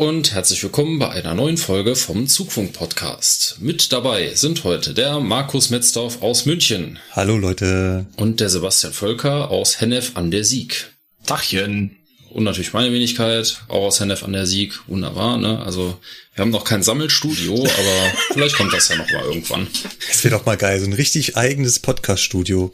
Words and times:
Und 0.00 0.32
herzlich 0.32 0.62
willkommen 0.62 0.98
bei 0.98 1.10
einer 1.10 1.34
neuen 1.34 1.58
Folge 1.58 1.94
vom 1.94 2.26
Zugfunk-Podcast. 2.26 3.58
Mit 3.60 3.92
dabei 3.92 4.34
sind 4.34 4.64
heute 4.64 4.94
der 4.94 5.20
Markus 5.20 5.68
Metzdorf 5.68 6.22
aus 6.22 6.46
München. 6.46 6.98
Hallo 7.12 7.36
Leute. 7.36 8.06
Und 8.16 8.40
der 8.40 8.48
Sebastian 8.48 8.94
Völker 8.94 9.50
aus 9.50 9.78
Hennef 9.78 10.12
an 10.14 10.30
der 10.30 10.44
Sieg. 10.44 10.90
Tachchen 11.26 11.98
und 12.30 12.44
natürlich 12.44 12.72
meine 12.72 12.94
Wenigkeit, 12.94 13.60
auch 13.68 13.88
aus 13.88 14.00
Hennef 14.00 14.22
an 14.22 14.32
der 14.32 14.46
Sieg, 14.46 14.88
wunderbar, 14.88 15.36
ne? 15.36 15.58
Also 15.58 15.98
wir 16.34 16.42
haben 16.42 16.50
noch 16.50 16.64
kein 16.64 16.82
Sammelstudio, 16.82 17.56
aber 17.56 18.12
vielleicht 18.32 18.56
kommt 18.56 18.72
das 18.72 18.88
ja 18.88 18.96
noch 18.96 19.10
mal 19.10 19.24
irgendwann. 19.24 19.66
Das 20.08 20.24
wäre 20.24 20.34
doch 20.34 20.46
mal 20.46 20.56
geil, 20.56 20.80
so 20.80 20.86
ein 20.86 20.94
richtig 20.94 21.36
eigenes 21.36 21.78
Podcast-Studio. 21.78 22.72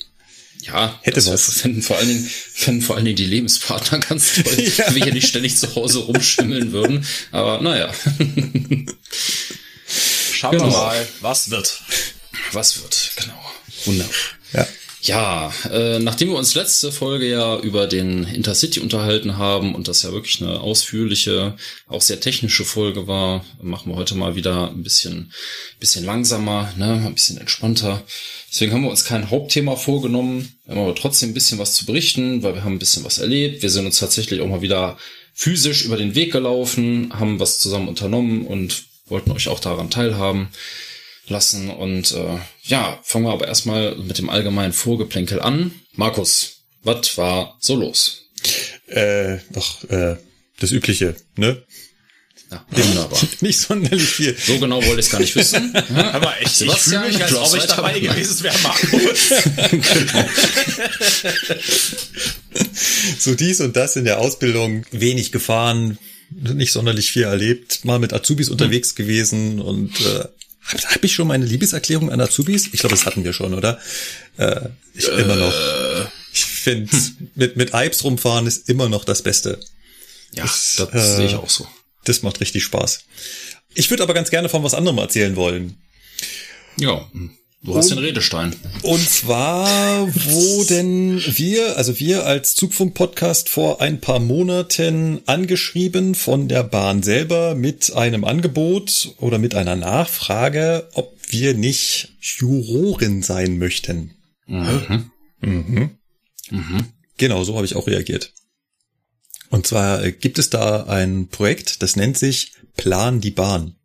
Ja, 0.63 0.99
hätte 1.03 1.17
das 1.17 1.31
was. 1.31 1.61
Fänden 1.61 1.83
vor 1.83 1.97
allen 1.97 2.09
Dingen, 2.09 2.31
fänden 2.53 2.83
vor 2.83 2.97
allen 2.97 3.05
Dingen 3.05 3.17
die 3.17 3.27
Lebenspartner 3.27 3.99
ganz 4.01 4.35
toll, 4.43 4.61
ja. 4.61 4.87
wenn 4.87 4.95
wir 4.97 5.05
hier 5.05 5.15
nicht 5.15 5.29
ständig 5.29 5.57
zu 5.57 5.75
Hause 5.75 6.01
rumschimmeln 6.01 6.73
würden. 6.73 7.07
Aber 7.31 7.61
naja. 7.61 7.93
Schauen 10.33 10.53
genau. 10.53 10.65
wir 10.65 10.73
mal, 10.73 11.09
was 11.21 11.51
wird. 11.51 11.81
Was 12.53 12.83
wird, 12.83 13.13
genau. 13.17 13.53
Wunderbar. 13.85 14.15
Ja. 14.53 14.67
Ja, 15.07 15.53
äh, 15.71 16.01
nachdem 16.01 16.31
wir 16.31 16.37
uns 16.37 16.57
letzte 16.57 16.91
Folge 16.91 17.31
ja 17.31 17.61
über 17.61 17.87
den 17.87 18.25
Intercity 18.25 18.81
unterhalten 18.81 19.39
haben 19.39 19.77
und 19.77 19.87
das 19.87 20.03
ja 20.03 20.11
wirklich 20.11 20.43
eine 20.43 20.61
ausführliche, 20.61 21.55
auch 21.87 22.01
sehr 22.03 22.19
technische 22.19 22.65
Folge 22.65 23.07
war, 23.07 23.45
machen 23.63 23.93
wir 23.93 23.97
heute 23.97 24.17
mal 24.17 24.35
wieder 24.35 24.69
ein 24.69 24.83
bisschen, 24.83 25.33
bisschen 25.79 26.05
langsamer, 26.05 26.73
ne, 26.77 27.05
ein 27.07 27.15
bisschen 27.15 27.39
entspannter. 27.39 28.03
Deswegen 28.51 28.73
haben 28.73 28.83
wir 28.83 28.91
uns 28.91 29.05
kein 29.05 29.31
Hauptthema 29.31 29.77
vorgenommen, 29.77 30.53
haben 30.67 30.81
aber 30.81 30.97
trotzdem 30.97 31.31
ein 31.31 31.35
bisschen 31.35 31.61
was 31.61 31.75
zu 31.75 31.87
berichten, 31.87 32.43
weil 32.43 32.55
wir 32.55 32.65
haben 32.65 32.75
ein 32.75 32.81
bisschen 32.81 33.05
was 33.05 33.19
erlebt. 33.19 33.63
Wir 33.63 33.71
sind 33.71 33.87
uns 33.87 34.01
tatsächlich 34.01 34.41
auch 34.41 34.49
mal 34.49 34.63
wieder 34.63 34.99
physisch 35.35 35.85
über 35.85 35.97
den 35.97 36.17
Weg 36.17 36.33
gelaufen, 36.33 37.13
haben 37.17 37.39
was 37.39 37.61
zusammen 37.61 37.87
unternommen 37.87 38.45
und 38.45 38.87
wollten 39.07 39.31
euch 39.31 39.47
auch 39.47 39.61
daran 39.61 39.89
teilhaben 39.89 40.49
lassen. 41.29 41.71
Und 41.71 42.13
äh, 42.13 42.39
ja, 42.65 42.99
fangen 43.03 43.27
wir 43.27 43.33
aber 43.33 43.49
erstmal 43.49 43.97
mit 43.97 44.19
dem 44.19 44.31
allgemeinen 44.31 44.73
Vorgeplänkel 44.73 45.41
an. 45.41 45.73
Markus, 45.95 46.63
was 46.83 47.17
war 47.19 47.57
so 47.61 47.77
los? 47.77 48.23
Äh, 48.87 49.39
doch, 49.51 49.85
äh, 49.91 50.17
das 50.61 50.73
Übliche, 50.73 51.17
ne? 51.37 51.63
Ja, 52.51 52.65
wunderbar. 52.71 53.21
Nicht 53.41 53.59
sonderlich 53.59 54.09
viel. 54.09 54.37
So 54.39 54.59
genau 54.61 54.77
wollte 54.77 55.01
ich 55.01 55.07
es 55.07 55.11
gar 55.11 55.21
nicht 55.21 55.35
wissen. 55.35 55.75
Aber 55.97 56.41
echt, 56.41 56.61
ich 56.61 56.73
fühle 56.73 57.09
mich, 57.09 57.21
als 57.23 57.35
ob 57.35 57.57
ich 57.57 57.65
dabei 57.65 57.99
gewesen 57.99 58.45
wäre, 58.45 58.59
Markus. 58.63 59.33
so 63.19 63.35
dies 63.35 63.61
und 63.61 63.75
das 63.75 63.97
in 63.97 64.05
der 64.05 64.21
Ausbildung, 64.21 64.87
wenig 64.93 65.33
gefahren, 65.33 65.99
nicht 66.31 66.73
sonderlich 66.73 67.11
viel 67.11 67.25
erlebt, 67.25 67.85
mal 67.85 67.99
mit 67.99 68.13
Azubis 68.13 68.47
hm. 68.47 68.53
unterwegs 68.53 68.95
gewesen 68.95 69.61
und 69.61 70.01
äh, 70.01 70.29
habe 70.67 70.83
hab 70.83 71.05
ich 71.05 71.15
schon 71.15 71.29
meine 71.29 71.45
Liebeserklärung 71.45 72.11
an 72.11 72.21
Azubis? 72.21 72.69
Ich 72.73 72.81
glaube, 72.81 72.95
das 72.95 73.07
hatten 73.07 73.25
wir 73.25 73.33
schon, 73.33 73.55
oder? 73.55 73.81
Äh, 74.37 74.69
ich 74.95 75.09
äh, 75.09 75.23
immer 75.23 75.37
noch. 75.37 75.55
Ich 76.33 76.45
finde, 76.45 76.91
hm. 76.91 77.31
mit, 77.35 77.57
mit 77.57 77.71
Ipes 77.73 78.05
rumfahren 78.05 78.47
ist 78.47 78.69
immer 78.69 78.89
noch 78.89 79.05
das 79.05 79.23
Beste. 79.23 79.61
Ja, 80.33 80.43
das, 80.43 80.77
das 80.77 80.95
äh, 80.95 81.17
sehe 81.17 81.27
ich 81.27 81.35
auch 81.35 81.49
so. 81.49 81.67
Das 82.05 82.23
macht 82.23 82.41
richtig 82.41 82.65
Spaß. 82.65 83.05
Ich 83.75 83.91
würde 83.91 84.03
aber 84.03 84.15
ganz 84.15 84.31
gerne 84.31 84.49
von 84.49 84.63
was 84.63 84.75
anderem 84.75 84.99
erzählen 84.99 85.37
wollen. 85.37 85.77
Ja, 86.79 87.09
Du 87.67 87.75
hast 87.75 87.91
den 87.91 87.99
Redestein. 87.99 88.55
Und 88.83 89.11
zwar 89.11 90.07
wurden 90.07 91.21
wir, 91.37 91.77
also 91.77 91.99
wir 91.99 92.25
als 92.25 92.55
Zugfunk-Podcast 92.55 93.49
vor 93.49 93.81
ein 93.81 94.01
paar 94.01 94.21
Monaten 94.21 95.21
angeschrieben 95.27 96.15
von 96.15 96.47
der 96.47 96.63
Bahn 96.63 97.03
selber 97.03 97.57
mit 97.57 97.93
einem 97.93 98.25
Angebot 98.25 99.17
oder 99.19 99.39
mit 99.39 99.57
einer 99.57 99.75
Nachfrage, 99.75 100.89
ob 100.95 101.17
wir 101.29 101.55
nicht 101.55 102.15
Jurorin 102.21 103.25
sein 103.25 103.59
möchten. 103.59 104.13
Mhm. 104.47 105.11
Mhm. 105.41 105.91
Mhm. 106.51 106.85
Genau, 107.19 107.43
so 107.43 107.57
habe 107.57 107.67
ich 107.67 107.75
auch 107.75 107.89
reagiert. 107.89 108.33
Und 109.51 109.67
zwar 109.67 110.09
gibt 110.13 110.39
es 110.39 110.51
da 110.51 110.85
ein 110.85 111.27
Projekt, 111.29 111.83
das 111.83 111.97
nennt 111.97 112.17
sich 112.17 112.53
Plan 112.77 113.21
die 113.21 113.33
Bahn. 113.33 113.76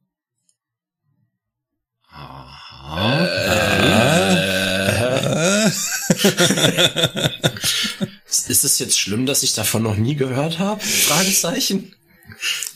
Ist 8.47 8.63
es 8.66 8.79
jetzt 8.79 9.00
schlimm, 9.00 9.25
dass 9.25 9.44
ich 9.44 9.53
davon 9.53 9.84
noch 9.84 9.96
nie 9.96 10.16
gehört 10.16 10.59
habe? 10.59 10.81
Fragezeichen. 10.81 11.94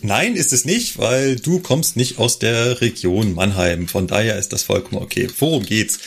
Nein, 0.01 0.35
ist 0.35 0.53
es 0.53 0.63
nicht, 0.63 0.99
weil 0.99 1.35
du 1.37 1.59
kommst 1.59 1.97
nicht 1.97 2.17
aus 2.17 2.39
der 2.39 2.81
Region 2.81 3.33
Mannheim. 3.33 3.87
Von 3.87 4.07
daher 4.07 4.37
ist 4.37 4.53
das 4.53 4.63
vollkommen 4.63 5.01
okay. 5.01 5.27
Worum 5.39 5.65
geht's? 5.65 5.99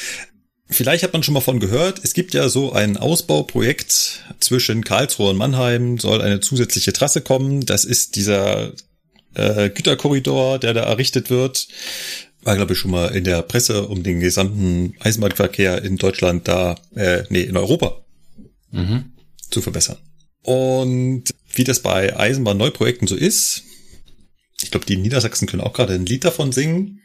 Vielleicht 0.70 1.02
hat 1.02 1.12
man 1.12 1.22
schon 1.22 1.34
mal 1.34 1.40
von 1.40 1.60
gehört, 1.60 2.00
es 2.02 2.12
gibt 2.12 2.34
ja 2.34 2.48
so 2.50 2.72
ein 2.72 2.98
Ausbauprojekt 2.98 4.22
zwischen 4.38 4.84
Karlsruhe 4.84 5.30
und 5.30 5.38
Mannheim, 5.38 5.98
soll 5.98 6.20
eine 6.20 6.40
zusätzliche 6.40 6.92
Trasse 6.92 7.22
kommen. 7.22 7.64
Das 7.64 7.86
ist 7.86 8.16
dieser 8.16 8.72
äh, 9.34 9.70
Güterkorridor, 9.70 10.58
der 10.58 10.74
da 10.74 10.82
errichtet 10.82 11.30
wird 11.30 11.68
war, 12.42 12.56
glaube 12.56 12.72
ich, 12.72 12.78
schon 12.78 12.90
mal 12.90 13.08
in 13.14 13.24
der 13.24 13.42
Presse 13.42 13.88
um 13.88 14.02
den 14.02 14.20
gesamten 14.20 14.94
Eisenbahnverkehr 15.00 15.82
in 15.82 15.96
Deutschland 15.96 16.48
da, 16.48 16.76
äh, 16.94 17.24
nee, 17.30 17.42
in 17.42 17.56
Europa 17.56 18.04
mhm. 18.70 19.12
zu 19.50 19.60
verbessern. 19.60 19.98
Und 20.42 21.24
wie 21.52 21.64
das 21.64 21.80
bei 21.80 22.16
Eisenbahn-Neuprojekten 22.16 23.08
so 23.08 23.16
ist, 23.16 23.64
ich 24.62 24.70
glaube, 24.70 24.86
die 24.86 24.96
Niedersachsen 24.96 25.46
können 25.46 25.62
auch 25.62 25.72
gerade 25.72 25.94
ein 25.94 26.06
Lied 26.06 26.24
davon 26.24 26.52
singen. 26.52 27.00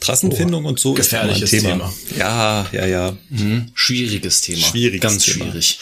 Trassenfindung 0.00 0.64
oh, 0.64 0.68
und 0.68 0.78
so 0.78 0.94
ist 0.96 1.12
ein 1.12 1.34
Thema. 1.34 1.68
Thema. 1.68 1.94
Ja, 2.16 2.68
ja, 2.72 2.86
ja. 2.86 3.18
Mhm. 3.30 3.70
Schwieriges 3.74 4.42
Thema. 4.42 4.66
Schwieriges 4.66 5.00
Ganz 5.00 5.24
Thema. 5.24 5.46
schwierig. 5.46 5.78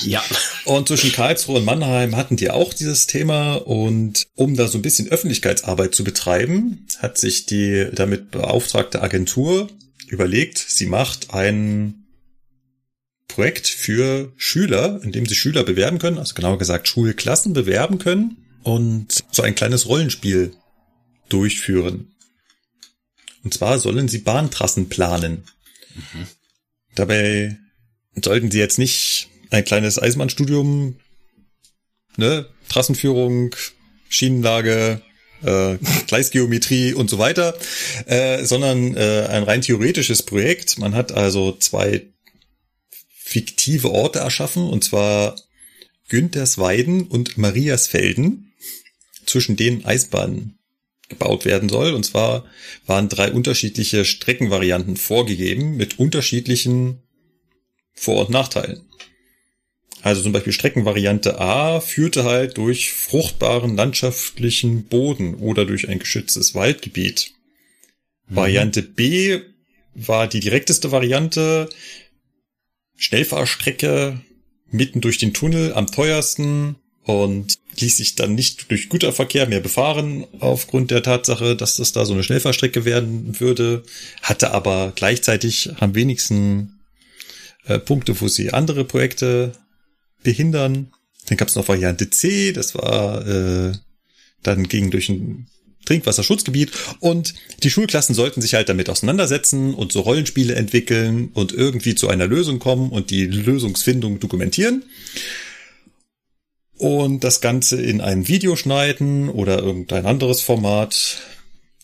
Ja. 0.00 0.24
Und 0.64 0.88
zwischen 0.88 1.12
Karlsruhe 1.12 1.58
und 1.58 1.64
Mannheim 1.64 2.16
hatten 2.16 2.36
die 2.36 2.50
auch 2.50 2.74
dieses 2.74 3.06
Thema 3.06 3.54
und 3.54 4.26
um 4.34 4.56
da 4.56 4.68
so 4.68 4.78
ein 4.78 4.82
bisschen 4.82 5.08
Öffentlichkeitsarbeit 5.08 5.94
zu 5.94 6.04
betreiben, 6.04 6.86
hat 6.98 7.18
sich 7.18 7.46
die 7.46 7.88
damit 7.92 8.30
beauftragte 8.30 9.02
Agentur 9.02 9.68
überlegt, 10.08 10.58
sie 10.58 10.86
macht 10.86 11.32
ein 11.34 12.04
Projekt 13.28 13.66
für 13.66 14.32
Schüler, 14.36 15.00
in 15.02 15.12
dem 15.12 15.26
sich 15.26 15.38
Schüler 15.38 15.64
bewerben 15.64 15.98
können, 15.98 16.18
also 16.18 16.34
genauer 16.34 16.58
gesagt 16.58 16.86
Schulklassen 16.86 17.54
bewerben 17.54 17.98
können 17.98 18.36
und 18.62 19.24
so 19.30 19.42
ein 19.42 19.54
kleines 19.54 19.88
Rollenspiel 19.88 20.54
durchführen. 21.28 22.14
Und 23.42 23.54
zwar 23.54 23.78
sollen 23.78 24.08
sie 24.08 24.18
Bahntrassen 24.18 24.88
planen. 24.88 25.44
Mhm. 25.94 26.26
Dabei 26.94 27.58
sollten 28.22 28.50
sie 28.50 28.58
jetzt 28.58 28.78
nicht 28.78 29.30
ein 29.52 29.64
kleines 29.64 29.98
Eisenbahnstudium, 29.98 30.96
ne, 32.16 32.46
Trassenführung, 32.68 33.54
Schienenlage, 34.08 35.02
äh, 35.42 35.78
Gleisgeometrie 36.06 36.94
und 36.94 37.10
so 37.10 37.18
weiter, 37.18 37.56
äh, 38.06 38.44
sondern 38.44 38.96
äh, 38.96 39.26
ein 39.30 39.42
rein 39.42 39.62
theoretisches 39.62 40.22
Projekt. 40.22 40.78
Man 40.78 40.94
hat 40.94 41.12
also 41.12 41.52
zwei 41.52 42.06
fiktive 43.12 43.90
Orte 43.90 44.20
erschaffen, 44.20 44.68
und 44.68 44.84
zwar 44.84 45.36
Güntersweiden 46.08 47.06
und 47.06 47.38
Mariasfelden, 47.38 48.52
zwischen 49.24 49.56
denen 49.56 49.84
Eisbahnen 49.84 50.58
gebaut 51.08 51.44
werden 51.44 51.68
soll. 51.68 51.92
Und 51.94 52.04
zwar 52.04 52.44
waren 52.86 53.08
drei 53.08 53.32
unterschiedliche 53.32 54.04
Streckenvarianten 54.04 54.96
vorgegeben 54.96 55.76
mit 55.76 55.98
unterschiedlichen 55.98 57.02
Vor- 57.94 58.26
und 58.26 58.30
Nachteilen. 58.30 58.82
Also 60.02 60.20
zum 60.22 60.32
Beispiel 60.32 60.52
Streckenvariante 60.52 61.40
A 61.40 61.80
führte 61.80 62.24
halt 62.24 62.58
durch 62.58 62.92
fruchtbaren 62.92 63.76
landschaftlichen 63.76 64.84
Boden 64.84 65.36
oder 65.36 65.64
durch 65.64 65.88
ein 65.88 66.00
geschütztes 66.00 66.56
Waldgebiet. 66.56 67.32
Mhm. 68.26 68.36
Variante 68.36 68.82
B 68.82 69.40
war 69.94 70.26
die 70.26 70.40
direkteste 70.40 70.90
Variante, 70.90 71.68
Schnellfahrstrecke 72.96 74.20
mitten 74.70 75.00
durch 75.00 75.18
den 75.18 75.34
Tunnel 75.34 75.72
am 75.74 75.86
teuersten 75.86 76.76
und 77.04 77.58
ließ 77.78 77.96
sich 77.96 78.16
dann 78.16 78.34
nicht 78.34 78.70
durch 78.70 78.88
Güterverkehr 78.88 79.46
mehr 79.46 79.60
befahren 79.60 80.26
aufgrund 80.40 80.90
der 80.90 81.02
Tatsache, 81.02 81.54
dass 81.54 81.76
das 81.76 81.92
da 81.92 82.04
so 82.04 82.12
eine 82.12 82.24
Schnellfahrstrecke 82.24 82.84
werden 82.84 83.38
würde, 83.38 83.84
hatte 84.20 84.52
aber 84.52 84.92
gleichzeitig 84.96 85.70
am 85.78 85.94
wenigsten 85.94 86.80
äh, 87.66 87.78
Punkte, 87.78 88.20
wo 88.20 88.26
sie 88.28 88.52
andere 88.52 88.84
Projekte 88.84 89.52
behindern. 90.22 90.92
Dann 91.26 91.36
gab 91.36 91.48
es 91.48 91.54
noch 91.54 91.68
Variante 91.68 92.10
C, 92.10 92.52
das 92.52 92.74
war 92.74 93.26
äh, 93.26 93.72
dann 94.42 94.68
ging 94.68 94.90
durch 94.90 95.08
ein 95.08 95.46
Trinkwasserschutzgebiet. 95.84 96.72
Und 97.00 97.34
die 97.62 97.70
Schulklassen 97.70 98.14
sollten 98.14 98.40
sich 98.40 98.54
halt 98.54 98.68
damit 98.68 98.88
auseinandersetzen 98.88 99.74
und 99.74 99.92
so 99.92 100.00
Rollenspiele 100.00 100.54
entwickeln 100.54 101.30
und 101.34 101.52
irgendwie 101.52 101.94
zu 101.94 102.08
einer 102.08 102.26
Lösung 102.26 102.58
kommen 102.58 102.90
und 102.90 103.10
die 103.10 103.26
Lösungsfindung 103.26 104.20
dokumentieren. 104.20 104.84
Und 106.78 107.22
das 107.22 107.40
Ganze 107.40 107.80
in 107.80 108.00
ein 108.00 108.26
Video 108.26 108.56
schneiden 108.56 109.28
oder 109.28 109.58
irgendein 109.60 110.06
anderes 110.06 110.40
Format 110.40 111.22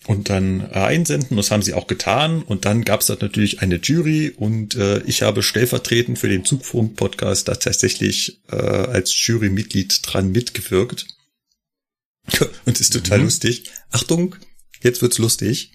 und 0.08 0.31
dann 0.31 0.72
einsenden. 0.72 1.37
Das 1.37 1.50
haben 1.50 1.60
sie 1.60 1.75
auch 1.75 1.87
getan. 1.87 2.43
Und 2.43 2.64
dann 2.64 2.82
gab 2.82 3.02
es 3.02 3.08
natürlich 3.10 3.60
eine 3.60 3.76
Jury 3.76 4.31
und 4.31 4.75
äh, 4.75 5.02
ich 5.02 5.20
habe 5.20 5.43
stellvertretend 5.43 6.19
für 6.19 6.31
den 6.31 6.46
Zugfunk-Podcast 6.46 7.46
da 7.46 7.56
tatsächlich 7.56 8.40
äh, 8.50 8.56
als 8.56 9.14
Jurymitglied 9.26 10.00
dran 10.02 10.32
mitgewirkt. 10.32 11.06
und 12.64 12.81
ist 12.81 12.94
total 12.94 13.19
mhm. 13.19 13.25
lustig. 13.25 13.64
Achtung, 13.90 14.37
jetzt 14.82 15.02
wird's 15.02 15.19
lustig. 15.19 15.72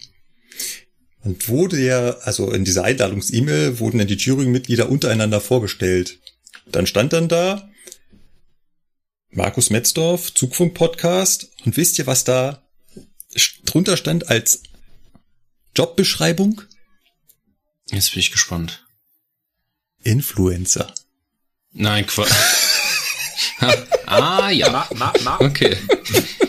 Und 1.21 1.47
wurde 1.47 1.79
ja, 1.79 2.17
also 2.21 2.51
in 2.51 2.65
dieser 2.65 2.85
Einladungs-E-Mail 2.85 3.77
wurden 3.77 3.99
dann 3.99 4.07
die 4.07 4.15
Jurymitglieder 4.15 4.89
untereinander 4.89 5.41
vorgestellt. 5.41 6.17
Dann 6.71 6.87
stand 6.87 7.13
dann 7.13 7.27
da 7.27 7.69
Markus 9.29 9.69
Metzdorf, 9.69 10.33
Zugfunk-Podcast. 10.33 11.51
Und 11.65 11.77
wisst 11.77 11.99
ihr, 11.99 12.07
was 12.07 12.23
da 12.23 12.62
drunter 13.65 13.97
stand 13.97 14.29
als 14.29 14.63
Jobbeschreibung? 15.75 16.61
Jetzt 17.91 18.11
bin 18.11 18.19
ich 18.19 18.31
gespannt. 18.31 18.85
Influencer. 20.03 20.93
Nein, 21.71 22.05
Quatsch. 22.05 22.31
ah, 24.05 24.49
ja. 24.49 24.69
Ma, 24.69 24.87
ma, 24.95 25.13
ma, 25.23 25.39
okay. 25.39 25.77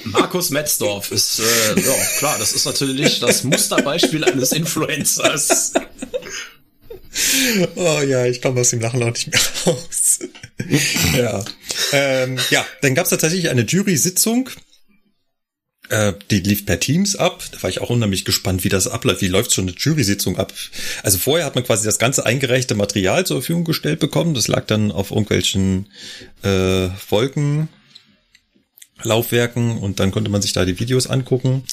Markus 0.05 0.51
Metzdorf 0.51 1.11
ist, 1.11 1.41
äh, 1.41 1.81
ja, 1.81 1.95
klar, 2.19 2.39
das 2.39 2.53
ist 2.53 2.67
natürlich 2.67 3.21
das 3.21 3.45
Musterbeispiel 3.45 4.25
eines 4.25 4.53
Influencers. 4.53 5.73
Oh 7.77 8.01
ja, 8.01 8.27
ich 8.27 8.43
komme 8.43 8.61
aus 8.61 8.71
dem 8.71 8.81
Lachen 8.81 9.03
auch 9.03 9.11
nicht 9.11 9.29
mehr 9.29 9.41
raus. 9.67 10.19
ja. 11.17 11.45
Ähm, 11.93 12.39
ja, 12.51 12.67
dann 12.83 12.95
gab 12.95 13.05
es 13.05 13.11
tatsächlich 13.11 13.49
eine 13.49 13.63
Jury-Sitzung 13.63 14.51
äh, 15.91 16.15
die 16.31 16.41
lief 16.41 16.67
per 16.67 16.81
Teams 16.81 17.15
ab. 17.17 17.43
Da 17.53 17.63
war 17.63 17.71
ich 17.71 17.81
auch 17.81 17.91
unheimlich 17.91 18.25
gespannt, 18.25 18.65
wie 18.65 18.69
das 18.69 18.89
abläuft. 18.89 19.21
Wie 19.21 19.29
läuft 19.29 19.51
so 19.51 19.63
eine 19.63 19.73
Jury-Sitzung 19.73 20.39
ab? 20.39 20.53
Also 21.03 21.19
vorher 21.19 21.47
hat 21.47 21.55
man 21.55 21.65
quasi 21.65 21.85
das 21.85 21.99
ganze 21.99 22.25
eingereichte 22.25 22.75
Material 22.75 23.27
zur 23.27 23.37
Verfügung 23.39 23.65
gestellt 23.65 24.01
bekommen. 24.01 24.35
Das 24.35 24.49
lag 24.49 24.65
dann 24.67 24.91
auf 24.91 25.11
irgendwelchen 25.11 25.91
äh, 26.43 26.89
Wolkenlaufwerken 27.11 29.77
und 29.79 30.01
dann 30.01 30.11
konnte 30.11 30.31
man 30.31 30.43
sich 30.43 30.55
da 30.55 30.65
die 30.65 30.81
Videos 30.81 31.07
angucken. 31.07 31.65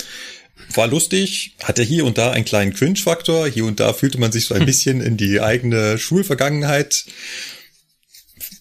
War 0.74 0.88
lustig, 0.88 1.56
hatte 1.64 1.82
hier 1.82 2.06
und 2.06 2.18
da 2.18 2.32
einen 2.32 2.46
kleinen 2.46 2.74
Cringe-Faktor. 2.74 3.48
Hier 3.48 3.66
und 3.66 3.80
da 3.80 3.94
fühlte 3.94 4.20
man 4.20 4.32
sich 4.32 4.46
so 4.46 4.56
ein 4.56 4.66
bisschen 4.66 5.02
in 5.02 5.18
die 5.18 5.40
eigene 5.40 5.98
Schulvergangenheit 5.98 7.06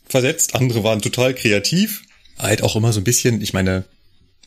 versetzt. 0.09 0.55
Andere 0.55 0.85
waren 0.85 1.03
total 1.03 1.35
kreativ. 1.35 2.03
Halt 2.39 2.63
auch 2.63 2.77
immer 2.77 2.93
so 2.93 3.01
ein 3.01 3.05
bisschen, 3.05 3.43
ich 3.43 3.53
meine, 3.53 3.85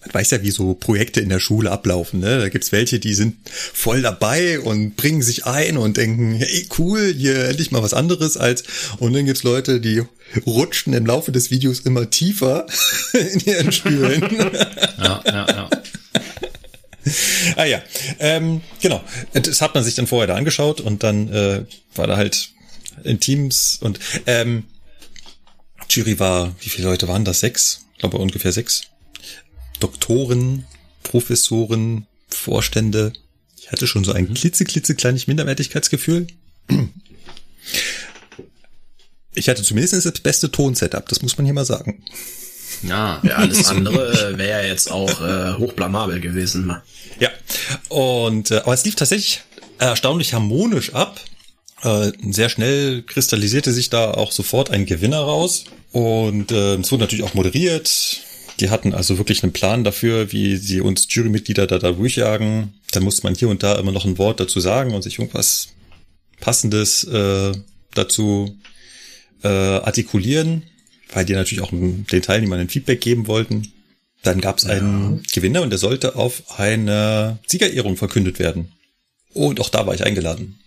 man 0.04 0.14
weiß 0.14 0.32
ja, 0.32 0.42
wie 0.42 0.52
so 0.52 0.74
Projekte 0.74 1.22
in 1.22 1.30
der 1.30 1.40
Schule 1.40 1.72
ablaufen. 1.72 2.20
Ne? 2.20 2.40
Da 2.40 2.50
gibt's 2.50 2.72
welche, 2.72 3.00
die 3.00 3.14
sind 3.14 3.38
voll 3.46 4.02
dabei 4.02 4.60
und 4.60 4.96
bringen 4.96 5.22
sich 5.22 5.46
ein 5.46 5.78
und 5.78 5.98
denken, 5.98 6.36
hey, 6.36 6.68
cool, 6.78 7.14
hier 7.16 7.46
endlich 7.46 7.72
mal 7.72 7.84
was 7.84 7.94
anderes 7.94 8.38
als. 8.38 8.64
Und 9.00 9.14
dann 9.14 9.26
gibt's 9.26 9.44
Leute, 9.44 9.80
die 9.80 10.04
rutschen 10.46 10.94
im 10.94 11.06
Laufe 11.06 11.32
des 11.32 11.52
Videos 11.52 11.82
immer 11.82 12.10
tiefer 12.10 12.66
in 13.14 13.40
ihren 13.42 13.72
Stühlen. 13.72 14.22
ja, 14.98 15.22
ja, 15.26 15.48
ja. 15.48 15.70
ah 17.58 17.66
ja, 17.66 17.82
ähm, 18.20 18.62
genau. 18.82 19.04
Das 19.34 19.62
hat 19.62 19.76
man 19.76 19.84
sich 19.84 19.96
dann 19.96 20.08
vorher 20.08 20.28
da 20.28 20.36
angeschaut 20.36 20.82
und 20.82 21.04
dann 21.04 21.28
äh, 21.30 21.66
war 21.96 22.08
da 22.08 22.18
halt 22.18 22.50
in 23.04 23.20
Teams 23.20 23.78
und 23.82 24.00
ähm, 24.26 24.64
Jury 25.90 26.20
war, 26.20 26.56
wie 26.62 26.70
viele 26.70 26.88
Leute 26.88 27.08
waren 27.08 27.26
das? 27.26 27.42
Sechs? 27.42 27.86
Ich 27.94 28.00
glaube 28.00 28.18
ungefähr 28.18 28.52
sechs. 28.52 28.84
Doktoren, 29.84 30.66
Professoren, 31.04 32.08
Vorstände. 32.30 33.12
Ich 33.60 33.72
hatte 33.72 33.86
schon 33.86 34.06
so 34.06 34.14
ein 34.14 34.30
mhm. 34.30 34.34
klitzeklitzekleines 34.34 35.28
Minderwertigkeitsgefühl. 35.28 36.28
Ich 39.36 39.50
hatte 39.50 39.62
zumindest 39.62 40.06
das 40.06 40.20
beste 40.22 40.52
Tonsetup, 40.52 41.10
das 41.10 41.22
muss 41.22 41.38
man 41.38 41.46
hier 41.46 41.54
mal 41.54 41.66
sagen. 41.66 42.04
Ja, 42.82 43.22
alles 43.36 43.68
andere 43.68 44.34
äh, 44.34 44.38
wäre 44.38 44.68
jetzt 44.68 44.90
auch 44.90 45.22
äh, 45.22 45.54
hochblamabel 45.58 46.20
gewesen. 46.22 46.76
Ja, 47.20 47.30
und 47.90 48.52
äh, 48.52 48.58
aber 48.58 48.74
es 48.74 48.86
lief 48.86 48.96
tatsächlich 48.96 49.42
erstaunlich 49.80 50.34
harmonisch 50.34 50.94
ab. 50.94 51.20
Äh, 51.82 52.12
sehr 52.30 52.50
schnell 52.50 53.02
kristallisierte 53.04 53.74
sich 53.74 53.90
da 53.90 54.12
auch 54.12 54.32
sofort 54.32 54.70
ein 54.70 54.86
Gewinner 54.86 55.20
raus. 55.20 55.66
Und 55.92 56.52
äh, 56.52 56.76
es 56.76 56.92
wurde 56.92 57.04
natürlich 57.04 57.26
auch 57.26 57.34
moderiert. 57.34 58.22
Die 58.60 58.70
hatten 58.70 58.94
also 58.94 59.18
wirklich 59.18 59.44
einen 59.44 59.54
Plan 59.54 59.84
dafür, 59.84 60.32
wie 60.32 60.58
sie 60.58 60.82
uns 60.82 61.08
Jurymitglieder 61.10 61.68
da, 61.68 61.80
da 61.80 61.92
durchjagen. 61.92 62.74
Dann 62.92 63.04
musste 63.04 63.24
man 63.24 63.36
hier 63.36 63.50
und 63.50 63.64
da 63.64 63.80
immer 63.80 63.92
noch 63.92 64.06
ein 64.06 64.18
Wort 64.18 64.40
dazu 64.40 64.60
sagen 64.60 64.94
und 64.94 65.02
sich 65.02 65.20
irgendwas 65.20 65.70
Passendes 66.40 67.04
äh, 67.06 67.54
dazu 67.94 68.58
äh, 69.44 69.48
artikulieren, 69.48 70.64
weil 71.12 71.26
die 71.26 71.34
natürlich 71.34 71.64
auch 71.64 71.72
den 71.72 72.22
Teilnehmern 72.22 72.60
ein 72.60 72.70
Feedback 72.70 73.02
geben 73.02 73.28
wollten. 73.28 73.72
Dann 74.22 74.40
gab 74.40 74.58
es 74.58 74.66
einen 74.66 75.18
ja. 75.18 75.22
Gewinner 75.34 75.62
und 75.62 75.70
der 75.70 75.80
sollte 75.80 76.16
auf 76.16 76.60
eine 76.60 77.40
Siegerehrung 77.46 77.98
verkündet 77.98 78.40
werden. 78.40 78.72
Und 79.34 79.60
auch 79.60 79.70
da 79.70 79.86
war 79.86 79.94
ich 79.94 80.06
eingeladen. 80.06 80.60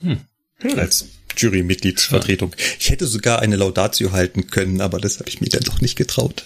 Hm. 0.00 0.20
Hm. 0.56 0.78
Als 0.78 1.06
Jurymitgliedsvertretung. 1.36 2.54
Ich 2.78 2.90
hätte 2.90 3.06
sogar 3.06 3.40
eine 3.40 3.56
Laudatio 3.56 4.12
halten 4.12 4.48
können, 4.48 4.80
aber 4.80 4.98
das 5.00 5.18
habe 5.18 5.28
ich 5.28 5.40
mir 5.40 5.48
dann 5.48 5.62
doch 5.62 5.80
nicht 5.80 5.96
getraut. 5.96 6.44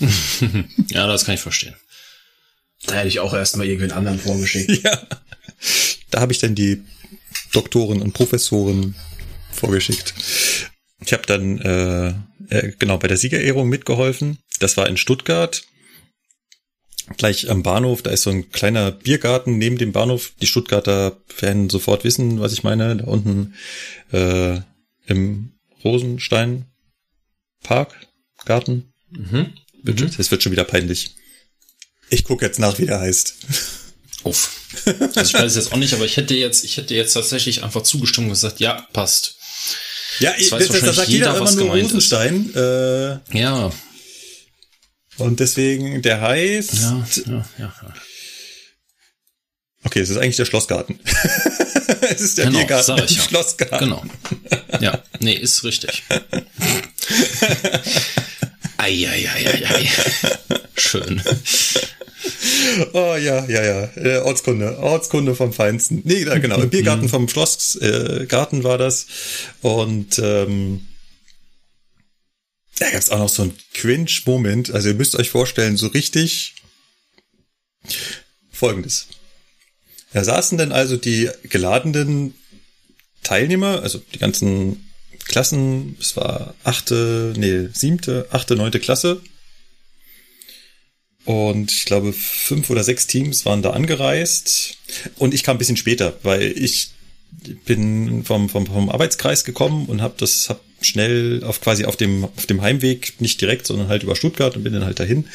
ja, 0.90 1.06
das 1.06 1.24
kann 1.24 1.34
ich 1.34 1.40
verstehen. 1.40 1.74
Da 2.86 2.94
hätte 2.94 3.08
ich 3.08 3.20
auch 3.20 3.34
erstmal 3.34 3.66
irgendwen 3.66 3.92
anderen 3.92 4.18
vorgeschickt. 4.18 4.84
Ja. 4.84 5.06
Da 6.10 6.20
habe 6.20 6.32
ich 6.32 6.38
dann 6.38 6.54
die 6.54 6.84
Doktoren 7.52 8.00
und 8.00 8.12
Professoren 8.12 8.94
vorgeschickt. 9.50 10.14
Ich 11.04 11.12
habe 11.12 11.26
dann 11.26 11.58
äh, 11.58 12.08
äh, 12.48 12.72
genau 12.78 12.98
bei 12.98 13.08
der 13.08 13.16
Siegerehrung 13.16 13.68
mitgeholfen. 13.68 14.38
Das 14.60 14.76
war 14.76 14.88
in 14.88 14.96
Stuttgart 14.96 15.64
gleich 17.16 17.50
am 17.50 17.62
Bahnhof, 17.62 18.02
da 18.02 18.10
ist 18.10 18.22
so 18.22 18.30
ein 18.30 18.50
kleiner 18.50 18.92
Biergarten 18.92 19.58
neben 19.58 19.78
dem 19.78 19.92
Bahnhof. 19.92 20.32
Die 20.40 20.46
Stuttgarter 20.46 21.18
werden 21.40 21.70
sofort 21.70 22.04
wissen, 22.04 22.40
was 22.40 22.52
ich 22.52 22.62
meine. 22.62 22.96
Da 22.96 23.04
unten 23.04 23.54
äh, 24.12 24.60
im 25.06 25.52
Rosenstein 25.84 26.66
Park, 27.62 27.94
Garten. 28.44 28.92
Mhm. 29.10 29.52
Bitte. 29.82 30.04
Mhm. 30.04 30.10
Es 30.18 30.30
wird 30.30 30.42
schon 30.42 30.52
wieder 30.52 30.64
peinlich. 30.64 31.14
Ich 32.10 32.24
gucke 32.24 32.44
jetzt 32.44 32.58
nach, 32.58 32.78
wie 32.78 32.86
der 32.86 33.00
heißt. 33.00 33.34
Uff. 34.24 34.54
Also 34.84 35.20
ich 35.20 35.34
weiß 35.34 35.44
es 35.44 35.56
jetzt 35.56 35.72
auch 35.72 35.76
nicht, 35.76 35.94
aber 35.94 36.04
ich 36.04 36.16
hätte 36.16 36.34
jetzt, 36.34 36.64
ich 36.64 36.76
hätte 36.76 36.94
jetzt 36.94 37.12
tatsächlich 37.12 37.62
einfach 37.62 37.82
zugestimmt 37.82 38.26
und 38.26 38.32
gesagt, 38.32 38.60
ja, 38.60 38.86
passt. 38.92 39.36
Ja, 40.20 40.32
das, 40.36 40.50
weiß 40.50 40.68
das, 40.68 40.80
das 40.80 40.96
sagt 40.96 41.08
jeder, 41.08 41.32
jeder 41.34 41.38
immer 41.38 41.52
nur 41.52 41.76
Rosenstein. 41.76 42.54
Äh, 42.54 43.38
ja. 43.38 43.70
Und 45.18 45.40
deswegen, 45.40 46.00
der 46.02 46.20
heißt. 46.20 46.74
Ja, 46.74 47.06
ja, 47.26 47.44
ja. 47.58 47.74
Okay, 49.84 50.00
es 50.00 50.10
ist 50.10 50.16
eigentlich 50.16 50.36
der 50.36 50.44
Schlossgarten. 50.44 50.98
es 52.10 52.20
ist 52.20 52.38
der 52.38 52.46
genau, 52.46 52.58
Biergarten 52.58 53.04
ich 53.04 53.16
ja. 53.16 53.22
Schlossgarten. 53.22 53.78
Genau. 53.78 54.04
Ja, 54.80 55.02
nee, 55.20 55.34
ist 55.34 55.64
richtig. 55.64 56.02
Eieieiei. 58.76 59.88
Schön. 60.76 61.22
Oh 62.92 63.16
ja, 63.16 63.44
ja, 63.46 63.64
ja. 63.64 63.90
Äh, 63.96 64.18
Ortskunde. 64.18 64.78
Ortskunde 64.78 65.34
vom 65.34 65.52
Feinsten. 65.52 66.02
Nee, 66.04 66.24
genau. 66.24 66.60
Im 66.60 66.70
Biergarten 66.70 67.04
mhm. 67.04 67.08
vom 67.08 67.28
Schlossgarten 67.28 68.60
äh, 68.60 68.64
war 68.64 68.78
das. 68.78 69.06
Und 69.62 70.18
ähm, 70.18 70.86
da 72.78 72.90
gab 72.90 73.00
es 73.00 73.10
auch 73.10 73.18
noch 73.18 73.28
so 73.28 73.42
einen 73.42 73.56
Cringe-Moment. 73.74 74.70
Also 74.70 74.88
ihr 74.88 74.94
müsst 74.94 75.16
euch 75.16 75.30
vorstellen, 75.30 75.76
so 75.76 75.88
richtig 75.88 76.54
folgendes. 78.50 79.08
Da 80.12 80.24
saßen 80.24 80.58
denn 80.58 80.72
also 80.72 80.96
die 80.96 81.28
geladenen 81.44 82.34
Teilnehmer, 83.22 83.82
also 83.82 83.98
die 84.14 84.18
ganzen 84.18 84.88
Klassen, 85.26 85.96
es 86.00 86.16
war 86.16 86.54
achte, 86.64 87.34
nee, 87.36 87.68
siebte, 87.72 88.26
achte, 88.30 88.56
neunte 88.56 88.80
Klasse. 88.80 89.20
Und 91.24 91.70
ich 91.70 91.84
glaube, 91.84 92.14
fünf 92.14 92.70
oder 92.70 92.82
sechs 92.82 93.06
Teams 93.06 93.44
waren 93.44 93.60
da 93.60 93.70
angereist. 93.70 94.78
Und 95.16 95.34
ich 95.34 95.42
kam 95.42 95.56
ein 95.56 95.58
bisschen 95.58 95.76
später, 95.76 96.16
weil 96.22 96.56
ich 96.56 96.92
bin 97.66 98.24
vom, 98.24 98.48
vom, 98.48 98.66
vom 98.66 98.88
Arbeitskreis 98.88 99.44
gekommen 99.44 99.86
und 99.86 100.00
habe 100.00 100.14
das 100.16 100.48
hab 100.48 100.60
schnell 100.80 101.42
auf 101.44 101.60
quasi 101.60 101.84
auf 101.84 101.96
dem, 101.96 102.24
auf 102.24 102.46
dem 102.46 102.62
Heimweg, 102.62 103.20
nicht 103.20 103.40
direkt, 103.40 103.66
sondern 103.66 103.88
halt 103.88 104.02
über 104.02 104.16
Stuttgart 104.16 104.56
und 104.56 104.64
bin 104.64 104.72
dann 104.72 104.84
halt 104.84 105.00
dahin. 105.00 105.26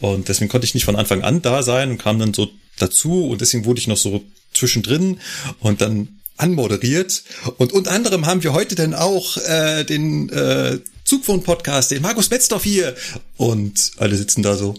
Und 0.00 0.28
deswegen 0.28 0.50
konnte 0.50 0.64
ich 0.64 0.74
nicht 0.74 0.84
von 0.84 0.96
Anfang 0.96 1.22
an 1.22 1.42
da 1.42 1.62
sein 1.62 1.90
und 1.90 1.98
kam 1.98 2.18
dann 2.18 2.34
so 2.34 2.50
dazu 2.78 3.28
und 3.28 3.40
deswegen 3.40 3.64
wurde 3.64 3.80
ich 3.80 3.86
noch 3.86 3.96
so 3.96 4.24
zwischendrin 4.54 5.18
und 5.60 5.80
dann 5.80 6.08
anmoderiert. 6.36 7.22
Und 7.58 7.72
unter 7.72 7.90
anderem 7.90 8.26
haben 8.26 8.42
wir 8.42 8.52
heute 8.52 8.74
dann 8.74 8.94
auch 8.94 9.36
äh, 9.38 9.84
den 9.84 10.28
äh, 10.30 10.78
Zugwohn-Podcast, 11.04 11.90
den 11.90 12.02
Markus 12.02 12.28
Betzdorf 12.28 12.64
hier. 12.64 12.94
Und 13.36 13.92
alle 13.98 14.16
sitzen 14.16 14.42
da 14.42 14.56
so. 14.56 14.74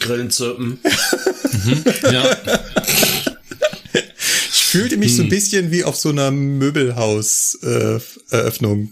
Grillen 0.00 0.30
zirpen. 0.30 0.78
mhm, 1.52 1.84
ja. 2.10 2.36
Fühlte 4.72 4.96
mich 4.96 5.10
hm. 5.10 5.16
so 5.16 5.22
ein 5.22 5.26
hm. 5.26 5.30
bisschen 5.30 5.70
wie 5.70 5.84
auf 5.84 5.96
so 5.96 6.08
einer 6.08 6.30
Möbelhaus-Eröffnung. 6.30 8.90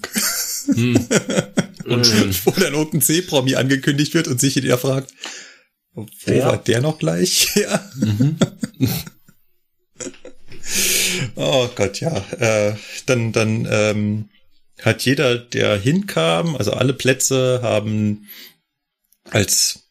Äh, 0.68 0.75
hm. 0.75 1.08
Unschön. 1.87 2.37
Wo 2.44 2.50
dann 2.50 2.75
irgendein 2.75 3.00
C-Promi 3.00 3.54
angekündigt 3.54 4.12
wird 4.12 4.28
und 4.28 4.38
sich 4.38 4.56
jeder 4.56 4.76
fragt, 4.76 5.14
wo 5.94 6.04
ja. 6.26 6.49
war 6.49 6.58
der 6.58 6.82
noch 6.82 6.99
gleich? 6.99 7.49
Ja. 7.56 7.82
Mhm. 7.96 8.37
Oh 11.34 11.68
Gott, 11.75 11.99
ja. 12.00 12.14
Äh, 12.38 12.75
dann 13.06 13.32
dann 13.32 13.66
ähm, 13.68 14.28
hat 14.82 15.06
jeder, 15.06 15.38
der 15.38 15.78
hinkam, 15.78 16.56
also 16.56 16.75
alle 16.75 16.92
Plätze 16.92 17.60
haben 17.62 18.26
als 19.25 19.88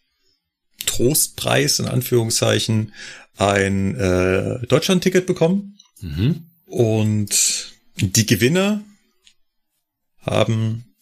Trostpreis 0.86 1.80
in 1.80 1.88
Anführungszeichen 1.88 2.94
ein 3.38 3.96
äh, 3.96 4.60
Deutschland-Ticket 4.68 5.26
bekommen. 5.26 5.79
Mhm. 6.02 6.46
Und 6.66 7.74
die 7.98 8.26
Gewinner 8.26 8.84
haben 10.20 10.96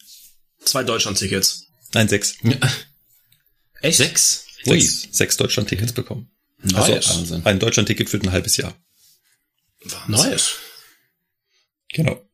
zwei 0.60 0.84
Deutschland-Tickets. 0.84 1.66
Nein, 1.94 2.08
sechs. 2.08 2.36
Ja. 2.42 2.56
Echt? 3.80 3.98
Sechs? 3.98 4.46
Sechs, 4.64 5.08
sechs 5.12 5.36
Deutschland-Tickets 5.36 5.92
bekommen. 5.92 6.30
Nice. 6.62 7.08
Also 7.10 7.40
ein 7.44 7.58
Deutschland-Ticket 7.58 8.08
für 8.10 8.18
ein 8.18 8.32
halbes 8.32 8.56
Jahr. 8.56 8.74
Wahnsinn. 9.84 10.30
Nice. 10.30 10.54
Genau. 11.92 12.24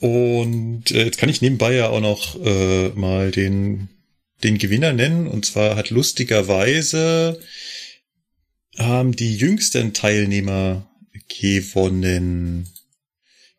Und 0.00 0.90
äh, 0.90 1.04
jetzt 1.04 1.18
kann 1.18 1.28
ich 1.28 1.40
nebenbei 1.40 1.74
ja 1.74 1.88
auch 1.88 2.00
noch 2.00 2.36
äh, 2.44 2.88
mal 2.90 3.30
den, 3.30 3.88
den 4.42 4.58
Gewinner 4.58 4.92
nennen. 4.92 5.26
Und 5.26 5.46
zwar 5.46 5.76
hat 5.76 5.90
lustigerweise 5.90 7.40
haben 8.78 9.12
die 9.12 9.36
jüngsten 9.36 9.92
Teilnehmer 9.92 10.88
gewonnen. 11.28 12.68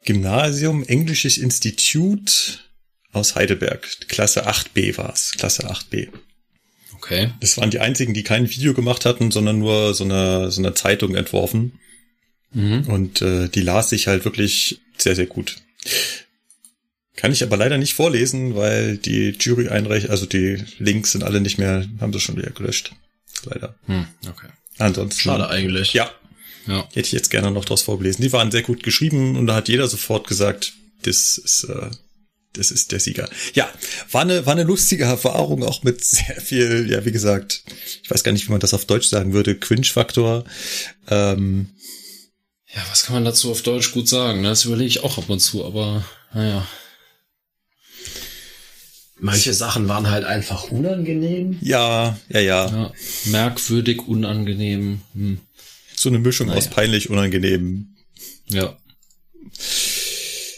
Gymnasium 0.06 0.84
Englisches 0.84 1.38
Institut 1.38 2.70
aus 3.12 3.36
Heidelberg. 3.36 3.88
Klasse 4.08 4.48
8b 4.48 4.98
war's. 4.98 5.34
Klasse 5.38 5.70
8b. 5.70 6.10
Okay. 6.96 7.32
Das 7.40 7.58
waren 7.58 7.72
die 7.72 7.80
einzigen, 7.80 8.14
die 8.14 8.24
kein 8.24 8.50
Video 8.50 8.74
gemacht 8.74 9.06
hatten, 9.06 9.32
sondern 9.32 9.60
nur 9.60 9.94
so 9.94 10.04
eine, 10.04 10.52
so 10.52 10.62
eine 10.62 10.74
Zeitung 10.74 11.16
entworfen. 11.16 11.80
Mhm. 12.52 12.88
Und 12.88 13.22
äh, 13.22 13.48
die 13.50 13.62
las 13.62 13.90
sich 13.90 14.08
halt 14.08 14.26
wirklich 14.26 14.80
sehr, 14.98 15.16
sehr 15.16 15.28
gut. 15.28 15.58
Kann 17.16 17.32
ich 17.32 17.44
aber 17.44 17.58
leider 17.58 17.78
nicht 17.78 17.94
vorlesen, 17.94 18.56
weil 18.56 18.98
die 18.98 19.36
Jury 19.40 19.70
einreicht, 19.70 20.10
also 20.10 20.26
die 20.26 20.64
Links 20.78 21.12
sind 21.12 21.24
alle 21.24 21.42
nicht 21.42 21.58
mehr, 21.58 21.86
haben 22.00 22.14
sie 22.14 22.20
schon 22.20 22.38
wieder 22.38 22.52
gelöscht. 22.52 22.94
Leider. 23.46 23.76
Hm, 23.86 24.08
okay. 24.28 24.48
Ansonsten. 24.80 25.22
Schade 25.22 25.50
eigentlich. 25.50 25.94
Ja. 25.94 26.10
ja. 26.68 26.88
Hätte 26.94 27.08
ich 27.08 27.12
jetzt 27.12 27.30
gerne 27.30 27.52
noch 27.52 27.66
draus 27.66 27.84
vorgelesen. 27.84 28.24
Die 28.24 28.34
waren 28.34 28.52
sehr 28.52 28.64
gut 28.64 28.82
geschrieben 28.82 29.38
und 29.38 29.48
da 29.48 29.56
hat 29.56 29.70
jeder 29.70 29.88
sofort 29.88 30.28
gesagt, 30.28 30.74
das 31.04 31.38
ist 31.38 31.66
äh, 31.66 31.92
das 32.54 32.72
ist 32.72 32.92
der 32.92 33.00
Sieger. 33.00 33.30
Ja, 33.54 33.70
war 34.12 34.22
eine, 34.22 34.46
war 34.46 34.54
eine 34.54 34.64
lustige 34.64 35.04
Erfahrung, 35.04 35.64
auch 35.64 35.84
mit 35.84 36.04
sehr 36.04 36.42
viel, 36.42 36.90
ja, 36.90 37.06
wie 37.06 37.12
gesagt, 37.12 37.64
ich 38.04 38.10
weiß 38.10 38.24
gar 38.24 38.32
nicht, 38.32 38.48
wie 38.48 38.52
man 38.52 38.60
das 38.60 38.74
auf 38.74 38.86
Deutsch 38.86 39.08
sagen 39.08 39.34
würde, 39.34 39.56
Quinch-Faktor. 39.56 40.46
Ähm, 41.10 41.70
ja, 42.74 42.82
was 42.90 43.04
kann 43.04 43.16
man 43.16 43.26
dazu 43.26 43.52
auf 43.52 43.62
Deutsch 43.62 43.92
gut 43.92 44.08
sagen? 44.08 44.44
Das 44.44 44.66
überlege 44.66 44.88
ich 44.88 45.04
auch 45.04 45.18
ab 45.18 45.30
und 45.30 45.40
zu, 45.40 45.66
aber 45.66 46.06
naja. 46.34 46.68
Manche 49.20 49.54
Sachen 49.54 49.88
waren 49.88 50.10
halt 50.10 50.24
einfach 50.24 50.72
unangenehm. 50.72 51.58
Ja, 51.62 52.18
ja, 52.30 52.40
ja. 52.40 52.68
ja 52.68 52.92
merkwürdig, 53.26 54.08
unangenehm. 54.08 55.02
Hm. 55.14 55.40
So 55.96 56.10
eine 56.10 56.20
Mischung 56.20 56.48
naja. 56.48 56.60
aus 56.60 56.70
peinlich, 56.70 57.10
unangenehm. 57.10 57.96
Ja. 58.48 58.78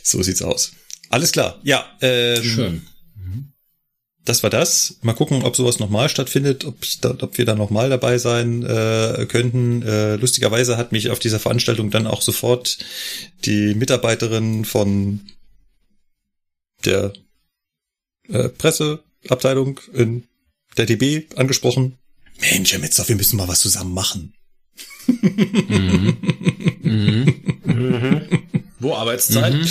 So 0.03 0.21
sieht's 0.21 0.41
aus. 0.41 0.73
Alles 1.09 1.31
klar. 1.31 1.59
Ja. 1.63 1.85
Ähm, 2.01 2.43
Schön. 2.43 2.81
Das 4.23 4.43
war 4.43 4.51
das. 4.51 4.97
Mal 5.01 5.13
gucken, 5.13 5.43
ob 5.43 5.55
sowas 5.55 5.79
nochmal 5.79 6.07
stattfindet, 6.07 6.63
ob, 6.65 6.83
ich 6.83 7.01
da, 7.01 7.15
ob 7.19 7.37
wir 7.39 7.45
da 7.45 7.55
nochmal 7.55 7.89
dabei 7.89 8.19
sein 8.19 8.63
äh, 8.63 9.25
könnten. 9.27 9.81
Äh, 9.81 10.15
lustigerweise 10.17 10.77
hat 10.77 10.91
mich 10.91 11.09
auf 11.09 11.17
dieser 11.17 11.39
Veranstaltung 11.39 11.89
dann 11.89 12.05
auch 12.05 12.21
sofort 12.21 12.77
die 13.45 13.73
Mitarbeiterin 13.73 14.63
von 14.63 15.21
der 16.85 17.13
äh, 18.31 18.49
Presseabteilung 18.49 19.79
in 19.93 20.25
der 20.77 20.85
DB 20.85 21.25
angesprochen. 21.35 21.97
Mensch, 22.39 22.71
Herr 22.71 22.79
Metzler, 22.79 23.07
wir 23.07 23.15
müssen 23.15 23.37
mal 23.37 23.47
was 23.47 23.59
zusammen 23.59 23.93
machen. 23.93 24.33
Mhm. 25.07 26.17
Mhm. 26.81 27.43
Mhm. 27.63 28.21
Wo 28.79 28.95
Arbeitszeit? 28.95 29.53
Mhm. 29.53 29.67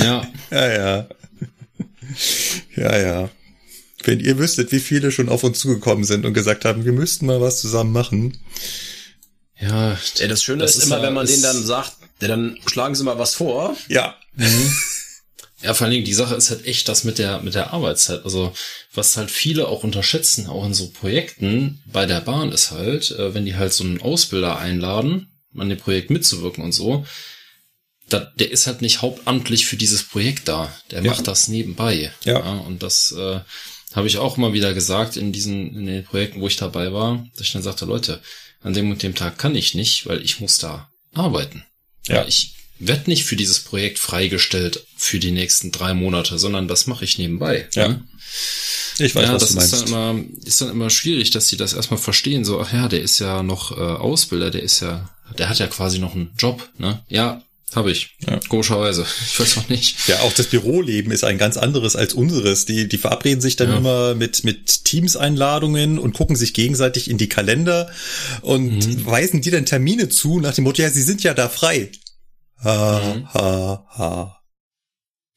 ja. 0.02 0.28
Ja, 0.50 0.72
ja. 0.72 1.08
Ja, 2.76 2.98
ja. 2.98 3.30
Wenn 4.04 4.18
ihr 4.18 4.38
wüsstet, 4.38 4.72
wie 4.72 4.80
viele 4.80 5.12
schon 5.12 5.28
auf 5.28 5.44
uns 5.44 5.60
zugekommen 5.60 6.04
sind 6.04 6.26
und 6.26 6.34
gesagt 6.34 6.64
haben, 6.64 6.84
wir 6.84 6.92
müssten 6.92 7.26
mal 7.26 7.40
was 7.40 7.60
zusammen 7.60 7.92
machen. 7.92 8.38
Ja, 9.60 9.96
ja 10.16 10.26
das 10.26 10.42
Schöne 10.42 10.62
das 10.62 10.72
ist, 10.72 10.78
ist 10.78 10.86
immer, 10.86 11.02
wenn 11.02 11.14
man 11.14 11.26
denen 11.26 11.42
dann 11.42 11.62
sagt, 11.62 11.92
ja, 12.20 12.28
dann 12.28 12.58
schlagen 12.66 12.94
sie 12.94 13.04
mal 13.04 13.18
was 13.18 13.34
vor. 13.34 13.76
Ja. 13.88 14.16
Mhm. 14.34 14.72
Ja, 15.62 15.74
vor 15.74 15.84
allen 15.84 15.92
Dingen, 15.92 16.04
die 16.04 16.14
Sache 16.14 16.34
ist 16.34 16.50
halt 16.50 16.66
echt 16.66 16.88
das 16.88 17.04
mit 17.04 17.18
der, 17.18 17.40
mit 17.40 17.54
der 17.54 17.72
Arbeitszeit. 17.72 18.24
Also, 18.24 18.52
was 18.92 19.16
halt 19.16 19.30
viele 19.30 19.68
auch 19.68 19.84
unterschätzen, 19.84 20.48
auch 20.48 20.64
in 20.66 20.74
so 20.74 20.90
Projekten 20.90 21.82
bei 21.86 22.06
der 22.06 22.20
Bahn 22.20 22.50
ist 22.50 22.70
halt, 22.72 23.12
äh, 23.12 23.34
wenn 23.34 23.44
die 23.44 23.56
halt 23.56 23.72
so 23.72 23.84
einen 23.84 24.00
Ausbilder 24.00 24.58
einladen, 24.58 25.28
an 25.56 25.68
dem 25.68 25.78
Projekt 25.78 26.10
mitzuwirken 26.10 26.64
und 26.64 26.72
so, 26.72 27.04
da, 28.08 28.20
der 28.38 28.50
ist 28.50 28.66
halt 28.66 28.82
nicht 28.82 29.02
hauptamtlich 29.02 29.66
für 29.66 29.76
dieses 29.76 30.02
Projekt 30.02 30.48
da. 30.48 30.74
Der 30.90 31.02
ja. 31.02 31.10
macht 31.10 31.26
das 31.26 31.48
nebenbei. 31.48 32.12
Ja. 32.24 32.40
ja 32.40 32.52
und 32.52 32.82
das 32.82 33.12
äh, 33.12 33.40
habe 33.94 34.06
ich 34.06 34.18
auch 34.18 34.36
immer 34.36 34.52
wieder 34.52 34.74
gesagt 34.74 35.16
in 35.16 35.32
diesen 35.32 35.76
in 35.76 35.86
den 35.86 36.04
Projekten, 36.04 36.40
wo 36.40 36.46
ich 36.46 36.56
dabei 36.56 36.92
war, 36.92 37.26
dass 37.34 37.46
ich 37.46 37.52
dann 37.52 37.62
sagte, 37.62 37.84
Leute, 37.84 38.20
an 38.62 38.74
dem 38.74 38.90
und 38.90 39.02
dem 39.02 39.14
Tag 39.14 39.38
kann 39.38 39.54
ich 39.54 39.74
nicht, 39.74 40.06
weil 40.06 40.22
ich 40.22 40.40
muss 40.40 40.58
da 40.58 40.90
arbeiten. 41.14 41.64
Ja, 42.06 42.16
ja 42.16 42.26
ich 42.26 42.54
werde 42.78 43.10
nicht 43.10 43.24
für 43.24 43.36
dieses 43.36 43.60
Projekt 43.60 43.98
freigestellt 43.98 44.86
für 44.96 45.18
die 45.18 45.30
nächsten 45.30 45.72
drei 45.72 45.94
Monate, 45.94 46.38
sondern 46.38 46.68
das 46.68 46.86
mache 46.86 47.04
ich 47.04 47.18
nebenbei. 47.18 47.68
Ja. 47.74 47.88
Ne? 47.88 48.04
Ich 48.98 49.14
weiß, 49.14 49.26
ja, 49.26 49.34
was 49.34 49.42
das 49.42 49.50
du 49.50 49.56
meinst. 49.56 49.72
ist 49.72 49.80
dann 49.82 49.88
immer 49.88 50.24
ist 50.44 50.60
dann 50.60 50.70
immer 50.70 50.90
schwierig, 50.90 51.30
dass 51.30 51.48
sie 51.48 51.56
das 51.56 51.72
erstmal 51.72 51.98
verstehen. 51.98 52.44
So, 52.44 52.60
ach 52.60 52.72
ja, 52.72 52.88
der 52.88 53.02
ist 53.02 53.18
ja 53.18 53.42
noch 53.42 53.76
äh, 53.76 53.80
Ausbilder, 53.80 54.50
der 54.50 54.62
ist 54.62 54.80
ja, 54.80 55.10
der 55.38 55.48
hat 55.48 55.58
ja 55.58 55.66
quasi 55.66 55.98
noch 55.98 56.14
einen 56.14 56.32
Job. 56.38 56.68
Ne? 56.78 57.02
Ja, 57.08 57.42
habe 57.74 57.90
ich. 57.90 58.16
Ja. 58.28 58.38
Komischerweise. 58.48 59.06
Ich 59.32 59.40
weiß 59.40 59.56
noch 59.56 59.68
nicht. 59.68 60.08
Ja, 60.08 60.20
auch 60.20 60.32
das 60.32 60.48
Büroleben 60.48 61.10
ist 61.10 61.24
ein 61.24 61.38
ganz 61.38 61.56
anderes 61.56 61.96
als 61.96 62.12
unseres. 62.12 62.66
Die, 62.66 62.86
die 62.86 62.98
verabreden 62.98 63.40
sich 63.40 63.56
dann 63.56 63.70
ja. 63.70 63.78
immer 63.78 64.14
mit, 64.14 64.44
mit 64.44 64.84
Teams-Einladungen 64.84 65.98
und 65.98 66.12
gucken 66.12 66.36
sich 66.36 66.52
gegenseitig 66.52 67.08
in 67.08 67.16
die 67.16 67.28
Kalender 67.28 67.90
und 68.42 68.86
mhm. 68.86 69.06
weisen 69.06 69.40
die 69.40 69.50
dann 69.50 69.64
Termine 69.64 70.10
zu 70.10 70.40
nach 70.40 70.54
dem 70.54 70.64
Motto, 70.64 70.82
ja, 70.82 70.90
sie 70.90 71.02
sind 71.02 71.22
ja 71.22 71.32
da 71.32 71.48
frei. 71.48 71.90
Ha, 72.64 73.14
mhm. 73.14 73.34
ha, 73.34 73.86
ha. 73.90 74.42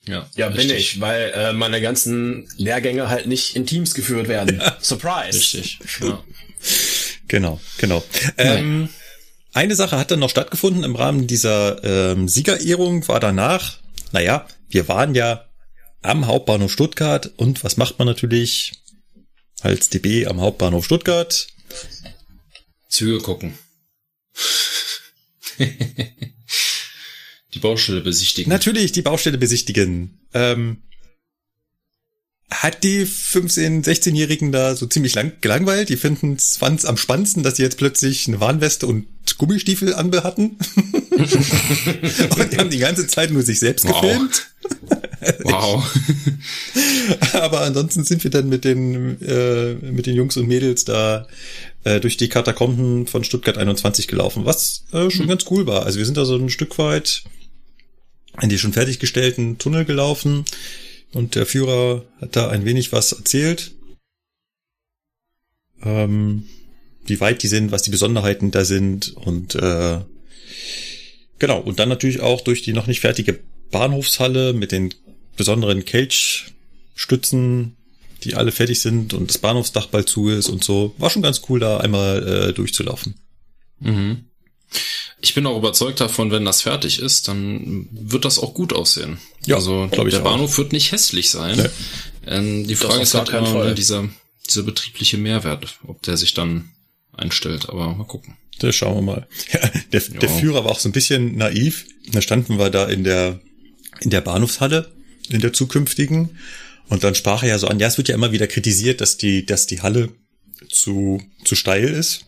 Ja, 0.08 0.30
ja 0.36 0.50
bin 0.50 0.70
ich, 0.70 1.02
weil 1.02 1.32
äh, 1.36 1.54
meine 1.54 1.82
ganzen 1.82 2.48
Lehrgänge 2.58 3.10
halt 3.10 3.28
nicht 3.28 3.56
in 3.56 3.66
Teams 3.66 3.94
geführt 3.94 4.28
werden. 4.28 4.60
Ja. 4.60 4.78
Surprise. 4.82 5.38
Richtig. 5.38 5.80
Ja. 6.02 6.24
Genau, 7.28 7.60
genau. 7.80 8.04
Ähm, 8.38 8.88
eine 9.52 9.76
Sache 9.76 9.98
hat 9.98 10.12
dann 10.12 10.20
noch 10.20 10.30
stattgefunden 10.30 10.84
im 10.84 10.96
Rahmen 10.96 11.26
dieser 11.26 11.84
ähm, 11.84 12.28
Siegerehrung, 12.28 13.08
war 13.08 13.20
danach, 13.20 13.80
naja, 14.12 14.48
wir 14.70 14.88
waren 14.88 15.16
ja 15.16 15.46
am 16.04 16.28
Hauptbahnhof 16.28 16.72
Stuttgart 16.72 17.32
und 17.38 17.64
was 17.64 17.78
macht 17.78 17.98
man 17.98 18.08
natürlich 18.08 18.74
als 19.62 19.90
DB 19.90 20.28
am 20.28 20.40
Hauptbahnhof 20.40 20.86
Stuttgart? 20.86 21.48
Züge 22.90 23.18
gucken. 23.20 23.58
Die 27.56 27.60
Baustelle 27.60 28.02
besichtigen. 28.02 28.50
Natürlich, 28.50 28.92
die 28.92 29.02
Baustelle 29.02 29.38
besichtigen. 29.38 30.20
Ähm, 30.34 30.84
hat 32.52 32.84
die 32.84 33.06
15-, 33.06 33.84
16-Jährigen 33.84 34.52
da 34.52 34.76
so 34.76 34.86
ziemlich 34.86 35.16
lang 35.16 35.34
gelangweilt? 35.42 35.90
Die 35.90 35.98
finden 35.98 36.34
es 36.34 36.62
am 36.62 36.98
spannendsten, 36.98 37.44
dass 37.44 37.56
sie 37.56 37.64
jetzt 37.64 37.78
plötzlich 37.78 38.28
eine 38.28 38.40
Warnweste 38.40 38.86
und 38.88 39.08
Gummistiefel 39.38 39.96
anbe 39.96 40.24
hatten? 40.24 40.58
und 41.12 42.54
die 42.54 42.58
haben 42.58 42.70
die 42.70 42.78
ganze 42.78 43.08
Zeit 43.08 43.32
nur 43.32 43.42
sich 43.42 43.60
selbst 43.60 43.88
wow. 43.88 44.02
gefilmt? 44.02 44.48
wow. 45.44 45.84
Aber 47.34 47.62
ansonsten 47.62 48.04
sind 48.04 48.24
wir 48.24 48.32
dann 48.32 48.48
mit 48.48 48.64
den, 48.64 49.22
äh, 49.22 49.74
mit 49.76 50.06
den 50.06 50.16
Jungs 50.16 50.38
und 50.38 50.48
Mädels 50.48 50.86
da 50.86 51.28
äh, 51.84 52.00
durch 52.00 52.18
die 52.18 52.30
Katakomben 52.30 53.08
von 53.08 53.24
Stuttgart 53.24 53.58
21 53.58 54.08
gelaufen, 54.08 54.46
was 54.46 54.84
äh, 54.92 55.10
schon 55.10 55.26
mhm. 55.26 55.30
ganz 55.30 55.46
cool 55.50 55.66
war. 55.68 55.86
Also 55.86 55.98
wir 55.98 56.06
sind 56.06 56.18
da 56.18 56.26
so 56.26 56.36
ein 56.36 56.50
Stück 56.50 56.78
weit 56.78 57.24
in 58.42 58.50
die 58.50 58.58
schon 58.58 58.74
fertiggestellten 58.74 59.58
Tunnel 59.58 59.86
gelaufen 59.86 60.46
und 61.14 61.36
der 61.36 61.46
Führer 61.46 62.06
hat 62.20 62.36
da 62.36 62.50
ein 62.50 62.66
wenig 62.66 62.92
was 62.92 63.12
erzählt. 63.14 63.72
Ähm, 65.84 66.46
wie 67.06 67.20
weit 67.20 67.44
die 67.44 67.48
sind, 67.48 67.72
was 67.72 67.84
die 67.84 67.92
Besonderheiten 67.92 68.52
da 68.52 68.66
sind 68.66 69.16
und 69.16 69.56
äh, 69.56 70.00
genau, 71.40 71.60
und 71.60 71.80
dann 71.80 71.90
natürlich 71.90 72.22
auch 72.22 72.42
durch 72.42 72.64
die 72.64 72.74
noch 72.74 72.88
nicht 72.88 73.02
fertige 73.02 73.40
Bahnhofshalle 73.72 74.54
mit 74.54 74.72
den 74.72 74.94
besonderen 75.38 75.86
Cage-Stützen, 75.86 77.76
die 78.24 78.36
alle 78.36 78.52
fertig 78.52 78.80
sind 78.80 79.14
und 79.14 79.30
das 79.30 79.38
Bahnhofsdach 79.38 79.88
bald 79.88 80.10
zu 80.10 80.30
ist 80.30 80.50
und 80.50 80.64
so. 80.64 80.96
War 80.98 81.10
schon 81.10 81.22
ganz 81.22 81.42
cool, 81.50 81.60
da 81.60 81.78
einmal 81.78 82.28
äh, 82.28 82.54
durchzulaufen. 82.54 83.16
Mhm. 83.80 84.26
Ich 85.22 85.34
bin 85.34 85.46
auch 85.46 85.58
überzeugt 85.58 86.02
davon, 86.02 86.32
wenn 86.32 86.46
das 86.46 86.62
fertig 86.62 87.00
ist, 87.00 87.28
dann 87.28 87.88
wird 87.92 88.26
das 88.26 88.38
auch 88.38 88.54
gut 88.54 88.74
aussehen. 88.74 89.18
Ja, 89.46 89.56
also 89.56 89.90
ich 89.92 89.92
der 89.92 90.20
Bahnhof 90.20 90.54
auch. 90.54 90.58
wird 90.58 90.74
nicht 90.74 90.92
hässlich 90.92 91.30
sein. 91.30 91.58
Nee. 91.58 91.70
Ähm, 92.28 92.68
die 92.68 92.76
Frage 92.76 93.02
ist 93.02 93.14
halt 93.14 93.30
immer 93.30 93.74
dieser, 93.74 94.10
dieser 94.48 94.64
betriebliche 94.64 95.18
Mehrwert, 95.18 95.80
ob 95.88 96.02
der 96.04 96.18
sich 96.18 96.34
dann 96.34 96.70
einstellt. 97.14 97.70
Aber 97.70 97.94
mal 97.96 98.06
gucken. 98.06 98.36
Das 98.60 98.76
schauen 98.76 98.96
wir 98.96 99.02
mal. 99.02 99.28
Ja, 99.52 99.60
der, 99.94 100.02
ja. 100.02 100.20
der 100.20 100.30
Führer 100.30 100.64
war 100.64 100.72
auch 100.72 100.80
so 100.80 100.90
ein 100.90 100.94
bisschen 100.94 101.38
naiv. 101.38 101.86
Da 102.12 102.22
standen 102.22 102.58
wir 102.58 102.70
da 102.70 102.86
in 102.86 103.04
der 103.04 103.40
in 104.02 104.10
der 104.10 104.22
Bahnhofshalle, 104.22 104.92
in 105.30 105.42
der 105.42 105.54
zukünftigen. 105.54 106.38
Und 106.88 107.04
dann 107.04 107.16
sprach 107.16 107.44
er 107.44 107.50
ja 107.50 107.60
so 107.60 107.68
an, 107.68 107.80
ja, 107.80 107.88
es 107.88 107.98
wird 107.98 108.10
ja 108.10 108.16
immer 108.16 108.32
wieder 108.32 108.48
kritisiert, 108.48 109.02
dass 109.02 109.18
die, 109.18 109.46
dass 109.46 109.66
die 109.66 109.82
Halle 109.82 110.10
zu, 110.70 111.22
zu 111.44 111.56
steil 111.56 111.88
ist. 111.88 112.26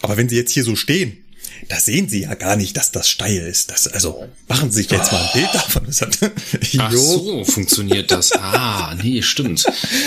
Aber 0.00 0.16
wenn 0.16 0.28
sie 0.28 0.36
jetzt 0.36 0.52
hier 0.52 0.64
so 0.64 0.76
stehen, 0.76 1.21
da 1.68 1.78
sehen 1.78 2.08
sie 2.08 2.22
ja 2.22 2.34
gar 2.34 2.56
nicht, 2.56 2.76
dass 2.76 2.90
das 2.92 3.08
steil 3.08 3.46
ist. 3.46 3.70
Das, 3.70 3.86
also 3.86 4.28
machen 4.48 4.70
Sie 4.70 4.82
sich 4.82 4.90
jetzt 4.90 5.12
mal 5.12 5.22
ein 5.22 5.32
Bild 5.32 5.54
davon. 5.54 5.84
Das 5.86 6.00
hat, 6.00 6.18
Ach 6.78 6.92
so, 6.92 7.44
funktioniert 7.44 8.10
das. 8.10 8.32
Ah, 8.32 8.94
nee, 9.00 9.22
stimmt. 9.22 9.64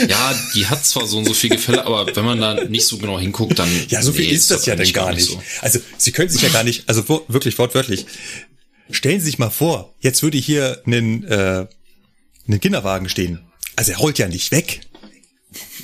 Ja, 0.07 0.33
die 0.53 0.67
hat 0.67 0.85
zwar 0.85 1.07
so 1.07 1.17
und 1.17 1.25
so 1.25 1.33
viel 1.33 1.51
Gefälle, 1.51 1.85
aber 1.85 2.13
wenn 2.15 2.25
man 2.25 2.39
da 2.39 2.65
nicht 2.65 2.85
so 2.85 2.97
genau 2.97 3.19
hinguckt, 3.19 3.57
dann. 3.57 3.69
Ja, 3.89 4.01
so 4.01 4.11
viel 4.11 4.25
nee, 4.27 4.33
ist 4.33 4.51
das 4.51 4.65
ja 4.65 4.75
dann 4.75 4.91
gar 4.91 5.13
nicht. 5.13 5.27
So. 5.27 5.41
Also 5.61 5.79
Sie 5.97 6.11
können 6.11 6.29
sich 6.29 6.41
ja 6.41 6.49
gar 6.49 6.63
nicht, 6.63 6.87
also 6.87 7.23
wirklich 7.27 7.57
wortwörtlich, 7.57 8.05
stellen 8.91 9.19
Sie 9.19 9.27
sich 9.27 9.39
mal 9.39 9.49
vor, 9.49 9.93
jetzt 10.01 10.23
würde 10.23 10.37
hier 10.37 10.81
einen, 10.85 11.23
äh, 11.23 11.67
einen 12.47 12.59
Kinderwagen 12.59 13.09
stehen. 13.09 13.39
Also 13.75 13.91
er 13.91 13.97
rollt 13.97 14.19
ja 14.19 14.27
nicht 14.27 14.51
weg. 14.51 14.81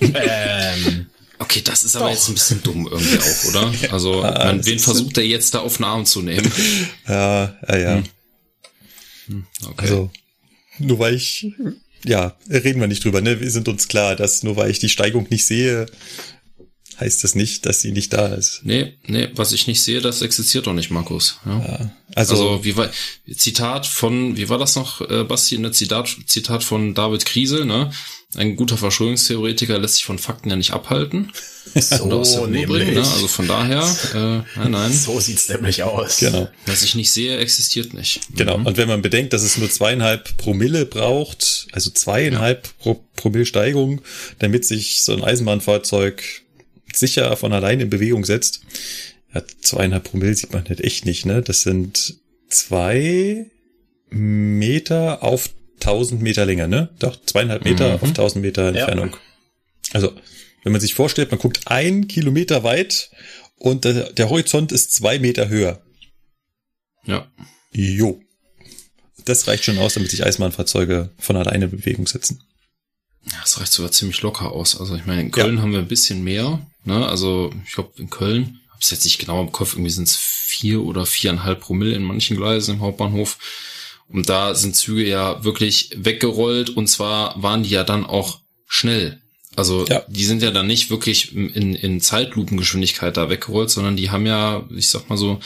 ähm. 0.00 1.06
Okay, 1.38 1.60
das 1.62 1.84
ist 1.84 1.96
aber 1.96 2.06
Doch. 2.06 2.12
jetzt 2.12 2.28
ein 2.28 2.34
bisschen 2.34 2.62
dumm 2.62 2.88
irgendwie 2.90 3.18
auch, 3.18 3.44
oder? 3.48 3.72
Also, 3.92 4.22
ah, 4.22 4.46
man, 4.46 4.64
wen 4.64 4.78
versucht 4.78 5.18
er 5.18 5.24
jetzt 5.24 5.54
da 5.54 5.60
auf 5.60 5.76
den 5.76 5.84
Arm 5.84 6.06
zu 6.06 6.22
nehmen? 6.22 6.50
Ja, 7.08 7.56
ja, 7.68 7.76
ja. 7.76 7.96
Hm. 7.96 8.04
hm. 9.26 9.46
Okay. 9.66 9.74
Also, 9.76 10.10
nur 10.78 10.98
weil 10.98 11.14
ich, 11.14 11.46
ja, 12.04 12.36
reden 12.48 12.80
wir 12.80 12.86
nicht 12.86 13.04
drüber, 13.04 13.20
ne? 13.20 13.40
Wir 13.40 13.50
sind 13.50 13.68
uns 13.68 13.88
klar, 13.88 14.16
dass 14.16 14.42
nur 14.42 14.56
weil 14.56 14.70
ich 14.70 14.78
die 14.78 14.88
Steigung 14.88 15.26
nicht 15.30 15.46
sehe, 15.46 15.86
heißt 16.98 17.24
das 17.24 17.34
nicht, 17.34 17.66
dass 17.66 17.80
sie 17.80 17.92
nicht 17.92 18.12
da 18.12 18.26
ist. 18.28 18.60
Nee, 18.64 18.94
nee, 19.06 19.28
was 19.34 19.52
ich 19.52 19.66
nicht 19.66 19.82
sehe, 19.82 20.00
das 20.00 20.22
existiert 20.22 20.66
doch 20.66 20.72
nicht, 20.72 20.90
Markus. 20.90 21.38
Ja. 21.44 21.58
ja 21.58 21.90
also, 22.14 22.34
also, 22.34 22.64
wie 22.64 22.76
war 22.76 22.90
Zitat 23.34 23.86
von, 23.86 24.36
wie 24.36 24.48
war 24.48 24.58
das 24.58 24.76
noch, 24.76 25.00
äh, 25.02 25.24
Basti, 25.24 25.58
ne 25.58 25.72
Zitat, 25.72 26.16
Zitat 26.26 26.64
von 26.64 26.94
David 26.94 27.26
Kriesel, 27.26 27.64
ne? 27.64 27.90
Ein 28.36 28.56
guter 28.56 28.76
Verschwörungstheoretiker 28.76 29.78
lässt 29.78 29.96
sich 29.96 30.04
von 30.04 30.18
Fakten 30.18 30.50
ja 30.50 30.56
nicht 30.56 30.72
abhalten. 30.72 31.32
So, 31.74 32.46
nämlich. 32.46 32.94
Ne? 32.94 33.00
Also 33.00 33.28
von 33.28 33.48
daher, 33.48 33.82
äh, 34.14 34.58
nein, 34.58 34.70
nein. 34.70 34.92
So 34.94 35.20
sieht's 35.20 35.48
nämlich 35.48 35.82
aus. 35.82 36.18
Genau. 36.18 36.48
Was 36.64 36.82
ich 36.82 36.94
nicht 36.94 37.10
sehe, 37.10 37.36
existiert 37.36 37.92
nicht. 37.92 38.20
Genau. 38.34 38.56
Mhm. 38.56 38.66
Und 38.66 38.76
wenn 38.78 38.88
man 38.88 39.02
bedenkt, 39.02 39.34
dass 39.34 39.42
es 39.42 39.58
nur 39.58 39.68
zweieinhalb 39.68 40.38
Promille 40.38 40.86
braucht, 40.86 41.66
also 41.72 41.90
zweieinhalb 41.90 42.66
ja. 42.66 42.72
Pro 42.78 43.04
Promille 43.16 43.44
Steigung, 43.44 44.00
damit 44.38 44.64
sich 44.64 45.02
so 45.02 45.12
ein 45.12 45.22
Eisenbahnfahrzeug 45.22 46.22
sicher 46.94 47.36
von 47.36 47.52
allein 47.52 47.80
in 47.80 47.90
Bewegung 47.90 48.24
setzt. 48.24 48.60
Ja, 49.34 49.42
zweieinhalb 49.60 50.04
Promille 50.04 50.34
sieht 50.34 50.52
man 50.52 50.66
halt 50.66 50.80
echt 50.80 51.04
nicht, 51.04 51.26
ne? 51.26 51.42
Das 51.42 51.62
sind 51.62 52.14
zwei 52.48 53.46
Meter 54.08 55.22
auf 55.22 55.50
1000 55.80 56.22
Meter 56.22 56.46
Länge, 56.46 56.68
ne? 56.68 56.90
Doch, 56.98 57.16
zweieinhalb 57.24 57.64
Meter 57.64 57.88
mhm. 57.88 57.94
auf 57.94 58.02
1000 58.02 58.42
Meter 58.42 58.68
Entfernung. 58.68 59.10
Ja. 59.10 59.18
Also, 59.92 60.12
wenn 60.62 60.72
man 60.72 60.80
sich 60.80 60.94
vorstellt, 60.94 61.30
man 61.30 61.38
guckt 61.38 61.60
ein 61.66 62.08
Kilometer 62.08 62.64
weit 62.64 63.10
und 63.56 63.84
der, 63.84 64.12
der 64.12 64.28
Horizont 64.28 64.72
ist 64.72 64.92
zwei 64.92 65.18
Meter 65.18 65.48
höher. 65.48 65.82
Ja. 67.04 67.30
Jo. 67.72 68.20
Das 69.24 69.46
reicht 69.48 69.64
schon 69.64 69.78
aus, 69.78 69.94
damit 69.94 70.10
sich 70.10 70.24
Eisbahnfahrzeuge 70.24 71.10
von 71.18 71.36
alleine 71.36 71.66
in 71.66 71.70
Bewegung 71.70 72.06
setzen. 72.06 72.42
Ja, 73.24 73.40
das 73.40 73.60
reicht 73.60 73.72
sogar 73.72 73.90
ziemlich 73.90 74.22
locker 74.22 74.52
aus. 74.52 74.78
Also 74.78 74.94
ich 74.94 75.04
meine, 75.04 75.20
in 75.20 75.30
Köln 75.30 75.56
ja. 75.56 75.62
haben 75.62 75.72
wir 75.72 75.80
ein 75.80 75.88
bisschen 75.88 76.22
mehr. 76.22 76.64
Ne? 76.84 77.06
Also 77.06 77.52
ich 77.64 77.72
glaube 77.72 77.92
in 77.96 78.08
Köln, 78.08 78.60
hab's 78.70 78.90
jetzt 78.90 79.04
nicht 79.04 79.18
genau 79.18 79.40
im 79.42 79.52
Kopf, 79.52 79.72
irgendwie 79.74 79.90
sind 79.90 80.06
es 80.06 80.16
vier 80.16 80.82
oder 80.82 81.06
viereinhalb 81.06 81.60
Promille 81.60 81.96
in 81.96 82.04
manchen 82.04 82.36
Gleisen 82.36 82.76
im 82.76 82.80
Hauptbahnhof. 82.80 83.38
Und 84.08 84.28
da 84.28 84.54
sind 84.54 84.76
Züge 84.76 85.06
ja 85.06 85.42
wirklich 85.44 85.90
weggerollt 85.96 86.70
und 86.70 86.86
zwar 86.86 87.40
waren 87.42 87.62
die 87.62 87.70
ja 87.70 87.84
dann 87.84 88.06
auch 88.06 88.40
schnell. 88.66 89.20
Also 89.56 89.86
ja. 89.86 90.02
die 90.06 90.24
sind 90.24 90.42
ja 90.42 90.50
dann 90.50 90.66
nicht 90.66 90.90
wirklich 90.90 91.34
in, 91.34 91.74
in 91.74 92.00
Zeitlupengeschwindigkeit 92.00 93.16
da 93.16 93.30
weggerollt, 93.30 93.70
sondern 93.70 93.96
die 93.96 94.10
haben 94.10 94.26
ja, 94.26 94.64
ich 94.70 94.88
sag 94.88 95.08
mal 95.08 95.16
so, 95.16 95.40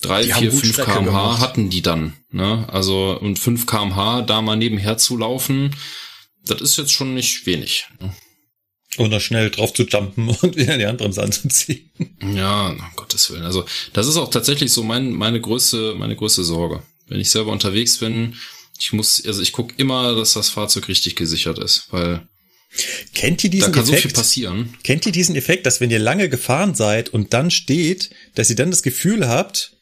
drei, 0.00 0.24
die 0.24 0.32
vier, 0.32 0.50
fünf 0.50 0.76
kmh 0.76 1.04
gemacht. 1.04 1.40
hatten 1.40 1.70
die 1.70 1.82
dann. 1.82 2.14
Ne? 2.30 2.66
Also 2.68 3.18
und 3.20 3.38
fünf 3.38 3.66
kmh 3.66 4.22
da 4.22 4.40
mal 4.40 4.56
nebenher 4.56 4.96
zu 4.96 5.16
laufen, 5.16 5.76
das 6.44 6.60
ist 6.62 6.78
jetzt 6.78 6.92
schon 6.92 7.14
nicht 7.14 7.46
wenig. 7.46 7.86
Ne? 8.00 8.14
Und 8.96 9.10
da 9.10 9.20
schnell 9.20 9.50
drauf 9.50 9.72
zu 9.72 9.84
jumpen 9.84 10.28
und 10.42 10.56
wieder 10.56 10.78
die 10.78 10.86
Handbremse 10.86 11.22
anzuziehen. 11.22 11.90
Ja, 12.34 12.68
um 12.68 12.82
Gottes 12.96 13.30
Willen. 13.30 13.44
Also 13.44 13.64
das 13.92 14.06
ist 14.06 14.16
auch 14.16 14.30
tatsächlich 14.30 14.72
so 14.72 14.82
mein, 14.82 15.12
meine 15.12 15.40
größte, 15.40 15.94
meine 15.96 16.16
größte 16.16 16.44
Sorge. 16.44 16.82
Wenn 17.10 17.20
ich 17.20 17.30
selber 17.30 17.52
unterwegs 17.52 17.98
bin, 17.98 18.36
ich 18.78 18.94
muss, 18.94 19.22
also 19.26 19.42
ich 19.42 19.52
gucke 19.52 19.74
immer, 19.76 20.14
dass 20.14 20.32
das 20.32 20.48
Fahrzeug 20.48 20.88
richtig 20.88 21.16
gesichert 21.16 21.58
ist, 21.58 21.88
weil 21.90 22.26
Kennt 23.14 23.42
ihr 23.42 23.50
diesen 23.50 23.72
da 23.72 23.80
kann 23.80 23.82
Effekt? 23.82 24.02
so 24.02 24.08
viel 24.08 24.16
passieren. 24.16 24.74
Kennt 24.84 25.04
ihr 25.04 25.12
diesen 25.12 25.34
Effekt, 25.34 25.66
dass 25.66 25.80
wenn 25.80 25.90
ihr 25.90 25.98
lange 25.98 26.28
gefahren 26.28 26.76
seid 26.76 27.08
und 27.08 27.34
dann 27.34 27.50
steht, 27.50 28.10
dass 28.36 28.48
ihr 28.48 28.56
dann 28.56 28.70
das 28.70 28.84
Gefühl 28.84 29.28
habt, 29.28 29.72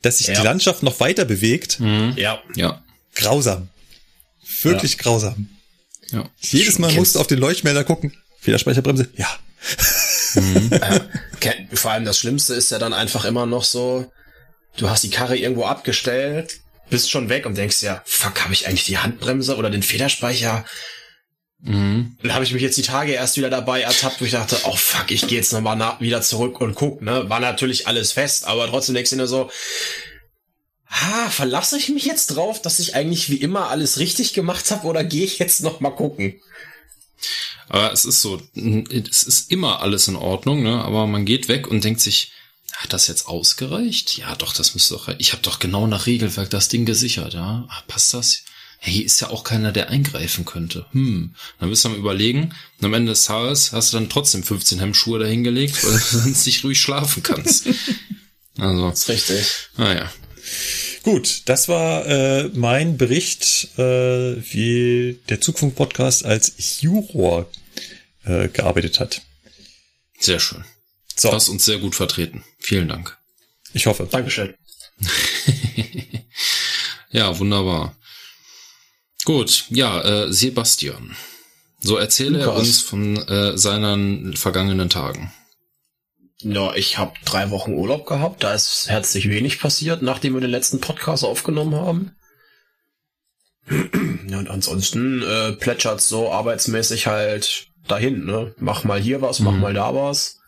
dass 0.00 0.18
sich 0.18 0.28
ja. 0.28 0.34
die 0.34 0.42
Landschaft 0.42 0.84
noch 0.84 1.00
weiter 1.00 1.24
bewegt? 1.24 1.80
Mhm. 1.80 2.14
Ja, 2.16 2.40
ja. 2.54 2.82
Grausam. 3.16 3.68
Wirklich 4.62 4.92
ja. 4.92 4.98
grausam. 4.98 5.48
Ja. 6.12 6.30
Jedes 6.38 6.78
Mal 6.78 6.92
musst 6.92 7.16
du 7.16 7.20
auf 7.20 7.26
den 7.26 7.40
Leuchtmelder 7.40 7.82
gucken. 7.82 8.16
Federspeicherbremse? 8.40 9.08
Ja. 9.16 9.28
Mhm. 10.34 10.70
äh, 10.72 11.00
vor 11.74 11.90
allem 11.90 12.04
das 12.04 12.18
Schlimmste 12.20 12.54
ist 12.54 12.70
ja 12.70 12.78
dann 12.78 12.92
einfach 12.92 13.24
immer 13.24 13.44
noch 13.44 13.64
so, 13.64 14.10
du 14.76 14.88
hast 14.88 15.02
die 15.02 15.10
Karre 15.10 15.36
irgendwo 15.36 15.64
abgestellt, 15.64 16.60
bist 16.90 17.10
schon 17.10 17.28
weg 17.28 17.46
und 17.46 17.56
denkst 17.56 17.82
ja, 17.82 18.02
fuck, 18.04 18.42
habe 18.42 18.52
ich 18.52 18.66
eigentlich 18.66 18.84
die 18.84 18.98
Handbremse 18.98 19.56
oder 19.56 19.70
den 19.70 19.82
Federspeicher? 19.82 20.64
Mhm. 21.60 22.16
Dann 22.22 22.34
habe 22.34 22.44
ich 22.44 22.52
mich 22.52 22.62
jetzt 22.62 22.76
die 22.76 22.82
Tage 22.82 23.12
erst 23.12 23.36
wieder 23.36 23.50
dabei 23.50 23.80
ertappt, 23.80 24.20
wo 24.20 24.24
ich 24.24 24.32
dachte, 24.32 24.58
oh 24.64 24.76
fuck, 24.76 25.10
ich 25.10 25.26
gehe 25.26 25.38
jetzt 25.38 25.52
nochmal 25.52 25.96
wieder 26.00 26.22
zurück 26.22 26.60
und 26.60 26.74
guck, 26.74 27.02
ne? 27.02 27.28
War 27.28 27.40
natürlich 27.40 27.86
alles 27.86 28.12
fest, 28.12 28.44
aber 28.44 28.68
trotzdem 28.68 28.94
denkst 28.94 29.10
du 29.10 29.16
dir 29.16 29.26
so, 29.26 29.50
ha, 30.88 31.30
verlasse 31.30 31.78
ich 31.78 31.88
mich 31.88 32.04
jetzt 32.04 32.28
drauf, 32.28 32.62
dass 32.62 32.78
ich 32.78 32.94
eigentlich 32.94 33.30
wie 33.30 33.36
immer 33.36 33.70
alles 33.70 33.98
richtig 33.98 34.32
gemacht 34.32 34.70
habe 34.70 34.86
oder 34.86 35.02
gehe 35.02 35.24
ich 35.24 35.38
jetzt 35.38 35.62
noch 35.62 35.80
mal 35.80 35.90
gucken? 35.90 36.40
Aber 37.68 37.92
es 37.92 38.04
ist 38.04 38.22
so, 38.22 38.40
es 38.54 39.22
ist 39.24 39.50
immer 39.50 39.82
alles 39.82 40.06
in 40.08 40.16
Ordnung, 40.16 40.62
ne? 40.62 40.84
Aber 40.84 41.06
man 41.06 41.24
geht 41.24 41.48
weg 41.48 41.66
und 41.66 41.82
denkt 41.82 42.00
sich, 42.00 42.32
hat 42.76 42.92
das 42.92 43.06
jetzt 43.06 43.26
ausgereicht? 43.26 44.18
Ja, 44.18 44.34
doch, 44.34 44.52
das 44.52 44.74
müsste 44.74 44.94
doch. 44.94 45.08
Ich 45.18 45.32
habe 45.32 45.42
doch 45.42 45.58
genau 45.58 45.86
nach 45.86 46.06
Regelwerk 46.06 46.50
das 46.50 46.68
Ding 46.68 46.84
gesichert, 46.84 47.34
ja? 47.34 47.66
Ah, 47.68 47.82
passt 47.86 48.12
das? 48.12 48.42
Hier 48.80 49.04
ist 49.04 49.20
ja 49.20 49.30
auch 49.30 49.44
keiner, 49.44 49.72
der 49.72 49.88
eingreifen 49.88 50.44
könnte. 50.44 50.84
Hm. 50.92 51.34
Dann 51.58 51.70
bist 51.70 51.84
du 51.84 51.88
am 51.88 51.96
überlegen. 51.96 52.54
Und 52.78 52.84
am 52.84 52.94
Ende 52.94 53.12
des 53.12 53.24
Tages 53.24 53.72
hast 53.72 53.92
du 53.92 53.96
dann 53.96 54.10
trotzdem 54.10 54.42
15 54.42 54.78
Hemmschuhe 54.78 55.18
dahingelegt, 55.18 55.82
weil 55.84 55.92
du 55.92 55.98
sonst 56.18 56.44
nicht 56.46 56.62
ruhig 56.64 56.80
schlafen 56.80 57.22
kannst. 57.22 57.66
Also. 58.58 58.90
Das 58.90 59.00
ist 59.00 59.08
richtig. 59.08 59.46
Naja. 59.76 60.12
Gut, 61.02 61.42
das 61.46 61.68
war 61.68 62.06
äh, 62.06 62.50
mein 62.54 62.96
Bericht, 62.98 63.68
äh, 63.78 64.36
wie 64.52 65.18
der 65.28 65.40
Zugfunk-Podcast 65.40 66.24
als 66.24 66.80
Juror 66.80 67.50
äh, 68.24 68.48
gearbeitet 68.48 69.00
hat. 69.00 69.22
Sehr 70.18 70.40
schön. 70.40 70.64
So. 71.16 71.30
Du 71.30 71.34
hast 71.34 71.48
uns 71.48 71.64
sehr 71.64 71.78
gut 71.78 71.94
vertreten. 71.94 72.44
Vielen 72.58 72.88
Dank. 72.88 73.16
Ich 73.72 73.86
hoffe. 73.86 74.06
Dankeschön. 74.10 74.54
ja, 77.10 77.38
wunderbar. 77.38 77.96
Gut, 79.24 79.64
ja, 79.70 80.00
äh, 80.02 80.32
Sebastian. 80.32 81.16
So 81.80 81.96
erzähle 81.96 82.38
Lukas. 82.38 82.46
er 82.46 82.56
uns 82.56 82.80
von 82.80 83.16
äh, 83.28 83.58
seinen 83.58 84.36
vergangenen 84.36 84.88
Tagen. 84.88 85.32
Ja, 86.38 86.74
ich 86.74 86.98
habe 86.98 87.14
drei 87.24 87.50
Wochen 87.50 87.72
Urlaub 87.72 88.06
gehabt. 88.06 88.44
Da 88.44 88.52
ist 88.52 88.88
herzlich 88.88 89.28
wenig 89.28 89.58
passiert, 89.58 90.02
nachdem 90.02 90.34
wir 90.34 90.40
den 90.40 90.50
letzten 90.50 90.80
Podcast 90.80 91.24
aufgenommen 91.24 91.74
haben. 91.74 92.12
Ja, 94.28 94.40
und 94.40 94.50
ansonsten 94.50 95.22
äh, 95.22 95.52
plätschert 95.52 96.00
so 96.00 96.32
arbeitsmäßig 96.32 97.06
halt 97.06 97.68
dahin, 97.86 98.24
ne? 98.24 98.52
Mach 98.58 98.82
mal 98.82 99.00
hier 99.00 99.22
was, 99.22 99.38
mach 99.38 99.52
mhm. 99.52 99.60
mal 99.60 99.72
da 99.72 99.94
was. 99.94 100.40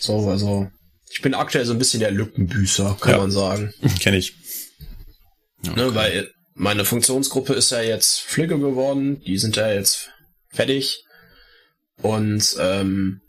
So, 0.00 0.28
also 0.28 0.70
ich 1.10 1.22
bin 1.22 1.34
aktuell 1.34 1.64
so 1.64 1.72
ein 1.72 1.78
bisschen 1.78 2.00
der 2.00 2.10
Lückenbüßer, 2.10 2.96
kann 3.00 3.12
ja. 3.12 3.18
man 3.18 3.30
sagen. 3.30 3.72
Kenne 4.00 4.18
ich. 4.18 4.34
Ne, 5.62 5.70
okay. 5.70 5.80
Ne, 5.80 5.94
weil 5.94 6.30
meine 6.54 6.84
Funktionsgruppe 6.84 7.54
ist 7.54 7.70
ja 7.70 7.80
jetzt 7.82 8.22
Pflege 8.22 8.58
geworden, 8.58 9.20
die 9.20 9.38
sind 9.38 9.56
ja 9.56 9.72
jetzt 9.72 10.10
fertig. 10.48 11.04
Und 12.02 12.56
ähm, 12.58 13.20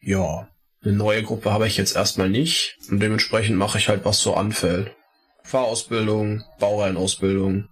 ja, 0.00 0.48
eine 0.82 0.92
neue 0.92 1.22
Gruppe 1.22 1.52
habe 1.52 1.66
ich 1.66 1.76
jetzt 1.76 1.96
erstmal 1.96 2.28
nicht 2.28 2.76
und 2.90 3.00
dementsprechend 3.00 3.56
mache 3.56 3.78
ich 3.78 3.88
halt, 3.88 4.04
was 4.04 4.20
so 4.20 4.34
anfällt. 4.34 4.94
Fahrausbildung, 5.42 6.44
Baureihenausbildung, 6.58 7.68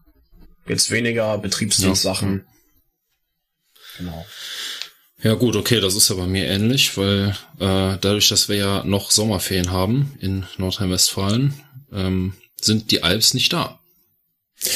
jetzt 0.67 0.91
weniger 0.91 1.39
Betriebsdienstsachen. 1.39 2.45
Ja. 2.45 2.53
Genau. 3.99 4.27
Ja 5.23 5.35
gut, 5.35 5.55
okay, 5.55 5.81
das 5.81 5.95
ist 5.95 6.09
ja 6.09 6.17
bei 6.17 6.27
mir 6.27 6.49
ähnlich, 6.49 6.97
weil 6.97 7.37
äh, 7.61 7.97
dadurch, 8.01 8.29
dass 8.29 8.49
wir 8.49 8.57
ja 8.57 8.85
noch 8.85 9.13
Sommerferien 9.13 9.71
haben 9.71 10.15
in 10.21 10.47
Nordrhein-Westfalen, 10.59 11.55
ähm, 11.93 12.35
sind 12.61 12.91
die 12.91 13.05
Alps 13.05 13.33
nicht 13.33 13.53
da. 13.53 13.79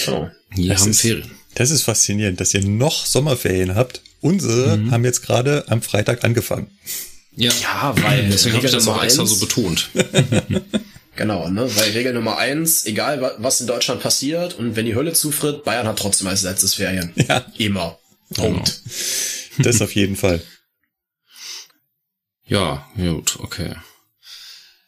Oh, 0.08 0.28
die 0.56 0.72
haben 0.72 0.90
ist, 0.90 1.00
Ferien. 1.00 1.30
Das 1.54 1.70
ist 1.70 1.82
faszinierend, 1.82 2.40
dass 2.40 2.54
ihr 2.54 2.64
noch 2.64 3.06
Sommerferien 3.06 3.74
habt. 3.74 4.02
Unsere 4.20 4.76
mhm. 4.76 4.90
haben 4.92 5.04
jetzt 5.04 5.22
gerade 5.22 5.64
am 5.68 5.82
Freitag 5.82 6.24
angefangen. 6.24 6.70
Ja, 7.34 7.50
ja 7.62 7.94
weil 8.02 8.28
deswegen 8.28 8.56
habe 8.56 8.66
ich 8.66 8.72
das 8.72 8.86
auch 8.86 9.02
extra 9.02 9.26
so 9.26 9.38
betont. 9.38 9.90
genau, 11.16 11.48
ne? 11.48 11.68
Weil 11.76 11.90
Regel 11.90 12.12
Nummer 12.12 12.38
eins, 12.38 12.86
egal 12.86 13.34
was 13.38 13.60
in 13.60 13.66
Deutschland 13.66 14.00
passiert 14.00 14.54
und 14.54 14.76
wenn 14.76 14.86
die 14.86 14.94
Hölle 14.94 15.12
zufriert, 15.12 15.64
Bayern 15.64 15.86
hat 15.86 15.98
trotzdem 15.98 16.28
als 16.28 16.42
letztes 16.42 16.74
Ferien. 16.74 17.12
Ja. 17.28 17.44
Immer. 17.58 17.98
Punkt. 18.34 18.80
Genau. 18.84 18.96
Das 19.58 19.80
auf 19.80 19.94
jeden 19.94 20.16
Fall. 20.16 20.42
Ja, 22.44 22.88
gut, 22.96 23.38
okay. 23.40 23.74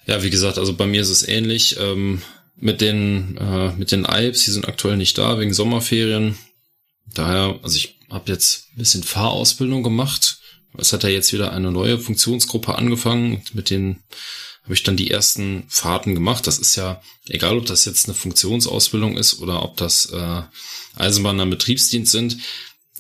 Ja, 0.07 0.23
wie 0.23 0.31
gesagt, 0.31 0.59
also 0.59 0.75
bei 0.75 0.87
mir 0.87 1.01
ist 1.01 1.11
es 1.11 1.27
ähnlich. 1.27 1.77
Ähm, 1.79 2.23
mit 2.57 2.81
den 2.81 3.37
äh, 3.37 3.73
mit 3.73 3.93
den 3.93 4.05
Alps, 4.05 4.45
die 4.45 4.51
sind 4.51 4.67
aktuell 4.67 4.97
nicht 4.97 5.17
da 5.19 5.39
wegen 5.39 5.55
Sommerferien. 5.55 6.37
Daher, 7.15 7.59
also 7.63 7.77
ich 7.77 7.99
habe 8.11 8.31
jetzt 8.33 8.69
ein 8.73 8.79
bisschen 8.79 9.03
Fahrausbildung 9.03 9.83
gemacht 9.83 10.39
es 10.77 10.93
hat 10.93 11.03
ja 11.03 11.09
jetzt 11.09 11.33
wieder 11.33 11.53
eine 11.53 11.73
neue 11.73 11.99
Funktionsgruppe 11.99 12.75
angefangen. 12.77 13.43
Mit 13.53 13.71
denen 13.71 14.03
habe 14.63 14.75
ich 14.75 14.83
dann 14.83 14.97
die 14.97 15.11
ersten 15.11 15.65
Fahrten 15.69 16.15
gemacht. 16.15 16.47
Das 16.47 16.59
ist 16.59 16.77
ja 16.77 17.03
egal, 17.29 17.59
ob 17.59 17.67
das 17.67 17.85
jetzt 17.85 18.07
eine 18.07 18.15
Funktionsausbildung 18.15 19.17
ist 19.17 19.41
oder 19.41 19.63
ob 19.63 19.77
das 19.77 20.07
äh, 20.07 20.43
Eisenbahner 20.97 21.47
Betriebsdienst 21.47 22.13
sind. 22.13 22.39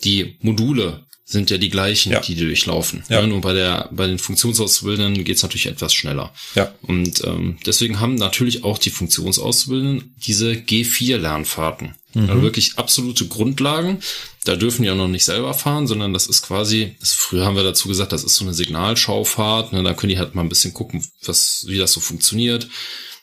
Die 0.04 0.38
Module 0.40 1.07
sind 1.30 1.50
ja 1.50 1.58
die 1.58 1.68
gleichen, 1.68 2.10
ja. 2.10 2.20
die, 2.20 2.34
durchlaufen. 2.34 3.04
Ja. 3.10 3.20
ja. 3.20 3.26
nur 3.26 3.42
bei 3.42 3.52
der 3.52 3.90
bei 3.92 4.06
den 4.06 4.18
Funktionsauszubildenden 4.18 5.24
geht's 5.24 5.42
natürlich 5.42 5.66
etwas 5.66 5.92
schneller. 5.92 6.32
Ja. 6.54 6.72
Und 6.80 7.22
ähm, 7.24 7.58
deswegen 7.66 8.00
haben 8.00 8.14
natürlich 8.14 8.64
auch 8.64 8.78
die 8.78 8.88
Funktionsauszubildenden 8.88 10.14
diese 10.26 10.52
G4-Lernfahrten. 10.52 11.94
Mhm. 12.14 12.30
Also 12.30 12.42
wirklich 12.42 12.78
absolute 12.78 13.26
Grundlagen. 13.26 13.98
Da 14.46 14.56
dürfen 14.56 14.84
die 14.84 14.90
auch 14.90 14.96
noch 14.96 15.08
nicht 15.08 15.26
selber 15.26 15.52
fahren, 15.52 15.86
sondern 15.86 16.14
das 16.14 16.28
ist 16.28 16.40
quasi, 16.40 16.96
das, 16.98 17.12
früher 17.12 17.44
haben 17.44 17.56
wir 17.56 17.62
dazu 17.62 17.88
gesagt, 17.88 18.12
das 18.12 18.24
ist 18.24 18.36
so 18.36 18.46
eine 18.46 18.54
Signalschaufahrt. 18.54 19.74
Ne, 19.74 19.82
da 19.82 19.92
können 19.92 20.08
die 20.08 20.18
halt 20.18 20.34
mal 20.34 20.40
ein 20.40 20.48
bisschen 20.48 20.72
gucken, 20.72 21.04
was, 21.26 21.66
wie 21.68 21.76
das 21.76 21.92
so 21.92 22.00
funktioniert 22.00 22.68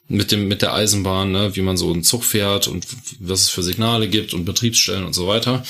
mit 0.07 0.31
dem 0.31 0.47
mit 0.47 0.61
der 0.61 0.75
Eisenbahn, 0.75 1.31
ne, 1.31 1.55
wie 1.55 1.61
man 1.61 1.77
so 1.77 1.91
einen 1.91 2.03
Zug 2.03 2.23
fährt 2.23 2.67
und 2.67 2.85
was 3.19 3.41
es 3.41 3.49
für 3.49 3.63
Signale 3.63 4.07
gibt 4.07 4.35
und 4.35 4.45
Betriebsstellen 4.45 5.03
und 5.03 5.13
so 5.13 5.27
weiter. 5.27 5.63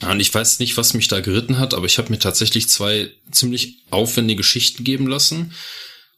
Und 0.00 0.20
ich 0.20 0.32
weiß 0.32 0.60
nicht, 0.60 0.76
was 0.76 0.94
mich 0.94 1.08
da 1.08 1.20
geritten 1.20 1.58
hat, 1.58 1.74
aber 1.74 1.86
ich 1.86 1.98
habe 1.98 2.10
mir 2.10 2.18
tatsächlich 2.18 2.68
zwei 2.68 3.10
ziemlich 3.32 3.78
aufwendige 3.90 4.44
Schichten 4.44 4.84
geben 4.84 5.08
lassen. 5.08 5.52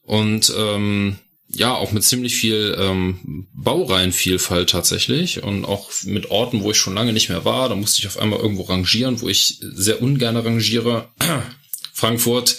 Und 0.02 0.52
ähm, 0.56 1.18
ja, 1.52 1.74
auch 1.74 1.90
mit 1.92 2.04
ziemlich 2.04 2.36
viel 2.36 2.76
ähm, 2.78 3.48
Baureihenvielfalt 3.54 4.70
tatsächlich 4.70 5.42
und 5.42 5.64
auch 5.64 5.90
mit 6.04 6.30
Orten, 6.30 6.62
wo 6.62 6.70
ich 6.70 6.76
schon 6.76 6.94
lange 6.94 7.12
nicht 7.12 7.28
mehr 7.28 7.44
war. 7.44 7.68
Da 7.68 7.74
musste 7.74 8.00
ich 8.00 8.06
auf 8.06 8.18
einmal 8.18 8.38
irgendwo 8.38 8.62
rangieren, 8.62 9.20
wo 9.20 9.28
ich 9.28 9.58
sehr 9.60 10.00
ungern 10.02 10.36
rangiere. 10.36 11.08
Frankfurt. 11.92 12.56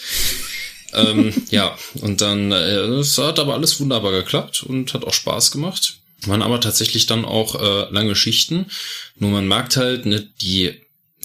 ähm, 0.93 1.33
ja, 1.51 1.77
und 1.95 2.21
dann, 2.21 2.51
äh, 2.51 2.79
es 2.99 3.17
hat 3.17 3.39
aber 3.39 3.53
alles 3.53 3.79
wunderbar 3.79 4.11
geklappt 4.11 4.63
und 4.63 4.93
hat 4.93 5.05
auch 5.05 5.13
Spaß 5.13 5.51
gemacht. 5.51 5.99
Waren 6.25 6.41
aber 6.41 6.59
tatsächlich 6.59 7.05
dann 7.05 7.25
auch 7.25 7.55
äh, 7.55 7.91
lange 7.91 8.15
Schichten. 8.15 8.67
Nur 9.15 9.31
man 9.31 9.47
merkt 9.47 9.77
halt, 9.77 10.05
ne, 10.05 10.27
die 10.41 10.81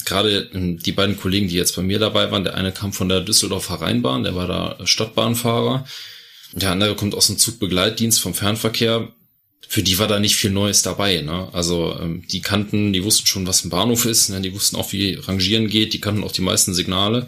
gerade 0.07 0.49
ähm, 0.55 0.79
die 0.79 0.93
beiden 0.93 1.19
Kollegen, 1.19 1.49
die 1.49 1.57
jetzt 1.57 1.77
bei 1.77 1.83
mir 1.83 1.99
dabei 1.99 2.31
waren, 2.31 2.45
der 2.45 2.55
eine 2.55 2.73
kam 2.73 2.93
von 2.93 3.09
der 3.09 3.21
Düsseldorfer 3.21 3.75
Rheinbahn, 3.83 4.23
der 4.23 4.35
war 4.35 4.47
da 4.47 4.79
Stadtbahnfahrer. 4.87 5.85
Der 6.53 6.71
andere 6.71 6.95
kommt 6.95 7.15
aus 7.15 7.27
dem 7.27 7.37
Zugbegleitdienst 7.37 8.21
vom 8.21 8.33
Fernverkehr. 8.33 9.13
Für 9.69 9.83
die 9.83 9.99
war 9.99 10.07
da 10.07 10.21
nicht 10.21 10.37
viel 10.37 10.51
Neues 10.51 10.83
dabei. 10.83 11.21
Ne? 11.21 11.49
Also 11.53 11.99
ähm, 12.01 12.25
die 12.31 12.41
kannten, 12.41 12.93
die 12.93 13.05
wussten 13.05 13.27
schon, 13.27 13.47
was 13.47 13.65
ein 13.65 13.71
Bahnhof 13.71 14.07
ist. 14.07 14.31
Ne? 14.31 14.41
Die 14.41 14.55
wussten 14.55 14.77
auch, 14.77 14.93
wie 14.93 15.15
Rangieren 15.15 15.69
geht. 15.69 15.93
Die 15.93 16.01
kannten 16.01 16.23
auch 16.23 16.33
die 16.33 16.41
meisten 16.41 16.73
Signale. 16.73 17.27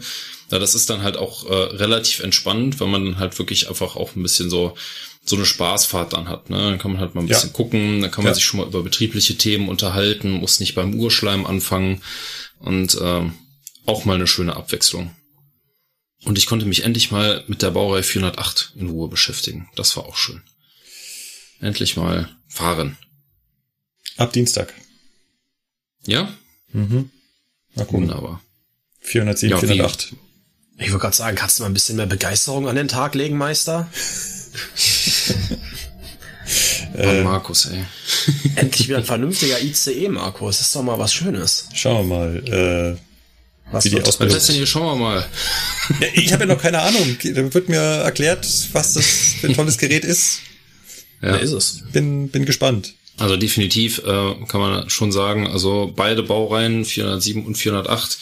Ja, 0.49 0.57
das 0.57 0.73
ist 0.73 0.89
dann 0.89 1.03
halt 1.03 1.17
auch 1.17 1.47
äh, 1.47 1.53
relativ 1.53 2.21
entspannend, 2.21 2.79
weil 2.79 2.87
man 2.87 3.05
dann 3.05 3.19
halt 3.19 3.37
wirklich 3.37 3.67
einfach 3.67 3.95
auch 3.95 4.15
ein 4.15 4.23
bisschen 4.23 4.49
so 4.49 4.75
so 5.25 5.35
eine 5.35 5.45
Spaßfahrt 5.45 6.13
dann 6.13 6.27
hat. 6.27 6.49
Ne? 6.49 6.57
Dann 6.57 6.79
kann 6.79 6.91
man 6.91 7.01
halt 7.01 7.13
mal 7.13 7.21
ein 7.21 7.27
bisschen 7.27 7.49
ja. 7.49 7.55
gucken, 7.55 8.01
dann 8.01 8.09
kann 8.09 8.23
man 8.23 8.31
ja. 8.31 8.35
sich 8.35 8.45
schon 8.45 8.59
mal 8.59 8.67
über 8.67 8.81
betriebliche 8.81 9.37
Themen 9.37 9.69
unterhalten, 9.69 10.31
muss 10.31 10.59
nicht 10.59 10.73
beim 10.73 10.95
Urschleim 10.95 11.45
anfangen 11.45 12.01
und 12.59 12.97
ähm, 13.01 13.33
auch 13.85 14.05
mal 14.05 14.15
eine 14.15 14.27
schöne 14.27 14.55
Abwechslung. 14.55 15.15
Und 16.25 16.37
ich 16.37 16.45
konnte 16.45 16.65
mich 16.65 16.83
endlich 16.83 17.11
mal 17.11 17.43
mit 17.47 17.61
der 17.61 17.71
Baureihe 17.71 18.03
408 18.03 18.73
in 18.75 18.89
Ruhe 18.89 19.07
beschäftigen. 19.07 19.69
Das 19.75 19.95
war 19.95 20.05
auch 20.05 20.17
schön. 20.17 20.41
Endlich 21.61 21.95
mal 21.97 22.29
fahren. 22.47 22.97
Ab 24.17 24.33
Dienstag. 24.33 24.73
Ja? 26.05 26.33
Mhm. 26.73 27.09
Na 27.75 27.83
cool. 27.83 28.01
Wunderbar. 28.01 28.41
407, 28.99 29.51
ja, 29.51 29.57
408. 29.59 30.11
Wie? 30.11 30.83
Ich 30.83 30.91
wollte 30.91 31.01
gerade 31.01 31.15
sagen, 31.15 31.37
kannst 31.37 31.59
du 31.59 31.63
mal 31.63 31.69
ein 31.69 31.73
bisschen 31.73 31.95
mehr 31.95 32.05
Begeisterung 32.05 32.67
an 32.67 32.75
den 32.75 32.87
Tag 32.87 33.15
legen, 33.15 33.37
Meister? 33.37 33.89
äh, 36.95 37.23
Markus, 37.23 37.65
ey. 37.65 37.83
Endlich 38.55 38.87
wieder 38.87 38.97
ein 38.97 39.05
vernünftiger 39.05 39.61
ICE, 39.61 40.09
Markus. 40.09 40.57
Das 40.57 40.67
ist 40.67 40.75
doch 40.75 40.83
mal 40.83 40.97
was 40.97 41.13
Schönes. 41.13 41.69
Schauen 41.73 42.09
wir 42.09 42.15
mal. 42.15 42.97
Äh, 42.97 42.97
was 43.71 43.85
wie 43.85 43.89
die 43.89 44.01
Ausbildung. 44.01 44.35
Was 44.35 44.47
denn 44.47 44.55
hier? 44.55 44.65
Schauen 44.65 44.85
wir 44.85 44.95
mal. 44.95 45.25
Ja, 45.99 46.07
ich 46.13 46.33
habe 46.33 46.43
ja 46.45 46.53
noch 46.53 46.61
keine 46.61 46.79
Ahnung. 46.79 47.17
Da 47.23 47.53
wird 47.53 47.69
mir 47.69 47.79
erklärt, 47.79 48.47
was 48.73 48.93
das 48.93 49.05
für 49.39 49.47
ein 49.47 49.53
tolles 49.53 49.77
Gerät 49.77 50.03
ist. 50.03 50.39
Ja, 51.21 51.35
ist 51.35 51.51
es. 51.51 51.83
Bin, 51.91 52.29
bin 52.29 52.45
gespannt. 52.45 52.93
Also 53.17 53.35
definitiv 53.35 53.99
äh, 53.99 54.35
kann 54.47 54.61
man 54.61 54.89
schon 54.89 55.11
sagen, 55.11 55.47
also 55.47 55.91
beide 55.93 56.23
Baureihen, 56.23 56.85
407 56.85 57.45
und 57.45 57.57
408, 57.57 58.17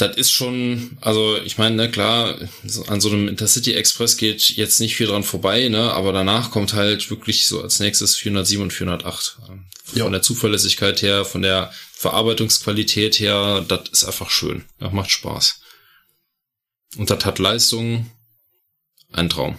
das 0.00 0.16
ist 0.16 0.32
schon, 0.32 0.96
also 1.00 1.36
ich 1.38 1.58
meine, 1.58 1.76
ne, 1.76 1.90
klar, 1.90 2.38
an 2.86 3.00
so 3.00 3.10
einem 3.10 3.28
Intercity 3.28 3.74
Express 3.74 4.16
geht 4.16 4.50
jetzt 4.50 4.80
nicht 4.80 4.96
viel 4.96 5.06
dran 5.06 5.22
vorbei, 5.22 5.68
ne, 5.68 5.92
aber 5.92 6.12
danach 6.12 6.50
kommt 6.50 6.72
halt 6.72 7.10
wirklich 7.10 7.46
so 7.46 7.60
als 7.62 7.80
nächstes 7.80 8.16
407 8.16 8.62
und 8.62 8.72
408. 8.72 9.38
Von 9.84 9.98
ja. 9.98 10.08
der 10.08 10.22
Zuverlässigkeit 10.22 11.02
her, 11.02 11.24
von 11.24 11.42
der 11.42 11.72
Verarbeitungsqualität 11.92 13.20
her, 13.20 13.64
das 13.66 13.88
ist 13.92 14.04
einfach 14.04 14.30
schön. 14.30 14.64
Das 14.78 14.92
macht 14.92 15.10
Spaß. 15.10 15.60
Und 16.96 17.10
das 17.10 17.24
hat 17.24 17.38
Leistung. 17.38 18.10
Ein 19.12 19.28
Traum. 19.28 19.58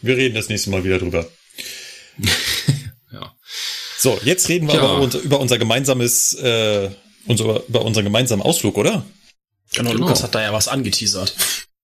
Wir 0.00 0.16
reden 0.16 0.34
das 0.34 0.48
nächste 0.48 0.70
Mal 0.70 0.84
wieder 0.84 0.98
drüber. 0.98 1.28
ja. 3.12 3.34
So, 3.98 4.18
jetzt 4.24 4.48
reden 4.48 4.68
wir 4.68 4.76
ja. 4.76 4.82
aber 4.82 5.12
über 5.20 5.40
unser 5.40 5.58
gemeinsames, 5.58 6.34
äh, 6.34 6.90
unser, 7.26 7.66
über 7.66 7.82
unseren 7.82 8.04
gemeinsamen 8.04 8.42
Ausflug, 8.42 8.78
oder? 8.78 9.04
Genau, 9.76 9.90
genau, 9.92 10.04
Lukas 10.04 10.22
hat 10.22 10.34
da 10.34 10.42
ja 10.42 10.52
was 10.52 10.68
angeteasert. 10.68 11.34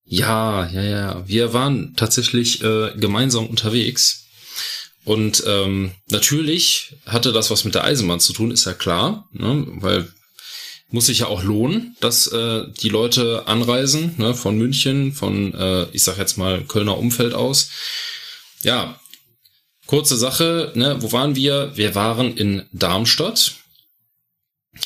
Ja, 0.05 0.69
ja, 0.69 0.83
ja. 0.83 1.29
Wir 1.29 1.53
waren 1.53 1.95
tatsächlich 1.97 2.63
äh, 2.63 2.93
gemeinsam 2.97 3.47
unterwegs. 3.47 4.25
Und 5.05 5.43
ähm, 5.47 5.93
natürlich 6.11 6.97
hatte 7.07 7.33
das 7.33 7.51
was 7.51 7.65
mit 7.65 7.75
der 7.75 7.85
Eisenbahn 7.85 8.21
zu 8.21 8.33
tun, 8.33 8.51
ist 8.51 8.67
ja 8.67 8.75
klar, 8.75 9.29
ne? 9.33 9.65
weil 9.67 10.13
muss 10.91 11.07
sich 11.07 11.21
ja 11.21 11.27
auch 11.27 11.43
lohnen, 11.43 11.97
dass 12.01 12.27
äh, 12.29 12.65
die 12.83 12.91
Leute 12.91 13.45
anreisen 13.47 14.15
ne? 14.19 14.35
von 14.35 14.59
München, 14.59 15.13
von, 15.13 15.55
äh, 15.55 15.87
ich 15.93 16.03
sag 16.03 16.19
jetzt 16.19 16.37
mal, 16.37 16.63
Kölner 16.65 16.99
Umfeld 16.99 17.33
aus. 17.33 17.71
Ja, 18.63 19.01
kurze 19.87 20.17
Sache, 20.17 20.71
ne? 20.75 20.97
wo 21.01 21.11
waren 21.13 21.35
wir? 21.35 21.73
Wir 21.75 21.95
waren 21.95 22.37
in 22.37 22.69
Darmstadt. 22.73 23.55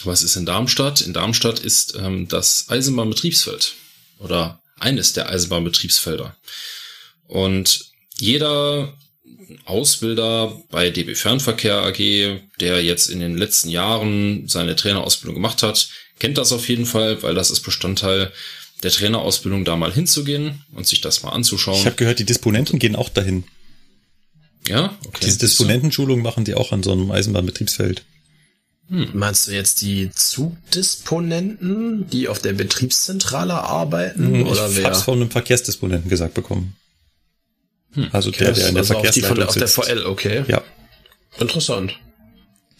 Was 0.05 0.23
ist 0.23 0.37
in 0.37 0.47
Darmstadt? 0.47 1.01
In 1.01 1.13
Darmstadt 1.13 1.59
ist 1.59 1.97
ähm, 1.97 2.29
das 2.29 2.67
Eisenbahnbetriebsfeld 2.69 3.75
oder 4.19 4.61
eines 4.79 5.13
der 5.13 5.29
Eisenbahnbetriebsfelder. 5.29 6.37
Und 7.29 7.93
jeder 8.19 8.95
Ausbilder 9.65 10.61
bei 10.71 10.91
DB 10.91 11.15
Fernverkehr 11.15 11.83
AG, 11.83 12.41
der 12.61 12.83
jetzt 12.83 13.09
in 13.09 13.21
den 13.21 13.37
letzten 13.37 13.69
Jahren 13.69 14.49
seine 14.49 14.77
Trainerausbildung 14.77 15.35
gemacht 15.35 15.63
hat, 15.63 15.89
kennt 16.19 16.39
das 16.39 16.53
auf 16.53 16.69
jeden 16.69 16.87
Fall, 16.87 17.23
weil 17.23 17.35
das 17.35 17.51
ist 17.51 17.61
Bestandteil 17.61 18.33
der 18.83 18.91
Trainerausbildung, 18.91 19.65
da 19.65 19.77
mal 19.77 19.93
hinzugehen 19.93 20.65
und 20.73 20.87
sich 20.87 21.01
das 21.01 21.23
mal 21.23 21.31
anzuschauen. 21.31 21.79
Ich 21.79 21.87
habe 21.87 21.97
gehört, 21.97 22.19
die 22.19 22.25
Disponenten 22.25 22.79
gehen 22.79 22.97
auch 22.97 23.09
dahin. 23.09 23.45
Ja, 24.69 24.97
okay. 25.07 25.25
Diese 25.25 25.39
Disponentenschulung 25.39 26.23
machen 26.23 26.45
die 26.45 26.55
auch 26.55 26.73
an 26.73 26.83
so 26.83 26.93
einem 26.93 27.11
Eisenbahnbetriebsfeld. 27.11 28.05
Hm. 28.89 29.11
Meinst 29.15 29.49
du 29.49 29.53
jetzt 29.53 29.81
die 29.81 30.11
Zugdisponenten, 30.13 32.09
die 32.09 32.29
auf 32.29 32.39
der 32.39 32.53
Betriebszentrale 32.53 33.55
arbeiten? 33.55 34.27
Hm, 34.27 34.47
oder 34.47 34.71
ich 34.71 34.85
habe 34.85 34.95
es 34.95 35.03
von 35.03 35.21
einem 35.21 35.31
Verkehrsdisponenten 35.31 36.09
gesagt 36.09 36.35
bekommen. 36.35 36.77
Hm. 37.93 38.09
Also 38.13 38.31
der, 38.31 38.53
der 38.53 38.69
in 38.69 38.75
der 38.75 38.83
also 38.83 38.95
Verkehrsleitung 38.95 39.43
auf, 39.43 39.55
der, 39.55 39.65
auf 39.65 39.75
der 39.75 39.97
VL, 39.97 40.07
okay. 40.07 40.45
Ja. 40.47 40.63
Interessant. 41.39 41.99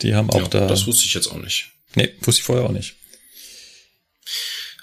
Die 0.03 0.15
haben 0.15 0.31
auch 0.31 0.43
ja, 0.43 0.49
da. 0.49 0.67
Das 0.67 0.87
wusste 0.87 1.07
ich 1.07 1.15
jetzt 1.15 1.29
auch 1.29 1.39
nicht. 1.39 1.73
Nee, 1.95 2.13
wusste 2.21 2.41
ich 2.41 2.45
vorher 2.45 2.65
auch 2.65 2.73
nicht. 2.73 2.95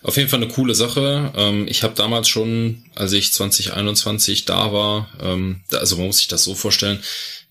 Auf 0.01 0.17
jeden 0.17 0.27
Fall 0.27 0.43
eine 0.43 0.51
coole 0.51 0.75
Sache. 0.75 1.31
Ähm, 1.35 1.65
ich 1.69 1.83
habe 1.83 1.93
damals 1.95 2.27
schon, 2.27 2.83
als 2.93 3.13
ich 3.13 3.31
2021 3.31 4.43
da 4.43 4.73
war, 4.73 5.09
ähm, 5.21 5.61
also 5.71 5.95
man 5.95 6.07
muss 6.07 6.17
sich 6.17 6.27
das 6.27 6.43
so 6.43 6.55
vorstellen, 6.55 6.99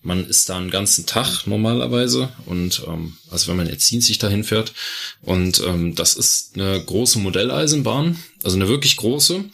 man 0.03 0.27
ist 0.27 0.49
da 0.49 0.57
einen 0.57 0.69
ganzen 0.69 1.05
Tag 1.05 1.47
normalerweise 1.47 2.29
und 2.45 2.83
ähm, 2.87 3.17
also 3.31 3.47
wenn 3.47 3.57
man 3.57 3.67
jetzt 3.67 3.89
dienstlich 3.89 4.19
dahin 4.19 4.43
fährt 4.43 4.73
und 5.21 5.61
ähm, 5.65 5.95
das 5.95 6.15
ist 6.15 6.51
eine 6.55 6.83
große 6.83 7.19
Modelleisenbahn, 7.19 8.17
also 8.43 8.55
eine 8.57 8.67
wirklich 8.67 8.97
große, 8.97 9.45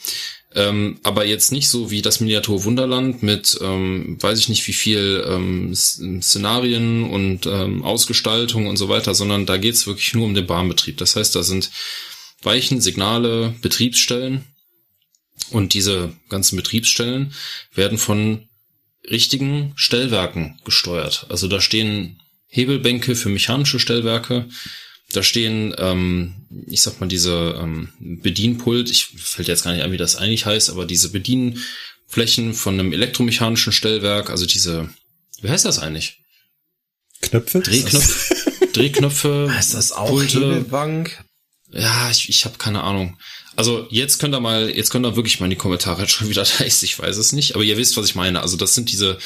ähm, 0.55 0.99
aber 1.03 1.25
jetzt 1.25 1.51
nicht 1.51 1.69
so 1.69 1.91
wie 1.91 2.01
das 2.01 2.19
Miniatur 2.19 2.63
Wunderland 2.63 3.21
mit, 3.21 3.59
ähm, 3.61 4.17
weiß 4.19 4.39
ich 4.39 4.49
nicht 4.49 4.67
wie 4.67 4.73
viel 4.73 5.23
ähm, 5.27 5.75
Szenarien 5.75 7.03
und 7.03 7.45
ähm, 7.45 7.83
Ausgestaltung 7.83 8.65
und 8.65 8.77
so 8.77 8.89
weiter, 8.89 9.13
sondern 9.13 9.45
da 9.45 9.57
geht's 9.57 9.85
wirklich 9.85 10.13
nur 10.15 10.25
um 10.25 10.33
den 10.33 10.47
Bahnbetrieb. 10.47 10.97
Das 10.97 11.15
heißt, 11.15 11.35
da 11.35 11.43
sind 11.43 11.69
Weichen, 12.41 12.81
Signale, 12.81 13.53
Betriebsstellen 13.61 14.43
und 15.51 15.75
diese 15.75 16.13
ganzen 16.29 16.55
Betriebsstellen 16.55 17.33
werden 17.75 17.99
von 17.99 18.48
richtigen 19.09 19.73
Stellwerken 19.75 20.59
gesteuert. 20.65 21.25
Also 21.29 21.47
da 21.47 21.61
stehen 21.61 22.19
Hebelbänke 22.47 23.15
für 23.15 23.29
mechanische 23.29 23.79
Stellwerke. 23.79 24.47
Da 25.11 25.23
stehen, 25.23 25.73
ähm, 25.77 26.47
ich 26.67 26.81
sag 26.81 26.99
mal, 26.99 27.07
diese 27.07 27.57
ähm, 27.59 27.89
Bedienpult, 27.99 28.91
ich 28.91 29.05
fällt 29.05 29.47
jetzt 29.47 29.63
gar 29.63 29.73
nicht 29.73 29.83
ein, 29.83 29.91
wie 29.91 29.97
das 29.97 30.15
eigentlich 30.15 30.45
heißt, 30.45 30.69
aber 30.69 30.85
diese 30.85 31.11
Bedienflächen 31.11 32.53
von 32.53 32.79
einem 32.79 32.93
elektromechanischen 32.93 33.73
Stellwerk, 33.73 34.29
also 34.29 34.45
diese, 34.45 34.89
wie 35.41 35.49
heißt 35.49 35.65
das 35.65 35.79
eigentlich? 35.79 36.19
Knöpfe? 37.21 37.61
Drehknöpfe. 37.61 38.67
Drehknöpfe. 38.73 39.49
Heißt 39.51 39.73
das 39.73 39.91
auch 39.91 40.09
Pulte. 40.09 40.39
Hebelbank? 40.39 41.23
Ja, 41.71 42.09
ich, 42.09 42.29
ich 42.29 42.45
habe 42.45 42.57
keine 42.57 42.83
Ahnung. 42.83 43.17
Also 43.59 43.85
jetzt 43.89 44.19
könnt 44.19 44.33
ihr 44.33 44.39
mal, 44.39 44.69
jetzt 44.69 44.89
könnt 44.89 45.05
ihr 45.05 45.17
wirklich 45.17 45.41
mal 45.41 45.47
in 45.47 45.49
die 45.49 45.57
Kommentare 45.57 46.07
schreiben, 46.07 46.29
wie 46.29 46.33
das 46.33 46.61
heißt. 46.61 46.81
Ich 46.83 46.97
weiß 46.97 47.17
es 47.17 47.33
nicht, 47.33 47.55
aber 47.55 47.63
ihr 47.65 47.75
wisst, 47.75 47.97
was 47.97 48.05
ich 48.05 48.15
meine. 48.15 48.41
Also 48.41 48.55
das 48.55 48.73
sind 48.73 48.89
diese 48.89 49.17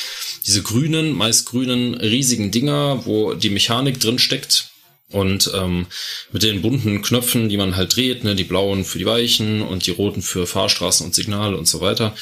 diese 0.43 0.63
grünen, 0.63 1.13
meist 1.13 1.45
grünen 1.45 1.93
riesigen 1.93 2.49
Dinger, 2.49 3.05
wo 3.05 3.35
die 3.35 3.51
Mechanik 3.51 3.99
drin 3.99 4.17
steckt 4.17 4.71
und 5.11 5.51
ähm, 5.53 5.85
mit 6.31 6.41
den 6.41 6.63
bunten 6.63 7.03
Knöpfen, 7.03 7.47
die 7.47 7.57
man 7.57 7.75
halt 7.75 7.95
dreht, 7.95 8.23
ne, 8.23 8.33
die 8.33 8.43
blauen 8.43 8.85
für 8.85 8.97
die 8.97 9.05
Weichen 9.05 9.61
und 9.61 9.85
die 9.85 9.91
roten 9.91 10.23
für 10.23 10.47
Fahrstraßen 10.47 11.05
und 11.05 11.13
Signale 11.13 11.55
und 11.55 11.67
so 11.67 11.79
weiter. 11.79 12.15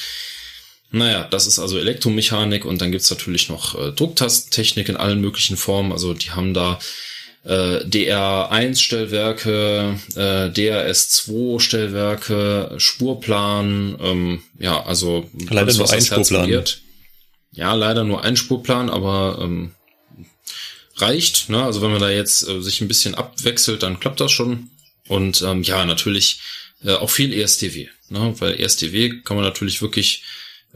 Naja, 0.90 1.26
das 1.30 1.46
ist 1.46 1.58
also 1.58 1.78
Elektromechanik 1.78 2.66
und 2.66 2.82
dann 2.82 2.92
gibt's 2.92 3.08
natürlich 3.08 3.48
noch 3.48 3.74
äh, 3.74 3.90
Drucktastentechnik 3.90 4.90
in 4.90 4.98
allen 4.98 5.22
möglichen 5.22 5.56
Formen. 5.56 5.92
Also 5.92 6.12
die 6.12 6.32
haben 6.32 6.52
da 6.52 6.78
äh, 7.44 7.84
DR1-Stellwerke, 7.84 9.98
äh, 10.14 10.48
DRS2-Stellwerke, 10.50 12.74
Spurplan, 12.78 13.96
ähm, 14.00 14.42
ja, 14.58 14.82
also 14.84 15.28
leider 15.50 15.74
nur 15.74 15.92
ein 15.92 16.02
Spurplan. 16.02 16.64
Ja, 17.54 17.74
leider 17.74 18.04
nur 18.04 18.24
ein 18.24 18.36
Spurplan, 18.36 18.88
aber 18.88 19.40
ähm, 19.42 19.72
reicht. 20.96 21.50
Ne? 21.50 21.62
Also 21.62 21.82
wenn 21.82 21.90
man 21.90 22.00
da 22.00 22.10
jetzt 22.10 22.48
äh, 22.48 22.62
sich 22.62 22.80
ein 22.80 22.88
bisschen 22.88 23.14
abwechselt, 23.14 23.82
dann 23.82 24.00
klappt 24.00 24.20
das 24.20 24.32
schon. 24.32 24.70
Und 25.08 25.42
ähm, 25.42 25.62
ja, 25.62 25.84
natürlich 25.84 26.40
äh, 26.84 26.92
auch 26.92 27.10
viel 27.10 27.32
ESTW, 27.32 27.88
ne? 28.08 28.34
weil 28.38 28.60
ESTW 28.60 29.20
kann 29.24 29.36
man 29.36 29.44
natürlich 29.44 29.82
wirklich 29.82 30.22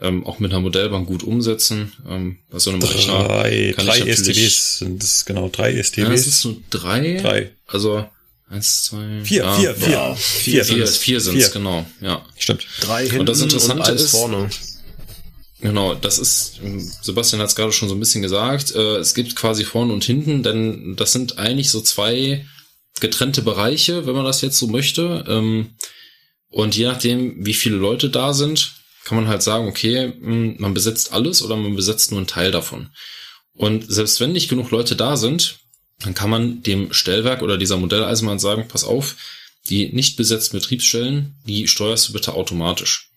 ähm, 0.00 0.26
auch 0.26 0.38
mit 0.38 0.52
einer 0.52 0.61
Modellbank 0.61 1.06
gut 1.06 1.22
umsetzen. 1.22 1.92
Ähm, 2.09 2.38
bei 2.50 2.59
so 2.59 2.70
einem 2.70 2.80
drei, 2.80 2.88
Rechner 2.88 3.72
kann 3.74 3.87
drei 3.87 3.98
ich 4.00 4.18
STWs 4.18 4.78
sind 4.78 5.02
es 5.02 5.24
genau 5.24 5.48
drei 5.48 5.82
STWs. 5.82 5.96
Ja, 5.96 6.12
es 6.12 6.26
ist 6.26 6.44
nur 6.44 6.56
drei. 6.70 7.18
Drei. 7.20 7.52
Also 7.66 8.06
eins, 8.48 8.85
zwei, 8.85 9.22
vier, 9.24 9.42
ja, 9.42 9.54
vier, 9.54 9.74
vier, 9.74 9.90
ja, 9.90 10.14
vier, 10.14 10.64
vier, 10.64 10.87
vier 10.87 11.20
sind 11.20 11.38
es 11.38 11.52
genau. 11.52 11.87
Ja, 12.00 12.24
stimmt. 12.37 12.66
Drei 12.80 13.04
hinten 13.04 13.20
und 13.20 13.28
das 13.28 13.40
Interessante 13.40 13.92
und 13.92 14.00
ist, 14.00 14.11
vorne. 14.11 14.50
Genau, 15.61 15.94
das 15.94 16.18
ist, 16.18 16.61
Sebastian 17.02 17.40
hat 17.40 17.48
es 17.48 17.56
gerade 17.56 17.72
schon 17.72 17.88
so 17.88 17.94
ein 17.94 18.00
bisschen 18.00 18.22
gesagt, 18.22 18.74
äh, 18.74 18.96
es 18.96 19.14
gibt 19.14 19.37
quasi 19.37 19.64
vorne 19.64 19.92
und 19.92 20.04
hinten, 20.04 20.42
denn 20.42 20.96
das 20.96 21.12
sind 21.12 21.38
eigentlich 21.38 21.70
so 21.70 21.80
zwei 21.80 22.44
getrennte 23.00 23.42
Bereiche, 23.42 24.06
wenn 24.06 24.14
man 24.14 24.24
das 24.24 24.42
jetzt 24.42 24.59
so 24.59 24.66
möchte. 24.66 25.24
Ähm, 25.26 25.74
und 26.50 26.76
je 26.76 26.87
nachdem, 26.87 27.44
wie 27.44 27.54
viele 27.54 27.76
Leute 27.76 28.11
da 28.11 28.35
sind, 28.35 28.74
kann 29.06 29.16
man 29.16 29.28
halt 29.28 29.40
sagen, 29.40 29.68
okay, 29.68 30.12
hm, 30.20 30.56
man 30.58 30.74
besetzt 30.74 31.12
alles 31.12 31.40
oder 31.40 31.54
man 31.54 31.76
besetzt 31.76 32.10
nur 32.10 32.18
einen 32.18 32.26
Teil 32.26 32.50
davon. 32.50 32.90
Und 33.52 33.84
selbst 33.88 34.18
wenn 34.18 34.32
nicht 34.32 34.48
genug 34.48 34.72
Leute 34.72 34.96
da 34.96 35.16
sind, 35.16 35.60
dann 36.00 36.14
kann 36.14 36.28
man 36.28 36.62
dem 36.62 36.92
Stellwerk 36.92 37.40
oder 37.40 37.56
dieser 37.56 37.76
Modelleisenbahn 37.76 38.40
sagen, 38.40 38.66
pass 38.66 38.82
auf, 38.82 39.14
die 39.68 39.92
nicht 39.92 40.16
besetzten 40.16 40.58
Betriebsstellen, 40.58 41.36
die 41.46 41.68
steuerst 41.68 42.08
du 42.08 42.14
bitte 42.14 42.34
automatisch. 42.34 43.10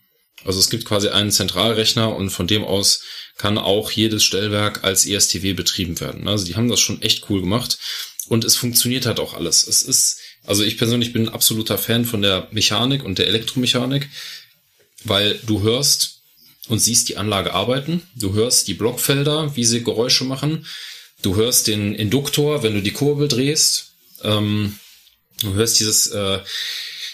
Also 0.45 0.59
es 0.59 0.69
gibt 0.69 0.85
quasi 0.85 1.09
einen 1.09 1.31
Zentralrechner 1.31 2.15
und 2.15 2.29
von 2.29 2.45
dem 2.45 2.63
aus 2.63 3.01
kann 3.37 3.57
auch 3.57 3.89
jedes 3.89 4.23
Stellwerk 4.23 4.83
als 4.83 5.07
ESTW 5.07 5.53
betrieben 5.53 5.99
werden. 5.99 6.27
Also 6.27 6.45
die 6.45 6.55
haben 6.55 6.69
das 6.69 6.79
schon 6.79 7.01
echt 7.01 7.29
cool 7.31 7.41
gemacht 7.41 7.79
und 8.27 8.45
es 8.45 8.55
funktioniert 8.55 9.07
halt 9.07 9.19
auch 9.19 9.33
alles. 9.33 9.67
Es 9.67 9.81
ist, 9.81 10.19
also 10.45 10.63
ich 10.63 10.77
persönlich 10.77 11.13
bin 11.13 11.23
ein 11.23 11.33
absoluter 11.33 11.79
Fan 11.79 12.05
von 12.05 12.21
der 12.21 12.47
Mechanik 12.51 13.03
und 13.03 13.17
der 13.17 13.27
Elektromechanik 13.27 14.07
weil 15.03 15.39
du 15.45 15.61
hörst 15.61 16.21
und 16.67 16.79
siehst 16.79 17.09
die 17.09 17.17
Anlage 17.17 17.53
arbeiten, 17.53 18.03
du 18.15 18.33
hörst 18.33 18.67
die 18.67 18.73
Blockfelder, 18.73 19.55
wie 19.55 19.65
sie 19.65 19.83
Geräusche 19.83 20.23
machen, 20.23 20.65
du 21.21 21.35
hörst 21.35 21.67
den 21.67 21.95
Induktor, 21.95 22.63
wenn 22.63 22.73
du 22.73 22.81
die 22.81 22.91
Kurbel 22.91 23.27
drehst, 23.27 23.93
ähm, 24.23 24.77
du 25.41 25.53
hörst 25.53 25.79
dieses 25.79 26.07
äh, 26.07 26.39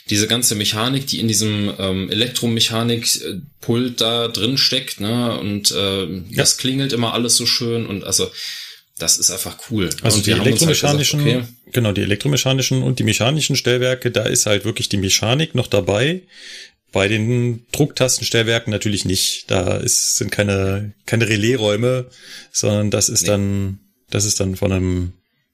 diese 0.10 0.28
ganze 0.28 0.56
Mechanik, 0.56 1.08
die 1.08 1.19
in 1.19 1.28
diesem 1.28 1.74
ähm, 1.80 2.12
Elektromechanik-Pult 2.12 4.02
da 4.02 4.28
drin 4.28 4.58
steckt, 4.58 5.00
ne? 5.00 5.38
Und 5.39 5.71
äh, 5.71 6.06
ja. 6.06 6.21
das 6.36 6.58
klingelt 6.58 6.93
immer 6.93 7.13
alles 7.13 7.36
so 7.36 7.45
schön 7.45 7.88
und 7.88 8.04
also 8.04 8.30
das 8.98 9.17
ist 9.17 9.32
einfach 9.32 9.58
cool. 9.69 9.89
Also 10.04 10.17
und 10.17 10.28
die 10.28 10.32
elektromechanischen, 10.32 11.19
halt 11.21 11.34
gesagt, 11.34 11.50
okay, 11.65 11.71
genau, 11.71 11.91
die 11.91 12.02
elektromechanischen 12.02 12.84
und 12.84 13.00
die 13.00 13.04
mechanischen 13.04 13.56
Stellwerke, 13.56 14.12
da 14.12 14.24
ist 14.24 14.45
halt 14.45 14.63
wirklich 14.63 14.89
die 14.89 14.98
Mechanik 14.98 15.56
noch 15.56 15.67
dabei. 15.67 16.21
Bei 16.95 17.10
den 17.10 17.67
Drucktastenstellwerken 17.73 18.71
natürlich 18.71 19.03
nicht. 19.03 19.51
Da 19.51 19.75
ist, 19.75 20.15
sind 20.15 20.31
keine, 20.31 20.93
keine 21.05 21.27
Relaisräume, 21.27 22.10
sondern 22.53 22.89
das 22.89 23.10
ist 23.10 23.23
nee. 23.23 23.27
dann, 23.27 23.79
das 24.10 24.23
ist 24.23 24.39
dann 24.39 24.55
von 24.55 24.71
einem, 24.71 25.12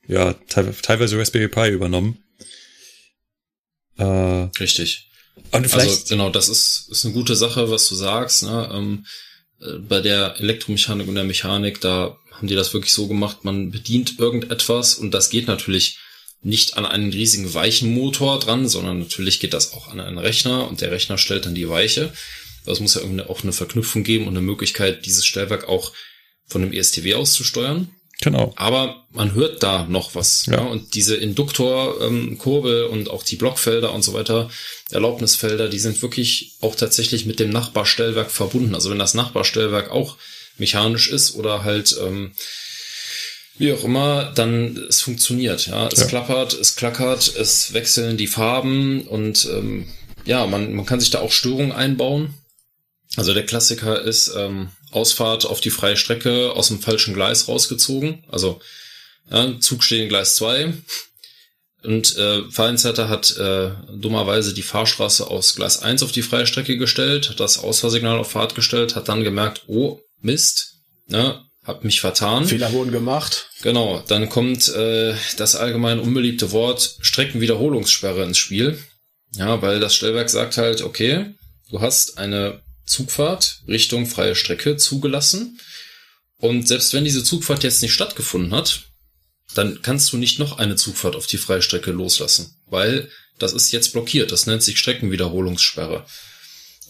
ja, 0.08 0.34
teilweise 0.34 1.18
Raspberry 1.18 1.48
Pi 1.48 1.70
übernommen. 1.70 2.20
Äh, 3.98 4.04
Richtig. 4.04 5.10
Und 5.50 5.68
vielleicht, 5.68 5.90
also 5.90 6.06
genau, 6.10 6.30
das 6.30 6.48
ist, 6.48 6.90
ist 6.92 7.06
eine 7.06 7.16
gute 7.16 7.36
Sache, 7.36 7.72
was 7.72 7.90
du 7.90 7.96
sagst. 7.96 8.44
Ne? 8.44 8.70
Ähm, 8.72 9.08
äh, 9.62 9.80
bei 9.80 10.00
der 10.00 10.40
Elektromechanik 10.40 11.08
und 11.08 11.16
der 11.16 11.24
Mechanik, 11.24 11.82
da 11.82 12.20
haben 12.34 12.50
die 12.50 12.56
das 12.56 12.72
wirklich 12.76 12.94
so 12.94 13.08
gemacht, 13.08 13.46
man 13.46 13.72
bedient 13.72 14.20
irgendetwas 14.20 14.94
und 14.94 15.10
das 15.10 15.32
geht 15.32 15.48
natürlich 15.48 15.98
nicht 16.44 16.78
an 16.78 16.86
einen 16.86 17.12
riesigen 17.12 17.54
Weichenmotor 17.54 18.40
dran, 18.40 18.68
sondern 18.68 19.00
natürlich 19.00 19.40
geht 19.40 19.54
das 19.54 19.74
auch 19.74 19.90
an 19.90 20.00
einen 20.00 20.18
Rechner 20.18 20.68
und 20.68 20.82
der 20.82 20.92
Rechner 20.92 21.18
stellt 21.18 21.46
dann 21.46 21.56
die 21.56 21.70
Weiche. 21.70 22.12
Das 22.66 22.80
muss 22.80 22.96
ja 22.96 23.02
irgendwie 23.02 23.24
auch 23.24 23.44
eine 23.44 23.54
Verknüpfung 23.54 24.04
geben 24.04 24.28
und 24.28 24.36
eine 24.36 24.46
Möglichkeit, 24.46 25.06
dieses 25.06 25.26
Stellwerk 25.26 25.68
auch 25.68 25.94
von 26.48 26.62
dem 26.62 26.74
ESTW 26.74 27.16
aus 27.16 27.34
zu 27.34 27.44
steuern. 27.44 27.90
Genau. 28.22 28.54
Aber 28.56 29.08
man 29.10 29.34
hört 29.34 29.64
da 29.64 29.86
noch 29.86 30.14
was. 30.14 30.46
Ja. 30.46 30.54
ja 30.54 30.62
und 30.62 30.94
diese 30.94 31.16
Induktorkurbel 31.16 32.86
ähm, 32.86 32.92
und 32.92 33.10
auch 33.10 33.24
die 33.24 33.36
Blockfelder 33.36 33.92
und 33.94 34.04
so 34.04 34.14
weiter, 34.14 34.50
Erlaubnisfelder, 34.92 35.70
die 35.70 35.80
sind 35.80 36.02
wirklich 36.04 36.58
auch 36.62 36.76
tatsächlich 36.76 37.26
mit 37.26 37.40
dem 37.40 37.50
Nachbarstellwerk 37.50 38.30
verbunden. 38.30 38.76
Also 38.76 38.92
wenn 38.92 39.00
das 39.00 39.16
Nachbarstellwerk 39.16 39.90
auch 39.90 40.18
mechanisch 40.58 41.10
ist 41.10 41.36
oder 41.36 41.64
halt 41.64 41.96
ähm, 42.00 42.34
wie 43.62 43.74
auch 43.74 43.84
immer, 43.84 44.32
dann 44.34 44.76
es 44.90 45.02
funktioniert. 45.02 45.68
Ja, 45.68 45.88
es 45.88 46.00
ja. 46.00 46.08
klappert, 46.08 46.54
es 46.54 46.76
klackert, 46.76 47.34
es 47.36 47.74
wechseln 47.74 48.18
die 48.18 48.26
Farben 48.26 49.08
und 49.08 49.48
ähm, 49.52 49.88
ja, 50.26 50.48
man, 50.48 50.74
man 50.74 50.86
kann 50.86 51.00
sich 51.00 51.12
da 51.12 51.20
auch 51.20 51.32
Störungen 51.32 51.72
einbauen. 51.72 52.34
Also 53.18 53.36
der 53.36 53.46
Klassiker 53.46 54.02
ist 54.02 54.34
ähm, 54.36 54.70
Ausfahrt 54.90 55.46
auf 55.46 55.62
die 55.62 55.70
freie 55.70 55.96
Strecke 55.96 56.54
aus 56.54 56.70
dem 56.70 56.80
falschen 56.80 57.14
Gleis 57.14 57.48
rausgezogen. 57.48 58.24
Also 58.30 58.60
ja, 59.30 59.60
Zug 59.60 59.84
steht 59.84 60.02
in 60.02 60.10
Gleis 60.10 60.36
2 60.36 60.74
und 61.84 62.18
äh, 62.18 62.50
Fahrdienstleiter 62.50 63.10
hat 63.10 63.38
äh, 63.38 63.72
dummerweise 63.96 64.56
die 64.56 64.64
Fahrstraße 64.64 65.28
aus 65.28 65.56
Gleis 65.56 65.84
1 65.84 66.02
auf 66.02 66.12
die 66.12 66.24
freie 66.24 66.48
Strecke 66.48 66.78
gestellt, 66.78 67.30
hat 67.30 67.40
das 67.40 67.60
Ausfahrsignal 67.60 68.18
auf 68.18 68.32
Fahrt 68.32 68.56
gestellt, 68.56 68.96
hat 68.96 69.08
dann 69.08 69.24
gemerkt, 69.24 69.66
oh 69.68 70.00
Mist, 70.20 70.78
ne, 71.06 71.46
hab 71.64 71.84
mich 71.84 72.02
vertan. 72.02 72.46
Fehler 72.46 72.72
wurden 72.72 72.92
gemacht. 72.92 73.50
Genau, 73.62 74.04
dann 74.08 74.30
kommt 74.30 74.68
äh, 74.70 75.14
das 75.38 75.56
allgemein 75.56 76.00
unbeliebte 76.00 76.52
Wort 76.52 76.98
Streckenwiederholungssperre 77.02 78.24
ins 78.24 78.38
Spiel. 78.38 78.80
Ja, 79.34 79.62
weil 79.62 79.80
das 79.80 79.96
Stellwerk 79.96 80.30
sagt 80.30 80.58
halt, 80.58 80.82
okay, 80.82 81.36
du 81.70 81.82
hast 81.82 82.18
eine 82.18 82.62
Zugfahrt 82.86 83.62
Richtung 83.68 84.06
freie 84.06 84.36
Strecke 84.36 84.76
zugelassen. 84.76 85.60
Und 86.38 86.68
selbst 86.68 86.94
wenn 86.94 87.06
diese 87.06 87.24
Zugfahrt 87.24 87.64
jetzt 87.64 87.82
nicht 87.82 87.94
stattgefunden 87.94 88.52
hat, 88.52 88.82
dann 89.54 89.82
kannst 89.82 90.12
du 90.12 90.18
nicht 90.18 90.40
noch 90.40 90.58
eine 90.58 90.76
Zugfahrt 90.76 91.16
auf 91.16 91.28
die 91.28 91.38
freie 91.38 91.62
Strecke 91.62 91.92
loslassen, 91.92 92.56
weil 92.66 93.10
das 93.38 93.54
ist 93.54 93.72
jetzt 93.72 93.94
blockiert. 93.94 94.32
Das 94.32 94.48
nennt 94.48 94.64
sich 94.64 94.80
Streckenwiederholungssperre. 94.80 96.06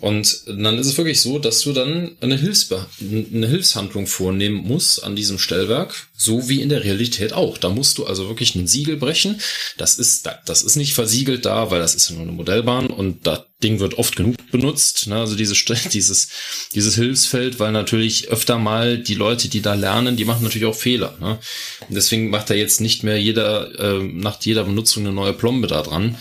Und 0.01 0.41
dann 0.47 0.79
ist 0.79 0.87
es 0.87 0.97
wirklich 0.97 1.21
so, 1.21 1.37
dass 1.37 1.61
du 1.61 1.73
dann 1.73 2.17
eine, 2.21 2.35
Hilfsbe 2.35 2.87
eine 2.99 3.47
Hilfshandlung 3.47 4.07
vornehmen 4.07 4.67
musst 4.67 5.03
an 5.03 5.15
diesem 5.15 5.37
Stellwerk, 5.37 6.07
so 6.17 6.49
wie 6.49 6.61
in 6.61 6.69
der 6.69 6.83
Realität 6.83 7.33
auch. 7.33 7.59
Da 7.59 7.69
musst 7.69 7.99
du 7.99 8.07
also 8.07 8.27
wirklich 8.27 8.55
ein 8.55 8.65
Siegel 8.65 8.97
brechen. 8.97 9.39
Das 9.77 9.99
ist, 9.99 10.27
das 10.47 10.63
ist 10.63 10.75
nicht 10.75 10.95
versiegelt 10.95 11.45
da, 11.45 11.69
weil 11.69 11.79
das 11.79 11.93
ist 11.93 12.09
ja 12.09 12.15
nur 12.15 12.23
eine 12.23 12.31
Modellbahn 12.31 12.87
und 12.87 13.27
das 13.27 13.41
Ding 13.61 13.79
wird 13.79 13.99
oft 13.99 14.15
genug 14.15 14.37
benutzt. 14.49 15.05
Ne? 15.05 15.17
Also 15.17 15.35
diese, 15.35 15.53
dieses, 15.93 16.29
dieses 16.73 16.95
Hilfsfeld, 16.95 17.59
weil 17.59 17.71
natürlich 17.71 18.29
öfter 18.29 18.57
mal 18.57 18.97
die 18.97 19.13
Leute, 19.13 19.49
die 19.49 19.61
da 19.61 19.75
lernen, 19.75 20.17
die 20.17 20.25
machen 20.25 20.43
natürlich 20.43 20.67
auch 20.67 20.75
Fehler. 20.75 21.15
Ne? 21.21 21.37
Und 21.87 21.93
deswegen 21.93 22.31
macht 22.31 22.49
da 22.49 22.55
jetzt 22.55 22.81
nicht 22.81 23.03
mehr 23.03 23.21
jeder, 23.21 23.79
äh, 23.79 24.03
nach 24.03 24.41
jeder 24.41 24.63
Benutzung 24.63 25.05
eine 25.05 25.13
neue 25.13 25.33
Plombe 25.33 25.67
da 25.67 25.83
dran. 25.83 26.17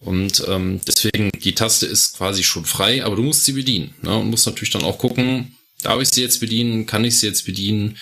Und 0.00 0.44
ähm, 0.46 0.80
deswegen, 0.86 1.30
die 1.42 1.54
Taste 1.54 1.86
ist 1.86 2.16
quasi 2.16 2.44
schon 2.44 2.64
frei, 2.64 3.04
aber 3.04 3.16
du 3.16 3.22
musst 3.22 3.44
sie 3.44 3.52
bedienen. 3.52 3.94
Ne? 4.02 4.16
Und 4.16 4.30
musst 4.30 4.46
natürlich 4.46 4.70
dann 4.70 4.84
auch 4.84 4.98
gucken, 4.98 5.56
darf 5.82 6.00
ich 6.00 6.08
sie 6.08 6.22
jetzt 6.22 6.40
bedienen, 6.40 6.86
kann 6.86 7.04
ich 7.04 7.18
sie 7.18 7.26
jetzt 7.26 7.46
bedienen? 7.46 7.98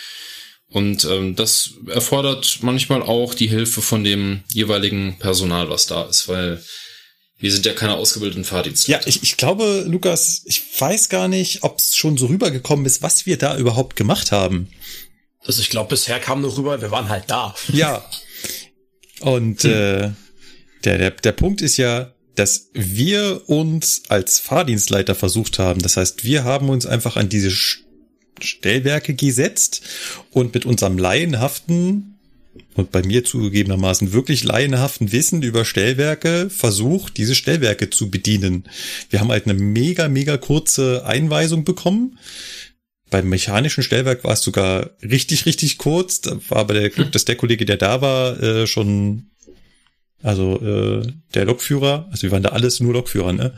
Und 0.68 1.04
ähm, 1.04 1.36
das 1.36 1.74
erfordert 1.86 2.58
manchmal 2.60 3.02
auch 3.02 3.34
die 3.34 3.46
Hilfe 3.48 3.80
von 3.80 4.04
dem 4.04 4.42
jeweiligen 4.52 5.18
Personal, 5.18 5.70
was 5.70 5.86
da 5.86 6.04
ist, 6.04 6.28
weil 6.28 6.62
wir 7.38 7.52
sind 7.52 7.66
ja 7.66 7.72
keine 7.72 7.94
ausgebildeten 7.94 8.44
Fahrdienste. 8.44 8.90
Ja, 8.90 9.00
ich, 9.04 9.22
ich 9.22 9.36
glaube, 9.36 9.84
Lukas, 9.86 10.42
ich 10.46 10.62
weiß 10.78 11.08
gar 11.08 11.28
nicht, 11.28 11.62
ob 11.62 11.78
es 11.78 11.96
schon 11.96 12.16
so 12.16 12.26
rübergekommen 12.26 12.84
ist, 12.86 13.02
was 13.02 13.26
wir 13.26 13.36
da 13.38 13.56
überhaupt 13.56 13.96
gemacht 13.96 14.32
haben. 14.32 14.70
Also 15.44 15.62
ich 15.62 15.70
glaube, 15.70 15.90
bisher 15.90 16.18
kam 16.18 16.40
nur 16.40 16.56
rüber, 16.56 16.80
wir 16.80 16.90
waren 16.90 17.08
halt 17.08 17.24
da. 17.28 17.54
Ja. 17.72 18.04
Und 19.20 19.62
hm. 19.62 19.70
äh, 19.70 20.10
der, 20.86 20.98
der, 20.98 21.10
der 21.10 21.32
Punkt 21.32 21.60
ist 21.60 21.76
ja, 21.76 22.12
dass 22.36 22.70
wir 22.72 23.42
uns 23.48 24.02
als 24.08 24.38
Fahrdienstleiter 24.38 25.14
versucht 25.14 25.58
haben. 25.58 25.80
Das 25.80 25.96
heißt, 25.96 26.24
wir 26.24 26.44
haben 26.44 26.68
uns 26.68 26.86
einfach 26.86 27.16
an 27.16 27.28
diese 27.28 27.50
Stellwerke 28.40 29.14
gesetzt 29.14 29.82
und 30.30 30.54
mit 30.54 30.66
unserem 30.66 30.98
laienhaften 30.98 32.18
und 32.74 32.92
bei 32.92 33.02
mir 33.02 33.24
zugegebenermaßen 33.24 34.12
wirklich 34.12 34.44
laienhaften 34.44 35.12
Wissen 35.12 35.42
über 35.42 35.64
Stellwerke 35.64 36.50
versucht, 36.50 37.16
diese 37.16 37.34
Stellwerke 37.34 37.90
zu 37.90 38.10
bedienen. 38.10 38.64
Wir 39.10 39.20
haben 39.20 39.30
halt 39.30 39.46
eine 39.46 39.58
mega, 39.58 40.08
mega 40.08 40.36
kurze 40.36 41.04
Einweisung 41.06 41.64
bekommen. 41.64 42.18
Beim 43.08 43.28
mechanischen 43.28 43.82
Stellwerk 43.82 44.24
war 44.24 44.32
es 44.32 44.42
sogar 44.42 44.90
richtig, 45.02 45.46
richtig 45.46 45.78
kurz. 45.78 46.20
Da 46.20 46.38
war 46.48 46.58
aber 46.58 46.74
der 46.74 46.90
Glück, 46.90 47.12
dass 47.12 47.24
der 47.24 47.36
Kollege, 47.36 47.64
der 47.64 47.76
da 47.76 48.00
war, 48.00 48.42
äh, 48.42 48.66
schon 48.66 49.30
also 50.26 50.60
äh, 50.60 51.06
der 51.34 51.44
Lokführer, 51.44 52.08
also 52.10 52.24
wir 52.24 52.32
waren 52.32 52.42
da 52.42 52.48
alles 52.48 52.80
nur 52.80 52.92
Lokführer, 52.92 53.32
ne? 53.32 53.56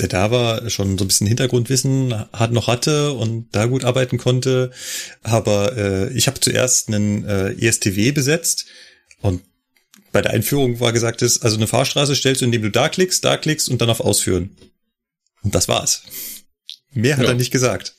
Der 0.00 0.08
da 0.08 0.30
war, 0.30 0.70
schon 0.70 0.96
so 0.96 1.04
ein 1.04 1.08
bisschen 1.08 1.26
Hintergrundwissen 1.26 2.14
hat 2.32 2.52
noch 2.52 2.68
hatte 2.68 3.12
und 3.12 3.54
da 3.54 3.66
gut 3.66 3.84
arbeiten 3.84 4.16
konnte. 4.16 4.70
Aber 5.22 5.76
äh, 5.76 6.12
ich 6.14 6.26
habe 6.26 6.40
zuerst 6.40 6.88
einen 6.88 7.26
äh, 7.26 7.52
ESTW 7.52 8.12
besetzt 8.12 8.64
und 9.20 9.42
bei 10.10 10.22
der 10.22 10.32
Einführung 10.32 10.80
war 10.80 10.92
gesagt, 10.92 11.20
ist, 11.20 11.44
also 11.44 11.56
eine 11.56 11.66
Fahrstraße 11.66 12.16
stellst 12.16 12.40
du, 12.40 12.46
indem 12.46 12.62
du 12.62 12.70
da 12.70 12.88
klickst, 12.88 13.22
da 13.22 13.36
klickst 13.36 13.68
und 13.68 13.82
dann 13.82 13.90
auf 13.90 14.00
Ausführen. 14.00 14.56
Und 15.42 15.54
das 15.54 15.68
war's. 15.68 16.02
Mehr 16.92 17.18
hat 17.18 17.24
ja. 17.24 17.30
er 17.30 17.36
nicht 17.36 17.52
gesagt. 17.52 17.94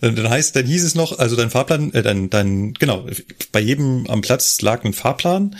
Dann 0.00 0.28
heißt, 0.28 0.56
dann 0.56 0.66
hieß 0.66 0.84
es 0.84 0.94
noch, 0.94 1.18
also 1.18 1.36
dein 1.36 1.50
Fahrplan, 1.50 1.92
äh, 1.92 2.02
dein, 2.02 2.30
dein, 2.30 2.74
genau, 2.74 3.06
bei 3.52 3.60
jedem 3.60 4.06
am 4.08 4.20
Platz 4.20 4.60
lag 4.60 4.84
ein 4.84 4.92
Fahrplan. 4.92 5.56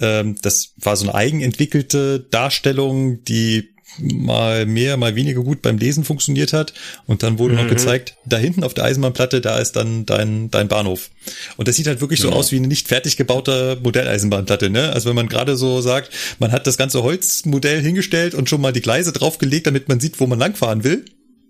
Ähm, 0.00 0.36
das 0.42 0.72
war 0.76 0.96
so 0.96 1.04
eine 1.06 1.14
eigenentwickelte 1.14 2.20
Darstellung, 2.20 3.24
die 3.24 3.70
mal 3.98 4.66
mehr, 4.66 4.96
mal 4.96 5.16
weniger 5.16 5.42
gut 5.42 5.62
beim 5.62 5.78
Lesen 5.78 6.04
funktioniert 6.04 6.52
hat. 6.52 6.72
Und 7.06 7.22
dann 7.22 7.38
wurde 7.38 7.54
mhm. 7.54 7.62
noch 7.62 7.68
gezeigt, 7.68 8.16
da 8.24 8.36
hinten 8.36 8.64
auf 8.64 8.74
der 8.74 8.84
Eisenbahnplatte, 8.84 9.40
da 9.40 9.58
ist 9.58 9.72
dann 9.76 10.06
dein, 10.06 10.50
dein 10.50 10.68
Bahnhof. 10.68 11.10
Und 11.56 11.68
das 11.68 11.76
sieht 11.76 11.86
halt 11.86 12.00
wirklich 12.00 12.20
so 12.20 12.30
aus 12.30 12.52
wie 12.52 12.56
eine 12.56 12.68
nicht 12.68 12.88
fertig 12.88 13.16
gebaute 13.16 13.78
Modelleisenbahnplatte, 13.82 14.70
ne? 14.70 14.92
Also 14.92 15.08
wenn 15.08 15.16
man 15.16 15.28
gerade 15.28 15.56
so 15.56 15.80
sagt, 15.80 16.10
man 16.38 16.52
hat 16.52 16.66
das 16.66 16.78
ganze 16.78 17.02
Holzmodell 17.02 17.82
hingestellt 17.82 18.34
und 18.34 18.48
schon 18.48 18.60
mal 18.60 18.72
die 18.72 18.80
Gleise 18.80 19.12
draufgelegt, 19.12 19.66
damit 19.66 19.88
man 19.88 20.00
sieht, 20.00 20.20
wo 20.20 20.26
man 20.26 20.38
langfahren 20.38 20.84
will 20.84 21.04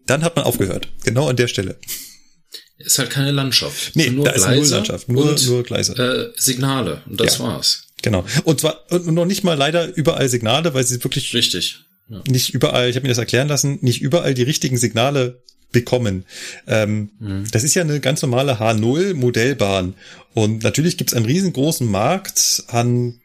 dann 0.08 0.24
hat 0.24 0.36
man 0.36 0.44
aufgehört. 0.44 0.88
Genau 1.04 1.28
an 1.28 1.36
der 1.36 1.48
Stelle. 1.48 1.78
Ist 2.78 2.98
halt 2.98 3.10
keine 3.10 3.32
Landschaft. 3.32 3.94
Nee, 3.94 4.10
nur 4.10 4.24
da 4.24 4.32
Gleise 4.32 4.54
ist 4.54 4.70
null 4.70 4.76
Landschaft, 4.78 5.08
nur, 5.08 5.30
und, 5.30 5.46
nur 5.46 5.62
Gleise. 5.64 5.94
Äh, 5.94 6.40
Signale. 6.40 7.02
Und 7.06 7.20
das 7.20 7.38
ja, 7.38 7.44
war's. 7.44 7.88
Genau. 8.02 8.24
Und 8.44 8.60
zwar 8.60 8.84
und 8.90 9.06
noch 9.06 9.26
nicht 9.26 9.42
mal 9.42 9.54
leider 9.54 9.94
überall 9.96 10.28
Signale, 10.28 10.74
weil 10.74 10.84
sie 10.84 11.02
wirklich 11.02 11.34
richtig 11.34 11.80
ja. 12.08 12.22
nicht 12.28 12.54
überall, 12.54 12.88
ich 12.88 12.96
habe 12.96 13.04
mir 13.04 13.10
das 13.10 13.18
erklären 13.18 13.48
lassen, 13.48 13.78
nicht 13.82 14.00
überall 14.00 14.34
die 14.34 14.42
richtigen 14.42 14.76
Signale 14.76 15.42
bekommen. 15.72 16.24
Ähm, 16.66 17.10
mhm. 17.18 17.44
Das 17.50 17.64
ist 17.64 17.74
ja 17.74 17.82
eine 17.82 18.00
ganz 18.00 18.22
normale 18.22 18.60
H0 18.60 19.14
Modellbahn 19.14 19.94
und 20.34 20.62
natürlich 20.62 20.96
gibt's 20.96 21.14
einen 21.14 21.26
riesengroßen 21.26 21.86
Markt 21.86 22.64
an 22.68 23.20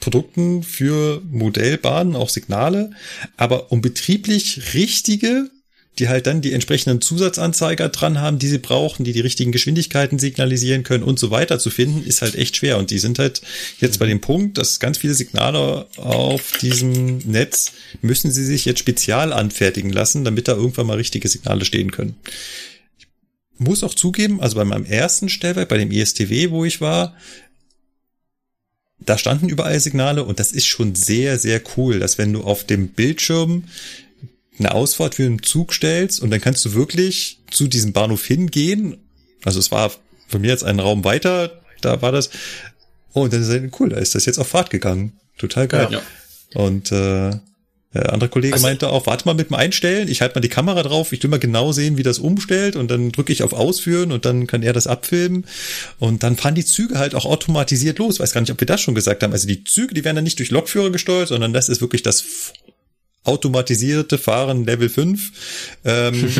Produkten 0.00 0.64
für 0.64 1.22
Modellbahnen, 1.30 2.16
auch 2.16 2.28
Signale, 2.28 2.90
aber 3.36 3.70
um 3.70 3.80
betrieblich 3.80 4.74
richtige 4.74 5.50
die 5.98 6.08
halt 6.08 6.26
dann 6.26 6.40
die 6.40 6.52
entsprechenden 6.52 7.02
Zusatzanzeiger 7.02 7.90
dran 7.90 8.18
haben, 8.18 8.38
die 8.38 8.48
sie 8.48 8.58
brauchen, 8.58 9.04
die 9.04 9.12
die 9.12 9.20
richtigen 9.20 9.52
Geschwindigkeiten 9.52 10.18
signalisieren 10.18 10.84
können 10.84 11.04
und 11.04 11.18
so 11.18 11.30
weiter 11.30 11.58
zu 11.58 11.68
finden, 11.68 12.02
ist 12.04 12.22
halt 12.22 12.34
echt 12.34 12.56
schwer. 12.56 12.78
Und 12.78 12.90
die 12.90 12.98
sind 12.98 13.18
halt 13.18 13.42
jetzt 13.78 13.98
bei 13.98 14.06
dem 14.06 14.20
Punkt, 14.20 14.56
dass 14.56 14.80
ganz 14.80 14.98
viele 14.98 15.14
Signale 15.14 15.86
auf 15.96 16.52
diesem 16.62 17.18
Netz 17.18 17.72
müssen 18.00 18.30
sie 18.30 18.44
sich 18.44 18.64
jetzt 18.64 18.78
spezial 18.78 19.32
anfertigen 19.34 19.90
lassen, 19.90 20.24
damit 20.24 20.48
da 20.48 20.52
irgendwann 20.52 20.86
mal 20.86 20.96
richtige 20.96 21.28
Signale 21.28 21.64
stehen 21.66 21.90
können. 21.90 22.16
Ich 22.98 23.06
muss 23.58 23.84
auch 23.84 23.94
zugeben, 23.94 24.40
also 24.40 24.56
bei 24.56 24.64
meinem 24.64 24.86
ersten 24.86 25.28
Stellwerk, 25.28 25.68
bei 25.68 25.78
dem 25.78 25.90
ISTW, 25.90 26.50
wo 26.50 26.64
ich 26.64 26.80
war, 26.80 27.14
da 28.98 29.18
standen 29.18 29.48
überall 29.48 29.78
Signale 29.78 30.24
und 30.24 30.40
das 30.40 30.52
ist 30.52 30.66
schon 30.66 30.94
sehr, 30.94 31.38
sehr 31.38 31.60
cool, 31.76 31.98
dass 31.98 32.18
wenn 32.18 32.32
du 32.32 32.42
auf 32.42 32.64
dem 32.64 32.88
Bildschirm 32.88 33.64
eine 34.58 34.74
Ausfahrt 34.74 35.14
für 35.14 35.24
einen 35.24 35.42
Zug 35.42 35.72
stellst 35.72 36.20
und 36.20 36.30
dann 36.30 36.40
kannst 36.40 36.64
du 36.64 36.74
wirklich 36.74 37.40
zu 37.50 37.68
diesem 37.68 37.92
Bahnhof 37.92 38.24
hingehen. 38.24 38.98
Also 39.44 39.58
es 39.58 39.70
war 39.70 39.90
von 40.28 40.40
mir 40.40 40.48
jetzt 40.48 40.64
einen 40.64 40.80
Raum 40.80 41.04
weiter, 41.04 41.60
da 41.80 42.02
war 42.02 42.12
das. 42.12 42.30
Oh, 43.14 43.22
und 43.22 43.32
dann 43.32 43.42
ist 43.42 43.48
es 43.48 43.80
cool, 43.80 43.90
da 43.90 43.96
ist 43.96 44.14
das 44.14 44.26
jetzt 44.26 44.38
auf 44.38 44.48
Fahrt 44.48 44.70
gegangen. 44.70 45.12
Total 45.38 45.68
geil. 45.68 45.88
Ja. 45.90 46.02
Und 46.54 46.92
äh, 46.92 47.32
der 47.94 48.12
andere 48.12 48.30
Kollege 48.30 48.54
also, 48.54 48.66
meinte 48.66 48.88
auch, 48.88 49.06
warte 49.06 49.26
mal 49.26 49.34
mit 49.34 49.50
dem 49.50 49.54
Einstellen, 49.54 50.08
ich 50.08 50.22
halte 50.22 50.36
mal 50.36 50.40
die 50.40 50.48
Kamera 50.48 50.82
drauf, 50.82 51.12
ich 51.12 51.22
will 51.22 51.28
mal 51.28 51.38
genau 51.38 51.72
sehen, 51.72 51.98
wie 51.98 52.02
das 52.02 52.18
umstellt 52.18 52.74
und 52.74 52.90
dann 52.90 53.12
drücke 53.12 53.32
ich 53.32 53.42
auf 53.42 53.52
Ausführen 53.52 54.12
und 54.12 54.24
dann 54.24 54.46
kann 54.46 54.62
er 54.62 54.72
das 54.72 54.86
abfilmen 54.86 55.44
und 55.98 56.22
dann 56.22 56.36
fahren 56.36 56.54
die 56.54 56.64
Züge 56.64 56.98
halt 56.98 57.14
auch 57.14 57.26
automatisiert 57.26 57.98
los. 57.98 58.18
Weiß 58.18 58.32
gar 58.32 58.40
nicht, 58.40 58.50
ob 58.50 58.60
wir 58.60 58.66
das 58.66 58.80
schon 58.80 58.94
gesagt 58.94 59.22
haben. 59.22 59.32
Also 59.32 59.46
die 59.46 59.64
Züge, 59.64 59.92
die 59.92 60.04
werden 60.04 60.16
dann 60.16 60.24
nicht 60.24 60.38
durch 60.38 60.50
Lokführer 60.50 60.90
gesteuert, 60.90 61.28
sondern 61.28 61.52
das 61.52 61.68
ist 61.68 61.82
wirklich 61.82 62.02
das 62.02 62.24
automatisierte 63.24 64.18
Fahren 64.18 64.64
Level 64.64 64.88
5. 64.88 65.32
Ähm, 65.84 66.12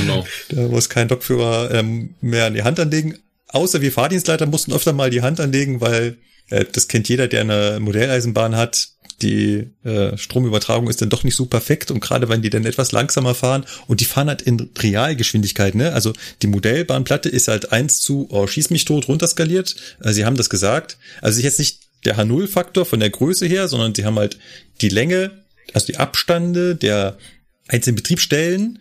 genau. 0.00 0.26
Da 0.48 0.62
muss 0.62 0.88
kein 0.88 1.08
Lokführer 1.08 1.72
ähm, 1.72 2.14
mehr 2.20 2.46
an 2.46 2.54
die 2.54 2.62
Hand 2.62 2.80
anlegen. 2.80 3.18
Außer 3.48 3.80
wir 3.80 3.92
Fahrdienstleiter 3.92 4.46
mussten 4.46 4.72
öfter 4.72 4.92
mal 4.92 5.10
die 5.10 5.22
Hand 5.22 5.40
anlegen, 5.40 5.80
weil 5.80 6.16
äh, 6.50 6.64
das 6.70 6.88
kennt 6.88 7.08
jeder, 7.08 7.28
der 7.28 7.42
eine 7.42 7.78
Modelleisenbahn 7.80 8.56
hat. 8.56 8.88
Die 9.22 9.66
äh, 9.84 10.16
Stromübertragung 10.16 10.88
ist 10.88 11.02
dann 11.02 11.10
doch 11.10 11.24
nicht 11.24 11.36
so 11.36 11.44
perfekt 11.44 11.90
und 11.90 12.00
gerade 12.00 12.30
wenn 12.30 12.40
die 12.40 12.48
dann 12.48 12.64
etwas 12.64 12.90
langsamer 12.90 13.34
fahren 13.34 13.66
und 13.86 14.00
die 14.00 14.06
fahren 14.06 14.28
halt 14.28 14.40
in 14.40 14.70
Realgeschwindigkeit, 14.78 15.74
ne? 15.74 15.92
Also 15.92 16.14
die 16.40 16.46
Modellbahnplatte 16.46 17.28
ist 17.28 17.48
halt 17.48 17.70
eins 17.70 18.00
zu, 18.00 18.28
oh, 18.30 18.46
schieß 18.46 18.70
mich 18.70 18.86
tot, 18.86 19.08
runterskaliert. 19.08 19.76
Also 19.98 20.14
sie 20.14 20.24
haben 20.24 20.38
das 20.38 20.48
gesagt. 20.48 20.96
Also 21.20 21.38
ist 21.38 21.44
jetzt 21.44 21.58
nicht 21.58 21.79
der 22.04 22.16
H0-Faktor 22.16 22.84
von 22.86 23.00
der 23.00 23.10
Größe 23.10 23.46
her, 23.46 23.68
sondern 23.68 23.94
sie 23.94 24.04
haben 24.04 24.18
halt 24.18 24.38
die 24.80 24.88
Länge, 24.88 25.44
also 25.72 25.86
die 25.86 25.98
Abstände 25.98 26.76
der 26.76 27.18
einzelnen 27.68 27.96
Betriebsstellen 27.96 28.80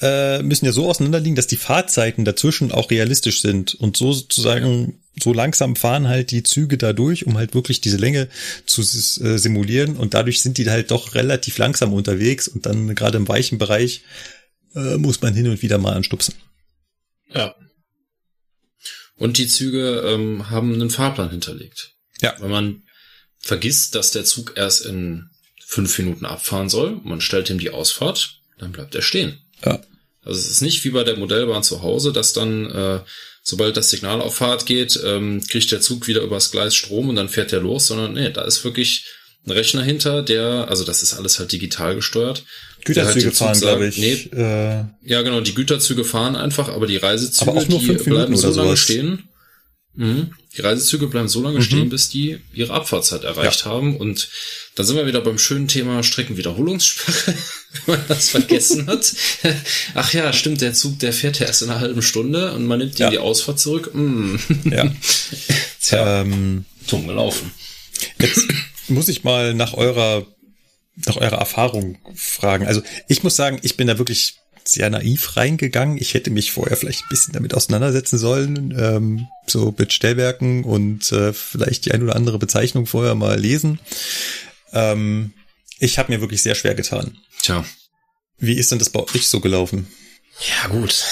äh, 0.00 0.42
müssen 0.42 0.66
ja 0.66 0.72
so 0.72 0.88
auseinanderliegen, 0.88 1.36
dass 1.36 1.46
die 1.46 1.56
Fahrzeiten 1.56 2.24
dazwischen 2.24 2.70
auch 2.70 2.90
realistisch 2.90 3.40
sind 3.40 3.74
und 3.74 3.96
so 3.96 4.12
sozusagen 4.12 5.00
so 5.22 5.32
langsam 5.32 5.76
fahren 5.76 6.08
halt 6.08 6.30
die 6.30 6.42
Züge 6.42 6.76
da 6.76 6.92
durch, 6.92 7.26
um 7.26 7.38
halt 7.38 7.54
wirklich 7.54 7.80
diese 7.80 7.96
Länge 7.96 8.28
zu 8.66 8.82
äh, 8.82 9.38
simulieren 9.38 9.96
und 9.96 10.12
dadurch 10.12 10.42
sind 10.42 10.58
die 10.58 10.68
halt 10.68 10.90
doch 10.90 11.14
relativ 11.14 11.56
langsam 11.56 11.94
unterwegs 11.94 12.48
und 12.48 12.66
dann 12.66 12.94
gerade 12.94 13.16
im 13.16 13.26
weichen 13.26 13.56
Bereich 13.56 14.02
äh, 14.74 14.98
muss 14.98 15.22
man 15.22 15.34
hin 15.34 15.48
und 15.48 15.62
wieder 15.62 15.78
mal 15.78 15.94
anstupsen. 15.94 16.34
Ja. 17.32 17.54
Und 19.16 19.38
die 19.38 19.46
Züge 19.46 20.02
ähm, 20.06 20.50
haben 20.50 20.74
einen 20.74 20.90
Fahrplan 20.90 21.30
hinterlegt. 21.30 21.95
Ja. 22.20 22.34
Wenn 22.38 22.50
man 22.50 22.82
vergisst, 23.38 23.94
dass 23.94 24.10
der 24.10 24.24
Zug 24.24 24.54
erst 24.56 24.84
in 24.84 25.30
fünf 25.64 25.98
Minuten 25.98 26.24
abfahren 26.24 26.68
soll, 26.68 27.00
man 27.02 27.20
stellt 27.20 27.50
ihm 27.50 27.58
die 27.58 27.70
Ausfahrt, 27.70 28.40
dann 28.58 28.72
bleibt 28.72 28.94
er 28.94 29.02
stehen. 29.02 29.38
Ja. 29.64 29.80
Also 30.22 30.40
es 30.40 30.50
ist 30.50 30.62
nicht 30.62 30.84
wie 30.84 30.90
bei 30.90 31.04
der 31.04 31.16
Modellbahn 31.16 31.62
zu 31.62 31.82
Hause, 31.82 32.12
dass 32.12 32.32
dann, 32.32 32.70
äh, 32.70 33.00
sobald 33.42 33.76
das 33.76 33.90
Signal 33.90 34.20
auf 34.20 34.36
Fahrt 34.36 34.66
geht, 34.66 34.98
ähm, 35.04 35.40
kriegt 35.46 35.70
der 35.70 35.80
Zug 35.80 36.08
wieder 36.08 36.22
übers 36.22 36.50
Gleis 36.50 36.74
Strom 36.74 37.08
und 37.08 37.16
dann 37.16 37.28
fährt 37.28 37.52
er 37.52 37.60
los, 37.60 37.86
sondern 37.86 38.14
nee, 38.14 38.30
da 38.30 38.42
ist 38.42 38.64
wirklich 38.64 39.04
ein 39.46 39.52
Rechner 39.52 39.82
hinter, 39.82 40.22
der, 40.22 40.66
also 40.68 40.82
das 40.82 41.02
ist 41.02 41.14
alles 41.14 41.38
halt 41.38 41.52
digital 41.52 41.94
gesteuert. 41.94 42.44
Güterzüge 42.84 43.26
halt 43.26 43.36
fahren, 43.36 43.60
glaube 43.60 43.86
ich. 43.86 43.98
Nee, 43.98 44.28
äh, 44.32 44.84
ja, 45.04 45.22
genau, 45.22 45.40
die 45.40 45.54
Güterzüge 45.54 46.04
fahren 46.04 46.34
einfach, 46.34 46.68
aber 46.68 46.86
die 46.86 46.96
Reisezüge, 46.96 47.50
aber 47.50 47.64
die 47.64 47.92
bleiben 47.94 48.36
so 48.36 48.50
lange 48.50 48.76
stehen. 48.76 49.28
Mhm. 49.96 50.30
Die 50.56 50.60
Reisezüge 50.62 51.06
bleiben 51.06 51.28
so 51.28 51.42
lange 51.42 51.58
mhm. 51.58 51.62
stehen, 51.62 51.88
bis 51.88 52.08
die 52.08 52.38
ihre 52.52 52.72
Abfahrtzeit 52.72 53.24
erreicht 53.24 53.64
ja. 53.64 53.70
haben. 53.70 53.96
Und 53.96 54.28
dann 54.74 54.86
sind 54.86 54.96
wir 54.96 55.06
wieder 55.06 55.20
beim 55.20 55.38
schönen 55.38 55.68
Thema 55.68 56.02
Streckenwiederholungssperre, 56.02 57.34
wenn 57.86 57.96
man 57.96 58.08
das 58.08 58.30
vergessen 58.30 58.86
hat. 58.86 59.12
Ach 59.94 60.12
ja, 60.12 60.32
stimmt, 60.32 60.60
der 60.60 60.74
Zug, 60.74 60.98
der 60.98 61.12
fährt 61.12 61.38
ja 61.40 61.46
erst 61.46 61.62
in 61.62 61.70
einer 61.70 61.80
halben 61.80 62.02
Stunde 62.02 62.52
und 62.52 62.66
man 62.66 62.78
nimmt 62.78 62.98
ja. 62.98 63.10
die 63.10 63.18
Ausfahrt 63.18 63.58
zurück. 63.58 63.90
Mm. 63.94 64.36
Ja. 64.64 64.90
Tja, 65.82 66.22
ähm, 66.22 66.64
dumm 66.88 67.06
gelaufen. 67.06 67.50
Jetzt 68.18 68.42
muss 68.88 69.08
ich 69.08 69.24
mal 69.24 69.54
nach 69.54 69.74
eurer, 69.74 70.26
nach 71.06 71.16
eurer 71.16 71.38
Erfahrung 71.38 71.98
fragen. 72.14 72.66
Also 72.66 72.82
ich 73.08 73.22
muss 73.22 73.36
sagen, 73.36 73.58
ich 73.62 73.76
bin 73.76 73.86
da 73.86 73.98
wirklich 73.98 74.36
sehr 74.68 74.90
naiv 74.90 75.36
reingegangen. 75.36 75.98
Ich 75.98 76.14
hätte 76.14 76.30
mich 76.30 76.52
vorher 76.52 76.76
vielleicht 76.76 77.04
ein 77.04 77.08
bisschen 77.08 77.32
damit 77.32 77.54
auseinandersetzen 77.54 78.18
sollen, 78.18 78.74
ähm, 78.78 79.26
so 79.46 79.74
mit 79.76 79.92
Stellwerken 79.92 80.64
und 80.64 81.10
äh, 81.12 81.32
vielleicht 81.32 81.84
die 81.84 81.92
ein 81.92 82.02
oder 82.02 82.16
andere 82.16 82.38
Bezeichnung 82.38 82.86
vorher 82.86 83.14
mal 83.14 83.38
lesen. 83.38 83.78
Ähm, 84.72 85.32
ich 85.78 85.98
habe 85.98 86.12
mir 86.12 86.20
wirklich 86.20 86.42
sehr 86.42 86.54
schwer 86.54 86.74
getan. 86.74 87.16
Tja. 87.42 87.64
Wie 88.38 88.54
ist 88.54 88.70
denn 88.70 88.78
das 88.78 88.90
bei 88.90 89.00
euch 89.00 89.28
so 89.28 89.40
gelaufen? 89.40 89.86
Ja, 90.40 90.68
gut. 90.68 90.90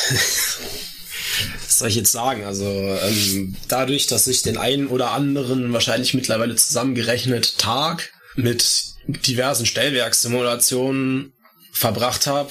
Was 1.65 1.79
soll 1.79 1.89
ich 1.89 1.97
jetzt 1.97 2.13
sagen? 2.13 2.45
Also 2.45 2.65
ähm, 2.65 3.57
dadurch, 3.69 4.07
dass 4.07 4.27
ich 4.27 4.43
den 4.43 4.57
einen 4.57 4.87
oder 4.87 5.11
anderen 5.11 5.73
wahrscheinlich 5.73 6.15
mittlerweile 6.15 6.55
zusammengerechnet 6.55 7.59
Tag 7.59 8.13
mit 8.37 8.85
diversen 9.07 9.67
Stellwerkssimulationen 9.67 11.33
verbracht 11.73 12.27
habe, 12.27 12.51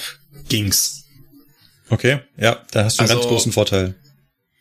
ging's. 0.50 1.06
Okay, 1.90 2.20
ja, 2.38 2.62
da 2.72 2.86
hast 2.86 2.98
du 2.98 3.04
einen 3.04 3.12
also, 3.12 3.22
ganz 3.22 3.30
großen 3.30 3.52
Vorteil. 3.52 3.96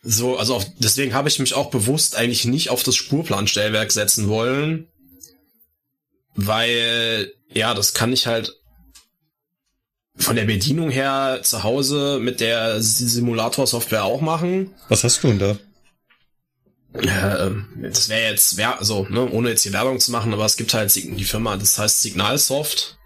So, 0.03 0.37
also 0.37 0.55
auf, 0.55 0.65
deswegen 0.77 1.13
habe 1.13 1.29
ich 1.29 1.39
mich 1.39 1.53
auch 1.53 1.69
bewusst 1.69 2.15
eigentlich 2.15 2.45
nicht 2.45 2.69
auf 2.69 2.83
das 2.83 2.95
Spurplanstellwerk 2.95 3.91
setzen 3.91 4.27
wollen, 4.27 4.87
weil 6.35 7.33
ja, 7.53 7.73
das 7.73 7.93
kann 7.93 8.11
ich 8.11 8.27
halt 8.27 8.53
von 10.15 10.35
der 10.35 10.45
Bedienung 10.45 10.91
her 10.91 11.39
zu 11.43 11.63
Hause 11.63 12.19
mit 12.21 12.39
der 12.39 12.81
Simulator-Software 12.81 14.03
auch 14.03 14.21
machen. 14.21 14.71
Was 14.89 15.03
hast 15.03 15.23
du 15.23 15.29
denn 15.29 15.39
da? 15.39 15.57
Äh, 16.93 17.51
das 17.81 18.09
wäre 18.09 18.29
jetzt, 18.29 18.57
wär, 18.57 18.79
also, 18.79 19.07
ne, 19.09 19.27
ohne 19.31 19.49
jetzt 19.49 19.65
die 19.65 19.73
Werbung 19.73 19.99
zu 19.99 20.11
machen, 20.11 20.33
aber 20.33 20.45
es 20.45 20.57
gibt 20.57 20.73
halt 20.73 20.93
die 20.93 21.23
Firma, 21.23 21.57
das 21.57 21.79
heißt 21.79 22.01
Signalsoft. 22.01 22.97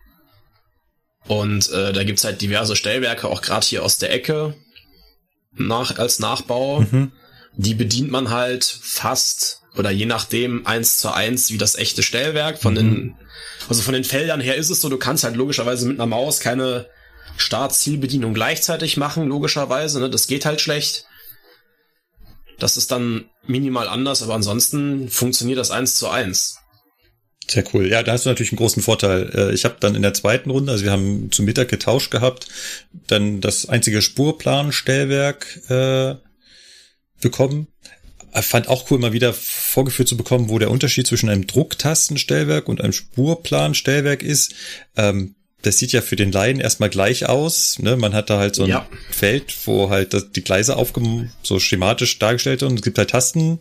Und 1.27 1.69
äh, 1.71 1.93
da 1.93 2.03
gibt's 2.03 2.23
halt 2.23 2.41
diverse 2.41 2.75
Stellwerke, 2.75 3.27
auch 3.27 3.41
gerade 3.41 3.65
hier 3.65 3.83
aus 3.83 3.97
der 3.97 4.13
Ecke 4.13 4.55
nach, 5.53 5.97
als 5.97 6.19
Nachbau. 6.19 6.81
Mhm. 6.81 7.11
Die 7.55 7.73
bedient 7.73 8.11
man 8.11 8.29
halt 8.29 8.63
fast 8.63 9.63
oder 9.75 9.91
je 9.91 10.05
nachdem 10.05 10.65
eins 10.65 10.97
zu 10.97 11.13
eins 11.13 11.51
wie 11.51 11.57
das 11.57 11.75
echte 11.75 12.03
Stellwerk. 12.03 12.59
Von 12.59 12.73
mhm. 12.73 12.77
den, 12.77 13.15
also 13.69 13.81
von 13.81 13.93
den 13.93 14.03
Feldern 14.03 14.41
her 14.41 14.55
ist 14.55 14.69
es 14.69 14.81
so, 14.81 14.89
du 14.89 14.97
kannst 14.97 15.23
halt 15.23 15.35
logischerweise 15.35 15.87
mit 15.87 15.99
einer 15.99 16.07
Maus 16.07 16.39
keine 16.39 16.87
Start-Zielbedienung 17.37 18.33
gleichzeitig 18.33 18.97
machen, 18.97 19.27
logischerweise. 19.27 19.99
Ne? 19.99 20.09
Das 20.09 20.27
geht 20.27 20.45
halt 20.45 20.61
schlecht. 20.61 21.05
Das 22.59 22.77
ist 22.77 22.91
dann 22.91 23.25
minimal 23.45 23.87
anders, 23.87 24.23
aber 24.23 24.33
ansonsten 24.33 25.09
funktioniert 25.09 25.59
das 25.59 25.69
eins 25.69 25.95
zu 25.95 26.07
eins. 26.09 26.59
Sehr 27.49 27.63
cool. 27.73 27.87
Ja, 27.87 28.03
da 28.03 28.11
hast 28.11 28.25
du 28.25 28.29
natürlich 28.29 28.51
einen 28.51 28.57
großen 28.57 28.83
Vorteil. 28.83 29.31
Äh, 29.33 29.53
ich 29.53 29.63
habe 29.63 29.77
dann 29.79 29.95
in 29.95 30.01
der 30.01 30.13
zweiten 30.13 30.49
Runde, 30.49 30.71
also 30.71 30.83
wir 30.83 30.91
haben 30.91 31.31
zu 31.31 31.43
Mittag 31.43 31.69
getauscht 31.69 32.11
gehabt, 32.11 32.47
dann 33.07 33.39
das 33.39 33.67
einzige 33.67 34.01
Spurplan-Stellwerk 34.01 35.69
äh, 35.69 36.15
bekommen. 37.21 37.67
Ich 38.37 38.45
fand 38.45 38.67
auch 38.67 38.91
cool, 38.91 38.99
mal 38.99 39.13
wieder 39.13 39.33
vorgeführt 39.33 40.09
zu 40.09 40.17
bekommen, 40.17 40.49
wo 40.49 40.59
der 40.59 40.69
Unterschied 40.69 41.07
zwischen 41.07 41.29
einem 41.29 41.47
Drucktastenstellwerk 41.47 42.67
und 42.67 42.81
einem 42.81 42.93
Spurplan-Stellwerk 42.93 44.23
ist. 44.23 44.53
Ähm, 44.97 45.35
das 45.61 45.77
sieht 45.79 45.91
ja 45.91 46.01
für 46.01 46.15
den 46.15 46.31
Laien 46.31 46.59
erstmal 46.59 46.89
gleich 46.89 47.27
aus. 47.27 47.79
Ne? 47.79 47.95
Man 47.95 48.13
hat 48.13 48.29
da 48.29 48.37
halt 48.37 48.55
so 48.55 48.63
ein 48.63 48.69
ja. 48.69 48.87
Feld, 49.09 49.55
wo 49.65 49.89
halt 49.89 50.35
die 50.35 50.43
Gleise 50.43 50.75
aufge 50.75 51.29
so 51.41 51.59
schematisch 51.59 52.19
dargestellt 52.19 52.59
sind 52.59 52.69
und 52.69 52.75
es 52.75 52.83
gibt 52.83 52.97
halt 52.97 53.09
Tasten 53.09 53.59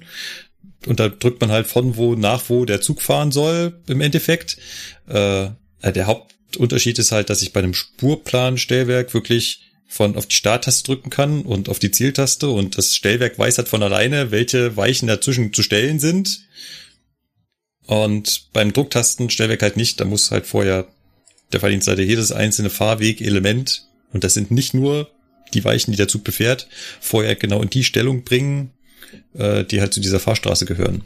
und 0.86 1.00
da 1.00 1.08
drückt 1.08 1.40
man 1.40 1.50
halt 1.50 1.66
von 1.66 1.96
wo 1.96 2.14
nach 2.14 2.48
wo 2.48 2.64
der 2.64 2.80
Zug 2.80 3.02
fahren 3.02 3.32
soll 3.32 3.80
im 3.86 4.00
Endeffekt. 4.00 4.56
Äh, 5.08 5.50
der 5.82 6.06
Hauptunterschied 6.06 6.98
ist 6.98 7.12
halt, 7.12 7.30
dass 7.30 7.42
ich 7.42 7.52
bei 7.52 7.60
einem 7.60 7.74
Spurplan-Stellwerk 7.74 9.14
wirklich 9.14 9.60
von 9.88 10.16
auf 10.16 10.26
die 10.26 10.34
Starttaste 10.34 10.84
drücken 10.84 11.10
kann 11.10 11.42
und 11.42 11.68
auf 11.68 11.78
die 11.78 11.90
Zieltaste 11.90 12.48
und 12.48 12.76
das 12.76 12.94
Stellwerk 12.94 13.38
weiß 13.38 13.58
halt 13.58 13.68
von 13.68 13.82
alleine, 13.82 14.30
welche 14.30 14.76
Weichen 14.76 15.06
dazwischen 15.06 15.52
zu 15.52 15.62
stellen 15.62 16.00
sind. 16.00 16.40
Und 17.86 18.52
beim 18.52 18.72
Drucktastenstellwerk 18.72 19.62
halt 19.62 19.76
nicht, 19.76 20.00
da 20.00 20.04
muss 20.04 20.32
halt 20.32 20.46
vorher 20.46 20.88
der 21.52 21.60
Fahrdienstleiter 21.60 22.02
jedes 22.02 22.32
einzelne 22.32 22.70
Fahrwegelement, 22.70 23.86
und 24.12 24.24
das 24.24 24.34
sind 24.34 24.50
nicht 24.50 24.74
nur 24.74 25.10
die 25.54 25.64
Weichen, 25.64 25.92
die 25.92 25.96
der 25.96 26.08
Zug 26.08 26.24
befährt, 26.24 26.68
vorher 27.00 27.36
genau 27.36 27.62
in 27.62 27.70
die 27.70 27.84
Stellung 27.84 28.24
bringen, 28.24 28.72
äh, 29.34 29.64
die 29.64 29.80
halt 29.80 29.94
zu 29.94 30.00
dieser 30.00 30.20
Fahrstraße 30.20 30.66
gehören. 30.66 31.04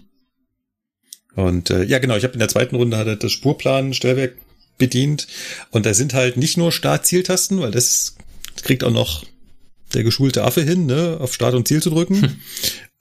Und 1.34 1.70
äh, 1.70 1.84
ja, 1.84 1.98
genau, 1.98 2.16
ich 2.16 2.24
habe 2.24 2.34
in 2.34 2.40
der 2.40 2.48
zweiten 2.48 2.76
Runde 2.76 2.96
hatte 2.96 3.16
das 3.16 3.32
Spurplan-Stellwerk 3.32 4.36
bedient 4.78 5.26
und 5.70 5.86
da 5.86 5.94
sind 5.94 6.14
halt 6.14 6.36
nicht 6.36 6.56
nur 6.56 6.72
Start-Zieltasten, 6.72 7.60
weil 7.60 7.70
das 7.70 8.16
kriegt 8.62 8.82
auch 8.82 8.90
noch 8.90 9.24
der 9.94 10.04
geschulte 10.04 10.44
Affe 10.44 10.62
hin, 10.62 10.86
ne, 10.86 11.18
auf 11.20 11.34
Start 11.34 11.54
und 11.54 11.68
Ziel 11.68 11.82
zu 11.82 11.90
drücken. 11.90 12.22
Hm. 12.22 12.36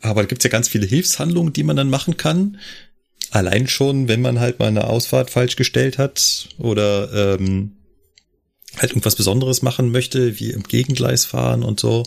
Aber 0.01 0.21
da 0.21 0.27
gibt's 0.27 0.43
ja 0.43 0.49
ganz 0.49 0.67
viele 0.67 0.85
Hilfshandlungen, 0.85 1.53
die 1.53 1.63
man 1.63 1.75
dann 1.75 1.89
machen 1.89 2.17
kann. 2.17 2.59
Allein 3.31 3.67
schon, 3.67 4.07
wenn 4.07 4.21
man 4.21 4.39
halt 4.39 4.59
mal 4.59 4.67
eine 4.67 4.85
Ausfahrt 4.85 5.29
falsch 5.29 5.55
gestellt 5.55 5.97
hat 5.97 6.49
oder 6.57 7.37
ähm, 7.37 7.77
halt 8.79 8.91
irgendwas 8.91 9.15
Besonderes 9.15 9.61
machen 9.61 9.91
möchte, 9.91 10.39
wie 10.39 10.51
im 10.51 10.63
Gegengleis 10.63 11.25
fahren 11.25 11.63
und 11.63 11.79
so. 11.79 12.03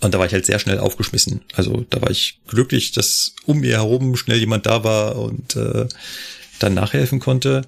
Und 0.00 0.14
da 0.14 0.18
war 0.18 0.26
ich 0.26 0.32
halt 0.32 0.46
sehr 0.46 0.58
schnell 0.58 0.78
aufgeschmissen. 0.78 1.42
Also 1.54 1.84
da 1.90 2.02
war 2.02 2.10
ich 2.10 2.40
glücklich, 2.46 2.92
dass 2.92 3.34
um 3.46 3.60
mir 3.60 3.76
herum 3.76 4.16
schnell 4.16 4.38
jemand 4.38 4.66
da 4.66 4.84
war 4.84 5.16
und 5.16 5.56
äh, 5.56 5.86
dann 6.58 6.74
nachhelfen 6.74 7.20
konnte. 7.20 7.62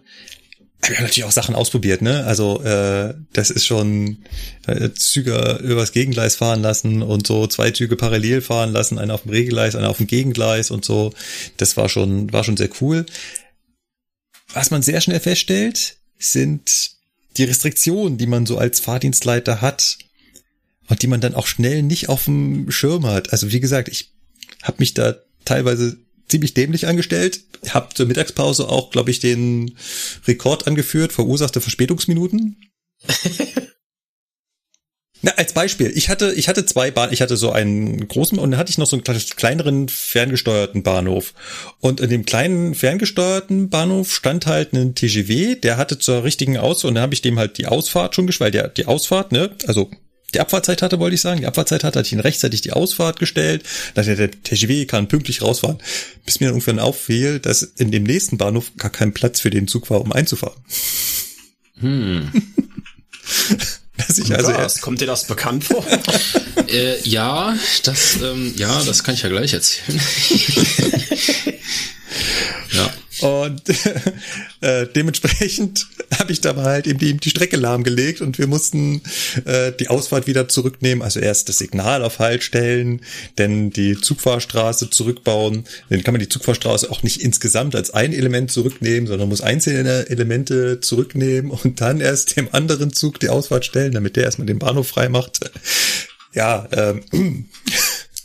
Wir 0.83 0.97
haben 0.97 1.05
natürlich 1.05 1.25
auch 1.25 1.33
Sachen 1.33 1.55
ausprobiert, 1.55 2.01
ne? 2.01 2.25
Also 2.25 2.63
äh, 2.63 3.15
das 3.35 3.51
ist 3.51 3.67
schon 3.67 4.25
äh, 4.67 4.91
Züge 4.95 5.61
übers 5.63 5.93
Gegengleis 5.93 6.37
fahren 6.37 6.63
lassen 6.63 7.03
und 7.03 7.27
so 7.27 7.47
zwei 7.47 7.71
Züge 7.71 7.97
parallel 7.97 8.41
fahren 8.41 8.73
lassen, 8.73 8.99
einer 8.99 9.15
auf 9.15 9.23
dem 9.23 9.31
Regengleis, 9.31 9.77
einer 9.77 9.91
auf 9.91 9.99
dem 9.99 10.07
Gegengleis 10.07 10.71
und 10.71 10.85
so. 10.85 11.13
Das 11.59 11.77
war 11.77 11.91
schon 11.91 12.33
war 12.33 12.45
schon 12.45 12.57
sehr 12.57 12.71
cool. 12.81 13.05
Was 14.55 14.71
man 14.71 14.83
sehr 14.83 15.03
schnell 15.03 15.21
feststellt, 15.21 15.97
sind 16.19 16.93
die 17.37 17.45
Restriktionen, 17.45 18.19
die 18.19 18.27
man 18.27 18.47
so 18.47 18.59
als 18.59 18.81
Fahrdienstleiter 18.81 19.61
hat 19.61 19.99
und 20.89 21.03
die 21.03 21.07
man 21.07 21.21
dann 21.21 21.35
auch 21.35 21.47
schnell 21.47 21.83
nicht 21.83 22.09
auf 22.09 22.25
dem 22.25 22.71
Schirm 22.71 23.07
hat. 23.07 23.33
Also 23.33 23.53
wie 23.53 23.61
gesagt, 23.61 23.89
ich 23.89 24.13
habe 24.63 24.77
mich 24.81 24.95
da 24.95 25.17
teilweise 25.45 25.97
ziemlich 26.29 26.55
dämlich 26.55 26.87
angestellt. 26.87 27.41
Hab 27.69 27.97
zur 27.97 28.07
Mittagspause 28.07 28.69
auch, 28.69 28.91
glaube 28.91 29.11
ich, 29.11 29.21
den 29.21 29.77
Rekord 30.27 30.67
angeführt, 30.67 31.13
verursachte 31.13 31.61
Verspätungsminuten. 31.61 32.57
Na, 35.23 35.33
als 35.33 35.53
Beispiel, 35.53 35.93
ich 35.95 36.09
hatte, 36.09 36.33
ich 36.33 36.49
hatte 36.49 36.65
zwei 36.65 36.91
Bahn, 36.91 37.13
ich 37.13 37.21
hatte 37.21 37.37
so 37.37 37.53
einen 37.53 38.09
großen 38.09 38.39
und 38.39 38.53
dann 38.53 38.59
hatte 38.59 38.71
ich 38.71 38.79
noch 38.79 38.87
so 38.87 38.97
einen 38.97 39.05
kleineren 39.05 39.89
ferngesteuerten 39.89 40.83
Bahnhof. 40.83 41.35
Und 41.79 42.01
in 42.01 42.09
dem 42.09 42.25
kleinen 42.25 42.75
ferngesteuerten 42.75 43.69
Bahnhof 43.69 44.15
stand 44.15 44.47
halt 44.47 44.73
ein 44.73 44.95
TGW, 44.95 45.57
der 45.57 45.77
hatte 45.77 45.99
zur 45.99 46.25
richtigen 46.25 46.57
Aus 46.57 46.85
und 46.85 46.95
dann 46.95 47.03
habe 47.03 47.15
ich 47.15 47.21
dem 47.21 47.39
halt 47.39 47.59
die 47.59 47.67
Ausfahrt 47.67 48.15
schon 48.15 48.27
gestellt, 48.27 48.41
weil 48.41 48.51
der 48.51 48.69
die 48.69 48.87
Ausfahrt, 48.87 49.33
ne, 49.33 49.51
also 49.67 49.91
die 50.33 50.41
Abfahrtzeit 50.41 50.81
hatte, 50.83 50.99
wollte 51.01 51.15
ich 51.15 51.21
sagen. 51.21 51.41
Die 51.41 51.47
Abfahrtzeit 51.47 51.85
hatte, 51.85 51.99
hatte 51.99 52.07
ich 52.07 52.13
ihn 52.13 52.21
rechtzeitig 52.21 52.61
die 52.61 52.73
Ausfahrt 52.73 53.19
gestellt. 53.19 53.65
Da 53.95 54.03
der, 54.03 54.17
der 54.17 54.31
TGW 54.31 54.87
kann 54.87 55.09
pünktlich 55.09 55.43
rausfahren. 55.43 55.79
Bis 56.25 56.41
mir 56.41 56.47
dann 56.47 56.55
irgendwann 56.55 56.79
auffiel, 56.79 57.41
dass 57.41 57.63
in 57.63 57.91
dem 57.91 58.05
nächsten 58.05 58.39
Bahnhof 58.39 58.71
gar 58.77 58.91
kein 58.91 59.13
Platz 59.13 59.41
für 59.41 59.51
den 59.51 59.67
Zug 59.67 59.91
war, 59.91 60.01
um 60.01 60.13
einzufahren. 60.13 60.57
Hm. 61.81 62.31
dass 64.07 64.19
ich 64.19 64.35
also 64.35 64.53
erst, 64.53 64.81
kommt 64.83 65.01
dir 65.01 65.07
das 65.07 65.25
bekannt 65.25 65.65
vor? 65.65 65.85
äh, 66.69 67.01
ja, 67.03 67.57
das 67.85 68.17
ähm, 68.23 68.55
ja, 68.57 68.83
das 68.83 69.05
kann 69.05 69.15
ich 69.15 69.23
ja 69.23 69.29
gleich 69.29 69.53
erzählen. 69.53 70.01
Und 73.23 73.63
äh, 74.61 74.87
dementsprechend 74.87 75.87
habe 76.19 76.33
ich 76.33 76.41
da 76.41 76.53
mal 76.53 76.65
halt 76.65 76.87
eben 76.87 76.99
die, 76.99 77.17
die 77.17 77.31
Strecke 77.31 77.57
lahmgelegt 77.57 78.21
und 78.21 78.39
wir 78.39 78.47
mussten 78.47 79.03
äh, 79.45 79.73
die 79.73 79.89
Ausfahrt 79.89 80.27
wieder 80.27 80.49
zurücknehmen. 80.49 81.03
Also 81.03 81.21
erst 81.21 81.49
das 81.49 81.59
Signal 81.59 82.03
auf 82.03 82.19
Halt 82.19 82.43
stellen, 82.43 83.01
dann 83.37 83.71
die 83.71 84.01
Zugfahrstraße 84.01 84.91
zurückbauen. 84.91 85.65
Dann 85.89 86.03
kann 86.03 86.15
man 86.15 86.21
die 86.21 86.29
Zugfahrstraße 86.29 86.91
auch 86.91 87.03
nicht 87.03 87.23
insgesamt 87.23 87.75
als 87.75 87.91
ein 87.91 88.13
Element 88.13 88.51
zurücknehmen, 88.51 89.07
sondern 89.07 89.29
muss 89.29 89.41
einzelne 89.41 90.09
Elemente 90.09 90.81
zurücknehmen 90.81 91.51
und 91.51 91.81
dann 91.81 92.01
erst 92.01 92.37
dem 92.37 92.49
anderen 92.53 92.93
Zug 92.93 93.21
die 93.21 93.29
Ausfahrt 93.29 93.65
stellen, 93.65 93.93
damit 93.93 94.17
der 94.17 94.25
erstmal 94.25 94.47
den 94.47 94.59
Bahnhof 94.59 94.89
frei 94.89 95.09
macht. 95.09 95.41
Ja, 96.33 96.69
ähm, 96.73 97.03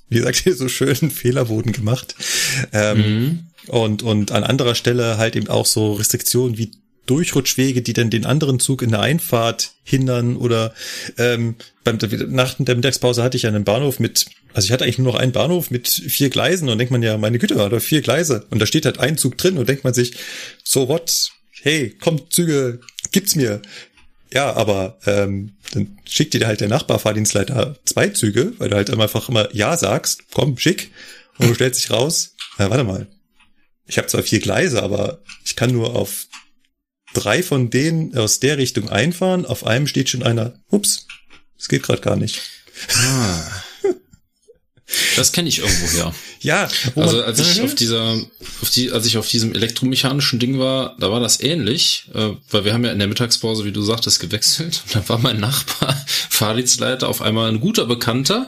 wie 0.09 0.17
gesagt, 0.17 0.37
hier 0.37 0.55
so 0.55 0.67
schön 0.67 0.95
Fehler 1.11 1.49
wurden 1.49 1.71
gemacht. 1.71 2.15
Ähm, 2.71 2.97
mhm. 2.97 3.39
Und, 3.67 4.03
und 4.03 4.31
an 4.31 4.43
anderer 4.43 4.75
Stelle 4.75 5.17
halt 5.17 5.35
eben 5.35 5.47
auch 5.47 5.65
so 5.65 5.93
Restriktionen 5.93 6.57
wie 6.57 6.71
Durchrutschwege, 7.05 7.81
die 7.81 7.93
dann 7.93 8.09
den 8.09 8.25
anderen 8.25 8.59
Zug 8.59 8.81
in 8.81 8.91
der 8.91 9.01
Einfahrt 9.01 9.73
hindern 9.83 10.37
oder 10.37 10.73
ähm, 11.17 11.55
beim, 11.83 11.99
nach 12.29 12.55
der 12.57 12.75
Mittagspause 12.75 13.21
hatte 13.21 13.37
ich 13.37 13.43
ja 13.43 13.49
einen 13.49 13.63
Bahnhof 13.63 13.99
mit, 13.99 14.25
also 14.53 14.65
ich 14.65 14.71
hatte 14.71 14.83
eigentlich 14.83 14.97
nur 14.97 15.13
noch 15.13 15.19
einen 15.19 15.31
Bahnhof 15.31 15.69
mit 15.69 15.87
vier 15.87 16.29
Gleisen 16.29 16.67
und 16.67 16.77
denkt 16.77 16.91
man 16.91 17.03
ja, 17.03 17.17
meine 17.17 17.37
Güte, 17.37 17.55
da 17.55 17.79
vier 17.79 18.01
Gleise. 18.01 18.45
Und 18.49 18.59
da 18.59 18.65
steht 18.65 18.85
halt 18.85 18.99
ein 18.99 19.17
Zug 19.17 19.37
drin 19.37 19.57
und 19.57 19.69
denkt 19.69 19.83
man 19.83 19.93
sich, 19.93 20.13
so 20.63 20.87
what, 20.87 21.29
hey, 21.61 21.91
kommt 21.91 22.33
Züge, 22.33 22.79
gibt's 23.11 23.35
mir. 23.35 23.61
Ja, 24.33 24.53
aber 24.53 24.97
ähm, 25.05 25.53
dann 25.71 25.97
schickt 26.05 26.33
dir 26.33 26.47
halt 26.47 26.59
der 26.59 26.67
Nachbarfahrdienstleiter 26.67 27.77
zwei 27.85 28.09
Züge, 28.09 28.53
weil 28.57 28.69
du 28.69 28.75
halt 28.75 28.89
einfach 28.89 29.29
immer 29.29 29.53
Ja 29.53 29.77
sagst, 29.77 30.23
komm, 30.33 30.57
schick, 30.57 30.91
und 31.37 31.49
du 31.49 31.53
stellst 31.53 31.81
dich 31.81 31.91
raus, 31.91 32.35
ja, 32.57 32.69
warte 32.69 32.83
mal, 32.83 33.07
ich 33.87 33.97
habe 33.97 34.07
zwar 34.07 34.23
vier 34.23 34.39
Gleise, 34.39 34.81
aber 34.83 35.21
ich 35.43 35.55
kann 35.55 35.71
nur 35.71 35.95
auf 35.95 36.27
drei 37.13 37.43
von 37.43 37.69
denen 37.69 38.17
aus 38.17 38.39
der 38.39 38.57
Richtung 38.57 38.89
einfahren. 38.89 39.45
Auf 39.45 39.65
einem 39.65 39.87
steht 39.87 40.09
schon 40.09 40.23
einer, 40.23 40.53
ups, 40.69 41.07
es 41.57 41.67
geht 41.67 41.83
gerade 41.83 42.01
gar 42.01 42.15
nicht. 42.15 42.41
Ah. 42.93 43.63
Das 45.15 45.31
kenne 45.31 45.49
ich 45.49 45.59
irgendwo 45.59 45.87
her. 45.87 46.13
ja. 46.41 46.69
Also 46.95 47.23
als 47.23 47.39
ich 47.39 47.61
auf 47.61 47.73
dieser, 47.73 48.21
auf 48.61 48.69
die, 48.69 48.91
als 48.91 49.05
ich 49.05 49.17
auf 49.17 49.27
diesem 49.27 49.53
elektromechanischen 49.53 50.37
Ding 50.39 50.59
war, 50.59 50.95
da 50.99 51.11
war 51.11 51.19
das 51.19 51.41
ähnlich, 51.41 52.09
äh, 52.13 52.31
weil 52.49 52.65
wir 52.65 52.73
haben 52.73 52.85
ja 52.85 52.91
in 52.91 52.99
der 52.99 53.07
Mittagspause, 53.07 53.65
wie 53.65 53.71
du 53.71 53.81
sagtest, 53.81 54.19
gewechselt. 54.19 54.83
Und 54.85 54.95
dann 54.95 55.09
war 55.09 55.17
mein 55.17 55.39
Nachbar, 55.39 55.95
Fahrdienstleiter, 56.29 57.09
auf 57.09 57.21
einmal 57.21 57.49
ein 57.49 57.61
guter 57.61 57.85
Bekannter. 57.85 58.47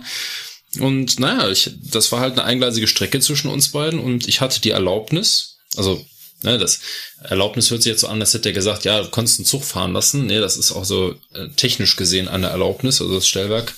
Und 0.79 1.19
naja, 1.19 1.49
ich, 1.49 1.71
das 1.91 2.11
war 2.11 2.19
halt 2.19 2.33
eine 2.33 2.43
eingleisige 2.43 2.87
Strecke 2.87 3.19
zwischen 3.19 3.49
uns 3.49 3.71
beiden 3.71 3.99
und 3.99 4.27
ich 4.27 4.41
hatte 4.41 4.61
die 4.61 4.71
Erlaubnis, 4.71 5.57
also 5.75 6.03
Ne, 6.43 6.59
das 6.59 6.81
Erlaubnis 7.23 7.71
hört 7.71 7.81
sich 7.81 7.89
jetzt 7.89 8.01
so 8.01 8.07
an, 8.07 8.21
als 8.21 8.33
hätte 8.33 8.49
er 8.49 8.53
gesagt, 8.53 8.85
ja, 8.85 9.01
du 9.01 9.09
kannst 9.09 9.39
einen 9.39 9.45
Zug 9.45 9.63
fahren 9.63 9.93
lassen. 9.93 10.27
Nee, 10.27 10.39
das 10.39 10.55
ist 10.55 10.71
auch 10.71 10.85
so 10.85 11.15
äh, 11.33 11.47
technisch 11.55 11.95
gesehen 11.95 12.27
eine 12.27 12.47
Erlaubnis, 12.47 13.01
also 13.01 13.15
das 13.15 13.27
Stellwerk. 13.27 13.73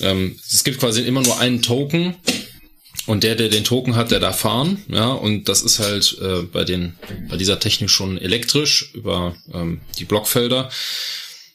Ähm, 0.00 0.38
es 0.52 0.62
gibt 0.62 0.78
quasi 0.78 1.00
immer 1.00 1.22
nur 1.22 1.38
einen 1.38 1.62
Token 1.62 2.16
und 3.06 3.24
der, 3.24 3.34
der 3.34 3.48
den 3.48 3.64
Token 3.64 3.96
hat, 3.96 4.10
der 4.10 4.20
darf 4.20 4.40
fahren. 4.40 4.84
Ja, 4.88 5.08
und 5.08 5.48
das 5.48 5.62
ist 5.62 5.78
halt 5.78 6.18
äh, 6.20 6.42
bei 6.42 6.64
den 6.64 6.96
bei 7.30 7.38
dieser 7.38 7.58
Technik 7.58 7.88
schon 7.88 8.18
elektrisch 8.18 8.90
über 8.92 9.34
ähm, 9.54 9.80
die 9.98 10.04
Blockfelder. 10.04 10.70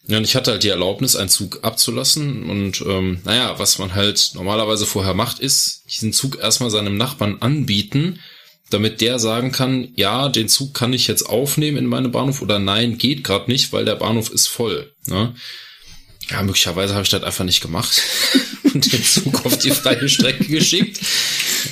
Ja, 0.08 0.18
und 0.18 0.24
ich 0.24 0.36
hatte 0.36 0.52
halt 0.52 0.64
die 0.64 0.70
Erlaubnis, 0.70 1.16
einen 1.16 1.30
Zug 1.30 1.60
abzulassen. 1.64 2.50
Und 2.50 2.82
ähm, 2.82 3.22
naja, 3.24 3.58
was 3.58 3.80
man 3.80 3.96
halt 3.96 4.32
normalerweise 4.36 4.86
vorher 4.86 5.14
macht, 5.14 5.40
ist, 5.40 5.84
diesen 5.90 6.14
Zug 6.14 6.40
erstmal 6.40 6.70
seinem 6.70 6.98
Nachbarn 6.98 7.38
anbieten, 7.42 8.20
damit 8.70 9.02
der 9.02 9.20
sagen 9.20 9.52
kann, 9.52 9.90
ja, 9.96 10.30
den 10.30 10.48
Zug 10.48 10.74
kann 10.74 10.94
ich 10.94 11.08
jetzt 11.08 11.24
aufnehmen 11.24 11.78
in 11.78 11.86
meine 11.86 12.10
Bahnhof 12.10 12.42
oder 12.42 12.60
nein, 12.60 12.98
geht 12.98 13.24
gerade 13.24 13.50
nicht, 13.50 13.74
weil 13.74 13.86
der 13.86 13.96
Bahnhof 13.96 14.30
ist 14.30 14.48
voll. 14.48 14.94
Ne? 15.08 15.34
Ja, 16.30 16.42
möglicherweise 16.42 16.94
habe 16.94 17.04
ich 17.04 17.10
das 17.10 17.24
einfach 17.24 17.46
nicht 17.46 17.62
gemacht 17.62 18.02
und 18.64 18.92
den 18.92 19.04
Zug 19.04 19.46
auf 19.46 19.58
die 19.58 19.72
freie 19.72 20.10
Strecke 20.10 20.46
geschickt. 20.46 21.00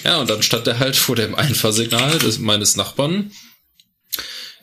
Ja, 0.03 0.17
und 0.17 0.29
dann 0.29 0.43
stand 0.43 0.67
er 0.67 0.79
halt 0.79 0.95
vor 0.95 1.15
dem 1.15 1.35
Einfahrsignal 1.35 2.17
des, 2.19 2.39
meines 2.39 2.77
Nachbarn 2.77 3.31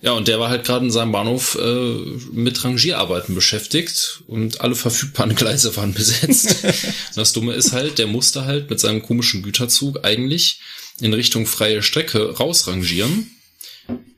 ja, 0.03 0.13
und 0.13 0.29
der 0.29 0.41
war 0.41 0.49
halt 0.49 0.65
gerade 0.65 0.87
in 0.87 0.91
seinem 0.91 1.13
Bahnhof 1.13 1.59
äh, 1.61 1.95
mit 2.33 2.65
Rangierarbeiten 2.65 3.35
beschäftigt 3.35 4.23
und 4.27 4.61
alle 4.63 4.75
verfügbaren 4.75 5.35
Gleise 5.37 5.77
waren 5.77 5.93
besetzt. 5.93 6.57
das 7.15 7.33
Dumme 7.33 7.53
ist 7.53 7.73
halt, 7.73 7.99
der 7.99 8.07
musste 8.07 8.47
halt 8.47 8.71
mit 8.71 8.81
seinem 8.81 9.03
komischen 9.03 9.43
Güterzug 9.43 10.05
eigentlich 10.05 10.61
in 11.01 11.13
Richtung 11.13 11.47
freie 11.47 11.83
Strecke 11.83 12.37
rausrangieren 12.37 13.31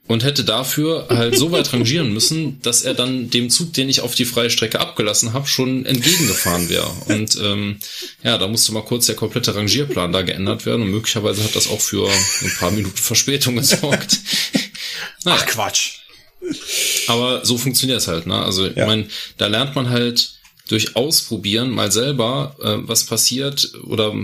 und 0.08 0.24
hätte 0.24 0.44
dafür 0.44 1.06
halt 1.08 1.36
so 1.36 1.50
weit 1.52 1.72
rangieren 1.72 2.12
müssen, 2.12 2.60
dass 2.62 2.82
er 2.82 2.94
dann 2.94 3.30
dem 3.30 3.50
Zug, 3.50 3.72
den 3.72 3.88
ich 3.88 4.02
auf 4.02 4.14
die 4.14 4.24
freie 4.24 4.50
Strecke 4.50 4.78
abgelassen 4.78 5.32
habe, 5.32 5.48
schon 5.48 5.84
entgegengefahren 5.86 6.68
wäre. 6.68 6.90
Und 7.06 7.36
ähm, 7.42 7.78
ja, 8.22 8.38
da 8.38 8.46
musste 8.46 8.72
mal 8.72 8.84
kurz 8.84 9.06
der 9.06 9.16
komplette 9.16 9.54
Rangierplan 9.54 10.12
da 10.12 10.22
geändert 10.22 10.66
werden 10.66 10.82
und 10.82 10.90
möglicherweise 10.90 11.42
hat 11.42 11.56
das 11.56 11.68
auch 11.68 11.80
für 11.80 12.08
ein 12.08 12.52
paar 12.58 12.70
Minuten 12.70 12.96
Verspätung 12.96 13.56
gesorgt. 13.56 14.18
Ach 15.24 15.46
Quatsch. 15.46 15.98
Aber 17.06 17.44
so 17.44 17.56
funktioniert 17.56 17.98
es 18.00 18.08
halt, 18.08 18.26
ne? 18.26 18.36
Also 18.36 18.66
ja. 18.66 18.70
ich 18.70 18.86
meine, 18.86 19.06
da 19.36 19.46
lernt 19.46 19.74
man 19.74 19.90
halt 19.90 20.32
durch 20.68 20.96
Ausprobieren 20.96 21.70
mal 21.70 21.92
selber, 21.92 22.56
äh, 22.60 22.88
was 22.88 23.04
passiert 23.04 23.72
oder 23.84 24.14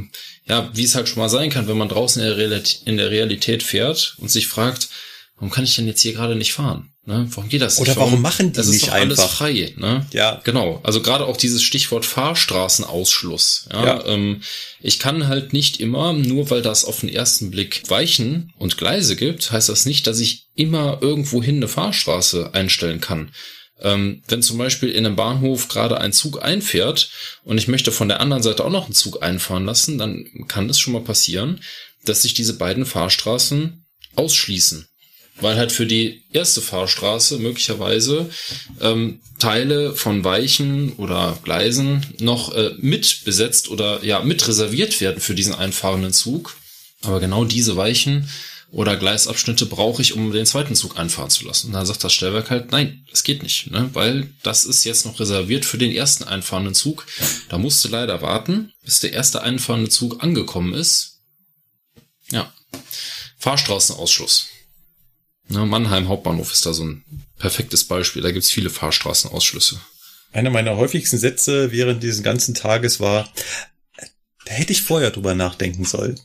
ja, 0.46 0.70
wie 0.72 0.84
es 0.84 0.94
halt 0.94 1.08
schon 1.08 1.18
mal 1.18 1.28
sein 1.28 1.50
kann, 1.50 1.68
wenn 1.68 1.78
man 1.78 1.88
draußen 1.88 2.22
in 2.22 2.28
der, 2.28 2.38
Realität, 2.38 2.82
in 2.86 2.96
der 2.96 3.10
Realität 3.10 3.62
fährt 3.62 4.16
und 4.18 4.30
sich 4.30 4.48
fragt, 4.48 4.88
warum 5.36 5.50
kann 5.50 5.64
ich 5.64 5.76
denn 5.76 5.86
jetzt 5.86 6.00
hier 6.00 6.14
gerade 6.14 6.36
nicht 6.36 6.52
fahren? 6.52 6.92
Ne? 7.08 7.26
Warum 7.30 7.48
geht 7.48 7.62
das 7.62 7.78
nicht? 7.78 7.88
Oder 7.88 7.96
warum, 7.96 8.10
warum 8.10 8.22
machen 8.22 8.48
die 8.48 8.58
das 8.58 8.66
nicht 8.66 8.82
ist 8.82 8.88
doch 8.88 8.92
einfach? 8.92 9.18
alles 9.18 9.32
frei. 9.32 9.72
Ne? 9.78 10.06
Ja. 10.12 10.42
Genau. 10.44 10.78
Also 10.82 11.00
gerade 11.00 11.24
auch 11.24 11.38
dieses 11.38 11.62
Stichwort 11.62 12.04
Fahrstraßenausschluss. 12.04 13.70
Ja? 13.72 13.84
ja. 13.86 14.06
Ähm, 14.08 14.42
ich 14.82 14.98
kann 14.98 15.26
halt 15.26 15.54
nicht 15.54 15.80
immer, 15.80 16.12
nur 16.12 16.50
weil 16.50 16.60
das 16.60 16.84
auf 16.84 17.00
den 17.00 17.08
ersten 17.08 17.50
Blick 17.50 17.84
Weichen 17.88 18.52
und 18.58 18.76
Gleise 18.76 19.16
gibt, 19.16 19.50
heißt 19.50 19.70
das 19.70 19.86
nicht, 19.86 20.06
dass 20.06 20.20
ich 20.20 20.48
immer 20.54 20.98
irgendwohin 21.00 21.56
eine 21.56 21.68
Fahrstraße 21.68 22.50
einstellen 22.52 23.00
kann. 23.00 23.30
Ähm, 23.80 24.22
wenn 24.28 24.42
zum 24.42 24.58
Beispiel 24.58 24.90
in 24.90 25.06
einem 25.06 25.16
Bahnhof 25.16 25.68
gerade 25.68 25.98
ein 25.98 26.12
Zug 26.12 26.42
einfährt 26.42 27.10
und 27.42 27.56
ich 27.56 27.68
möchte 27.68 27.90
von 27.90 28.08
der 28.08 28.20
anderen 28.20 28.42
Seite 28.42 28.66
auch 28.66 28.70
noch 28.70 28.84
einen 28.84 28.92
Zug 28.92 29.22
einfahren 29.22 29.64
lassen, 29.64 29.96
dann 29.96 30.26
kann 30.46 30.68
es 30.68 30.78
schon 30.78 30.92
mal 30.92 31.04
passieren, 31.04 31.60
dass 32.04 32.20
sich 32.20 32.34
diese 32.34 32.58
beiden 32.58 32.84
Fahrstraßen 32.84 33.86
ausschließen 34.14 34.88
weil 35.40 35.56
halt 35.56 35.72
für 35.72 35.86
die 35.86 36.22
erste 36.32 36.60
Fahrstraße 36.60 37.38
möglicherweise 37.38 38.30
ähm, 38.80 39.20
Teile 39.38 39.94
von 39.94 40.24
Weichen 40.24 40.92
oder 40.94 41.38
Gleisen 41.44 42.06
noch 42.18 42.54
äh, 42.54 42.74
mit 42.78 43.24
besetzt 43.24 43.68
oder 43.70 44.04
ja 44.04 44.20
mit 44.20 44.46
reserviert 44.46 45.00
werden 45.00 45.20
für 45.20 45.34
diesen 45.34 45.54
einfahrenden 45.54 46.12
Zug. 46.12 46.56
Aber 47.02 47.20
genau 47.20 47.44
diese 47.44 47.76
Weichen 47.76 48.28
oder 48.70 48.96
Gleisabschnitte 48.96 49.66
brauche 49.66 50.02
ich, 50.02 50.14
um 50.14 50.30
den 50.32 50.44
zweiten 50.44 50.74
Zug 50.74 50.98
einfahren 50.98 51.30
zu 51.30 51.46
lassen. 51.46 51.68
Und 51.68 51.72
dann 51.72 51.86
sagt 51.86 52.04
das 52.04 52.12
Stellwerk 52.12 52.50
halt, 52.50 52.70
nein, 52.70 53.06
es 53.10 53.22
geht 53.22 53.42
nicht, 53.42 53.70
ne? 53.70 53.88
weil 53.94 54.30
das 54.42 54.64
ist 54.64 54.84
jetzt 54.84 55.06
noch 55.06 55.18
reserviert 55.20 55.64
für 55.64 55.78
den 55.78 55.92
ersten 55.92 56.24
einfahrenden 56.24 56.74
Zug. 56.74 57.06
Da 57.48 57.56
musste 57.56 57.88
leider 57.88 58.20
warten, 58.20 58.72
bis 58.84 59.00
der 59.00 59.12
erste 59.12 59.42
einfahrende 59.42 59.88
Zug 59.88 60.22
angekommen 60.22 60.74
ist. 60.74 61.20
Ja, 62.30 62.52
Fahrstraßenausschluss. 63.38 64.48
Na, 65.48 65.64
Mannheim 65.64 66.08
Hauptbahnhof 66.08 66.52
ist 66.52 66.66
da 66.66 66.74
so 66.74 66.84
ein 66.84 67.04
perfektes 67.38 67.84
Beispiel. 67.84 68.22
Da 68.22 68.30
gibt's 68.30 68.50
viele 68.50 68.70
Fahrstraßenausschlüsse. 68.70 69.80
Einer 70.32 70.50
meiner 70.50 70.76
häufigsten 70.76 71.18
Sätze 71.18 71.72
während 71.72 72.02
dieses 72.02 72.22
ganzen 72.22 72.54
Tages 72.54 73.00
war, 73.00 73.32
da 74.44 74.52
hätte 74.52 74.72
ich 74.72 74.82
vorher 74.82 75.10
drüber 75.10 75.34
nachdenken 75.34 75.84
sollen. 75.84 76.20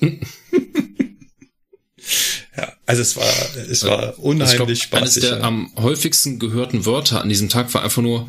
ja, 2.56 2.72
also 2.86 3.02
es 3.02 3.16
war, 3.16 3.56
es 3.70 3.84
war 3.84 4.18
unheimlich 4.18 4.84
ich 4.84 4.90
glaub. 4.90 5.02
Eines 5.02 5.14
der 5.14 5.38
ja. 5.38 5.40
am 5.40 5.70
häufigsten 5.76 6.38
gehörten 6.38 6.86
Wörter 6.86 7.20
an 7.20 7.28
diesem 7.28 7.50
Tag 7.50 7.72
war 7.74 7.82
einfach 7.82 8.02
nur, 8.02 8.26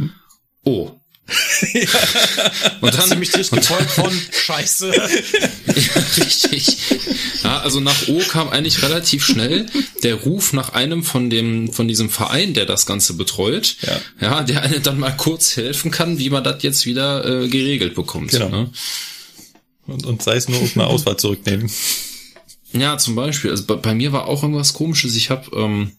oh, 0.64 1.00
ja. 1.74 1.90
Und 2.82 2.94
dann 2.94 3.08
ziemlich 3.08 3.32
dicht 3.32 3.52
gefolgt 3.52 3.92
von 3.92 4.12
Scheiße. 4.32 4.92
Ja, 5.80 6.02
richtig. 6.18 6.78
Ja, 7.44 7.60
also 7.60 7.80
nach 7.80 8.08
O 8.08 8.20
kam 8.20 8.50
eigentlich 8.50 8.82
relativ 8.84 9.26
schnell 9.26 9.66
der 10.04 10.16
Ruf 10.16 10.54
nach 10.54 10.74
einem 10.74 11.04
von 11.04 11.30
dem 11.30 11.72
von 11.72 11.88
diesem 11.88 12.10
Verein, 12.10 12.54
der 12.54 12.66
das 12.66 12.86
Ganze 12.86 13.14
betreut. 13.14 13.78
Ja, 13.82 14.02
ja 14.22 14.44
der 14.44 14.64
eine 14.64 14.80
dann 14.80 15.00
mal 15.00 15.16
kurz 15.16 15.56
helfen 15.58 15.92
kann, 15.92 16.20
wie 16.20 16.30
man 16.30 16.44
das 16.44 16.62
jetzt 16.64 16.86
wieder 16.86 17.26
äh, 17.26 17.48
geregelt 17.48 17.96
bekommt. 17.96 18.32
Genau. 18.32 18.50
Ne? 18.50 18.70
Und, 19.88 20.06
und 20.06 20.22
sei 20.22 20.36
es 20.36 20.48
nur 20.48 20.62
auf 20.62 20.76
eine 20.76 20.88
Auswahl 20.88 21.18
zurücknehmen. 21.18 21.72
Ja, 22.74 22.98
zum 22.98 23.16
Beispiel. 23.16 23.52
Also 23.52 23.66
bei, 23.66 23.76
bei 23.76 23.96
mir 23.96 24.12
war 24.12 24.28
auch 24.28 24.44
irgendwas 24.44 24.74
Komisches. 24.74 25.16
Ich 25.16 25.30
habe 25.30 25.50
ähm, 25.56 25.92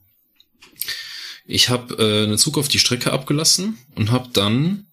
ich 1.47 1.68
habe 1.68 1.95
äh, 1.95 2.24
einen 2.24 2.39
Zug 2.39 2.59
auf 2.59 2.68
die 2.68 2.78
Strecke 2.78 3.12
abgelassen 3.12 3.78
und 3.97 4.12
habe 4.12 4.28
dann 4.33 4.87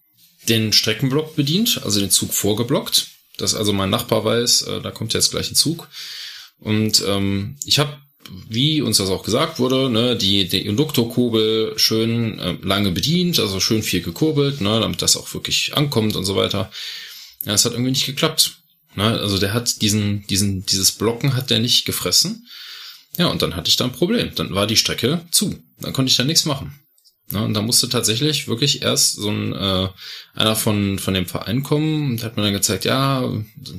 den 0.49 0.73
Streckenblock 0.73 1.35
bedient, 1.35 1.81
also 1.83 1.99
den 1.99 2.09
Zug 2.09 2.33
vorgeblockt, 2.33 3.09
dass 3.37 3.55
also 3.55 3.73
mein 3.73 3.89
Nachbar 3.89 4.25
weiß, 4.25 4.63
äh, 4.63 4.81
da 4.81 4.91
kommt 4.91 5.13
jetzt 5.13 5.31
gleich 5.31 5.51
ein 5.51 5.55
Zug. 5.55 5.87
Und 6.59 7.03
ähm, 7.07 7.57
ich 7.65 7.79
habe, 7.79 7.97
wie 8.49 8.81
uns 8.81 8.97
das 8.97 9.09
auch 9.09 9.23
gesagt 9.23 9.59
wurde, 9.59 9.89
ne, 9.89 10.15
die, 10.15 10.47
die 10.47 10.65
Induktorkurbel 10.65 11.77
schön 11.77 12.39
äh, 12.39 12.57
lange 12.61 12.91
bedient, 12.91 13.39
also 13.39 13.59
schön 13.59 13.83
viel 13.83 14.01
gekurbelt, 14.01 14.61
ne, 14.61 14.79
damit 14.79 15.01
das 15.01 15.17
auch 15.17 15.33
wirklich 15.33 15.75
ankommt 15.75 16.15
und 16.15 16.25
so 16.25 16.35
weiter. 16.35 16.71
Ja, 17.45 17.53
es 17.53 17.65
hat 17.65 17.73
irgendwie 17.73 17.91
nicht 17.91 18.05
geklappt. 18.05 18.57
Ne? 18.95 19.03
Also 19.03 19.37
der 19.37 19.53
hat 19.53 19.81
diesen, 19.81 20.25
diesen, 20.27 20.65
dieses 20.65 20.91
Blocken 20.91 21.35
hat 21.35 21.49
der 21.49 21.59
nicht 21.59 21.85
gefressen. 21.85 22.47
Ja, 23.17 23.27
und 23.27 23.41
dann 23.41 23.55
hatte 23.55 23.69
ich 23.69 23.75
da 23.75 23.85
ein 23.85 23.91
Problem. 23.91 24.31
Dann 24.35 24.53
war 24.53 24.67
die 24.67 24.77
Strecke 24.77 25.25
zu. 25.31 25.57
Dann 25.79 25.93
konnte 25.93 26.09
ich 26.09 26.17
da 26.17 26.23
nichts 26.23 26.45
machen. 26.45 26.79
Ne, 27.29 27.43
und 27.43 27.53
da 27.53 27.61
musste 27.61 27.89
tatsächlich 27.89 28.47
wirklich 28.47 28.83
erst 28.83 29.15
so 29.15 29.29
ein 29.29 29.51
äh, 29.53 29.89
einer 30.33 30.55
von 30.55 30.97
von 30.97 31.13
dem 31.13 31.25
Verein 31.25 31.61
kommen 31.61 32.11
und 32.11 32.23
hat 32.23 32.37
mir 32.37 32.43
dann 32.43 32.53
gezeigt, 32.53 32.85
ja, 32.85 33.29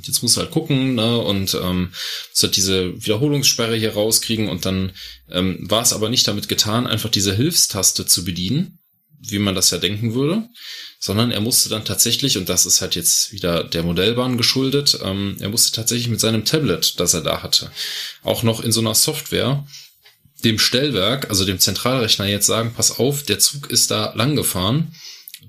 jetzt 0.02 0.22
muss 0.22 0.36
halt 0.36 0.50
gucken 0.50 0.96
ne, 0.96 1.16
und 1.16 1.54
ähm, 1.54 1.88
muss 2.30 2.42
halt 2.42 2.56
diese 2.56 2.94
Wiederholungssperre 3.02 3.74
hier 3.76 3.94
rauskriegen. 3.94 4.50
Und 4.50 4.66
dann 4.66 4.92
ähm, 5.30 5.58
war 5.62 5.80
es 5.80 5.94
aber 5.94 6.10
nicht 6.10 6.28
damit 6.28 6.48
getan, 6.48 6.86
einfach 6.86 7.08
diese 7.08 7.34
Hilfstaste 7.34 8.04
zu 8.04 8.22
bedienen, 8.22 8.80
wie 9.18 9.38
man 9.38 9.54
das 9.54 9.70
ja 9.70 9.78
denken 9.78 10.12
würde, 10.12 10.46
sondern 11.00 11.30
er 11.30 11.40
musste 11.40 11.70
dann 11.70 11.86
tatsächlich, 11.86 12.36
und 12.36 12.50
das 12.50 12.66
ist 12.66 12.82
halt 12.82 12.96
jetzt 12.96 13.32
wieder 13.32 13.64
der 13.64 13.82
Modellbahn 13.82 14.36
geschuldet, 14.36 14.98
ähm, 15.02 15.38
er 15.40 15.48
musste 15.48 15.74
tatsächlich 15.74 16.08
mit 16.08 16.20
seinem 16.20 16.44
Tablet, 16.44 17.00
das 17.00 17.14
er 17.14 17.22
da 17.22 17.42
hatte, 17.42 17.70
auch 18.22 18.42
noch 18.42 18.60
in 18.62 18.72
so 18.72 18.80
einer 18.80 18.94
Software 18.94 19.64
dem 20.44 20.58
Stellwerk, 20.58 21.30
also 21.30 21.44
dem 21.44 21.58
Zentralrechner 21.58 22.26
jetzt 22.26 22.46
sagen, 22.46 22.72
pass 22.74 22.98
auf, 22.98 23.22
der 23.22 23.38
Zug 23.38 23.70
ist 23.70 23.90
da 23.90 24.12
lang 24.14 24.36
gefahren. 24.36 24.94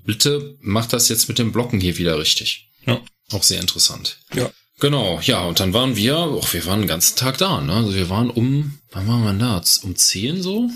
Bitte 0.04 0.56
mach 0.60 0.86
das 0.86 1.08
jetzt 1.08 1.28
mit 1.28 1.38
dem 1.38 1.52
Blocken 1.52 1.80
hier 1.80 1.98
wieder 1.98 2.18
richtig. 2.18 2.68
Ja. 2.86 3.00
Auch 3.32 3.42
sehr 3.42 3.60
interessant. 3.60 4.18
Ja. 4.34 4.50
Genau, 4.80 5.20
ja, 5.22 5.44
und 5.44 5.60
dann 5.60 5.74
waren 5.74 5.94
wir, 5.94 6.16
och, 6.16 6.54
wir 6.54 6.64
waren 6.64 6.80
den 6.80 6.88
ganzen 6.88 7.16
Tag 7.16 7.36
da, 7.36 7.60
ne? 7.60 7.74
Also 7.74 7.94
wir 7.94 8.08
waren 8.08 8.30
um, 8.30 8.78
wann 8.92 9.06
waren 9.06 9.24
wir 9.24 9.34
da? 9.34 9.62
Um 9.82 9.94
zehn 9.94 10.42
so? 10.42 10.70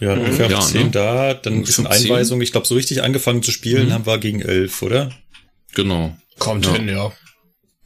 Ja, 0.00 0.16
mhm. 0.16 0.22
ungefähr 0.22 0.50
ja, 0.50 0.58
um 0.58 0.64
zehn 0.64 0.86
ne? 0.86 0.90
da, 0.90 1.34
dann 1.34 1.54
ein 1.54 1.62
bisschen 1.62 1.86
Einweisung. 1.86 2.40
Ich 2.40 2.50
glaube, 2.50 2.66
so 2.66 2.74
richtig 2.74 3.02
angefangen 3.02 3.44
zu 3.44 3.52
spielen 3.52 3.88
mhm. 3.88 3.92
haben 3.92 4.06
wir 4.06 4.18
gegen 4.18 4.40
elf, 4.40 4.82
oder? 4.82 5.12
Genau. 5.74 6.16
Kommt 6.38 6.66
ja. 6.66 6.74
hin, 6.74 6.88
ja. 6.88 7.12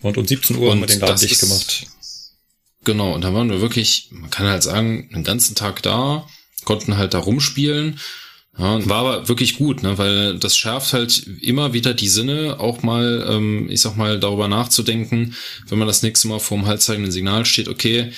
Und 0.00 0.16
um 0.16 0.26
17 0.26 0.56
Uhr 0.56 0.62
und 0.62 0.70
haben 0.70 0.80
wir 0.80 0.86
den 0.86 1.00
Laden 1.00 1.20
dicht 1.20 1.40
gemacht. 1.40 1.86
Genau, 2.84 3.14
und 3.14 3.22
da 3.22 3.34
waren 3.34 3.50
wir 3.50 3.60
wirklich, 3.60 4.08
man 4.10 4.30
kann 4.30 4.46
halt 4.46 4.62
sagen, 4.62 5.08
einen 5.12 5.24
ganzen 5.24 5.54
Tag 5.54 5.82
da, 5.82 6.26
konnten 6.64 6.96
halt 6.96 7.14
da 7.14 7.18
rumspielen. 7.18 7.98
Ja, 8.58 8.88
war 8.88 8.98
aber 8.98 9.28
wirklich 9.28 9.56
gut, 9.56 9.82
ne, 9.82 9.96
weil 9.96 10.38
das 10.38 10.56
schärft 10.56 10.92
halt 10.92 11.26
immer 11.40 11.72
wieder 11.72 11.94
die 11.94 12.08
Sinne, 12.08 12.58
auch 12.58 12.82
mal, 12.82 13.26
ähm, 13.30 13.70
ich 13.70 13.80
sag 13.80 13.96
mal, 13.96 14.18
darüber 14.18 14.48
nachzudenken, 14.48 15.34
wenn 15.68 15.78
man 15.78 15.86
das 15.86 16.02
nächste 16.02 16.28
Mal 16.28 16.40
vor 16.40 16.58
dem 16.58 16.66
haltzeigenden 16.66 17.12
Signal 17.12 17.46
steht, 17.46 17.68
okay, 17.68 18.12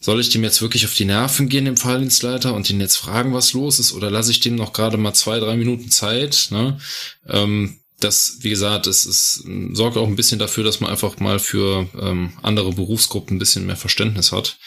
soll 0.00 0.20
ich 0.20 0.30
dem 0.30 0.44
jetzt 0.44 0.62
wirklich 0.62 0.84
auf 0.84 0.94
die 0.94 1.04
Nerven 1.04 1.48
gehen, 1.48 1.64
dem 1.64 1.76
Fahrdienstleiter, 1.76 2.54
und 2.54 2.68
ihn 2.70 2.80
jetzt 2.80 2.96
fragen, 2.96 3.32
was 3.32 3.52
los 3.52 3.78
ist, 3.78 3.92
oder 3.92 4.10
lasse 4.10 4.30
ich 4.30 4.40
dem 4.40 4.56
noch 4.56 4.72
gerade 4.72 4.96
mal 4.96 5.14
zwei, 5.14 5.38
drei 5.38 5.56
Minuten 5.56 5.90
Zeit, 5.90 6.48
ne? 6.50 6.78
Ähm, 7.26 7.78
das, 8.00 8.38
wie 8.40 8.50
gesagt, 8.50 8.86
es 8.86 9.06
ist, 9.06 9.44
sorgt 9.72 9.96
auch 9.96 10.06
ein 10.06 10.16
bisschen 10.16 10.38
dafür, 10.38 10.64
dass 10.64 10.80
man 10.80 10.90
einfach 10.90 11.18
mal 11.18 11.38
für 11.38 11.88
ähm, 12.00 12.32
andere 12.42 12.72
Berufsgruppen 12.72 13.36
ein 13.36 13.38
bisschen 13.38 13.66
mehr 13.66 13.76
Verständnis 13.76 14.32
hat. 14.32 14.58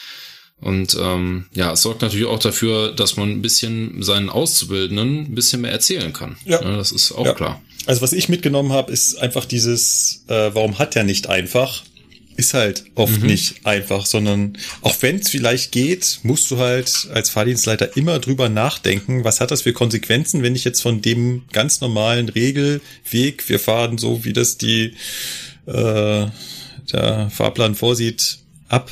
Und 0.59 0.95
ähm, 0.99 1.45
ja, 1.53 1.71
es 1.71 1.81
sorgt 1.81 2.03
natürlich 2.03 2.27
auch 2.27 2.39
dafür, 2.39 2.91
dass 2.91 3.17
man 3.17 3.31
ein 3.31 3.41
bisschen 3.41 4.03
seinen 4.03 4.29
Auszubildenden 4.29 5.25
ein 5.25 5.35
bisschen 5.35 5.61
mehr 5.61 5.71
erzählen 5.71 6.13
kann. 6.13 6.37
Ja, 6.45 6.61
ja 6.61 6.77
das 6.77 6.91
ist 6.91 7.11
auch 7.11 7.25
ja. 7.25 7.33
klar. 7.33 7.61
Also 7.87 8.01
was 8.01 8.13
ich 8.13 8.29
mitgenommen 8.29 8.71
habe, 8.71 8.91
ist 8.91 9.15
einfach 9.15 9.45
dieses, 9.45 10.23
äh, 10.27 10.51
warum 10.53 10.77
hat 10.77 10.95
er 10.95 11.03
nicht 11.03 11.27
einfach? 11.27 11.83
Ist 12.37 12.53
halt 12.53 12.85
oft 12.95 13.21
mhm. 13.21 13.27
nicht 13.27 13.65
einfach, 13.65 14.05
sondern 14.05 14.57
auch 14.81 14.95
wenn 15.01 15.17
es 15.17 15.29
vielleicht 15.29 15.71
geht, 15.71 16.19
musst 16.23 16.49
du 16.51 16.57
halt 16.57 17.07
als 17.13 17.29
Fahrdienstleiter 17.29 17.95
immer 17.97 18.19
drüber 18.19 18.49
nachdenken, 18.49 19.23
was 19.23 19.41
hat 19.41 19.51
das 19.51 19.63
für 19.63 19.73
Konsequenzen, 19.73 20.41
wenn 20.43 20.55
ich 20.55 20.63
jetzt 20.63 20.81
von 20.81 21.01
dem 21.01 21.43
ganz 21.51 21.81
normalen 21.81 22.29
Regelweg, 22.29 23.47
wir 23.47 23.59
fahren 23.59 23.97
so, 23.97 24.23
wie 24.23 24.33
das 24.33 24.57
die 24.57 24.93
äh, 25.65 26.27
der 26.91 27.29
Fahrplan 27.29 27.75
vorsieht, 27.75 28.39
ab 28.67 28.91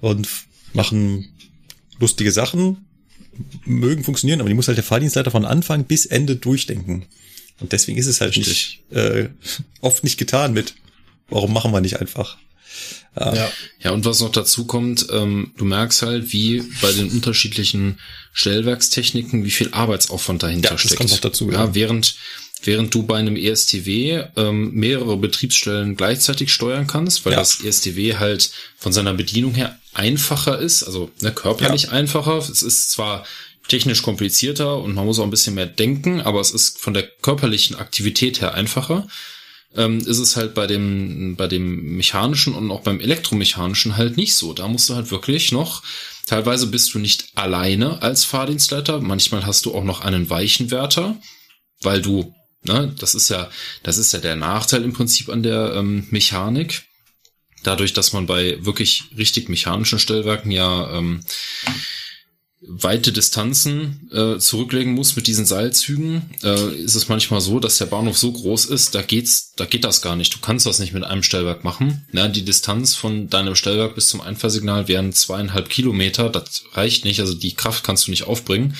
und 0.00 0.28
machen 0.72 1.28
lustige 1.98 2.32
Sachen, 2.32 2.86
mögen 3.64 4.04
funktionieren, 4.04 4.40
aber 4.40 4.48
die 4.48 4.54
muss 4.54 4.68
halt 4.68 4.76
der 4.76 4.84
Fahrdienstleiter 4.84 5.30
von 5.30 5.44
Anfang 5.44 5.84
bis 5.84 6.06
Ende 6.06 6.36
durchdenken. 6.36 7.06
Und 7.60 7.72
deswegen 7.72 7.98
ist 7.98 8.06
es 8.06 8.20
halt 8.20 8.36
Richtig. 8.36 8.82
nicht 8.90 8.98
äh, 8.98 9.28
oft 9.80 10.04
nicht 10.04 10.18
getan 10.18 10.52
mit, 10.52 10.74
warum 11.28 11.52
machen 11.52 11.72
wir 11.72 11.80
nicht 11.80 12.00
einfach? 12.00 12.38
Ja. 13.16 13.52
ja, 13.80 13.90
und 13.92 14.04
was 14.04 14.20
noch 14.20 14.32
dazu 14.32 14.66
kommt, 14.66 15.06
ähm, 15.12 15.52
du 15.56 15.64
merkst 15.64 16.02
halt, 16.02 16.32
wie 16.32 16.64
bei 16.82 16.90
den 16.92 17.10
unterschiedlichen 17.10 18.00
Stellwerkstechniken, 18.32 19.44
wie 19.44 19.52
viel 19.52 19.68
Arbeitsaufwand 19.70 20.42
dahinter 20.42 20.72
ja, 20.72 20.78
steckt. 20.78 20.92
Das 20.94 20.98
kommt 20.98 21.10
noch 21.10 21.20
dazu. 21.20 21.50
Ja, 21.52 21.66
ja. 21.66 21.74
während 21.74 22.16
während 22.66 22.94
du 22.94 23.02
bei 23.02 23.18
einem 23.18 23.36
ESTW 23.36 24.24
ähm, 24.36 24.72
mehrere 24.72 25.16
Betriebsstellen 25.16 25.96
gleichzeitig 25.96 26.52
steuern 26.52 26.86
kannst, 26.86 27.24
weil 27.24 27.34
ja. 27.34 27.38
das 27.38 27.60
ESTW 27.62 28.16
halt 28.16 28.50
von 28.78 28.92
seiner 28.92 29.14
Bedienung 29.14 29.54
her 29.54 29.78
einfacher 29.92 30.58
ist, 30.58 30.82
also 30.82 31.10
ne, 31.20 31.30
körperlich 31.30 31.84
ja. 31.84 31.88
einfacher. 31.90 32.38
Es 32.38 32.62
ist 32.62 32.90
zwar 32.90 33.26
technisch 33.68 34.02
komplizierter 34.02 34.78
und 34.78 34.94
man 34.94 35.04
muss 35.04 35.18
auch 35.18 35.24
ein 35.24 35.30
bisschen 35.30 35.54
mehr 35.54 35.66
denken, 35.66 36.20
aber 36.20 36.40
es 36.40 36.50
ist 36.50 36.78
von 36.78 36.94
der 36.94 37.02
körperlichen 37.02 37.76
Aktivität 37.76 38.40
her 38.40 38.54
einfacher 38.54 39.06
ähm, 39.76 39.98
ist 39.98 40.18
es 40.18 40.36
halt 40.36 40.54
bei 40.54 40.66
dem, 40.66 41.36
bei 41.36 41.46
dem 41.46 41.96
mechanischen 41.96 42.54
und 42.54 42.70
auch 42.70 42.82
beim 42.82 43.00
elektromechanischen 43.00 43.96
halt 43.96 44.16
nicht 44.16 44.34
so. 44.34 44.52
Da 44.52 44.68
musst 44.68 44.88
du 44.88 44.94
halt 44.94 45.10
wirklich 45.10 45.52
noch, 45.52 45.82
teilweise 46.26 46.66
bist 46.66 46.94
du 46.94 46.98
nicht 46.98 47.28
alleine 47.34 48.02
als 48.02 48.24
Fahrdienstleiter, 48.24 49.00
manchmal 49.00 49.46
hast 49.46 49.66
du 49.66 49.74
auch 49.74 49.84
noch 49.84 50.00
einen 50.00 50.30
Weichenwärter, 50.30 51.16
weil 51.82 52.00
du, 52.02 52.34
ne, 52.62 52.94
das 52.98 53.14
ist 53.14 53.28
ja, 53.28 53.50
das 53.82 53.98
ist 53.98 54.12
ja 54.12 54.20
der 54.20 54.36
Nachteil 54.36 54.82
im 54.84 54.92
Prinzip 54.92 55.28
an 55.28 55.42
der 55.42 55.74
ähm, 55.74 56.06
Mechanik. 56.10 56.84
Dadurch, 57.62 57.94
dass 57.94 58.12
man 58.12 58.26
bei 58.26 58.62
wirklich 58.64 59.04
richtig 59.16 59.48
mechanischen 59.48 59.98
Stellwerken 59.98 60.50
ja 60.50 60.98
ähm, 60.98 61.24
weite 62.66 63.12
Distanzen 63.12 64.08
äh, 64.12 64.38
zurücklegen 64.38 64.94
muss 64.94 65.16
mit 65.16 65.26
diesen 65.26 65.44
Seilzügen, 65.44 66.22
äh, 66.42 66.74
ist 66.76 66.94
es 66.94 67.08
manchmal 67.08 67.40
so, 67.40 67.60
dass 67.60 67.78
der 67.78 67.86
Bahnhof 67.86 68.16
so 68.16 68.32
groß 68.32 68.66
ist, 68.66 68.94
da 68.94 69.02
geht's, 69.02 69.52
da 69.56 69.66
geht 69.66 69.84
das 69.84 70.02
gar 70.02 70.16
nicht. 70.16 70.34
Du 70.34 70.38
kannst 70.40 70.66
das 70.66 70.78
nicht 70.78 70.92
mit 70.92 71.04
einem 71.04 71.22
Stellwerk 71.22 71.64
machen. 71.64 72.06
Ja, 72.12 72.28
die 72.28 72.44
Distanz 72.44 72.94
von 72.94 73.28
deinem 73.28 73.54
Stellwerk 73.54 73.94
bis 73.94 74.08
zum 74.08 74.20
Einfahrsignal 74.20 74.88
wären 74.88 75.12
zweieinhalb 75.12 75.68
Kilometer. 75.68 76.30
Das 76.30 76.64
reicht 76.72 77.04
nicht. 77.04 77.20
Also 77.20 77.34
die 77.34 77.54
Kraft 77.54 77.84
kannst 77.84 78.06
du 78.06 78.10
nicht 78.10 78.24
aufbringen. 78.24 78.74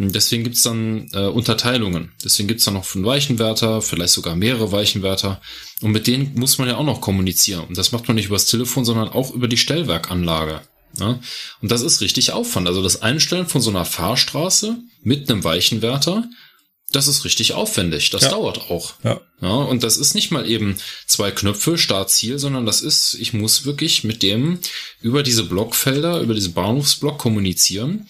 Deswegen 0.00 0.44
gibt's 0.44 0.62
dann 0.62 1.10
äh, 1.12 1.26
Unterteilungen. 1.26 2.12
Deswegen 2.24 2.46
gibt's 2.46 2.64
dann 2.64 2.74
noch 2.74 2.94
einen 2.94 3.04
Weichenwärter, 3.04 3.82
vielleicht 3.82 4.12
sogar 4.12 4.36
mehrere 4.36 4.70
Weichenwärter. 4.70 5.40
Und 5.80 5.90
mit 5.90 6.06
denen 6.06 6.34
muss 6.36 6.58
man 6.58 6.68
ja 6.68 6.76
auch 6.76 6.84
noch 6.84 7.00
kommunizieren. 7.00 7.64
Und 7.64 7.76
das 7.76 7.90
macht 7.90 8.06
man 8.06 8.14
nicht 8.14 8.26
übers 8.26 8.46
Telefon, 8.46 8.84
sondern 8.84 9.08
auch 9.08 9.34
über 9.34 9.48
die 9.48 9.56
Stellwerkanlage. 9.56 10.60
Ja? 10.98 11.18
Und 11.60 11.70
das 11.70 11.82
ist 11.82 12.00
richtig 12.00 12.32
Aufwand. 12.32 12.66
Also 12.68 12.82
das 12.82 13.02
Einstellen 13.02 13.46
von 13.46 13.60
so 13.60 13.70
einer 13.70 13.84
Fahrstraße 13.84 14.76
mit 15.02 15.30
einem 15.30 15.44
Weichenwärter, 15.44 16.24
das 16.90 17.06
ist 17.06 17.24
richtig 17.26 17.52
aufwendig. 17.52 18.10
Das 18.10 18.22
Ja. 18.22 18.30
dauert 18.30 18.70
auch. 18.70 18.94
Ja. 19.04 19.20
Ja, 19.42 19.48
und 19.54 19.82
das 19.82 19.98
ist 19.98 20.14
nicht 20.14 20.30
mal 20.30 20.48
eben 20.48 20.76
zwei 21.06 21.30
Knöpfe, 21.30 21.76
Start, 21.76 22.10
Ziel, 22.10 22.38
sondern 22.38 22.64
das 22.66 22.80
ist, 22.80 23.14
ich 23.14 23.34
muss 23.34 23.64
wirklich 23.66 24.04
mit 24.04 24.22
dem 24.22 24.58
über 25.02 25.22
diese 25.22 25.44
Blockfelder, 25.44 26.20
über 26.20 26.34
diese 26.34 26.50
Bahnhofsblock 26.50 27.18
kommunizieren, 27.18 28.08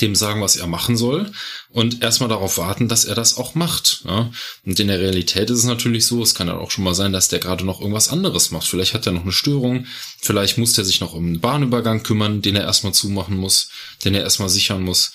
dem 0.00 0.14
sagen, 0.14 0.40
was 0.40 0.56
er 0.56 0.66
machen 0.66 0.96
soll 0.96 1.30
und 1.70 2.02
erstmal 2.02 2.28
darauf 2.28 2.58
warten, 2.58 2.88
dass 2.88 3.04
er 3.04 3.14
das 3.14 3.36
auch 3.36 3.54
macht. 3.54 4.02
Ja? 4.04 4.30
Und 4.64 4.78
in 4.80 4.88
der 4.88 5.00
Realität 5.00 5.50
ist 5.50 5.58
es 5.58 5.64
natürlich 5.64 6.06
so, 6.06 6.22
es 6.22 6.34
kann 6.34 6.48
ja 6.48 6.56
auch 6.56 6.70
schon 6.70 6.84
mal 6.84 6.94
sein, 6.94 7.12
dass 7.12 7.28
der 7.28 7.38
gerade 7.38 7.64
noch 7.64 7.80
irgendwas 7.80 8.08
anderes 8.08 8.50
macht. 8.50 8.66
Vielleicht 8.66 8.94
hat 8.94 9.06
er 9.06 9.12
noch 9.12 9.22
eine 9.22 9.32
Störung, 9.32 9.86
vielleicht 10.20 10.58
muss 10.58 10.72
der 10.72 10.84
sich 10.84 11.00
noch 11.00 11.14
um 11.14 11.26
einen 11.26 11.40
Bahnübergang 11.40 12.02
kümmern, 12.02 12.42
den 12.42 12.56
er 12.56 12.64
erstmal 12.64 12.94
zumachen 12.94 13.36
muss, 13.36 13.68
den 14.04 14.14
er 14.14 14.22
erstmal 14.22 14.48
sichern 14.48 14.82
muss. 14.82 15.12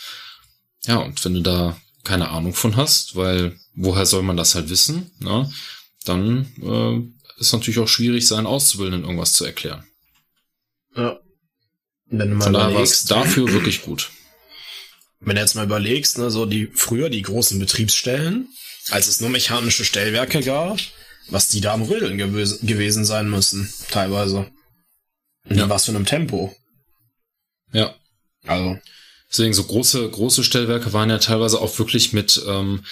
Ja, 0.86 0.98
und 0.98 1.24
wenn 1.26 1.34
du 1.34 1.42
da 1.42 1.78
keine 2.04 2.30
Ahnung 2.30 2.54
von 2.54 2.76
hast, 2.76 3.16
weil 3.16 3.60
woher 3.76 4.06
soll 4.06 4.24
man 4.24 4.38
das 4.38 4.56
halt 4.56 4.70
wissen, 4.70 5.12
ne? 5.20 5.52
dann 6.06 6.48
äh, 6.62 7.40
ist 7.40 7.54
natürlich 7.54 7.80
auch 7.80 7.88
schwierig, 7.88 8.28
seinen 8.28 8.48
Auszubildenden 8.48 9.04
irgendwas 9.04 9.34
zu 9.34 9.46
erklären. 9.46 9.84
Ja. 10.96 11.20
Wenn 12.08 12.34
mal 12.34 12.46
Von 12.46 12.54
daher 12.54 12.76
war 12.76 12.82
es 12.82 13.06
dafür 13.06 13.52
wirklich 13.52 13.84
gut. 13.84 14.10
Wenn 15.20 15.36
du 15.36 15.42
jetzt 15.42 15.56
mal 15.56 15.66
überlegst, 15.66 16.18
ne, 16.18 16.32
so 16.32 16.46
die 16.46 16.68
früher 16.74 17.10
die 17.10 17.22
großen 17.22 17.60
Betriebsstellen, 17.60 18.48
als 18.90 19.08
es 19.08 19.22
nur 19.22 19.30
mechanische 19.30 19.86
Stellwerke 19.86 20.42
gab, 20.42 20.80
was 21.28 21.50
die 21.50 21.62
da 21.62 21.74
am 21.74 21.84
Rödeln 21.84 22.18
gewes 22.18 22.60
gewesen 22.62 23.06
sein 23.06 23.30
müssen, 23.30 23.72
teilweise. 23.92 24.50
Und 25.50 25.58
Ja. 25.58 25.70
was 25.70 25.86
für 25.86 25.92
einem 25.92 26.06
Tempo. 26.06 26.56
Ja. 27.72 27.96
Also, 28.46 28.78
Deswegen 29.32 29.54
so 29.54 29.64
große, 29.64 30.10
große 30.10 30.44
Stellwerke 30.44 30.92
waren 30.92 31.12
ja 31.12 31.20
teilweise 31.20 31.62
auch 31.62 31.78
wirklich 31.78 32.14
mit 32.14 32.42
ähm, 32.48 32.84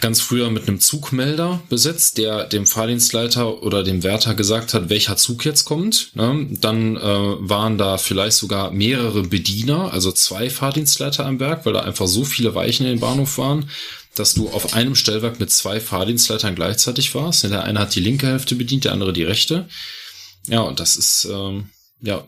ganz 0.00 0.20
früher 0.20 0.50
mit 0.50 0.68
einem 0.68 0.80
Zugmelder 0.80 1.62
besetzt, 1.68 2.18
der 2.18 2.44
dem 2.44 2.66
Fahrdienstleiter 2.66 3.62
oder 3.62 3.82
dem 3.82 4.02
Wärter 4.02 4.34
gesagt 4.34 4.74
hat, 4.74 4.90
welcher 4.90 5.16
Zug 5.16 5.44
jetzt 5.44 5.64
kommt. 5.64 6.10
Ne? 6.14 6.48
Dann 6.60 6.96
äh, 6.96 7.00
waren 7.00 7.78
da 7.78 7.98
vielleicht 7.98 8.36
sogar 8.36 8.70
mehrere 8.70 9.22
Bediener, 9.22 9.92
also 9.92 10.12
zwei 10.12 10.50
Fahrdienstleiter 10.50 11.26
am 11.26 11.40
Werk, 11.40 11.66
weil 11.66 11.72
da 11.72 11.80
einfach 11.80 12.06
so 12.06 12.24
viele 12.24 12.54
Weichen 12.54 12.86
in 12.86 12.92
den 12.92 13.00
Bahnhof 13.00 13.38
waren, 13.38 13.70
dass 14.14 14.34
du 14.34 14.48
auf 14.50 14.74
einem 14.74 14.94
Stellwerk 14.94 15.40
mit 15.40 15.50
zwei 15.50 15.80
Fahrdienstleitern 15.80 16.54
gleichzeitig 16.54 17.14
warst. 17.14 17.44
Der 17.44 17.64
eine 17.64 17.78
hat 17.78 17.94
die 17.94 18.00
linke 18.00 18.26
Hälfte 18.26 18.54
bedient, 18.54 18.84
der 18.84 18.92
andere 18.92 19.12
die 19.12 19.24
rechte. 19.24 19.68
Ja, 20.46 20.60
und 20.60 20.80
das 20.80 20.96
ist 20.96 21.28
ähm, 21.30 21.70
ja 22.00 22.26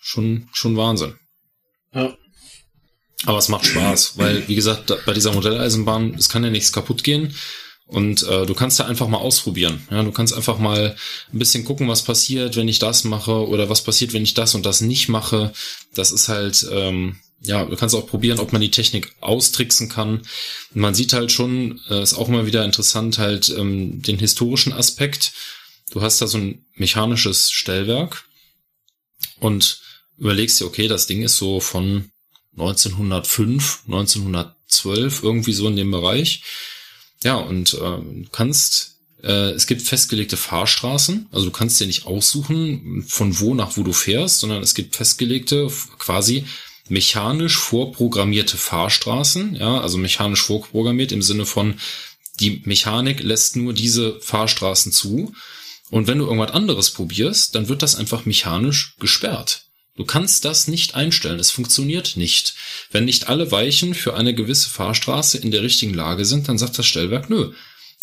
schon 0.00 0.48
schon 0.52 0.76
Wahnsinn. 0.76 1.14
ja. 1.94 2.16
Aber 3.26 3.38
es 3.38 3.48
macht 3.48 3.66
Spaß, 3.66 4.18
weil, 4.18 4.46
wie 4.48 4.54
gesagt, 4.54 4.92
bei 5.06 5.12
dieser 5.12 5.32
Modelleisenbahn, 5.32 6.14
es 6.14 6.28
kann 6.28 6.44
ja 6.44 6.50
nichts 6.50 6.72
kaputt 6.72 7.04
gehen. 7.04 7.34
Und 7.86 8.22
äh, 8.22 8.46
du 8.46 8.54
kannst 8.54 8.80
da 8.80 8.86
einfach 8.86 9.08
mal 9.08 9.18
ausprobieren. 9.18 9.86
Ja, 9.90 10.02
du 10.02 10.10
kannst 10.10 10.32
einfach 10.32 10.58
mal 10.58 10.96
ein 11.32 11.38
bisschen 11.38 11.64
gucken, 11.64 11.86
was 11.86 12.02
passiert, 12.02 12.56
wenn 12.56 12.68
ich 12.68 12.78
das 12.78 13.04
mache 13.04 13.46
oder 13.46 13.68
was 13.68 13.84
passiert, 13.84 14.14
wenn 14.14 14.22
ich 14.22 14.34
das 14.34 14.54
und 14.54 14.64
das 14.64 14.80
nicht 14.80 15.08
mache. 15.08 15.52
Das 15.94 16.10
ist 16.10 16.28
halt, 16.28 16.66
ähm, 16.70 17.16
ja, 17.42 17.64
du 17.64 17.76
kannst 17.76 17.94
auch 17.94 18.06
probieren, 18.06 18.40
ob 18.40 18.52
man 18.52 18.62
die 18.62 18.70
Technik 18.70 19.14
austricksen 19.20 19.90
kann. 19.90 20.20
Und 20.74 20.80
man 20.80 20.94
sieht 20.94 21.12
halt 21.12 21.30
schon, 21.30 21.80
äh, 21.90 22.02
ist 22.02 22.14
auch 22.14 22.28
mal 22.28 22.46
wieder 22.46 22.64
interessant, 22.64 23.18
halt 23.18 23.50
ähm, 23.50 24.00
den 24.00 24.18
historischen 24.18 24.72
Aspekt. 24.72 25.32
Du 25.90 26.00
hast 26.00 26.22
da 26.22 26.26
so 26.26 26.38
ein 26.38 26.64
mechanisches 26.74 27.50
Stellwerk 27.50 28.24
und 29.40 29.82
überlegst 30.16 30.58
dir, 30.58 30.64
okay, 30.64 30.88
das 30.88 31.06
Ding 31.06 31.22
ist 31.22 31.36
so 31.36 31.60
von 31.60 32.10
1905, 32.56 33.82
1912, 33.86 35.22
irgendwie 35.22 35.52
so 35.52 35.68
in 35.68 35.76
dem 35.76 35.90
Bereich. 35.90 36.42
Ja, 37.22 37.36
und 37.36 37.74
äh, 37.74 38.26
kannst, 38.32 38.98
äh, 39.22 39.50
es 39.50 39.66
gibt 39.66 39.82
festgelegte 39.82 40.36
Fahrstraßen, 40.36 41.28
also 41.32 41.46
du 41.46 41.52
kannst 41.52 41.80
dir 41.80 41.86
nicht 41.86 42.06
aussuchen, 42.06 43.04
von 43.08 43.38
wo 43.40 43.54
nach 43.54 43.76
wo 43.76 43.82
du 43.82 43.92
fährst, 43.92 44.40
sondern 44.40 44.62
es 44.62 44.74
gibt 44.74 44.96
festgelegte, 44.96 45.70
quasi 45.98 46.44
mechanisch 46.88 47.56
vorprogrammierte 47.56 48.56
Fahrstraßen, 48.56 49.56
ja, 49.56 49.80
also 49.80 49.96
mechanisch 49.98 50.42
vorprogrammiert 50.42 51.12
im 51.12 51.22
Sinne 51.22 51.46
von, 51.46 51.78
die 52.40 52.62
Mechanik 52.64 53.22
lässt 53.22 53.56
nur 53.56 53.72
diese 53.72 54.20
Fahrstraßen 54.20 54.92
zu. 54.92 55.32
Und 55.90 56.06
wenn 56.08 56.18
du 56.18 56.24
irgendwas 56.24 56.50
anderes 56.50 56.90
probierst, 56.90 57.54
dann 57.54 57.68
wird 57.68 57.82
das 57.82 57.94
einfach 57.94 58.26
mechanisch 58.26 58.96
gesperrt. 58.98 59.63
Du 59.96 60.04
kannst 60.04 60.44
das 60.44 60.66
nicht 60.66 60.96
einstellen. 60.96 61.38
Es 61.38 61.52
funktioniert 61.52 62.16
nicht. 62.16 62.54
Wenn 62.90 63.04
nicht 63.04 63.28
alle 63.28 63.52
Weichen 63.52 63.94
für 63.94 64.14
eine 64.14 64.34
gewisse 64.34 64.68
Fahrstraße 64.68 65.38
in 65.38 65.50
der 65.50 65.62
richtigen 65.62 65.94
Lage 65.94 66.24
sind, 66.24 66.48
dann 66.48 66.58
sagt 66.58 66.78
das 66.78 66.86
Stellwerk 66.86 67.30
nö. 67.30 67.52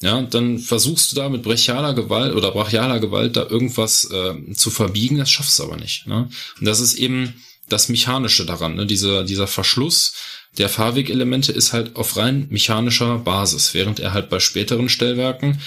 Ja, 0.02 0.22
dann 0.22 0.58
versuchst 0.58 1.12
du 1.12 1.16
da 1.16 1.30
mit 1.30 1.44
brachialer 1.44 1.94
Gewalt 1.94 2.34
oder 2.34 2.52
brachialer 2.52 3.00
Gewalt 3.00 3.36
da 3.36 3.48
irgendwas 3.48 4.10
äh, 4.10 4.54
zu 4.54 4.72
verbiegen, 4.72 5.18
das 5.18 5.30
schaffst 5.30 5.60
du 5.60 5.64
aber 5.64 5.78
nicht. 5.78 6.08
Ne? 6.08 6.28
Und 6.60 6.66
das 6.66 6.80
ist 6.80 6.96
eben 6.96 7.36
das 7.70 7.88
Mechanische 7.88 8.46
daran. 8.46 8.76
Ne? 8.76 8.88
Dieser, 8.88 9.24
dieser 9.24 9.46
Verschluss 9.46 10.14
der 10.58 10.70
Fahrwegelemente 10.70 11.52
ist 11.52 11.72
halt 11.72 11.96
auf 11.96 12.18
rein 12.18 12.48
mechanischer 12.50 13.20
Basis, 13.20 13.74
während 13.74 14.00
er 14.00 14.14
halt 14.14 14.30
bei 14.30 14.40
späteren 14.40 14.90
Stellwerken 14.90 15.62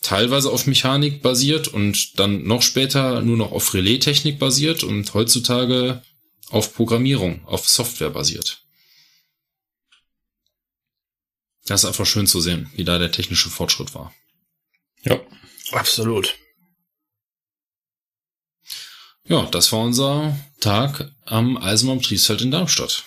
teilweise 0.00 0.50
auf 0.50 0.66
Mechanik 0.66 1.22
basiert 1.22 1.68
und 1.68 2.18
dann 2.18 2.44
noch 2.44 2.62
später 2.62 3.20
nur 3.22 3.36
noch 3.36 3.52
auf 3.52 3.74
Relaistechnik 3.74 4.38
basiert 4.38 4.82
und 4.82 5.12
heutzutage 5.14 6.02
auf 6.50 6.74
Programmierung, 6.74 7.44
auf 7.46 7.68
Software 7.68 8.10
basiert. 8.10 8.64
Das 11.66 11.84
ist 11.84 11.88
einfach 11.88 12.06
schön 12.06 12.26
zu 12.26 12.40
sehen, 12.40 12.70
wie 12.74 12.84
da 12.84 12.98
der 12.98 13.12
technische 13.12 13.50
Fortschritt 13.50 13.94
war. 13.94 14.12
Ja. 15.02 15.20
absolut. 15.72 16.36
Ja, 19.24 19.46
das 19.46 19.70
war 19.70 19.80
unser 19.80 20.36
Tag 20.60 21.12
am 21.24 21.56
Eisenbahnbetriebsfeld 21.56 22.42
in 22.42 22.50
Darmstadt. 22.50 23.04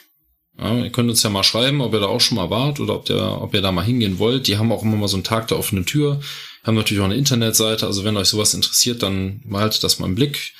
Ja, 0.59 0.77
ihr 0.77 0.91
könnt 0.91 1.09
uns 1.09 1.23
ja 1.23 1.29
mal 1.29 1.43
schreiben, 1.43 1.81
ob 1.81 1.93
ihr 1.93 1.99
da 1.99 2.07
auch 2.07 2.21
schon 2.21 2.35
mal 2.35 2.49
wart 2.49 2.79
oder 2.79 2.95
ob, 2.95 3.05
der, 3.05 3.41
ob 3.41 3.53
ihr 3.53 3.61
da 3.61 3.71
mal 3.71 3.83
hingehen 3.83 4.19
wollt. 4.19 4.47
Die 4.47 4.57
haben 4.57 4.71
auch 4.71 4.83
immer 4.83 4.97
mal 4.97 5.07
so 5.07 5.17
einen 5.17 5.23
Tag 5.23 5.47
der 5.47 5.57
offenen 5.57 5.85
Tür, 5.85 6.21
haben 6.63 6.75
natürlich 6.75 7.01
auch 7.01 7.05
eine 7.05 7.15
Internetseite. 7.15 7.87
Also 7.87 8.03
wenn 8.03 8.17
euch 8.17 8.27
sowas 8.27 8.53
interessiert, 8.53 9.01
dann 9.01 9.41
behaltet 9.45 9.83
das 9.83 9.99
mal 9.99 10.05
im 10.05 10.15
Blick. 10.15 10.53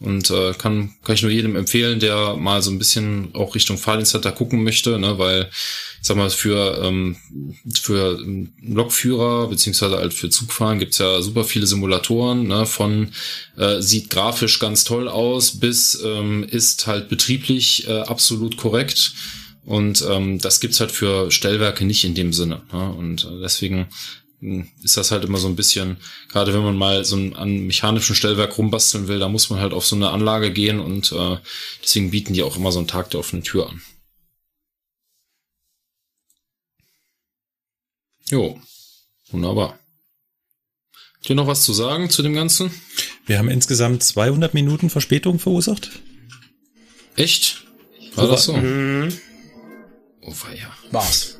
Und 0.00 0.30
äh, 0.30 0.52
kann, 0.52 0.94
kann 1.02 1.16
ich 1.16 1.22
nur 1.22 1.30
jedem 1.32 1.56
empfehlen, 1.56 1.98
der 1.98 2.36
mal 2.36 2.62
so 2.62 2.70
ein 2.70 2.78
bisschen 2.78 3.34
auch 3.34 3.56
Richtung 3.56 3.78
Fahrdienstleiter 3.78 4.30
gucken 4.30 4.62
möchte, 4.62 4.96
ne, 4.98 5.18
weil, 5.18 5.50
ich 6.00 6.06
sag 6.06 6.16
mal, 6.16 6.30
für, 6.30 6.80
ähm, 6.84 7.16
für 7.82 8.16
Lokführer 8.62 9.48
beziehungsweise 9.48 9.96
halt 9.96 10.14
für 10.14 10.30
Zugfahren 10.30 10.78
gibt's 10.78 10.98
ja 10.98 11.20
super 11.20 11.42
viele 11.42 11.66
Simulatoren, 11.66 12.46
ne, 12.46 12.64
von 12.64 13.10
äh, 13.56 13.80
sieht 13.82 14.08
grafisch 14.10 14.60
ganz 14.60 14.84
toll 14.84 15.08
aus 15.08 15.58
bis 15.58 16.00
ähm, 16.04 16.44
ist 16.44 16.86
halt 16.86 17.08
betrieblich 17.08 17.88
äh, 17.88 18.00
absolut 18.02 18.56
korrekt. 18.56 19.14
Und 19.64 20.02
ähm, 20.08 20.38
das 20.38 20.60
gibt's 20.60 20.80
halt 20.80 20.92
für 20.92 21.30
Stellwerke 21.30 21.84
nicht 21.84 22.04
in 22.04 22.14
dem 22.14 22.32
Sinne. 22.32 22.62
Ne? 22.72 22.90
Und 22.90 23.24
äh, 23.24 23.40
deswegen 23.42 23.88
ist 24.40 24.96
das 24.96 25.10
halt 25.10 25.24
immer 25.24 25.38
so 25.38 25.48
ein 25.48 25.56
bisschen, 25.56 25.96
gerade 26.28 26.54
wenn 26.54 26.62
man 26.62 26.76
mal 26.76 27.04
so 27.04 27.16
ein 27.16 27.34
an 27.34 27.66
mechanischen 27.66 28.14
Stellwerk 28.14 28.56
rumbasteln 28.56 29.08
will, 29.08 29.18
da 29.18 29.28
muss 29.28 29.50
man 29.50 29.60
halt 29.60 29.72
auf 29.72 29.86
so 29.86 29.96
eine 29.96 30.10
Anlage 30.10 30.52
gehen 30.52 30.78
und 30.78 31.12
äh, 31.12 31.38
deswegen 31.82 32.10
bieten 32.10 32.34
die 32.34 32.42
auch 32.42 32.56
immer 32.56 32.70
so 32.70 32.78
einen 32.78 32.88
Tag 32.88 33.10
der 33.10 33.20
offenen 33.20 33.42
Tür 33.42 33.68
an. 33.68 33.82
Jo, 38.30 38.60
wunderbar. 39.30 39.78
Habt 41.14 41.30
ihr 41.30 41.34
noch 41.34 41.46
was 41.46 41.64
zu 41.64 41.72
sagen 41.72 42.10
zu 42.10 42.22
dem 42.22 42.34
Ganzen? 42.34 42.70
Wir 43.26 43.38
haben 43.38 43.48
insgesamt 43.48 44.02
200 44.02 44.54
Minuten 44.54 44.88
Verspätung 44.88 45.38
verursacht. 45.38 45.90
Echt? 47.16 47.64
War 48.14 48.28
das 48.28 48.44
so? 48.44 48.56
Mhm. 48.56 49.12
Oh, 50.22 50.34
weia. 50.44 50.72
War's. 50.92 51.37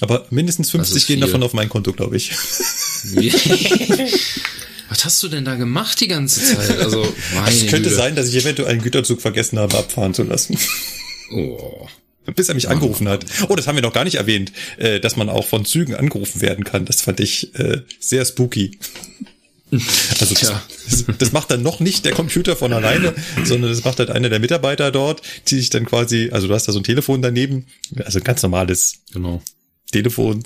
Aber 0.00 0.26
mindestens 0.30 0.68
Das 0.68 0.72
50 0.72 0.96
ist 0.96 1.06
gehen 1.06 1.20
davon 1.20 1.42
auf 1.42 1.52
mein 1.54 1.68
Konto, 1.68 1.92
glaube 1.92 2.16
ich. 2.16 2.32
Was 4.88 5.04
hast 5.04 5.22
du 5.22 5.28
denn 5.28 5.44
da 5.44 5.56
gemacht 5.56 6.00
die 6.00 6.08
ganze 6.08 6.40
Zeit? 6.42 6.78
Also, 6.78 7.02
meine 7.34 7.48
Es 7.48 7.60
könnte 7.66 7.88
Güte. 7.88 7.94
sein, 7.94 8.14
dass 8.14 8.28
ich 8.28 8.36
eventuell 8.36 8.68
einen 8.68 8.82
Güterzug 8.82 9.20
vergessen 9.20 9.58
habe, 9.58 9.76
abfahren 9.76 10.14
zu 10.14 10.22
lassen. 10.22 10.56
Oh. 11.32 11.88
Bis 12.34 12.48
er 12.48 12.54
mich 12.54 12.68
angerufen 12.68 13.08
hat. 13.08 13.24
Oh, 13.48 13.56
das 13.56 13.66
haben 13.66 13.76
wir 13.76 13.82
noch 13.82 13.92
gar 13.92 14.04
nicht 14.04 14.16
erwähnt, 14.16 14.52
äh, 14.78 15.00
dass 15.00 15.16
man 15.16 15.28
auch 15.28 15.46
von 15.46 15.64
Zügen 15.64 15.94
angerufen 15.94 16.40
werden 16.40 16.64
kann. 16.64 16.84
Das 16.84 17.00
fand 17.00 17.20
ich 17.20 17.54
äh, 17.56 17.82
sehr 18.00 18.24
spooky. 18.24 18.78
Also 19.72 20.32
das, 20.32 20.38
Tja. 20.38 20.62
das, 20.88 21.04
das 21.18 21.32
macht 21.32 21.50
dann 21.50 21.60
noch 21.64 21.80
nicht 21.80 22.04
der 22.04 22.12
Computer 22.12 22.54
von 22.54 22.72
alleine, 22.72 23.12
sondern 23.44 23.68
das 23.68 23.82
macht 23.82 23.98
halt 23.98 24.10
einer 24.10 24.28
der 24.28 24.38
Mitarbeiter 24.38 24.92
dort, 24.92 25.22
die 25.48 25.56
sich 25.56 25.70
dann 25.70 25.84
quasi, 25.84 26.30
also 26.30 26.46
du 26.46 26.54
hast 26.54 26.68
da 26.68 26.72
so 26.72 26.78
ein 26.78 26.84
Telefon 26.84 27.20
daneben, 27.20 27.66
also 28.04 28.20
ganz 28.20 28.42
normales 28.42 28.98
Genau. 29.12 29.42
Telefon. 29.90 30.42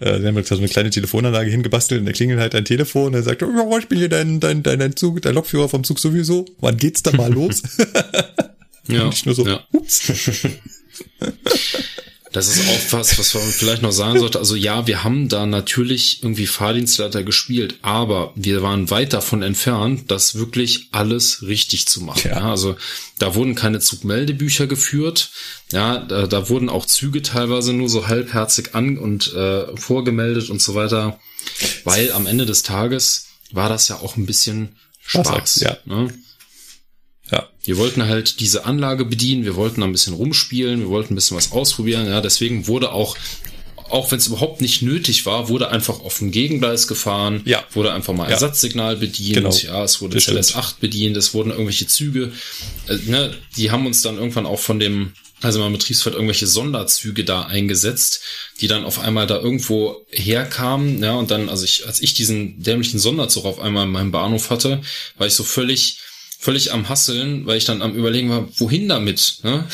Äh, 0.00 0.20
wir 0.20 0.28
haben 0.28 0.36
da 0.36 0.42
so 0.44 0.56
eine 0.56 0.68
kleine 0.68 0.90
Telefonanlage 0.90 1.50
hingebastelt 1.50 2.00
und 2.00 2.06
da 2.06 2.12
klingelt 2.12 2.40
halt 2.40 2.54
ein 2.54 2.64
Telefon 2.64 3.08
und 3.08 3.14
er 3.14 3.22
sagt, 3.22 3.42
oh, 3.42 3.78
ich 3.78 3.88
bin 3.88 3.98
hier 3.98 4.08
dein, 4.08 4.40
dein, 4.40 4.62
dein, 4.62 4.78
dein 4.78 4.96
Zug, 4.96 5.20
dein 5.22 5.34
Lokführer 5.34 5.68
vom 5.68 5.84
Zug 5.84 5.98
sowieso. 5.98 6.44
Wann 6.60 6.76
geht's 6.76 7.02
da 7.02 7.12
mal 7.12 7.32
los? 7.32 7.62
Ja. 8.88 9.04
Und 9.06 9.14
ich 9.14 9.24
nur 9.24 9.34
so, 9.34 9.46
ja. 9.46 9.64
ups. 9.72 10.12
Das 12.34 12.48
ist 12.48 12.68
auch 12.68 12.98
was, 12.98 13.16
was 13.16 13.32
man 13.34 13.44
vielleicht 13.44 13.82
noch 13.82 13.92
sagen 13.92 14.18
sollte. 14.18 14.40
Also 14.40 14.56
ja, 14.56 14.88
wir 14.88 15.04
haben 15.04 15.28
da 15.28 15.46
natürlich 15.46 16.20
irgendwie 16.20 16.48
Fahrdienstleiter 16.48 17.22
gespielt, 17.22 17.76
aber 17.82 18.32
wir 18.34 18.60
waren 18.60 18.90
weit 18.90 19.12
davon 19.12 19.42
entfernt, 19.42 20.10
das 20.10 20.34
wirklich 20.34 20.88
alles 20.90 21.42
richtig 21.42 21.86
zu 21.86 22.02
machen. 22.02 22.28
Ja. 22.28 22.50
also 22.50 22.74
da 23.20 23.36
wurden 23.36 23.54
keine 23.54 23.78
Zugmeldebücher 23.78 24.66
geführt. 24.66 25.30
Ja, 25.70 25.98
da, 25.98 26.26
da 26.26 26.48
wurden 26.48 26.68
auch 26.68 26.86
Züge 26.86 27.22
teilweise 27.22 27.72
nur 27.72 27.88
so 27.88 28.08
halbherzig 28.08 28.74
an 28.74 28.98
und 28.98 29.32
äh, 29.32 29.76
vorgemeldet 29.76 30.50
und 30.50 30.60
so 30.60 30.74
weiter, 30.74 31.20
weil 31.84 32.10
am 32.10 32.26
Ende 32.26 32.46
des 32.46 32.64
Tages 32.64 33.26
war 33.52 33.68
das 33.68 33.86
ja 33.86 34.00
auch 34.00 34.16
ein 34.16 34.26
bisschen 34.26 34.74
Spaß. 35.06 35.60
Ja. 35.60 35.76
Ne? 35.84 36.12
Ja. 37.30 37.48
Wir 37.62 37.78
wollten 37.78 38.04
halt 38.04 38.40
diese 38.40 38.64
Anlage 38.64 39.04
bedienen, 39.04 39.44
wir 39.44 39.56
wollten 39.56 39.82
ein 39.82 39.92
bisschen 39.92 40.14
rumspielen, 40.14 40.80
wir 40.80 40.88
wollten 40.88 41.12
ein 41.12 41.16
bisschen 41.16 41.36
was 41.36 41.52
ausprobieren. 41.52 42.06
Ja, 42.06 42.20
deswegen 42.20 42.66
wurde 42.66 42.92
auch, 42.92 43.16
auch 43.88 44.10
wenn 44.10 44.18
es 44.18 44.26
überhaupt 44.26 44.60
nicht 44.60 44.82
nötig 44.82 45.24
war, 45.24 45.48
wurde 45.48 45.68
einfach 45.70 46.00
auf 46.00 46.18
dem 46.18 46.30
Gegengleis 46.30 46.86
gefahren, 46.86 47.42
ja. 47.44 47.64
wurde 47.72 47.92
einfach 47.92 48.12
mal 48.12 48.24
ja. 48.24 48.32
Ersatzsignal 48.32 48.96
bedient, 48.96 49.36
genau. 49.36 49.54
ja, 49.54 49.84
es 49.84 50.00
wurde 50.00 50.18
CLS 50.18 50.54
8 50.54 50.80
bedient, 50.80 51.16
es 51.16 51.32
wurden 51.32 51.50
irgendwelche 51.50 51.86
Züge, 51.86 52.32
äh, 52.88 52.96
ne, 53.06 53.34
die 53.56 53.70
haben 53.70 53.86
uns 53.86 54.02
dann 54.02 54.16
irgendwann 54.16 54.46
auch 54.46 54.58
von 54.58 54.78
dem 54.78 55.12
also 55.44 55.64
im 55.64 55.72
Betriebsfeld 55.72 56.14
irgendwelche 56.14 56.46
Sonderzüge 56.46 57.24
da 57.24 57.42
eingesetzt, 57.42 58.22
die 58.60 58.66
dann 58.66 58.84
auf 58.84 58.98
einmal 58.98 59.26
da 59.26 59.38
irgendwo 59.38 60.06
herkamen, 60.10 61.02
ja, 61.02 61.12
und 61.14 61.30
dann, 61.30 61.48
also 61.48 61.64
ich, 61.64 61.86
als 61.86 62.00
ich 62.00 62.14
diesen 62.14 62.62
dämlichen 62.62 62.98
Sonderzug 62.98 63.44
auf 63.44 63.60
einmal 63.60 63.84
in 63.84 63.92
meinem 63.92 64.10
Bahnhof 64.10 64.50
hatte, 64.50 64.80
war 65.18 65.26
ich 65.26 65.34
so 65.34 65.44
völlig, 65.44 65.98
völlig 66.44 66.72
am 66.72 66.90
Hasseln, 66.90 67.46
weil 67.46 67.56
ich 67.56 67.64
dann 67.64 67.80
am 67.80 67.94
überlegen 67.94 68.28
war, 68.28 68.46
wohin 68.58 68.86
damit, 68.86 69.38
ne? 69.42 69.66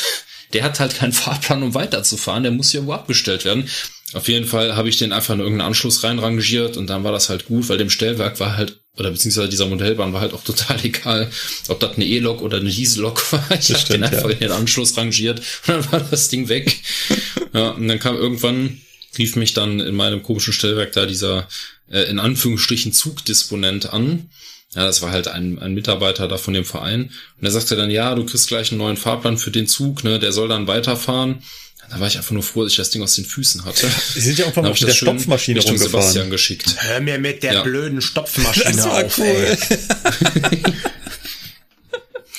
Der 0.52 0.64
hat 0.64 0.80
halt 0.80 0.94
keinen 0.94 1.12
Fahrplan, 1.12 1.62
um 1.62 1.74
weiterzufahren, 1.74 2.42
der 2.42 2.52
muss 2.52 2.72
ja 2.72 2.84
wo 2.84 2.92
abgestellt 2.92 3.44
werden. 3.44 3.68
Auf 4.12 4.28
jeden 4.28 4.46
Fall 4.46 4.76
habe 4.76 4.88
ich 4.88 4.96
den 4.96 5.12
einfach 5.12 5.34
in 5.34 5.40
irgendeinen 5.40 5.68
Anschluss 5.68 6.02
reinrangiert 6.02 6.76
und 6.76 6.88
dann 6.88 7.04
war 7.04 7.12
das 7.12 7.28
halt 7.28 7.46
gut, 7.46 7.68
weil 7.68 7.78
dem 7.78 7.90
Stellwerk 7.90 8.40
war 8.40 8.56
halt, 8.56 8.80
oder 8.96 9.10
beziehungsweise 9.10 9.48
dieser 9.48 9.66
Modellbahn 9.66 10.12
war 10.12 10.20
halt 10.20 10.32
auch 10.32 10.44
total 10.44 10.84
egal, 10.84 11.30
ob 11.68 11.80
das 11.80 11.96
eine 11.96 12.04
E-Lok 12.04 12.40
oder 12.40 12.58
eine 12.58 12.70
Diesel-Lok 12.70 13.32
war. 13.32 13.44
Ich 13.58 13.72
habe 13.72 13.84
den 13.92 14.04
einfach 14.04 14.28
ja. 14.28 14.34
in 14.34 14.38
den 14.38 14.52
Anschluss 14.52 14.96
rangiert 14.96 15.40
und 15.66 15.68
dann 15.68 15.92
war 15.92 16.00
das 16.00 16.28
Ding 16.28 16.48
weg. 16.48 16.76
ja, 17.52 17.70
und 17.70 17.88
dann 17.88 17.98
kam 17.98 18.16
irgendwann, 18.16 18.80
rief 19.18 19.34
mich 19.34 19.54
dann 19.54 19.80
in 19.80 19.94
meinem 19.96 20.22
komischen 20.22 20.52
Stellwerk 20.52 20.92
da 20.92 21.06
dieser, 21.06 21.48
äh, 21.88 22.02
in 22.02 22.20
Anführungsstrichen, 22.20 22.92
Zugdisponent 22.92 23.92
an. 23.92 24.30
Ja, 24.74 24.84
das 24.84 25.02
war 25.02 25.10
halt 25.10 25.26
ein, 25.26 25.58
ein 25.58 25.74
Mitarbeiter 25.74 26.28
da 26.28 26.38
von 26.38 26.54
dem 26.54 26.64
Verein. 26.64 27.10
Und 27.38 27.44
er 27.44 27.50
sagte 27.50 27.74
dann, 27.74 27.90
ja, 27.90 28.14
du 28.14 28.24
kriegst 28.24 28.46
gleich 28.46 28.70
einen 28.70 28.78
neuen 28.78 28.96
Fahrplan 28.96 29.36
für 29.36 29.50
den 29.50 29.66
Zug, 29.66 30.04
ne, 30.04 30.18
der 30.18 30.32
soll 30.32 30.48
dann 30.48 30.68
weiterfahren. 30.68 31.42
Da 31.90 31.98
war 31.98 32.06
ich 32.06 32.16
einfach 32.16 32.30
nur 32.30 32.44
froh, 32.44 32.62
dass 32.62 32.72
ich 32.72 32.76
das 32.76 32.90
Ding 32.90 33.02
aus 33.02 33.16
den 33.16 33.24
Füßen 33.24 33.64
hatte. 33.64 33.90
Sie 34.14 34.20
sind 34.20 34.38
ja 34.38 34.46
auch 34.46 34.54
mal 34.54 34.70
mit 34.70 34.80
der 34.80 34.92
Stopfmaschine 34.92 35.58
Richtung 35.58 35.76
rumgefahren. 35.76 36.02
Sebastian 36.02 36.30
geschickt. 36.30 36.76
Hör 36.78 37.00
mir 37.00 37.18
mit 37.18 37.42
der 37.42 37.54
ja. 37.54 37.62
blöden 37.62 38.00
Stopfmaschine 38.00 38.76
das 38.76 38.84
war 38.84 39.04
auf, 39.04 39.18
cool. 39.18 39.58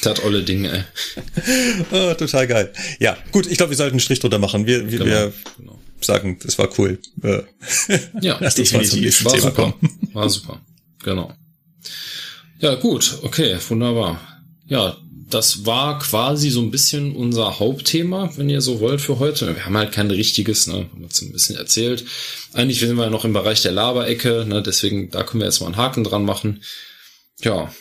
Das 0.02 0.20
olle 0.24 0.44
Ding, 0.44 0.64
ey. 0.64 0.84
Oh, 1.92 2.14
total 2.14 2.48
geil. 2.48 2.72
Ja, 3.00 3.18
gut, 3.34 3.46
ich 3.46 3.58
glaube, 3.58 3.72
wir 3.72 3.78
sollten 3.78 3.96
einen 3.96 4.00
Strich 4.00 4.22
drunter 4.22 4.40
machen. 4.40 4.66
Wir, 4.66 4.90
wir, 4.90 5.00
genau. 5.00 5.06
wir 5.06 5.34
genau. 5.58 5.80
sagen, 6.00 6.40
das 6.42 6.58
war 6.58 6.70
cool. 6.80 6.98
Äh, 7.22 7.42
ja, 8.22 8.40
das 8.40 8.56
definitiv. 8.56 9.26
War, 9.26 9.34
war 9.34 9.40
super. 9.42 9.74
War 10.14 10.30
super. 10.30 10.62
Genau. 11.04 11.36
Ja, 12.62 12.76
gut, 12.76 13.18
okay, 13.24 13.58
wunderbar. 13.70 14.22
Ja, 14.68 14.96
das 15.30 15.66
war 15.66 15.98
quasi 15.98 16.52
so 16.52 16.62
ein 16.62 16.70
bisschen 16.70 17.16
unser 17.16 17.60
Hauptthema, 17.60 18.32
wenn 18.36 18.50
ihr 18.50 18.62
so 18.62 18.80
wollt, 18.80 19.02
für 19.02 19.18
heute. 19.18 19.56
Wir 19.56 19.66
haben 19.66 19.78
halt 19.78 19.92
kein 19.92 20.12
richtiges, 20.12 20.68
ne, 20.68 20.88
haben 20.92 21.04
uns 21.04 21.22
ein 21.22 21.32
bisschen 21.32 21.56
erzählt. 21.56 22.06
Eigentlich 22.54 22.80
sind 22.80 22.96
wir 22.98 23.06
ja 23.06 23.10
noch 23.10 23.26
im 23.26 23.34
Bereich 23.34 23.64
der 23.64 23.72
Laberecke, 23.72 24.46
ne, 24.48 24.62
deswegen, 24.62 25.10
da 25.10 25.24
können 25.24 25.42
wir 25.42 25.48
jetzt 25.48 25.60
mal 25.60 25.68
einen 25.68 25.78
Haken 25.78 26.04
dran 26.04 26.24
machen. 26.24 26.62
Ja. 27.42 27.74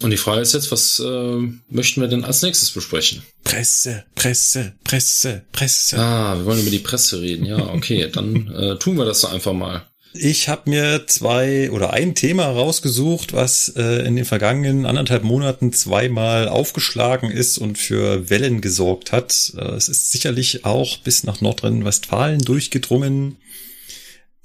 Und 0.00 0.10
die 0.10 0.16
Frage 0.16 0.42
ist 0.42 0.54
jetzt, 0.54 0.70
was 0.70 1.00
äh, 1.00 1.36
möchten 1.68 2.00
wir 2.00 2.06
denn 2.06 2.22
als 2.22 2.42
nächstes 2.42 2.70
besprechen? 2.70 3.24
Presse, 3.42 4.04
Presse, 4.14 4.74
Presse, 4.84 5.42
Presse. 5.50 5.98
Ah, 5.98 6.36
wir 6.36 6.44
wollen 6.44 6.60
über 6.60 6.70
die 6.70 6.78
Presse 6.78 7.20
reden. 7.20 7.44
Ja, 7.44 7.74
okay, 7.74 8.08
dann 8.12 8.46
äh, 8.54 8.78
tun 8.78 8.96
wir 8.96 9.04
das 9.04 9.22
doch 9.22 9.32
einfach 9.32 9.54
mal. 9.54 9.88
Ich 10.20 10.48
habe 10.48 10.68
mir 10.68 11.06
zwei 11.06 11.70
oder 11.70 11.92
ein 11.92 12.16
Thema 12.16 12.46
rausgesucht, 12.46 13.34
was 13.34 13.68
äh, 13.76 14.04
in 14.04 14.16
den 14.16 14.24
vergangenen 14.24 14.84
anderthalb 14.84 15.22
Monaten 15.22 15.72
zweimal 15.72 16.48
aufgeschlagen 16.48 17.30
ist 17.30 17.56
und 17.56 17.78
für 17.78 18.28
Wellen 18.28 18.60
gesorgt 18.60 19.12
hat. 19.12 19.52
Äh, 19.56 19.76
es 19.76 19.88
ist 19.88 20.10
sicherlich 20.10 20.64
auch 20.64 20.98
bis 20.98 21.22
nach 21.22 21.40
Nordrhein-Westfalen 21.40 22.40
durchgedrungen. 22.40 23.36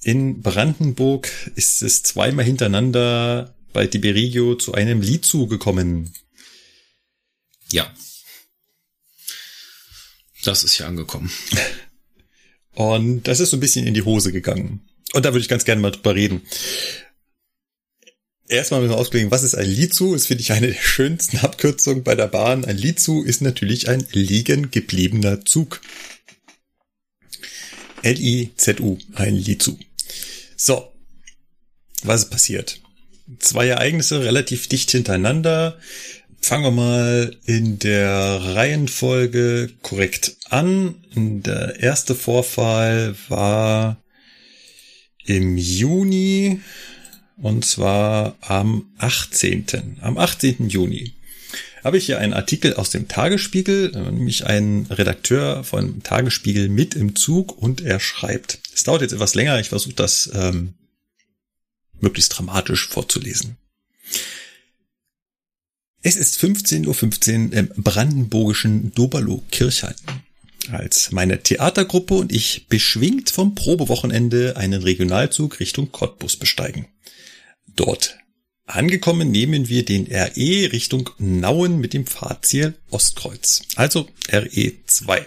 In 0.04 0.44
Brandenburg 0.44 1.32
ist 1.56 1.82
es 1.82 2.04
zweimal 2.04 2.46
hintereinander 2.46 3.56
bei 3.72 3.88
Tiberigio 3.88 4.54
zu 4.54 4.76
einem 4.76 5.02
Lizu 5.02 5.48
gekommen. 5.48 6.14
Ja. 7.72 7.92
Das 10.44 10.64
ist 10.64 10.78
ja 10.78 10.86
angekommen. 10.86 11.32
Und 12.76 13.24
das 13.24 13.40
ist 13.40 13.50
so 13.50 13.58
ein 13.58 13.62
bisschen 13.62 13.88
in 13.88 13.96
die 13.96 14.04
Hose 14.04 14.32
gegangen. 14.32 14.88
Und 15.14 15.26
da 15.26 15.30
würde 15.30 15.42
ich 15.42 15.50
ganz 15.50 15.66
gerne 15.66 15.82
mal 15.82 15.92
drüber 15.92 16.16
reden. 16.16 16.42
Erstmal 18.48 18.82
müssen 18.82 18.92
wir 18.92 19.00
auslegen, 19.00 19.32
was 19.32 19.44
ist 19.44 19.56
ein 19.56 19.70
Lizu? 19.70 20.14
Das 20.14 20.28
finde 20.28 20.42
ich 20.42 20.52
eine 20.52 20.68
der 20.68 20.82
schönsten 20.82 21.38
Abkürzungen 21.38 22.04
bei 22.04 22.16
der 22.16 22.28
Bahn. 22.28 22.66
Ein 22.66 22.78
Lizu 22.78 23.24
ist 23.24 23.42
natürlich 23.42 23.88
ein 23.88 24.06
liegen 24.12 24.70
gebliebener 24.70 25.46
Zug. 25.46 25.82
L-I-Z-U, 28.02 28.98
ein 29.16 29.36
Lizu. 29.36 29.80
So, 30.58 30.92
was 32.04 32.24
ist 32.24 32.30
passiert? 32.32 32.82
Zwei 33.40 33.68
Ereignisse 33.68 34.26
relativ 34.26 34.68
dicht 34.68 34.92
hintereinander. 34.92 35.80
Fangen 36.42 36.66
wir 36.66 36.72
mal 36.72 37.38
in 37.46 37.80
der 37.80 38.42
Reihenfolge 38.56 39.72
korrekt 39.82 40.36
an. 40.50 40.96
Der 41.16 41.80
erste 41.80 42.14
Vorfall 42.16 43.16
war 43.30 44.03
im 45.26 45.58
Juni 45.58 46.62
und 47.38 47.66
zwar 47.66 48.36
am 48.42 48.92
18. 48.98 49.98
Am 50.02 50.18
18. 50.18 50.70
Juni 50.70 51.14
habe 51.84 51.98
ich 51.98 52.06
hier 52.06 52.20
einen 52.20 52.34
Artikel 52.34 52.76
aus 52.76 52.92
dem 52.92 53.08
Tagesspiegel, 53.08 53.92
nämlich 53.92 54.46
ein 54.46 54.88
Redakteur 54.90 55.64
von 55.64 56.02
Tagesspiegel 56.02 56.70
mit 56.70 56.96
im 56.96 57.16
Zug 57.16 57.58
und 57.58 57.82
er 57.82 58.00
schreibt. 58.00 58.60
Es 58.74 58.84
dauert 58.84 59.02
jetzt 59.02 59.12
etwas 59.12 59.36
länger, 59.36 59.60
ich 59.60 59.70
versuche 59.70 59.94
das 59.94 60.32
ähm, 60.34 60.76
möglichst 62.00 62.38
dramatisch 62.38 62.88
vorzulesen. 62.88 63.58
Es 66.02 66.16
ist 66.16 66.40
15.15 66.40 67.48
Uhr 67.48 67.54
im 67.54 67.70
brandenburgischen 67.76 68.94
Doberloh-Kirchheim 68.94 69.96
als 70.72 71.12
meine 71.12 71.42
Theatergruppe 71.42 72.16
und 72.16 72.32
ich 72.32 72.68
beschwingt 72.68 73.30
vom 73.30 73.56
Probewochenende 73.56 74.58
einen 74.58 74.84
Regionalzug 74.84 75.60
Richtung 75.60 75.92
Cottbus 75.92 76.38
besteigen. 76.38 76.88
Dort 77.76 78.18
angekommen 78.66 79.32
nehmen 79.32 79.68
wir 79.68 79.86
den 79.86 80.08
RE 80.12 80.72
Richtung 80.72 81.10
Nauen 81.18 81.80
mit 81.80 81.94
dem 81.94 82.06
Fahrziel 82.06 82.76
Ostkreuz, 82.90 83.64
also 83.76 84.08
RE2. 84.30 85.22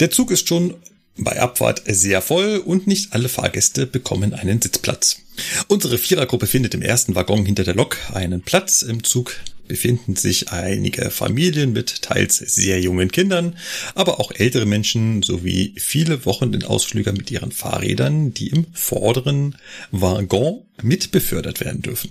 Der 0.00 0.10
Zug 0.10 0.30
ist 0.30 0.48
schon 0.48 0.74
bei 1.16 1.40
Abfahrt 1.40 1.82
sehr 1.86 2.20
voll 2.22 2.58
und 2.58 2.86
nicht 2.86 3.12
alle 3.12 3.28
Fahrgäste 3.28 3.86
bekommen 3.86 4.34
einen 4.34 4.60
Sitzplatz. 4.60 5.20
Unsere 5.68 5.98
Vierergruppe 5.98 6.46
findet 6.46 6.74
im 6.74 6.82
ersten 6.82 7.14
Waggon 7.14 7.44
hinter 7.46 7.64
der 7.64 7.74
Lok 7.74 7.96
einen 8.12 8.42
Platz. 8.42 8.82
Im 8.82 9.04
Zug 9.04 9.36
befinden 9.66 10.16
sich 10.16 10.50
einige 10.50 11.10
Familien 11.10 11.72
mit 11.72 12.02
teils 12.02 12.36
sehr 12.36 12.80
jungen 12.80 13.10
Kindern, 13.10 13.58
aber 13.94 14.20
auch 14.20 14.32
ältere 14.32 14.66
Menschen 14.66 15.22
sowie 15.22 15.74
viele 15.76 16.24
Wochenendausflüger 16.26 17.12
mit 17.12 17.30
ihren 17.30 17.52
Fahrrädern, 17.52 18.34
die 18.34 18.48
im 18.48 18.66
vorderen 18.72 19.56
Waggon 19.90 20.62
mit 20.82 21.10
befördert 21.10 21.60
werden 21.60 21.82
dürfen. 21.82 22.10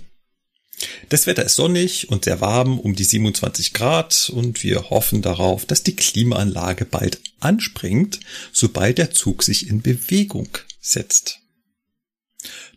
Das 1.08 1.26
Wetter 1.26 1.44
ist 1.44 1.56
sonnig 1.56 2.10
und 2.10 2.24
sehr 2.24 2.40
warm, 2.40 2.78
um 2.78 2.94
die 2.94 3.04
27 3.04 3.72
Grad, 3.72 4.30
und 4.34 4.62
wir 4.62 4.90
hoffen 4.90 5.22
darauf, 5.22 5.64
dass 5.66 5.82
die 5.82 5.96
Klimaanlage 5.96 6.84
bald 6.84 7.20
anspringt, 7.40 8.20
sobald 8.52 8.98
der 8.98 9.12
Zug 9.12 9.42
sich 9.42 9.68
in 9.68 9.82
Bewegung 9.82 10.48
setzt. 10.80 11.40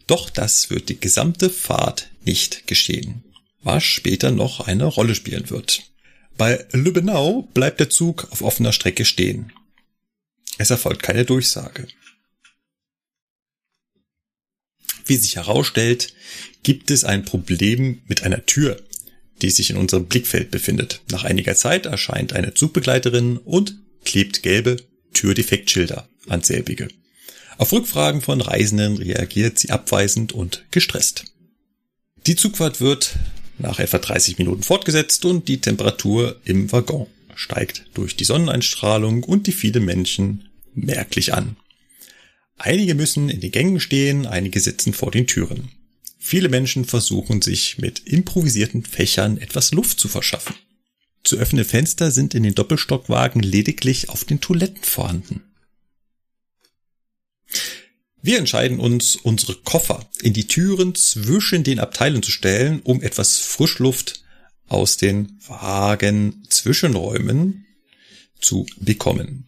Doch 0.05 0.29
das 0.29 0.69
wird 0.69 0.89
die 0.89 0.99
gesamte 0.99 1.49
Fahrt 1.49 2.09
nicht 2.23 2.67
geschehen, 2.67 3.23
was 3.61 3.83
später 3.83 4.31
noch 4.31 4.61
eine 4.61 4.85
Rolle 4.85 5.15
spielen 5.15 5.49
wird. 5.49 5.83
Bei 6.37 6.65
Lübbenau 6.71 7.43
bleibt 7.53 7.79
der 7.79 7.89
Zug 7.89 8.27
auf 8.31 8.41
offener 8.41 8.71
Strecke 8.71 9.05
stehen. 9.05 9.51
Es 10.57 10.69
erfolgt 10.69 11.03
keine 11.03 11.25
Durchsage. 11.25 11.87
Wie 15.05 15.15
sich 15.15 15.37
herausstellt, 15.37 16.13
gibt 16.63 16.91
es 16.91 17.05
ein 17.05 17.25
Problem 17.25 18.01
mit 18.07 18.23
einer 18.23 18.45
Tür, 18.45 18.81
die 19.41 19.49
sich 19.49 19.69
in 19.69 19.77
unserem 19.77 20.05
Blickfeld 20.05 20.51
befindet. 20.51 21.01
Nach 21.09 21.23
einiger 21.23 21.55
Zeit 21.55 21.85
erscheint 21.85 22.33
eine 22.33 22.53
Zugbegleiterin 22.53 23.37
und 23.37 23.75
klebt 24.03 24.43
gelbe 24.43 24.77
Türdefektschilder 25.13 26.07
an 26.27 26.43
selbige. 26.43 26.89
Auf 27.57 27.71
Rückfragen 27.71 28.21
von 28.21 28.41
Reisenden 28.41 28.97
reagiert 28.97 29.57
sie 29.57 29.71
abweisend 29.71 30.33
und 30.33 30.65
gestresst. 30.71 31.25
Die 32.27 32.35
Zugfahrt 32.35 32.81
wird 32.81 33.15
nach 33.59 33.79
etwa 33.79 33.97
30 33.97 34.37
Minuten 34.37 34.63
fortgesetzt 34.63 35.25
und 35.25 35.47
die 35.47 35.61
Temperatur 35.61 36.39
im 36.45 36.71
Waggon 36.71 37.07
steigt 37.35 37.85
durch 37.93 38.15
die 38.15 38.23
Sonneneinstrahlung 38.23 39.23
und 39.23 39.47
die 39.47 39.51
vielen 39.51 39.85
Menschen 39.85 40.49
merklich 40.73 41.33
an. 41.33 41.55
Einige 42.57 42.95
müssen 42.95 43.29
in 43.29 43.39
den 43.39 43.51
Gängen 43.51 43.79
stehen, 43.79 44.25
einige 44.25 44.59
sitzen 44.59 44.93
vor 44.93 45.11
den 45.11 45.27
Türen. 45.27 45.69
Viele 46.17 46.49
Menschen 46.49 46.85
versuchen 46.85 47.41
sich 47.41 47.77
mit 47.77 47.99
improvisierten 47.99 48.83
Fächern 48.83 49.37
etwas 49.37 49.71
Luft 49.71 49.99
zu 49.99 50.07
verschaffen. 50.07 50.55
Zu 51.23 51.37
öffnende 51.37 51.65
Fenster 51.65 52.11
sind 52.11 52.33
in 52.33 52.43
den 52.43 52.55
Doppelstockwagen 52.55 53.41
lediglich 53.41 54.09
auf 54.09 54.25
den 54.25 54.41
Toiletten 54.41 54.83
vorhanden. 54.83 55.43
Wir 58.21 58.39
entscheiden 58.39 58.79
uns, 58.79 59.15
unsere 59.15 59.55
Koffer 59.55 60.09
in 60.21 60.33
die 60.33 60.47
Türen 60.47 60.95
zwischen 60.95 61.63
den 61.63 61.79
Abteilen 61.79 62.23
zu 62.23 62.31
stellen, 62.31 62.81
um 62.83 63.01
etwas 63.01 63.37
Frischluft 63.37 64.23
aus 64.67 64.97
den 64.97 65.39
Wagen 65.47 66.43
Zwischenräumen 66.49 67.65
zu 68.39 68.65
bekommen. 68.77 69.47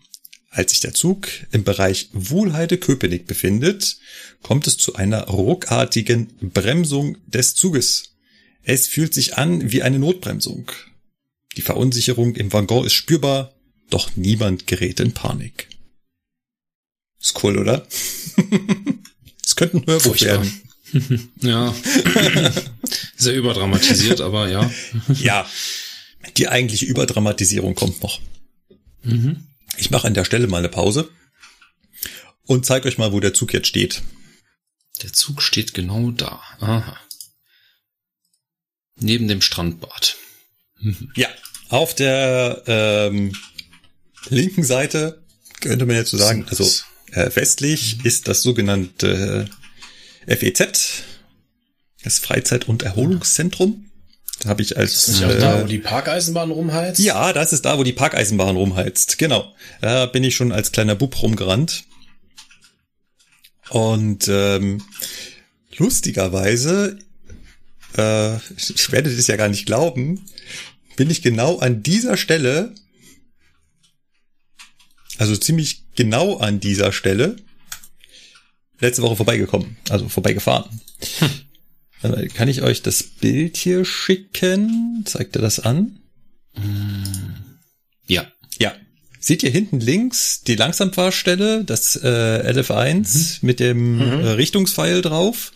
Als 0.50 0.72
sich 0.72 0.80
der 0.80 0.94
Zug 0.94 1.28
im 1.52 1.64
Bereich 1.64 2.10
Wohlheide-Köpenick 2.14 3.28
befindet, 3.28 3.98
kommt 4.42 4.66
es 4.68 4.78
zu 4.78 4.96
einer 4.96 5.28
ruckartigen 5.28 6.28
Bremsung 6.42 7.18
des 7.28 7.54
Zuges. 7.54 8.16
Es 8.64 8.88
fühlt 8.88 9.14
sich 9.14 9.38
an 9.38 9.72
wie 9.72 9.84
eine 9.84 10.00
Notbremsung. 10.00 10.72
Die 11.56 11.62
Verunsicherung 11.62 12.36
im 12.36 12.52
Waggon 12.52 12.86
ist 12.86 12.94
spürbar, 12.94 13.54
doch 13.90 14.16
niemand 14.16 14.68
gerät 14.68 15.00
in 15.00 15.14
Panik. 15.14 15.69
Ist 17.22 17.44
cool, 17.44 17.58
oder? 17.58 17.88
Es 19.50 19.56
könnte 19.56 19.78
ein 19.78 19.86
Hörbuch 19.88 20.16
Furchtbar. 20.16 20.44
werden. 20.44 21.32
ja. 21.42 21.74
Sehr 23.18 23.36
überdramatisiert, 23.36 24.22
aber 24.22 24.48
ja. 24.48 24.72
ja. 25.16 25.50
Die 26.38 26.48
eigentliche 26.50 26.86
Überdramatisierung 26.86 27.74
kommt 27.74 28.02
noch. 28.04 28.20
Mhm. 29.02 29.48
Ich 29.78 29.90
mache 29.90 30.06
an 30.06 30.14
der 30.14 30.24
Stelle 30.24 30.46
mal 30.46 30.60
eine 30.60 30.70
Pause 30.70 31.10
und 32.46 32.66
zeige 32.68 32.88
euch 32.88 33.00
mal, 33.00 33.12
wo 33.12 33.20
der 33.20 33.34
Zug 33.34 33.54
jetzt 33.54 33.68
steht. 33.68 34.04
Der 35.02 35.14
Zug 35.14 35.42
steht 35.42 35.74
genau 35.74 36.12
da. 36.12 36.42
Aha. 36.60 37.00
Neben 38.98 39.28
dem 39.28 39.42
Strandbad. 39.42 40.16
Mhm. 40.80 41.12
Ja, 41.16 41.30
auf 41.70 41.96
der 41.96 42.64
ähm, 42.68 43.36
linken 44.30 44.64
Seite 44.64 45.24
könnte 45.60 45.86
man 45.86 45.96
jetzt 45.96 46.12
so 46.12 46.18
sagen, 46.18 46.46
also 46.50 46.70
äh, 47.12 47.30
westlich 47.36 47.98
mhm. 47.98 48.06
ist 48.06 48.28
das 48.28 48.42
sogenannte 48.42 49.50
FEZ, 50.28 51.04
das 52.04 52.20
Freizeit- 52.20 52.68
und 52.68 52.84
Erholungszentrum. 52.84 53.86
Da 54.42 54.50
habe 54.50 54.62
ich 54.62 54.78
als 54.78 54.94
ist 54.96 55.08
das 55.08 55.20
nicht 55.20 55.30
äh, 55.30 55.40
da, 55.40 55.64
wo 55.64 55.68
die 55.68 55.80
Parkeisenbahn 55.80 56.52
rumheizt? 56.52 57.00
Ja, 57.00 57.34
das 57.34 57.52
ist 57.52 57.66
da, 57.66 57.78
wo 57.78 57.84
die 57.84 57.94
Parkeisenbahn 57.94 58.56
rumheizt. 58.56 59.18
Genau. 59.18 59.54
Da 59.82 60.06
bin 60.06 60.24
ich 60.24 60.36
schon 60.36 60.52
als 60.52 60.72
kleiner 60.72 60.96
Bub 60.96 61.22
rumgerannt. 61.22 61.84
Und 63.70 64.28
ähm, 64.30 64.82
lustigerweise, 65.78 66.98
äh, 67.98 68.36
ich 68.56 68.92
werde 68.92 69.14
das 69.14 69.28
ja 69.28 69.36
gar 69.36 69.50
nicht 69.50 69.66
glauben, 69.66 70.26
bin 70.96 71.10
ich 71.10 71.22
genau 71.22 71.60
an 71.60 71.84
dieser 71.84 72.18
Stelle, 72.18 72.74
also 75.18 75.36
ziemlich 75.36 75.84
genau 76.00 76.38
an 76.38 76.62
dieser 76.62 76.94
Stelle, 76.94 77.36
letzte 78.80 79.02
Woche 79.02 79.18
vorbeigekommen, 79.18 79.76
also 79.90 80.08
vorbeigefahren. 80.08 80.80
Hm. 82.02 82.30
Kann 82.34 82.48
ich 82.48 82.62
euch 82.62 82.82
das 82.82 83.04
Bild 83.04 83.58
hier 83.58 83.84
schicken? 83.84 85.04
Zeigt 85.06 85.36
er 85.36 85.42
das 85.42 85.60
an? 85.60 86.00
Ja. 88.08 88.26
Ja. 88.60 88.74
Seht 89.20 89.44
ihr 89.44 89.50
hinten 89.50 89.82
links 89.82 90.42
die 90.44 90.56
Langsamfahrstelle, 90.56 91.66
das 91.66 91.98
äh, 91.98 92.08
LF1 92.08 93.42
mhm. 93.42 93.48
mit 93.48 93.60
dem 93.60 93.96
mhm. 93.96 94.02
äh, 94.24 94.30
Richtungspfeil 94.30 95.02
drauf? 95.02 95.52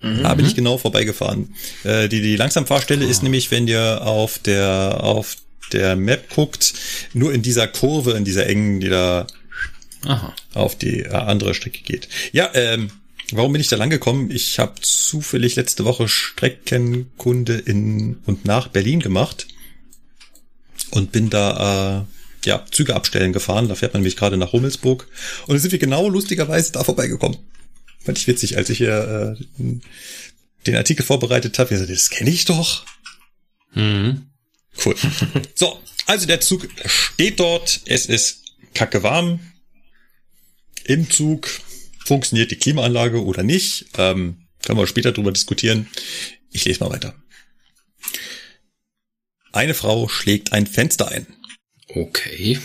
Mhm. 0.00 0.22
Da 0.22 0.34
bin 0.34 0.46
ich 0.46 0.54
genau 0.54 0.78
vorbeigefahren. 0.78 1.56
Äh, 1.82 2.08
die, 2.08 2.22
die 2.22 2.36
Langsamfahrstelle 2.36 3.04
oh. 3.04 3.10
ist 3.10 3.24
nämlich, 3.24 3.50
wenn 3.50 3.66
ihr 3.66 4.02
auf 4.02 4.38
der 4.38 5.02
auf 5.02 5.38
der 5.72 5.96
Map 5.96 6.30
guckt, 6.32 6.74
nur 7.14 7.32
in 7.32 7.42
dieser 7.42 7.66
Kurve, 7.66 8.12
in 8.12 8.24
dieser 8.24 8.46
engen, 8.46 8.78
die 8.78 8.88
da 8.88 9.26
Aha. 10.04 10.34
auf 10.54 10.76
die 10.76 11.00
äh, 11.00 11.10
andere 11.10 11.54
Strecke 11.54 11.82
geht. 11.82 12.08
Ja, 12.32 12.50
ähm, 12.54 12.90
Warum 13.34 13.52
bin 13.52 13.62
ich 13.62 13.68
da 13.68 13.76
lang 13.76 13.88
gekommen? 13.88 14.30
Ich 14.30 14.58
habe 14.58 14.74
zufällig 14.82 15.56
letzte 15.56 15.86
Woche 15.86 16.06
Streckenkunde 16.06 17.56
in 17.56 18.18
und 18.26 18.44
nach 18.44 18.68
Berlin 18.68 19.00
gemacht 19.00 19.46
und 20.90 21.12
bin 21.12 21.30
da 21.30 22.02
äh, 22.02 22.48
ja 22.48 22.66
Züge 22.70 22.94
abstellen 22.94 23.32
gefahren. 23.32 23.68
Da 23.68 23.74
fährt 23.74 23.94
man 23.94 24.02
nämlich 24.02 24.16
gerade 24.16 24.36
nach 24.36 24.52
Rummelsburg 24.52 25.08
und 25.46 25.54
da 25.54 25.58
sind 25.58 25.72
wir 25.72 25.78
genau 25.78 26.10
lustigerweise 26.10 26.72
da 26.72 26.84
vorbeigekommen. 26.84 27.38
Fand 28.04 28.18
ich 28.18 28.26
witzig, 28.26 28.58
als 28.58 28.68
ich 28.68 28.78
hier 28.78 29.38
äh, 29.58 29.74
den 30.66 30.76
Artikel 30.76 31.04
vorbereitet 31.04 31.58
habe. 31.58 31.74
Ich 31.74 31.86
das 31.86 32.10
kenne 32.10 32.30
ich 32.30 32.44
doch. 32.44 32.84
Mhm. 33.74 34.26
Cool. 34.84 34.94
so, 35.54 35.80
also 36.04 36.26
der 36.26 36.42
Zug 36.42 36.68
steht 36.84 37.40
dort. 37.40 37.80
Es 37.86 38.06
ist 38.06 38.42
kacke 38.74 39.02
warm. 39.02 39.40
Im 40.84 41.10
Zug 41.10 41.48
Funktioniert 42.04 42.50
die 42.50 42.56
Klimaanlage 42.56 43.24
oder 43.24 43.42
nicht? 43.42 43.86
Ähm, 43.96 44.46
können 44.64 44.78
wir 44.78 44.86
später 44.86 45.12
drüber 45.12 45.32
diskutieren. 45.32 45.88
Ich 46.50 46.64
lese 46.64 46.84
mal 46.84 46.90
weiter. 46.90 47.14
Eine 49.52 49.74
Frau 49.74 50.08
schlägt 50.08 50.52
ein 50.52 50.66
Fenster 50.66 51.08
ein. 51.08 51.26
Okay. 51.88 52.58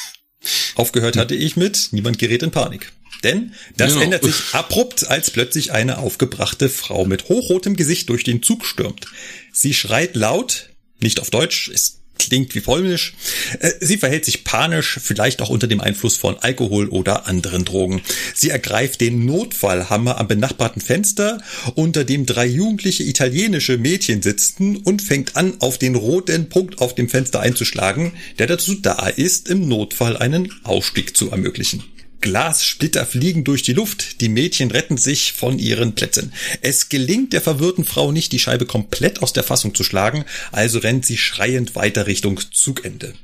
Aufgehört 0.74 1.16
hatte 1.16 1.34
ich 1.34 1.56
mit, 1.56 1.88
niemand 1.92 2.18
gerät 2.18 2.42
in 2.42 2.50
Panik. 2.50 2.92
Denn 3.22 3.54
das 3.76 3.92
genau. 3.92 4.04
ändert 4.04 4.24
sich 4.24 4.54
abrupt, 4.54 5.06
als 5.06 5.30
plötzlich 5.30 5.72
eine 5.72 5.98
aufgebrachte 5.98 6.70
Frau 6.70 7.04
mit 7.04 7.28
hochrotem 7.28 7.76
Gesicht 7.76 8.08
durch 8.08 8.24
den 8.24 8.42
Zug 8.42 8.64
stürmt. 8.64 9.06
Sie 9.52 9.74
schreit 9.74 10.16
laut, 10.16 10.70
nicht 11.00 11.20
auf 11.20 11.28
Deutsch, 11.28 11.68
ist 11.68 11.99
klingt 12.20 12.54
wie 12.54 12.60
polnisch. 12.60 13.14
Äh, 13.60 13.72
sie 13.80 13.96
verhält 13.96 14.24
sich 14.24 14.44
panisch, 14.44 14.98
vielleicht 15.02 15.42
auch 15.42 15.50
unter 15.50 15.66
dem 15.66 15.80
Einfluss 15.80 16.16
von 16.16 16.36
Alkohol 16.38 16.88
oder 16.88 17.26
anderen 17.26 17.64
Drogen. 17.64 18.02
Sie 18.34 18.50
ergreift 18.50 19.00
den 19.00 19.24
Notfallhammer 19.24 20.18
am 20.18 20.28
benachbarten 20.28 20.82
Fenster, 20.82 21.40
unter 21.74 22.04
dem 22.04 22.26
drei 22.26 22.46
jugendliche 22.46 23.02
italienische 23.04 23.78
Mädchen 23.78 24.22
sitzen 24.22 24.76
und 24.76 25.02
fängt 25.02 25.36
an, 25.36 25.54
auf 25.60 25.78
den 25.78 25.94
roten 25.94 26.48
Punkt 26.48 26.80
auf 26.80 26.94
dem 26.94 27.08
Fenster 27.08 27.40
einzuschlagen, 27.40 28.12
der 28.38 28.46
dazu 28.46 28.74
da 28.74 29.06
ist, 29.08 29.48
im 29.48 29.68
Notfall 29.68 30.16
einen 30.16 30.52
Ausstieg 30.64 31.16
zu 31.16 31.30
ermöglichen. 31.30 31.82
Glassplitter 32.20 33.06
fliegen 33.06 33.44
durch 33.44 33.62
die 33.62 33.72
Luft. 33.72 34.20
Die 34.20 34.28
Mädchen 34.28 34.70
retten 34.70 34.96
sich 34.96 35.32
von 35.32 35.58
ihren 35.58 35.94
Plätzen. 35.94 36.32
Es 36.60 36.88
gelingt 36.88 37.32
der 37.32 37.40
verwirrten 37.40 37.84
Frau 37.84 38.12
nicht, 38.12 38.32
die 38.32 38.38
Scheibe 38.38 38.66
komplett 38.66 39.22
aus 39.22 39.32
der 39.32 39.44
Fassung 39.44 39.74
zu 39.74 39.84
schlagen, 39.84 40.24
also 40.52 40.78
rennt 40.78 41.06
sie 41.06 41.16
schreiend 41.16 41.74
weiter 41.74 42.06
Richtung 42.06 42.40
Zugende. 42.52 43.14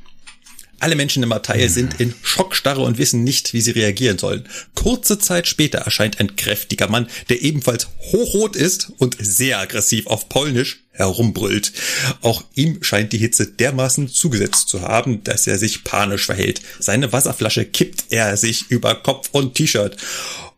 Alle 0.78 0.94
Menschen 0.94 1.22
im 1.22 1.32
Abteil 1.32 1.68
sind 1.70 2.00
in 2.00 2.14
Schockstarre 2.22 2.82
und 2.82 2.98
wissen 2.98 3.24
nicht, 3.24 3.54
wie 3.54 3.62
sie 3.62 3.70
reagieren 3.70 4.18
sollen. 4.18 4.46
Kurze 4.74 5.18
Zeit 5.18 5.46
später 5.46 5.78
erscheint 5.78 6.20
ein 6.20 6.36
kräftiger 6.36 6.88
Mann, 6.88 7.08
der 7.30 7.42
ebenfalls 7.42 7.88
hochrot 8.12 8.56
ist 8.56 8.92
und 8.98 9.16
sehr 9.18 9.58
aggressiv 9.58 10.06
auf 10.06 10.28
Polnisch 10.28 10.82
herumbrüllt. 10.92 11.72
Auch 12.20 12.44
ihm 12.54 12.82
scheint 12.82 13.12
die 13.12 13.18
Hitze 13.18 13.46
dermaßen 13.46 14.08
zugesetzt 14.08 14.68
zu 14.68 14.82
haben, 14.82 15.24
dass 15.24 15.46
er 15.46 15.58
sich 15.58 15.84
panisch 15.84 16.26
verhält. 16.26 16.60
Seine 16.78 17.12
Wasserflasche 17.12 17.64
kippt 17.64 18.06
er 18.10 18.36
sich 18.36 18.70
über 18.70 18.94
Kopf 18.94 19.30
und 19.32 19.54
T-Shirt. 19.54 19.96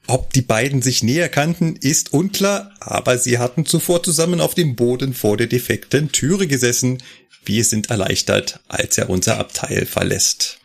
Ob 0.09 0.33
die 0.33 0.41
beiden 0.41 0.81
sich 0.81 1.03
näher 1.03 1.29
kannten, 1.29 1.77
ist 1.77 2.15
unklar, 2.15 2.75
aber 2.81 3.19
sie 3.19 3.39
hatten 3.39 3.67
zuvor 3.67 4.03
zusammen 4.03 4.41
auf 4.41 4.55
dem 4.55 4.75
Boden 4.75 5.13
vor 5.13 5.37
der 5.37 5.49
defekten 5.49 6.11
Türe 6.13 6.47
gesessen. 6.47 7.03
Wir 7.45 7.63
sind 7.63 7.91
erleichtert, 7.91 8.61
als 8.69 8.97
er 8.97 9.11
unser 9.11 9.39
Abteil 9.39 9.85
verlässt. 9.85 10.61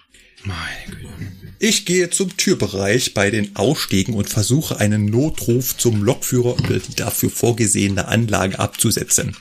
Meine 0.46 0.96
Güte. 0.98 1.14
Ich 1.60 1.86
gehe 1.86 2.10
zum 2.10 2.36
Türbereich 2.38 3.14
bei 3.14 3.32
den 3.32 3.58
Ausstiegen 3.58 4.14
und 4.14 4.30
versuche 4.30 4.80
einen 4.80 5.06
Notruf 5.06 5.76
zum 5.76 6.04
Lokführer 6.04 6.58
über 6.60 6.80
die 6.80 6.96
dafür 6.96 7.30
vorgesehene 7.30 8.08
Anlage 8.08 8.60
abzusetzen. 8.60 9.36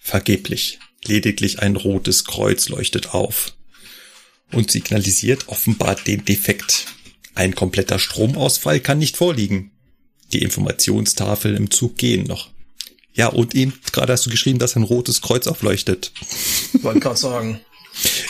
Vergeblich. 0.00 0.78
Lediglich 1.04 1.60
ein 1.60 1.74
rotes 1.74 2.24
Kreuz 2.24 2.68
leuchtet 2.68 3.12
auf 3.12 3.54
und 4.52 4.70
signalisiert 4.70 5.48
offenbar 5.48 5.96
den 5.96 6.24
Defekt. 6.24 6.86
Ein 7.34 7.54
kompletter 7.54 7.98
Stromausfall 7.98 8.80
kann 8.80 8.98
nicht 8.98 9.16
vorliegen. 9.16 9.70
Die 10.32 10.42
Informationstafel 10.42 11.54
im 11.54 11.70
Zug 11.70 11.96
gehen 11.96 12.24
noch. 12.24 12.50
Ja, 13.14 13.28
und 13.28 13.54
eben 13.54 13.74
gerade 13.92 14.12
hast 14.12 14.26
du 14.26 14.30
geschrieben, 14.30 14.58
dass 14.58 14.76
ein 14.76 14.82
rotes 14.82 15.20
Kreuz 15.20 15.46
aufleuchtet. 15.46 16.12
Wollte 16.82 17.00
gerade 17.00 17.16
sagen. 17.16 17.60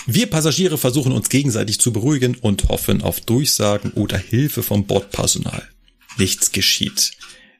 Wir 0.07 0.27
Passagiere 0.27 0.79
versuchen 0.79 1.13
uns 1.13 1.29
gegenseitig 1.29 1.79
zu 1.79 1.93
beruhigen 1.93 2.35
und 2.37 2.69
hoffen 2.69 3.03
auf 3.03 3.21
Durchsagen 3.21 3.93
oder 3.93 4.17
Hilfe 4.17 4.63
vom 4.63 4.87
Bordpersonal. 4.87 5.69
Nichts 6.17 6.53
geschieht. 6.53 7.13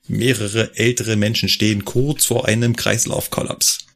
Mehrere 0.09 0.77
ältere 0.77 1.17
Menschen 1.17 1.49
stehen 1.49 1.85
kurz 1.85 2.25
vor 2.25 2.49
einem 2.49 2.75
Kreislaufkollaps. 2.75 3.87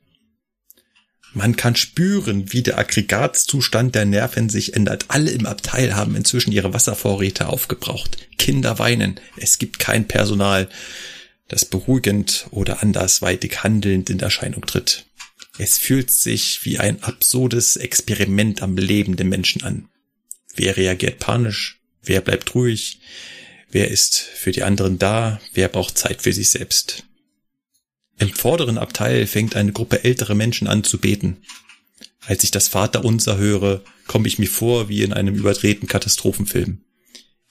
Man 1.34 1.56
kann 1.56 1.74
spüren, 1.74 2.52
wie 2.52 2.62
der 2.62 2.78
Aggregatzustand 2.78 3.96
der 3.96 4.04
Nerven 4.04 4.48
sich 4.48 4.74
ändert. 4.74 5.06
Alle 5.08 5.32
im 5.32 5.46
Abteil 5.46 5.96
haben 5.96 6.14
inzwischen 6.14 6.52
ihre 6.52 6.72
Wasservorräte 6.72 7.48
aufgebraucht. 7.48 8.18
Kinder 8.38 8.78
weinen. 8.78 9.18
Es 9.36 9.58
gibt 9.58 9.80
kein 9.80 10.06
Personal, 10.06 10.68
das 11.48 11.64
beruhigend 11.64 12.46
oder 12.50 12.82
andersweitig 12.82 13.64
handelnd 13.64 14.10
in 14.10 14.20
Erscheinung 14.20 14.64
tritt. 14.64 15.06
Es 15.58 15.76
fühlt 15.78 16.12
sich 16.12 16.64
wie 16.64 16.78
ein 16.78 17.02
absurdes 17.02 17.76
Experiment 17.76 18.62
am 18.62 18.76
Leben 18.76 19.16
der 19.16 19.26
Menschen 19.26 19.64
an. 19.64 19.88
Wer 20.54 20.76
reagiert 20.76 21.18
panisch? 21.18 21.80
Wer 22.02 22.20
bleibt 22.20 22.54
ruhig? 22.54 23.00
Wer 23.70 23.90
ist 23.90 24.20
für 24.20 24.52
die 24.52 24.62
anderen 24.62 25.00
da? 25.00 25.40
Wer 25.52 25.68
braucht 25.68 25.98
Zeit 25.98 26.22
für 26.22 26.32
sich 26.32 26.50
selbst? 26.50 27.04
Im 28.18 28.32
vorderen 28.32 28.78
Abteil 28.78 29.26
fängt 29.26 29.56
eine 29.56 29.72
Gruppe 29.72 30.04
ältere 30.04 30.34
Menschen 30.34 30.68
an 30.68 30.84
zu 30.84 30.98
beten. 30.98 31.42
Als 32.26 32.44
ich 32.44 32.50
das 32.50 32.68
Vaterunser 32.68 33.36
höre, 33.36 33.82
komme 34.06 34.28
ich 34.28 34.38
mir 34.38 34.48
vor 34.48 34.88
wie 34.88 35.02
in 35.02 35.12
einem 35.12 35.34
überdrehten 35.34 35.88
Katastrophenfilm. 35.88 36.78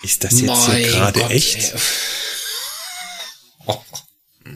Ist 0.01 0.23
das 0.23 0.39
jetzt 0.41 0.47
mein 0.47 0.77
hier 0.77 0.87
gerade 0.87 1.21
echt? 1.29 1.73
Oh. 3.65 3.77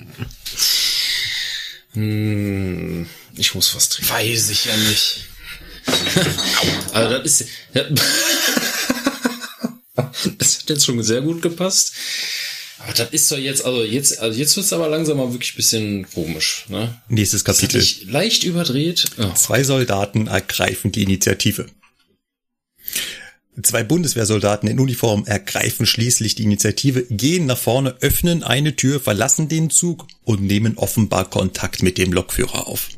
Hm, 1.93 3.07
ich 3.37 3.55
muss 3.55 3.73
was 3.73 3.89
trinken. 3.89 4.13
Weiß 4.13 4.51
ich 4.51 4.65
ja 4.65 4.77
nicht. 4.77 5.25
also 6.93 7.17
das 7.17 7.41
ist. 7.41 7.49
das 10.37 10.59
hat 10.59 10.69
jetzt 10.69 10.85
schon 10.85 11.01
sehr 11.01 11.21
gut 11.21 11.41
gepasst. 11.41 11.93
Aber 12.79 12.93
das 12.93 13.09
ist 13.11 13.31
doch 13.31 13.37
jetzt, 13.37 13.65
also 13.65 13.83
jetzt, 13.83 14.19
also 14.19 14.37
jetzt 14.37 14.55
wird's 14.55 14.71
aber 14.73 14.87
langsam 14.87 15.17
mal 15.17 15.31
wirklich 15.31 15.55
bisschen 15.55 16.07
komisch, 16.13 16.65
ne? 16.69 17.01
Nächstes 17.09 17.43
Kapitel. 17.43 17.83
leicht 18.05 18.43
überdreht. 18.43 19.05
Oh. 19.17 19.31
Zwei 19.33 19.63
Soldaten 19.63 20.27
ergreifen 20.27 20.91
die 20.91 21.03
Initiative. 21.03 21.65
Zwei 23.63 23.83
Bundeswehrsoldaten 23.83 24.69
in 24.69 24.79
Uniform 24.79 25.25
ergreifen 25.25 25.87
schließlich 25.87 26.35
die 26.35 26.43
Initiative, 26.43 27.07
gehen 27.09 27.47
nach 27.47 27.57
vorne, 27.57 27.95
öffnen 28.01 28.43
eine 28.43 28.75
Tür, 28.75 28.99
verlassen 28.99 29.49
den 29.49 29.71
Zug 29.71 30.05
und 30.23 30.43
nehmen 30.43 30.77
offenbar 30.77 31.27
Kontakt 31.27 31.81
mit 31.81 31.97
dem 31.97 32.13
Lokführer 32.13 32.67
auf. 32.67 32.89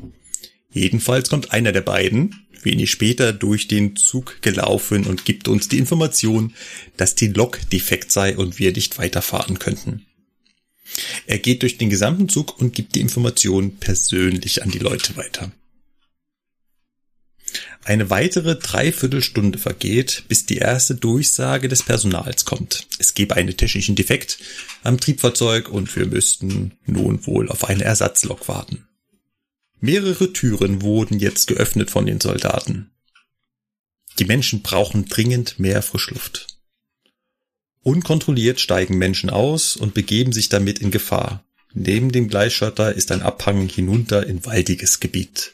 Jedenfalls 0.72 1.28
kommt 1.28 1.52
einer 1.52 1.72
der 1.72 1.80
beiden, 1.80 2.46
wenig 2.62 2.90
später 2.90 3.32
durch 3.32 3.68
den 3.68 3.96
Zug 3.96 4.42
gelaufen 4.42 5.06
und 5.06 5.24
gibt 5.24 5.48
uns 5.48 5.68
die 5.68 5.78
Information, 5.78 6.54
dass 6.96 7.14
die 7.14 7.28
Lok 7.28 7.58
defekt 7.70 8.12
sei 8.12 8.36
und 8.36 8.58
wir 8.58 8.72
nicht 8.72 8.98
weiterfahren 8.98 9.58
könnten. 9.58 10.06
Er 11.26 11.38
geht 11.38 11.62
durch 11.62 11.78
den 11.78 11.90
gesamten 11.90 12.28
Zug 12.28 12.60
und 12.60 12.74
gibt 12.74 12.94
die 12.94 13.00
Information 13.00 13.76
persönlich 13.76 14.62
an 14.62 14.70
die 14.70 14.78
Leute 14.78 15.16
weiter. 15.16 15.52
Eine 17.84 18.10
weitere 18.10 18.56
Dreiviertelstunde 18.56 19.58
vergeht, 19.58 20.24
bis 20.28 20.46
die 20.46 20.58
erste 20.58 20.94
Durchsage 20.94 21.68
des 21.68 21.82
Personals 21.82 22.44
kommt. 22.44 22.86
Es 22.98 23.14
gebe 23.14 23.34
einen 23.36 23.56
technischen 23.56 23.96
Defekt 23.96 24.38
am 24.82 25.00
Triebfahrzeug 25.00 25.68
und 25.68 25.94
wir 25.96 26.06
müssten 26.06 26.72
nun 26.86 27.26
wohl 27.26 27.48
auf 27.48 27.64
eine 27.64 27.84
Ersatzlok 27.84 28.48
warten. 28.48 28.86
Mehrere 29.80 30.32
Türen 30.34 30.82
wurden 30.82 31.18
jetzt 31.18 31.46
geöffnet 31.46 31.90
von 31.90 32.04
den 32.04 32.20
Soldaten. 32.20 32.90
Die 34.18 34.26
Menschen 34.26 34.60
brauchen 34.60 35.06
dringend 35.06 35.58
mehr 35.58 35.80
Frischluft. 35.80 36.48
Unkontrolliert 37.82 38.60
steigen 38.60 38.98
Menschen 38.98 39.30
aus 39.30 39.76
und 39.76 39.94
begeben 39.94 40.32
sich 40.32 40.50
damit 40.50 40.80
in 40.80 40.90
Gefahr. 40.90 41.42
Neben 41.72 42.12
dem 42.12 42.28
Gleisschotter 42.28 42.94
ist 42.94 43.10
ein 43.10 43.22
Abhang 43.22 43.68
hinunter 43.68 44.26
in 44.26 44.44
waldiges 44.44 45.00
Gebiet. 45.00 45.52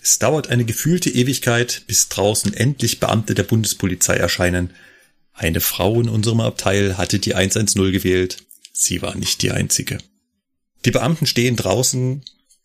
Es 0.00 0.18
dauert 0.18 0.48
eine 0.48 0.64
gefühlte 0.64 1.10
Ewigkeit, 1.10 1.82
bis 1.86 2.08
draußen 2.08 2.54
endlich 2.54 2.98
Beamte 2.98 3.34
der 3.34 3.44
Bundespolizei 3.44 4.16
erscheinen. 4.16 4.70
Eine 5.32 5.60
Frau 5.60 6.00
in 6.00 6.08
unserem 6.08 6.40
Abteil 6.40 6.98
hatte 6.98 7.20
die 7.20 7.36
110 7.36 7.92
gewählt. 7.92 8.38
Sie 8.72 9.00
war 9.00 9.14
nicht 9.14 9.42
die 9.42 9.52
einzige. 9.52 9.98
Die 10.84 10.90
Beamten 10.90 11.26
stehen 11.26 11.56
draußen, 11.56 12.24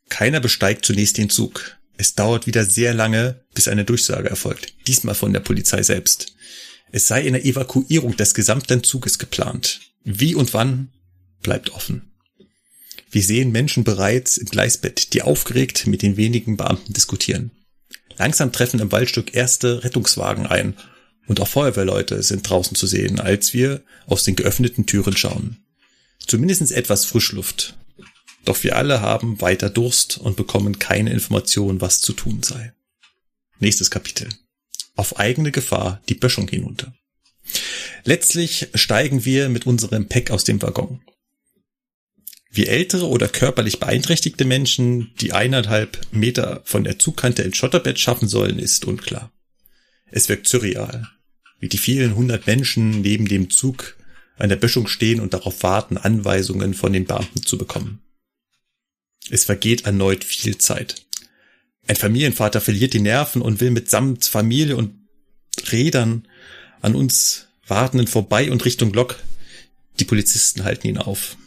keiner 0.10 0.40
besteigt 0.40 0.86
zunächst 0.86 1.18
den 1.18 1.30
Zug. 1.30 1.78
Es 1.98 2.16
dauert 2.16 2.48
wieder 2.48 2.66
sehr 2.66 2.94
lange, 2.94 3.44
bis 3.54 3.68
eine 3.68 3.86
Durchsage 3.86 4.30
erfolgt, 4.30 4.74
diesmal 4.88 5.16
von 5.16 5.34
der 5.34 5.40
Polizei 5.40 5.84
selbst. 5.84 6.34
Es 6.92 7.08
sei 7.08 7.26
eine 7.26 7.44
Evakuierung 7.44 8.18
des 8.18 8.34
gesamten 8.34 8.84
Zuges 8.84 9.18
geplant. 9.18 9.82
Wie 10.04 10.36
und 10.36 10.54
wann 10.54 10.92
bleibt 11.42 11.72
offen. 11.72 12.14
Wir 13.10 13.24
sehen 13.24 13.52
Menschen 13.52 13.84
bereits 13.84 14.38
im 14.38 14.48
Gleisbett, 14.48 15.14
die 15.14 15.22
aufgeregt 15.22 15.88
mit 15.88 16.02
den 16.02 16.18
wenigen 16.18 16.58
Beamten 16.58 16.94
diskutieren. 16.94 17.52
Langsam 18.18 18.52
treffen 18.52 18.80
im 18.80 18.92
Waldstück 18.92 19.34
erste 19.34 19.84
Rettungswagen 19.84 20.46
ein 20.48 20.76
und 21.28 21.40
auch 21.40 21.48
Feuerwehrleute 21.48 22.22
sind 22.24 22.48
draußen 22.48 22.76
zu 22.76 22.88
sehen, 22.88 23.20
als 23.20 23.54
wir 23.54 23.84
aus 24.08 24.24
den 24.24 24.36
geöffneten 24.36 24.86
Türen 24.86 25.16
schauen. 25.16 25.58
Zumindest 26.26 26.72
etwas 26.72 27.06
Frischluft 27.06 27.76
doch 28.46 28.64
wir 28.64 28.76
alle 28.76 29.02
haben 29.02 29.42
weiter 29.42 29.70
Durst 29.70 30.18
und 30.18 30.36
bekommen 30.36 30.80
keine 30.80 31.12
Information, 31.12 31.82
was 31.82 32.02
zu 32.02 32.14
tun 32.14 32.44
sei. 32.44 32.74
Nächstes 33.60 33.90
Kapitel. 33.90 34.30
Auf 34.96 35.18
eigene 35.18 35.52
Gefahr 35.52 36.02
die 36.10 36.16
Böschung 36.16 36.48
hinunter. 36.48 36.94
Letztlich 38.04 38.68
steigen 38.76 39.26
wir 39.26 39.50
mit 39.50 39.66
unserem 39.66 40.08
Pack 40.08 40.32
aus 40.32 40.44
dem 40.44 40.62
Waggon. 40.62 41.02
Wie 42.52 42.68
ältere 42.68 43.08
oder 43.08 43.28
körperlich 43.28 43.80
beeinträchtigte 43.80 44.46
Menschen, 44.46 45.12
die 45.20 45.34
eineinhalb 45.34 46.00
Meter 46.12 46.62
von 46.66 46.84
der 46.84 47.00
Zugkante 47.00 47.42
ins 47.42 47.58
Schotterbett 47.58 48.00
schaffen 48.00 48.28
sollen, 48.28 48.60
ist 48.60 48.86
unklar. 48.86 49.32
Es 50.12 50.30
wirkt 50.30 50.48
surreal, 50.48 51.08
wie 51.60 51.70
die 51.70 51.80
vielen 51.80 52.16
hundert 52.16 52.46
Menschen 52.46 53.02
neben 53.02 53.28
dem 53.28 53.50
Zug 53.50 53.98
an 54.38 54.50
der 54.50 54.58
Böschung 54.58 54.86
stehen 54.86 55.20
und 55.20 55.34
darauf 55.34 55.64
warten, 55.64 55.98
Anweisungen 55.98 56.76
von 56.76 56.94
den 56.94 57.06
Beamten 57.06 57.42
zu 57.42 57.58
bekommen. 57.58 58.03
Es 59.30 59.44
vergeht 59.46 59.86
erneut 59.86 60.24
viel 60.24 60.58
Zeit. 60.58 61.04
Ein 61.88 61.96
Familienvater 61.96 62.62
verliert 62.62 62.94
die 62.94 63.00
Nerven 63.00 63.42
und 63.42 63.60
will 63.60 63.72
mitsamt 63.72 64.26
Familie 64.26 64.78
und 64.78 64.94
Rädern 65.72 66.28
an 66.82 66.96
uns 66.96 67.48
Wartenden 67.68 68.08
vorbei 68.08 68.52
und 68.52 68.66
Richtung 68.66 68.94
Lok. 68.94 69.20
Die 70.00 70.06
Polizisten 70.06 70.64
halten 70.64 70.88
ihn 70.88 70.98
auf. 70.98 71.38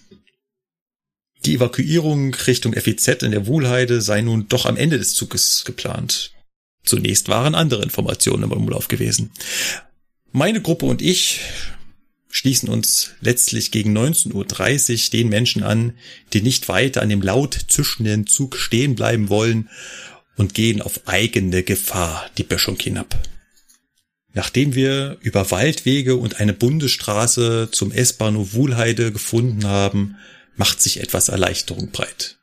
Die 1.45 1.55
Evakuierung 1.55 2.35
Richtung 2.35 2.73
FEZ 2.73 3.23
in 3.23 3.31
der 3.31 3.47
Wohlheide 3.47 4.01
sei 4.01 4.21
nun 4.21 4.49
doch 4.49 4.67
am 4.67 4.77
Ende 4.77 4.99
des 4.99 5.15
Zuges 5.15 5.65
geplant. 5.65 6.33
Zunächst 6.85 7.29
waren 7.29 7.55
andere 7.55 7.83
Informationen 7.83 8.45
im 8.45 8.53
Umlauf 8.53 8.89
gewesen. 8.89 9.31
Meine 10.33 10.61
Gruppe 10.61 10.87
und 10.87 11.03
ich 11.03 11.41
schließen 12.47 12.69
uns 12.69 13.11
letztlich 13.21 13.73
gegen 13.73 13.99
19.30 13.99 14.33
Uhr 15.07 15.11
den 15.11 15.29
Menschen 15.31 15.65
an, 15.65 15.95
die 16.33 16.43
nicht 16.43 16.69
weiter 16.69 17.03
an 17.03 17.09
dem 17.09 17.21
laut 17.21 17.59
zischenden 17.67 18.29
Zug 18.29 18.57
stehen 18.57 18.95
bleiben 18.95 19.29
wollen 19.29 19.69
und 20.37 20.55
gehen 20.55 20.81
auf 20.81 21.09
eigene 21.09 21.65
Gefahr 21.65 22.31
die 22.39 22.45
Böschung 22.45 22.79
hinab. 22.79 23.19
Nachdem 24.33 24.77
wir 24.77 25.17
über 25.23 25.51
Waldwege 25.51 26.15
und 26.15 26.39
eine 26.39 26.53
Bundesstraße 26.53 27.71
zum 27.73 27.91
S-Bahnhof 27.91 28.53
Wuhlheide 28.53 29.11
gefunden 29.11 29.67
haben, 29.67 30.15
macht 30.55 30.81
sich 30.81 31.01
etwas 31.01 31.29
Erleichterung 31.29 31.91
breit. 31.91 32.39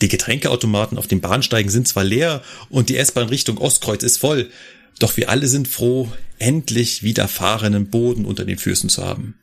Die 0.00 0.08
Getränkeautomaten 0.08 0.96
auf 0.96 1.08
den 1.08 1.20
Bahnsteigen 1.20 1.72
sind 1.72 1.88
zwar 1.88 2.04
leer 2.04 2.40
und 2.70 2.88
die 2.88 2.98
S-Bahn 2.98 3.30
Richtung 3.30 3.58
Ostkreuz 3.58 4.04
ist 4.04 4.18
voll, 4.18 4.48
doch 4.98 5.16
wir 5.16 5.28
alle 5.30 5.48
sind 5.48 5.68
froh, 5.68 6.10
endlich 6.38 7.02
wieder 7.02 7.28
fahrenden 7.28 7.90
Boden 7.90 8.24
unter 8.24 8.44
den 8.44 8.58
Füßen 8.58 8.88
zu 8.88 9.04
haben. 9.04 9.38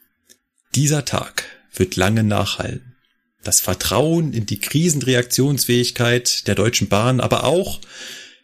Dieser 0.76 1.06
Tag 1.06 1.46
wird 1.74 1.96
lange 1.96 2.24
nachhallen. 2.24 2.96
Das 3.44 3.60
Vertrauen 3.60 4.34
in 4.34 4.46
die 4.46 4.60
Krisenreaktionsfähigkeit 4.60 6.48
der 6.48 6.56
Deutschen 6.56 6.88
Bahn, 6.88 7.20
aber 7.20 7.44
auch 7.44 7.82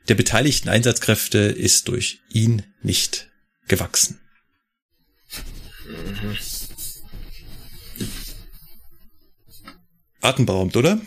der 0.08 0.16
beteiligten 0.16 0.70
Einsatzkräfte 0.70 1.38
ist 1.40 1.88
durch 1.88 2.20
ihn 2.30 2.64
nicht 2.82 3.30
gewachsen. 3.68 4.20
Atemberaubend, 10.22 10.76
oder? 10.76 11.00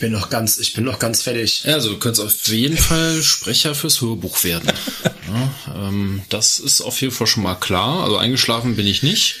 Ich 0.00 0.02
bin 0.02 0.12
noch 0.12 0.30
ganz, 0.30 0.56
ich 0.56 0.72
bin 0.72 0.84
noch 0.84 0.98
ganz 0.98 1.20
fertig. 1.20 1.64
Ja, 1.64 1.74
also 1.74 1.90
du 1.90 1.98
könntest 1.98 2.24
auf 2.24 2.48
jeden 2.48 2.78
Fall 2.78 3.22
Sprecher 3.22 3.74
fürs 3.74 4.00
Hörbuch 4.00 4.44
werden. 4.44 4.72
Ja, 5.28 5.88
ähm, 5.88 6.22
das 6.30 6.58
ist 6.58 6.80
auf 6.80 7.00
jeden 7.02 7.12
Fall 7.12 7.26
schon 7.26 7.42
mal 7.44 7.54
klar. 7.54 8.02
Also 8.02 8.16
eingeschlafen 8.16 8.76
bin 8.76 8.86
ich 8.86 9.02
nicht. 9.02 9.36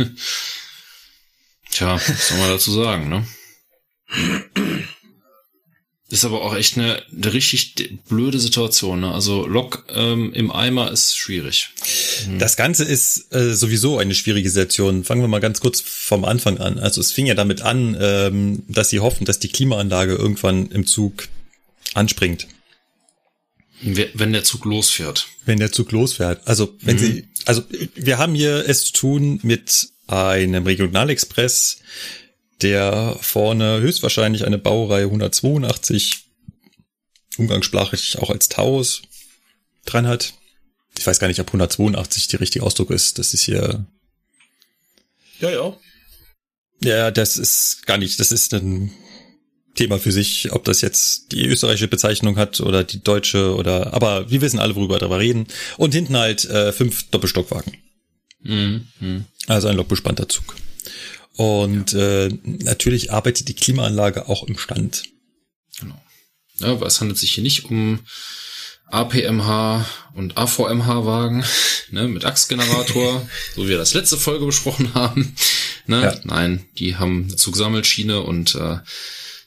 Tja, 1.70 1.94
was 1.94 2.28
soll 2.28 2.38
man 2.38 2.50
dazu 2.50 2.72
sagen, 2.72 3.08
ne? 3.08 3.26
Ist 6.10 6.24
aber 6.24 6.40
auch 6.40 6.56
echt 6.56 6.78
eine, 6.78 7.02
eine 7.14 7.32
richtig 7.34 7.98
blöde 8.08 8.40
Situation. 8.40 9.00
Ne? 9.00 9.12
Also 9.12 9.46
Lok 9.46 9.84
ähm, 9.90 10.32
im 10.32 10.50
Eimer 10.50 10.90
ist 10.90 11.18
schwierig. 11.18 11.68
Mhm. 12.26 12.38
Das 12.38 12.56
Ganze 12.56 12.84
ist 12.84 13.34
äh, 13.34 13.54
sowieso 13.54 13.98
eine 13.98 14.14
schwierige 14.14 14.48
Situation. 14.48 15.04
Fangen 15.04 15.20
wir 15.20 15.28
mal 15.28 15.40
ganz 15.40 15.60
kurz 15.60 15.82
vom 15.82 16.24
Anfang 16.24 16.56
an. 16.58 16.78
Also 16.78 17.02
es 17.02 17.12
fing 17.12 17.26
ja 17.26 17.34
damit 17.34 17.60
an, 17.60 17.94
ähm, 18.00 18.62
dass 18.68 18.88
sie 18.88 19.00
hoffen, 19.00 19.26
dass 19.26 19.38
die 19.38 19.48
Klimaanlage 19.48 20.14
irgendwann 20.14 20.70
im 20.70 20.86
Zug 20.86 21.28
anspringt. 21.92 22.46
Wenn 23.82 24.32
der 24.32 24.44
Zug 24.44 24.64
losfährt. 24.64 25.28
Wenn 25.44 25.58
der 25.58 25.72
Zug 25.72 25.92
losfährt. 25.92 26.40
Also 26.46 26.74
wenn 26.80 26.96
mhm. 26.96 27.00
sie, 27.00 27.28
also 27.44 27.62
wir 27.94 28.16
haben 28.16 28.34
hier 28.34 28.66
es 28.66 28.86
zu 28.86 28.92
tun 28.92 29.40
mit 29.42 29.88
einem 30.06 30.64
Regionalexpress, 30.64 31.80
der 32.62 33.16
vorne 33.20 33.80
höchstwahrscheinlich 33.80 34.44
eine 34.44 34.58
Baureihe 34.58 35.04
182, 35.04 36.24
umgangssprachlich 37.36 38.18
auch 38.18 38.30
als 38.30 38.48
Taos 38.48 39.02
dran 39.84 40.06
hat. 40.06 40.34
Ich 40.98 41.06
weiß 41.06 41.20
gar 41.20 41.28
nicht, 41.28 41.40
ob 41.40 41.48
182 41.48 42.26
die 42.26 42.36
richtige 42.36 42.64
Ausdruck 42.64 42.90
ist. 42.90 43.18
Das 43.18 43.34
ist 43.34 43.42
hier. 43.42 43.86
Ja, 45.40 45.50
ja. 45.50 45.76
Ja, 46.80 47.10
das 47.10 47.36
ist 47.36 47.86
gar 47.86 47.98
nicht, 47.98 48.18
das 48.20 48.32
ist 48.32 48.52
ein 48.54 48.92
Thema 49.74 49.98
für 49.98 50.12
sich, 50.12 50.52
ob 50.52 50.64
das 50.64 50.80
jetzt 50.80 51.32
die 51.32 51.46
österreichische 51.46 51.88
Bezeichnung 51.88 52.36
hat 52.36 52.60
oder 52.60 52.82
die 52.82 53.02
deutsche 53.02 53.54
oder, 53.54 53.94
aber 53.94 54.30
wir 54.30 54.40
wissen 54.40 54.58
alle, 54.58 54.74
worüber 54.74 54.96
wir 54.96 54.98
darüber 54.98 55.20
reden. 55.20 55.46
Und 55.76 55.94
hinten 55.94 56.16
halt 56.16 56.44
äh, 56.46 56.72
fünf 56.72 57.10
Doppelstockwagen. 57.10 57.76
Mhm. 58.42 59.24
Also 59.46 59.68
ein 59.68 59.76
lokbespannter 59.76 60.28
Zug. 60.28 60.56
Und 61.38 61.94
äh, 61.94 62.30
natürlich 62.42 63.12
arbeitet 63.12 63.46
die 63.46 63.54
Klimaanlage 63.54 64.28
auch 64.28 64.42
im 64.42 64.58
Stand. 64.58 65.04
Genau. 65.78 66.02
Ja, 66.58 66.72
aber 66.72 66.86
es 66.86 67.00
handelt 67.00 67.16
sich 67.16 67.30
hier 67.30 67.44
nicht 67.44 67.66
um 67.66 68.00
APMH 68.90 69.86
und 70.14 70.36
AVMH-Wagen 70.36 71.44
ne, 71.92 72.08
mit 72.08 72.24
Achsgenerator, 72.24 73.24
so 73.54 73.64
wie 73.64 73.68
wir 73.68 73.78
das 73.78 73.94
letzte 73.94 74.16
Folge 74.16 74.46
besprochen 74.46 74.94
haben. 74.94 75.36
Ne? 75.86 76.02
Ja. 76.02 76.20
Nein, 76.24 76.64
die 76.76 76.96
haben 76.96 77.26
eine 77.28 77.36
Zugsammelschiene 77.36 78.20
und 78.20 78.56
äh, 78.56 78.78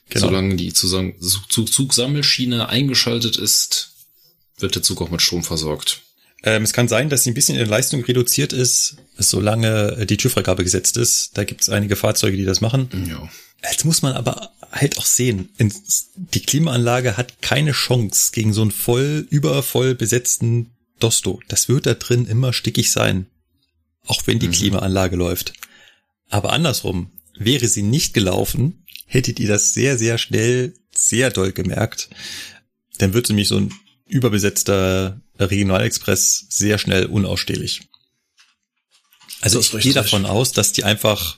genau. 0.08 0.28
solange 0.28 0.56
die 0.56 0.72
Zugsammelschiene 0.72 2.70
eingeschaltet 2.70 3.36
ist, 3.36 3.90
wird 4.56 4.76
der 4.76 4.82
Zug 4.82 5.02
auch 5.02 5.10
mit 5.10 5.20
Strom 5.20 5.44
versorgt. 5.44 6.00
Ähm, 6.42 6.62
es 6.62 6.72
kann 6.72 6.88
sein, 6.88 7.10
dass 7.10 7.24
sie 7.24 7.32
ein 7.32 7.34
bisschen 7.34 7.56
in 7.56 7.60
der 7.60 7.68
Leistung 7.68 8.02
reduziert 8.02 8.54
ist, 8.54 8.96
solange 9.16 9.96
äh, 9.98 10.06
die 10.06 10.16
TÜV-Freigabe 10.16 10.64
gesetzt 10.64 10.96
ist. 10.96 11.36
Da 11.36 11.44
gibt 11.44 11.62
es 11.62 11.68
einige 11.68 11.96
Fahrzeuge, 11.96 12.36
die 12.36 12.44
das 12.44 12.60
machen. 12.60 12.88
Ja. 13.08 13.28
Jetzt 13.70 13.84
muss 13.84 14.02
man 14.02 14.14
aber 14.14 14.52
halt 14.72 14.98
auch 14.98 15.06
sehen, 15.06 15.50
die 16.16 16.40
Klimaanlage 16.40 17.16
hat 17.16 17.42
keine 17.42 17.72
Chance 17.72 18.32
gegen 18.32 18.52
so 18.52 18.62
einen 18.62 18.70
voll, 18.70 19.26
übervoll 19.30 19.94
besetzten 19.94 20.72
Dosto. 20.98 21.40
Das 21.48 21.68
wird 21.68 21.86
da 21.86 21.94
drin 21.94 22.26
immer 22.26 22.52
stickig 22.52 22.90
sein. 22.90 23.26
Auch 24.06 24.26
wenn 24.26 24.40
die 24.40 24.48
mhm. 24.48 24.52
Klimaanlage 24.52 25.14
läuft. 25.14 25.52
Aber 26.28 26.52
andersrum, 26.52 27.12
wäre 27.38 27.68
sie 27.68 27.82
nicht 27.82 28.14
gelaufen, 28.14 28.84
hättet 29.06 29.38
ihr 29.38 29.48
das 29.48 29.74
sehr, 29.74 29.98
sehr 29.98 30.18
schnell, 30.18 30.74
sehr 30.94 31.30
doll 31.30 31.52
gemerkt. 31.52 32.08
Dann 32.98 33.14
wird 33.14 33.28
nämlich 33.28 33.48
so 33.48 33.58
ein 33.58 33.72
überbesetzter 34.06 35.20
Regionalexpress 35.38 36.46
sehr 36.48 36.78
schnell 36.78 37.06
unausstehlich. 37.06 37.82
Also 39.42 39.58
ich 39.58 39.70
gehe 39.82 39.92
davon 39.92 40.24
aus, 40.24 40.52
dass 40.52 40.72
die 40.72 40.84
einfach 40.84 41.36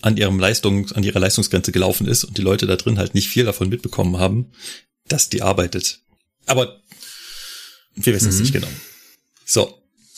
an 0.00 0.16
ihrem 0.16 0.38
Leistung, 0.38 0.90
an 0.92 1.02
ihrer 1.02 1.18
Leistungsgrenze 1.18 1.72
gelaufen 1.72 2.06
ist 2.06 2.22
und 2.22 2.38
die 2.38 2.42
Leute 2.42 2.66
da 2.66 2.76
drin 2.76 2.98
halt 2.98 3.14
nicht 3.14 3.28
viel 3.28 3.44
davon 3.44 3.68
mitbekommen 3.68 4.16
haben, 4.18 4.52
dass 5.08 5.28
die 5.28 5.42
arbeitet. 5.42 6.00
Aber 6.46 6.80
wir 7.96 8.14
wissen 8.14 8.28
mhm. 8.28 8.34
es 8.34 8.40
nicht 8.40 8.52
genau. 8.52 8.68
So. 9.44 9.76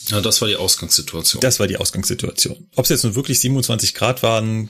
Ja, 0.08 0.20
das 0.20 0.40
war 0.42 0.48
die 0.48 0.56
Ausgangssituation. 0.56 1.40
Das 1.40 1.60
war 1.60 1.66
die 1.66 1.78
Ausgangssituation. 1.78 2.68
Ob 2.76 2.84
es 2.84 2.90
jetzt 2.90 3.04
nun 3.04 3.14
wirklich 3.14 3.40
27 3.40 3.94
Grad 3.94 4.22
waren, 4.22 4.68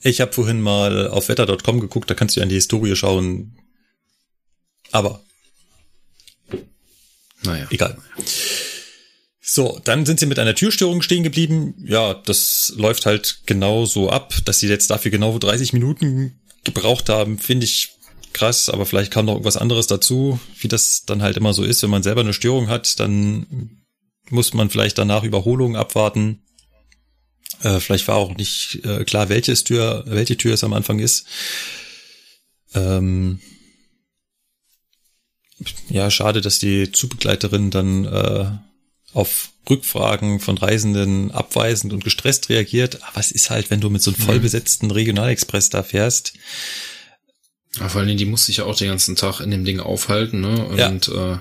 ich 0.00 0.20
habe 0.20 0.32
vorhin 0.32 0.60
mal 0.60 1.08
auf 1.08 1.28
wetter.com 1.28 1.80
geguckt, 1.80 2.10
da 2.10 2.14
kannst 2.14 2.36
du 2.36 2.42
an 2.42 2.50
die 2.50 2.56
Historie 2.56 2.96
schauen. 2.96 3.56
Aber 4.90 5.22
naja. 7.44 7.66
Egal. 7.70 7.98
So, 9.44 9.80
dann 9.82 10.06
sind 10.06 10.20
sie 10.20 10.26
mit 10.26 10.38
einer 10.38 10.54
Türstörung 10.54 11.02
stehen 11.02 11.24
geblieben. 11.24 11.74
Ja, 11.84 12.14
das 12.14 12.72
läuft 12.76 13.06
halt 13.06 13.40
genau 13.44 13.86
so 13.86 14.08
ab, 14.08 14.32
dass 14.44 14.60
sie 14.60 14.68
jetzt 14.68 14.88
dafür 14.88 15.10
genau 15.10 15.36
30 15.36 15.72
Minuten 15.72 16.40
gebraucht 16.62 17.08
haben, 17.08 17.38
finde 17.38 17.64
ich 17.64 17.96
krass, 18.32 18.68
aber 18.68 18.86
vielleicht 18.86 19.10
kam 19.10 19.26
noch 19.26 19.32
irgendwas 19.32 19.56
anderes 19.56 19.88
dazu, 19.88 20.38
wie 20.60 20.68
das 20.68 21.04
dann 21.06 21.22
halt 21.22 21.36
immer 21.36 21.54
so 21.54 21.64
ist, 21.64 21.82
wenn 21.82 21.90
man 21.90 22.04
selber 22.04 22.20
eine 22.20 22.32
Störung 22.32 22.68
hat, 22.68 23.00
dann 23.00 23.82
muss 24.30 24.54
man 24.54 24.70
vielleicht 24.70 24.96
danach 24.96 25.24
Überholungen 25.24 25.76
abwarten. 25.76 26.44
Äh, 27.62 27.80
vielleicht 27.80 28.06
war 28.06 28.16
auch 28.16 28.36
nicht 28.36 28.84
äh, 28.84 29.04
klar, 29.04 29.28
welches 29.28 29.64
Tür, 29.64 30.04
welche 30.06 30.36
Tür 30.36 30.54
es 30.54 30.62
am 30.62 30.72
Anfang 30.72 31.00
ist. 31.00 31.26
Ähm, 32.74 33.40
ja, 35.88 36.10
schade, 36.12 36.40
dass 36.40 36.60
die 36.60 36.92
Zugbegleiterin 36.92 37.70
dann 37.70 38.04
äh, 38.04 38.46
auf 39.12 39.50
Rückfragen 39.68 40.40
von 40.40 40.58
Reisenden 40.58 41.30
abweisend 41.30 41.92
und 41.92 42.04
gestresst 42.04 42.48
reagiert. 42.48 43.02
Aber 43.02 43.20
es 43.20 43.30
ist 43.30 43.50
halt, 43.50 43.70
wenn 43.70 43.80
du 43.80 43.90
mit 43.90 44.02
so 44.02 44.10
einem 44.10 44.20
mhm. 44.20 44.26
vollbesetzten 44.26 44.90
Regionalexpress 44.90 45.70
da 45.70 45.82
fährst. 45.82 46.34
Ja, 47.78 47.88
vor 47.88 48.02
allem, 48.02 48.16
die 48.16 48.26
muss 48.26 48.46
sich 48.46 48.58
ja 48.58 48.64
auch 48.64 48.76
den 48.76 48.88
ganzen 48.88 49.16
Tag 49.16 49.40
in 49.40 49.50
dem 49.50 49.64
Ding 49.64 49.80
aufhalten, 49.80 50.40
ne? 50.40 50.66
Und 50.66 51.06
ja. 51.06 51.34
äh, 51.34 51.38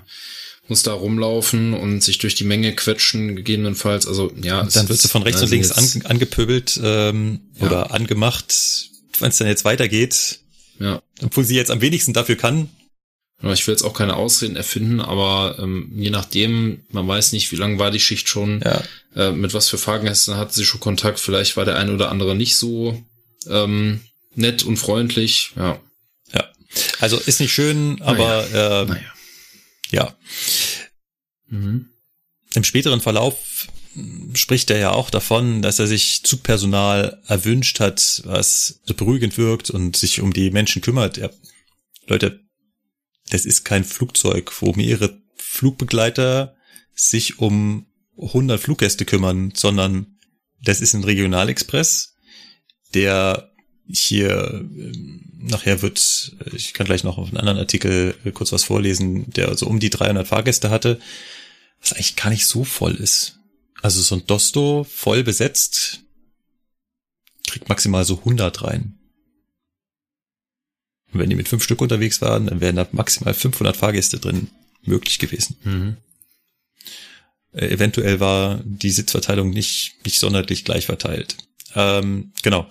muss 0.67 0.83
da 0.83 0.93
rumlaufen 0.93 1.73
und 1.73 2.01
sich 2.01 2.17
durch 2.19 2.35
die 2.35 2.45
Menge 2.45 2.73
quetschen, 2.73 3.35
gegebenenfalls. 3.35 4.07
Also 4.07 4.31
ja. 4.41 4.63
Dann 4.63 4.87
wird 4.87 4.99
sie 4.99 5.09
von 5.09 5.23
rechts 5.23 5.41
und 5.41 5.49
links 5.49 5.71
an, 5.71 6.03
angepöbelt 6.05 6.79
ähm, 6.81 7.41
ja. 7.59 7.67
oder 7.67 7.91
angemacht, 7.91 8.53
wenn 9.19 9.29
es 9.29 9.37
dann 9.37 9.47
jetzt 9.47 9.65
weitergeht. 9.65 10.39
Ja. 10.79 11.01
Obwohl 11.21 11.43
sie 11.43 11.55
jetzt 11.55 11.71
am 11.71 11.81
wenigsten 11.81 12.13
dafür 12.13 12.37
kann, 12.37 12.69
ich 13.43 13.65
will 13.65 13.73
jetzt 13.73 13.83
auch 13.83 13.93
keine 13.93 14.15
Ausreden 14.15 14.55
erfinden, 14.55 14.99
aber 14.99 15.57
ähm, 15.59 15.91
je 15.95 16.11
nachdem, 16.11 16.83
man 16.89 17.07
weiß 17.07 17.31
nicht, 17.31 17.51
wie 17.51 17.55
lang 17.55 17.79
war 17.79 17.89
die 17.89 17.99
Schicht 17.99 18.29
schon, 18.29 18.61
ja. 18.63 18.83
äh, 19.15 19.31
mit 19.31 19.53
was 19.53 19.69
für 19.69 19.79
Fahrgästen 19.79 20.37
hatte 20.37 20.53
sie 20.53 20.65
schon 20.65 20.79
Kontakt, 20.79 21.19
vielleicht 21.19 21.57
war 21.57 21.65
der 21.65 21.77
eine 21.77 21.93
oder 21.93 22.09
andere 22.09 22.35
nicht 22.35 22.55
so 22.55 23.03
ähm, 23.47 24.01
nett 24.35 24.63
und 24.63 24.77
freundlich, 24.77 25.51
ja. 25.55 25.79
Ja, 26.33 26.47
also 26.99 27.17
ist 27.17 27.39
nicht 27.39 27.53
schön, 27.53 28.01
aber 28.01 28.45
naja. 28.51 28.81
Äh, 28.81 28.85
naja. 28.85 29.13
ja. 29.91 30.15
Mhm. 31.47 31.89
Im 32.53 32.63
späteren 32.63 33.01
Verlauf 33.01 33.67
spricht 34.33 34.69
er 34.69 34.77
ja 34.77 34.91
auch 34.91 35.09
davon, 35.09 35.61
dass 35.61 35.79
er 35.79 35.87
sich 35.87 36.23
Zugpersonal 36.23 37.21
erwünscht 37.27 37.79
hat, 37.79 38.21
was 38.25 38.81
beruhigend 38.95 39.37
wirkt 39.37 39.69
und 39.69 39.97
sich 39.97 40.21
um 40.21 40.31
die 40.31 40.51
Menschen 40.51 40.81
kümmert. 40.81 41.17
Ja, 41.17 41.29
Leute, 42.07 42.39
das 43.31 43.45
ist 43.45 43.63
kein 43.63 43.83
Flugzeug, 43.83 44.53
wo 44.61 44.73
mehrere 44.73 45.19
Flugbegleiter 45.35 46.55
sich 46.93 47.39
um 47.39 47.87
100 48.17 48.59
Fluggäste 48.59 49.05
kümmern, 49.05 49.53
sondern 49.55 50.17
das 50.61 50.81
ist 50.81 50.93
ein 50.93 51.03
Regionalexpress, 51.03 52.15
der 52.93 53.51
hier 53.87 54.59
ähm, 54.61 55.31
nachher 55.39 55.81
wird, 55.81 56.35
ich 56.53 56.73
kann 56.73 56.85
gleich 56.85 57.03
noch 57.03 57.17
auf 57.17 57.29
einen 57.29 57.37
anderen 57.37 57.57
Artikel 57.57 58.13
kurz 58.33 58.51
was 58.51 58.63
vorlesen, 58.63 59.31
der 59.31 59.57
so 59.57 59.65
um 59.65 59.79
die 59.79 59.89
300 59.89 60.27
Fahrgäste 60.27 60.69
hatte, 60.69 60.99
was 61.81 61.93
eigentlich 61.93 62.15
gar 62.15 62.29
nicht 62.29 62.45
so 62.45 62.63
voll 62.63 62.95
ist. 62.95 63.39
Also 63.81 64.01
so 64.01 64.15
ein 64.15 64.27
Dosto 64.27 64.85
voll 64.87 65.23
besetzt 65.23 66.01
kriegt 67.47 67.69
maximal 67.69 68.05
so 68.05 68.19
100 68.19 68.63
rein. 68.63 69.00
Und 71.13 71.19
wenn 71.19 71.29
die 71.29 71.35
mit 71.35 71.47
fünf 71.47 71.63
Stück 71.63 71.81
unterwegs 71.81 72.21
waren, 72.21 72.47
dann 72.47 72.61
wären 72.61 72.75
da 72.75 72.87
maximal 72.91 73.33
500 73.33 73.75
Fahrgäste 73.75 74.19
drin 74.19 74.49
möglich 74.83 75.19
gewesen. 75.19 75.57
Mhm. 75.63 75.97
Äh, 77.53 77.67
eventuell 77.67 78.19
war 78.19 78.61
die 78.63 78.91
Sitzverteilung 78.91 79.49
nicht, 79.49 79.95
nicht 80.05 80.19
sonderlich 80.19 80.63
gleich 80.63 80.85
verteilt. 80.85 81.35
Ähm, 81.75 82.31
genau. 82.41 82.69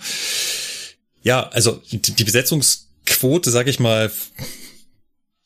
Ja, 1.22 1.48
also 1.48 1.82
die, 1.92 2.24
Besetzungsquote, 2.24 3.50
sag 3.50 3.66
ich 3.68 3.78
mal, 3.78 4.10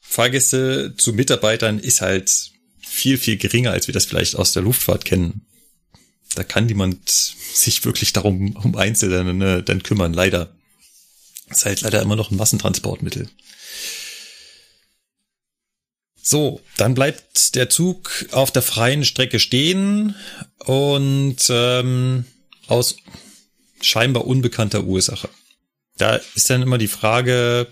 Fahrgäste 0.00 0.94
zu 0.96 1.12
Mitarbeitern 1.12 1.80
ist 1.80 2.00
halt 2.00 2.30
viel, 2.78 3.18
viel 3.18 3.36
geringer, 3.36 3.72
als 3.72 3.88
wir 3.88 3.94
das 3.94 4.04
vielleicht 4.04 4.36
aus 4.36 4.52
der 4.52 4.62
Luftfahrt 4.62 5.04
kennen. 5.04 5.44
Da 6.36 6.44
kann 6.44 6.66
niemand 6.66 7.08
sich 7.08 7.84
wirklich 7.84 8.12
darum 8.12 8.54
um 8.56 8.76
Einzelne 8.76 9.34
ne, 9.34 9.62
dann 9.62 9.82
kümmern, 9.82 10.12
leider. 10.12 10.54
Ist 11.50 11.64
halt 11.64 11.82
leider 11.82 12.02
immer 12.02 12.16
noch 12.16 12.30
ein 12.30 12.36
Massentransportmittel. 12.36 13.28
So, 16.26 16.62
dann 16.78 16.94
bleibt 16.94 17.54
der 17.54 17.68
Zug 17.68 18.26
auf 18.32 18.50
der 18.50 18.62
freien 18.62 19.04
Strecke 19.04 19.38
stehen 19.38 20.14
und 20.64 21.36
ähm, 21.50 22.24
aus 22.66 22.96
scheinbar 23.82 24.26
unbekannter 24.26 24.84
Ursache. 24.84 25.28
Da 25.98 26.16
ist 26.34 26.48
dann 26.48 26.62
immer 26.62 26.78
die 26.78 26.88
Frage, 26.88 27.68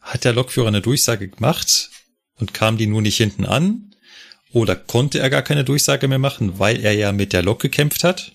hat 0.00 0.24
der 0.24 0.34
Lokführer 0.34 0.68
eine 0.68 0.82
Durchsage 0.82 1.28
gemacht 1.28 1.90
und 2.34 2.52
kam 2.52 2.76
die 2.76 2.86
nur 2.86 3.00
nicht 3.00 3.16
hinten 3.16 3.46
an? 3.46 3.94
Oder 4.52 4.76
konnte 4.76 5.18
er 5.18 5.30
gar 5.30 5.42
keine 5.42 5.64
Durchsage 5.64 6.08
mehr 6.08 6.18
machen, 6.18 6.58
weil 6.58 6.84
er 6.84 6.92
ja 6.92 7.12
mit 7.12 7.32
der 7.32 7.42
Lok 7.42 7.60
gekämpft 7.60 8.04
hat? 8.04 8.32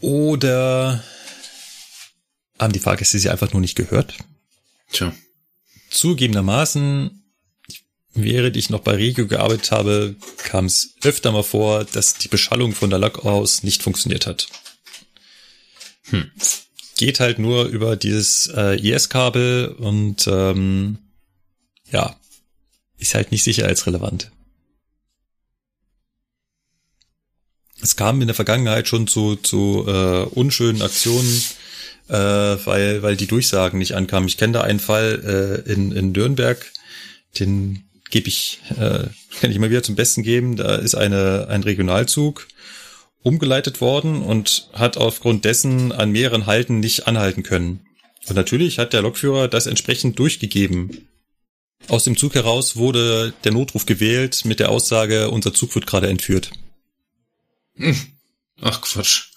Oder 0.00 1.02
haben 2.60 2.72
die 2.72 2.78
Fahrgäste 2.78 3.18
sie 3.18 3.30
einfach 3.30 3.52
nur 3.52 3.60
nicht 3.60 3.74
gehört? 3.74 4.18
Tja. 4.92 5.12
Zugegebenermaßen, 5.90 7.24
während 8.12 8.56
ich 8.56 8.70
noch 8.70 8.80
bei 8.80 8.94
Regio 8.94 9.26
gearbeitet 9.26 9.72
habe, 9.72 10.14
kam 10.36 10.66
es 10.66 10.94
öfter 11.02 11.32
mal 11.32 11.42
vor, 11.42 11.84
dass 11.84 12.14
die 12.14 12.28
Beschallung 12.28 12.74
von 12.74 12.90
der 12.90 12.98
Lok 12.98 13.24
aus 13.24 13.62
nicht 13.62 13.82
funktioniert 13.82 14.26
hat. 14.26 14.48
Hm. 16.10 16.30
Geht 16.96 17.18
halt 17.18 17.38
nur 17.38 17.64
über 17.64 17.96
dieses 17.96 18.48
äh, 18.54 18.76
IS-Kabel 18.76 19.68
und 19.78 20.26
ähm, 20.26 20.98
ja, 21.90 22.14
ist 22.98 23.14
halt 23.14 23.32
nicht 23.32 23.42
sicherheitsrelevant. 23.42 24.30
Es 27.82 27.96
kam 27.96 28.20
in 28.20 28.26
der 28.26 28.34
Vergangenheit 28.34 28.86
schon 28.86 29.06
zu, 29.06 29.36
zu 29.36 29.86
äh, 29.88 30.24
unschönen 30.24 30.82
Aktionen, 30.82 31.42
äh, 32.10 32.66
weil, 32.66 33.02
weil 33.02 33.16
die 33.16 33.26
Durchsagen 33.26 33.78
nicht 33.78 33.94
ankamen. 33.94 34.28
Ich 34.28 34.36
kenne 34.36 34.54
da 34.54 34.60
einen 34.62 34.80
Fall 34.80 35.64
äh, 35.66 35.72
in, 35.72 35.92
in 35.92 36.12
Nürnberg, 36.12 36.70
den 37.38 37.84
gebe 38.10 38.28
ich, 38.28 38.60
äh, 38.70 39.04
kann 39.40 39.50
ich 39.50 39.58
mal 39.58 39.70
wieder 39.70 39.82
zum 39.82 39.94
Besten 39.94 40.22
geben. 40.22 40.56
Da 40.56 40.76
ist 40.76 40.96
eine, 40.96 41.46
ein 41.48 41.62
Regionalzug 41.62 42.48
umgeleitet 43.22 43.80
worden 43.80 44.22
und 44.22 44.68
hat 44.72 44.96
aufgrund 44.96 45.44
dessen 45.44 45.92
an 45.92 46.10
mehreren 46.10 46.46
Halten 46.46 46.80
nicht 46.80 47.06
anhalten 47.06 47.42
können. 47.42 47.80
Und 48.26 48.34
natürlich 48.36 48.78
hat 48.78 48.92
der 48.92 49.02
Lokführer 49.02 49.48
das 49.48 49.66
entsprechend 49.66 50.18
durchgegeben. 50.18 51.08
Aus 51.88 52.04
dem 52.04 52.16
Zug 52.16 52.34
heraus 52.34 52.76
wurde 52.76 53.32
der 53.44 53.52
Notruf 53.52 53.86
gewählt 53.86 54.44
mit 54.44 54.60
der 54.60 54.70
Aussage, 54.70 55.30
unser 55.30 55.54
Zug 55.54 55.74
wird 55.74 55.86
gerade 55.86 56.08
entführt. 56.08 56.50
Hm. 57.76 57.96
Ach 58.60 58.80
Quatsch. 58.80 59.30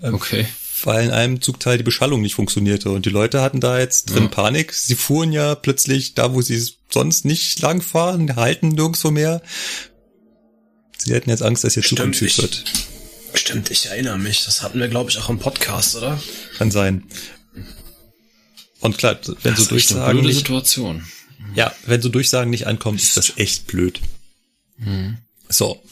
Ähm, 0.00 0.14
okay. 0.14 0.46
Weil 0.82 1.04
in 1.04 1.10
einem 1.12 1.40
Zugteil 1.40 1.78
die 1.78 1.84
Beschallung 1.84 2.20
nicht 2.20 2.34
funktionierte 2.34 2.90
und 2.90 3.06
die 3.06 3.10
Leute 3.10 3.40
hatten 3.40 3.60
da 3.60 3.78
jetzt 3.78 4.10
drin 4.10 4.24
ja. 4.24 4.28
Panik. 4.28 4.72
Sie 4.72 4.96
fuhren 4.96 5.32
ja 5.32 5.54
plötzlich 5.54 6.14
da, 6.14 6.34
wo 6.34 6.42
sie 6.42 6.62
sonst 6.90 7.24
nicht 7.24 7.60
langfahren, 7.60 8.36
halten 8.36 8.68
nirgendwo 8.68 9.10
mehr. 9.10 9.40
Sie 10.98 11.12
hätten 11.12 11.30
jetzt 11.30 11.42
Angst, 11.42 11.64
dass 11.64 11.76
ihr 11.76 11.82
Zug 11.82 12.00
entführt 12.00 12.38
wird. 12.38 12.64
Stimmt, 13.34 13.70
ich 13.70 13.86
erinnere 13.86 14.18
mich. 14.18 14.44
Das 14.44 14.62
hatten 14.62 14.78
wir, 14.78 14.88
glaube 14.88 15.10
ich, 15.10 15.18
auch 15.18 15.28
im 15.28 15.38
Podcast, 15.38 15.96
oder? 15.96 16.20
Kann 16.56 16.70
sein. 16.70 17.04
Und 18.80 18.98
klar, 18.98 19.18
wenn 19.42 19.54
das 19.54 19.64
so 19.64 19.70
Durchsagen 19.70 20.22
nicht, 20.22 20.38
Situation. 20.38 21.04
Ja, 21.54 21.74
wenn 21.86 22.02
so 22.02 22.08
Durchsagen 22.08 22.50
nicht 22.50 22.66
ankommen, 22.66 22.98
ist 22.98 23.16
das 23.16 23.32
echt 23.36 23.66
blöd. 23.66 24.00
Mhm. 24.76 25.18
So. 25.48 25.82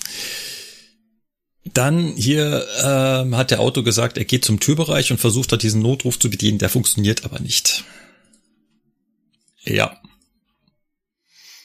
Dann 1.65 2.17
hier 2.17 2.67
äh, 2.79 3.35
hat 3.37 3.53
der 3.53 3.61
Auto 3.61 3.83
gesagt, 3.83 4.19
er 4.19 4.25
geht 4.25 4.45
zum 4.45 4.59
Türbereich 4.59 5.13
und 5.13 5.19
versucht 5.19 5.53
hat, 5.53 5.63
diesen 5.63 5.81
Notruf 5.81 6.19
zu 6.19 6.29
bedienen. 6.29 6.59
Der 6.59 6.69
funktioniert 6.69 7.25
aber 7.25 7.39
nicht. 7.39 7.85
Ja. 9.65 10.01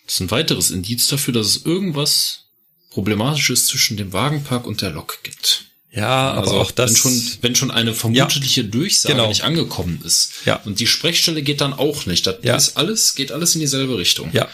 Das 0.06 0.16
ist 0.16 0.20
ein 0.22 0.32
weiteres 0.32 0.72
Indiz 0.72 1.08
dafür, 1.08 1.34
dass 1.34 1.48
es 1.48 1.66
irgendwas 1.66 2.46
Problematisches 2.92 3.68
zwischen 3.68 3.98
dem 3.98 4.14
Wagenpark 4.14 4.66
und 4.68 4.82
der 4.82 4.92
Lok 4.92 5.20
gibt. 5.24 5.66
Ja, 5.92 6.34
also 6.34 6.52
aber 6.52 6.62
auch 6.62 6.72
das. 6.72 6.92
Wenn 6.92 6.98
schon, 6.98 7.22
wenn 7.42 7.56
schon 7.56 7.72
eine 7.72 7.94
vermutliche 7.94 8.62
ja, 8.62 8.68
Durchsage 8.68 9.16
genau. 9.16 9.30
nicht 9.30 9.44
angekommen 9.44 10.02
ist. 10.06 10.46
Ja. 10.46 10.58
Und 10.58 10.80
die 10.80 10.88
Sprechstelle 10.88 11.42
geht 11.42 11.60
dann 11.60 11.74
auch 11.74 12.06
nicht. 12.06 12.28
Das 12.28 12.38
ja. 12.44 12.56
ist 12.56 12.78
alles, 12.78 13.16
geht 13.16 13.32
alles 13.32 13.56
in 13.56 13.62
dieselbe 13.62 13.98
Richtung. 13.98 14.30
Ja. 14.32 14.48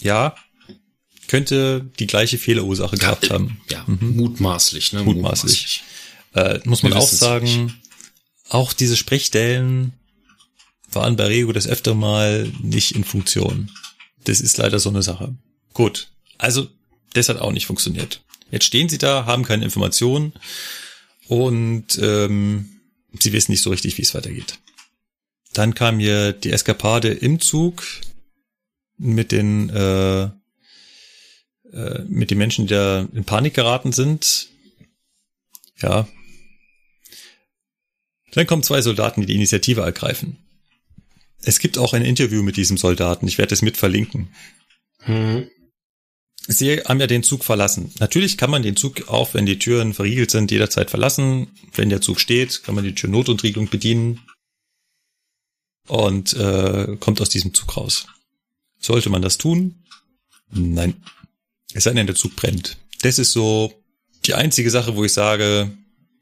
Ja. 0.00 0.34
Könnte 1.32 1.90
die 1.98 2.06
gleiche 2.06 2.36
Fehlerursache 2.36 2.96
ja, 2.96 3.00
gehabt 3.00 3.30
haben. 3.30 3.58
Ja, 3.70 3.84
mhm. 3.86 4.16
mutmaßlich, 4.16 4.92
ne? 4.92 5.02
Mutmaßlich. 5.02 5.80
mutmaßlich. 6.34 6.62
Äh, 6.64 6.68
muss 6.68 6.82
man 6.82 6.92
auch 6.92 7.08
sagen, 7.08 7.72
auch 8.50 8.74
diese 8.74 8.98
Sprechstellen 8.98 9.94
waren 10.90 11.16
bei 11.16 11.24
Rego 11.24 11.54
das 11.54 11.66
öfter 11.66 11.94
mal 11.94 12.52
nicht 12.60 12.94
in 12.94 13.02
Funktion. 13.02 13.70
Das 14.24 14.42
ist 14.42 14.58
leider 14.58 14.78
so 14.78 14.90
eine 14.90 15.02
Sache. 15.02 15.34
Gut. 15.72 16.10
Also, 16.36 16.68
das 17.14 17.30
hat 17.30 17.38
auch 17.38 17.52
nicht 17.52 17.64
funktioniert. 17.64 18.20
Jetzt 18.50 18.66
stehen 18.66 18.90
sie 18.90 18.98
da, 18.98 19.24
haben 19.24 19.42
keine 19.42 19.64
Informationen 19.64 20.34
und 21.28 21.98
ähm, 21.98 22.68
sie 23.18 23.32
wissen 23.32 23.52
nicht 23.52 23.62
so 23.62 23.70
richtig, 23.70 23.96
wie 23.96 24.02
es 24.02 24.14
weitergeht. 24.14 24.58
Dann 25.54 25.74
kam 25.74 25.98
hier 25.98 26.34
die 26.34 26.52
Eskapade 26.52 27.08
im 27.08 27.40
Zug 27.40 27.84
mit 28.98 29.32
den 29.32 29.70
äh, 29.70 30.28
äh, 31.72 32.02
mit 32.08 32.30
den 32.30 32.38
Menschen, 32.38 32.66
die 32.66 32.74
da 32.74 33.08
in 33.12 33.24
Panik 33.24 33.54
geraten 33.54 33.92
sind. 33.92 34.48
Ja. 35.80 36.08
Dann 38.32 38.46
kommen 38.46 38.62
zwei 38.62 38.80
Soldaten, 38.82 39.20
die 39.20 39.26
die 39.26 39.34
Initiative 39.34 39.82
ergreifen. 39.82 40.38
Es 41.42 41.58
gibt 41.58 41.76
auch 41.78 41.92
ein 41.92 42.04
Interview 42.04 42.42
mit 42.42 42.56
diesem 42.56 42.76
Soldaten. 42.76 43.26
Ich 43.26 43.38
werde 43.38 43.54
es 43.54 43.62
mit 43.62 43.76
verlinken. 43.76 44.28
Hm. 45.00 45.48
Sie 46.46 46.80
haben 46.80 47.00
ja 47.00 47.06
den 47.06 47.22
Zug 47.22 47.44
verlassen. 47.44 47.92
Natürlich 48.00 48.36
kann 48.36 48.50
man 48.50 48.62
den 48.62 48.76
Zug 48.76 49.08
auch, 49.08 49.34
wenn 49.34 49.46
die 49.46 49.58
Türen 49.58 49.94
verriegelt 49.94 50.30
sind, 50.30 50.50
jederzeit 50.50 50.90
verlassen. 50.90 51.48
Wenn 51.72 51.88
der 51.88 52.00
Zug 52.00 52.20
steht, 52.20 52.64
kann 52.64 52.74
man 52.74 52.84
die 52.84 52.94
Türnotentriegelung 52.94 53.68
bedienen 53.68 54.20
und 55.86 56.32
äh, 56.34 56.96
kommt 56.98 57.20
aus 57.20 57.28
diesem 57.28 57.54
Zug 57.54 57.76
raus. 57.76 58.06
Sollte 58.78 59.10
man 59.10 59.22
das 59.22 59.38
tun? 59.38 59.84
Nein. 60.50 61.02
Es 61.74 61.84
sei 61.84 61.92
denn, 61.92 62.06
der 62.06 62.16
Zug 62.16 62.36
brennt. 62.36 62.78
Das 63.02 63.18
ist 63.18 63.32
so 63.32 63.72
die 64.26 64.34
einzige 64.34 64.70
Sache, 64.70 64.96
wo 64.96 65.04
ich 65.04 65.12
sage, 65.12 65.76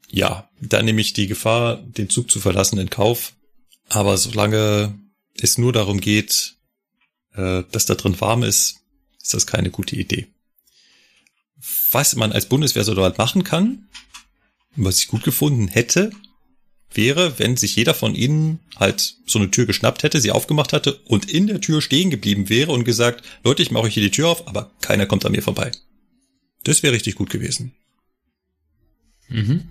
ja, 0.09 0.49
da 0.59 0.81
nehme 0.81 1.01
ich 1.01 1.13
die 1.13 1.27
Gefahr, 1.27 1.77
den 1.77 2.09
Zug 2.09 2.29
zu 2.31 2.39
verlassen, 2.39 2.79
in 2.79 2.89
Kauf. 2.89 3.33
Aber 3.89 4.17
solange 4.17 4.97
es 5.39 5.57
nur 5.57 5.73
darum 5.73 5.99
geht, 5.99 6.55
äh, 7.33 7.63
dass 7.71 7.85
da 7.85 7.95
drin 7.95 8.19
warm 8.19 8.43
ist, 8.43 8.81
ist 9.21 9.33
das 9.33 9.47
keine 9.47 9.69
gute 9.69 9.95
Idee. 9.95 10.27
Was 11.91 12.15
man 12.15 12.31
als 12.31 12.47
Bundeswehrsoldat 12.47 13.17
machen 13.17 13.43
kann, 13.43 13.89
was 14.75 14.99
ich 14.99 15.07
gut 15.07 15.23
gefunden 15.23 15.67
hätte, 15.67 16.11
wäre, 16.93 17.39
wenn 17.39 17.57
sich 17.57 17.75
jeder 17.75 17.93
von 17.93 18.15
ihnen 18.15 18.59
halt 18.75 19.15
so 19.25 19.39
eine 19.39 19.51
Tür 19.51 19.65
geschnappt 19.65 20.03
hätte, 20.03 20.21
sie 20.21 20.31
aufgemacht 20.31 20.73
hatte 20.73 20.95
und 21.05 21.31
in 21.31 21.47
der 21.47 21.61
Tür 21.61 21.81
stehen 21.81 22.09
geblieben 22.09 22.49
wäre 22.49 22.71
und 22.71 22.83
gesagt, 22.83 23.25
Leute, 23.43 23.63
ich 23.63 23.71
mache 23.71 23.83
euch 23.83 23.93
hier 23.93 24.03
die 24.03 24.11
Tür 24.11 24.29
auf, 24.29 24.47
aber 24.47 24.71
keiner 24.81 25.05
kommt 25.05 25.25
an 25.25 25.31
mir 25.31 25.43
vorbei. 25.43 25.71
Das 26.63 26.83
wäre 26.83 26.93
richtig 26.93 27.15
gut 27.15 27.29
gewesen. 27.29 27.73
Mhm. 29.29 29.69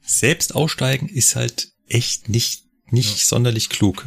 Selbst 0.00 0.54
aussteigen 0.54 1.08
ist 1.08 1.36
halt 1.36 1.72
echt 1.88 2.28
nicht, 2.28 2.64
nicht 2.90 3.18
ja. 3.18 3.24
sonderlich 3.24 3.68
klug. 3.68 4.04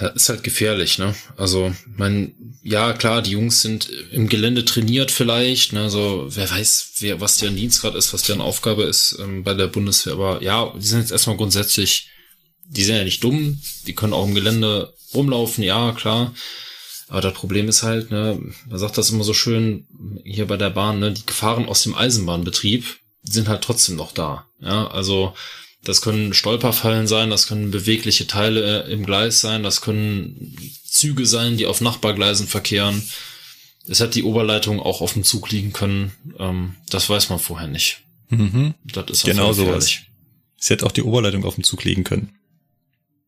Ja, 0.00 0.08
ist 0.08 0.28
halt 0.28 0.42
gefährlich, 0.42 0.98
ne? 0.98 1.14
Also, 1.36 1.74
mein, 1.96 2.34
ja, 2.62 2.92
klar, 2.92 3.22
die 3.22 3.32
Jungs 3.32 3.62
sind 3.62 3.88
im 4.10 4.28
Gelände 4.28 4.64
trainiert 4.64 5.10
vielleicht, 5.10 5.72
ne? 5.72 5.82
Also, 5.82 6.26
wer 6.30 6.50
weiß, 6.50 6.92
wer, 7.00 7.20
was 7.20 7.38
deren 7.38 7.56
Dienstgrad 7.56 7.94
ist, 7.94 8.12
was 8.12 8.22
deren 8.22 8.40
Aufgabe 8.40 8.84
ist 8.84 9.16
ähm, 9.20 9.42
bei 9.44 9.54
der 9.54 9.66
Bundeswehr. 9.66 10.14
Aber 10.14 10.42
ja, 10.42 10.72
die 10.76 10.86
sind 10.86 11.00
jetzt 11.00 11.12
erstmal 11.12 11.36
grundsätzlich, 11.36 12.08
die 12.64 12.84
sind 12.84 12.96
ja 12.96 13.04
nicht 13.04 13.22
dumm, 13.22 13.60
die 13.86 13.94
können 13.94 14.12
auch 14.12 14.26
im 14.26 14.34
Gelände 14.34 14.94
rumlaufen, 15.14 15.62
ja, 15.64 15.92
klar. 15.92 16.34
Aber 17.08 17.20
das 17.20 17.34
Problem 17.34 17.68
ist 17.68 17.82
halt, 17.82 18.10
ne, 18.10 18.40
man 18.66 18.78
sagt 18.78 18.96
das 18.96 19.10
immer 19.10 19.24
so 19.24 19.34
schön 19.34 19.86
hier 20.24 20.46
bei 20.46 20.56
der 20.56 20.70
Bahn, 20.70 20.98
ne, 20.98 21.12
die 21.12 21.26
Gefahren 21.26 21.66
aus 21.66 21.82
dem 21.82 21.94
Eisenbahnbetrieb 21.94 22.84
sind 23.22 23.48
halt 23.48 23.62
trotzdem 23.62 23.96
noch 23.96 24.12
da. 24.12 24.46
Ja, 24.60 24.86
also 24.88 25.34
das 25.84 26.00
können 26.00 26.32
Stolperfallen 26.32 27.06
sein, 27.06 27.30
das 27.30 27.46
können 27.46 27.70
bewegliche 27.70 28.26
Teile 28.26 28.84
äh, 28.84 28.92
im 28.92 29.04
Gleis 29.04 29.40
sein, 29.40 29.62
das 29.62 29.80
können 29.80 30.56
Züge 30.84 31.26
sein, 31.26 31.56
die 31.56 31.66
auf 31.66 31.80
Nachbargleisen 31.80 32.46
verkehren. 32.46 33.02
Es 33.88 34.00
hat 34.00 34.14
die 34.14 34.22
Oberleitung 34.22 34.78
auch 34.78 35.00
auf 35.00 35.14
dem 35.14 35.24
Zug 35.24 35.50
liegen 35.50 35.72
können. 35.72 36.12
Ähm, 36.38 36.76
das 36.88 37.08
weiß 37.08 37.30
man 37.30 37.40
vorher 37.40 37.66
nicht. 37.66 38.02
Mhm. 38.28 38.74
Das 38.84 39.10
ist 39.10 39.24
genau 39.24 39.52
so. 39.52 39.74
Es 39.74 40.70
hätte 40.70 40.86
auch 40.86 40.92
die 40.92 41.02
Oberleitung 41.02 41.44
auf 41.44 41.56
dem 41.56 41.64
Zug 41.64 41.82
liegen 41.82 42.04
können. 42.04 42.32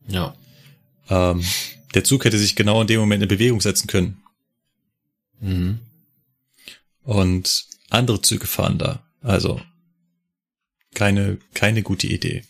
Ja. 0.07 0.37
Ähm, 1.09 1.45
der 1.95 2.05
Zug 2.05 2.25
hätte 2.25 2.39
sich 2.39 2.55
genau 2.55 2.81
in 2.81 2.87
dem 2.87 3.01
Moment 3.01 3.23
in 3.23 3.29
Bewegung 3.29 3.61
setzen 3.61 3.89
können. 3.89 4.23
Mhm. 5.41 5.81
Und 7.03 7.67
andere 7.91 8.23
Züge 8.23 8.47
fahren 8.47 8.79
da. 8.79 9.03
Also 9.21 9.61
keine, 10.95 11.39
keine 11.55 11.83
gute 11.83 12.07
Idee. 12.07 12.45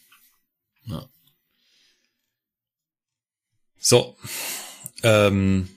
Ja. 0.87 1.09
So. 3.79 4.17
Ähm, 5.03 5.69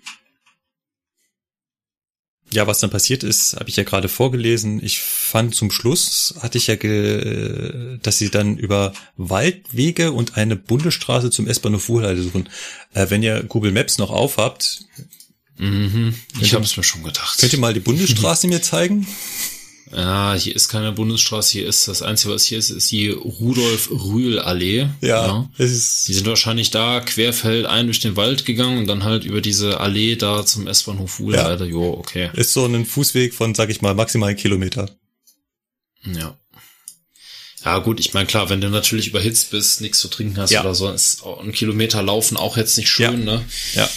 Ja, 2.50 2.66
was 2.66 2.80
dann 2.80 2.90
passiert 2.90 3.24
ist, 3.24 3.56
habe 3.60 3.70
ich 3.70 3.76
ja 3.76 3.84
gerade 3.84 4.08
vorgelesen. 4.08 4.82
Ich 4.82 5.02
fand 5.02 5.54
zum 5.54 5.70
Schluss, 5.70 6.36
hatte 6.40 6.58
ich 6.58 6.68
ja, 6.68 6.76
ge 6.76 8.00
dass 8.02 8.18
sie 8.18 8.30
dann 8.30 8.58
über 8.58 8.94
Waldwege 9.18 10.14
und 10.14 10.38
eine 10.38 10.56
Bundesstraße 10.56 11.30
zum 11.30 11.48
S-Bahnhof 11.48 11.90
Wuhlheide 11.90 12.24
suchen. 12.24 12.48
Äh, 12.94 13.10
wenn 13.10 13.22
ihr 13.22 13.44
Google 13.44 13.74
Maps 13.74 13.98
noch 13.98 14.12
aufhabt. 14.12 14.86
Mhm, 15.58 16.14
ich 16.40 16.54
habe 16.54 16.64
es 16.64 16.78
mir 16.78 16.84
schon 16.84 17.04
gedacht. 17.04 17.40
Könnt 17.40 17.52
ihr 17.52 17.60
mal 17.60 17.74
die 17.74 17.82
Bundesstraße 17.82 18.48
mir 18.48 18.62
zeigen? 18.62 19.06
Ja, 19.92 20.34
hier 20.34 20.56
ist 20.56 20.68
keine 20.68 20.92
Bundesstraße, 20.92 21.54
hier 21.54 21.68
ist 21.68 21.88
das 21.88 22.02
Einzige, 22.02 22.34
was 22.34 22.44
hier 22.44 22.58
ist, 22.58 22.70
ist 22.72 22.92
die 22.92 23.10
Rudolf-Rühl-Allee. 23.10 24.90
Ja, 25.02 25.28
ja. 25.28 25.50
Es 25.58 25.72
ist 25.72 26.08
die 26.08 26.14
sind 26.14 26.28
wahrscheinlich 26.28 26.72
da 26.72 27.00
querfeld 27.00 27.66
ein 27.66 27.86
durch 27.86 28.02
den 28.02 28.18
Wald 28.18 28.46
gegangen 28.46 28.80
und 28.80 28.88
dann 28.88 29.06
halt 29.06 29.24
über 29.24 29.40
diese 29.40 29.80
Allee 29.80 30.18
da 30.18 30.46
zum 30.46 30.68
S-Bahnhof 30.68 31.20
Wuhl. 31.20 31.36
Ja. 31.36 31.56
Jo, 31.56 31.94
okay. 31.94 32.30
Ist 32.34 32.54
so 32.54 32.66
ein 32.66 32.86
Fußweg 32.86 33.34
von, 33.34 33.56
sag 33.56 33.70
ich 33.70 33.82
mal, 33.82 33.94
maximal 33.94 34.30
einen 34.30 34.38
Kilometer. 34.38 34.90
Ja. 36.04 36.38
Ja, 37.64 37.80
gut, 37.80 38.00
ich 38.00 38.14
meine, 38.14 38.28
klar, 38.28 38.50
wenn 38.50 38.62
du 38.62 38.70
natürlich 38.70 39.08
überhitzt 39.08 39.52
bist, 39.52 39.82
nichts 39.82 40.00
zu 40.00 40.10
trinken 40.10 40.38
hast 40.38 40.52
ja. 40.52 40.62
oder 40.62 40.76
so, 40.76 40.90
ist 40.92 41.24
ein 41.26 41.52
Kilometer 41.52 42.02
laufen 42.02 42.38
auch 42.38 42.56
jetzt 42.56 42.78
nicht 42.78 42.90
schön, 42.90 43.26
ja. 43.26 43.36
ne? 43.36 43.46
Ja. 43.74 43.90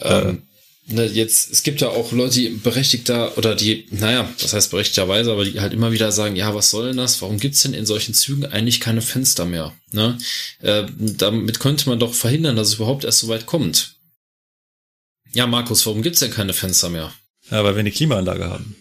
Ähm, 0.00 0.42
ne, 0.86 1.06
jetzt, 1.06 1.50
es 1.50 1.62
gibt 1.62 1.80
ja 1.80 1.88
auch 1.88 2.12
Leute, 2.12 2.34
die 2.34 2.48
berechtigter 2.50 3.36
oder 3.38 3.54
die, 3.54 3.86
naja, 3.90 4.28
das 4.40 4.52
heißt 4.52 4.70
berechtigterweise, 4.70 5.32
aber 5.32 5.44
die 5.44 5.60
halt 5.60 5.72
immer 5.72 5.92
wieder 5.92 6.12
sagen, 6.12 6.36
ja, 6.36 6.54
was 6.54 6.70
soll 6.70 6.88
denn 6.88 6.96
das? 6.96 7.20
Warum 7.22 7.38
gibt's 7.38 7.62
denn 7.62 7.74
in 7.74 7.86
solchen 7.86 8.14
Zügen 8.14 8.46
eigentlich 8.46 8.80
keine 8.80 9.02
Fenster 9.02 9.44
mehr? 9.44 9.72
Ne? 9.92 10.18
Äh, 10.60 10.84
damit 10.98 11.60
könnte 11.60 11.88
man 11.88 11.98
doch 11.98 12.14
verhindern, 12.14 12.56
dass 12.56 12.68
es 12.68 12.74
überhaupt 12.74 13.04
erst 13.04 13.20
so 13.20 13.28
weit 13.28 13.46
kommt. 13.46 13.96
Ja, 15.32 15.46
Markus, 15.46 15.84
warum 15.86 16.02
gibt's 16.02 16.20
denn 16.20 16.30
keine 16.30 16.52
Fenster 16.52 16.88
mehr? 16.88 17.12
Ja, 17.50 17.64
weil 17.64 17.74
wir 17.74 17.80
eine 17.80 17.90
Klimaanlage 17.90 18.44
haben. 18.48 18.76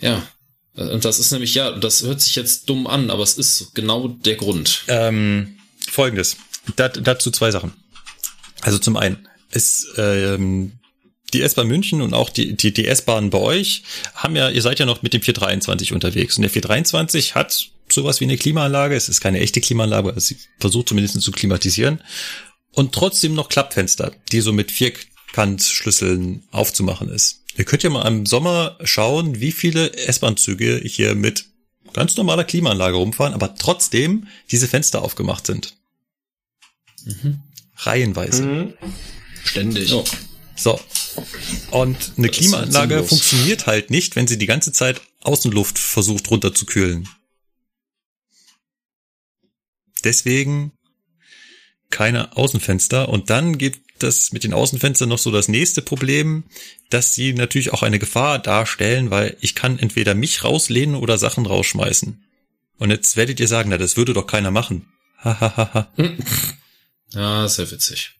Ja. 0.00 0.26
Und 0.74 1.04
das 1.04 1.18
ist 1.18 1.32
nämlich, 1.32 1.54
ja, 1.54 1.72
das 1.72 2.02
hört 2.02 2.20
sich 2.20 2.36
jetzt 2.36 2.68
dumm 2.68 2.86
an, 2.86 3.10
aber 3.10 3.22
es 3.22 3.38
ist 3.38 3.74
genau 3.74 4.08
der 4.08 4.36
Grund. 4.36 4.84
Ähm, 4.88 5.56
Folgendes. 5.90 6.36
Dat, 6.76 7.00
dazu 7.06 7.30
zwei 7.30 7.50
Sachen. 7.50 7.72
Also 8.60 8.78
zum 8.78 8.96
einen, 8.96 9.26
es, 9.50 9.86
ähm, 9.96 10.72
die 11.32 11.42
S-Bahn 11.42 11.66
München 11.66 12.02
und 12.02 12.14
auch 12.14 12.30
die, 12.30 12.56
die, 12.56 12.72
die 12.72 12.86
S-Bahn 12.86 13.30
bei 13.30 13.38
euch 13.38 13.82
haben 14.14 14.36
ja, 14.36 14.48
ihr 14.48 14.62
seid 14.62 14.78
ja 14.78 14.86
noch 14.86 15.02
mit 15.02 15.12
dem 15.12 15.22
423 15.22 15.92
unterwegs. 15.92 16.36
Und 16.36 16.42
der 16.42 16.50
423 16.50 17.34
hat 17.34 17.70
sowas 17.88 18.20
wie 18.20 18.24
eine 18.24 18.36
Klimaanlage. 18.36 18.94
Es 18.94 19.08
ist 19.08 19.20
keine 19.20 19.40
echte 19.40 19.60
Klimaanlage, 19.60 20.08
also 20.08 20.20
sie 20.20 20.36
versucht 20.58 20.88
zumindest 20.88 21.20
zu 21.20 21.32
klimatisieren. 21.32 22.00
Und 22.72 22.92
trotzdem 22.92 23.34
noch 23.34 23.48
Klappfenster, 23.48 24.12
die 24.30 24.40
so 24.40 24.52
mit 24.52 24.70
Vierkantschlüsseln 24.70 26.44
aufzumachen 26.50 27.08
ist. 27.08 27.42
Ihr 27.56 27.64
könnt 27.64 27.82
ja 27.82 27.90
mal 27.90 28.06
im 28.06 28.26
Sommer 28.26 28.76
schauen, 28.84 29.40
wie 29.40 29.52
viele 29.52 29.94
S-Bahn-Züge 29.94 30.82
hier 30.84 31.14
mit 31.14 31.46
ganz 31.94 32.16
normaler 32.16 32.44
Klimaanlage 32.44 32.96
rumfahren, 32.96 33.32
aber 33.32 33.54
trotzdem 33.54 34.26
diese 34.50 34.68
Fenster 34.68 35.02
aufgemacht 35.02 35.46
sind. 35.46 35.74
Mhm. 37.04 37.40
Reihenweise. 37.78 38.42
Mhm. 38.42 38.74
Ständig. 39.44 39.92
Oh. 39.92 40.04
So. 40.56 40.80
Und 41.70 42.12
eine 42.16 42.28
das 42.28 42.36
Klimaanlage 42.36 43.04
funktioniert 43.04 43.66
halt 43.66 43.90
nicht, 43.90 44.16
wenn 44.16 44.26
sie 44.26 44.38
die 44.38 44.46
ganze 44.46 44.72
Zeit 44.72 45.00
Außenluft 45.22 45.78
versucht 45.78 46.30
runterzukühlen. 46.30 47.08
Deswegen 50.04 50.72
keine 51.90 52.36
Außenfenster. 52.36 53.08
Und 53.08 53.30
dann 53.30 53.58
gibt 53.58 53.80
das 54.02 54.32
mit 54.32 54.44
den 54.44 54.52
Außenfenstern 54.52 55.08
noch 55.08 55.18
so 55.18 55.30
das 55.30 55.48
nächste 55.48 55.82
Problem, 55.82 56.44
dass 56.90 57.14
sie 57.14 57.32
natürlich 57.32 57.72
auch 57.72 57.82
eine 57.82 57.98
Gefahr 57.98 58.38
darstellen, 58.38 59.10
weil 59.10 59.36
ich 59.40 59.54
kann 59.54 59.78
entweder 59.78 60.14
mich 60.14 60.44
rauslehnen 60.44 60.96
oder 60.96 61.18
Sachen 61.18 61.46
rausschmeißen. 61.46 62.22
Und 62.78 62.90
jetzt 62.90 63.16
werdet 63.16 63.40
ihr 63.40 63.48
sagen, 63.48 63.70
na, 63.70 63.78
das 63.78 63.96
würde 63.96 64.12
doch 64.12 64.26
keiner 64.26 64.50
machen. 64.50 64.86
Hahaha. 65.18 65.90
ja, 67.12 67.48
sehr 67.48 67.70
witzig. 67.70 68.15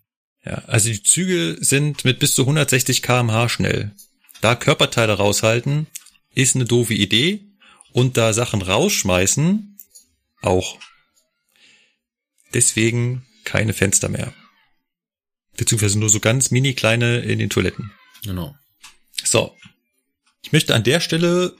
Ja, 0.46 0.62
also 0.66 0.88
die 0.88 1.02
Züge 1.02 1.56
sind 1.60 2.04
mit 2.04 2.20
bis 2.20 2.34
zu 2.34 2.42
160 2.42 3.02
kmh 3.02 3.48
schnell. 3.48 3.92
Da 4.40 4.54
Körperteile 4.54 5.14
raushalten, 5.14 5.88
ist 6.34 6.54
eine 6.54 6.64
doofe 6.64 6.94
Idee. 6.94 7.40
Und 7.92 8.16
da 8.16 8.32
Sachen 8.32 8.62
rausschmeißen, 8.62 9.78
auch. 10.42 10.78
Deswegen 12.54 13.26
keine 13.44 13.72
Fenster 13.72 14.08
mehr. 14.08 14.32
Beziehungsweise 15.56 15.98
nur 15.98 16.10
so 16.10 16.20
ganz 16.20 16.50
mini 16.50 16.74
kleine 16.74 17.20
in 17.20 17.38
den 17.38 17.50
Toiletten. 17.50 17.90
Genau. 18.22 18.54
So. 19.24 19.56
Ich 20.42 20.52
möchte 20.52 20.74
an 20.74 20.84
der 20.84 21.00
Stelle 21.00 21.56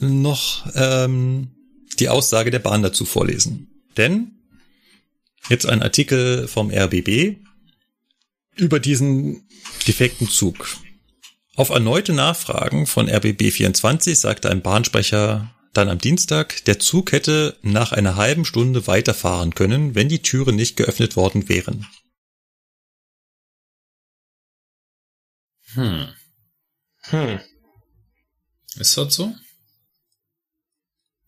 noch 0.00 0.66
ähm, 0.74 1.54
die 2.00 2.08
Aussage 2.08 2.50
der 2.50 2.58
Bahn 2.58 2.82
dazu 2.82 3.04
vorlesen. 3.04 3.68
Denn 3.96 4.32
jetzt 5.48 5.66
ein 5.66 5.82
Artikel 5.82 6.48
vom 6.48 6.70
RBB, 6.70 7.43
über 8.56 8.80
diesen 8.80 9.48
defekten 9.86 10.28
Zug. 10.28 10.78
Auf 11.56 11.70
erneute 11.70 12.12
Nachfragen 12.12 12.86
von 12.86 13.08
RBB24 13.08 14.14
sagte 14.16 14.50
ein 14.50 14.62
Bahnsprecher 14.62 15.54
dann 15.72 15.88
am 15.88 15.98
Dienstag, 15.98 16.64
der 16.64 16.78
Zug 16.78 17.12
hätte 17.12 17.58
nach 17.62 17.92
einer 17.92 18.16
halben 18.16 18.44
Stunde 18.44 18.86
weiterfahren 18.86 19.54
können, 19.54 19.94
wenn 19.94 20.08
die 20.08 20.22
Türen 20.22 20.56
nicht 20.56 20.76
geöffnet 20.76 21.16
worden 21.16 21.48
wären. 21.48 21.86
Hm. 25.74 26.08
Hm. 27.02 27.40
Ist 28.76 28.96
das 28.96 29.14
so? 29.14 29.34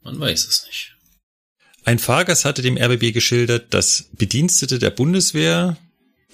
Man 0.01 0.19
weiß 0.19 0.47
es 0.47 0.67
nicht. 0.67 0.97
Ein 1.85 1.99
Fahrgast 1.99 2.45
hatte 2.45 2.63
dem 2.63 2.77
RBB 2.77 3.13
geschildert, 3.13 3.75
dass 3.75 4.09
Bedienstete 4.13 4.79
der 4.79 4.91
Bundeswehr 4.91 5.77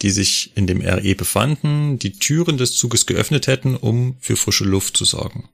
die 0.03 0.11
sich 0.11 0.53
in 0.57 0.67
dem 0.67 0.81
RE 0.81 1.15
befanden, 1.15 1.99
die 1.99 2.13
Türen 2.13 2.59
des 2.59 2.75
Zuges 2.75 3.07
geöffnet 3.07 3.47
hätten, 3.47 3.77
um 3.77 4.17
für 4.21 4.37
frische 4.37 4.65
Luft 4.65 4.97
zu 4.97 5.05
sorgen. 5.05 5.49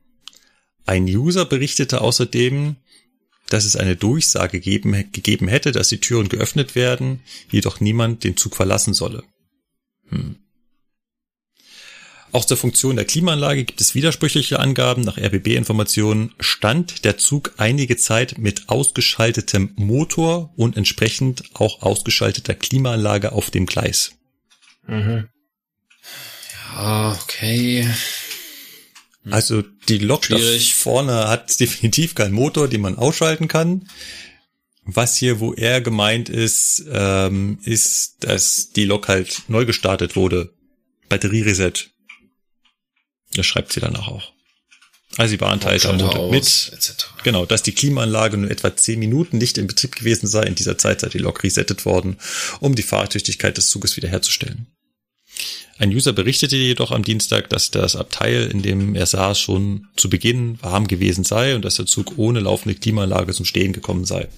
Ein 0.87 1.05
User 1.05 1.45
berichtete 1.45 2.01
außerdem, 2.01 2.77
dass 3.51 3.65
es 3.65 3.77
eine 3.77 3.97
Durchsage 3.97 4.61
gegeben, 4.61 4.93
gegeben 5.13 5.49
hätte, 5.49 5.73
dass 5.73 5.89
die 5.89 6.01
Türen 6.01 6.29
geöffnet 6.29 6.75
werden, 6.75 7.21
jedoch 7.51 7.81
niemand 7.81 8.25
den 8.25 8.37
Zug 8.37 8.57
verlassen 8.57 8.95
solle. 8.95 9.23
Hm. 10.09 10.37
Auch 12.31 12.45
zur 12.45 12.59
Funktion 12.59 12.97
der 12.97 13.07
Klimaanlage 13.07 13.65
gibt 13.65 13.81
es 13.81 13.95
widersprüchliche 13.95 14.61
Angaben. 14.61 15.03
Nach 15.03 15.17
RBB-Informationen 15.17 16.35
stand 16.39 17.07
der 17.07 17.17
Zug 17.17 17.55
einige 17.57 17.97
Zeit 17.97 18.37
mit 18.37 18.69
ausgeschaltetem 18.69 19.73
Motor 19.77 20.53
und 20.57 20.77
entsprechend 20.77 21.45
auch 21.55 21.81
ausgeschalteter 21.81 22.55
Klimaanlage 22.55 23.33
auf 23.33 23.51
dem 23.51 23.65
Gleis. 23.65 24.18
Mhm. 24.89 25.29
Ja, 26.75 27.19
okay. 27.23 27.89
Hm. 29.23 29.33
Also 29.33 29.63
die 29.89 29.99
Lok 29.99 30.25
Schwierig. 30.25 30.75
vorne 30.75 31.29
hat 31.29 31.61
definitiv 31.61 32.15
keinen 32.15 32.35
Motor, 32.35 32.69
den 32.69 32.81
man 32.81 32.97
ausschalten 32.97 33.49
kann. 33.49 33.89
Was 34.85 35.17
hier, 35.17 35.39
wo 35.39 35.53
er 35.53 35.83
gemeint 35.83 36.31
ist, 36.31 36.85
ähm, 36.91 37.59
ist, 37.63 38.17
dass 38.21 38.71
die 38.71 38.87
Lok 38.87 39.09
halt 39.09 39.43
neu 39.49 39.67
gestartet 39.67 40.17
wurde. 40.17 40.55
Batterie-Reset. 41.11 41.91
Das 43.35 43.45
schreibt 43.45 43.73
sie 43.73 43.81
danach 43.81 44.09
auch. 44.09 44.33
Also 45.19 45.33
die 45.33 45.37
Bahn 45.39 45.61
teilt 45.61 45.85
am 45.85 45.97
Montag 45.97 46.31
mit, 46.31 46.73
genau, 47.25 47.45
dass 47.45 47.63
die 47.63 47.73
Klimaanlage 47.73 48.37
nur 48.37 48.51
etwa 48.51 48.77
zehn 48.77 48.99
Minuten 48.99 49.39
nicht 49.39 49.59
in 49.59 49.67
Betrieb 49.67 49.97
gewesen 49.97 50.27
sei. 50.27 50.45
In 50.45 50.55
dieser 50.55 50.79
Zeit 50.79 51.01
sei 51.01 51.09
die 51.09 51.19
Lok 51.19 51.43
resettet 51.43 51.85
worden, 51.85 52.19
um 52.61 52.75
die 52.75 52.83
Fahrtüchtigkeit 52.83 53.57
des 53.57 53.69
Zuges 53.69 53.97
wiederherzustellen. 53.97 54.69
Ein 55.79 55.91
User 55.91 56.13
berichtete 56.13 56.57
jedoch 56.57 56.91
am 56.91 57.05
Dienstag, 57.05 57.49
dass 57.51 57.71
das 57.71 57.95
Abteil, 57.95 58.49
in 58.51 58.63
dem 58.63 58.97
er 58.97 59.07
saß, 59.07 59.39
schon 59.39 59.87
zu 59.97 60.11
Beginn 60.11 60.61
warm 60.61 60.89
gewesen 60.89 61.23
sei 61.25 61.55
und 61.55 61.65
dass 61.65 61.77
der 61.77 61.87
Zug 61.87 62.19
ohne 62.19 62.41
laufende 62.41 62.75
Klimaanlage 62.75 63.33
zum 63.33 63.45
Stehen 63.45 63.73
gekommen 63.73 64.05
sei. 64.05 64.29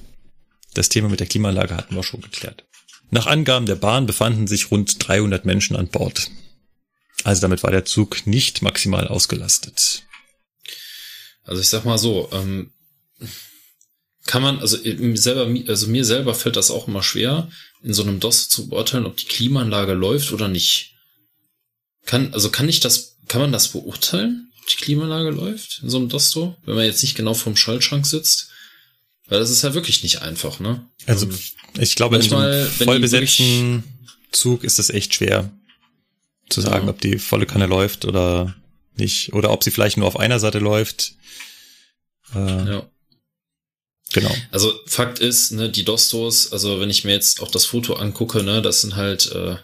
Das 0.74 0.90
Thema 0.90 1.09
mit 1.09 1.20
der 1.20 1.27
Klimaanlage 1.27 1.77
hatten 1.77 1.94
wir 1.94 2.02
schon 2.02 2.20
geklärt. 2.20 2.64
Nach 3.10 3.27
Angaben 3.27 3.66
der 3.66 3.77
Bahn 3.77 4.06
befanden 4.06 4.47
sich 4.47 4.70
rund 4.70 5.06
300 5.06 5.44
Menschen 5.44 5.77
an 5.77 5.89
Bord. 5.89 6.31
Also 7.24 7.40
damit 7.40 7.62
war 7.62 7.70
der 7.70 7.85
Zug 7.85 8.27
nicht 8.27 8.62
maximal 8.62 9.09
ausgelastet. 9.09 10.05
Also 11.43 11.60
ich 11.60 11.68
sag 11.68 11.85
mal 11.85 11.98
so, 11.98 12.28
ähm, 12.32 12.70
kann 14.27 14.43
man, 14.43 14.60
also 14.60 14.77
selber, 15.14 15.52
also 15.68 15.89
mir 15.89 16.05
selber 16.05 16.35
fällt 16.35 16.56
das 16.56 16.70
auch 16.70 16.86
immer 16.86 17.02
schwer, 17.02 17.51
in 17.82 17.94
so 17.94 18.02
einem 18.02 18.20
DOS 18.20 18.48
zu 18.48 18.68
beurteilen, 18.68 19.06
ob 19.06 19.16
die 19.16 19.27
Klimaanlage 19.27 19.94
läuft 19.94 20.32
oder 20.32 20.48
nicht. 20.48 20.89
Kann, 22.06 22.32
also 22.35 22.51
kann 22.51 22.68
ich 22.68 22.81
das, 22.81 23.16
kann 23.28 23.40
man 23.40 23.52
das 23.52 23.68
beurteilen, 23.68 24.51
ob 24.59 24.66
die 24.66 24.77
Klimaanlage 24.77 25.31
läuft 25.31 25.81
in 25.82 25.90
so 25.90 25.98
einem 25.98 26.09
Dosto, 26.09 26.56
wenn 26.64 26.74
man 26.74 26.85
jetzt 26.85 27.02
nicht 27.02 27.16
genau 27.16 27.35
vorm 27.35 27.56
Schaltschrank 27.56 28.06
sitzt? 28.06 28.51
Weil 29.28 29.39
das 29.39 29.51
ist 29.51 29.62
ja 29.62 29.74
wirklich 29.74 30.02
nicht 30.02 30.22
einfach, 30.22 30.59
ne? 30.59 30.85
Also 31.06 31.27
ähm, 31.27 31.39
ich 31.78 31.94
glaube, 31.94 32.18
manchmal, 32.18 32.52
in 32.52 32.64
so 32.64 32.66
einem 32.66 32.72
vollbesetzten 32.72 33.85
Zug 34.32 34.64
ist 34.64 34.78
es 34.78 34.90
echt 34.90 35.14
schwer 35.14 35.51
zu 36.48 36.60
sagen, 36.60 36.86
ja. 36.86 36.90
ob 36.90 37.01
die 37.01 37.18
volle 37.18 37.47
Kanne 37.47 37.66
läuft 37.66 38.05
oder 38.05 38.56
nicht. 38.97 39.32
Oder 39.32 39.51
ob 39.51 39.62
sie 39.62 39.70
vielleicht 39.70 39.97
nur 39.97 40.09
auf 40.09 40.18
einer 40.18 40.40
Seite 40.40 40.59
läuft. 40.59 41.14
Äh, 42.35 42.39
ja. 42.39 42.90
Genau. 44.12 44.35
Also 44.51 44.72
Fakt 44.86 45.20
ist, 45.20 45.52
ne, 45.52 45.70
die 45.70 45.85
Dostos, 45.85 46.52
also 46.52 46.81
wenn 46.81 46.90
ich 46.90 47.05
mir 47.05 47.12
jetzt 47.12 47.40
auch 47.40 47.51
das 47.51 47.64
Foto 47.64 47.94
angucke, 47.94 48.43
ne, 48.43 48.60
das 48.60 48.81
sind 48.81 48.97
halt 48.97 49.31
äh, 49.32 49.56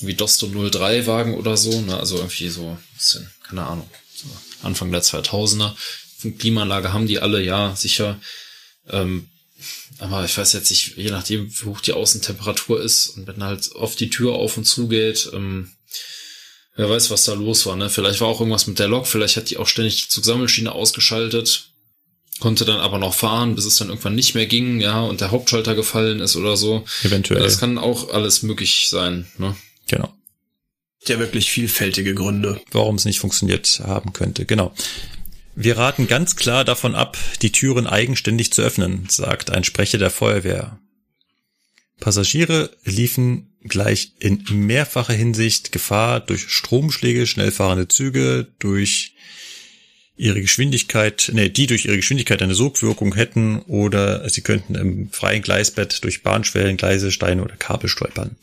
wie 0.00 0.14
Dosto 0.14 0.46
03 0.46 1.06
Wagen 1.06 1.34
oder 1.34 1.56
so, 1.56 1.80
ne, 1.80 1.98
also 1.98 2.16
irgendwie 2.16 2.48
so, 2.48 2.76
bisschen, 2.94 3.30
keine 3.46 3.66
Ahnung, 3.66 3.88
so 4.14 4.26
Anfang 4.62 4.90
der 4.92 5.02
2000er. 5.02 5.74
Klimaanlage 6.38 6.92
haben 6.92 7.06
die 7.06 7.18
alle, 7.18 7.42
ja, 7.42 7.76
sicher. 7.76 8.18
Ähm, 8.88 9.28
aber 9.98 10.24
ich 10.24 10.36
weiß 10.36 10.52
jetzt 10.54 10.70
nicht, 10.70 10.96
je 10.96 11.10
nachdem, 11.10 11.50
wie 11.50 11.66
hoch 11.66 11.80
die 11.80 11.92
Außentemperatur 11.92 12.82
ist 12.82 13.08
und 13.08 13.26
wenn 13.26 13.42
halt 13.42 13.72
oft 13.74 13.98
die 14.00 14.10
Tür 14.10 14.34
auf 14.34 14.56
und 14.56 14.64
zu 14.64 14.88
geht, 14.88 15.30
ähm, 15.32 15.70
wer 16.76 16.90
weiß, 16.90 17.10
was 17.10 17.24
da 17.24 17.34
los 17.34 17.66
war, 17.66 17.76
ne? 17.76 17.88
Vielleicht 17.88 18.20
war 18.20 18.28
auch 18.28 18.40
irgendwas 18.40 18.66
mit 18.66 18.78
der 18.78 18.88
Lok, 18.88 19.06
vielleicht 19.06 19.36
hat 19.36 19.50
die 19.50 19.56
auch 19.56 19.68
ständig 19.68 20.02
die 20.02 20.08
Zugsammelschiene 20.08 20.72
ausgeschaltet, 20.72 21.70
konnte 22.40 22.64
dann 22.64 22.80
aber 22.80 22.98
noch 22.98 23.14
fahren, 23.14 23.54
bis 23.54 23.64
es 23.64 23.76
dann 23.76 23.88
irgendwann 23.88 24.16
nicht 24.16 24.34
mehr 24.34 24.46
ging, 24.46 24.80
ja, 24.80 25.02
und 25.02 25.20
der 25.20 25.30
Hauptschalter 25.30 25.74
gefallen 25.74 26.20
ist 26.20 26.34
oder 26.36 26.56
so. 26.56 26.84
Eventuell. 27.04 27.42
Das 27.42 27.58
kann 27.58 27.78
auch 27.78 28.10
alles 28.10 28.42
möglich 28.42 28.86
sein, 28.88 29.30
ne? 29.38 29.54
Genau. 29.88 30.12
Ja, 31.06 31.18
wirklich 31.18 31.50
vielfältige 31.50 32.14
Gründe. 32.14 32.60
Warum 32.70 32.96
es 32.96 33.04
nicht 33.04 33.18
funktioniert 33.18 33.82
haben 33.84 34.12
könnte, 34.12 34.46
genau. 34.46 34.74
Wir 35.54 35.76
raten 35.76 36.08
ganz 36.08 36.34
klar 36.34 36.64
davon 36.64 36.94
ab, 36.94 37.16
die 37.42 37.52
Türen 37.52 37.86
eigenständig 37.86 38.52
zu 38.52 38.62
öffnen, 38.62 39.06
sagt 39.08 39.50
ein 39.50 39.64
Sprecher 39.64 39.98
der 39.98 40.10
Feuerwehr. 40.10 40.80
Passagiere 42.00 42.70
liefen 42.84 43.54
gleich 43.62 44.12
in 44.18 44.44
mehrfacher 44.50 45.14
Hinsicht 45.14 45.72
Gefahr 45.72 46.20
durch 46.20 46.48
Stromschläge, 46.48 47.26
schnellfahrende 47.26 47.88
Züge, 47.88 48.48
durch 48.58 49.14
ihre 50.16 50.40
Geschwindigkeit, 50.40 51.30
nee, 51.32 51.48
die 51.48 51.66
durch 51.66 51.86
ihre 51.86 51.96
Geschwindigkeit 51.96 52.42
eine 52.42 52.54
Sogwirkung 52.54 53.14
hätten 53.14 53.60
oder 53.60 54.28
sie 54.28 54.42
könnten 54.42 54.74
im 54.74 55.10
freien 55.10 55.42
Gleisbett 55.42 56.04
durch 56.04 56.22
Bahnschwellen, 56.22 56.76
Gleise, 56.76 57.10
Steine 57.10 57.42
oder 57.42 57.56
Kabel 57.56 57.88
stolpern. 57.88 58.36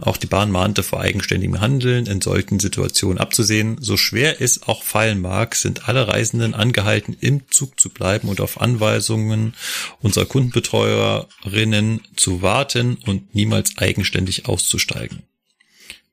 Auch 0.00 0.16
die 0.16 0.26
Bahn 0.26 0.50
mahnte 0.50 0.82
vor 0.82 1.00
eigenständigem 1.00 1.60
Handeln 1.60 2.06
in 2.06 2.20
solchen 2.20 2.58
Situationen 2.58 3.18
abzusehen. 3.18 3.76
So 3.80 3.96
schwer 3.96 4.40
es 4.40 4.62
auch 4.62 4.82
fallen 4.82 5.20
mag, 5.20 5.54
sind 5.54 5.88
alle 5.88 6.08
Reisenden 6.08 6.54
angehalten, 6.54 7.16
im 7.20 7.42
Zug 7.50 7.78
zu 7.78 7.90
bleiben 7.90 8.28
und 8.28 8.40
auf 8.40 8.60
Anweisungen 8.60 9.54
unserer 10.00 10.24
Kundenbetreuerinnen 10.24 12.00
zu 12.16 12.40
warten 12.40 12.96
und 13.06 13.34
niemals 13.34 13.76
eigenständig 13.76 14.46
auszusteigen. 14.46 15.22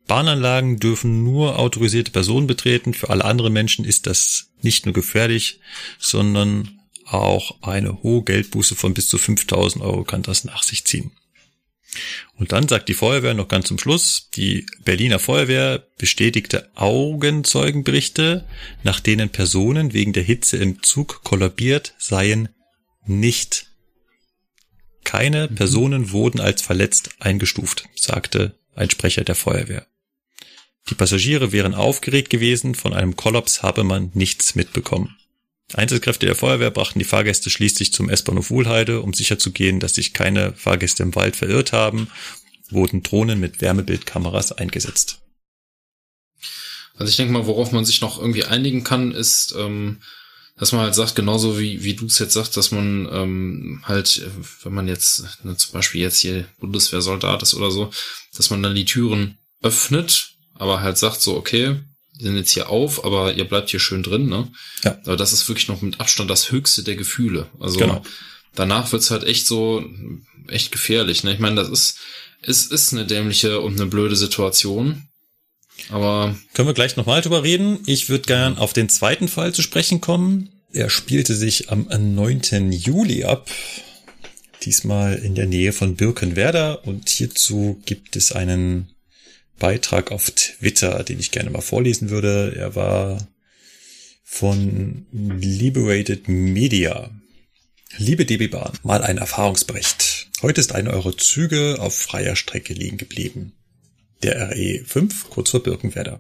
Bahnanlagen 0.07 0.77
dürfen 0.77 1.23
nur 1.23 1.57
autorisierte 1.57 2.11
Personen 2.11 2.47
betreten. 2.47 2.93
Für 2.93 3.09
alle 3.09 3.23
anderen 3.23 3.53
Menschen 3.53 3.85
ist 3.85 4.07
das 4.07 4.47
nicht 4.61 4.85
nur 4.85 4.93
gefährlich, 4.93 5.61
sondern 5.99 6.79
auch 7.05 7.55
eine 7.61 8.03
hohe 8.03 8.23
Geldbuße 8.23 8.75
von 8.75 8.93
bis 8.93 9.07
zu 9.07 9.17
5000 9.17 9.83
Euro 9.83 10.03
kann 10.03 10.23
das 10.23 10.43
nach 10.43 10.63
sich 10.63 10.85
ziehen. 10.85 11.11
Und 12.35 12.51
dann 12.51 12.67
sagt 12.67 12.87
die 12.89 12.93
Feuerwehr 12.93 13.33
noch 13.33 13.47
ganz 13.47 13.67
zum 13.67 13.77
Schluss, 13.77 14.29
die 14.35 14.65
Berliner 14.83 15.19
Feuerwehr 15.19 15.85
bestätigte 15.97 16.69
Augenzeugenberichte, 16.75 18.47
nach 18.83 18.99
denen 18.99 19.29
Personen 19.29 19.93
wegen 19.93 20.13
der 20.13 20.23
Hitze 20.23 20.57
im 20.57 20.81
Zug 20.83 21.23
kollabiert 21.23 21.93
seien, 21.97 22.49
nicht. 23.05 23.67
Keine 25.03 25.49
mhm. 25.49 25.55
Personen 25.55 26.11
wurden 26.11 26.39
als 26.39 26.61
verletzt 26.61 27.09
eingestuft, 27.19 27.89
sagte 27.95 28.57
ein 28.75 28.89
Sprecher 28.89 29.23
der 29.23 29.35
Feuerwehr. 29.35 29.87
Die 30.89 30.95
Passagiere 30.95 31.51
wären 31.51 31.75
aufgeregt 31.75 32.29
gewesen, 32.29 32.75
von 32.75 32.93
einem 32.93 33.15
Kollaps 33.15 33.61
habe 33.61 33.83
man 33.83 34.11
nichts 34.13 34.55
mitbekommen. 34.55 35.15
Einsatzkräfte 35.75 36.25
der 36.25 36.35
Feuerwehr 36.35 36.71
brachten 36.71 36.99
die 36.99 37.05
Fahrgäste 37.05 37.49
schließlich 37.49 37.93
zum 37.93 38.09
S-Bahnhof 38.09 38.49
Wohlheide, 38.49 39.01
um 39.01 39.13
sicherzugehen, 39.13 39.79
dass 39.79 39.95
sich 39.95 40.13
keine 40.13 40.53
Fahrgäste 40.53 41.03
im 41.03 41.15
Wald 41.15 41.35
verirrt 41.35 41.73
haben, 41.73 42.09
wurden 42.69 43.03
Drohnen 43.03 43.39
mit 43.39 43.61
Wärmebildkameras 43.61 44.51
eingesetzt. 44.53 45.19
Also 46.95 47.09
ich 47.09 47.17
denke 47.17 47.33
mal, 47.33 47.47
worauf 47.47 47.71
man 47.71 47.85
sich 47.85 48.01
noch 48.01 48.19
irgendwie 48.19 48.43
einigen 48.43 48.83
kann, 48.83 49.11
ist, 49.11 49.55
ähm, 49.57 50.01
dass 50.57 50.71
man 50.71 50.81
halt 50.81 50.93
sagt, 50.93 51.15
genauso 51.15 51.59
wie, 51.59 51.83
wie 51.83 51.95
du 51.95 52.05
es 52.05 52.19
jetzt 52.19 52.33
sagst, 52.33 52.55
dass 52.57 52.71
man 52.71 53.09
ähm, 53.11 53.81
halt, 53.83 54.21
wenn 54.63 54.73
man 54.73 54.87
jetzt 54.87 55.25
ne, 55.43 55.57
zum 55.57 55.73
Beispiel 55.73 56.01
jetzt 56.01 56.19
hier 56.19 56.45
Bundeswehrsoldat 56.59 57.41
ist 57.41 57.55
oder 57.55 57.71
so, 57.71 57.91
dass 58.35 58.49
man 58.49 58.61
dann 58.61 58.75
die 58.75 58.85
Türen 58.85 59.37
öffnet, 59.63 60.35
aber 60.53 60.81
halt 60.81 60.97
sagt 60.97 61.21
so, 61.21 61.35
okay, 61.35 61.79
sind 62.21 62.35
jetzt 62.35 62.51
hier 62.51 62.69
auf, 62.69 63.03
aber 63.03 63.33
ihr 63.33 63.45
bleibt 63.45 63.69
hier 63.69 63.79
schön 63.79 64.03
drin, 64.03 64.27
ne? 64.27 64.51
Ja. 64.83 64.97
Aber 65.05 65.17
das 65.17 65.33
ist 65.33 65.47
wirklich 65.47 65.67
noch 65.67 65.81
mit 65.81 65.99
Abstand 65.99 66.29
das 66.29 66.51
höchste 66.51 66.83
der 66.83 66.95
Gefühle. 66.95 67.47
Also 67.59 67.79
genau. 67.79 68.03
danach 68.55 68.91
wird's 68.91 69.11
halt 69.11 69.23
echt 69.23 69.47
so, 69.47 69.83
echt 70.47 70.71
gefährlich, 70.71 71.23
ne? 71.23 71.33
Ich 71.33 71.39
meine, 71.39 71.55
das 71.55 71.69
ist, 71.69 71.97
es 72.41 72.65
ist 72.65 72.93
eine 72.93 73.05
dämliche 73.05 73.59
und 73.59 73.79
eine 73.79 73.89
blöde 73.89 74.15
Situation. 74.15 75.07
Aber. 75.89 76.35
Können 76.53 76.67
wir 76.67 76.73
gleich 76.73 76.95
nochmal 76.95 77.21
drüber 77.21 77.43
reden? 77.43 77.79
Ich 77.85 78.09
würde 78.09 78.25
gern 78.25 78.57
auf 78.57 78.73
den 78.73 78.89
zweiten 78.89 79.27
Fall 79.27 79.53
zu 79.53 79.61
sprechen 79.61 80.01
kommen. 80.01 80.49
Er 80.73 80.89
spielte 80.89 81.35
sich 81.35 81.69
am 81.69 81.87
9. 81.89 82.71
Juli 82.71 83.23
ab. 83.23 83.49
Diesmal 84.63 85.15
in 85.15 85.35
der 85.35 85.47
Nähe 85.47 85.73
von 85.73 85.95
Birkenwerder 85.95 86.85
und 86.85 87.09
hierzu 87.09 87.81
gibt 87.85 88.15
es 88.15 88.31
einen 88.31 88.89
Beitrag 89.61 90.11
auf 90.11 90.31
Twitter, 90.31 91.03
den 91.03 91.19
ich 91.19 91.29
gerne 91.29 91.51
mal 91.51 91.61
vorlesen 91.61 92.09
würde. 92.09 92.55
Er 92.57 92.73
war 92.75 93.27
von 94.23 95.05
Liberated 95.11 96.27
Media. 96.27 97.11
Liebe 97.97 98.25
DB 98.25 98.47
Bahn, 98.47 98.71
mal 98.81 99.03
ein 99.03 99.19
Erfahrungsbericht. 99.19 100.29
Heute 100.41 100.59
ist 100.59 100.73
eine 100.73 100.89
eurer 100.89 101.15
Züge 101.15 101.77
auf 101.79 101.95
freier 101.95 102.35
Strecke 102.35 102.73
liegen 102.73 102.97
geblieben. 102.97 103.53
Der 104.23 104.49
RE 104.49 104.83
5, 104.83 105.29
kurz 105.29 105.51
vor 105.51 105.61
Birkenwerder. 105.61 106.19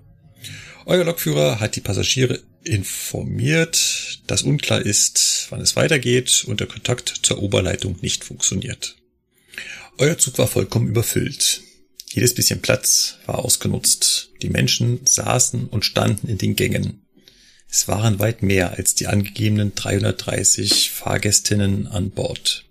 Euer 0.85 1.03
Lokführer 1.03 1.59
hat 1.59 1.75
die 1.75 1.81
Passagiere 1.81 2.43
informiert, 2.63 4.21
dass 4.27 4.43
unklar 4.43 4.81
ist, 4.83 5.47
wann 5.49 5.61
es 5.61 5.75
weitergeht 5.75 6.43
und 6.45 6.59
der 6.59 6.67
Kontakt 6.67 7.21
zur 7.23 7.41
Oberleitung 7.41 7.97
nicht 8.01 8.23
funktioniert. 8.23 8.97
Euer 9.97 10.19
Zug 10.19 10.37
war 10.37 10.47
vollkommen 10.47 10.89
überfüllt. 10.89 11.63
Jedes 12.13 12.35
bisschen 12.35 12.61
Platz 12.61 13.19
war 13.25 13.39
ausgenutzt. 13.39 14.31
Die 14.41 14.49
Menschen 14.49 15.05
saßen 15.05 15.67
und 15.67 15.85
standen 15.85 16.27
in 16.27 16.37
den 16.37 16.57
Gängen. 16.57 17.05
Es 17.69 17.87
waren 17.87 18.19
weit 18.19 18.43
mehr 18.43 18.71
als 18.77 18.95
die 18.95 19.07
angegebenen 19.07 19.73
330 19.75 20.91
Fahrgästinnen 20.91 21.87
an 21.87 22.11
Bord. 22.11 22.65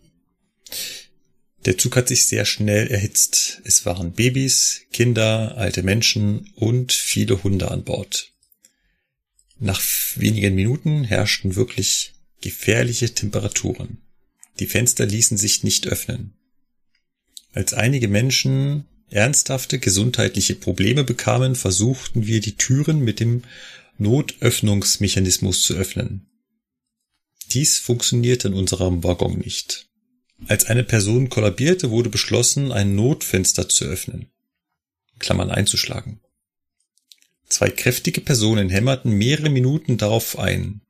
Der 1.65 1.79
Zug 1.79 1.97
hat 1.97 2.09
sich 2.09 2.27
sehr 2.27 2.45
schnell 2.45 2.89
erhitzt. 2.89 3.63
Es 3.65 3.87
waren 3.87 4.13
Babys, 4.13 4.83
Kinder, 4.93 5.57
alte 5.57 5.83
Menschen 5.83 6.51
und 6.55 6.93
viele 6.93 7.43
Hunde 7.43 7.71
an 7.71 7.85
Bord. 7.85 8.33
Nach 9.59 9.81
wenigen 10.17 10.55
Minuten 10.55 11.05
herrschten 11.05 11.57
wirklich 11.57 12.13
gefährliche 12.43 13.15
Temperaturen. 13.15 14.03
Die 14.59 14.67
Fenster 14.67 15.07
ließen 15.07 15.39
sich 15.39 15.65
nicht 15.65 15.87
öffnen. 15.87 16.35
Als 17.53 17.73
einige 17.73 18.09
Menschen 18.09 18.85
ernsthafte 19.11 19.79
gesundheitliche 19.79 20.55
Probleme 20.55 21.05
bekamen, 21.05 21.55
versuchten 21.55 22.27
wir 22.27 22.41
die 22.41 22.57
Türen 22.57 23.01
mit 23.01 23.21
dem 23.21 23.43
Notöffnungsmechanismus 23.99 25.63
zu 25.63 25.75
öffnen. 25.75 26.27
Dies 27.53 27.79
funktionierte 27.79 28.49
in 28.49 28.55
unserem 28.55 29.03
Waggon 29.03 29.39
nicht. 29.39 29.89
Als 30.47 30.67
eine 30.67 30.85
Person 30.85 31.29
kollabierte, 31.29 31.91
wurde 31.91 32.09
beschlossen, 32.09 32.73
ein 32.73 32.95
Notfenster 32.95 33.69
zu 33.69 33.85
öffnen. 33.85 34.31
Klammern 35.19 35.51
einzuschlagen. 35.51 36.21
Zwei 37.49 37.69
kräftige 37.69 38.21
Personen 38.21 38.71
hämmerten 38.71 39.11
mehrere 39.11 39.51
Minuten 39.51 39.99
darauf 39.99 40.39
ein. 40.39 40.83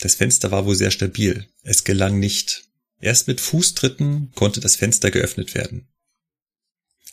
Das 0.00 0.14
Fenster 0.14 0.50
war 0.50 0.64
wohl 0.64 0.74
sehr 0.74 0.90
stabil. 0.90 1.46
Es 1.62 1.84
gelang 1.84 2.18
nicht. 2.18 2.64
Erst 3.00 3.28
mit 3.28 3.40
Fußtritten 3.40 4.32
konnte 4.34 4.60
das 4.60 4.76
Fenster 4.76 5.10
geöffnet 5.10 5.54
werden. 5.54 5.86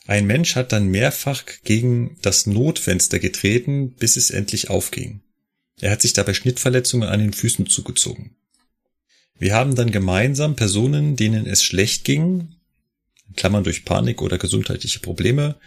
Ein 0.08 0.26
Mensch 0.26 0.56
hat 0.56 0.72
dann 0.72 0.88
mehrfach 0.88 1.44
gegen 1.66 2.18
das 2.22 2.48
Notfenster 2.48 3.20
getreten, 3.20 3.92
bis 3.92 4.16
es 4.16 4.32
endlich 4.32 4.70
aufging. 4.70 5.20
Er 5.82 5.92
hat 5.92 6.02
sich 6.02 6.14
dabei 6.14 6.34
Schnittverletzungen 6.34 7.10
an 7.10 7.20
den 7.20 7.34
Füßen 7.34 7.68
zugezogen. 7.68 8.38
Wir 9.38 9.54
haben 9.54 9.76
dann 9.76 9.92
gemeinsam 9.92 10.56
Personen, 10.56 11.18
denen 11.18 11.46
es 11.46 11.62
schlecht 11.62 12.06
ging, 12.06 12.56
Klammern 13.36 13.66
durch 13.66 13.84
Panik 13.84 14.22
oder 14.22 14.38
gesundheitliche 14.38 15.02
Probleme, 15.02 15.58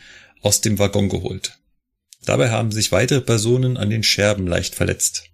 aus 0.41 0.63
dem 0.63 0.79
Waggon 0.79 1.11
geholt. 1.11 1.59
Dabei 2.25 2.51
haben 2.51 2.73
sich 2.73 2.93
weitere 2.93 3.21
Personen 3.21 3.77
an 3.77 3.91
den 3.91 4.03
Scherben 4.03 4.47
leicht 4.47 4.75
verletzt. 4.75 5.25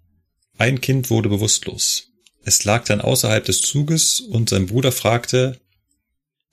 Ein 0.59 0.81
Kind 0.81 1.11
wurde 1.11 1.29
bewusstlos. 1.29 2.11
Es 2.43 2.65
lag 2.65 2.85
dann 2.85 3.01
außerhalb 3.01 3.45
des 3.45 3.61
Zuges 3.61 4.19
und 4.19 4.49
sein 4.49 4.67
Bruder 4.67 4.91
fragte, 4.91 5.61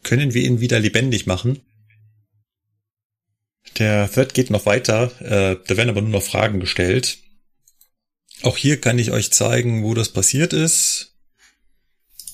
können 0.04 0.36
wir 0.36 0.44
ihn 0.44 0.60
wieder 0.60 0.80
lebendig 0.80 1.26
machen? 1.26 1.62
Der 3.78 4.12
Thread 4.12 4.34
geht 4.34 4.50
noch 4.50 4.66
weiter, 4.66 5.12
äh, 5.22 5.58
da 5.68 5.78
werden 5.78 5.90
aber 5.90 6.02
nur 6.02 6.12
noch 6.12 6.24
Fragen 6.24 6.60
gestellt. 6.60 7.18
Auch 8.44 8.58
hier 8.58 8.80
kann 8.80 9.00
ich 9.00 9.12
euch 9.12 9.32
zeigen, 9.32 9.84
wo 9.84 9.94
das 9.94 10.10
passiert 10.10 10.54
ist. 10.54 11.14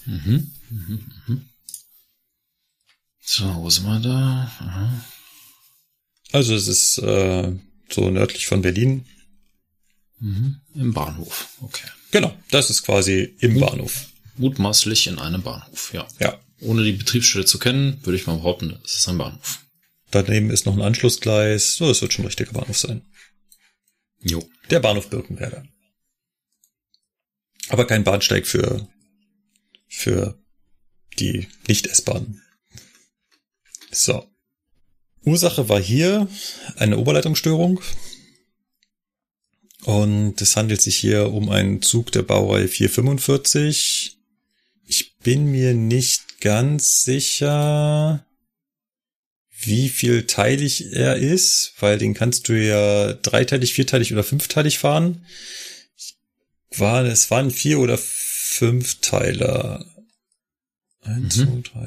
Mhm. 0.05 0.51
Mhm. 0.69 1.11
Mhm. 1.27 1.49
So, 3.21 3.55
wo 3.55 3.69
sind 3.69 3.85
wir 3.85 3.99
da? 3.99 4.51
Aha. 4.59 5.05
Also 6.31 6.55
es 6.55 6.67
ist 6.67 6.97
äh, 6.97 7.53
so 7.89 8.09
nördlich 8.09 8.47
von 8.47 8.61
Berlin. 8.61 9.05
Mhm. 10.19 10.61
Im 10.73 10.93
Bahnhof, 10.93 11.49
okay. 11.61 11.87
Genau, 12.11 12.35
das 12.51 12.69
ist 12.69 12.83
quasi 12.83 13.35
im 13.39 13.53
Mut, 13.53 13.69
Bahnhof. 13.69 14.07
Mutmaßlich 14.37 15.07
in 15.07 15.19
einem 15.19 15.43
Bahnhof, 15.43 15.93
ja. 15.93 16.07
Ja. 16.19 16.39
Ohne 16.61 16.83
die 16.83 16.93
Betriebsstelle 16.93 17.45
zu 17.45 17.59
kennen, 17.59 17.99
würde 18.03 18.17
ich 18.17 18.27
mal 18.27 18.37
behaupten, 18.37 18.79
es 18.83 18.95
ist 18.95 19.07
ein 19.07 19.17
Bahnhof. 19.17 19.59
Daneben 20.11 20.49
ist 20.49 20.65
noch 20.65 20.75
ein 20.75 20.81
Anschlussgleis. 20.81 21.75
So, 21.75 21.89
es 21.89 22.01
wird 22.01 22.13
schon 22.13 22.23
ein 22.23 22.27
richtiger 22.27 22.53
Bahnhof 22.53 22.77
sein. 22.77 23.01
Jo. 24.21 24.47
Der 24.69 24.79
Bahnhof 24.79 25.09
Birkenwerder. 25.09 25.65
Aber 27.69 27.85
kein 27.85 28.03
Bahnsteig 28.03 28.47
für, 28.47 28.87
für 29.87 30.39
die 31.19 31.47
Nicht-S-Bahn. 31.67 32.41
So. 33.91 34.27
Ursache 35.23 35.69
war 35.69 35.79
hier 35.79 36.27
eine 36.75 36.97
Oberleitungsstörung. 36.97 37.81
Und 39.83 40.41
es 40.41 40.55
handelt 40.55 40.81
sich 40.81 40.97
hier 40.97 41.31
um 41.31 41.49
einen 41.49 41.81
Zug 41.81 42.11
der 42.11 42.23
Baureihe 42.23 42.67
445. 42.67 44.17
Ich 44.85 45.17
bin 45.17 45.51
mir 45.51 45.73
nicht 45.73 46.41
ganz 46.41 47.03
sicher, 47.03 48.25
wie 49.61 49.89
viel 49.89 50.25
teilig 50.25 50.93
er 50.93 51.17
ist, 51.17 51.73
weil 51.79 51.97
den 51.97 52.13
kannst 52.13 52.47
du 52.47 52.53
ja 52.53 53.13
dreiteilig, 53.13 53.73
vierteilig 53.73 54.13
oder 54.13 54.23
fünfteilig 54.23 54.79
fahren. 54.79 55.25
War, 56.75 57.03
es 57.05 57.29
waren 57.31 57.51
vier 57.51 57.79
oder 57.79 57.97
fünf 57.97 59.01
Teiler. 59.01 59.85
Eins, 61.01 61.37
mhm. 61.37 61.63
zwei, 61.65 61.79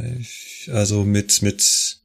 drei, 0.67 0.73
also 0.75 1.05
mit, 1.05 1.43
mit, 1.43 1.99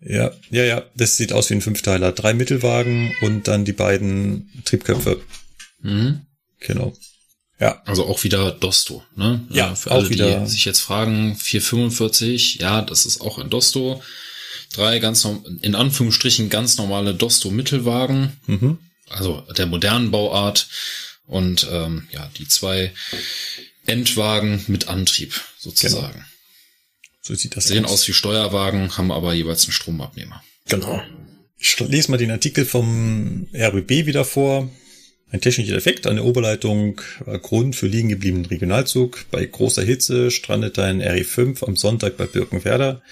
ja, 0.00 0.32
ja, 0.50 0.64
ja, 0.64 0.84
das 0.94 1.16
sieht 1.16 1.32
aus 1.32 1.50
wie 1.50 1.54
ein 1.54 1.60
Fünfteiler. 1.60 2.12
Drei 2.12 2.34
Mittelwagen 2.34 3.12
und 3.22 3.48
dann 3.48 3.64
die 3.64 3.72
beiden 3.72 4.50
Triebköpfe. 4.64 5.22
Mhm. 5.80 6.26
Genau. 6.60 6.94
Ja. 7.62 7.80
Also 7.84 8.06
auch 8.06 8.24
wieder 8.24 8.50
Dosto, 8.50 9.04
ne? 9.14 9.46
Ja, 9.48 9.76
für 9.76 9.92
alle, 9.92 10.04
auch 10.04 10.10
wieder. 10.10 10.40
die 10.40 10.50
sich 10.50 10.64
jetzt 10.64 10.80
fragen, 10.80 11.36
445, 11.36 12.56
ja, 12.56 12.82
das 12.82 13.06
ist 13.06 13.20
auch 13.20 13.38
ein 13.38 13.50
Dosto. 13.50 14.02
Drei 14.72 14.98
ganz, 14.98 15.24
in 15.60 15.76
Anführungsstrichen 15.76 16.50
ganz 16.50 16.76
normale 16.76 17.14
Dosto-Mittelwagen. 17.14 18.36
Mhm. 18.46 18.78
Also 19.08 19.42
der 19.56 19.66
modernen 19.66 20.10
Bauart. 20.10 20.66
Und 21.24 21.68
ähm, 21.70 22.08
ja, 22.10 22.28
die 22.36 22.48
zwei 22.48 22.92
Endwagen 23.86 24.64
mit 24.66 24.88
Antrieb 24.88 25.40
sozusagen. 25.56 26.14
Genau. 26.14 26.24
So 27.20 27.36
sieht 27.36 27.56
das 27.56 27.68
Sehen 27.68 27.84
aus. 27.84 27.92
aus 27.92 28.08
wie 28.08 28.12
Steuerwagen, 28.12 28.96
haben 28.96 29.12
aber 29.12 29.34
jeweils 29.34 29.66
einen 29.66 29.72
Stromabnehmer. 29.72 30.42
Genau. 30.66 31.00
Ich 31.58 31.78
lese 31.78 32.10
mal 32.10 32.16
den 32.16 32.32
Artikel 32.32 32.64
vom 32.64 33.46
RBB 33.54 34.06
wieder 34.06 34.24
vor. 34.24 34.68
Ein 35.32 35.40
technischer 35.40 35.74
Effekt 35.74 36.06
an 36.06 36.16
der 36.16 36.26
Oberleitung 36.26 37.00
war 37.24 37.38
Grund 37.38 37.74
für 37.74 37.86
liegen 37.86 38.10
gebliebenen 38.10 38.44
Regionalzug. 38.44 39.24
Bei 39.30 39.44
großer 39.46 39.82
Hitze 39.82 40.30
strandete 40.30 40.84
ein 40.84 41.00
RE5 41.00 41.64
am 41.64 41.74
Sonntag 41.74 42.18
bei 42.18 42.26
Birkenwerder. 42.26 43.02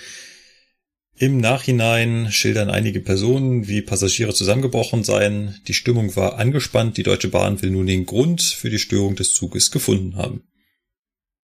Im 1.16 1.38
Nachhinein 1.38 2.30
schildern 2.30 2.68
einige 2.68 3.00
Personen, 3.00 3.68
wie 3.68 3.80
Passagiere 3.80 4.34
zusammengebrochen 4.34 5.02
seien. 5.02 5.58
Die 5.66 5.72
Stimmung 5.72 6.14
war 6.14 6.38
angespannt. 6.38 6.98
Die 6.98 7.04
Deutsche 7.04 7.28
Bahn 7.28 7.62
will 7.62 7.70
nun 7.70 7.86
den 7.86 8.04
Grund 8.04 8.42
für 8.42 8.68
die 8.68 8.78
Störung 8.78 9.16
des 9.16 9.32
Zuges 9.32 9.70
gefunden 9.70 10.16
haben. 10.16 10.42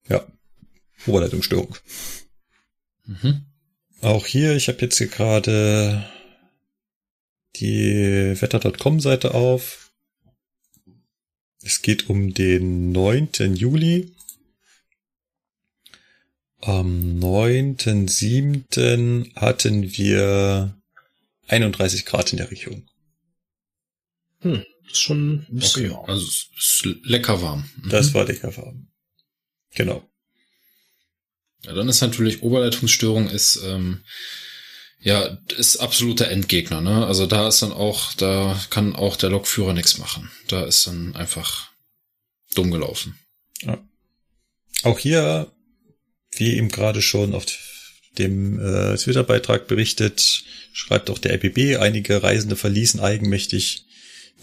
Ja, 0.09 0.25
Oberleitungsstörung. 1.05 1.75
Mhm. 3.05 3.45
Auch 4.01 4.25
hier, 4.25 4.55
ich 4.55 4.69
habe 4.69 4.79
jetzt 4.81 4.97
hier 4.97 5.07
gerade 5.07 6.03
die 7.57 8.41
Wetter.com-Seite 8.41 9.35
auf. 9.35 9.82
Es 11.63 11.81
geht 11.81 12.09
um 12.09 12.33
den 12.33 12.91
9. 12.91 13.55
Juli. 13.55 14.13
Am 16.59 17.19
9.7. 17.19 19.33
hatten 19.35 19.97
wir 19.97 20.77
31 21.47 22.05
Grad 22.05 22.31
in 22.31 22.37
der 22.37 22.51
Region. 22.51 22.87
Hm, 24.41 24.63
ist 24.89 25.01
schon 25.01 25.45
ein 25.49 25.55
bisschen 25.55 25.91
okay, 25.91 26.11
Also 26.11 26.25
ist 26.25 26.85
lecker 27.03 27.41
warm. 27.41 27.69
Mhm. 27.81 27.89
Das 27.89 28.13
war 28.13 28.25
lecker 28.25 28.55
warm. 28.57 28.89
Genau. 29.73 30.07
Ja, 31.63 31.73
dann 31.73 31.87
ist 31.87 32.01
natürlich 32.01 32.43
Oberleitungsstörung 32.43 33.29
ist 33.29 33.61
ähm, 33.63 34.03
ja 35.03 35.37
ist 35.57 35.77
absoluter 35.77 36.29
Endgegner. 36.29 36.81
Ne? 36.81 37.05
Also 37.05 37.25
da 37.27 37.47
ist 37.47 37.61
dann 37.61 37.71
auch, 37.71 38.13
da 38.13 38.59
kann 38.69 38.95
auch 38.95 39.15
der 39.15 39.29
Lokführer 39.29 39.73
nichts 39.73 39.97
machen. 39.97 40.31
Da 40.47 40.63
ist 40.63 40.87
dann 40.87 41.15
einfach 41.15 41.71
dumm 42.55 42.71
gelaufen. 42.71 43.19
Ja. 43.61 43.77
Auch 44.83 44.99
hier, 44.99 45.51
wie 46.35 46.55
eben 46.55 46.69
gerade 46.69 47.01
schon 47.01 47.33
auf 47.33 47.45
dem 48.17 48.59
äh, 48.59 48.95
Twitter-Beitrag 48.95 49.67
berichtet, 49.67 50.43
schreibt 50.71 51.09
auch 51.09 51.19
der 51.19 51.33
RBB, 51.35 51.79
einige 51.79 52.21
Reisende 52.21 52.55
verließen 52.55 52.99
eigenmächtig 52.99 53.85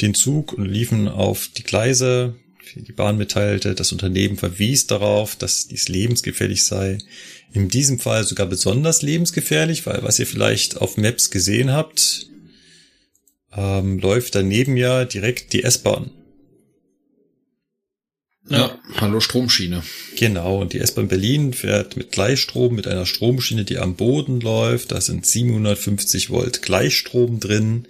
den 0.01 0.15
Zug 0.15 0.53
und 0.53 0.67
liefen 0.67 1.09
auf 1.09 1.49
die 1.49 1.63
Gleise 1.63 2.35
die 2.75 2.93
Bahn 2.93 3.17
mitteilte, 3.17 3.75
das 3.75 3.93
Unternehmen 3.93 4.37
verwies 4.37 4.87
darauf, 4.87 5.37
dass 5.37 5.67
dies 5.67 5.89
lebensgefährlich 5.89 6.65
sei. 6.65 6.99
In 7.53 7.69
diesem 7.69 7.99
Fall 7.99 8.25
sogar 8.25 8.47
besonders 8.47 9.03
lebensgefährlich, 9.03 9.85
weil 9.87 10.03
was 10.03 10.19
ihr 10.19 10.27
vielleicht 10.27 10.77
auf 10.77 10.97
Maps 10.97 11.31
gesehen 11.31 11.73
habt, 11.73 12.27
ähm, 13.53 13.99
läuft 13.99 14.35
daneben 14.37 14.77
ja 14.77 15.05
direkt 15.05 15.53
die 15.53 15.65
S-Bahn. 15.65 16.11
Ja, 18.49 18.79
hallo 18.97 19.21
Stromschiene. 19.21 19.83
Genau, 20.17 20.61
und 20.61 20.73
die 20.73 20.79
S-Bahn 20.79 21.09
Berlin 21.09 21.53
fährt 21.53 21.97
mit 21.97 22.11
Gleichstrom, 22.11 22.75
mit 22.75 22.89
einer 22.89 23.07
Stromschiene, 23.07 23.65
die 23.65 23.79
am 23.79 23.97
Boden 23.97 24.41
läuft. 24.41 24.93
Da 24.93 25.01
sind 25.01 25.27
750 25.27 26.31
Volt 26.31 26.63
Gleichstrom 26.63 27.39
drin. 27.39 27.87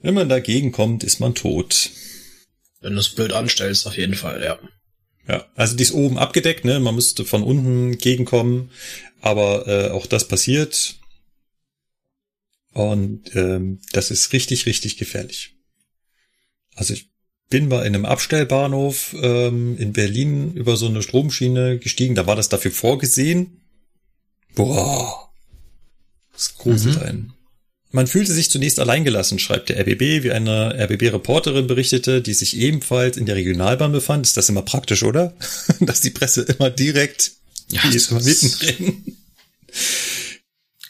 Wenn 0.00 0.14
man 0.14 0.28
dagegen 0.28 0.72
kommt, 0.72 1.02
ist 1.04 1.20
man 1.20 1.34
tot. 1.34 1.90
Wenn 2.80 2.94
du 2.94 3.00
es 3.00 3.10
blöd 3.10 3.32
anstellst, 3.32 3.86
auf 3.86 3.96
jeden 3.96 4.14
Fall, 4.14 4.42
ja. 4.42 4.58
Ja, 5.28 5.46
also 5.54 5.76
die 5.76 5.82
ist 5.84 5.92
oben 5.92 6.18
abgedeckt, 6.18 6.64
ne? 6.64 6.80
Man 6.80 6.94
müsste 6.94 7.24
von 7.24 7.42
unten 7.42 7.98
gegenkommen, 7.98 8.70
aber 9.20 9.68
äh, 9.68 9.90
auch 9.90 10.06
das 10.06 10.26
passiert. 10.26 10.96
Und 12.72 13.34
ähm, 13.36 13.80
das 13.92 14.10
ist 14.10 14.32
richtig, 14.32 14.66
richtig 14.66 14.96
gefährlich. 14.96 15.54
Also 16.74 16.94
ich 16.94 17.10
bin 17.50 17.68
mal 17.68 17.84
in 17.84 17.94
einem 17.94 18.06
Abstellbahnhof 18.06 19.14
ähm, 19.20 19.76
in 19.76 19.92
Berlin 19.92 20.54
über 20.54 20.76
so 20.76 20.86
eine 20.86 21.02
Stromschiene 21.02 21.78
gestiegen. 21.78 22.14
Da 22.14 22.26
war 22.26 22.34
das 22.34 22.48
dafür 22.48 22.70
vorgesehen. 22.70 23.60
Boah, 24.54 25.30
das 26.32 26.56
gruselt 26.56 26.96
mhm. 26.96 27.02
einen. 27.02 27.32
Man 27.92 28.06
fühlte 28.06 28.32
sich 28.32 28.50
zunächst 28.50 28.80
alleingelassen, 28.80 29.38
schreibt 29.38 29.68
der 29.68 29.78
RBB, 29.78 30.24
wie 30.24 30.32
eine 30.32 30.74
RBB-Reporterin 30.78 31.66
berichtete, 31.66 32.22
die 32.22 32.34
sich 32.34 32.56
ebenfalls 32.56 33.16
in 33.16 33.26
der 33.26 33.36
Regionalbahn 33.36 33.92
befand. 33.92 34.26
Ist 34.26 34.36
das 34.36 34.48
immer 34.48 34.62
praktisch, 34.62 35.02
oder? 35.02 35.34
Dass 35.80 36.00
die 36.00 36.10
Presse 36.10 36.42
immer 36.42 36.70
direkt 36.70 37.32
ja, 37.70 37.80
die 37.90 37.96
ist 37.96 38.10
immer 38.10 38.22
mittendrin. 38.22 39.16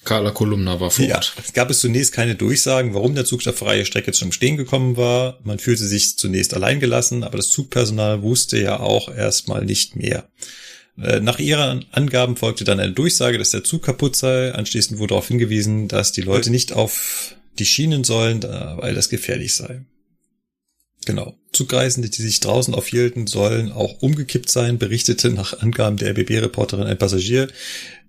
Carla 0.05 0.33
Kolumna 0.33 0.81
war 0.81 0.91
vor 0.91 1.05
Ort. 1.05 1.33
Ja, 1.37 1.43
es 1.45 1.53
gab 1.53 1.71
es 1.71 1.81
zunächst 1.81 2.13
keine 2.13 2.35
Durchsagen, 2.35 2.93
warum 2.93 3.15
der 3.15 3.25
Zug 3.25 3.43
der 3.45 3.53
freie 3.53 3.85
Strecke 3.85 4.13
zum 4.13 4.33
Stehen 4.33 4.57
gekommen 4.57 4.97
war. 4.97 5.39
Man 5.45 5.61
fühlte 5.61 5.87
sich 5.87 6.19
zunächst 6.19 6.55
alleingelassen, 6.55 7.23
aber 7.23 7.37
das 7.37 7.51
Zugpersonal 7.51 8.23
wusste 8.23 8.59
ja 8.59 8.81
auch 8.81 9.15
erstmal 9.15 9.65
nicht 9.65 9.95
mehr. 9.95 10.29
Äh, 10.99 11.21
nach 11.21 11.39
ihren 11.39 11.87
Angaben 11.93 12.37
folgte 12.37 12.65
dann 12.65 12.81
eine 12.81 12.93
Durchsage, 12.93 13.39
dass 13.39 13.51
der 13.51 13.65
Zug 13.65 13.83
kaputt 13.83 14.17
sei. 14.17 14.53
Anschließend 14.53 14.99
wurde 14.99 15.11
darauf 15.11 15.29
hingewiesen, 15.29 15.89
dass 15.89 16.13
die 16.13 16.23
Leute 16.23 16.51
nicht 16.51 16.73
auf 16.73 17.35
die 17.59 17.67
Schienen 17.67 18.03
sollen, 18.03 18.43
weil 18.43 18.95
das 18.95 19.11
gefährlich 19.11 19.55
sei. 19.55 19.85
Genau. 21.05 21.37
Zugreisende, 21.53 22.09
die 22.09 22.23
sich 22.23 22.41
draußen 22.41 22.75
aufhielten, 22.75 23.27
sollen 23.27 23.73
auch 23.73 24.01
umgekippt 24.01 24.49
sein, 24.49 24.79
berichtete 24.79 25.31
nach 25.31 25.61
Angaben 25.61 25.97
der 25.97 26.11
RBB-Reporterin 26.11 26.87
ein 26.87 26.99
Passagier, 26.99 27.49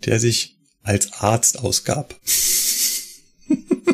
der 0.06 0.20
sich 0.20 0.58
als 0.84 1.14
Arzt 1.14 1.60
ausgab. 1.60 2.20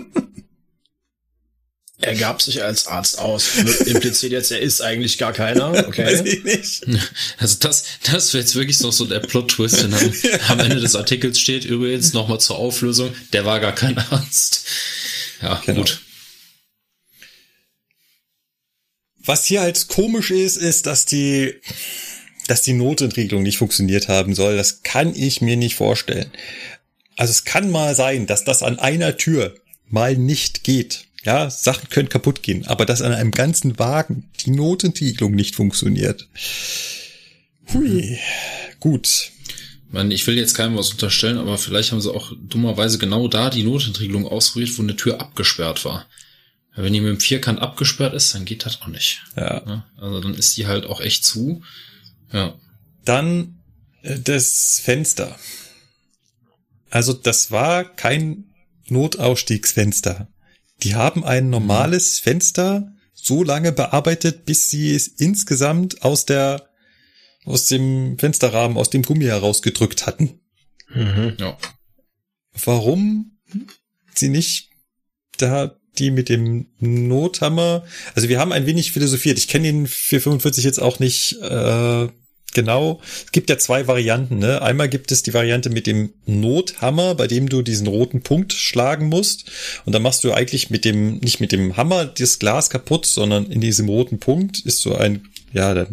Er 2.01 2.15
gab 2.15 2.41
sich 2.41 2.63
als 2.63 2.87
Arzt 2.87 3.19
aus. 3.19 3.57
Impliziert 3.85 4.31
jetzt, 4.31 4.51
er 4.51 4.59
ist 4.61 4.81
eigentlich 4.81 5.17
gar 5.17 5.33
keiner. 5.33 5.87
Okay. 5.87 6.05
Weiß 6.05 6.21
ich 6.25 6.43
nicht. 6.43 6.85
Also 7.37 7.57
das, 7.59 7.83
das 8.03 8.33
wäre 8.33 8.41
jetzt 8.41 8.55
wirklich 8.55 8.79
noch 8.79 8.93
so 8.93 9.05
der 9.05 9.19
Plot-Twist, 9.19 9.83
am, 10.47 10.59
Ende 10.59 10.79
des 10.79 10.95
Artikels 10.95 11.39
steht 11.39 11.65
übrigens 11.65 12.13
nochmal 12.13 12.39
zur 12.39 12.57
Auflösung, 12.57 13.13
der 13.33 13.45
war 13.45 13.59
gar 13.59 13.75
kein 13.75 13.97
Arzt. 13.97 14.65
Ja, 15.41 15.61
genau. 15.65 15.79
gut. 15.79 16.01
was 19.29 19.45
hier 19.45 19.61
halt 19.61 19.87
komisch 19.87 20.31
ist, 20.31 20.57
ist, 20.57 20.87
dass 20.87 21.05
die, 21.05 21.53
dass 22.47 22.63
die 22.63 22.73
Notentriegelung 22.73 23.43
nicht 23.43 23.59
funktioniert 23.59 24.07
haben 24.07 24.33
soll. 24.33 24.57
Das 24.57 24.81
kann 24.81 25.13
ich 25.15 25.39
mir 25.39 25.55
nicht 25.55 25.75
vorstellen. 25.75 26.31
Also 27.15 27.31
es 27.31 27.45
kann 27.45 27.69
mal 27.69 27.93
sein, 27.93 28.25
dass 28.25 28.43
das 28.43 28.63
an 28.63 28.79
einer 28.79 29.17
Tür 29.17 29.55
mal 29.87 30.17
nicht 30.17 30.63
geht. 30.63 31.05
Ja, 31.23 31.49
Sachen 31.49 31.89
können 31.89 32.09
kaputt 32.09 32.43
gehen, 32.43 32.65
aber 32.67 32.85
dass 32.85 33.01
an 33.01 33.11
einem 33.11 33.31
ganzen 33.31 33.77
Wagen 33.77 34.29
die 34.45 34.51
Notentiegelung 34.51 35.33
nicht 35.33 35.55
funktioniert. 35.55 36.29
Hui, 37.73 38.17
gut. 38.79 39.31
Ich, 39.87 39.93
meine, 39.93 40.13
ich 40.13 40.25
will 40.27 40.37
jetzt 40.37 40.53
keinem 40.53 40.77
was 40.77 40.91
unterstellen, 40.91 41.37
aber 41.37 41.57
vielleicht 41.57 41.91
haben 41.91 41.99
sie 41.99 42.13
auch 42.13 42.31
dummerweise 42.41 42.97
genau 42.99 43.27
da 43.27 43.49
die 43.49 43.63
Notentriegelung 43.63 44.25
ausprobiert, 44.25 44.77
wo 44.77 44.81
eine 44.81 44.95
Tür 44.95 45.19
abgesperrt 45.19 45.83
war. 45.83 46.05
Wenn 46.75 46.93
die 46.93 47.01
mit 47.01 47.09
dem 47.09 47.19
Vierkant 47.19 47.59
abgesperrt 47.59 48.13
ist, 48.13 48.33
dann 48.33 48.45
geht 48.45 48.65
das 48.65 48.81
auch 48.81 48.87
nicht. 48.87 49.21
Ja. 49.35 49.85
Also 49.97 50.21
dann 50.21 50.33
ist 50.35 50.55
die 50.55 50.67
halt 50.67 50.85
auch 50.85 51.01
echt 51.01 51.25
zu. 51.25 51.61
Ja. 52.31 52.55
Dann 53.03 53.59
äh, 54.03 54.19
das 54.19 54.79
Fenster. 54.81 55.37
Also 56.89 57.13
das 57.13 57.51
war 57.51 57.83
kein 57.83 58.45
Notausstiegsfenster. 58.87 60.27
Die 60.83 60.95
haben 60.95 61.23
ein 61.23 61.49
normales 61.49 62.19
Fenster 62.19 62.93
so 63.13 63.43
lange 63.43 63.71
bearbeitet, 63.71 64.45
bis 64.45 64.69
sie 64.69 64.95
es 64.95 65.07
insgesamt 65.07 66.03
aus 66.03 66.25
der 66.25 66.69
aus 67.45 67.65
dem 67.65 68.17
Fensterrahmen, 68.19 68.77
aus 68.77 68.89
dem 68.89 69.01
Gummi 69.01 69.25
herausgedrückt 69.25 70.05
hatten. 70.05 70.39
Mhm. 70.89 71.35
Ja. 71.39 71.57
Warum 72.63 73.39
sie 74.13 74.29
nicht 74.29 74.69
da 75.37 75.79
die 75.97 76.11
mit 76.11 76.29
dem 76.29 76.67
Nothammer. 76.79 77.83
Also 78.15 78.29
wir 78.29 78.39
haben 78.39 78.51
ein 78.51 78.65
wenig 78.65 78.91
philosophiert. 78.91 79.37
Ich 79.37 79.47
kenne 79.47 79.67
den 79.67 79.87
445 79.87 80.63
jetzt 80.63 80.81
auch 80.81 80.99
nicht 80.99 81.33
äh, 81.41 82.07
genau. 82.53 83.01
Es 83.25 83.31
gibt 83.31 83.49
ja 83.49 83.57
zwei 83.57 83.87
Varianten. 83.87 84.39
Ne? 84.39 84.61
Einmal 84.61 84.89
gibt 84.89 85.11
es 85.11 85.23
die 85.23 85.33
Variante 85.33 85.69
mit 85.69 85.87
dem 85.87 86.13
Nothammer, 86.25 87.15
bei 87.15 87.27
dem 87.27 87.49
du 87.49 87.61
diesen 87.61 87.87
roten 87.87 88.21
Punkt 88.21 88.53
schlagen 88.53 89.07
musst. 89.07 89.51
Und 89.85 89.93
dann 89.93 90.01
machst 90.01 90.23
du 90.23 90.33
eigentlich 90.33 90.69
mit 90.69 90.85
dem, 90.85 91.17
nicht 91.19 91.39
mit 91.39 91.51
dem 91.51 91.77
Hammer 91.77 92.05
das 92.05 92.39
Glas 92.39 92.69
kaputt, 92.69 93.05
sondern 93.05 93.45
in 93.47 93.61
diesem 93.61 93.89
roten 93.89 94.19
Punkt 94.19 94.59
ist 94.59 94.81
so 94.81 94.95
ein, 94.95 95.27
ja, 95.53 95.87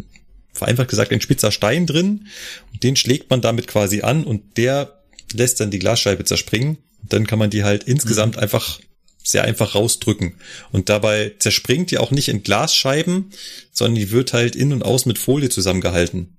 vereinfacht 0.53 0.89
gesagt, 0.89 1.11
ein 1.11 1.21
spitzer 1.21 1.51
Stein 1.51 1.85
drin. 1.85 2.27
Und 2.73 2.83
den 2.83 2.95
schlägt 2.95 3.29
man 3.29 3.41
damit 3.41 3.67
quasi 3.67 4.01
an 4.01 4.23
und 4.23 4.57
der 4.57 5.01
lässt 5.33 5.59
dann 5.59 5.71
die 5.71 5.79
Glasscheibe 5.79 6.23
zerspringen. 6.23 6.77
Dann 7.03 7.27
kann 7.27 7.39
man 7.39 7.49
die 7.49 7.63
halt 7.63 7.83
insgesamt 7.83 8.35
mhm. 8.35 8.43
einfach 8.43 8.79
sehr 9.23 9.43
einfach 9.43 9.75
rausdrücken. 9.75 10.35
Und 10.71 10.89
dabei 10.89 11.33
zerspringt 11.39 11.91
die 11.91 11.97
auch 11.97 12.11
nicht 12.11 12.29
in 12.29 12.43
Glasscheiben, 12.43 13.31
sondern 13.71 13.95
die 13.95 14.11
wird 14.11 14.33
halt 14.33 14.55
in 14.55 14.71
und 14.71 14.83
aus 14.83 15.05
mit 15.05 15.17
Folie 15.17 15.49
zusammengehalten. 15.49 16.36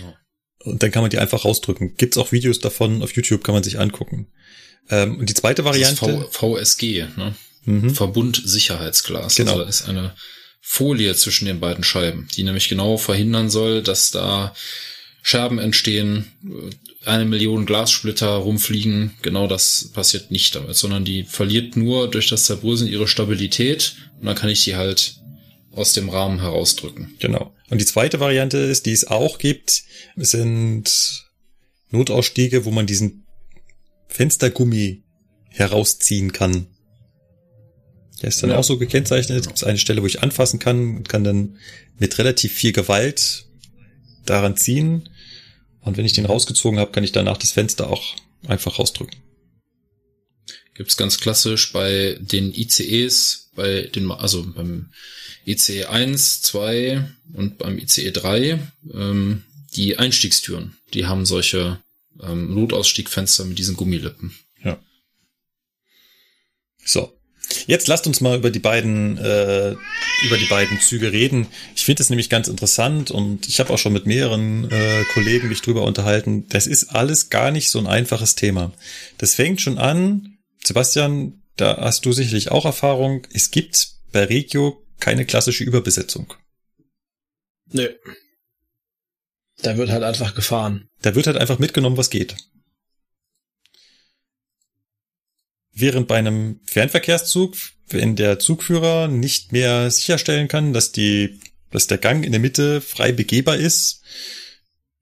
Ja. 0.00 0.14
Und 0.64 0.82
dann 0.82 0.90
kann 0.90 1.02
man 1.02 1.10
die 1.10 1.18
einfach 1.18 1.44
rausdrücken. 1.44 1.94
Gibt's 1.96 2.16
auch 2.16 2.32
Videos 2.32 2.58
davon, 2.58 3.02
auf 3.02 3.14
YouTube 3.14 3.44
kann 3.44 3.54
man 3.54 3.62
sich 3.62 3.78
angucken. 3.78 4.28
Ähm, 4.88 5.18
und 5.18 5.28
die 5.28 5.34
zweite 5.34 5.64
Variante. 5.64 6.26
v 6.30 6.56
VSG, 6.56 7.06
ne? 7.16 7.34
Mhm. 7.64 7.94
Verbundsicherheitsglas. 7.94 9.34
Genau. 9.36 9.52
Also 9.52 9.64
ist 9.64 9.88
eine 9.88 10.14
Folie 10.60 11.14
zwischen 11.14 11.46
den 11.46 11.60
beiden 11.60 11.84
Scheiben, 11.84 12.28
die 12.34 12.42
nämlich 12.42 12.68
genau 12.68 12.96
verhindern 12.96 13.50
soll, 13.50 13.82
dass 13.82 14.10
da 14.10 14.54
Scherben 15.22 15.58
entstehen, 15.58 16.32
eine 17.04 17.24
Million 17.24 17.64
Glassplitter 17.64 18.28
rumfliegen. 18.28 19.14
Genau 19.22 19.46
das 19.46 19.90
passiert 19.92 20.30
nicht 20.30 20.54
damit, 20.54 20.76
sondern 20.76 21.04
die 21.04 21.24
verliert 21.24 21.76
nur 21.76 22.10
durch 22.10 22.28
das 22.28 22.44
Zerbröseln 22.44 22.90
ihre 22.90 23.08
Stabilität 23.08 23.96
und 24.20 24.26
dann 24.26 24.36
kann 24.36 24.50
ich 24.50 24.64
die 24.64 24.76
halt 24.76 25.16
aus 25.74 25.92
dem 25.92 26.08
Rahmen 26.08 26.40
herausdrücken. 26.40 27.14
Genau. 27.18 27.52
Und 27.70 27.80
die 27.80 27.86
zweite 27.86 28.20
Variante 28.20 28.58
ist, 28.58 28.86
die 28.86 28.92
es 28.92 29.06
auch 29.06 29.38
gibt, 29.38 29.82
sind 30.16 31.24
Notausstiege, 31.90 32.64
wo 32.64 32.70
man 32.70 32.86
diesen 32.86 33.26
Fenstergummi 34.08 35.02
herausziehen 35.48 36.32
kann. 36.32 36.66
Der 38.22 38.28
ist 38.28 38.42
dann 38.42 38.50
ja. 38.50 38.58
auch 38.58 38.64
so 38.64 38.78
gekennzeichnet. 38.78 39.40
Es 39.40 39.46
gibt 39.46 39.64
eine 39.64 39.78
Stelle, 39.78 40.02
wo 40.02 40.06
ich 40.06 40.22
anfassen 40.22 40.58
kann 40.58 40.96
und 40.96 41.08
kann 41.08 41.24
dann 41.24 41.58
mit 41.98 42.18
relativ 42.18 42.52
viel 42.52 42.72
Gewalt 42.72 43.46
daran 44.24 44.56
ziehen. 44.56 45.08
Und 45.80 45.96
wenn 45.96 46.06
ich 46.06 46.14
den 46.14 46.26
rausgezogen 46.26 46.78
habe, 46.78 46.92
kann 46.92 47.04
ich 47.04 47.12
danach 47.12 47.36
das 47.36 47.52
Fenster 47.52 47.90
auch 47.90 48.14
einfach 48.46 48.78
rausdrücken. 48.78 49.16
Gibt's 50.74 50.96
ganz 50.96 51.18
klassisch 51.20 51.72
bei 51.72 52.18
den 52.20 52.52
ICEs, 52.52 53.50
bei 53.54 53.82
den, 53.82 54.10
also 54.10 54.44
beim 54.44 54.90
ICE 55.46 55.84
1, 55.84 56.42
2 56.42 57.04
und 57.34 57.58
beim 57.58 57.78
ICE 57.78 58.10
3, 58.10 58.58
ähm, 58.92 59.44
die 59.76 59.96
Einstiegstüren, 59.98 60.76
die 60.92 61.06
haben 61.06 61.26
solche 61.26 61.80
ähm, 62.22 62.54
Notausstiegfenster 62.54 63.44
mit 63.44 63.58
diesen 63.58 63.76
Gummilippen. 63.76 64.34
Ja. 64.64 64.78
So. 66.84 67.12
Jetzt 67.66 67.88
lasst 67.88 68.06
uns 68.06 68.20
mal 68.20 68.38
über 68.38 68.50
die 68.50 68.58
beiden 68.58 69.18
äh, 69.18 69.76
über 70.24 70.38
die 70.38 70.46
beiden 70.46 70.80
Züge 70.80 71.12
reden. 71.12 71.46
Ich 71.76 71.84
finde 71.84 72.02
es 72.02 72.08
nämlich 72.08 72.30
ganz 72.30 72.48
interessant 72.48 73.10
und 73.10 73.46
ich 73.48 73.60
habe 73.60 73.72
auch 73.72 73.78
schon 73.78 73.92
mit 73.92 74.06
mehreren 74.06 74.70
äh, 74.70 75.04
Kollegen 75.12 75.48
mich 75.48 75.60
drüber 75.60 75.82
unterhalten. 75.82 76.48
Das 76.48 76.66
ist 76.66 76.84
alles 76.94 77.28
gar 77.28 77.50
nicht 77.50 77.70
so 77.70 77.78
ein 77.78 77.86
einfaches 77.86 78.34
Thema. 78.34 78.72
Das 79.18 79.34
fängt 79.34 79.60
schon 79.60 79.78
an, 79.78 80.33
Sebastian, 80.66 81.42
da 81.56 81.76
hast 81.78 82.04
du 82.04 82.12
sicherlich 82.12 82.50
auch 82.50 82.64
Erfahrung. 82.64 83.26
Es 83.32 83.50
gibt 83.50 83.88
bei 84.12 84.24
Regio 84.24 84.84
keine 85.00 85.26
klassische 85.26 85.64
Überbesetzung. 85.64 86.32
Nö. 87.72 87.88
Da 89.58 89.76
wird 89.76 89.90
halt 89.90 90.02
einfach 90.02 90.34
gefahren. 90.34 90.88
Da 91.02 91.14
wird 91.14 91.26
halt 91.26 91.36
einfach 91.36 91.58
mitgenommen, 91.58 91.96
was 91.96 92.10
geht. 92.10 92.36
Während 95.72 96.06
bei 96.08 96.16
einem 96.16 96.60
Fernverkehrszug, 96.64 97.56
wenn 97.88 98.16
der 98.16 98.38
Zugführer 98.38 99.08
nicht 99.08 99.52
mehr 99.52 99.90
sicherstellen 99.90 100.48
kann, 100.48 100.72
dass 100.72 100.92
die, 100.92 101.40
dass 101.70 101.86
der 101.86 101.98
Gang 101.98 102.24
in 102.24 102.32
der 102.32 102.40
Mitte 102.40 102.80
frei 102.80 103.12
begehbar 103.12 103.56
ist, 103.56 104.02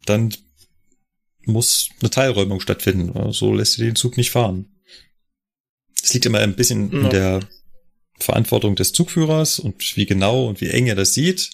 dann 0.05 0.35
muss 1.45 1.91
eine 2.01 2.11
Teilräumung 2.11 2.61
stattfinden. 2.61 3.33
So 3.33 3.53
lässt 3.55 3.75
sich 3.75 3.85
den 3.85 3.97
Zug 3.97 4.17
nicht 4.17 4.31
fahren. 4.31 4.72
Es 6.03 6.13
liegt 6.13 6.27
immer 6.27 6.41
ein 6.41 6.57
bisschen 6.57 6.91
ja. 6.91 7.01
in 7.01 7.11
der 7.11 7.41
Verantwortung 8.19 8.75
des 8.77 8.93
Zugführers 8.93 9.59
und 9.59 9.97
wie 9.97 10.07
genau 10.07 10.47
und 10.47 10.61
wie 10.61 10.69
eng 10.69 10.87
er 10.87 10.95
das 10.95 11.15
sieht. 11.15 11.51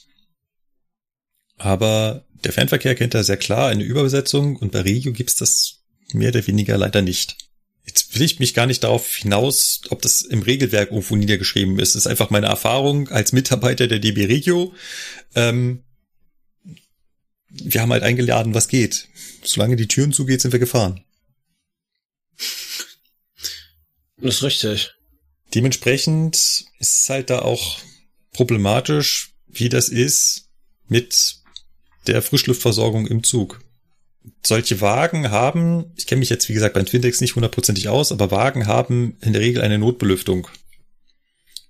Aber 1.57 2.25
der 2.45 2.53
Fernverkehr 2.53 2.95
kennt 2.95 3.15
da 3.15 3.23
sehr 3.23 3.37
klar 3.37 3.69
eine 3.69 3.85
Überbesetzung 3.85 4.57
und 4.57 4.73
bei 4.73 4.81
Regio 4.81 5.13
gibt's 5.13 5.37
das 5.37 5.81
mehr 6.13 6.31
oder 6.31 6.47
weniger 6.47 6.79
leider 6.79 7.03
nicht. 7.03 7.37
Jetzt 7.85 8.15
will 8.15 8.23
ich 8.23 8.39
mich 8.39 8.55
gar 8.55 8.67
nicht 8.67 8.85
darauf 8.85 9.15
hinaus, 9.17 9.81
ob 9.89 10.03
das 10.03 10.23
im 10.23 10.43
Regelwerk 10.43 10.91
irgendwo 10.91 11.17
niedergeschrieben 11.17 11.79
ist. 11.79 11.95
Das 11.95 12.03
ist 12.03 12.07
einfach 12.07 12.31
meine 12.31 12.47
Erfahrung 12.47 13.09
als 13.09 13.33
Mitarbeiter 13.33 13.87
der 13.87 13.99
DB 13.99 14.27
Regio. 14.27 14.75
Ähm, 15.35 15.85
wir 17.49 17.81
haben 17.81 17.93
halt 17.93 18.03
eingeladen, 18.03 18.55
was 18.55 18.69
geht. 18.69 19.09
Solange 19.43 19.77
die 19.77 19.89
Türen 19.89 20.13
zugeht, 20.13 20.43
sind 20.43 20.53
wir 20.53 20.59
gefahren. 20.59 21.03
Das 24.21 24.37
ist 24.37 24.43
richtig. 24.43 24.95
Dementsprechend 25.55 26.37
ist 26.79 27.03
es 27.03 27.09
halt 27.09 27.31
da 27.31 27.41
auch 27.41 27.79
problematisch, 28.33 29.33
wie 29.47 29.69
das 29.69 29.89
ist 29.89 30.49
mit 30.89 31.37
der 32.07 32.23
Frischluftversorgung 32.23 33.07
im 33.07 33.23
Zug 33.23 33.61
solche 34.43 34.81
Wagen 34.81 35.31
haben, 35.31 35.93
ich 35.97 36.07
kenne 36.07 36.21
mich 36.21 36.31
jetzt 36.31 36.49
wie 36.49 36.55
gesagt 36.55 36.75
beim 36.75 36.87
Twindex 36.87 37.21
nicht 37.21 37.35
hundertprozentig 37.35 37.89
aus, 37.89 38.13
aber 38.13 38.31
Wagen 38.31 38.67
haben 38.67 39.17
in 39.21 39.33
der 39.33 39.43
Regel 39.43 39.63
eine 39.63 39.79
Notbelüftung, 39.79 40.49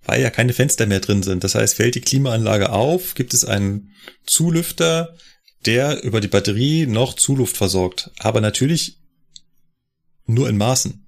weil 0.04 0.22
ja 0.22 0.30
keine 0.30 0.52
Fenster 0.52 0.86
mehr 0.86 1.00
drin 1.00 1.22
sind. 1.22 1.44
Das 1.44 1.54
heißt, 1.54 1.76
fällt 1.76 1.94
die 1.94 2.00
Klimaanlage 2.00 2.70
auf, 2.70 3.14
gibt 3.14 3.34
es 3.34 3.44
einen 3.44 3.94
Zulüfter, 4.26 5.14
der 5.66 6.02
über 6.04 6.20
die 6.20 6.28
Batterie 6.28 6.86
noch 6.86 7.14
Zuluft 7.14 7.56
versorgt. 7.56 8.10
Aber 8.18 8.40
natürlich 8.40 8.98
nur 10.26 10.48
in 10.48 10.56
Maßen. 10.56 11.04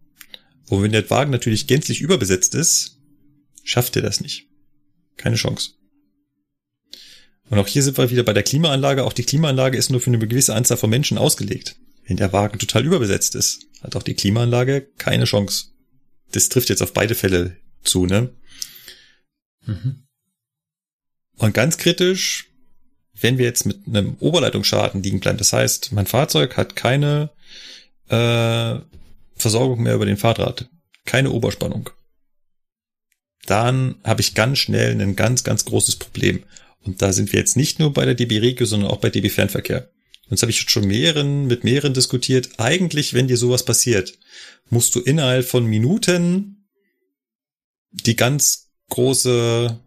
Und 0.70 0.84
wenn 0.84 0.92
der 0.92 1.10
Wagen 1.10 1.32
natürlich 1.32 1.66
gänzlich 1.66 2.00
überbesetzt 2.00 2.54
ist, 2.54 2.96
schafft 3.64 3.96
er 3.96 4.02
das 4.02 4.20
nicht. 4.20 4.46
Keine 5.16 5.34
Chance. 5.34 5.72
Und 7.48 7.58
auch 7.58 7.66
hier 7.66 7.82
sind 7.82 7.98
wir 7.98 8.10
wieder 8.10 8.22
bei 8.22 8.32
der 8.32 8.44
Klimaanlage. 8.44 9.04
Auch 9.04 9.12
die 9.12 9.24
Klimaanlage 9.24 9.76
ist 9.76 9.90
nur 9.90 10.00
für 10.00 10.10
eine 10.10 10.20
gewisse 10.20 10.54
Anzahl 10.54 10.76
von 10.76 10.88
Menschen 10.88 11.18
ausgelegt. 11.18 11.74
Wenn 12.06 12.18
der 12.18 12.32
Wagen 12.32 12.60
total 12.60 12.86
überbesetzt 12.86 13.34
ist, 13.34 13.66
hat 13.82 13.96
auch 13.96 14.04
die 14.04 14.14
Klimaanlage 14.14 14.86
keine 14.96 15.24
Chance. 15.24 15.66
Das 16.30 16.48
trifft 16.48 16.68
jetzt 16.68 16.82
auf 16.82 16.92
beide 16.92 17.16
Fälle 17.16 17.56
zu, 17.82 18.06
ne? 18.06 18.30
Mhm. 19.66 20.04
Und 21.36 21.52
ganz 21.52 21.78
kritisch, 21.78 22.48
wenn 23.20 23.38
wir 23.38 23.44
jetzt 23.44 23.66
mit 23.66 23.88
einem 23.88 24.14
Oberleitungsschaden 24.20 25.02
liegen 25.02 25.18
bleiben, 25.18 25.38
das 25.38 25.52
heißt, 25.52 25.90
mein 25.90 26.06
Fahrzeug 26.06 26.56
hat 26.56 26.76
keine 26.76 27.30
äh, 28.08 28.78
Versorgung 29.40 29.82
mehr 29.82 29.94
über 29.94 30.06
den 30.06 30.16
Fahrrad, 30.16 30.68
keine 31.04 31.30
Oberspannung, 31.30 31.90
dahin 33.46 33.96
habe 34.04 34.20
ich 34.20 34.34
ganz 34.34 34.58
schnell 34.58 35.00
ein 35.00 35.16
ganz, 35.16 35.44
ganz 35.44 35.64
großes 35.64 35.96
Problem. 35.96 36.44
Und 36.82 37.02
da 37.02 37.12
sind 37.12 37.32
wir 37.32 37.40
jetzt 37.40 37.56
nicht 37.56 37.78
nur 37.78 37.92
bei 37.92 38.04
der 38.04 38.14
DB 38.14 38.38
Regio, 38.38 38.66
sondern 38.66 38.90
auch 38.90 38.98
bei 38.98 39.10
DB 39.10 39.28
Fernverkehr. 39.28 39.90
Und 40.24 40.32
das 40.32 40.42
habe 40.42 40.50
ich 40.50 40.60
schon 40.60 40.86
mehreren, 40.86 41.46
mit 41.46 41.64
mehreren 41.64 41.92
diskutiert. 41.92 42.50
Eigentlich, 42.58 43.14
wenn 43.14 43.28
dir 43.28 43.36
sowas 43.36 43.64
passiert, 43.64 44.18
musst 44.70 44.94
du 44.94 45.00
innerhalb 45.00 45.44
von 45.44 45.66
Minuten 45.66 46.68
die 47.90 48.16
ganz 48.16 48.70
große, 48.88 49.78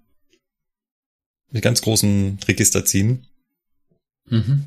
die 1.51 1.61
ganz 1.61 1.81
großen 1.81 2.39
Register 2.47 2.84
ziehen. 2.84 3.27
Mhm. 4.25 4.65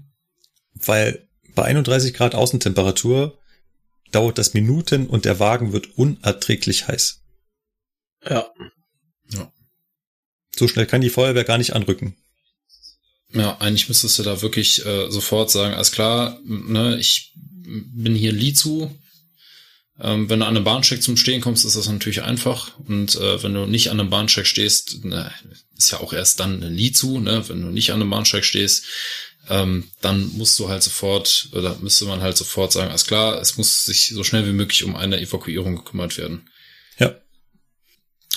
Weil 0.72 1.28
bei 1.54 1.64
31 1.64 2.14
Grad 2.14 2.34
Außentemperatur 2.34 3.38
dauert 4.16 4.38
das 4.38 4.54
Minuten 4.54 5.06
und 5.06 5.26
der 5.26 5.38
Wagen 5.38 5.74
wird 5.74 5.98
unerträglich 5.98 6.88
heiß. 6.88 7.20
Ja. 8.24 8.50
Ja. 9.30 9.52
So 10.56 10.68
schnell 10.68 10.86
kann 10.86 11.02
die 11.02 11.10
Feuerwehr 11.10 11.44
gar 11.44 11.58
nicht 11.58 11.74
anrücken. 11.74 12.16
Ja, 13.32 13.58
eigentlich 13.58 13.88
müsstest 13.88 14.18
du 14.18 14.22
da 14.22 14.40
wirklich 14.40 14.84
äh, 14.86 15.10
sofort 15.10 15.50
sagen, 15.50 15.74
alles 15.74 15.92
klar, 15.92 16.40
ne, 16.44 16.96
ich 16.98 17.34
bin 17.34 18.14
hier 18.14 18.32
Lizu. 18.32 18.90
Ähm, 20.00 20.28
wenn 20.28 20.40
du 20.40 20.46
an 20.46 20.56
einem 20.56 20.64
Bahnsteig 20.64 21.02
zum 21.02 21.16
Stehen 21.16 21.40
kommst, 21.40 21.64
ist 21.64 21.76
das 21.76 21.88
natürlich 21.88 22.22
einfach. 22.22 22.78
Und 22.80 23.16
äh, 23.16 23.42
wenn 23.42 23.54
du 23.54 23.66
nicht 23.66 23.90
an 23.90 23.98
einem 23.98 24.10
Bahnsteig 24.10 24.46
stehst, 24.46 25.04
ne, 25.04 25.32
ist 25.76 25.90
ja 25.90 26.00
auch 26.00 26.12
erst 26.12 26.40
dann 26.40 26.62
ein 26.62 26.74
Lizu, 26.74 27.18
ne, 27.18 27.48
wenn 27.48 27.62
du 27.62 27.68
nicht 27.68 27.92
an 27.92 28.00
einem 28.00 28.10
Bahnsteig 28.10 28.44
stehst, 28.44 28.84
ähm, 29.48 29.88
dann 30.00 30.32
musst 30.36 30.58
du 30.58 30.68
halt 30.68 30.82
sofort, 30.82 31.48
oder 31.52 31.76
müsste 31.80 32.04
man 32.04 32.20
halt 32.20 32.36
sofort 32.36 32.72
sagen, 32.72 32.90
alles 32.90 33.06
klar, 33.06 33.40
es 33.40 33.56
muss 33.56 33.86
sich 33.86 34.08
so 34.08 34.24
schnell 34.24 34.46
wie 34.46 34.52
möglich 34.52 34.84
um 34.84 34.96
eine 34.96 35.20
Evakuierung 35.20 35.76
gekümmert 35.76 36.18
werden. 36.18 36.50
Ja. 36.98 37.14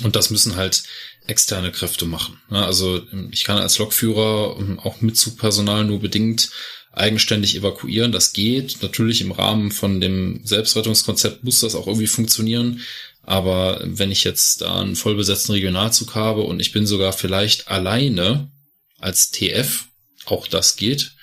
Und 0.03 0.15
das 0.15 0.29
müssen 0.29 0.55
halt 0.55 0.83
externe 1.27 1.71
Kräfte 1.71 2.05
machen. 2.05 2.39
Also 2.49 3.05
ich 3.31 3.43
kann 3.43 3.57
als 3.57 3.77
Lokführer 3.77 4.55
ähm, 4.59 4.79
auch 4.79 5.01
mit 5.01 5.17
Zugpersonal 5.17 5.83
nur 5.83 5.99
bedingt 5.99 6.49
eigenständig 6.91 7.55
evakuieren. 7.55 8.11
Das 8.11 8.33
geht. 8.33 8.81
Natürlich 8.81 9.21
im 9.21 9.31
Rahmen 9.31 9.71
von 9.71 10.01
dem 10.01 10.41
Selbstrettungskonzept 10.43 11.43
muss 11.43 11.61
das 11.61 11.75
auch 11.75 11.87
irgendwie 11.87 12.07
funktionieren. 12.07 12.81
Aber 13.23 13.81
wenn 13.83 14.11
ich 14.11 14.23
jetzt 14.23 14.61
da 14.61 14.81
einen 14.81 14.95
vollbesetzten 14.95 15.53
Regionalzug 15.53 16.15
habe 16.15 16.41
und 16.41 16.59
ich 16.59 16.71
bin 16.71 16.87
sogar 16.87 17.13
vielleicht 17.13 17.67
alleine 17.67 18.51
als 18.97 19.31
TF, 19.31 19.85
auch 20.25 20.47
das 20.47 20.75
geht, 20.75 21.13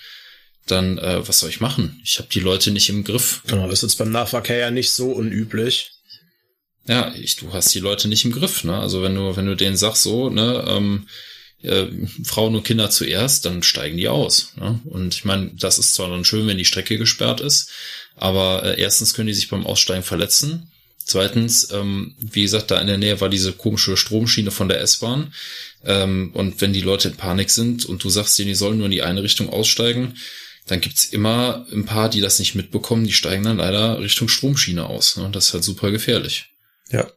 dann 0.66 0.98
äh, 0.98 1.26
was 1.26 1.40
soll 1.40 1.50
ich 1.50 1.60
machen? 1.60 2.00
Ich 2.04 2.18
habe 2.18 2.28
die 2.32 2.40
Leute 2.40 2.70
nicht 2.70 2.88
im 2.88 3.04
Griff. 3.04 3.42
Genau, 3.46 3.68
das 3.68 3.82
ist 3.82 3.90
jetzt 3.90 3.98
beim 3.98 4.10
Nahverkehr 4.10 4.58
ja 4.58 4.70
nicht 4.70 4.90
so 4.90 5.12
unüblich. 5.12 5.92
Ja, 6.88 7.12
ich, 7.14 7.36
du 7.36 7.52
hast 7.52 7.74
die 7.74 7.80
Leute 7.80 8.08
nicht 8.08 8.24
im 8.24 8.32
Griff, 8.32 8.64
ne? 8.64 8.78
Also 8.78 9.02
wenn 9.02 9.14
du, 9.14 9.36
wenn 9.36 9.46
du 9.46 9.56
denen 9.56 9.76
sagst, 9.76 10.02
so, 10.02 10.30
ne, 10.30 10.64
ähm, 10.68 11.08
äh, 11.66 11.88
Frauen 12.24 12.54
und 12.54 12.64
Kinder 12.64 12.90
zuerst, 12.90 13.44
dann 13.44 13.62
steigen 13.62 13.96
die 13.96 14.08
aus. 14.08 14.52
Ne? 14.56 14.80
Und 14.84 15.14
ich 15.14 15.24
meine, 15.24 15.50
das 15.54 15.78
ist 15.78 15.94
zwar 15.94 16.08
dann 16.08 16.24
schön, 16.24 16.46
wenn 16.46 16.58
die 16.58 16.64
Strecke 16.64 16.98
gesperrt 16.98 17.40
ist, 17.40 17.70
aber 18.16 18.64
äh, 18.64 18.80
erstens 18.80 19.14
können 19.14 19.28
die 19.28 19.34
sich 19.34 19.48
beim 19.48 19.66
Aussteigen 19.66 20.02
verletzen. 20.02 20.70
Zweitens, 21.04 21.70
ähm, 21.72 22.16
wie 22.18 22.42
gesagt, 22.42 22.70
da 22.70 22.80
in 22.80 22.88
der 22.88 22.98
Nähe 22.98 23.20
war 23.20 23.28
diese 23.28 23.52
komische 23.52 23.96
Stromschiene 23.96 24.50
von 24.50 24.68
der 24.68 24.80
S-Bahn. 24.80 25.32
Ähm, 25.84 26.30
und 26.34 26.60
wenn 26.60 26.72
die 26.72 26.80
Leute 26.80 27.08
in 27.08 27.16
Panik 27.16 27.50
sind 27.50 27.84
und 27.84 28.02
du 28.02 28.10
sagst 28.10 28.36
denen, 28.38 28.48
die 28.48 28.56
sollen 28.56 28.78
nur 28.78 28.86
in 28.86 28.92
die 28.92 29.02
eine 29.02 29.22
Richtung 29.22 29.48
aussteigen, 29.48 30.14
dann 30.66 30.80
gibt's 30.80 31.04
immer 31.04 31.64
ein 31.72 31.84
paar, 31.84 32.10
die 32.10 32.20
das 32.20 32.40
nicht 32.40 32.56
mitbekommen, 32.56 33.06
die 33.06 33.12
steigen 33.12 33.44
dann 33.44 33.58
leider 33.58 34.00
Richtung 34.00 34.28
Stromschiene 34.28 34.84
aus. 34.84 35.16
Ne? 35.16 35.30
Das 35.30 35.48
ist 35.48 35.54
halt 35.54 35.62
super 35.62 35.92
gefährlich. 35.92 36.46
Ja. 36.90 37.08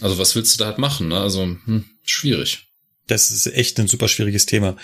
Also 0.00 0.18
was 0.18 0.34
willst 0.34 0.54
du 0.54 0.58
da 0.58 0.66
halt 0.66 0.78
machen? 0.78 1.08
Ne? 1.08 1.20
Also 1.20 1.42
hm, 1.42 1.84
schwierig. 2.02 2.65
Das 3.06 3.30
ist 3.30 3.46
echt 3.46 3.78
ein 3.78 3.88
super 3.88 4.08
schwieriges 4.08 4.46
Thema. 4.46 4.76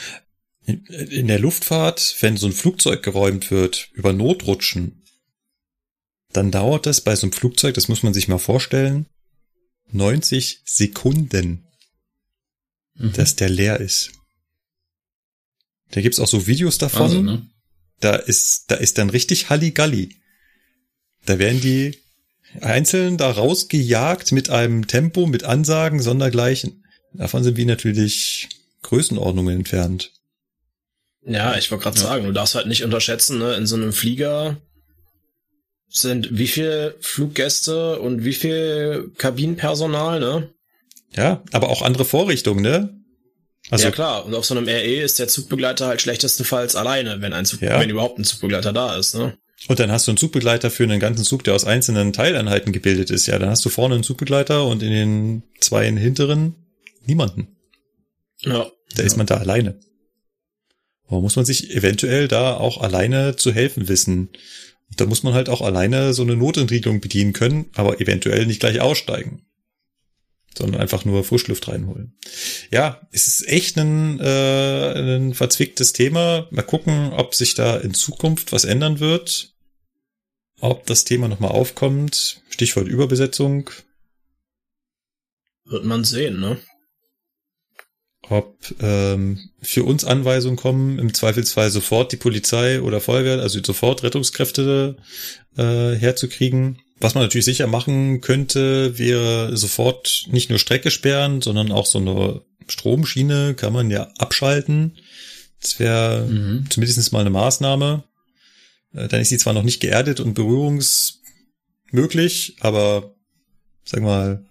In 0.64 1.26
der 1.26 1.40
Luftfahrt, 1.40 2.16
wenn 2.20 2.36
so 2.36 2.46
ein 2.46 2.52
Flugzeug 2.52 3.02
geräumt 3.02 3.50
wird 3.50 3.90
über 3.94 4.12
Notrutschen, 4.12 5.02
dann 6.32 6.50
dauert 6.50 6.86
das 6.86 7.00
bei 7.00 7.16
so 7.16 7.26
einem 7.26 7.32
Flugzeug, 7.32 7.74
das 7.74 7.88
muss 7.88 8.02
man 8.02 8.14
sich 8.14 8.28
mal 8.28 8.38
vorstellen, 8.38 9.06
90 9.90 10.62
Sekunden, 10.64 11.66
mhm. 12.94 13.12
dass 13.12 13.36
der 13.36 13.48
leer 13.48 13.80
ist. 13.80 14.12
Da 15.90 16.00
gibt's 16.00 16.20
auch 16.20 16.28
so 16.28 16.46
Videos 16.46 16.78
davon. 16.78 17.02
Wahnsinn, 17.02 17.24
ne? 17.24 17.46
Da 18.00 18.16
ist, 18.16 18.70
da 18.70 18.76
ist 18.76 18.98
dann 18.98 19.10
richtig 19.10 19.50
Halligalli. 19.50 20.16
Da 21.24 21.38
werden 21.38 21.60
die 21.60 21.98
einzeln 22.60 23.16
da 23.16 23.30
rausgejagt 23.30 24.32
mit 24.32 24.50
einem 24.50 24.86
Tempo, 24.86 25.26
mit 25.26 25.44
Ansagen, 25.44 26.02
sondergleichen. 26.02 26.81
Davon 27.14 27.44
sind 27.44 27.56
wir 27.56 27.66
natürlich 27.66 28.48
Größenordnungen 28.82 29.56
entfernt. 29.56 30.12
Ja, 31.24 31.56
ich 31.56 31.70
wollte 31.70 31.84
gerade 31.84 31.98
ja. 31.98 32.02
sagen, 32.04 32.24
du 32.24 32.32
darfst 32.32 32.54
halt 32.54 32.66
nicht 32.66 32.84
unterschätzen, 32.84 33.38
ne? 33.38 33.54
in 33.54 33.66
so 33.66 33.76
einem 33.76 33.92
Flieger 33.92 34.56
sind 35.88 36.36
wie 36.36 36.48
viel 36.48 36.94
Fluggäste 37.00 38.00
und 38.00 38.24
wie 38.24 38.32
viel 38.32 39.12
Kabinenpersonal, 39.18 40.20
ne? 40.20 40.48
Ja, 41.14 41.42
aber 41.52 41.68
auch 41.68 41.82
andere 41.82 42.06
Vorrichtungen, 42.06 42.62
ne? 42.62 42.98
Also, 43.70 43.84
ja 43.84 43.90
klar, 43.90 44.24
und 44.24 44.34
auf 44.34 44.44
so 44.44 44.56
einem 44.56 44.66
RE 44.66 45.02
ist 45.02 45.18
der 45.18 45.28
Zugbegleiter 45.28 45.86
halt 45.86 46.00
schlechtestenfalls 46.00 46.74
alleine, 46.76 47.20
wenn 47.20 47.34
ein 47.34 47.44
Zug, 47.44 47.60
ja. 47.60 47.78
wenn 47.78 47.90
überhaupt 47.90 48.18
ein 48.18 48.24
Zugbegleiter 48.24 48.72
da 48.72 48.96
ist, 48.96 49.14
ne? 49.14 49.36
Und 49.68 49.78
dann 49.78 49.92
hast 49.92 50.08
du 50.08 50.10
einen 50.10 50.18
Zugbegleiter 50.18 50.70
für 50.70 50.82
einen 50.82 50.98
ganzen 50.98 51.24
Zug, 51.24 51.44
der 51.44 51.54
aus 51.54 51.64
einzelnen 51.64 52.12
Teileinheiten 52.12 52.72
gebildet 52.72 53.10
ist. 53.10 53.26
Ja, 53.26 53.38
dann 53.38 53.50
hast 53.50 53.64
du 53.64 53.68
vorne 53.68 53.94
einen 53.94 54.02
Zugbegleiter 54.02 54.66
und 54.66 54.82
in 54.82 54.90
den 54.90 55.42
zwei 55.60 55.86
hinteren 55.86 56.56
niemanden. 57.06 57.56
Ja. 58.40 58.70
Da 58.94 59.02
ja. 59.02 59.04
ist 59.04 59.16
man 59.16 59.26
da 59.26 59.36
alleine. 59.36 59.78
Aber 61.06 61.20
muss 61.20 61.36
man 61.36 61.44
sich 61.44 61.74
eventuell 61.74 62.28
da 62.28 62.56
auch 62.56 62.80
alleine 62.80 63.36
zu 63.36 63.52
helfen 63.52 63.88
wissen. 63.88 64.30
Da 64.96 65.06
muss 65.06 65.22
man 65.22 65.34
halt 65.34 65.48
auch 65.48 65.60
alleine 65.60 66.14
so 66.14 66.22
eine 66.22 66.36
Notentriegelung 66.36 67.00
bedienen 67.00 67.32
können, 67.32 67.66
aber 67.74 68.00
eventuell 68.00 68.46
nicht 68.46 68.60
gleich 68.60 68.80
aussteigen. 68.80 69.46
Sondern 70.56 70.80
einfach 70.80 71.06
nur 71.06 71.24
Frischluft 71.24 71.68
reinholen. 71.68 72.18
Ja, 72.70 73.06
es 73.10 73.26
ist 73.26 73.48
echt 73.48 73.78
ein, 73.78 74.20
äh, 74.20 75.16
ein 75.16 75.32
verzwicktes 75.32 75.94
Thema. 75.94 76.46
Mal 76.50 76.62
gucken, 76.62 77.12
ob 77.12 77.34
sich 77.34 77.54
da 77.54 77.78
in 77.78 77.94
Zukunft 77.94 78.52
was 78.52 78.64
ändern 78.64 79.00
wird 79.00 79.52
ob 80.62 80.86
das 80.86 81.04
Thema 81.04 81.26
nochmal 81.26 81.50
aufkommt. 81.50 82.40
Stichwort 82.48 82.86
Überbesetzung. 82.86 83.70
Wird 85.64 85.84
man 85.84 86.04
sehen, 86.04 86.38
ne? 86.38 86.58
Ob 88.32 88.56
ähm, 88.80 89.50
für 89.60 89.84
uns 89.84 90.06
Anweisungen 90.06 90.56
kommen, 90.56 90.98
im 90.98 91.12
Zweifelsfall 91.12 91.70
sofort 91.70 92.12
die 92.12 92.16
Polizei 92.16 92.80
oder 92.80 93.02
Feuerwehr, 93.02 93.40
also 93.40 93.62
sofort 93.62 94.02
Rettungskräfte 94.02 94.96
äh, 95.58 95.94
herzukriegen. 95.94 96.78
Was 96.98 97.14
man 97.14 97.24
natürlich 97.24 97.44
sicher 97.44 97.66
machen 97.66 98.22
könnte, 98.22 98.98
wäre 98.98 99.54
sofort 99.54 100.28
nicht 100.30 100.48
nur 100.48 100.58
Strecke 100.58 100.90
sperren, 100.90 101.42
sondern 101.42 101.72
auch 101.72 101.84
so 101.84 101.98
eine 101.98 102.40
Stromschiene 102.68 103.52
kann 103.54 103.74
man 103.74 103.90
ja 103.90 104.04
abschalten. 104.16 104.96
Das 105.60 105.78
wäre 105.78 106.26
mhm. 106.26 106.64
zumindest 106.70 107.12
mal 107.12 107.20
eine 107.20 107.28
Maßnahme. 107.28 108.04
Äh, 108.94 109.08
dann 109.08 109.20
ist 109.20 109.28
sie 109.28 109.36
zwar 109.36 109.52
noch 109.52 109.62
nicht 109.62 109.80
geerdet 109.80 110.20
und 110.20 110.32
berührungsmöglich, 110.32 112.56
aber 112.60 113.14
sag 113.84 114.00
mal, 114.00 114.46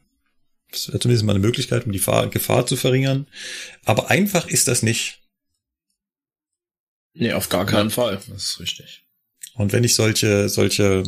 das 0.72 0.88
wäre 0.88 1.00
zumindest 1.00 1.26
mal 1.26 1.34
eine 1.34 1.46
Möglichkeit, 1.46 1.86
um 1.86 1.92
die 1.92 2.00
Gefahr 2.00 2.66
zu 2.66 2.78
verringern. 2.78 3.28
Aber 3.86 4.10
einfach 4.10 4.48
ist 4.48 4.68
das 4.68 4.84
nicht. 4.84 5.20
Nee, 7.14 7.34
auf 7.34 7.50
gar 7.50 7.66
keinen 7.66 7.90
ja, 7.90 7.96
Fall. 7.96 8.22
Das 8.30 8.44
ist 8.44 8.60
richtig. 8.60 9.04
Und 9.56 9.74
wenn 9.74 9.84
ich 9.84 9.96
solche, 9.96 10.48
solche, 10.48 11.04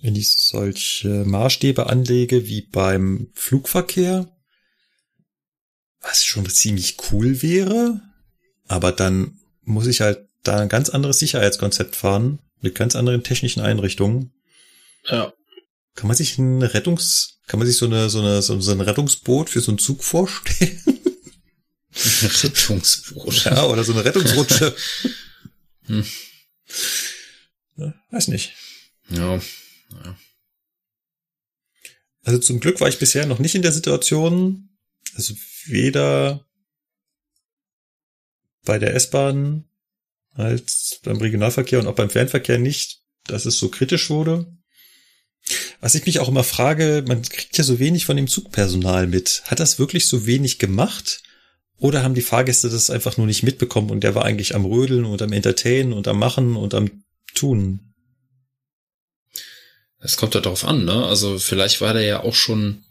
wenn 0.00 0.16
ich 0.16 0.30
solche 0.30 1.24
Maßstäbe 1.24 1.88
anlege 1.88 2.48
wie 2.48 2.62
beim 2.62 3.30
Flugverkehr, 3.34 4.28
was 6.00 6.24
schon 6.24 6.48
ziemlich 6.48 6.96
cool 7.10 7.40
wäre, 7.40 8.00
aber 8.66 8.92
dann 8.92 9.38
muss 9.62 9.86
ich 9.86 10.00
halt 10.00 10.28
da 10.42 10.58
ein 10.58 10.68
ganz 10.68 10.90
anderes 10.90 11.18
Sicherheitskonzept 11.20 11.96
fahren, 11.96 12.40
mit 12.60 12.74
ganz 12.74 12.96
anderen 12.96 13.22
technischen 13.22 13.60
Einrichtungen. 13.60 14.32
Ja. 15.06 15.32
Kann 15.94 16.08
man 16.08 16.16
sich 16.16 16.38
ein 16.38 16.62
Rettungs, 16.62 17.38
kann 17.46 17.58
man 17.58 17.66
sich 17.66 17.76
so 17.76 17.86
eine, 17.86 18.10
so 18.10 18.20
eine, 18.20 18.42
so 18.42 18.54
ein 18.54 18.80
Rettungsboot 18.80 19.50
für 19.50 19.60
so 19.60 19.70
einen 19.70 19.78
Zug 19.78 20.02
vorstellen? 20.02 20.82
Rettungsboot. 22.42 23.44
Ja, 23.44 23.64
oder 23.66 23.84
so 23.84 23.92
eine 23.92 24.04
Rettungsrutsche. 24.04 24.74
hm. 25.86 26.04
Ja, 27.76 27.94
weiß 28.10 28.28
nicht. 28.28 28.54
Ja. 29.08 29.36
ja. 29.36 30.18
Also 32.22 32.38
zum 32.38 32.60
Glück 32.60 32.80
war 32.80 32.88
ich 32.88 32.98
bisher 32.98 33.26
noch 33.26 33.38
nicht 33.38 33.54
in 33.54 33.62
der 33.62 33.72
Situation, 33.72 34.70
also 35.14 35.34
weder 35.66 36.46
bei 38.64 38.78
der 38.78 38.94
S-Bahn 38.94 39.68
als 40.32 41.00
beim 41.04 41.18
Regionalverkehr 41.18 41.78
und 41.78 41.86
auch 41.86 41.94
beim 41.94 42.10
Fernverkehr 42.10 42.58
nicht, 42.58 43.02
dass 43.24 43.46
es 43.46 43.58
so 43.58 43.68
kritisch 43.68 44.10
wurde. 44.10 44.46
Was 45.80 45.94
ich 45.94 46.06
mich 46.06 46.20
auch 46.20 46.28
immer 46.28 46.44
frage, 46.44 47.04
man 47.06 47.22
kriegt 47.22 47.58
ja 47.58 47.64
so 47.64 47.78
wenig 47.78 48.06
von 48.06 48.16
dem 48.16 48.28
Zugpersonal 48.28 49.06
mit. 49.06 49.42
Hat 49.46 49.60
das 49.60 49.78
wirklich 49.78 50.06
so 50.06 50.26
wenig 50.26 50.58
gemacht? 50.58 51.22
Oder 51.76 52.02
haben 52.02 52.14
die 52.14 52.22
Fahrgäste 52.22 52.70
das 52.70 52.88
einfach 52.88 53.16
nur 53.16 53.26
nicht 53.26 53.42
mitbekommen 53.42 53.90
und 53.90 54.02
der 54.04 54.14
war 54.14 54.24
eigentlich 54.24 54.54
am 54.54 54.64
Rödeln 54.64 55.04
und 55.04 55.20
am 55.20 55.32
Entertainen 55.32 55.92
und 55.92 56.08
am 56.08 56.18
Machen 56.18 56.56
und 56.56 56.72
am 56.72 57.02
Tun? 57.34 57.94
Es 60.00 60.16
kommt 60.16 60.34
ja 60.34 60.40
darauf 60.40 60.64
an, 60.64 60.84
ne? 60.84 61.06
Also 61.06 61.38
vielleicht 61.38 61.80
war 61.80 61.94
der 61.94 62.02
ja 62.02 62.22
auch 62.22 62.34
schon, 62.34 62.84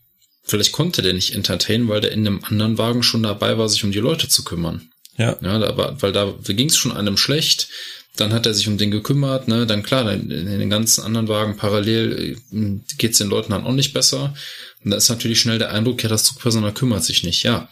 vielleicht 0.44 0.72
konnte 0.72 1.02
der 1.02 1.14
nicht 1.14 1.34
entertainen, 1.34 1.88
weil 1.88 2.02
der 2.02 2.12
in 2.12 2.28
einem 2.28 2.44
anderen 2.44 2.78
Wagen 2.78 3.04
schon 3.04 3.24
dabei 3.24 3.58
war, 3.58 3.70
sich 3.70 3.84
um 3.84 3.92
die 3.92 4.00
Leute 4.00 4.28
zu 4.28 4.44
kümmern. 4.44 4.90
Ja. 5.18 5.38
Ja, 5.42 5.60
da 5.60 5.78
war, 5.78 6.02
weil 6.02 6.12
da 6.12 6.34
ging 6.48 6.70
es 6.70 6.78
schon 6.78 6.92
einem 6.92 7.18
schlecht. 7.18 7.70
Dann 8.16 8.32
hat 8.32 8.46
er 8.46 8.54
sich 8.54 8.68
um 8.68 8.78
den 8.78 8.92
gekümmert, 8.92 9.48
ne? 9.48 9.66
Dann 9.66 9.82
klar, 9.82 10.12
in 10.12 10.30
den 10.30 10.70
ganzen 10.70 11.04
anderen 11.04 11.28
Wagen 11.28 11.58
parallel 11.58 12.38
äh, 12.52 12.80
geht's 12.98 13.18
den 13.18 13.30
Leuten 13.30 13.52
dann 13.52 13.66
auch 13.66 13.74
nicht 13.74 13.94
besser. 13.94 14.36
Und 14.84 14.92
da 14.92 14.98
ist 14.98 15.10
natürlich 15.10 15.40
schnell 15.40 15.58
der 15.58 15.72
Eindruck, 15.72 16.04
ja, 16.04 16.10
das 16.10 16.24
Zugpersonal 16.24 16.74
kümmert 16.74 17.04
sich 17.04 17.24
nicht. 17.24 17.44
Ja, 17.44 17.70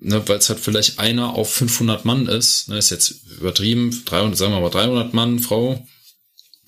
ne, 0.00 0.26
weil 0.28 0.38
es 0.38 0.48
halt 0.48 0.60
vielleicht 0.60 0.98
einer 0.98 1.34
auf 1.34 1.52
500 1.52 2.04
Mann 2.04 2.26
ist, 2.26 2.68
ne, 2.68 2.78
ist 2.78 2.90
jetzt 2.90 3.22
übertrieben, 3.38 4.02
300, 4.04 4.36
sagen 4.36 4.52
wir 4.52 4.60
mal 4.60 4.70
300 4.70 5.14
Mann, 5.14 5.38
Frau, 5.38 5.86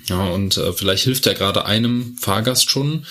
ja, 0.06 0.24
und 0.24 0.56
äh, 0.56 0.72
vielleicht 0.72 1.04
hilft 1.04 1.26
er 1.26 1.34
gerade 1.34 1.64
einem 1.64 2.16
Fahrgast 2.18 2.70
schon, 2.70 3.06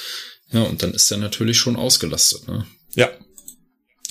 ja, 0.52 0.64
und 0.64 0.84
dann 0.84 0.94
ist 0.94 1.12
er 1.12 1.18
natürlich 1.18 1.58
schon 1.58 1.76
ausgelastet, 1.76 2.48
ne. 2.48 2.66
Ja, 2.96 3.10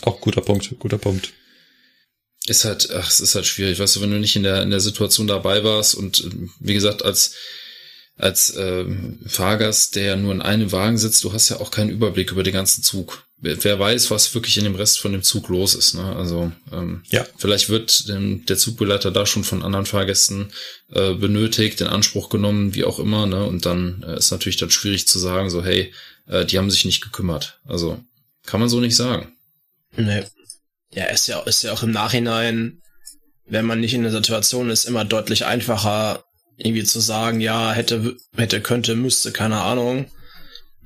auch 0.03 0.21
guter 0.21 0.41
Punkt, 0.41 0.73
guter 0.79 0.99
Punkt. 0.99 1.33
Ist 2.49 2.65
halt, 2.65 2.91
ach, 2.93 3.09
es 3.09 3.21
ist 3.21 3.35
halt 3.35 3.47
schwierig, 3.47 3.79
weißt 3.79 3.97
du, 3.97 4.01
wenn 4.01 4.11
du 4.11 4.19
nicht 4.19 4.37
in 4.37 4.43
der 4.43 4.63
in 4.63 4.71
der 4.71 4.81
Situation 4.81 5.27
dabei 5.27 5.65
warst 5.65 5.95
und 5.95 6.25
wie 6.61 6.75
gesagt 6.75 7.05
als 7.05 7.35
als 8.17 8.51
äh, 8.51 8.85
Fahrgast, 9.27 9.95
der 9.95 10.05
ja 10.05 10.17
nur 10.17 10.33
in 10.33 10.43
einem 10.43 10.73
Wagen 10.73 10.99
sitzt, 10.99 11.23
du 11.23 11.33
hast 11.33 11.51
ja 11.51 11.61
auch 11.61 11.71
keinen 11.71 11.91
Überblick 11.91 12.33
über 12.33 12.43
den 12.43 12.55
ganzen 12.55 12.83
Zug 12.83 13.29
wer 13.41 13.79
weiß, 13.79 14.11
was 14.11 14.35
wirklich 14.35 14.59
in 14.59 14.65
dem 14.65 14.75
Rest 14.75 14.99
von 14.99 15.13
dem 15.13 15.23
Zug 15.23 15.49
los 15.49 15.75
ist. 15.75 15.95
Ne? 15.95 16.17
Also 16.17 16.53
ähm, 16.73 17.03
ja. 17.09 17.27
vielleicht 17.37 17.69
wird 17.69 18.07
ähm, 18.09 18.45
der 18.47 18.57
Zugbegleiter 18.57 19.11
da 19.11 19.27
schon 19.27 19.45
von 19.45 19.63
anderen 19.63 19.87
Fahrgästen 19.87 20.53
äh, 20.91 21.15
benötigt, 21.15 21.81
in 21.81 21.87
Anspruch 21.87 22.31
genommen, 22.31 22.75
wie 22.75 22.85
auch 22.85 22.99
immer. 22.99 23.27
Ne? 23.27 23.45
Und 23.45 23.65
dann 23.65 24.05
äh, 24.07 24.19
ist 24.19 24.31
natürlich 24.31 24.57
dann 24.57 24.71
schwierig 24.71 25.07
zu 25.07 25.19
sagen, 25.19 25.51
so 25.51 25.65
hey, 25.65 25.93
äh, 26.27 26.45
die 26.45 26.59
haben 26.59 26.71
sich 26.71 26.85
nicht 26.85 27.01
gekümmert. 27.01 27.61
Also 27.65 28.03
kann 28.45 28.61
man 28.61 28.69
so 28.69 28.81
nicht 28.81 28.97
sagen. 28.97 29.37
Nee. 29.97 30.25
Ja, 30.91 31.05
ist 31.07 31.29
ja, 31.29 31.41
ist 31.41 31.63
ja 31.63 31.73
auch 31.73 31.83
im 31.83 31.91
Nachhinein, 31.91 32.81
wenn 33.47 33.67
man 33.67 33.81
nicht 33.81 33.95
in 33.95 34.03
der 34.03 34.13
Situation 34.13 34.71
ist, 34.71 34.85
immer 34.85 35.05
deutlich 35.05 35.45
einfacher, 35.45 36.25
irgendwie 36.57 36.85
zu 36.85 37.01
sagen, 37.01 37.41
ja, 37.41 37.73
hätte, 37.73 38.17
hätte, 38.37 38.61
könnte, 38.61 38.95
müsste, 38.97 39.33
keine 39.33 39.61
Ahnung 39.61 40.11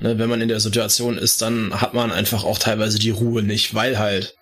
Ne, 0.02 0.18
wenn 0.18 0.28
man 0.28 0.40
in 0.40 0.48
der 0.48 0.58
Situation 0.58 1.16
ist, 1.16 1.42
dann 1.42 1.80
hat 1.80 1.94
man 1.94 2.10
einfach 2.10 2.42
auch 2.42 2.58
teilweise 2.58 2.98
die 2.98 3.10
Ruhe 3.10 3.44
nicht, 3.44 3.72
weil 3.74 4.00
halt 4.00 4.34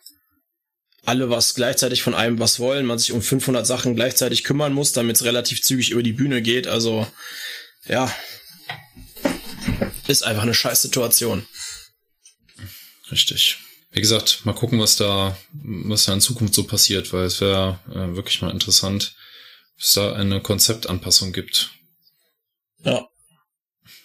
alle 1.04 1.28
was 1.28 1.54
gleichzeitig 1.54 2.02
von 2.02 2.14
einem 2.14 2.38
was 2.38 2.60
wollen, 2.60 2.86
man 2.86 2.98
sich 2.98 3.12
um 3.12 3.20
500 3.20 3.66
Sachen 3.66 3.94
gleichzeitig 3.94 4.42
kümmern 4.42 4.72
muss, 4.72 4.92
damit 4.92 5.16
es 5.16 5.24
relativ 5.24 5.60
zügig 5.62 5.90
über 5.90 6.02
die 6.02 6.14
Bühne 6.14 6.40
geht. 6.40 6.66
Also 6.66 7.06
ja, 7.86 8.10
ist 10.08 10.22
einfach 10.22 10.44
eine 10.44 10.54
scheiß 10.54 10.80
Situation. 10.80 11.46
Richtig. 13.10 13.58
Wie 13.92 14.00
gesagt, 14.00 14.44
mal 14.44 14.54
gucken, 14.54 14.78
was 14.78 14.96
da, 14.96 15.36
was 15.52 16.04
da 16.04 16.12
in 16.12 16.20
Zukunft 16.20 16.54
so 16.54 16.64
passiert, 16.64 17.12
weil 17.12 17.24
es 17.24 17.40
wäre 17.40 17.80
äh, 17.90 18.14
wirklich 18.16 18.40
mal 18.40 18.50
interessant, 18.50 19.14
ob 19.74 19.82
es 19.82 19.92
da 19.92 20.12
eine 20.12 20.40
Konzeptanpassung 20.40 21.32
gibt. 21.32 21.70
Ja 22.84 23.10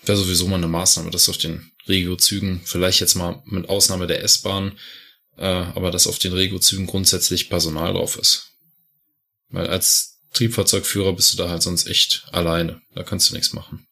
wäre 0.07 0.17
sowieso 0.17 0.47
mal 0.47 0.57
eine 0.57 0.67
Maßnahme, 0.67 1.11
dass 1.11 1.29
auf 1.29 1.37
den 1.37 1.71
Regio-Zügen, 1.87 2.61
vielleicht 2.63 2.99
jetzt 2.99 3.15
mal 3.15 3.41
mit 3.45 3.69
Ausnahme 3.69 4.07
der 4.07 4.23
S-Bahn, 4.23 4.77
äh, 5.37 5.45
aber 5.45 5.91
dass 5.91 6.07
auf 6.07 6.19
den 6.19 6.33
Regio-Zügen 6.33 6.87
grundsätzlich 6.87 7.49
Personal 7.49 7.93
drauf 7.93 8.17
ist. 8.17 8.51
Weil 9.49 9.67
als 9.67 10.19
Triebfahrzeugführer 10.33 11.13
bist 11.13 11.33
du 11.33 11.37
da 11.37 11.49
halt 11.49 11.61
sonst 11.61 11.87
echt 11.87 12.25
alleine. 12.31 12.81
Da 12.93 13.03
kannst 13.03 13.29
du 13.29 13.35
nichts 13.35 13.53
machen. 13.53 13.87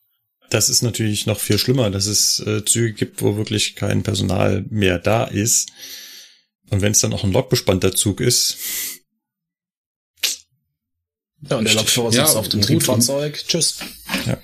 Das 0.50 0.70
ist 0.70 0.82
natürlich 0.84 1.26
noch 1.26 1.40
viel 1.40 1.58
schlimmer, 1.58 1.90
dass 1.90 2.06
es 2.06 2.40
äh, 2.40 2.64
Züge 2.64 2.94
gibt, 2.94 3.22
wo 3.22 3.38
wirklich 3.38 3.76
kein 3.76 4.04
Personal 4.04 4.66
mehr 4.70 5.00
da 5.00 5.24
ist. 5.24 5.72
Und 6.70 6.82
wenn 6.82 6.92
es 6.92 7.00
dann 7.00 7.14
auch 7.14 7.24
ein 7.24 7.32
lokbespannter 7.32 7.94
Zug 7.94 8.22
ist. 8.22 8.58
Ja, 11.50 11.58
und 11.58 11.66
der 11.66 11.74
Lokführer 11.76 12.12
sitzt 12.12 12.34
ja, 12.34 12.40
auf 12.40 12.50
dem 12.50 12.62
Triebfahrzeug. 12.62 13.44
Tschüss. 13.48 13.80
Ja. 14.26 14.38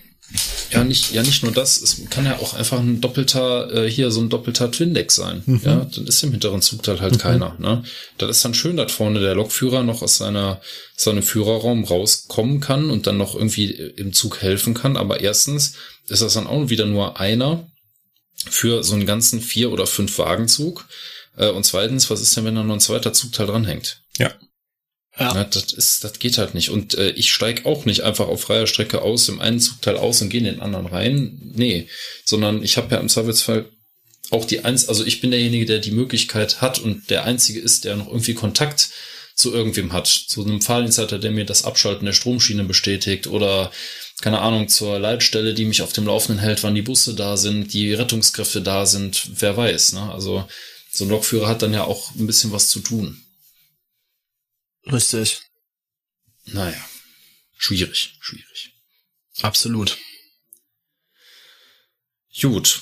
Ja, 0.72 0.84
nicht, 0.84 1.12
ja, 1.14 1.24
nicht 1.24 1.42
nur 1.42 1.52
das. 1.52 1.82
Es 1.82 2.02
kann 2.10 2.26
ja 2.26 2.38
auch 2.38 2.54
einfach 2.54 2.80
ein 2.80 3.02
doppelter, 3.02 3.74
äh, 3.74 3.90
hier 3.90 4.12
so 4.12 4.22
ein 4.22 4.30
doppelter 4.30 4.72
Twindeck 4.72 5.12
sein. 5.12 5.42
Mhm. 5.46 5.62
Ja, 5.64 5.88
dann 5.94 6.06
ist 6.06 6.24
im 6.24 6.32
hinteren 6.32 6.62
Zugteil 6.62 7.00
halt 7.00 7.14
mhm. 7.14 7.18
keiner. 7.18 7.56
Ne? 7.58 7.84
Das 8.18 8.30
ist 8.30 8.46
dann 8.46 8.54
schön, 8.54 8.78
dass 8.78 8.92
vorne 8.92 9.20
der 9.20 9.36
Lokführer 9.36 9.82
noch 9.82 10.04
aus 10.04 10.18
seiner, 10.18 10.62
seinem 10.96 11.24
Führerraum 11.24 11.84
rauskommen 11.84 12.60
kann 12.60 12.92
und 12.92 13.08
dann 13.08 13.18
noch 13.18 13.34
irgendwie 13.34 13.72
im 13.72 14.14
Zug 14.14 14.42
helfen 14.42 14.76
kann. 14.76 14.98
Aber 14.98 15.22
erstens 15.22 15.74
ist 16.08 16.22
das 16.22 16.36
dann 16.36 16.48
auch 16.48 16.70
wieder 16.70 16.86
nur 16.86 17.20
einer 17.20 17.68
für 18.48 18.84
so 18.84 18.94
einen 18.94 19.06
ganzen 19.08 19.42
vier- 19.42 19.72
oder 19.72 19.88
fünf 19.88 20.18
Wagenzug. 20.20 20.88
Äh, 21.38 21.50
und 21.50 21.66
zweitens, 21.66 22.10
was 22.10 22.22
ist 22.22 22.36
denn, 22.38 22.46
wenn 22.46 22.56
da 22.56 22.64
noch 22.64 22.76
ein 22.76 22.80
zweiter 22.80 23.14
Zugteil 23.14 23.48
dranhängt? 23.48 24.02
Ja. 24.18 24.32
Ja. 25.20 25.36
ja. 25.36 25.44
das 25.44 25.74
ist, 25.74 26.04
das 26.04 26.20
geht 26.20 26.38
halt 26.38 26.54
nicht. 26.54 26.70
Und 26.70 26.96
äh, 26.96 27.12
ich 27.12 27.32
steig 27.32 27.66
auch 27.66 27.86
nicht 27.86 28.02
einfach 28.02 28.28
auf 28.28 28.42
freier 28.42 28.68
Strecke 28.68 29.02
aus, 29.02 29.30
im 29.30 29.42
einen 29.42 29.60
Zugteil 29.60 29.98
aus 29.98 30.22
und 30.22 30.30
gehe 30.30 30.40
in 30.40 30.46
den 30.46 30.62
anderen 30.62 30.86
rein. 30.86 31.40
Nee, 31.56 31.88
sondern 32.26 32.64
ich 32.64 32.78
habe 32.78 32.94
ja 32.94 33.02
im 33.02 33.10
Zweifelsfall 33.10 33.66
auch 34.32 34.46
die 34.46 34.64
eins, 34.64 34.88
also 34.88 35.04
ich 35.04 35.22
bin 35.22 35.32
derjenige, 35.32 35.66
der 35.66 35.80
die 35.80 35.92
Möglichkeit 35.92 36.62
hat 36.62 36.80
und 36.80 37.10
der 37.10 37.26
einzige 37.26 37.60
ist, 37.60 37.86
der 37.86 37.96
noch 37.96 38.08
irgendwie 38.08 38.36
Kontakt 38.36 38.90
zu 39.36 39.54
irgendwem 39.54 39.94
hat, 39.94 40.08
zu 40.08 40.44
einem 40.44 40.62
Fahrdienstleiter, 40.62 41.18
der 41.18 41.32
mir 41.32 41.46
das 41.46 41.64
Abschalten 41.64 42.06
der 42.06 42.14
Stromschiene 42.14 42.66
bestätigt 42.66 43.28
oder 43.28 43.72
keine 44.22 44.42
Ahnung, 44.42 44.68
zur 44.68 45.00
Leitstelle, 45.00 45.54
die 45.54 45.66
mich 45.66 45.82
auf 45.82 45.94
dem 45.94 46.06
Laufenden 46.06 46.44
hält, 46.44 46.64
wann 46.64 46.76
die 46.76 46.82
Busse 46.82 47.14
da 47.14 47.38
sind, 47.38 47.74
die 47.74 47.94
Rettungskräfte 47.94 48.62
da 48.62 48.86
sind, 48.86 49.30
wer 49.36 49.56
weiß. 49.56 49.94
Ne? 49.94 50.12
Also 50.12 50.46
so 50.92 51.06
ein 51.06 51.10
Lokführer 51.10 51.48
hat 51.48 51.62
dann 51.62 51.74
ja 51.74 51.86
auch 51.86 52.14
ein 52.16 52.28
bisschen 52.28 52.52
was 52.52 52.70
zu 52.70 52.82
tun. 52.82 53.22
Richtig. 54.86 55.42
Naja, 56.46 56.84
schwierig, 57.58 58.18
schwierig. 58.20 58.74
Absolut. 59.42 59.98
Gut. 62.42 62.82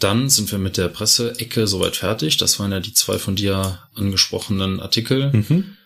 Dann 0.00 0.28
sind 0.28 0.50
wir 0.50 0.58
mit 0.58 0.76
der 0.76 0.88
Presseecke 0.88 1.66
soweit 1.66 1.96
fertig. 1.96 2.36
Das 2.36 2.58
waren 2.58 2.72
ja 2.72 2.80
die 2.80 2.92
zwei 2.92 3.18
von 3.18 3.36
dir 3.36 3.88
angesprochenen 3.94 4.80
Artikel. 4.80 5.32
Mhm. 5.32 5.76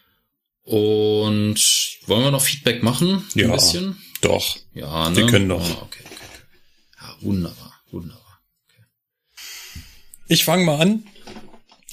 Und 0.63 1.61
wollen 2.07 2.25
wir 2.25 2.31
noch 2.31 2.43
Feedback 2.43 2.83
machen? 2.83 3.25
Ein 3.35 3.39
ja, 3.39 3.53
bisschen? 3.53 3.97
Doch. 4.21 4.59
Ja, 4.75 5.11
ne? 5.11 5.17
Wir 5.17 5.27
können 5.27 5.47
noch. 5.47 5.63
Ah, 5.63 5.83
okay. 5.83 6.05
Ja, 7.01 7.17
wunderbar, 7.21 7.81
wunderbar. 7.91 8.41
Okay. 8.67 8.85
Ich 10.27 10.45
fange 10.45 10.65
mal 10.65 10.81
an. 10.81 11.07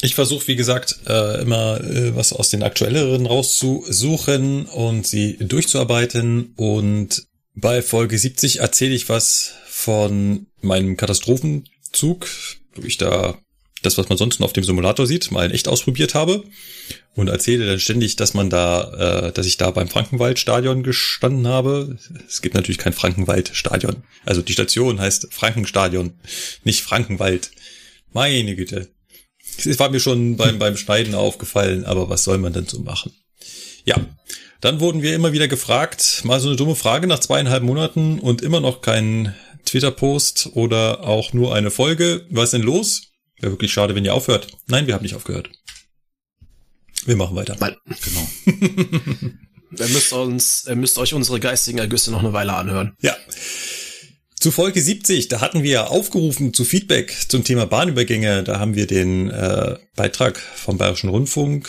Ich 0.05 0.13
versuche, 0.13 0.47
wie 0.49 0.55
gesagt, 0.55 0.97
äh, 1.07 1.41
immer 1.41 1.81
äh, 1.81 2.15
was 2.15 2.31
aus 2.31 2.51
den 2.51 2.61
aktuelleren 2.61 3.25
rauszusuchen 3.25 4.67
und 4.67 5.07
sie 5.07 5.35
durchzuarbeiten. 5.39 6.53
Und 6.57 7.25
bei 7.55 7.81
Folge 7.81 8.15
70 8.15 8.59
erzähle 8.59 8.93
ich 8.93 9.09
was 9.09 9.53
von 9.65 10.45
meinem 10.61 10.95
Katastrophenzug, 10.95 12.27
wo 12.75 12.83
ich 12.83 12.97
da 12.97 13.39
das, 13.81 13.97
was 13.97 14.07
man 14.07 14.19
sonst 14.19 14.39
auf 14.41 14.53
dem 14.53 14.63
Simulator 14.63 15.07
sieht, 15.07 15.31
mal 15.31 15.47
in 15.47 15.51
echt 15.51 15.67
ausprobiert 15.67 16.13
habe 16.13 16.43
und 17.15 17.27
erzähle 17.27 17.65
dann 17.65 17.79
ständig, 17.79 18.15
dass 18.15 18.35
man 18.35 18.51
da, 18.51 19.29
äh, 19.29 19.31
dass 19.31 19.47
ich 19.47 19.57
da 19.57 19.71
beim 19.71 19.87
Frankenwaldstadion 19.87 20.83
gestanden 20.83 21.47
habe. 21.47 21.97
Es 22.27 22.43
gibt 22.43 22.53
natürlich 22.53 22.77
kein 22.77 22.93
Frankenwaldstadion. 22.93 24.03
Also 24.23 24.43
die 24.43 24.53
Station 24.53 25.01
heißt 25.01 25.29
Frankenstadion, 25.31 26.13
nicht 26.63 26.83
Frankenwald. 26.83 27.49
Meine 28.13 28.55
Güte. 28.55 28.89
Es 29.57 29.79
war 29.79 29.89
mir 29.89 29.99
schon 29.99 30.37
beim, 30.37 30.59
beim 30.59 30.77
Schneiden 30.77 31.15
aufgefallen, 31.15 31.85
aber 31.85 32.09
was 32.09 32.23
soll 32.23 32.37
man 32.37 32.53
denn 32.53 32.67
so 32.67 32.79
machen? 32.79 33.13
Ja, 33.85 33.95
dann 34.61 34.79
wurden 34.79 35.01
wir 35.01 35.13
immer 35.13 35.31
wieder 35.31 35.47
gefragt, 35.47 36.21
mal 36.23 36.39
so 36.39 36.47
eine 36.47 36.57
dumme 36.57 36.75
Frage 36.75 37.07
nach 37.07 37.19
zweieinhalb 37.19 37.63
Monaten 37.63 38.19
und 38.19 38.41
immer 38.41 38.59
noch 38.59 38.81
kein 38.81 39.35
Twitter-Post 39.65 40.51
oder 40.53 41.01
auch 41.01 41.33
nur 41.33 41.53
eine 41.53 41.71
Folge. 41.71 42.25
Was 42.29 42.45
ist 42.45 42.53
denn 42.53 42.61
los? 42.63 43.03
Wäre 43.39 43.51
wirklich 43.53 43.71
schade, 43.71 43.95
wenn 43.95 44.05
ihr 44.05 44.13
aufhört. 44.13 44.47
Nein, 44.67 44.87
wir 44.87 44.93
haben 44.93 45.03
nicht 45.03 45.15
aufgehört. 45.15 45.49
Wir 47.05 47.15
machen 47.15 47.35
weiter. 47.35 47.55
Nein. 47.59 47.75
Genau. 48.03 48.27
ihr 49.77 49.87
müsst 49.89 50.13
uns, 50.13 50.65
ihr 50.67 50.75
müsst 50.75 50.97
euch 50.97 51.13
unsere 51.13 51.39
geistigen 51.39 51.77
Ergüsse 51.77 52.11
noch 52.11 52.19
eine 52.19 52.33
Weile 52.33 52.53
anhören. 52.53 52.95
Ja. 53.01 53.15
Zu 54.45 54.51
Folge 54.51 54.79
70, 54.79 55.27
da 55.27 55.41
hatten 55.41 55.63
wir 55.63 55.89
aufgerufen 55.89 56.53
zu 56.53 56.65
Feedback 56.65 57.17
zum 57.29 57.43
Thema 57.43 57.65
Bahnübergänge. 57.65 58.43
Da 58.43 58.59
haben 58.59 58.75
wir 58.75 58.85
den 58.85 59.31
äh, 59.31 59.79
Beitrag 59.95 60.37
vom 60.37 60.77
Bayerischen 60.77 61.09
Rundfunk 61.09 61.67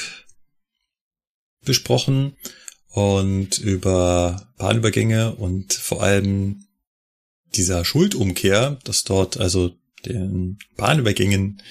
besprochen 1.64 2.36
und 2.90 3.56
über 3.56 4.52
Bahnübergänge 4.58 5.36
und 5.36 5.72
vor 5.72 6.02
allem 6.02 6.66
dieser 7.54 7.82
Schuldumkehr, 7.82 8.78
dass 8.84 9.04
dort 9.04 9.38
also 9.38 9.74
den 10.04 10.58
Bahnübergängen 10.76 11.62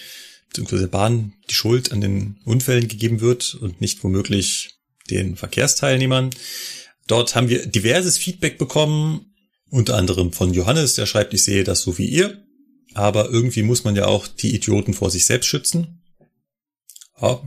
bzw. 0.55 0.87
Bahn 0.87 1.33
die 1.51 1.53
Schuld 1.53 1.91
an 1.91 2.01
den 2.01 2.39
Unfällen 2.45 2.87
gegeben 2.87 3.21
wird 3.21 3.53
und 3.53 3.79
nicht 3.79 4.03
womöglich 4.03 4.79
den 5.11 5.35
Verkehrsteilnehmern. 5.35 6.31
Dort 7.05 7.35
haben 7.35 7.49
wir 7.49 7.67
diverses 7.67 8.17
Feedback 8.17 8.57
bekommen, 8.57 9.34
unter 9.75 9.95
anderem 9.95 10.31
von 10.31 10.53
Johannes, 10.53 10.95
der 10.95 11.05
schreibt, 11.05 11.33
ich 11.33 11.43
sehe 11.43 11.65
das 11.65 11.81
so 11.81 11.97
wie 11.97 12.07
ihr, 12.07 12.41
aber 12.93 13.29
irgendwie 13.29 13.61
muss 13.61 13.83
man 13.83 13.95
ja 13.95 14.05
auch 14.05 14.25
die 14.25 14.55
Idioten 14.55 14.93
vor 14.93 15.11
sich 15.11 15.25
selbst 15.25 15.47
schützen. 15.47 16.01
Ja. 17.21 17.41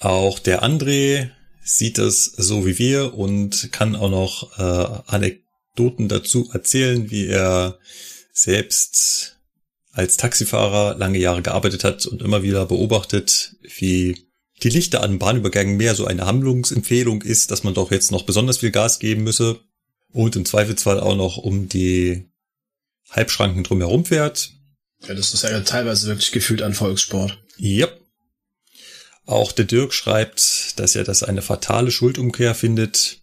Auch 0.00 0.38
der 0.40 0.64
André 0.64 1.30
sieht 1.62 1.98
es 1.98 2.24
so 2.24 2.66
wie 2.66 2.78
wir 2.78 3.14
und 3.14 3.70
kann 3.72 3.94
auch 3.94 4.10
noch 4.10 4.58
äh, 4.58 5.02
Anekdoten 5.06 6.08
dazu 6.08 6.50
erzählen, 6.52 7.10
wie 7.10 7.26
er 7.26 7.78
selbst 8.32 9.38
als 9.92 10.16
Taxifahrer 10.16 10.96
lange 10.98 11.18
Jahre 11.18 11.42
gearbeitet 11.42 11.84
hat 11.84 12.06
und 12.06 12.22
immer 12.22 12.42
wieder 12.42 12.66
beobachtet, 12.66 13.54
wie 13.78 14.26
die 14.62 14.68
Lichter 14.68 15.02
an 15.02 15.18
Bahnübergängen 15.18 15.76
mehr 15.76 15.94
so 15.94 16.06
eine 16.06 16.26
Handlungsempfehlung 16.26 17.22
ist, 17.22 17.50
dass 17.50 17.64
man 17.64 17.74
doch 17.74 17.90
jetzt 17.90 18.12
noch 18.12 18.22
besonders 18.22 18.58
viel 18.58 18.70
Gas 18.70 18.98
geben 18.98 19.24
müsse 19.24 19.60
und 20.12 20.36
im 20.36 20.44
Zweifelsfall 20.44 21.00
auch 21.00 21.16
noch 21.16 21.36
um 21.36 21.68
die 21.68 22.28
Halbschranken 23.10 23.64
drumherum 23.64 24.04
fährt. 24.04 24.52
Ja, 25.06 25.14
das 25.14 25.34
ist 25.34 25.42
ja 25.42 25.60
teilweise 25.60 26.06
wirklich 26.06 26.32
gefühlt 26.32 26.62
ein 26.62 26.74
Volkssport. 26.74 27.38
Yep. 27.58 28.00
Auch 29.26 29.52
der 29.52 29.64
Dirk 29.64 29.92
schreibt, 29.92 30.78
dass 30.78 30.94
er 30.94 31.04
das 31.04 31.22
eine 31.22 31.42
fatale 31.42 31.90
Schuldumkehr 31.90 32.54
findet. 32.54 33.20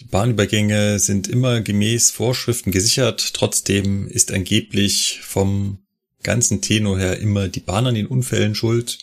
Die 0.00 0.04
Bahnübergänge 0.04 1.00
sind 1.00 1.26
immer 1.26 1.60
gemäß 1.60 2.12
Vorschriften 2.12 2.70
gesichert. 2.70 3.34
Trotzdem 3.34 4.06
ist 4.06 4.32
angeblich 4.32 5.20
vom 5.22 5.84
ganzen 6.22 6.60
Tenor 6.60 6.98
her 6.98 7.18
immer 7.18 7.48
die 7.48 7.60
Bahn 7.60 7.86
an 7.86 7.94
den 7.94 8.06
Unfällen 8.06 8.54
schuld, 8.54 8.98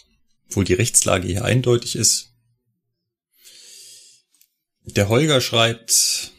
obwohl 0.48 0.66
die 0.66 0.74
Rechtslage 0.74 1.28
hier 1.28 1.46
eindeutig 1.46 1.96
ist. 1.96 2.32
Der 4.84 5.10
Holger 5.10 5.42
schreibt, 5.42 6.32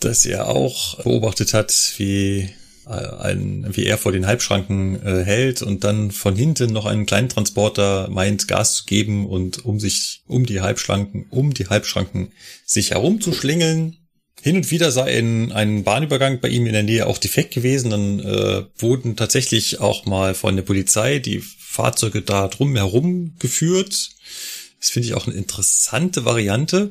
dass 0.00 0.26
er 0.26 0.48
auch 0.48 1.02
beobachtet 1.02 1.54
hat, 1.54 1.94
wie 1.96 2.50
äh, 2.86 2.90
ein, 2.90 3.66
wie 3.74 3.86
er 3.86 3.96
vor 3.96 4.12
den 4.12 4.26
Halbschranken 4.26 5.00
äh, 5.04 5.24
hält 5.24 5.62
und 5.62 5.84
dann 5.84 6.10
von 6.10 6.36
hinten 6.36 6.72
noch 6.72 6.84
einen 6.84 7.06
kleinen 7.06 7.30
Transporter 7.30 8.08
meint, 8.10 8.46
Gas 8.48 8.76
zu 8.76 8.84
geben 8.84 9.26
und 9.26 9.64
um 9.64 9.80
sich, 9.80 10.22
um 10.26 10.44
die 10.44 10.60
Halbschranken, 10.60 11.26
um 11.30 11.54
die 11.54 11.68
Halbschranken 11.68 12.32
sich 12.66 12.90
herumzuschlingeln. 12.90 13.96
Hin 14.44 14.56
und 14.56 14.70
wieder 14.70 14.92
sei 14.92 15.16
ein, 15.16 15.52
ein 15.52 15.84
Bahnübergang 15.84 16.38
bei 16.38 16.48
ihm 16.48 16.66
in 16.66 16.74
der 16.74 16.82
Nähe 16.82 17.06
auch 17.06 17.16
defekt 17.16 17.54
gewesen. 17.54 17.88
Dann 17.88 18.20
äh, 18.20 18.66
wurden 18.76 19.16
tatsächlich 19.16 19.80
auch 19.80 20.04
mal 20.04 20.34
von 20.34 20.54
der 20.54 20.62
Polizei 20.62 21.18
die 21.18 21.40
Fahrzeuge 21.40 22.20
da 22.20 22.48
drum 22.48 22.76
herum 22.76 23.36
geführt. 23.38 24.10
Das 24.78 24.90
finde 24.90 25.08
ich 25.08 25.14
auch 25.14 25.26
eine 25.26 25.34
interessante 25.34 26.26
Variante. 26.26 26.90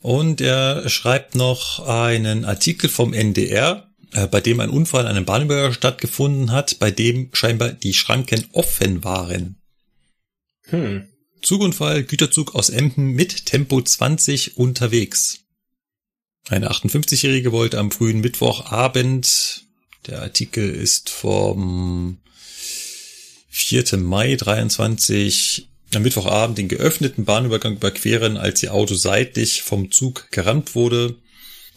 Und 0.00 0.42
er 0.42 0.86
schreibt 0.90 1.34
noch 1.34 1.88
einen 1.88 2.44
Artikel 2.44 2.90
vom 2.90 3.14
NDR, 3.14 3.88
äh, 4.12 4.26
bei 4.26 4.42
dem 4.42 4.60
ein 4.60 4.68
Unfall 4.68 5.06
an 5.06 5.16
einem 5.16 5.24
Bahnübergang 5.24 5.72
stattgefunden 5.72 6.52
hat, 6.52 6.78
bei 6.78 6.90
dem 6.90 7.30
scheinbar 7.32 7.70
die 7.70 7.94
Schranken 7.94 8.44
offen 8.52 9.02
waren. 9.02 9.56
Hm. 10.64 11.08
Zugunfall, 11.40 12.02
Güterzug 12.02 12.54
aus 12.54 12.68
Emden 12.68 13.12
mit 13.12 13.46
Tempo 13.46 13.80
20 13.80 14.58
unterwegs. 14.58 15.40
Eine 16.48 16.70
58-Jährige 16.70 17.52
wollte 17.52 17.78
am 17.78 17.90
frühen 17.90 18.20
Mittwochabend, 18.20 19.64
der 20.06 20.22
Artikel 20.22 20.68
ist 20.68 21.10
vom 21.10 22.18
4. 23.50 23.98
Mai 23.98 24.36
23, 24.36 25.68
am 25.94 26.02
Mittwochabend 26.02 26.58
den 26.58 26.68
geöffneten 26.68 27.24
Bahnübergang 27.24 27.76
überqueren, 27.76 28.36
als 28.36 28.62
ihr 28.62 28.72
Auto 28.72 28.94
seitlich 28.94 29.62
vom 29.62 29.90
Zug 29.90 30.30
gerammt 30.30 30.74
wurde. 30.74 31.16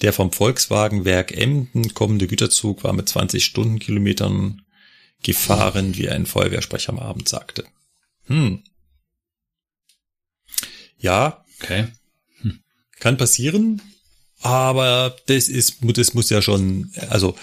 Der 0.02 0.14
vom 0.14 0.32
Volkswagenwerk 0.32 1.32
Emden 1.32 1.94
kommende 1.94 2.28
Güterzug 2.28 2.84
war 2.84 2.94
mit 2.94 3.08
20 3.08 3.46
Stundenkilometern 3.46 4.64
gefahren, 5.22 5.96
wie 5.96 6.10
ein 6.10 6.26
Feuerwehrsprecher 6.26 6.90
am 6.90 7.00
Abend 7.00 7.30
sagte. 7.30 7.66
Hm. 8.26 8.64
Ja. 10.98 11.46
Okay. 11.60 11.88
Hm. 12.42 12.60
Kann 13.00 13.18
passieren. 13.18 13.82
Aber 14.44 15.16
das 15.28 15.48
ist, 15.48 15.78
das 15.82 16.14
muss 16.14 16.30
ja 16.30 16.42
schon, 16.42 16.92
also 17.10 17.36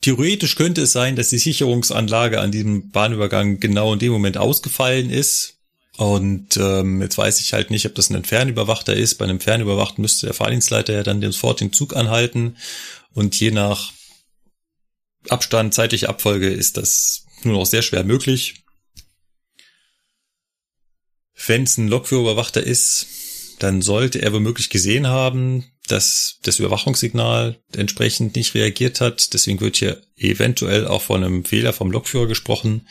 theoretisch 0.00 0.56
könnte 0.56 0.82
es 0.82 0.92
sein, 0.92 1.14
dass 1.14 1.30
die 1.30 1.38
Sicherungsanlage 1.38 2.40
an 2.40 2.50
diesem 2.50 2.90
Bahnübergang 2.90 3.60
genau 3.60 3.92
in 3.92 4.00
dem 4.00 4.10
Moment 4.10 4.36
ausgefallen 4.36 5.10
ist. 5.10 5.58
Und 5.96 6.56
ähm, 6.56 7.00
jetzt 7.00 7.18
weiß 7.18 7.38
ich 7.40 7.52
halt 7.52 7.70
nicht, 7.70 7.86
ob 7.86 7.94
das 7.94 8.10
ein 8.10 8.24
Fernüberwachter 8.24 8.94
ist. 8.94 9.14
Bei 9.14 9.26
einem 9.26 9.38
Fernüberwachten 9.38 10.02
müsste 10.02 10.26
der 10.26 10.34
Fahrdienstleiter 10.34 10.92
ja 10.92 11.02
dann 11.04 11.22
sofort 11.22 11.60
den 11.60 11.72
Zug 11.72 11.94
anhalten. 11.94 12.56
Und 13.14 13.38
je 13.38 13.52
nach 13.52 13.92
Abstand, 15.28 15.74
zeitliche 15.74 16.08
Abfolge 16.08 16.48
ist 16.48 16.78
das 16.78 17.26
nur 17.44 17.54
noch 17.54 17.66
sehr 17.66 17.82
schwer 17.82 18.02
möglich. 18.02 18.64
Wenn 21.46 21.62
es 21.62 21.78
ein 21.78 21.86
Lokführerüberwachter 21.86 22.62
ist, 22.62 23.06
dann 23.60 23.82
sollte 23.82 24.20
er 24.20 24.32
womöglich 24.32 24.68
gesehen 24.68 25.06
haben, 25.06 25.64
dass 25.88 26.38
das 26.42 26.58
Überwachungssignal 26.58 27.58
entsprechend 27.74 28.36
nicht 28.36 28.54
reagiert 28.54 29.00
hat. 29.00 29.34
Deswegen 29.34 29.60
wird 29.60 29.76
hier 29.76 30.00
eventuell 30.16 30.86
auch 30.86 31.02
von 31.02 31.24
einem 31.24 31.44
Fehler 31.44 31.72
vom 31.72 31.90
Lokführer 31.90 32.26
gesprochen. 32.26 32.88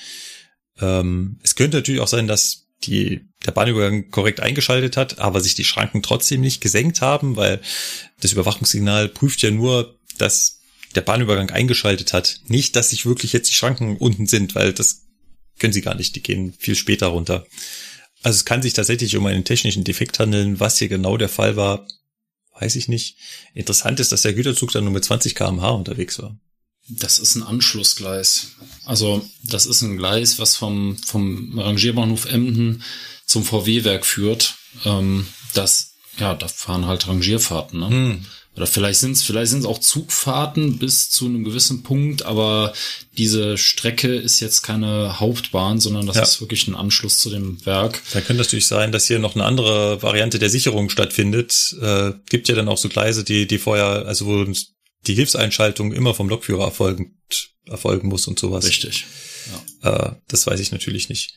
Ähm, 0.80 1.40
es 1.44 1.56
könnte 1.56 1.78
natürlich 1.78 2.02
auch 2.02 2.08
sein, 2.08 2.28
dass 2.28 2.68
die, 2.84 3.22
der 3.46 3.52
Bahnübergang 3.52 4.10
korrekt 4.10 4.40
eingeschaltet 4.40 4.98
hat, 4.98 5.20
aber 5.20 5.40
sich 5.40 5.56
die 5.56 5.64
Schranken 5.64 6.02
trotzdem 6.02 6.42
nicht 6.42 6.62
gesenkt 6.62 7.02
haben, 7.02 7.36
weil 7.36 7.62
das 8.20 8.34
Überwachungssignal 8.34 9.08
prüft 9.08 9.42
ja 9.42 9.52
nur, 9.52 10.00
dass 10.18 10.62
der 10.96 11.02
Bahnübergang 11.02 11.52
eingeschaltet 11.52 12.12
hat. 12.14 12.42
Nicht, 12.48 12.76
dass 12.76 12.90
sich 12.90 13.06
wirklich 13.06 13.34
jetzt 13.34 13.50
die 13.50 13.54
Schranken 13.54 13.98
unten 13.98 14.28
sind, 14.28 14.56
weil 14.56 14.74
das 14.74 15.04
können 15.60 15.74
sie 15.74 15.82
gar 15.82 15.96
nicht. 15.96 16.16
Die 16.16 16.24
gehen 16.24 16.54
viel 16.58 16.76
später 16.76 17.08
runter. 17.08 17.46
Also 18.24 18.36
es 18.36 18.46
kann 18.46 18.62
sich 18.62 18.74
tatsächlich 18.74 19.16
um 19.16 19.26
einen 19.26 19.46
technischen 19.46 19.84
Defekt 19.84 20.20
handeln. 20.20 20.60
Was 20.60 20.78
hier 20.78 20.90
genau 20.90 21.18
der 21.18 21.30
Fall 21.30 21.56
war, 21.56 21.88
weiß 22.60 22.76
ich 22.76 22.88
nicht. 22.88 23.18
Interessant 23.54 24.00
ist, 24.00 24.12
dass 24.12 24.22
der 24.22 24.34
Güterzug 24.34 24.72
dann 24.72 24.84
nur 24.84 24.94
mit 24.94 25.04
20 25.04 25.36
kmh 25.36 25.70
unterwegs 25.70 26.20
war. 26.20 26.38
Das 26.88 27.20
ist 27.20 27.36
ein 27.36 27.44
Anschlussgleis. 27.44 28.54
Also 28.86 29.28
das 29.44 29.66
ist 29.66 29.82
ein 29.82 29.98
Gleis, 29.98 30.40
was 30.40 30.58
vom, 30.58 30.98
vom 30.98 31.58
Rangierbahnhof 31.58 32.26
Emden 32.26 32.84
zum 33.26 33.44
VW-Werk 33.44 34.06
führt. 34.06 34.56
Ähm, 34.84 35.28
das, 35.54 35.94
ja, 36.18 36.34
da 36.34 36.48
fahren 36.48 36.88
halt 36.88 37.08
Rangierfahrten. 37.08 37.80
Ne? 37.80 37.90
Hm. 37.90 38.26
Oder 38.56 38.68
vielleicht 38.68 39.00
sind 39.00 39.14
es 39.14 39.24
vielleicht 39.24 39.52
sind's 39.52 39.66
auch 39.66 39.80
Zugfahrten 39.80 40.78
bis 40.78 41.10
zu 41.10 41.26
einem 41.26 41.46
gewissen 41.46 41.84
Punkt, 41.84 42.24
aber 42.24 42.74
diese 43.18 43.58
Strecke 43.58 44.14
ist 44.14 44.42
jetzt 44.42 44.62
keine 44.62 45.22
Hauptbahn, 45.22 45.80
sondern 45.80 46.06
das 46.06 46.18
ja. 46.18 46.24
ist 46.24 46.42
wirklich 46.42 46.68
ein 46.68 46.76
Anschluss 46.76 47.18
zu 47.18 47.30
dem 47.30 47.66
Werk. 47.66 48.02
Da 48.12 48.20
könnte 48.20 48.42
natürlich 48.44 48.68
sein, 48.68 48.92
dass 48.92 49.08
hier 49.08 49.20
noch 49.20 49.36
eine 49.36 49.46
andere 49.46 50.02
Variante 50.02 50.38
der 50.38 50.50
Sicherung 50.50 50.90
stattfindet. 50.90 51.78
Äh, 51.82 52.12
gibt 52.30 52.50
ja 52.50 52.56
dann 52.56 52.68
auch 52.68 52.78
so 52.78 52.90
Gleise, 52.90 53.24
die, 53.24 53.48
die 53.48 53.58
vorher, 53.58 54.06
also 54.06 54.26
wo 54.26 54.46
die 55.08 55.16
Hilfseinschaltung 55.16 55.94
immer 55.94 56.14
vom 56.14 56.28
Lokführer 56.28 56.66
erfolgen, 56.66 57.18
erfolgen 57.66 58.10
muss 58.10 58.28
und 58.28 58.38
sowas. 58.38 58.66
Richtig. 58.66 59.06
Ja. 59.82 60.10
Äh, 60.10 60.16
das 60.28 60.46
weiß 60.46 60.60
ich 60.60 60.74
natürlich 60.74 61.08
nicht. 61.08 61.36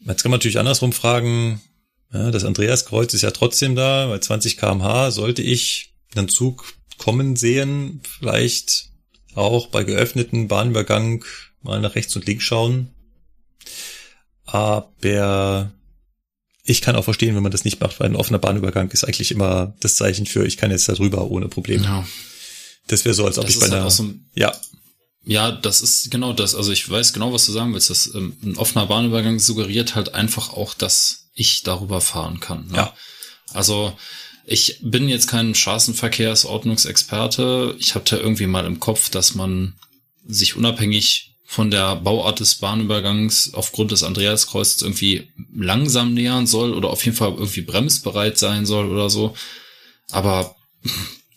Jetzt 0.00 0.22
kann 0.22 0.30
man 0.30 0.38
natürlich 0.38 0.58
andersrum 0.58 0.92
fragen, 0.92 1.60
ja, 2.12 2.30
das 2.30 2.44
Andreaskreuz 2.44 3.14
ist 3.14 3.22
ja 3.22 3.30
trotzdem 3.30 3.76
da, 3.76 4.06
bei 4.08 4.18
20 4.18 4.56
kmh 4.56 5.10
sollte 5.10 5.42
ich 5.42 5.95
einen 6.14 6.28
Zug 6.28 6.74
kommen 6.98 7.36
sehen, 7.36 8.00
vielleicht 8.18 8.90
auch 9.34 9.68
bei 9.68 9.84
geöffneten 9.84 10.48
Bahnübergang 10.48 11.24
mal 11.62 11.80
nach 11.80 11.94
rechts 11.94 12.16
und 12.16 12.26
links 12.26 12.44
schauen. 12.44 12.90
Aber 14.44 15.72
ich 16.64 16.80
kann 16.80 16.96
auch 16.96 17.04
verstehen, 17.04 17.34
wenn 17.34 17.42
man 17.42 17.52
das 17.52 17.64
nicht 17.64 17.80
macht, 17.80 18.00
weil 18.00 18.08
ein 18.08 18.16
offener 18.16 18.38
Bahnübergang 18.38 18.90
ist 18.90 19.04
eigentlich 19.04 19.30
immer 19.30 19.74
das 19.80 19.96
Zeichen 19.96 20.26
für, 20.26 20.46
ich 20.46 20.56
kann 20.56 20.70
jetzt 20.70 20.88
da 20.88 20.94
drüber 20.94 21.30
ohne 21.30 21.48
Probleme. 21.48 21.84
Ja. 21.84 22.06
Das 22.88 23.04
wäre 23.04 23.14
so, 23.14 23.26
als 23.26 23.38
ob 23.38 23.46
das 23.46 23.54
ich 23.54 23.60
bei 23.60 23.66
halt 23.66 23.74
einer, 23.74 23.90
so 23.90 24.12
ja. 24.34 24.52
Ja, 25.24 25.50
das 25.50 25.80
ist 25.80 26.10
genau 26.10 26.32
das. 26.32 26.54
Also 26.54 26.70
ich 26.70 26.88
weiß 26.88 27.12
genau, 27.12 27.32
was 27.32 27.46
du 27.46 27.52
sagen 27.52 27.74
willst. 27.74 27.90
Das, 27.90 28.14
ähm, 28.14 28.36
ein 28.44 28.56
offener 28.56 28.86
Bahnübergang 28.86 29.40
suggeriert 29.40 29.96
halt 29.96 30.14
einfach 30.14 30.52
auch, 30.52 30.72
dass 30.72 31.30
ich 31.34 31.64
darüber 31.64 32.00
fahren 32.00 32.38
kann. 32.38 32.68
Ne? 32.68 32.76
Ja. 32.76 32.94
Also 33.52 33.96
ich 34.48 34.78
bin 34.80 35.08
jetzt 35.08 35.26
kein 35.26 35.56
Straßenverkehrsordnungsexperte. 35.56 37.74
Ich 37.80 37.96
habe 37.96 38.04
da 38.08 38.16
irgendwie 38.16 38.46
mal 38.46 38.64
im 38.64 38.78
Kopf, 38.78 39.10
dass 39.10 39.34
man 39.34 39.74
sich 40.24 40.56
unabhängig 40.56 41.32
von 41.44 41.68
der 41.70 41.96
Bauart 41.96 42.40
des 42.40 42.54
Bahnübergangs 42.56 43.54
aufgrund 43.54 43.90
des 43.90 44.04
Andreaskreuzes 44.04 44.82
irgendwie 44.82 45.28
langsam 45.52 46.14
nähern 46.14 46.46
soll 46.46 46.74
oder 46.74 46.90
auf 46.90 47.04
jeden 47.04 47.16
Fall 47.16 47.32
irgendwie 47.32 47.62
bremsbereit 47.62 48.38
sein 48.38 48.66
soll 48.66 48.88
oder 48.88 49.10
so. 49.10 49.34
Aber 50.10 50.54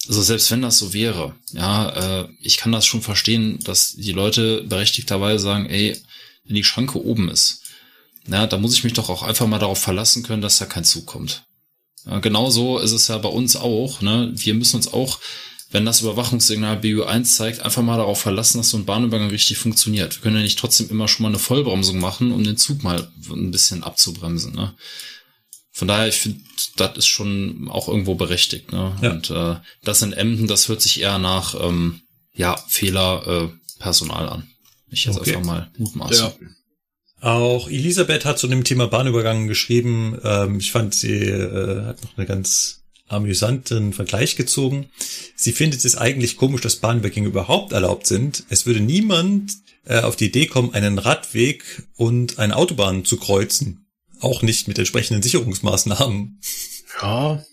also 0.08 0.22
selbst 0.22 0.52
wenn 0.52 0.62
das 0.62 0.78
so 0.78 0.94
wäre, 0.94 1.36
ja, 1.52 2.22
äh, 2.22 2.28
ich 2.42 2.58
kann 2.58 2.72
das 2.72 2.86
schon 2.86 3.02
verstehen, 3.02 3.60
dass 3.64 3.96
die 3.96 4.12
Leute 4.12 4.64
berechtigterweise 4.64 5.44
sagen, 5.44 5.68
ey, 5.68 5.98
wenn 6.46 6.56
die 6.56 6.64
Schranke 6.64 7.04
oben 7.04 7.30
ist, 7.30 7.64
ja, 8.28 8.46
da 8.46 8.58
muss 8.58 8.74
ich 8.74 8.84
mich 8.84 8.94
doch 8.94 9.10
auch 9.10 9.24
einfach 9.24 9.48
mal 9.48 9.60
darauf 9.60 9.80
verlassen 9.80 10.22
können, 10.22 10.44
dass 10.44 10.60
da 10.60 10.66
kein 10.66 10.84
Zug 10.84 11.08
kommt. 11.08 11.44
Ja, 12.10 12.20
genauso 12.20 12.80
ist 12.80 12.92
es 12.92 13.08
ja 13.08 13.18
bei 13.18 13.30
uns 13.30 13.56
auch, 13.56 14.02
ne? 14.02 14.32
Wir 14.34 14.54
müssen 14.54 14.78
uns 14.78 14.92
auch, 14.92 15.20
wenn 15.72 15.86
das 15.86 16.02
Überwachungssignal 16.02 16.80
BU1 16.80 17.24
zeigt, 17.26 17.60
einfach 17.62 17.84
mal 17.84 17.98
darauf 17.98 18.20
verlassen, 18.20 18.58
dass 18.58 18.70
so 18.70 18.78
ein 18.78 18.86
Bahnübergang 18.86 19.30
richtig 19.30 19.60
funktioniert. 19.60 20.16
Wir 20.16 20.22
können 20.24 20.38
ja 20.38 20.42
nicht 20.42 20.58
trotzdem 20.58 20.90
immer 20.90 21.08
schon 21.08 21.24
mal 21.24 21.30
eine 21.30 21.40
Vollbremsung 21.40 22.00
machen, 22.00 22.32
um 22.32 22.44
den 22.44 22.58
Zug 22.58 22.84
mal 22.84 23.12
ein 23.30 23.52
bisschen 23.52 23.84
abzubremsen, 23.84 24.54
ne? 24.54 24.74
Von 25.72 25.88
daher, 25.88 26.10
ich 26.10 26.16
finde, 26.16 26.42
das 26.76 26.98
ist 26.98 27.08
schon 27.08 27.70
auch 27.70 27.88
irgendwo 27.88 28.16
berechtigt. 28.16 28.74
Ne? 28.74 28.98
Ja. 29.02 29.12
Und 29.12 29.30
äh, 29.30 29.56
das 29.82 30.02
in 30.02 30.12
Emden, 30.12 30.48
das 30.48 30.68
hört 30.68 30.82
sich 30.82 31.00
eher 31.00 31.20
nach 31.20 31.56
ähm, 31.58 32.02
ja, 32.34 32.58
Fehler 32.68 33.26
äh, 33.26 33.80
Personal 33.80 34.28
an. 34.28 34.50
Ich 34.90 35.06
jetzt 35.06 35.18
okay. 35.18 35.36
einfach 35.36 35.46
mal 35.46 35.72
mutmaßen. 35.78 36.26
Ja. 36.26 36.34
Auch 37.22 37.68
Elisabeth 37.70 38.26
hat 38.26 38.40
zu 38.40 38.48
dem 38.48 38.64
Thema 38.64 38.88
Bahnübergang 38.88 39.48
geschrieben. 39.48 40.18
Ähm, 40.24 40.60
ich 40.60 40.72
fand, 40.72 40.94
sie 40.94 41.16
äh, 41.16 41.86
hat 41.86 42.04
noch 42.04 42.18
einen 42.18 42.28
ganz 42.28 42.84
amüsanten 43.08 43.92
Vergleich 43.94 44.36
gezogen. 44.36 44.90
Sie 45.36 45.52
findet 45.52 45.84
es 45.84 45.98
eigentlich 45.98 46.38
komisch, 46.38 46.62
dass 46.62 46.78
Bahnübergänge 46.78 47.28
überhaupt 47.28 47.74
erlaubt 47.74 48.08
sind. 48.08 48.44
Es 48.50 48.66
würde 48.66 48.80
niemand 48.80 49.54
äh, 49.86 50.00
auf 50.02 50.16
die 50.16 50.28
Idee 50.28 50.46
kommen, 50.46 50.74
einen 50.74 50.98
Radweg 50.98 51.84
und 51.96 52.40
eine 52.40 52.56
Autobahn 52.56 53.04
zu 53.04 53.18
kreuzen. 53.18 53.86
Auch 54.22 54.42
nicht 54.42 54.68
mit 54.68 54.78
entsprechenden 54.78 55.24
Sicherungsmaßnahmen. 55.24 56.40
Ja. 57.02 57.44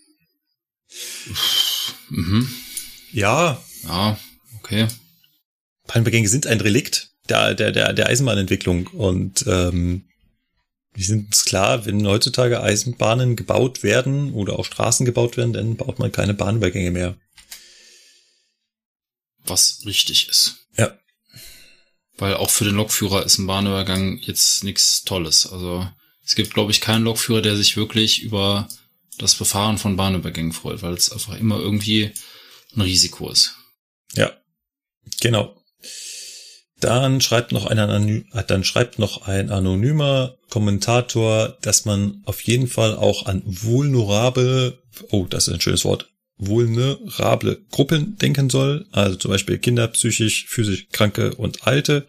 Mhm. 2.08 2.48
Ja. 3.12 3.60
Ja, 3.84 4.18
okay. 4.58 4.88
Bahnübergänge 5.86 6.28
sind 6.28 6.46
ein 6.46 6.60
Relikt 6.60 7.10
der, 7.28 7.54
der, 7.54 7.72
der, 7.72 7.92
der 7.92 8.06
Eisenbahnentwicklung 8.06 8.86
und 8.88 9.44
ähm, 9.46 10.04
wir 10.96 11.04
sind 11.04 11.26
uns 11.26 11.44
klar, 11.44 11.84
wenn 11.84 12.06
heutzutage 12.06 12.62
Eisenbahnen 12.62 13.36
gebaut 13.36 13.82
werden 13.82 14.32
oder 14.32 14.58
auch 14.58 14.64
Straßen 14.64 15.04
gebaut 15.04 15.36
werden, 15.36 15.52
dann 15.52 15.76
baut 15.76 15.98
man 15.98 16.10
keine 16.10 16.32
Bahnübergänge 16.32 16.90
mehr. 16.90 17.18
Was 19.44 19.82
richtig 19.84 20.28
ist. 20.30 20.66
Ja. 20.76 20.98
Weil 22.16 22.34
auch 22.34 22.48
für 22.48 22.64
den 22.64 22.76
Lokführer 22.76 23.26
ist 23.26 23.36
ein 23.38 23.46
Bahnübergang 23.46 24.18
jetzt 24.22 24.64
nichts 24.64 25.04
Tolles. 25.04 25.46
Also 25.46 25.86
es 26.24 26.34
gibt, 26.34 26.54
glaube 26.54 26.72
ich, 26.72 26.80
keinen 26.80 27.04
Lokführer, 27.04 27.42
der 27.42 27.56
sich 27.56 27.76
wirklich 27.76 28.22
über 28.22 28.66
das 29.18 29.34
Befahren 29.34 29.76
von 29.76 29.96
Bahnübergängen 29.96 30.52
freut, 30.52 30.82
weil 30.82 30.94
es 30.94 31.12
einfach 31.12 31.38
immer 31.38 31.58
irgendwie 31.58 32.10
ein 32.74 32.80
Risiko 32.80 33.30
ist. 33.30 33.54
Ja, 34.14 34.32
genau. 35.20 35.62
Dann 36.86 37.20
schreibt 37.20 37.50
noch 37.50 37.66
ein, 37.66 37.78
äh, 38.32 38.44
dann 38.46 38.62
schreibt 38.62 39.00
noch 39.00 39.26
ein 39.26 39.50
anonymer 39.50 40.36
Kommentator, 40.50 41.58
dass 41.60 41.84
man 41.84 42.22
auf 42.26 42.40
jeden 42.42 42.68
Fall 42.68 42.94
auch 42.94 43.26
an 43.26 43.42
vulnerable, 43.44 44.78
oh, 45.10 45.26
das 45.28 45.48
ist 45.48 45.54
ein 45.54 45.60
schönes 45.60 45.84
Wort, 45.84 46.12
vulnerable 46.36 47.58
Gruppen 47.72 48.16
denken 48.18 48.50
soll, 48.50 48.86
also 48.92 49.16
zum 49.16 49.32
Beispiel 49.32 49.58
Kinder, 49.58 49.88
psychisch, 49.88 50.46
physisch 50.46 50.86
Kranke 50.92 51.34
und 51.34 51.66
Alte, 51.66 52.06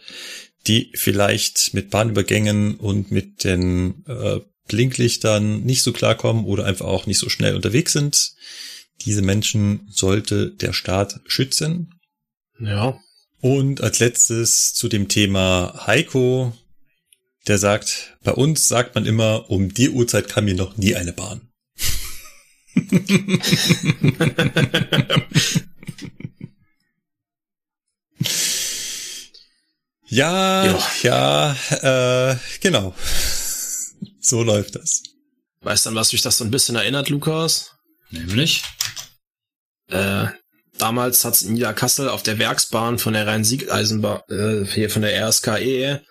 die 0.67 0.91
vielleicht 0.93 1.73
mit 1.73 1.89
Bahnübergängen 1.89 2.75
und 2.75 3.09
mit 3.09 3.45
den 3.45 4.05
äh, 4.05 4.41
Blinklichtern 4.67 5.63
nicht 5.63 5.81
so 5.81 5.91
klarkommen 5.91 6.45
oder 6.45 6.65
einfach 6.65 6.85
auch 6.85 7.07
nicht 7.07 7.17
so 7.17 7.29
schnell 7.29 7.55
unterwegs 7.55 7.93
sind. 7.93 8.33
Diese 9.07 9.23
Menschen 9.23 9.87
sollte 9.89 10.51
der 10.51 10.73
Staat 10.73 11.19
schützen. 11.25 11.95
Ja. 12.59 12.99
Und 13.39 13.81
als 13.81 13.99
letztes 13.99 14.73
zu 14.73 14.87
dem 14.87 15.07
Thema 15.07 15.83
Heiko, 15.85 16.53
der 17.47 17.57
sagt, 17.57 18.17
bei 18.23 18.33
uns 18.33 18.67
sagt 18.67 18.95
man 18.95 19.05
immer, 19.05 19.49
um 19.49 19.73
die 19.73 19.89
Uhrzeit 19.89 20.27
kam 20.27 20.45
mir 20.45 20.55
noch 20.55 20.77
nie 20.77 20.95
eine 20.95 21.13
Bahn. 21.13 21.41
Ja, 30.09 30.79
ja, 31.03 31.55
ja 31.81 32.31
äh, 32.31 32.37
genau. 32.61 32.95
So 34.19 34.43
läuft 34.43 34.75
das. 34.75 35.03
Weißt 35.61 35.85
du, 35.85 35.89
an 35.89 35.95
was 35.95 36.13
mich 36.13 36.21
das 36.21 36.37
so 36.37 36.45
ein 36.45 36.51
bisschen 36.51 36.75
erinnert, 36.75 37.09
Lukas? 37.09 37.73
Nämlich? 38.09 38.63
Äh, 39.89 40.27
damals 40.77 41.25
hat's 41.25 41.41
in 41.41 41.53
Niederkassel 41.53 42.09
auf 42.09 42.23
der 42.23 42.39
Werksbahn 42.39 42.99
von 42.99 43.13
der 43.13 43.27
Rhein-Sieg-Eisenbahn, 43.27 44.21
äh, 44.29 44.65
hier 44.65 44.89
von 44.89 45.01
der 45.01 45.27
RSKE, 45.27 46.01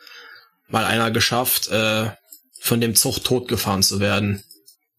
mal 0.68 0.84
einer 0.84 1.10
geschafft, 1.10 1.68
äh, 1.68 2.10
von 2.60 2.80
dem 2.80 2.94
Zug 2.94 3.22
totgefahren 3.22 3.82
zu 3.82 4.00
werden. 4.00 4.42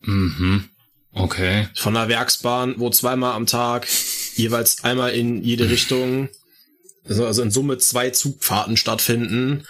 Mhm. 0.02 0.70
Okay. 1.12 1.68
Von 1.76 1.96
der 1.96 2.08
Werksbahn, 2.08 2.76
wo 2.78 2.90
zweimal 2.90 3.34
am 3.34 3.46
Tag 3.46 3.88
jeweils 4.36 4.84
einmal 4.84 5.12
in 5.12 5.44
jede 5.44 5.70
Richtung 5.70 6.30
also, 7.10 7.26
also 7.26 7.42
in 7.42 7.52
Summe 7.52 7.78
zwei 7.78 8.10
Zugfahrten 8.10 8.78
stattfinden 8.78 9.66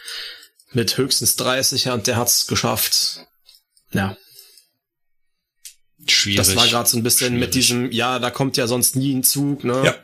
mit 0.71 0.97
höchstens 0.97 1.35
30 1.35 1.89
und 1.89 2.07
der 2.07 2.17
hat's 2.17 2.47
geschafft. 2.47 3.25
Ja. 3.91 4.17
Schwierig. 6.11 6.37
Das 6.37 6.55
war 6.55 6.67
gerade 6.67 6.89
so 6.89 6.97
ein 6.97 7.03
bisschen 7.03 7.29
Schwierig. 7.29 7.39
mit 7.39 7.55
diesem, 7.55 7.91
ja, 7.91 8.19
da 8.19 8.29
kommt 8.29 8.57
ja 8.57 8.67
sonst 8.67 8.95
nie 8.95 9.13
ein 9.13 9.23
Zug, 9.23 9.63
ne? 9.63 9.81
Ja. 9.83 9.95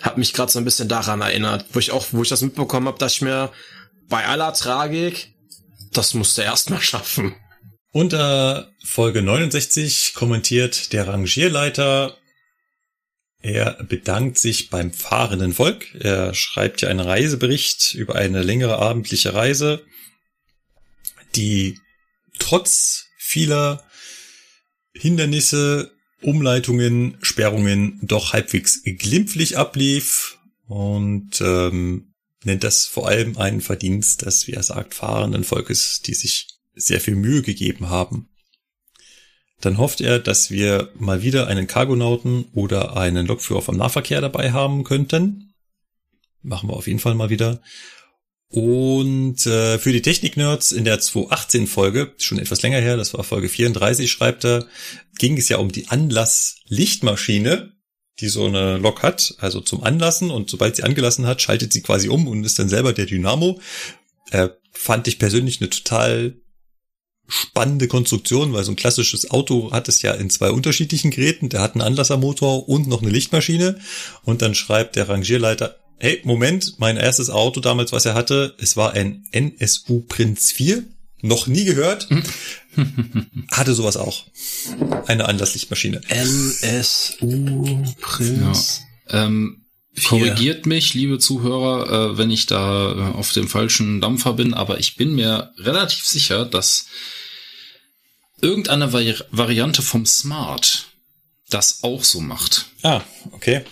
Hat 0.00 0.18
mich 0.18 0.32
gerade 0.32 0.52
so 0.52 0.58
ein 0.58 0.64
bisschen 0.64 0.88
daran 0.88 1.20
erinnert, 1.20 1.66
wo 1.72 1.78
ich 1.78 1.90
auch, 1.90 2.06
wo 2.12 2.22
ich 2.22 2.28
das 2.28 2.42
mitbekommen 2.42 2.88
habe, 2.88 2.98
dass 2.98 3.14
ich 3.14 3.22
mir 3.22 3.50
bei 4.08 4.26
aller 4.26 4.52
Tragik, 4.52 5.32
das 5.92 6.14
musste 6.14 6.42
erst 6.42 6.70
mal 6.70 6.80
schaffen. 6.80 7.34
Unter 7.90 8.70
Folge 8.84 9.22
69 9.22 10.12
kommentiert 10.14 10.92
der 10.92 11.08
Rangierleiter 11.08 12.16
er 13.44 13.74
bedankt 13.84 14.38
sich 14.38 14.70
beim 14.70 14.90
fahrenden 14.90 15.52
Volk. 15.52 15.94
Er 15.96 16.32
schreibt 16.32 16.80
ja 16.80 16.88
einen 16.88 17.00
Reisebericht 17.00 17.92
über 17.92 18.14
eine 18.14 18.42
längere 18.42 18.78
abendliche 18.78 19.34
Reise, 19.34 19.84
die 21.34 21.78
trotz 22.38 23.04
vieler 23.18 23.84
Hindernisse, 24.96 25.92
Umleitungen, 26.22 27.18
Sperrungen 27.20 27.98
doch 28.02 28.32
halbwegs 28.32 28.82
glimpflich 28.84 29.58
ablief 29.58 30.38
und 30.66 31.40
ähm, 31.40 32.14
nennt 32.44 32.64
das 32.64 32.86
vor 32.86 33.08
allem 33.08 33.36
einen 33.36 33.60
Verdienst 33.60 34.22
des, 34.22 34.46
wie 34.46 34.52
er 34.52 34.62
sagt, 34.62 34.94
fahrenden 34.94 35.44
Volkes, 35.44 36.00
die 36.02 36.14
sich 36.14 36.48
sehr 36.74 37.00
viel 37.00 37.16
Mühe 37.16 37.42
gegeben 37.42 37.88
haben. 37.90 38.28
Dann 39.60 39.78
hofft 39.78 40.00
er, 40.00 40.18
dass 40.18 40.50
wir 40.50 40.90
mal 40.98 41.22
wieder 41.22 41.46
einen 41.46 41.66
Cargonauten 41.66 42.46
oder 42.52 42.96
einen 42.96 43.26
Lokführer 43.26 43.62
vom 43.62 43.76
Nahverkehr 43.76 44.20
dabei 44.20 44.52
haben 44.52 44.84
könnten. 44.84 45.54
Machen 46.42 46.68
wir 46.68 46.74
auf 46.74 46.86
jeden 46.86 46.98
Fall 46.98 47.14
mal 47.14 47.30
wieder. 47.30 47.62
Und 48.54 49.44
äh, 49.48 49.80
für 49.80 49.90
die 49.90 50.00
Technik-Nerds 50.00 50.70
in 50.70 50.84
der 50.84 51.00
218-Folge, 51.00 52.12
schon 52.18 52.38
etwas 52.38 52.62
länger 52.62 52.78
her, 52.78 52.96
das 52.96 53.12
war 53.12 53.24
Folge 53.24 53.48
34, 53.48 54.08
schreibt 54.08 54.44
er, 54.44 54.68
ging 55.18 55.36
es 55.36 55.48
ja 55.48 55.56
um 55.56 55.72
die 55.72 55.88
Anlass-Lichtmaschine, 55.88 57.72
die 58.20 58.28
so 58.28 58.46
eine 58.46 58.78
Lok 58.78 59.02
hat, 59.02 59.34
also 59.38 59.60
zum 59.60 59.82
Anlassen 59.82 60.30
und 60.30 60.50
sobald 60.50 60.76
sie 60.76 60.84
angelassen 60.84 61.26
hat, 61.26 61.42
schaltet 61.42 61.72
sie 61.72 61.82
quasi 61.82 62.08
um 62.08 62.28
und 62.28 62.44
ist 62.44 62.56
dann 62.60 62.68
selber 62.68 62.92
der 62.92 63.06
Dynamo. 63.06 63.60
Äh, 64.30 64.50
fand 64.70 65.08
ich 65.08 65.18
persönlich 65.18 65.60
eine 65.60 65.70
total 65.70 66.36
spannende 67.26 67.88
Konstruktion, 67.88 68.52
weil 68.52 68.62
so 68.62 68.70
ein 68.70 68.76
klassisches 68.76 69.32
Auto 69.32 69.72
hat 69.72 69.88
es 69.88 70.00
ja 70.02 70.12
in 70.12 70.30
zwei 70.30 70.52
unterschiedlichen 70.52 71.10
Geräten. 71.10 71.48
Der 71.48 71.60
hat 71.60 71.74
einen 71.74 71.82
Anlassermotor 71.82 72.68
und 72.68 72.86
noch 72.86 73.02
eine 73.02 73.10
Lichtmaschine. 73.10 73.80
Und 74.22 74.42
dann 74.42 74.54
schreibt 74.54 74.94
der 74.94 75.08
Rangierleiter, 75.08 75.80
hey, 75.98 76.20
Moment, 76.24 76.74
mein 76.78 76.96
erstes 76.96 77.30
Auto 77.30 77.60
damals, 77.60 77.92
was 77.92 78.04
er 78.04 78.14
hatte, 78.14 78.54
es 78.58 78.76
war 78.76 78.92
ein 78.92 79.24
NSU 79.32 80.00
Prinz 80.00 80.52
4. 80.52 80.84
Noch 81.22 81.46
nie 81.46 81.64
gehört. 81.64 82.08
hatte 83.50 83.74
sowas 83.74 83.96
auch. 83.96 84.24
Eine 85.06 85.26
Anlasslichtmaschine. 85.26 86.02
NSU 86.08 87.82
Prinz. 88.00 88.82
Ja. 89.08 89.24
Ähm, 89.24 89.64
Korrigiert 90.02 90.66
mich, 90.66 90.92
liebe 90.94 91.18
Zuhörer, 91.18 92.12
äh, 92.12 92.18
wenn 92.18 92.30
ich 92.30 92.46
da 92.46 92.92
äh, 92.92 93.14
auf 93.14 93.32
dem 93.32 93.48
falschen 93.48 94.00
Dampfer 94.00 94.32
bin, 94.32 94.52
aber 94.52 94.80
ich 94.80 94.96
bin 94.96 95.14
mir 95.14 95.52
relativ 95.56 96.04
sicher, 96.04 96.44
dass 96.44 96.86
irgendeine 98.40 98.92
Vari 98.92 99.14
Variante 99.30 99.82
vom 99.82 100.04
Smart 100.04 100.86
das 101.48 101.84
auch 101.84 102.02
so 102.02 102.20
macht. 102.20 102.66
Ah, 102.82 103.02
okay. 103.30 103.64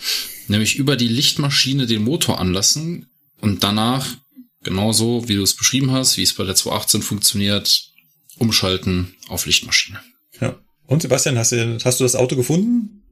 Nämlich 0.47 0.75
über 0.75 0.95
die 0.95 1.07
Lichtmaschine 1.07 1.85
den 1.85 2.03
Motor 2.03 2.39
anlassen 2.39 3.07
und 3.39 3.63
danach, 3.63 4.07
genauso 4.63 5.27
wie 5.27 5.35
du 5.35 5.43
es 5.43 5.55
beschrieben 5.55 5.91
hast, 5.91 6.17
wie 6.17 6.23
es 6.23 6.33
bei 6.33 6.43
der 6.43 6.55
218 6.55 7.01
funktioniert, 7.01 7.91
umschalten 8.37 9.15
auf 9.29 9.45
Lichtmaschine. 9.45 9.99
Ja. 10.39 10.59
Und 10.85 11.01
Sebastian, 11.01 11.37
hast 11.37 11.51
du, 11.51 11.79
hast 11.83 11.99
du 11.99 12.03
das 12.03 12.15
Auto 12.15 12.35
gefunden? 12.35 13.03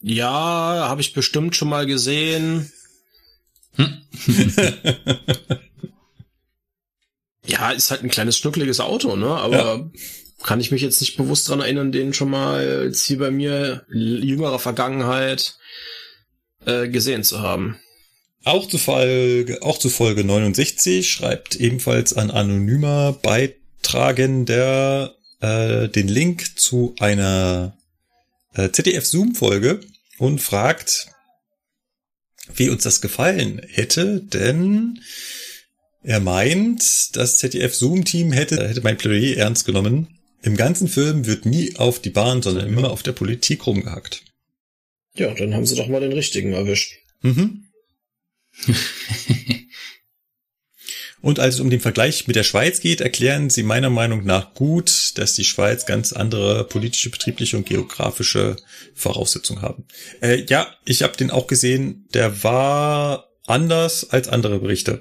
Ja, 0.00 0.88
habe 0.88 1.00
ich 1.00 1.12
bestimmt 1.12 1.54
schon 1.54 1.68
mal 1.68 1.86
gesehen. 1.86 2.72
Hm. 3.76 4.02
ja, 7.46 7.70
ist 7.70 7.90
halt 7.90 8.02
ein 8.02 8.10
kleines 8.10 8.36
schnuckliges 8.36 8.80
Auto, 8.80 9.16
ne? 9.16 9.28
Aber 9.28 9.56
ja. 9.56 9.90
kann 10.42 10.60
ich 10.60 10.72
mich 10.72 10.82
jetzt 10.82 11.00
nicht 11.00 11.16
bewusst 11.16 11.48
dran 11.48 11.60
erinnern, 11.60 11.92
den 11.92 12.12
schon 12.12 12.30
mal 12.30 12.84
jetzt 12.86 13.06
hier 13.06 13.18
bei 13.18 13.30
mir 13.30 13.86
jüngerer 13.90 14.58
Vergangenheit 14.58 15.56
äh, 16.66 16.88
gesehen 16.88 17.24
zu 17.24 17.40
haben. 17.40 17.78
Auch 18.44 18.68
zu 18.68 18.78
Folge, 18.78 19.62
auch 19.62 19.78
zu 19.78 19.88
Folge 19.88 20.24
69 20.24 21.08
schreibt 21.08 21.56
ebenfalls 21.56 22.12
ein 22.12 22.30
anonymer 22.30 23.12
Beitragender 23.12 25.14
äh, 25.40 25.88
den 25.88 26.08
Link 26.08 26.58
zu 26.58 26.94
einer 26.98 27.76
äh, 28.54 28.70
ZDF-Zoom-Folge 28.70 29.80
und 30.18 30.40
fragt, 30.40 31.08
wie 32.54 32.68
uns 32.68 32.82
das 32.82 33.00
gefallen 33.00 33.62
hätte, 33.68 34.20
denn 34.20 35.00
er 36.02 36.18
meint, 36.18 37.16
das 37.16 37.38
ZDF-Zoom-Team 37.38 38.32
hätte, 38.32 38.68
hätte 38.68 38.82
mein 38.82 38.98
Plädoyer 38.98 39.36
ernst 39.36 39.64
genommen. 39.64 40.18
Im 40.42 40.56
ganzen 40.56 40.88
Film 40.88 41.26
wird 41.26 41.46
nie 41.46 41.76
auf 41.76 42.00
die 42.00 42.10
Bahn, 42.10 42.42
sondern 42.42 42.66
immer 42.66 42.90
auf 42.90 43.04
der 43.04 43.12
Politik 43.12 43.66
rumgehackt. 43.66 44.24
Ja, 45.14 45.34
dann 45.34 45.54
haben 45.54 45.66
sie 45.66 45.76
doch 45.76 45.88
mal 45.88 46.00
den 46.00 46.12
richtigen 46.12 46.52
erwischt. 46.52 46.94
Mhm. 47.20 47.68
Und 51.22 51.38
als 51.38 51.54
es 51.54 51.60
um 51.60 51.70
den 51.70 51.80
Vergleich 51.80 52.26
mit 52.26 52.34
der 52.34 52.42
Schweiz 52.42 52.80
geht, 52.80 53.00
erklären 53.00 53.48
sie 53.48 53.62
meiner 53.62 53.90
Meinung 53.90 54.24
nach 54.24 54.54
gut, 54.54 55.12
dass 55.16 55.34
die 55.34 55.44
Schweiz 55.44 55.86
ganz 55.86 56.12
andere 56.12 56.64
politische, 56.64 57.10
betriebliche 57.10 57.56
und 57.56 57.64
geografische 57.64 58.56
Voraussetzungen 58.94 59.62
haben. 59.62 59.86
Äh, 60.20 60.44
ja, 60.48 60.74
ich 60.84 61.04
habe 61.04 61.16
den 61.16 61.30
auch 61.30 61.46
gesehen. 61.46 62.08
Der 62.12 62.42
war 62.42 63.28
anders 63.46 64.10
als 64.10 64.28
andere 64.28 64.58
Berichte. 64.58 65.00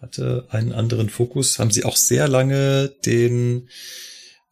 Hatte 0.00 0.46
einen 0.48 0.72
anderen 0.72 1.10
Fokus. 1.10 1.58
Haben 1.58 1.70
sie 1.70 1.84
auch 1.84 1.96
sehr 1.96 2.26
lange 2.26 2.88
den 3.04 3.68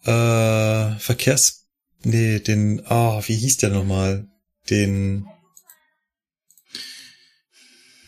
äh, 0.04 0.98
Verkehrs... 0.98 1.63
Nee, 2.04 2.40
den... 2.40 2.82
Ah, 2.86 3.22
wie 3.26 3.36
hieß 3.36 3.58
der 3.58 3.70
nochmal? 3.70 4.28
Den 4.70 5.26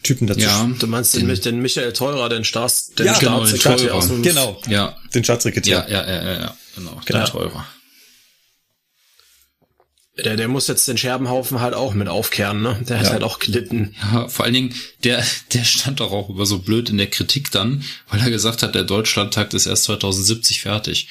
Typen 0.06 0.27
dazu. 0.27 0.40
Ja, 0.40 0.70
du 0.78 0.86
meinst 0.86 1.16
den, 1.16 1.27
den, 1.27 1.40
den 1.40 1.60
Michael 1.60 1.93
Teurer, 1.93 2.28
den 2.28 2.44
Staats, 2.44 2.93
den 2.93 3.06
ja, 3.06 3.18
genau, 3.18 3.44
den 3.44 3.59
Teurer. 3.59 4.06
Genau, 4.23 4.60
ja. 4.68 4.97
Den 5.12 5.24
Staatssekretär. 5.24 5.86
Ja, 5.89 6.01
ja, 6.01 6.09
ja, 6.09 6.24
ja, 6.24 6.40
ja. 6.40 6.56
genau, 6.77 7.01
genau. 7.05 7.18
der 7.18 7.24
Teurer. 7.24 7.66
Der, 10.24 10.36
der 10.36 10.48
muss 10.48 10.66
jetzt 10.68 10.89
den 10.89 10.97
Scherbenhaufen 10.97 11.60
halt 11.60 11.74
auch 11.74 11.93
mit 11.93 12.09
aufkehren, 12.09 12.62
ne? 12.62 12.81
Der 12.89 12.97
ja. 12.97 13.02
hat 13.02 13.12
halt 13.12 13.23
auch 13.23 13.39
gelitten. 13.39 13.94
Ja, 14.01 14.28
vor 14.28 14.47
allen 14.47 14.55
Dingen, 14.55 14.74
der, 15.05 15.23
der 15.52 15.64
stand 15.64 16.01
doch 16.01 16.10
auch 16.10 16.31
über 16.31 16.47
so 16.47 16.60
blöd 16.60 16.89
in 16.89 16.97
der 16.97 17.10
Kritik 17.10 17.51
dann, 17.51 17.85
weil 18.09 18.20
er 18.20 18.31
gesagt 18.31 18.62
hat, 18.62 18.74
der 18.74 18.85
Deutschlandtakt 18.85 19.52
ist 19.52 19.66
erst 19.66 19.85
2070 19.85 20.62
fertig. 20.62 21.09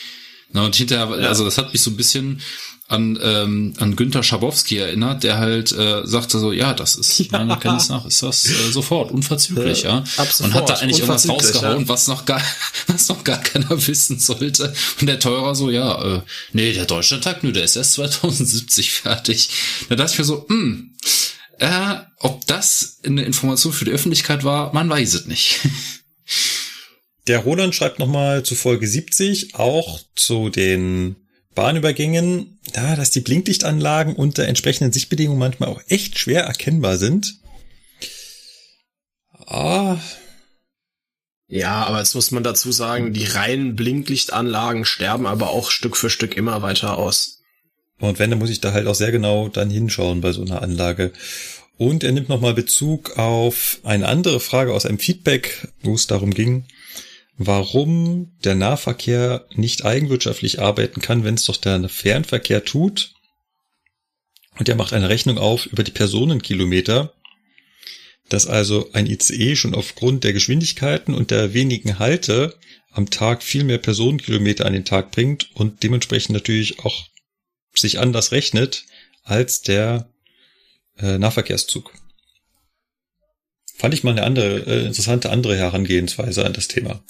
Na, 0.52 0.66
und 0.66 0.76
hinterher, 0.76 1.20
ja. 1.20 1.28
also 1.28 1.46
das 1.46 1.58
hat 1.58 1.74
mich 1.74 1.82
so 1.82 1.92
ein 1.92 1.98
bisschen 1.98 2.42
an, 2.88 3.18
ähm, 3.22 3.74
an 3.80 3.96
Günther 3.96 4.22
Schabowski 4.22 4.78
erinnert, 4.78 5.24
der 5.24 5.40
halt 5.40 5.72
äh, 5.72 6.06
sagte 6.06 6.38
so, 6.38 6.52
ja, 6.52 6.74
das 6.74 6.96
ist 6.96 7.18
ja. 7.18 7.26
meiner 7.32 7.58
Kenntnis 7.58 7.90
nach, 7.90 8.06
ist 8.06 8.22
das 8.22 8.46
äh, 8.46 8.72
sofort, 8.72 9.12
unverzüglich, 9.12 9.84
ja. 9.84 10.04
ja. 10.18 10.26
Und 10.40 10.54
hat 10.54 10.70
da 10.70 10.76
eigentlich 10.76 11.00
irgendwas 11.00 11.28
rausgehauen, 11.28 11.82
ja. 11.82 11.88
was 11.88 12.08
noch 12.08 12.26
gar, 12.26 12.42
was 12.88 13.08
noch 13.10 13.24
gar 13.24 13.42
keiner 13.42 13.70
wissen 13.88 14.20
sollte. 14.20 14.74
Und 15.02 15.08
der 15.08 15.20
Teurer 15.20 15.56
so, 15.56 15.72
ja, 15.72 16.18
äh, 16.18 16.22
nee, 16.54 16.74
der 16.74 16.86
Deutschlandtag, 16.86 17.44
nö, 17.44 17.52
der 17.52 17.64
ist 17.64 17.76
erst 17.76 17.94
2070 17.94 18.92
fertig. 18.92 19.50
Da 19.90 19.96
dachte 19.96 20.14
ich 20.14 20.20
mir 20.20 20.26
so, 20.26 20.46
hm, 20.48 20.96
äh, 21.58 21.96
ob 22.20 22.46
das 22.46 23.00
eine 23.04 23.24
Information 23.24 23.74
für 23.74 23.86
die 23.86 23.92
Öffentlichkeit 23.92 24.44
war, 24.44 24.74
man 24.74 24.90
weiß 24.90 25.16
es 25.16 25.26
nicht. 25.26 25.60
Der 27.28 27.40
Roland 27.40 27.74
schreibt 27.74 27.98
nochmal 27.98 28.44
zu 28.44 28.54
Folge 28.54 28.88
70, 28.88 29.56
auch 29.56 30.02
zu 30.16 30.50
den 30.50 31.16
Bahnübergängen, 31.56 32.60
da, 32.74 32.96
dass 32.96 33.12
die 33.12 33.22
Blinklichtanlagen 33.22 34.16
unter 34.16 34.46
entsprechenden 34.46 34.92
Sichtbedingungen 34.94 35.40
manchmal 35.40 35.70
auch 35.70 35.82
echt 35.88 36.20
schwer 36.20 36.44
erkennbar 36.44 36.98
sind. 36.98 37.36
Ah. 39.48 39.98
Ja, 41.48 41.86
aber 41.86 42.00
jetzt 42.00 42.16
muss 42.16 42.32
man 42.32 42.44
dazu 42.44 42.72
sagen, 42.72 43.14
die 43.14 43.26
reinen 43.26 43.76
Blinklichtanlagen 43.76 44.84
sterben 44.86 45.28
aber 45.28 45.52
auch 45.52 45.72
Stück 45.72 45.96
für 45.96 46.10
Stück 46.10 46.36
immer 46.36 46.62
weiter 46.62 46.98
aus. 46.98 47.42
Und 48.00 48.20
wenn, 48.20 48.30
dann 48.30 48.40
muss 48.40 48.50
ich 48.50 48.62
da 48.62 48.74
halt 48.74 48.88
auch 48.88 48.96
sehr 48.96 49.12
genau 49.12 49.48
dann 49.48 49.70
hinschauen 49.70 50.22
bei 50.22 50.32
so 50.32 50.42
einer 50.42 50.62
Anlage. 50.62 51.14
Und 51.78 52.04
er 52.04 52.12
nimmt 52.12 52.30
nochmal 52.30 52.54
Bezug 52.54 53.18
auf 53.18 53.80
eine 53.84 54.08
andere 54.08 54.40
Frage 54.40 54.74
aus 54.74 54.86
einem 54.86 55.00
Feedback, 55.00 55.68
wo 55.82 55.96
es 55.96 56.08
darum 56.08 56.34
ging, 56.34 56.66
warum 57.38 58.32
der 58.44 58.56
Nahverkehr 58.56 59.46
nicht 59.54 59.86
eigenwirtschaftlich 59.86 60.60
arbeiten 60.60 61.02
kann, 61.02 61.24
wenn 61.24 61.36
es 61.36 61.46
doch 61.46 61.58
der 61.58 61.88
Fernverkehr 61.90 62.64
tut. 62.64 63.14
Und 64.58 64.70
er 64.70 64.76
macht 64.76 64.94
eine 64.94 65.10
Rechnung 65.10 65.38
auf 65.38 65.66
über 65.66 65.84
die 65.84 65.92
Personenkilometer, 65.92 67.14
dass 68.30 68.48
also 68.48 68.92
ein 68.94 69.06
ICE 69.06 69.56
schon 69.56 69.76
aufgrund 69.76 70.24
der 70.24 70.34
Geschwindigkeiten 70.34 71.14
und 71.14 71.30
der 71.32 71.54
wenigen 71.54 72.00
Halte 72.00 72.58
am 72.92 73.10
Tag 73.10 73.44
viel 73.44 73.66
mehr 73.66 73.78
Personenkilometer 73.78 74.66
an 74.66 74.74
den 74.74 74.86
Tag 74.86 75.12
bringt 75.12 75.50
und 75.54 75.84
dementsprechend 75.84 76.34
natürlich 76.34 76.80
auch 76.80 77.06
sich 77.74 78.00
anders 78.00 78.32
rechnet 78.32 78.86
als 79.24 79.62
der 79.62 80.10
äh, 80.98 81.18
Nahverkehrszug. 81.18 81.92
Fand 83.76 83.94
ich 83.94 84.06
mal 84.06 84.12
eine 84.12 84.24
andere, 84.24 84.60
äh, 84.60 84.86
interessante 84.86 85.30
andere 85.30 85.58
Herangehensweise 85.58 86.46
an 86.46 86.54
das 86.54 86.70
Thema. 86.70 87.04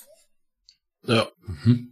Ja. 1.07 1.29
Mhm. 1.47 1.91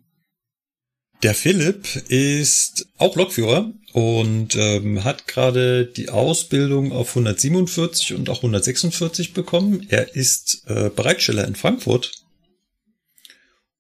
Der 1.24 1.34
Philipp 1.34 1.86
ist 2.10 2.88
auch 2.98 3.16
Lokführer 3.16 3.72
und 3.94 4.56
ähm, 4.56 5.06
hat 5.06 5.26
gerade 5.28 5.86
die 5.86 6.10
Ausbildung 6.10 6.92
auf 6.92 7.10
147 7.10 8.14
und 8.14 8.30
auch 8.30 8.38
146 8.38 9.34
bekommen. 9.34 9.86
Er 9.90 10.16
ist 10.16 10.64
äh, 10.68 10.90
Bereitsteller 10.90 11.48
in 11.48 11.56
Frankfurt 11.56 12.12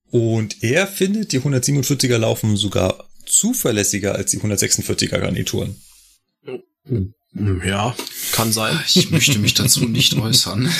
und 0.09 0.63
er 0.63 0.87
findet, 0.87 1.33
die 1.33 1.41
147er 1.41 2.17
laufen 2.17 2.55
sogar 2.55 3.09
zuverlässiger 3.25 4.15
als 4.15 4.31
die 4.31 4.39
146er 4.39 5.17
Garnituren. 5.17 5.75
Mhm. 6.85 7.13
Ja, 7.35 7.95
kann 8.31 8.53
sein. 8.53 8.79
Ich 8.93 9.09
möchte 9.09 9.39
mich 9.39 9.55
dazu 9.55 9.85
nicht 9.85 10.13
äußern. 10.17 10.71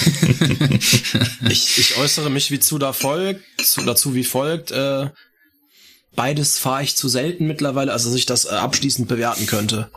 ich, 1.50 1.78
ich 1.80 1.98
äußere 1.98 2.30
mich 2.30 2.52
wie 2.52 2.60
zu 2.60 2.78
da 2.78 2.94
folgt, 2.94 3.44
zu, 3.64 3.82
dazu 3.82 4.14
wie 4.14 4.24
folgt. 4.24 4.72
Äh, 4.72 5.10
beides 6.16 6.60
fahre 6.60 6.84
ich 6.84 6.96
zu 6.96 7.10
selten 7.10 7.48
mittlerweile, 7.48 7.92
als 7.92 8.04
dass 8.04 8.14
ich 8.14 8.28
das 8.28 8.46
äh, 8.46 8.50
abschließend 8.50 9.08
bewerten 9.08 9.48
könnte. 9.48 9.90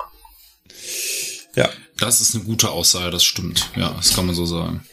Ja. 1.55 1.69
Das 1.99 2.21
ist 2.21 2.35
eine 2.35 2.45
gute 2.45 2.71
Aussage, 2.71 3.11
das 3.11 3.25
stimmt. 3.25 3.71
Ja, 3.75 3.91
das 3.91 4.15
kann 4.15 4.27
man 4.27 4.35
so 4.35 4.45
sagen. 4.45 4.85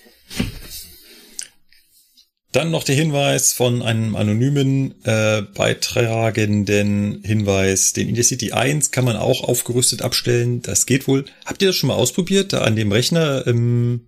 Dann 2.53 2.69
noch 2.69 2.84
der 2.84 2.95
Hinweis 2.95 3.51
von 3.51 3.81
einem 3.81 4.15
anonymen 4.15 4.93
äh, 5.05 5.41
beitragenden 5.41 7.23
Hinweis. 7.23 7.93
Den 7.93 8.07
Intercity 8.07 8.51
1 8.51 8.91
kann 8.91 9.05
man 9.05 9.17
auch 9.17 9.43
aufgerüstet 9.43 10.03
abstellen. 10.03 10.61
Das 10.61 10.85
geht 10.85 11.07
wohl. 11.07 11.25
Habt 11.45 11.63
ihr 11.63 11.69
das 11.69 11.75
schon 11.75 11.88
mal 11.88 11.95
ausprobiert, 11.95 12.53
da 12.53 12.61
an 12.61 12.75
dem 12.75 12.91
Rechner 12.91 13.47
im, 13.47 14.01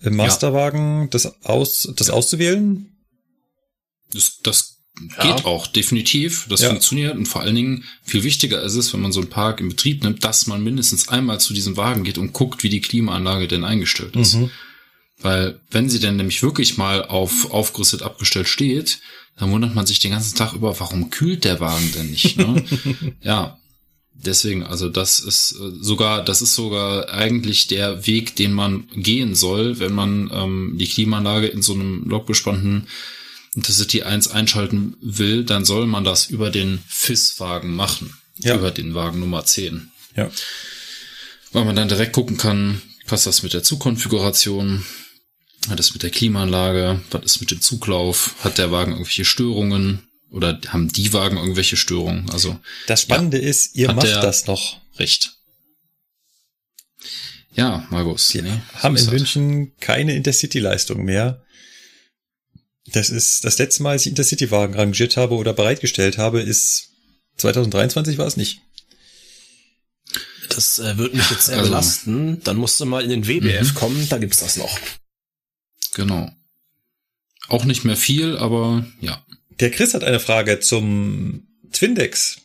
im 0.00 0.14
Masterwagen 0.14 1.02
ja. 1.02 1.06
das, 1.08 1.44
aus, 1.44 1.92
das 1.96 2.06
ja. 2.06 2.14
auszuwählen? 2.14 2.96
Das, 4.12 4.38
das 4.44 4.78
ja. 5.16 5.34
geht 5.34 5.44
auch, 5.44 5.66
definitiv. 5.66 6.46
Das 6.48 6.62
funktioniert. 6.62 7.16
Und 7.16 7.26
vor 7.26 7.40
allen 7.40 7.56
Dingen, 7.56 7.82
viel 8.04 8.22
wichtiger 8.22 8.62
ist 8.62 8.76
es, 8.76 8.92
wenn 8.92 9.00
man 9.00 9.10
so 9.10 9.18
einen 9.18 9.30
Park 9.30 9.60
in 9.60 9.68
Betrieb 9.68 10.04
nimmt, 10.04 10.22
dass 10.22 10.46
man 10.46 10.62
mindestens 10.62 11.08
einmal 11.08 11.40
zu 11.40 11.54
diesem 11.54 11.76
Wagen 11.76 12.04
geht 12.04 12.18
und 12.18 12.32
guckt, 12.32 12.62
wie 12.62 12.70
die 12.70 12.80
Klimaanlage 12.80 13.48
denn 13.48 13.64
eingestellt 13.64 14.14
ist. 14.14 14.34
Mhm. 14.34 14.52
Weil 15.20 15.60
wenn 15.70 15.90
sie 15.90 15.98
denn 15.98 16.16
nämlich 16.16 16.42
wirklich 16.42 16.76
mal 16.76 17.04
auf 17.04 17.50
aufgerüstet 17.50 18.02
abgestellt 18.02 18.48
steht, 18.48 19.00
dann 19.36 19.50
wundert 19.50 19.74
man 19.74 19.86
sich 19.86 19.98
den 19.98 20.12
ganzen 20.12 20.36
Tag 20.36 20.52
über, 20.52 20.78
warum 20.78 21.10
kühlt 21.10 21.44
der 21.44 21.60
Wagen 21.60 21.92
denn 21.92 22.10
nicht? 22.10 22.36
Ne? 22.36 22.64
ja, 23.22 23.58
deswegen, 24.14 24.64
also 24.64 24.88
das 24.88 25.20
ist 25.20 25.52
äh, 25.52 25.70
sogar, 25.80 26.24
das 26.24 26.42
ist 26.42 26.54
sogar 26.54 27.08
eigentlich 27.10 27.68
der 27.68 28.06
Weg, 28.06 28.36
den 28.36 28.52
man 28.52 28.88
gehen 28.94 29.34
soll, 29.34 29.78
wenn 29.78 29.92
man 29.92 30.30
ähm, 30.32 30.76
die 30.78 30.88
Klimaanlage 30.88 31.46
in 31.46 31.62
so 31.62 31.74
einem 31.74 32.04
lokbespannten 32.08 32.88
Intercity 33.54 34.02
1 34.02 34.28
einschalten 34.28 34.96
will, 35.00 35.44
dann 35.44 35.64
soll 35.64 35.86
man 35.86 36.04
das 36.04 36.26
über 36.26 36.50
den 36.50 36.80
FIS-Wagen 36.86 37.74
machen. 37.74 38.14
Ja. 38.38 38.56
Über 38.56 38.70
den 38.70 38.94
Wagen 38.94 39.20
Nummer 39.20 39.44
10. 39.44 39.90
Ja. 40.16 40.30
Weil 41.52 41.64
man 41.64 41.74
dann 41.74 41.88
direkt 41.88 42.12
gucken 42.12 42.36
kann, 42.36 42.82
passt 43.06 43.26
das 43.26 43.42
mit 43.42 43.54
der 43.54 43.62
Zugkonfiguration, 43.62 44.84
hat 45.68 45.80
es 45.80 45.92
mit 45.92 46.02
der 46.02 46.10
Klimaanlage? 46.10 47.00
Was 47.10 47.24
ist 47.24 47.40
mit 47.40 47.50
dem 47.50 47.60
Zuglauf? 47.60 48.34
Hat 48.40 48.58
der 48.58 48.70
Wagen 48.70 48.92
irgendwelche 48.92 49.24
Störungen? 49.24 50.08
Oder 50.30 50.60
haben 50.68 50.88
die 50.88 51.12
Wagen 51.12 51.36
irgendwelche 51.36 51.76
Störungen? 51.76 52.28
Also 52.30 52.58
das 52.86 53.02
Spannende 53.02 53.40
ja, 53.40 53.48
ist, 53.48 53.74
ihr 53.76 53.92
macht 53.92 54.06
das 54.06 54.46
noch. 54.46 54.80
Recht. 54.98 55.38
Ja, 57.54 57.86
Margus. 57.90 58.28
Die 58.28 58.42
nee, 58.42 58.60
haben 58.74 58.96
so 58.96 59.10
in 59.10 59.16
München 59.16 59.76
keine 59.80 60.14
Intercity-Leistung 60.14 61.04
mehr. 61.04 61.44
Das 62.86 63.10
ist 63.10 63.44
das 63.44 63.58
letzte 63.58 63.82
Mal, 63.82 63.92
als 63.92 64.02
ich 64.02 64.08
Intercity-Wagen 64.08 64.74
rangiert 64.74 65.16
habe 65.16 65.34
oder 65.34 65.52
bereitgestellt 65.52 66.18
habe, 66.18 66.40
ist 66.40 66.90
2023 67.36 68.18
war 68.18 68.26
es 68.26 68.36
nicht. 68.36 68.60
Das 70.50 70.78
äh, 70.78 70.96
wird 70.96 71.14
mich 71.14 71.30
jetzt 71.30 71.46
sehr 71.46 71.58
also, 71.58 71.70
belasten. 71.70 72.42
Dann 72.44 72.56
musst 72.56 72.80
du 72.80 72.86
mal 72.86 73.02
in 73.02 73.10
den 73.10 73.26
WBF 73.26 73.72
mhm. 73.72 73.74
kommen, 73.74 74.08
da 74.08 74.18
gibt's 74.18 74.38
das 74.38 74.56
noch. 74.56 74.78
Genau. 75.98 76.30
Auch 77.48 77.64
nicht 77.64 77.84
mehr 77.84 77.96
viel, 77.96 78.36
aber 78.36 78.86
ja. 79.00 79.20
Der 79.58 79.72
Chris 79.72 79.94
hat 79.94 80.04
eine 80.04 80.20
Frage 80.20 80.60
zum 80.60 81.48
Twindex. 81.72 82.42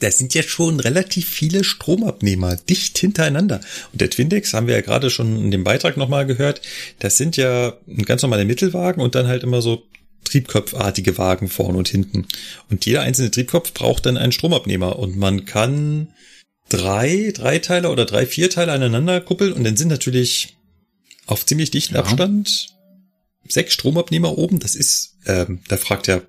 Da 0.00 0.10
sind 0.10 0.32
ja 0.32 0.42
schon 0.42 0.80
relativ 0.80 1.28
viele 1.28 1.64
Stromabnehmer 1.64 2.56
dicht 2.56 2.96
hintereinander. 2.96 3.60
Und 3.92 4.00
der 4.00 4.08
Twindex 4.08 4.54
haben 4.54 4.68
wir 4.68 4.74
ja 4.74 4.80
gerade 4.80 5.10
schon 5.10 5.36
in 5.36 5.50
dem 5.50 5.64
Beitrag 5.64 5.98
nochmal 5.98 6.24
gehört. 6.24 6.62
Das 6.98 7.18
sind 7.18 7.36
ja 7.36 7.76
ganz 8.06 8.22
normale 8.22 8.46
Mittelwagen 8.46 9.02
und 9.02 9.14
dann 9.14 9.28
halt 9.28 9.42
immer 9.42 9.60
so 9.60 9.86
Triebkopfartige 10.24 11.18
Wagen 11.18 11.48
vorne 11.48 11.76
und 11.76 11.88
hinten. 11.88 12.26
Und 12.70 12.86
jeder 12.86 13.02
einzelne 13.02 13.30
Triebkopf 13.30 13.74
braucht 13.74 14.06
dann 14.06 14.16
einen 14.16 14.32
Stromabnehmer. 14.32 14.98
Und 14.98 15.18
man 15.18 15.44
kann 15.44 16.08
drei 16.70 17.32
Dreiteiler 17.34 17.92
oder 17.92 18.06
drei 18.06 18.24
Vierteile 18.24 18.72
aneinander 18.72 19.20
kuppeln 19.20 19.52
und 19.52 19.64
dann 19.64 19.76
sind 19.76 19.88
natürlich 19.88 20.56
auf 21.26 21.46
ziemlich 21.46 21.70
dichten 21.70 21.94
ja. 21.94 22.00
Abstand 22.00 22.74
sechs 23.48 23.74
Stromabnehmer 23.74 24.38
oben. 24.38 24.58
Das 24.58 24.74
ist, 24.74 25.16
ähm, 25.26 25.60
da 25.68 25.76
fragt 25.76 26.08
er, 26.08 26.26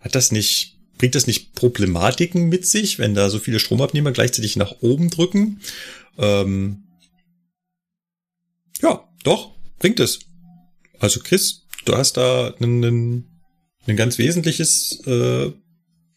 hat 0.00 0.14
das 0.14 0.32
nicht, 0.32 0.78
bringt 0.98 1.14
das 1.14 1.26
nicht 1.26 1.54
Problematiken 1.54 2.48
mit 2.48 2.66
sich, 2.66 2.98
wenn 2.98 3.14
da 3.14 3.30
so 3.30 3.38
viele 3.38 3.60
Stromabnehmer 3.60 4.12
gleichzeitig 4.12 4.56
nach 4.56 4.80
oben 4.80 5.10
drücken? 5.10 5.60
Ähm, 6.18 6.84
ja, 8.82 9.08
doch, 9.24 9.52
bringt 9.78 10.00
es. 10.00 10.20
Also 10.98 11.20
Chris, 11.20 11.66
du 11.84 11.96
hast 11.96 12.16
da 12.16 12.54
ein, 12.60 13.26
ganz 13.86 14.18
wesentliches 14.18 15.00
äh, 15.06 15.50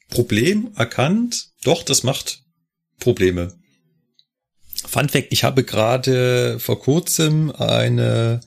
Problem 0.10 0.72
erkannt. 0.76 1.50
Doch, 1.64 1.84
das 1.84 2.04
macht 2.04 2.44
Probleme. 3.00 3.54
Fun 4.94 5.10
Fact, 5.10 5.30
ich 5.32 5.44
habe 5.44 5.64
gerade 5.64 6.60
vor 6.60 6.80
kurzem 6.80 7.52
eine 7.52 8.42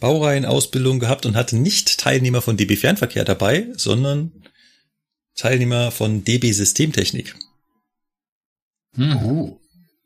Baureihenausbildung 0.00 0.98
gehabt 0.98 1.26
und 1.26 1.36
hatte 1.36 1.56
nicht 1.56 2.00
Teilnehmer 2.00 2.42
von 2.42 2.56
DB 2.56 2.74
Fernverkehr 2.74 3.24
dabei, 3.24 3.68
sondern 3.76 4.32
Teilnehmer 5.36 5.92
von 5.92 6.24
DB 6.24 6.50
Systemtechnik. 6.50 7.36
Hm. 8.96 9.16
Uh. 9.22 9.60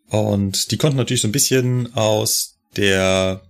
Und 0.09 0.71
die 0.71 0.77
konnten 0.77 0.99
natürlich 0.99 1.23
so 1.23 1.29
ein 1.29 1.33
bisschen 1.33 1.95
aus 1.95 2.59
der, 2.77 3.41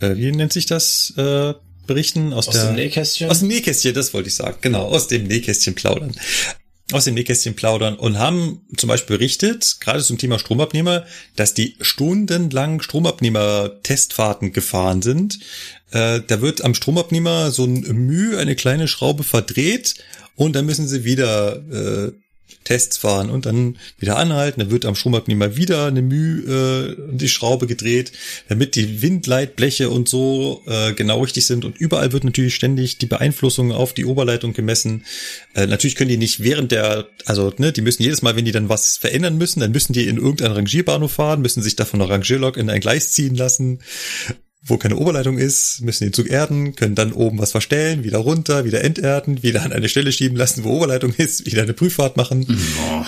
äh, 0.00 0.16
wie 0.16 0.30
nennt 0.32 0.52
sich 0.52 0.66
das, 0.66 1.14
äh, 1.16 1.54
berichten? 1.86 2.34
Aus, 2.34 2.48
aus 2.48 2.54
der, 2.56 2.66
dem 2.66 2.74
Nähkästchen? 2.74 3.30
Aus 3.30 3.38
dem 3.38 3.48
Nähkästchen, 3.48 3.94
das 3.94 4.12
wollte 4.12 4.28
ich 4.28 4.34
sagen. 4.34 4.58
Genau, 4.60 4.84
aus 4.84 5.08
dem 5.08 5.24
Nähkästchen 5.24 5.74
plaudern 5.74 6.14
aus 6.92 7.04
dem 7.04 7.14
Nähkästchen 7.14 7.56
plaudern 7.56 7.96
und 7.96 8.18
haben 8.18 8.64
zum 8.76 8.88
Beispiel 8.88 9.16
berichtet, 9.16 9.78
gerade 9.80 10.02
zum 10.02 10.18
Thema 10.18 10.38
Stromabnehmer, 10.38 11.04
dass 11.34 11.52
die 11.52 11.76
stundenlang 11.80 12.80
Stromabnehmer-Testfahrten 12.80 14.52
gefahren 14.52 15.02
sind. 15.02 15.40
Äh, 15.90 16.20
da 16.26 16.40
wird 16.40 16.64
am 16.64 16.74
Stromabnehmer 16.74 17.50
so 17.50 17.64
ein 17.64 17.80
Mühe, 17.80 18.38
eine 18.38 18.54
kleine 18.54 18.86
Schraube 18.86 19.24
verdreht 19.24 19.96
und 20.36 20.54
dann 20.54 20.66
müssen 20.66 20.86
sie 20.86 21.04
wieder 21.04 21.56
äh, 21.56 22.12
Tests 22.66 22.98
fahren 22.98 23.30
und 23.30 23.46
dann 23.46 23.78
wieder 23.98 24.18
anhalten. 24.18 24.60
Dann 24.60 24.70
wird 24.70 24.84
am 24.84 24.94
Stromabnehmer 24.94 25.56
wieder 25.56 25.86
eine 25.86 26.02
Mühe 26.02 26.42
äh, 26.42 27.16
die 27.16 27.28
Schraube 27.28 27.66
gedreht, 27.66 28.12
damit 28.48 28.74
die 28.74 29.00
Windleitbleche 29.00 29.88
und 29.88 30.08
so 30.08 30.62
äh, 30.66 30.92
genau 30.92 31.22
richtig 31.22 31.46
sind. 31.46 31.64
Und 31.64 31.78
überall 31.78 32.12
wird 32.12 32.24
natürlich 32.24 32.54
ständig 32.54 32.98
die 32.98 33.06
Beeinflussung 33.06 33.72
auf 33.72 33.94
die 33.94 34.04
Oberleitung 34.04 34.52
gemessen. 34.52 35.04
Äh, 35.54 35.66
natürlich 35.66 35.96
können 35.96 36.10
die 36.10 36.18
nicht 36.18 36.42
während 36.42 36.72
der, 36.72 37.06
also 37.24 37.52
ne, 37.56 37.72
die 37.72 37.82
müssen 37.82 38.02
jedes 38.02 38.22
Mal, 38.22 38.36
wenn 38.36 38.44
die 38.44 38.52
dann 38.52 38.68
was 38.68 38.98
verändern 38.98 39.38
müssen, 39.38 39.60
dann 39.60 39.70
müssen 39.70 39.92
die 39.92 40.06
in 40.06 40.16
irgendeinen 40.16 40.52
Rangierbahnhof 40.52 41.12
fahren, 41.12 41.40
müssen 41.40 41.62
sich 41.62 41.76
davon 41.76 42.02
eine 42.02 42.10
Rangierlok 42.10 42.56
in 42.56 42.68
ein 42.68 42.80
Gleis 42.80 43.12
ziehen 43.12 43.36
lassen 43.36 43.78
wo 44.66 44.76
keine 44.76 44.96
Oberleitung 44.96 45.38
ist, 45.38 45.80
müssen 45.82 46.04
den 46.04 46.12
Zug 46.12 46.28
erden, 46.28 46.74
können 46.74 46.96
dann 46.96 47.12
oben 47.12 47.38
was 47.38 47.52
verstellen, 47.52 48.02
wieder 48.02 48.18
runter, 48.18 48.64
wieder 48.64 48.82
enterden, 48.82 49.42
wieder 49.42 49.62
an 49.62 49.72
eine 49.72 49.88
Stelle 49.88 50.10
schieben 50.10 50.36
lassen, 50.36 50.64
wo 50.64 50.70
Oberleitung 50.70 51.14
ist, 51.16 51.46
wieder 51.46 51.62
eine 51.62 51.72
Prüffahrt 51.72 52.16
machen. 52.16 52.46
Oh, 52.48 53.04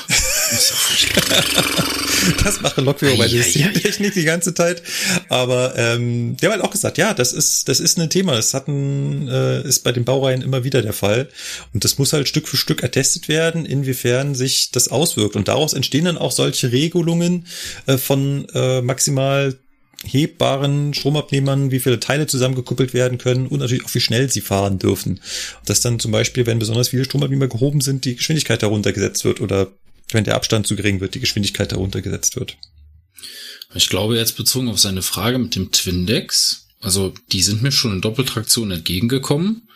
das 2.45 2.61
machen 2.61 2.85
Lokführer 2.85 3.17
bei 3.17 3.29
der 3.29 3.43
Systemtechnik 3.43 4.15
die 4.15 4.25
ganze 4.25 4.55
Zeit. 4.55 4.83
Aber 5.29 5.77
ähm, 5.77 6.37
der 6.37 6.53
hat 6.53 6.61
auch 6.61 6.71
gesagt, 6.71 6.99
ja, 6.99 7.13
das 7.15 7.33
ist 7.33 7.69
das 7.69 7.81
ist 7.81 7.99
ein 7.99 8.11
Thema. 8.11 8.35
Das 8.37 8.55
hatten 8.55 9.29
äh, 9.29 9.63
ist 9.63 9.85
bei 9.85 9.93
den 9.93 10.05
Baureihen 10.05 10.43
immer 10.43 10.65
wieder 10.65 10.83
der 10.83 10.93
Fall 10.93 11.29
und 11.75 11.85
das 11.85 11.99
muss 11.99 12.13
halt 12.13 12.29
Stück 12.29 12.49
für 12.49 12.57
Stück 12.57 12.85
attestet 12.85 13.29
werden, 13.29 13.67
inwiefern 13.67 14.35
sich 14.35 14.71
das 14.71 14.89
auswirkt 14.89 15.37
und 15.37 15.49
daraus 15.49 15.73
entstehen 15.73 16.05
dann 16.05 16.19
auch 16.19 16.33
solche 16.33 16.71
Regelungen 16.73 17.47
äh, 17.87 17.99
von 17.99 18.47
äh, 18.55 18.81
maximal 18.81 19.59
hebbaren 20.05 20.95
Stromabnehmern, 20.95 21.71
wie 21.71 21.81
viele 21.81 22.01
Teile 22.01 22.27
zusammengekuppelt 22.27 22.95
werden 22.95 23.19
können 23.19 23.47
und 23.47 23.59
natürlich 23.59 23.85
auch 23.85 23.95
wie 23.95 24.01
schnell 24.01 24.31
sie 24.31 24.41
fahren 24.41 24.79
dürfen. 24.79 25.21
Dass 25.65 25.81
dann 25.81 25.99
zum 25.99 26.13
Beispiel, 26.13 26.47
wenn 26.47 26.59
besonders 26.59 26.91
viele 26.91 27.05
Stromabnehmer 27.05 27.49
gehoben 27.49 27.81
sind, 27.81 28.05
die 28.05 28.17
Geschwindigkeit 28.17 28.63
darunter 28.63 28.93
gesetzt 28.93 29.25
wird 29.25 29.41
oder 29.41 29.69
wenn 30.11 30.25
der 30.25 30.37
Abstand 30.37 30.67
zu 30.67 30.77
gering 30.77 31.01
wird, 31.01 31.15
die 31.15 31.21
Geschwindigkeit 31.21 31.73
darunter 31.73 32.01
gesetzt 32.01 32.37
wird. 32.37 32.57
Ich 33.75 33.89
glaube 33.89 34.17
jetzt 34.17 34.37
bezogen 34.37 34.69
auf 34.69 34.79
seine 34.79 35.03
Frage 35.03 35.39
mit 35.39 35.55
dem 35.55 35.73
Twindex, 35.73 36.69
also 36.81 37.13
die 37.33 37.43
sind 37.43 37.63
mir 37.63 37.73
schon 37.73 37.93
in 37.93 38.01
Doppeltraktion 38.01 38.71
entgegengekommen. 38.71 39.69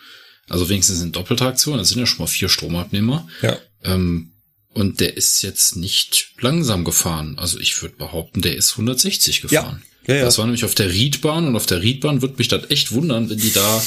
Also 0.49 0.69
wenigstens 0.69 1.01
in 1.01 1.11
Doppeltraktion, 1.11 1.77
das 1.77 1.89
sind 1.89 1.99
ja 1.99 2.05
schon 2.05 2.19
mal 2.19 2.27
vier 2.27 2.49
Stromabnehmer. 2.49 3.27
Ja. 3.41 3.57
Ähm, 3.83 4.31
und 4.69 4.99
der 4.99 5.15
ist 5.17 5.43
jetzt 5.43 5.75
nicht 5.75 6.33
langsam 6.39 6.83
gefahren. 6.83 7.37
Also 7.37 7.59
ich 7.59 7.81
würde 7.81 7.95
behaupten, 7.95 8.41
der 8.41 8.55
ist 8.55 8.71
160 8.71 9.41
gefahren. 9.41 9.81
Ja. 9.83 9.92
Ja, 10.07 10.15
ja. 10.15 10.25
Das 10.25 10.37
war 10.37 10.45
nämlich 10.45 10.65
auf 10.65 10.75
der 10.75 10.91
Riedbahn 10.91 11.47
und 11.47 11.55
auf 11.55 11.65
der 11.65 11.81
Riedbahn 11.81 12.21
würde 12.21 12.35
mich 12.37 12.47
das 12.47 12.69
echt 12.69 12.91
wundern, 12.91 13.29
wenn 13.29 13.37
die 13.37 13.53
da 13.53 13.81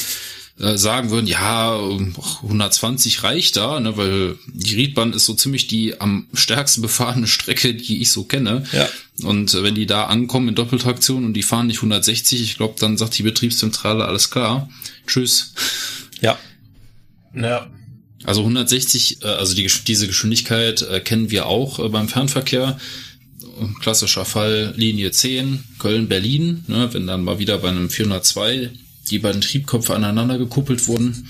äh, 0.59 0.75
sagen 0.75 1.11
würden, 1.11 1.27
ja, 1.27 1.79
120 2.41 3.21
reicht 3.21 3.57
da, 3.57 3.79
ne, 3.79 3.95
weil 3.95 4.37
die 4.47 4.73
Riedbahn 4.73 5.13
ist 5.13 5.25
so 5.25 5.35
ziemlich 5.35 5.67
die 5.67 6.01
am 6.01 6.25
stärksten 6.33 6.81
befahrene 6.81 7.27
Strecke, 7.27 7.75
die 7.75 8.01
ich 8.01 8.11
so 8.11 8.23
kenne. 8.23 8.63
Ja. 8.71 8.89
Und 9.21 9.53
äh, 9.53 9.61
wenn 9.61 9.75
die 9.75 9.85
da 9.85 10.05
ankommen 10.05 10.49
in 10.49 10.55
Doppeltraktion 10.55 11.25
und 11.25 11.33
die 11.33 11.43
fahren 11.43 11.67
nicht 11.67 11.77
160, 11.77 12.41
ich 12.41 12.57
glaube, 12.57 12.73
dann 12.79 12.97
sagt 12.97 13.17
die 13.19 13.23
Betriebszentrale, 13.23 14.05
alles 14.05 14.31
klar, 14.31 14.67
tschüss. 15.05 15.53
Ja. 16.21 16.39
Ja. 17.35 17.67
Also 18.23 18.41
160, 18.41 19.23
äh, 19.23 19.27
also 19.27 19.53
die, 19.53 19.69
diese 19.85 20.07
Geschwindigkeit 20.07 20.81
äh, 20.81 21.01
kennen 21.01 21.29
wir 21.29 21.45
auch 21.45 21.77
äh, 21.77 21.89
beim 21.89 22.09
Fernverkehr 22.09 22.79
klassischer 23.79 24.25
Fall 24.25 24.73
Linie 24.75 25.11
10, 25.11 25.63
Köln-Berlin, 25.79 26.63
ne, 26.67 26.93
wenn 26.93 27.07
dann 27.07 27.23
mal 27.23 27.39
wieder 27.39 27.57
bei 27.59 27.69
einem 27.69 27.89
402 27.89 28.71
die 29.09 29.19
beiden 29.19 29.41
Triebköpfe 29.41 29.95
aneinander 29.95 30.37
gekuppelt 30.37 30.87
wurden, 30.87 31.29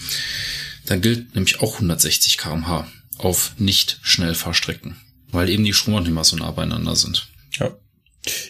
dann 0.85 1.01
gilt 1.01 1.35
nämlich 1.35 1.61
auch 1.61 1.75
160 1.75 2.37
kmh 2.37 2.87
auf 3.17 3.53
nicht 3.57 3.99
Schnellfahrstrecken, 4.01 4.95
weil 5.31 5.49
eben 5.49 5.63
die 5.63 5.73
Stromabnehmer 5.73 6.23
so 6.23 6.37
nah 6.37 6.51
beieinander 6.51 6.95
sind. 6.95 7.27
Ja. 7.59 7.75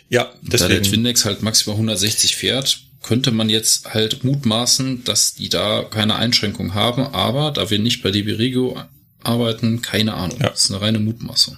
Ja, 0.09 0.31
deswegen. 0.41 0.59
Da 0.59 0.67
der 0.67 0.83
Twindex 0.83 1.25
halt 1.25 1.43
maximal 1.43 1.75
160 1.75 2.35
fährt, 2.35 2.81
könnte 3.03 3.31
man 3.31 3.49
jetzt 3.49 3.93
halt 3.93 4.23
mutmaßen, 4.23 5.03
dass 5.03 5.33
die 5.33 5.49
da 5.49 5.83
keine 5.83 6.15
Einschränkung 6.15 6.73
haben, 6.73 7.01
aber 7.01 7.51
da 7.51 7.69
wir 7.69 7.79
nicht 7.79 8.01
bei 8.03 8.11
DB 8.11 8.33
Regio 8.33 8.81
arbeiten, 9.23 9.81
keine 9.81 10.15
Ahnung. 10.15 10.39
Ja. 10.39 10.49
Das 10.49 10.63
ist 10.63 10.71
eine 10.71 10.81
reine 10.81 10.99
Mutmaßung. 10.99 11.57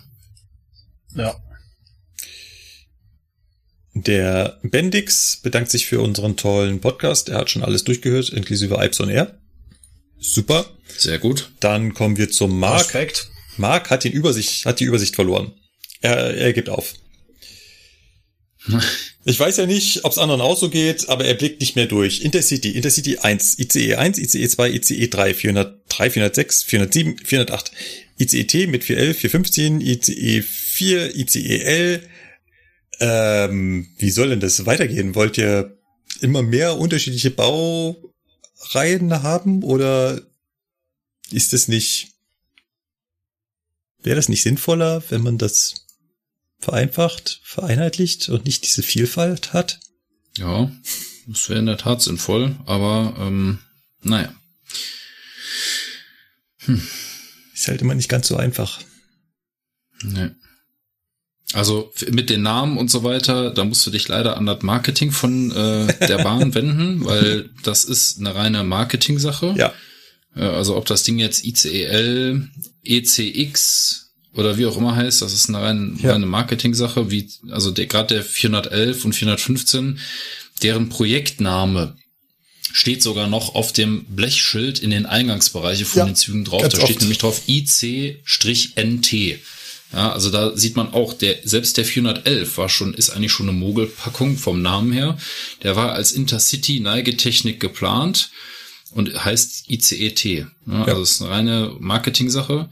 Ja. 1.16 1.36
Der 4.06 4.60
Bendix 4.64 5.38
bedankt 5.42 5.72
sich 5.72 5.86
für 5.86 6.02
unseren 6.02 6.38
tollen 6.38 6.80
Podcast. 6.80 7.30
Er 7.30 7.40
hat 7.40 7.50
schon 7.50 7.64
alles 7.64 7.84
durchgehört, 7.84 8.30
inklusive 8.30 8.76
Ipes 8.76 9.02
on 9.02 9.10
Air. 9.10 9.38
Super. 10.20 10.66
Sehr 10.98 11.20
gut. 11.20 11.52
Dann 11.60 11.94
kommen 11.94 12.18
wir 12.18 12.30
zum 12.30 12.60
Mark. 12.60 12.90
Perfekt. 12.90 13.30
Mark 13.58 13.90
hat, 13.90 14.04
den 14.04 14.14
Übersicht, 14.14 14.66
hat 14.66 14.80
die 14.80 14.86
Übersicht 14.86 15.16
verloren. 15.16 15.54
Er, 16.02 16.36
er 16.36 16.54
gibt 16.54 16.70
auf. 16.70 16.94
Ich 19.26 19.40
weiß 19.40 19.58
ja 19.58 19.66
nicht, 19.66 20.06
ob 20.06 20.14
es 20.14 20.18
anderen 20.18 20.42
auch 20.42 20.58
so 20.58 20.70
geht, 20.70 21.10
aber 21.10 21.26
er 21.26 21.34
blickt 21.34 21.60
nicht 21.60 21.76
mehr 21.76 21.86
durch. 21.86 22.22
Intercity, 22.22 22.72
Intercity 22.72 23.18
1, 23.18 23.60
ICE 23.60 23.96
1, 23.96 24.18
ICE 24.18 24.48
2, 24.48 24.72
ICE 24.72 25.08
3, 25.08 25.34
403, 25.34 26.10
406, 26.10 26.64
407, 26.64 27.18
408, 27.26 27.72
ICET 28.18 28.70
mit 28.70 28.86
411, 28.86 29.18
415, 29.20 29.82
ICE 29.82 30.42
4, 30.42 31.16
ICE 31.18 31.60
L, 31.60 32.10
ähm, 33.00 33.88
wie 33.98 34.12
soll 34.12 34.30
denn 34.30 34.40
das 34.40 34.66
weitergehen? 34.66 35.16
Wollt 35.16 35.38
ihr 35.38 35.78
immer 36.22 36.42
mehr 36.42 36.78
unterschiedliche 36.78 37.32
Baureihen 37.32 38.04
haben 39.24 39.64
oder 39.64 40.22
ist 41.32 41.54
es 41.54 41.68
nicht, 41.68 42.14
wäre 44.02 44.16
das 44.16 44.30
nicht 44.30 44.42
sinnvoller, 44.42 45.04
wenn 45.10 45.22
man 45.22 45.38
das 45.38 45.86
vereinfacht, 46.60 47.42
vereinheitlicht 47.44 48.30
und 48.30 48.46
nicht 48.46 48.64
diese 48.64 48.84
Vielfalt 48.84 49.54
hat. 49.54 49.80
Ja, 50.38 50.72
das 51.28 51.50
wäre 51.50 51.60
in 51.60 51.66
der 51.66 51.78
Tat 51.78 52.02
sinnvoll, 52.02 52.58
aber 52.66 53.16
ähm, 53.18 53.60
naja. 54.02 54.34
Hm. 56.60 56.82
Ist 57.54 57.68
halt 57.68 57.82
immer 57.82 57.96
nicht 57.96 58.10
ganz 58.10 58.28
so 58.28 58.36
einfach. 58.36 58.82
Nee. 60.04 60.32
Also 61.54 61.92
mit 62.12 62.30
den 62.30 62.44
Namen 62.44 62.78
und 62.78 62.92
so 62.92 63.04
weiter, 63.04 63.50
da 63.50 63.64
musst 63.64 63.86
du 63.86 63.90
dich 63.90 64.08
leider 64.08 64.38
an 64.38 64.46
das 64.46 64.62
Marketing 64.62 65.12
von 65.12 65.52
äh, 65.52 66.08
der 66.08 66.24
Bahn 66.24 66.54
wenden, 66.54 67.06
weil 67.06 67.50
das 67.64 67.86
ist 67.86 68.20
eine 68.20 68.36
reine 68.36 68.64
Marketing-Sache. 68.64 69.56
Ja. 69.58 69.74
Äh, 70.36 70.42
also 70.42 70.78
ob 70.78 70.86
das 70.86 71.04
Ding 71.04 71.18
jetzt 71.18 71.44
ICEL, 71.44 72.48
ECX 72.84 74.12
oder 74.34 74.60
wie 74.60 74.68
auch 74.68 74.78
immer 74.78 74.96
heißt, 74.96 75.24
das 75.24 75.34
ist 75.34 75.50
eine 75.50 75.62
reine, 75.62 75.98
ja. 76.02 76.12
reine 76.12 76.28
Marketing-Sache, 76.28 77.10
wie 77.10 77.28
also 77.50 77.72
der 77.72 77.88
gerade 77.88 78.14
der 78.14 78.24
411 78.24 79.06
und 79.06 79.14
415, 79.14 80.00
deren 80.62 80.90
Projektname 80.90 81.96
steht 82.72 83.02
sogar 83.02 83.28
noch 83.28 83.56
auf 83.56 83.74
dem 83.74 84.06
Blechschild 84.06 84.78
in 84.78 84.92
den 84.92 85.08
Eingangsbereiche 85.08 85.86
von 85.86 86.00
ja, 86.00 86.06
den 86.06 86.16
Zügen 86.16 86.46
drauf. 86.46 86.62
Da 86.62 86.70
steht 86.70 86.84
oft. 86.84 87.00
nämlich 87.02 87.18
drauf 87.18 87.42
IC-NT. 87.48 89.40
Ja, 89.91 90.11
also 90.11 90.30
da 90.30 90.56
sieht 90.56 90.76
man 90.76 90.94
auch, 90.94 91.14
der, 91.14 91.38
selbst 91.44 91.78
der 91.78 91.86
411 91.86 92.57
war 92.57 92.70
schon, 92.70 92.94
ist 92.94 93.10
eigentlich 93.10 93.32
schon 93.32 93.49
eine 93.49 93.57
Mogelpackung 93.57 94.38
vom 94.38 94.61
Namen 94.61 94.91
her. 94.91 95.18
Der 95.64 95.76
war 95.76 95.94
als 95.94 96.11
Intercity 96.11 96.80
Neigetechnik 96.80 97.60
geplant 97.60 98.30
und 98.91 99.26
heißt 99.26 99.70
ICET. 99.70 100.24
Ja, 100.26 100.48
ja. 100.68 100.86
Also 100.86 101.02
es 101.02 101.11
ist 101.11 101.22
eine 101.22 101.32
reine 101.32 101.76
Marketing-Sache. 101.80 102.70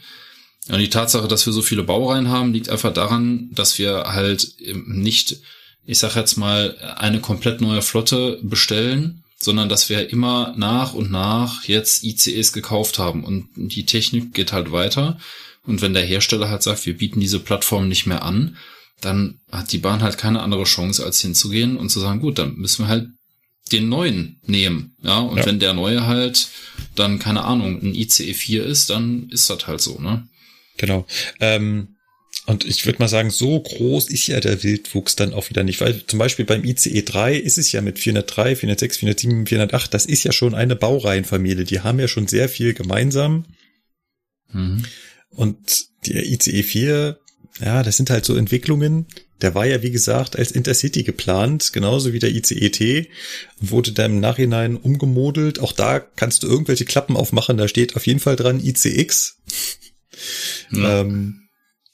Und 0.70 0.80
die 0.80 0.90
Tatsache, 0.90 1.28
dass 1.28 1.46
wir 1.46 1.54
so 1.54 1.62
viele 1.62 1.84
Baureihen 1.84 2.30
haben, 2.30 2.54
liegt 2.54 2.70
einfach 2.70 2.94
daran, 2.94 3.50
dass 3.52 3.80
wir 3.80 4.04
halt 4.08 4.56
nicht, 4.60 5.38
ich 5.86 5.98
sag 5.98 6.16
jetzt 6.16 6.38
mal, 6.38 6.78
eine 6.98 7.20
komplett 7.20 7.62
neue 7.62 7.82
Flotte 7.82 8.40
bestellen, 8.44 9.24
sondern 9.40 9.70
dass 9.70 9.90
wir 9.90 10.10
immer 10.10 10.54
nach 10.58 10.94
und 10.94 11.10
nach 11.10 11.64
jetzt 11.64 12.04
ICEs 12.04 12.54
gekauft 12.54 13.00
haben 13.00 13.24
und 13.24 13.50
die 13.56 13.86
Technik 13.86 14.34
geht 14.34 14.52
halt 14.52 14.72
weiter. 14.72 15.18
Und 15.68 15.82
wenn 15.82 15.94
der 15.94 16.06
Hersteller 16.06 16.50
halt 16.50 16.64
sagt, 16.64 16.86
wir 16.86 16.98
bieten 16.98 17.20
diese 17.20 17.40
Plattform 17.40 17.88
nicht 17.88 18.08
mehr 18.08 18.24
an, 18.24 18.58
dann 19.02 19.40
hat 19.52 19.72
die 19.72 19.78
Bahn 19.78 20.02
halt 20.02 20.18
keine 20.18 20.42
andere 20.42 20.64
Chance, 20.64 21.06
als 21.06 21.22
hinzugehen 21.22 21.78
und 21.78 21.90
zu 21.90 22.00
sagen, 22.00 22.20
gut, 22.20 22.40
dann 22.40 22.56
müssen 22.56 22.86
wir 22.86 22.88
halt 22.88 23.10
den 23.72 23.90
neuen 23.90 24.40
nehmen. 24.46 24.96
Ja, 25.04 25.20
und 25.20 25.38
ja. 25.38 25.46
wenn 25.46 25.60
der 25.60 25.74
neue 25.74 26.08
halt 26.08 26.48
dann, 26.96 27.20
keine 27.20 27.44
Ahnung, 27.44 27.82
ein 27.82 27.94
ICE 27.94 28.34
4 28.34 28.66
ist, 28.66 28.90
dann 28.90 29.30
ist 29.30 29.50
das 29.50 29.68
halt 29.68 29.82
so, 29.82 30.00
ne? 30.00 30.28
Genau. 30.78 31.06
Ähm, 31.40 31.90
und 32.46 32.66
ich 32.66 32.86
würde 32.86 33.00
mal 33.00 33.10
sagen, 33.10 33.30
so 33.30 33.60
groß 33.60 34.10
ist 34.10 34.28
ja 34.28 34.40
der 34.40 34.64
Wildwuchs 34.64 35.18
dann 35.18 35.34
auch 35.34 35.50
wieder 35.50 35.64
nicht, 35.64 35.82
weil 35.82 36.06
zum 36.06 36.18
Beispiel 36.18 36.46
beim 36.46 36.64
ICE 36.64 37.02
3 37.02 37.36
ist 37.36 37.58
es 37.58 37.74
ja 37.74 37.82
mit 37.82 38.00
403, 38.00 38.56
406, 38.56 38.98
407, 39.00 39.48
408, 39.48 39.94
das 39.94 40.06
ist 40.06 40.24
ja 40.24 40.32
schon 40.32 40.56
eine 40.56 40.78
Baureihenfamilie. 40.78 41.66
Die 41.66 41.82
haben 41.82 42.00
ja 42.00 42.08
schon 42.08 42.28
sehr 42.28 42.48
viel 42.48 42.74
gemeinsam. 42.74 43.46
Mhm. 44.54 44.86
Und 45.38 45.86
der 46.08 46.26
ICE 46.26 46.64
4, 46.64 47.20
ja, 47.60 47.84
das 47.84 47.96
sind 47.96 48.10
halt 48.10 48.26
so 48.26 48.36
Entwicklungen. 48.36 49.06
Der 49.40 49.54
war 49.54 49.68
ja, 49.68 49.84
wie 49.84 49.92
gesagt, 49.92 50.36
als 50.36 50.52
Intercity 50.52 51.04
geplant, 51.04 51.74
genauso 51.74 52.12
wie 52.12 52.18
der 52.18 52.32
ICET, 52.32 53.08
wurde 53.60 53.92
dann 53.92 54.14
im 54.14 54.20
Nachhinein 54.20 54.76
umgemodelt. 54.76 55.60
Auch 55.60 55.74
da 55.74 56.00
kannst 56.00 56.42
du 56.42 56.48
irgendwelche 56.48 56.86
Klappen 56.86 57.16
aufmachen, 57.16 57.56
da 57.56 57.68
steht 57.68 57.96
auf 57.96 58.08
jeden 58.08 58.20
Fall 58.20 58.36
dran 58.36 58.60
ICX. 58.60 59.38
Ja. 60.72 61.02
Ähm, 61.02 61.48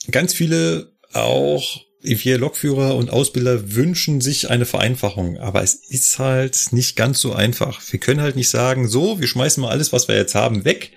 ganz 0.09 0.33
viele 0.33 0.93
auch 1.11 1.81
wir 2.01 2.37
Lokführer 2.37 2.95
und 2.95 3.09
Ausbilder 3.09 3.75
wünschen 3.75 4.21
sich 4.21 4.49
eine 4.49 4.65
Vereinfachung, 4.65 5.37
aber 5.37 5.63
es 5.63 5.73
ist 5.73 6.19
halt 6.19 6.71
nicht 6.71 6.95
ganz 6.95 7.19
so 7.19 7.33
einfach. 7.33 7.81
Wir 7.91 7.99
können 7.99 8.21
halt 8.21 8.35
nicht 8.35 8.49
sagen, 8.49 8.87
so, 8.89 9.19
wir 9.19 9.27
schmeißen 9.27 9.61
mal 9.61 9.69
alles, 9.69 9.93
was 9.93 10.07
wir 10.07 10.15
jetzt 10.15 10.35
haben, 10.35 10.65
weg 10.65 10.91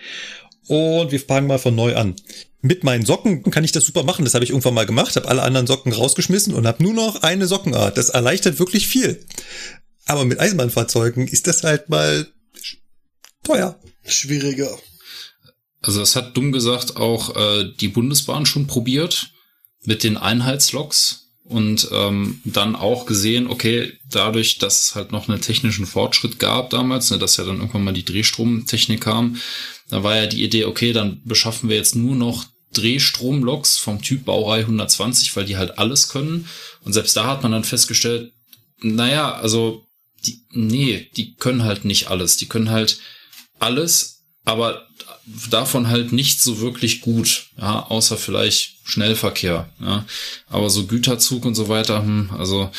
und 0.68 1.12
wir 1.12 1.20
fangen 1.20 1.46
mal 1.46 1.58
von 1.58 1.74
neu 1.74 1.96
an. 1.96 2.16
Mit 2.62 2.84
meinen 2.84 3.06
Socken 3.06 3.42
kann 3.50 3.64
ich 3.64 3.72
das 3.72 3.84
super 3.84 4.02
machen. 4.02 4.24
Das 4.24 4.34
habe 4.34 4.44
ich 4.44 4.50
irgendwann 4.50 4.74
mal 4.74 4.86
gemacht, 4.86 5.14
habe 5.16 5.28
alle 5.28 5.42
anderen 5.42 5.66
Socken 5.66 5.92
rausgeschmissen 5.92 6.54
und 6.54 6.66
habe 6.66 6.82
nur 6.82 6.94
noch 6.94 7.22
eine 7.22 7.46
Sockenart. 7.46 7.96
Das 7.96 8.08
erleichtert 8.08 8.58
wirklich 8.58 8.88
viel. 8.88 9.24
Aber 10.06 10.24
mit 10.24 10.40
Eisenbahnfahrzeugen 10.40 11.28
ist 11.28 11.46
das 11.46 11.62
halt 11.62 11.88
mal 11.88 12.26
teuer. 13.44 13.78
Schwieriger. 14.04 14.76
Also 15.80 16.00
das 16.00 16.16
hat 16.16 16.36
dumm 16.36 16.52
gesagt 16.52 16.96
auch 16.96 17.36
äh, 17.36 17.72
die 17.80 17.88
Bundesbahn 17.88 18.46
schon 18.46 18.66
probiert 18.66 19.30
mit 19.84 20.02
den 20.02 20.16
Einheitsloks 20.16 21.26
und 21.44 21.88
ähm, 21.92 22.40
dann 22.44 22.74
auch 22.74 23.06
gesehen, 23.06 23.46
okay, 23.46 23.92
dadurch, 24.10 24.58
dass 24.58 24.82
es 24.82 24.94
halt 24.96 25.12
noch 25.12 25.28
einen 25.28 25.40
technischen 25.40 25.86
Fortschritt 25.86 26.40
gab 26.40 26.70
damals, 26.70 27.10
ne, 27.10 27.18
dass 27.18 27.36
ja 27.36 27.44
dann 27.44 27.58
irgendwann 27.58 27.84
mal 27.84 27.94
die 27.94 28.04
Drehstromtechnik 28.04 29.00
kam, 29.00 29.36
da 29.88 30.02
war 30.02 30.16
ja 30.16 30.26
die 30.26 30.42
Idee, 30.42 30.64
okay, 30.64 30.92
dann 30.92 31.20
beschaffen 31.24 31.68
wir 31.68 31.76
jetzt 31.76 31.94
nur 31.94 32.16
noch 32.16 32.44
Drehstromloks 32.72 33.78
vom 33.78 34.02
Typ 34.02 34.24
Baureihe 34.24 34.62
120, 34.62 35.34
weil 35.36 35.44
die 35.44 35.56
halt 35.56 35.78
alles 35.78 36.08
können. 36.08 36.48
Und 36.84 36.92
selbst 36.92 37.16
da 37.16 37.26
hat 37.26 37.42
man 37.42 37.52
dann 37.52 37.64
festgestellt, 37.64 38.32
naja, 38.80 39.34
also, 39.34 39.86
die, 40.26 40.40
nee, 40.50 41.08
die 41.16 41.34
können 41.34 41.64
halt 41.64 41.84
nicht 41.84 42.08
alles. 42.08 42.36
Die 42.36 42.46
können 42.46 42.70
halt 42.70 42.98
alles, 43.58 44.22
aber 44.44 44.86
davon 45.50 45.88
halt 45.88 46.12
nicht 46.12 46.40
so 46.40 46.60
wirklich 46.60 47.00
gut, 47.00 47.46
ja, 47.58 47.86
außer 47.86 48.16
vielleicht 48.16 48.76
Schnellverkehr, 48.84 49.68
ja. 49.80 50.04
Aber 50.48 50.70
so 50.70 50.86
Güterzug 50.86 51.44
und 51.44 51.54
so 51.54 51.68
weiter, 51.68 52.02
hm, 52.02 52.30
also 52.36 52.70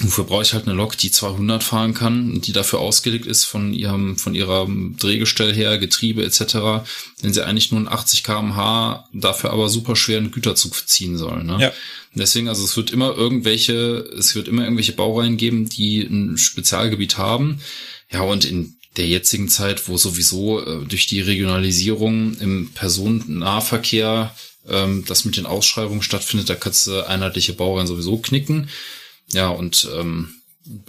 Wofür 0.00 0.24
brauche 0.24 0.42
ich 0.42 0.52
halt 0.52 0.66
eine 0.66 0.76
Lok, 0.76 0.96
die 0.96 1.10
200 1.10 1.64
fahren 1.64 1.92
kann 1.92 2.32
und 2.32 2.46
die 2.46 2.52
dafür 2.52 2.78
ausgelegt 2.78 3.26
ist 3.26 3.44
von 3.44 3.72
ihrem, 3.72 4.16
von 4.16 4.34
ihrem 4.34 4.96
Drehgestell 4.96 5.52
her, 5.52 5.76
Getriebe 5.78 6.24
etc., 6.24 6.86
wenn 7.20 7.32
sie 7.32 7.44
eigentlich 7.44 7.72
nur 7.72 7.78
einen 7.78 7.88
80 7.88 8.22
kmh 8.22 9.08
dafür 9.12 9.50
aber 9.50 9.68
super 9.68 9.96
schweren 9.96 10.30
Güterzug 10.30 10.88
ziehen 10.88 11.18
soll. 11.18 11.42
Ne? 11.42 11.58
Ja. 11.60 11.72
Deswegen, 12.14 12.48
also 12.48 12.64
es 12.64 12.76
wird 12.76 12.92
immer 12.92 13.16
irgendwelche, 13.16 14.08
es 14.16 14.36
wird 14.36 14.46
immer 14.46 14.62
irgendwelche 14.62 14.92
Baureihen 14.92 15.36
geben, 15.36 15.68
die 15.68 16.02
ein 16.02 16.38
Spezialgebiet 16.38 17.18
haben. 17.18 17.60
Ja, 18.12 18.22
und 18.22 18.44
in 18.44 18.76
der 18.96 19.06
jetzigen 19.06 19.48
Zeit, 19.48 19.88
wo 19.88 19.96
sowieso 19.96 20.64
äh, 20.64 20.84
durch 20.86 21.06
die 21.06 21.20
Regionalisierung 21.20 22.36
im 22.38 22.70
Personennahverkehr 22.72 24.34
ähm, 24.68 25.04
das 25.06 25.24
mit 25.24 25.36
den 25.36 25.46
Ausschreibungen 25.46 26.02
stattfindet, 26.02 26.48
da 26.48 26.54
kannst 26.54 26.86
du 26.86 27.06
einheitliche 27.06 27.52
Baureihen 27.52 27.86
sowieso 27.86 28.18
knicken. 28.18 28.68
Ja, 29.32 29.48
und 29.48 29.88
ähm, 29.94 30.34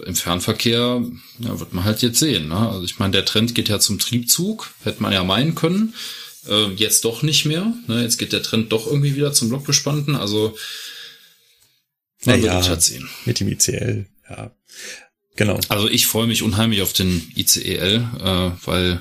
im 0.04 0.14
Fernverkehr 0.14 1.02
ja, 1.38 1.60
wird 1.60 1.72
man 1.72 1.84
halt 1.84 2.02
jetzt 2.02 2.18
sehen. 2.18 2.48
Ne? 2.48 2.56
Also 2.56 2.84
ich 2.84 2.98
meine, 2.98 3.12
der 3.12 3.24
Trend 3.24 3.54
geht 3.54 3.68
ja 3.68 3.78
zum 3.78 3.98
Triebzug, 3.98 4.70
hätte 4.82 5.02
man 5.02 5.12
ja 5.12 5.24
meinen 5.24 5.54
können. 5.54 5.94
Äh, 6.48 6.72
jetzt 6.74 7.04
doch 7.04 7.22
nicht 7.22 7.46
mehr. 7.46 7.72
Ne? 7.86 8.02
Jetzt 8.02 8.18
geht 8.18 8.32
der 8.32 8.42
Trend 8.42 8.72
doch 8.72 8.86
irgendwie 8.86 9.16
wieder 9.16 9.32
zum 9.32 9.48
Blockbespannten. 9.48 10.16
Also 10.16 10.56
man 12.24 12.40
naja, 12.40 12.56
wird 12.56 12.68
halt 12.68 12.82
sehen. 12.82 13.08
Mit 13.24 13.40
dem 13.40 13.48
ICL, 13.48 14.06
ja. 14.28 14.50
Genau. 15.36 15.58
Also 15.68 15.88
ich 15.88 16.06
freue 16.06 16.26
mich 16.26 16.42
unheimlich 16.42 16.82
auf 16.82 16.92
den 16.92 17.32
ICEL, 17.34 18.06
äh, 18.22 18.50
weil 18.66 19.00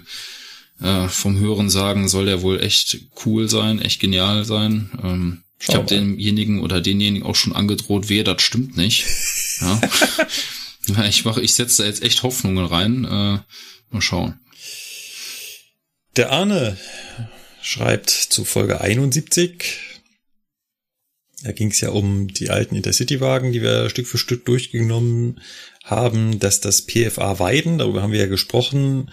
äh, 0.81 1.09
vom 1.09 1.37
Hören 1.37 1.69
sagen 1.69 2.07
soll 2.07 2.25
der 2.25 2.41
wohl 2.41 2.61
echt 2.61 2.99
cool 3.25 3.49
sein, 3.49 3.81
echt 3.81 3.99
genial 3.99 4.45
sein. 4.45 4.89
Ähm, 5.03 5.43
ich 5.61 5.69
habe 5.69 5.85
demjenigen 5.85 6.61
oder 6.61 6.81
denjenigen 6.81 7.25
auch 7.25 7.35
schon 7.35 7.53
angedroht, 7.53 8.09
wehe, 8.09 8.23
das 8.23 8.41
stimmt 8.41 8.77
nicht. 8.77 9.05
Ja. 9.61 11.03
ich 11.03 11.25
mache, 11.25 11.41
ich 11.41 11.53
setze 11.53 11.81
da 11.81 11.87
jetzt 11.89 12.01
echt 12.01 12.23
Hoffnungen 12.23 12.65
rein. 12.65 13.03
Äh, 13.03 13.39
mal 13.89 14.01
schauen. 14.01 14.39
Der 16.15 16.31
Arne 16.31 16.77
schreibt 17.61 18.09
zu 18.09 18.45
Folge 18.45 18.79
71. 18.79 19.79
Da 21.43 21.51
ging 21.51 21.71
es 21.71 21.81
ja 21.81 21.89
um 21.89 22.29
die 22.29 22.49
alten 22.49 22.75
Intercity-Wagen, 22.75 23.51
die 23.51 23.61
wir 23.61 23.89
Stück 23.89 24.07
für 24.07 24.17
Stück 24.17 24.45
durchgenommen 24.45 25.41
haben, 25.83 26.39
dass 26.39 26.61
das 26.61 26.85
PFA 26.85 27.39
Weiden, 27.39 27.77
darüber 27.77 28.01
haben 28.01 28.13
wir 28.13 28.19
ja 28.19 28.27
gesprochen, 28.27 29.11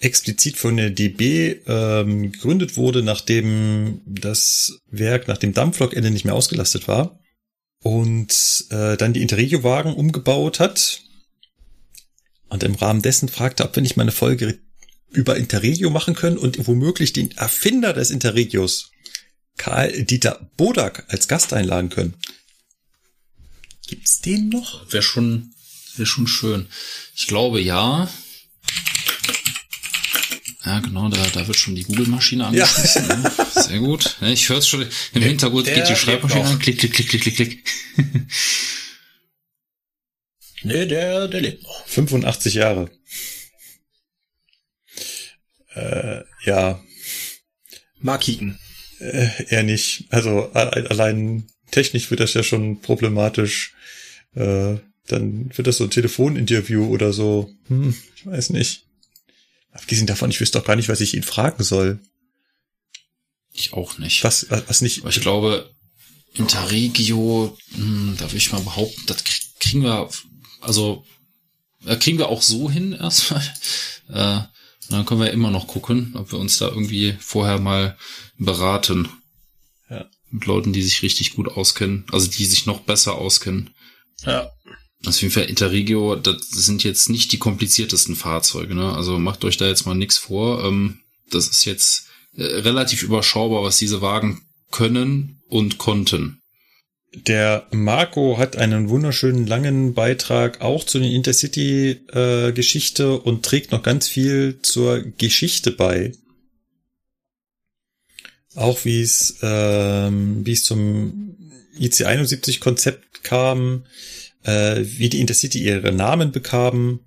explizit 0.00 0.56
von 0.56 0.76
der 0.76 0.90
DB 0.90 1.60
ähm, 1.66 2.32
gegründet 2.32 2.76
wurde, 2.76 3.02
nachdem 3.02 4.00
das 4.06 4.80
Werk 4.90 5.28
nach 5.28 5.38
dem 5.38 5.52
Dampflokende 5.52 6.10
nicht 6.10 6.24
mehr 6.24 6.34
ausgelastet 6.34 6.88
war 6.88 7.20
und 7.82 8.64
äh, 8.70 8.96
dann 8.96 9.12
die 9.12 9.22
Interregio-Wagen 9.22 9.94
umgebaut 9.94 10.58
hat. 10.58 11.02
Und 12.48 12.64
im 12.64 12.74
Rahmen 12.74 13.02
dessen 13.02 13.28
fragte, 13.28 13.64
ob 13.64 13.76
wir 13.76 13.82
nicht 13.82 13.96
mal 13.96 14.02
eine 14.02 14.12
Folge 14.12 14.58
über 15.10 15.36
Interregio 15.36 15.90
machen 15.90 16.14
können 16.14 16.38
und 16.38 16.66
womöglich 16.66 17.12
den 17.12 17.30
Erfinder 17.32 17.92
des 17.92 18.10
Interregios, 18.10 18.90
Karl 19.56 20.04
Dieter 20.04 20.50
Bodak, 20.56 21.04
als 21.08 21.28
Gast 21.28 21.52
einladen 21.52 21.90
können. 21.90 22.14
Gibt's 23.86 24.20
den 24.20 24.48
noch? 24.48 24.90
Wäre 24.92 25.02
schon, 25.02 25.52
wäre 25.96 26.06
schon 26.06 26.26
schön. 26.26 26.68
Ich 27.14 27.26
glaube 27.26 27.60
ja. 27.60 28.08
Ja, 30.64 30.80
genau, 30.80 31.08
da, 31.08 31.24
da 31.32 31.46
wird 31.46 31.56
schon 31.56 31.74
die 31.74 31.84
Google-Maschine 31.84 32.46
angeschmissen. 32.46 33.08
Ja. 33.08 33.16
Ne? 33.16 33.32
Sehr 33.54 33.78
gut. 33.78 34.18
Ich 34.20 34.48
höre 34.48 34.58
es 34.58 34.68
schon 34.68 34.86
im 35.14 35.22
Hintergrund, 35.22 35.66
der 35.66 35.76
geht 35.76 35.88
die 35.88 35.96
Schreibmaschine 35.96 36.44
an, 36.44 36.58
klick, 36.58 36.78
klick, 36.78 36.92
klick, 36.92 37.08
klick, 37.08 37.22
klick, 37.22 37.36
klick. 37.36 37.64
nee, 40.62 40.84
der, 40.84 41.28
der 41.28 41.40
lebt 41.40 41.62
noch. 41.62 41.86
85 41.86 42.54
Jahre. 42.54 42.90
Äh, 45.74 46.20
ja. 46.44 46.82
Mark 47.98 48.26
Heaton. 48.26 48.58
Äh, 48.98 49.28
eher 49.48 49.62
nicht. 49.62 50.04
Also 50.10 50.50
allein 50.52 51.46
technisch 51.70 52.10
wird 52.10 52.20
das 52.20 52.34
ja 52.34 52.42
schon 52.42 52.82
problematisch. 52.82 53.74
Äh, 54.34 54.76
dann 55.06 55.50
wird 55.56 55.66
das 55.66 55.78
so 55.78 55.84
ein 55.84 55.90
Telefoninterview 55.90 56.86
oder 56.86 57.14
so. 57.14 57.50
Hm, 57.68 57.94
ich 58.14 58.26
weiß 58.26 58.50
nicht. 58.50 58.84
Abgesehen 59.80 60.06
davon, 60.06 60.30
ich 60.30 60.40
wüsste 60.40 60.58
doch 60.58 60.66
gar 60.66 60.76
nicht, 60.76 60.90
was 60.90 61.00
ich 61.00 61.14
ihn 61.14 61.22
fragen 61.22 61.64
soll. 61.64 62.00
Ich 63.52 63.72
auch 63.72 63.96
nicht. 63.96 64.22
Was, 64.24 64.46
was 64.50 64.82
nicht? 64.82 65.00
Aber 65.00 65.08
ich 65.08 65.20
glaube, 65.22 65.70
Interregio, 66.34 67.56
hm, 67.72 68.14
da 68.18 68.26
würde 68.26 68.36
ich 68.36 68.52
mal 68.52 68.60
behaupten, 68.60 69.02
das 69.06 69.24
kriegen 69.58 69.82
wir, 69.82 70.08
also, 70.60 71.04
äh, 71.86 71.96
kriegen 71.96 72.18
wir 72.18 72.28
auch 72.28 72.42
so 72.42 72.70
hin 72.70 72.92
erstmal. 72.92 73.42
Äh, 74.12 74.40
dann 74.88 75.06
können 75.06 75.20
wir 75.20 75.30
immer 75.30 75.52
noch 75.52 75.68
gucken, 75.68 76.14
ob 76.16 76.32
wir 76.32 76.40
uns 76.40 76.58
da 76.58 76.66
irgendwie 76.66 77.16
vorher 77.20 77.60
mal 77.60 77.96
beraten. 78.38 79.08
Ja. 79.88 80.06
Mit 80.32 80.46
Leuten, 80.46 80.72
die 80.72 80.82
sich 80.82 81.02
richtig 81.02 81.34
gut 81.34 81.46
auskennen, 81.46 82.06
also 82.10 82.26
die 82.26 82.44
sich 82.44 82.66
noch 82.66 82.80
besser 82.80 83.14
auskennen. 83.14 83.70
Ja. 84.26 84.50
Also 85.04 85.16
auf 85.16 85.22
jeden 85.22 85.32
Fall 85.32 85.44
Interregio, 85.44 86.16
das 86.16 86.50
sind 86.50 86.84
jetzt 86.84 87.08
nicht 87.08 87.32
die 87.32 87.38
kompliziertesten 87.38 88.16
Fahrzeuge, 88.16 88.74
ne? 88.74 88.92
Also 88.94 89.18
macht 89.18 89.44
euch 89.44 89.56
da 89.56 89.66
jetzt 89.66 89.86
mal 89.86 89.94
nichts 89.94 90.18
vor. 90.18 90.62
Ähm, 90.64 91.00
das 91.30 91.48
ist 91.48 91.64
jetzt 91.64 92.08
äh, 92.36 92.42
relativ 92.42 93.02
überschaubar, 93.02 93.62
was 93.62 93.78
diese 93.78 94.02
Wagen 94.02 94.42
können 94.70 95.40
und 95.48 95.78
konnten. 95.78 96.40
Der 97.12 97.66
Marco 97.72 98.38
hat 98.38 98.56
einen 98.56 98.88
wunderschönen 98.88 99.46
langen 99.46 99.94
Beitrag 99.94 100.60
auch 100.60 100.84
zu 100.84 101.00
den 101.00 101.10
Intercity-Geschichte 101.10 103.02
äh, 103.02 103.28
und 103.28 103.44
trägt 103.44 103.72
noch 103.72 103.82
ganz 103.82 104.06
viel 104.06 104.60
zur 104.62 105.00
Geschichte 105.00 105.72
bei. 105.72 106.12
Auch 108.54 108.84
wie 108.84 109.00
es 109.00 109.38
ähm, 109.42 110.46
wie 110.46 110.52
es 110.52 110.62
zum 110.62 111.36
IC71-Konzept 111.78 113.24
kam, 113.24 113.84
äh, 114.44 114.82
wie 114.82 115.08
die 115.08 115.20
Intercity 115.20 115.62
ihre 115.62 115.92
Namen 115.92 116.32
bekamen. 116.32 117.00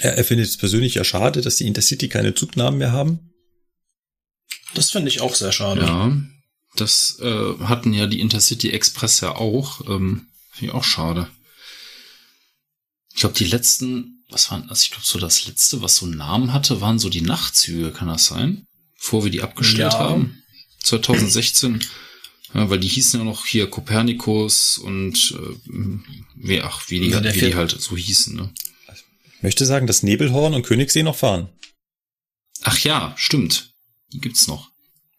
Er, 0.00 0.16
er 0.16 0.24
findet 0.24 0.48
es 0.48 0.56
persönlich 0.56 0.94
ja 0.94 1.04
schade, 1.04 1.40
dass 1.40 1.56
die 1.56 1.66
Intercity 1.66 2.08
keine 2.08 2.34
Zugnamen 2.34 2.78
mehr 2.78 2.92
haben. 2.92 3.30
Das 4.74 4.90
finde 4.90 5.08
ich 5.08 5.20
auch 5.20 5.34
sehr 5.34 5.52
schade. 5.52 5.82
Ja, 5.82 6.16
das 6.76 7.18
äh, 7.20 7.58
hatten 7.60 7.92
ja 7.92 8.06
die 8.06 8.20
Intercity 8.20 8.70
Express 8.70 9.20
ja 9.20 9.34
auch. 9.34 9.80
Ähm, 9.88 10.28
finde 10.52 10.72
ich 10.72 10.74
auch 10.74 10.84
schade. 10.84 11.28
Ich 13.12 13.20
glaube, 13.20 13.34
die 13.34 13.44
letzten, 13.44 14.24
was 14.30 14.50
waren 14.50 14.68
das? 14.68 14.84
Ich 14.84 14.90
glaube, 14.90 15.04
so 15.04 15.18
das 15.18 15.46
letzte, 15.46 15.82
was 15.82 15.96
so 15.96 16.06
einen 16.06 16.16
Namen 16.16 16.52
hatte, 16.52 16.80
waren 16.80 16.98
so 16.98 17.08
die 17.08 17.20
Nachtzüge, 17.20 17.90
kann 17.90 18.08
das 18.08 18.26
sein? 18.26 18.66
Bevor 18.96 19.24
wir 19.24 19.30
die 19.30 19.42
abgestellt 19.42 19.92
ja. 19.92 19.98
haben. 19.98 20.42
2016. 20.82 21.84
Ja, 22.54 22.68
weil 22.68 22.80
die 22.80 22.88
hießen 22.88 23.20
ja 23.20 23.24
noch 23.24 23.46
hier 23.46 23.70
Kopernikus 23.70 24.78
und 24.78 25.36
äh, 25.38 25.98
wie, 26.34 26.60
ach, 26.62 26.88
wie 26.88 27.00
die, 27.00 27.08
ja, 27.10 27.22
wie 27.22 27.38
die 27.38 27.54
halt 27.54 27.70
so 27.70 27.96
hießen. 27.96 28.34
Ne? 28.34 28.52
Ich 29.36 29.42
möchte 29.42 29.64
sagen, 29.64 29.86
dass 29.86 30.02
Nebelhorn 30.02 30.54
und 30.54 30.66
Königssee 30.66 31.02
noch 31.02 31.16
fahren. 31.16 31.48
Ach 32.62 32.78
ja, 32.80 33.14
stimmt. 33.16 33.72
Die 34.12 34.20
gibt's 34.20 34.48
noch. 34.48 34.70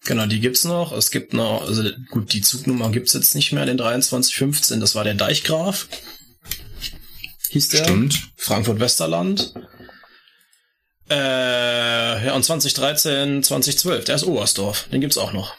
Genau, 0.03 0.26
die 0.26 0.40
gibt's 0.40 0.66
noch. 0.66 0.91
Es 0.91 1.12
gibt 1.12 1.34
noch, 1.34 1.62
also 1.62 1.84
gut, 2.10 2.34
die 2.34 2.41
Zugnummer 2.41 2.91
gibt's 2.91 3.14
jetzt 3.14 3.36
nicht 3.36 3.52
mehr, 3.52 3.66
den 3.66 3.78
2315. 3.78 4.80
Das 4.80 4.95
war 4.95 5.03
der 5.03 5.14
Deichgraf. 5.14 5.88
Hieß 7.49 7.70
der. 7.70 7.84
Stimmt. 7.84 8.32
Frankfurt-Westerland. 8.36 9.53
Äh, 11.10 12.26
ja, 12.26 12.34
und 12.34 12.44
2013, 12.44 13.44
2012, 13.44 14.06
der 14.06 14.16
ist 14.16 14.24
Oberstdorf. 14.24 14.88
Den 14.91 15.02
gibt's 15.02 15.18
auch 15.18 15.34
noch. 15.34 15.56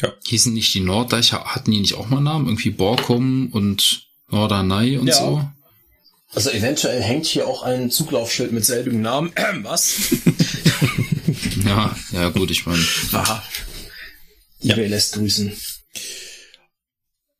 Ja. 0.00 0.12
Hießen 0.26 0.52
nicht 0.52 0.72
die 0.74 0.80
Norddeicher, 0.80 1.44
hatten 1.44 1.70
die 1.70 1.80
nicht 1.80 1.94
auch 1.94 2.08
mal 2.08 2.20
Namen? 2.20 2.46
Irgendwie 2.46 2.70
Borkum 2.70 3.48
und 3.52 4.06
Norderney 4.30 4.96
und 4.98 5.08
ja. 5.08 5.14
so? 5.14 5.48
Also 6.34 6.50
eventuell 6.50 7.02
hängt 7.02 7.26
hier 7.26 7.48
auch 7.48 7.62
ein 7.62 7.90
Zuglaufschild 7.90 8.52
mit 8.52 8.64
selbigen 8.64 9.00
Namen. 9.00 9.32
Ähm, 9.36 9.64
was? 9.64 9.96
ja, 11.64 11.96
ja 12.12 12.28
gut, 12.28 12.50
ich 12.50 12.66
meine. 12.66 12.84
Aha. 13.12 13.42
eBay 14.62 14.84
ja. 14.84 14.90
lässt 14.90 15.14
grüßen. 15.14 15.52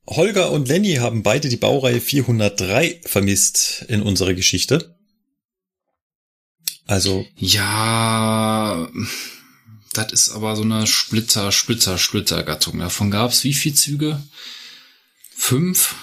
Holger 0.07 0.51
und 0.53 0.69
Lenny 0.69 0.95
haben 0.95 1.23
beide 1.23 1.51
die 1.51 1.59
Baureihe 1.59 2.01
403 2.01 3.03
vermisst 3.05 3.85
in 3.89 4.03
unserer 4.03 4.33
Geschichte. 4.35 4.97
Also. 6.87 7.27
Ja, 7.37 8.89
das 9.93 10.13
ist 10.13 10.29
aber 10.31 10.57
so 10.57 10.63
eine 10.63 10.87
Splitter, 10.87 11.53
Splitter, 11.53 11.99
Splitter-Gattung. 11.99 12.79
Davon 12.79 13.11
gab's 13.11 13.45
wie 13.45 13.55
viele 13.55 13.75
Züge? 13.75 14.23
Fünf? 15.37 15.95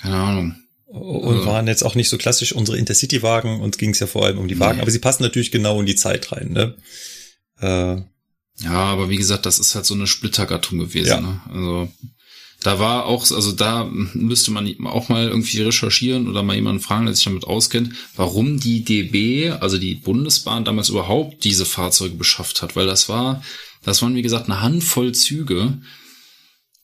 Keine 0.00 0.16
Ahnung. 0.16 0.56
Und 0.86 1.36
also. 1.36 1.46
waren 1.46 1.68
jetzt 1.68 1.84
auch 1.84 1.94
nicht 1.94 2.08
so 2.08 2.18
klassisch 2.18 2.52
unsere 2.52 2.76
Intercity-Wagen, 2.76 3.60
uns 3.60 3.78
ging 3.78 3.90
es 3.90 4.00
ja 4.00 4.08
vor 4.08 4.26
allem 4.26 4.38
um 4.38 4.48
die 4.48 4.58
Wagen, 4.58 4.76
nee. 4.76 4.82
aber 4.82 4.90
sie 4.90 4.98
passen 4.98 5.22
natürlich 5.22 5.52
genau 5.52 5.78
in 5.78 5.86
die 5.86 5.94
Zeit 5.94 6.32
rein, 6.32 6.50
ne? 6.50 6.76
Äh, 7.60 8.02
ja, 8.64 8.72
aber 8.72 9.08
wie 9.08 9.16
gesagt, 9.16 9.46
das 9.46 9.60
ist 9.60 9.74
halt 9.76 9.86
so 9.86 9.94
eine 9.94 10.08
Splittergattung 10.08 10.78
gewesen, 10.78 11.08
ja. 11.08 11.20
ne? 11.20 11.40
Also 11.48 11.92
da 12.60 12.78
war 12.78 13.06
auch, 13.06 13.30
also 13.30 13.52
da 13.52 13.84
müsste 13.84 14.50
man 14.50 14.74
auch 14.86 15.08
mal 15.08 15.28
irgendwie 15.28 15.62
recherchieren 15.62 16.28
oder 16.28 16.42
mal 16.42 16.56
jemanden 16.56 16.82
fragen, 16.82 17.06
der 17.06 17.14
sich 17.14 17.24
damit 17.24 17.44
auskennt, 17.44 17.94
warum 18.16 18.60
die 18.60 18.84
DB, 18.84 19.50
also 19.50 19.78
die 19.78 19.94
Bundesbahn 19.94 20.64
damals 20.64 20.90
überhaupt 20.90 21.44
diese 21.44 21.64
Fahrzeuge 21.64 22.16
beschafft 22.16 22.60
hat, 22.60 22.76
weil 22.76 22.86
das 22.86 23.08
war, 23.08 23.42
das 23.82 24.02
waren 24.02 24.14
wie 24.14 24.22
gesagt 24.22 24.46
eine 24.46 24.60
Handvoll 24.60 25.12
Züge 25.12 25.80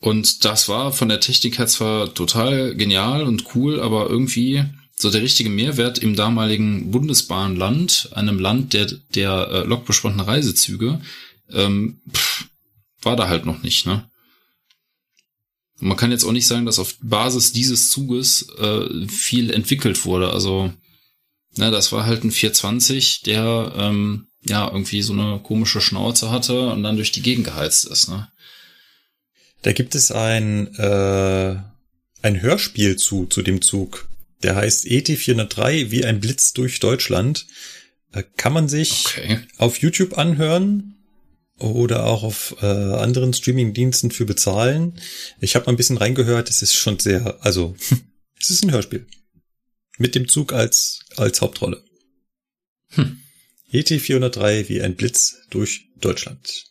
und 0.00 0.44
das 0.46 0.68
war 0.68 0.92
von 0.92 1.08
der 1.10 1.20
Technik 1.20 1.58
her 1.58 1.66
zwar 1.66 2.14
total 2.14 2.74
genial 2.74 3.24
und 3.24 3.54
cool, 3.54 3.80
aber 3.80 4.08
irgendwie 4.08 4.64
so 4.94 5.10
der 5.10 5.20
richtige 5.20 5.50
Mehrwert 5.50 5.98
im 5.98 6.16
damaligen 6.16 6.90
Bundesbahnland, 6.90 8.10
einem 8.12 8.38
Land 8.38 8.72
der 8.72 8.86
der 9.14 9.48
äh, 9.50 9.60
lokbespannten 9.64 10.20
Reisezüge, 10.22 11.00
ähm, 11.50 12.00
pff, 12.10 12.46
war 13.02 13.16
da 13.16 13.28
halt 13.28 13.44
noch 13.44 13.62
nicht, 13.62 13.84
ne? 13.84 14.08
Man 15.78 15.96
kann 15.96 16.10
jetzt 16.10 16.24
auch 16.24 16.32
nicht 16.32 16.46
sagen, 16.46 16.66
dass 16.66 16.78
auf 16.78 16.94
Basis 17.02 17.52
dieses 17.52 17.90
Zuges 17.90 18.48
äh, 18.58 19.06
viel 19.08 19.52
entwickelt 19.52 20.04
wurde. 20.04 20.30
Also, 20.30 20.72
na, 21.56 21.70
das 21.70 21.92
war 21.92 22.06
halt 22.06 22.24
ein 22.24 22.30
420, 22.30 23.22
der 23.22 23.72
ähm, 23.76 24.28
ja 24.44 24.66
irgendwie 24.66 25.02
so 25.02 25.12
eine 25.12 25.40
komische 25.42 25.80
Schnauze 25.80 26.30
hatte 26.30 26.70
und 26.70 26.82
dann 26.82 26.96
durch 26.96 27.12
die 27.12 27.22
Gegend 27.22 27.44
geheizt 27.44 27.86
ist. 27.86 28.08
Ne? 28.08 28.28
Da 29.62 29.72
gibt 29.72 29.94
es 29.94 30.12
ein, 30.12 30.74
äh, 30.76 31.56
ein 32.22 32.40
Hörspiel 32.40 32.96
zu, 32.96 33.26
zu 33.26 33.42
dem 33.42 33.60
Zug. 33.60 34.08
Der 34.42 34.54
heißt 34.56 34.86
ET403 34.86 35.90
wie 35.90 36.04
ein 36.04 36.20
Blitz 36.20 36.52
durch 36.52 36.78
Deutschland. 36.80 37.46
Äh, 38.12 38.22
kann 38.36 38.52
man 38.52 38.68
sich 38.68 39.06
okay. 39.06 39.40
auf 39.58 39.78
YouTube 39.78 40.16
anhören 40.16 40.95
oder 41.58 42.04
auch 42.04 42.22
auf 42.22 42.56
äh, 42.60 42.66
anderen 42.66 43.32
Streaming-Diensten 43.32 44.10
für 44.10 44.26
bezahlen. 44.26 45.00
Ich 45.40 45.54
habe 45.54 45.66
mal 45.66 45.72
ein 45.72 45.76
bisschen 45.76 45.96
reingehört, 45.96 46.50
es 46.50 46.62
ist 46.62 46.74
schon 46.74 46.98
sehr, 46.98 47.38
also 47.40 47.74
es 48.40 48.50
ist 48.50 48.62
ein 48.64 48.72
Hörspiel. 48.72 49.06
Mit 49.98 50.14
dem 50.14 50.28
Zug 50.28 50.52
als, 50.52 51.00
als 51.16 51.40
Hauptrolle. 51.40 51.82
Hm. 52.90 53.20
ET 53.72 53.88
403 53.88 54.68
wie 54.68 54.82
ein 54.82 54.94
Blitz 54.94 55.36
durch 55.50 55.88
Deutschland. 55.98 56.66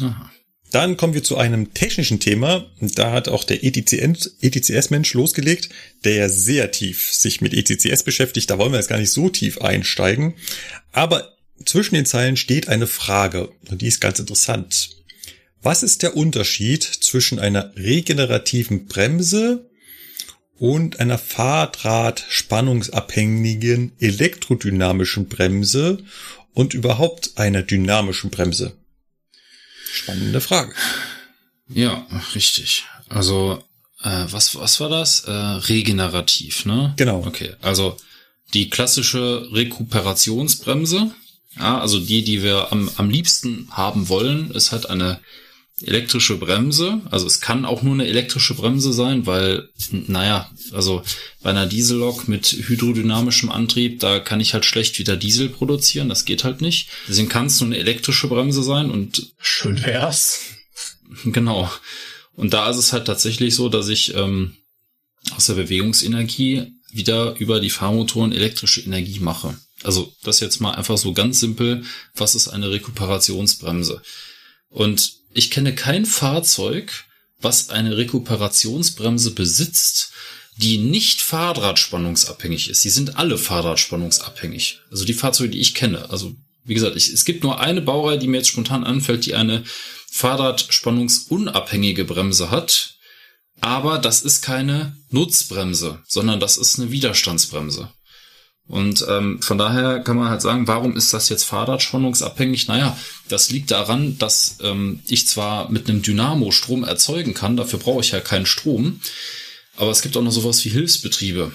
Aha. 0.00 0.30
Dann 0.72 0.96
kommen 0.96 1.12
wir 1.12 1.22
zu 1.22 1.36
einem 1.36 1.74
technischen 1.74 2.18
Thema. 2.18 2.72
Da 2.80 3.12
hat 3.12 3.28
auch 3.28 3.44
der 3.44 3.62
ETCS-Mensch 3.62 5.12
losgelegt, 5.12 5.68
der 6.04 6.14
ja 6.14 6.28
sehr 6.30 6.70
tief 6.70 7.12
sich 7.12 7.42
mit 7.42 7.52
ETCS 7.52 8.04
beschäftigt. 8.04 8.48
Da 8.48 8.56
wollen 8.56 8.72
wir 8.72 8.78
jetzt 8.78 8.88
gar 8.88 8.98
nicht 8.98 9.10
so 9.10 9.28
tief 9.28 9.60
einsteigen. 9.60 10.34
Aber 10.92 11.36
zwischen 11.64 11.94
den 11.94 12.06
Zeilen 12.06 12.36
steht 12.36 12.68
eine 12.68 12.86
Frage 12.86 13.50
und 13.70 13.82
die 13.82 13.86
ist 13.86 14.00
ganz 14.00 14.18
interessant. 14.18 14.96
Was 15.62 15.82
ist 15.82 16.02
der 16.02 16.16
Unterschied 16.16 16.82
zwischen 16.82 17.38
einer 17.38 17.74
regenerativen 17.76 18.86
Bremse 18.86 19.70
und 20.58 21.00
einer 21.00 21.18
Fahrdrahtspannungsabhängigen 21.18 23.92
elektrodynamischen 24.00 25.28
Bremse 25.28 25.98
und 26.52 26.74
überhaupt 26.74 27.32
einer 27.36 27.62
dynamischen 27.62 28.30
Bremse? 28.30 28.76
Spannende 29.92 30.40
Frage. 30.40 30.74
Ja, 31.68 32.06
richtig. 32.34 32.84
Also, 33.08 33.62
äh, 34.02 34.26
was, 34.30 34.56
was 34.56 34.80
war 34.80 34.88
das? 34.88 35.20
Äh, 35.20 35.30
regenerativ, 35.30 36.64
ne? 36.64 36.94
Genau. 36.96 37.24
Okay, 37.26 37.54
also 37.60 37.96
die 38.54 38.70
klassische 38.70 39.48
Rekuperationsbremse. 39.52 41.14
Ja, 41.58 41.78
also 41.80 42.00
die, 42.00 42.24
die 42.24 42.42
wir 42.42 42.72
am, 42.72 42.90
am 42.96 43.10
liebsten 43.10 43.68
haben 43.70 44.08
wollen, 44.08 44.50
ist 44.50 44.72
halt 44.72 44.88
eine 44.88 45.20
elektrische 45.84 46.36
Bremse. 46.36 47.00
Also 47.10 47.26
es 47.26 47.40
kann 47.40 47.64
auch 47.64 47.82
nur 47.82 47.94
eine 47.94 48.06
elektrische 48.06 48.54
Bremse 48.54 48.92
sein, 48.92 49.26
weil, 49.26 49.68
naja, 49.90 50.50
also 50.72 51.02
bei 51.42 51.50
einer 51.50 51.66
Diesellok 51.66 52.28
mit 52.28 52.46
hydrodynamischem 52.46 53.50
Antrieb, 53.50 54.00
da 54.00 54.20
kann 54.20 54.40
ich 54.40 54.54
halt 54.54 54.64
schlecht 54.64 54.98
wieder 54.98 55.16
Diesel 55.16 55.48
produzieren. 55.48 56.08
Das 56.08 56.24
geht 56.24 56.44
halt 56.44 56.60
nicht. 56.60 56.88
Deswegen 57.08 57.28
kann 57.28 57.46
es 57.46 57.60
nur 57.60 57.68
eine 57.68 57.78
elektrische 57.78 58.28
Bremse 58.28 58.62
sein 58.62 58.90
und 58.90 59.32
schön 59.38 59.84
wär's. 59.84 60.40
Genau. 61.24 61.70
Und 62.34 62.54
da 62.54 62.70
ist 62.70 62.78
es 62.78 62.92
halt 62.92 63.06
tatsächlich 63.06 63.54
so, 63.54 63.68
dass 63.68 63.88
ich 63.88 64.14
ähm, 64.14 64.54
aus 65.36 65.46
der 65.46 65.54
Bewegungsenergie 65.54 66.72
wieder 66.90 67.34
über 67.38 67.60
die 67.60 67.70
Fahrmotoren 67.70 68.32
elektrische 68.32 68.80
Energie 68.80 69.20
mache. 69.20 69.56
Also 69.82 70.12
das 70.22 70.40
jetzt 70.40 70.60
mal 70.60 70.72
einfach 70.72 70.98
so 70.98 71.12
ganz 71.12 71.40
simpel, 71.40 71.84
was 72.14 72.34
ist 72.34 72.48
eine 72.48 72.70
Rekuperationsbremse? 72.70 74.02
Und 74.68 75.14
ich 75.32 75.50
kenne 75.50 75.74
kein 75.74 76.06
Fahrzeug, 76.06 77.04
was 77.40 77.70
eine 77.70 77.96
Rekuperationsbremse 77.96 79.32
besitzt, 79.32 80.12
die 80.56 80.78
nicht 80.78 81.20
Fahrradspannungsabhängig 81.22 82.68
ist. 82.68 82.82
Sie 82.82 82.90
sind 82.90 83.16
alle 83.16 83.38
Fahrradspannungsabhängig. 83.38 84.80
Also 84.90 85.04
die 85.04 85.14
Fahrzeuge, 85.14 85.50
die 85.50 85.60
ich 85.60 85.74
kenne. 85.74 86.10
Also 86.10 86.36
wie 86.64 86.74
gesagt, 86.74 86.96
ich, 86.96 87.08
es 87.08 87.24
gibt 87.24 87.42
nur 87.42 87.60
eine 87.60 87.80
Baureihe, 87.80 88.18
die 88.18 88.28
mir 88.28 88.36
jetzt 88.38 88.48
spontan 88.48 88.84
anfällt, 88.84 89.26
die 89.26 89.34
eine 89.34 89.64
Fahrradspannungsunabhängige 90.10 92.04
Bremse 92.04 92.50
hat. 92.50 92.94
Aber 93.60 93.98
das 93.98 94.22
ist 94.22 94.42
keine 94.42 94.96
Nutzbremse, 95.10 96.00
sondern 96.06 96.40
das 96.40 96.58
ist 96.58 96.78
eine 96.78 96.90
Widerstandsbremse. 96.90 97.90
Und 98.72 99.04
ähm, 99.06 99.42
von 99.42 99.58
daher 99.58 100.00
kann 100.00 100.16
man 100.16 100.30
halt 100.30 100.40
sagen, 100.40 100.66
warum 100.66 100.96
ist 100.96 101.12
das 101.12 101.28
jetzt 101.28 101.44
Fahrradspannungsabhängig? 101.44 102.68
Naja, 102.68 102.96
das 103.28 103.50
liegt 103.50 103.70
daran, 103.70 104.16
dass 104.16 104.56
ähm, 104.62 105.00
ich 105.06 105.28
zwar 105.28 105.70
mit 105.70 105.90
einem 105.90 106.00
Dynamo 106.00 106.52
Strom 106.52 106.82
erzeugen 106.82 107.34
kann, 107.34 107.58
dafür 107.58 107.78
brauche 107.78 108.00
ich 108.00 108.12
ja 108.12 108.20
keinen 108.20 108.46
Strom, 108.46 108.98
aber 109.76 109.90
es 109.90 110.00
gibt 110.00 110.16
auch 110.16 110.22
noch 110.22 110.32
sowas 110.32 110.64
wie 110.64 110.70
Hilfsbetriebe, 110.70 111.52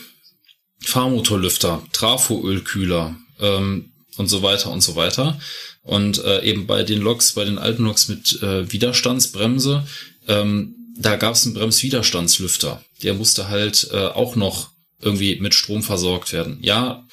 Fahrmotorlüfter, 0.83 1.81
Trafoölkühler 1.91 3.15
ähm, 3.39 3.93
und 4.17 4.27
so 4.27 4.43
weiter 4.43 4.69
und 4.69 4.81
so 4.81 4.95
weiter. 4.95 5.39
Und 5.81 6.23
äh, 6.23 6.43
eben 6.43 6.67
bei 6.67 6.83
den 6.83 7.01
Loks, 7.01 7.31
bei 7.31 7.45
den 7.45 7.57
alten 7.57 7.85
Loks 7.85 8.09
mit 8.09 8.43
äh, 8.43 8.71
Widerstandsbremse, 8.71 9.87
ähm, 10.27 10.75
da 10.95 11.15
gab 11.15 11.33
es 11.33 11.45
einen 11.45 11.55
Bremswiderstandslüfter. 11.55 12.83
Der 13.01 13.15
musste 13.15 13.49
halt 13.49 13.89
äh, 13.91 14.05
auch 14.05 14.35
noch 14.35 14.76
irgendwie 15.01 15.39
mit 15.39 15.53
Strom 15.53 15.83
versorgt 15.83 16.33
werden. 16.33 16.57
Ja, 16.61 17.05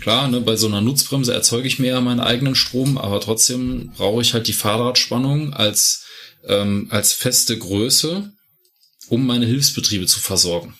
klar, 0.00 0.28
ne, 0.28 0.40
bei 0.40 0.56
so 0.56 0.66
einer 0.66 0.80
Nutzbremse 0.80 1.32
erzeuge 1.32 1.68
ich 1.68 1.78
mir 1.78 1.88
ja 1.88 2.00
meinen 2.00 2.20
eigenen 2.20 2.54
Strom, 2.54 2.98
aber 2.98 3.20
trotzdem 3.20 3.92
brauche 3.96 4.22
ich 4.22 4.34
halt 4.34 4.46
die 4.46 4.52
Fahrradspannung 4.52 5.52
als, 5.52 6.04
ähm, 6.46 6.86
als 6.90 7.12
feste 7.12 7.58
Größe, 7.58 8.32
um 9.08 9.26
meine 9.26 9.46
Hilfsbetriebe 9.46 10.06
zu 10.06 10.20
versorgen. 10.20 10.74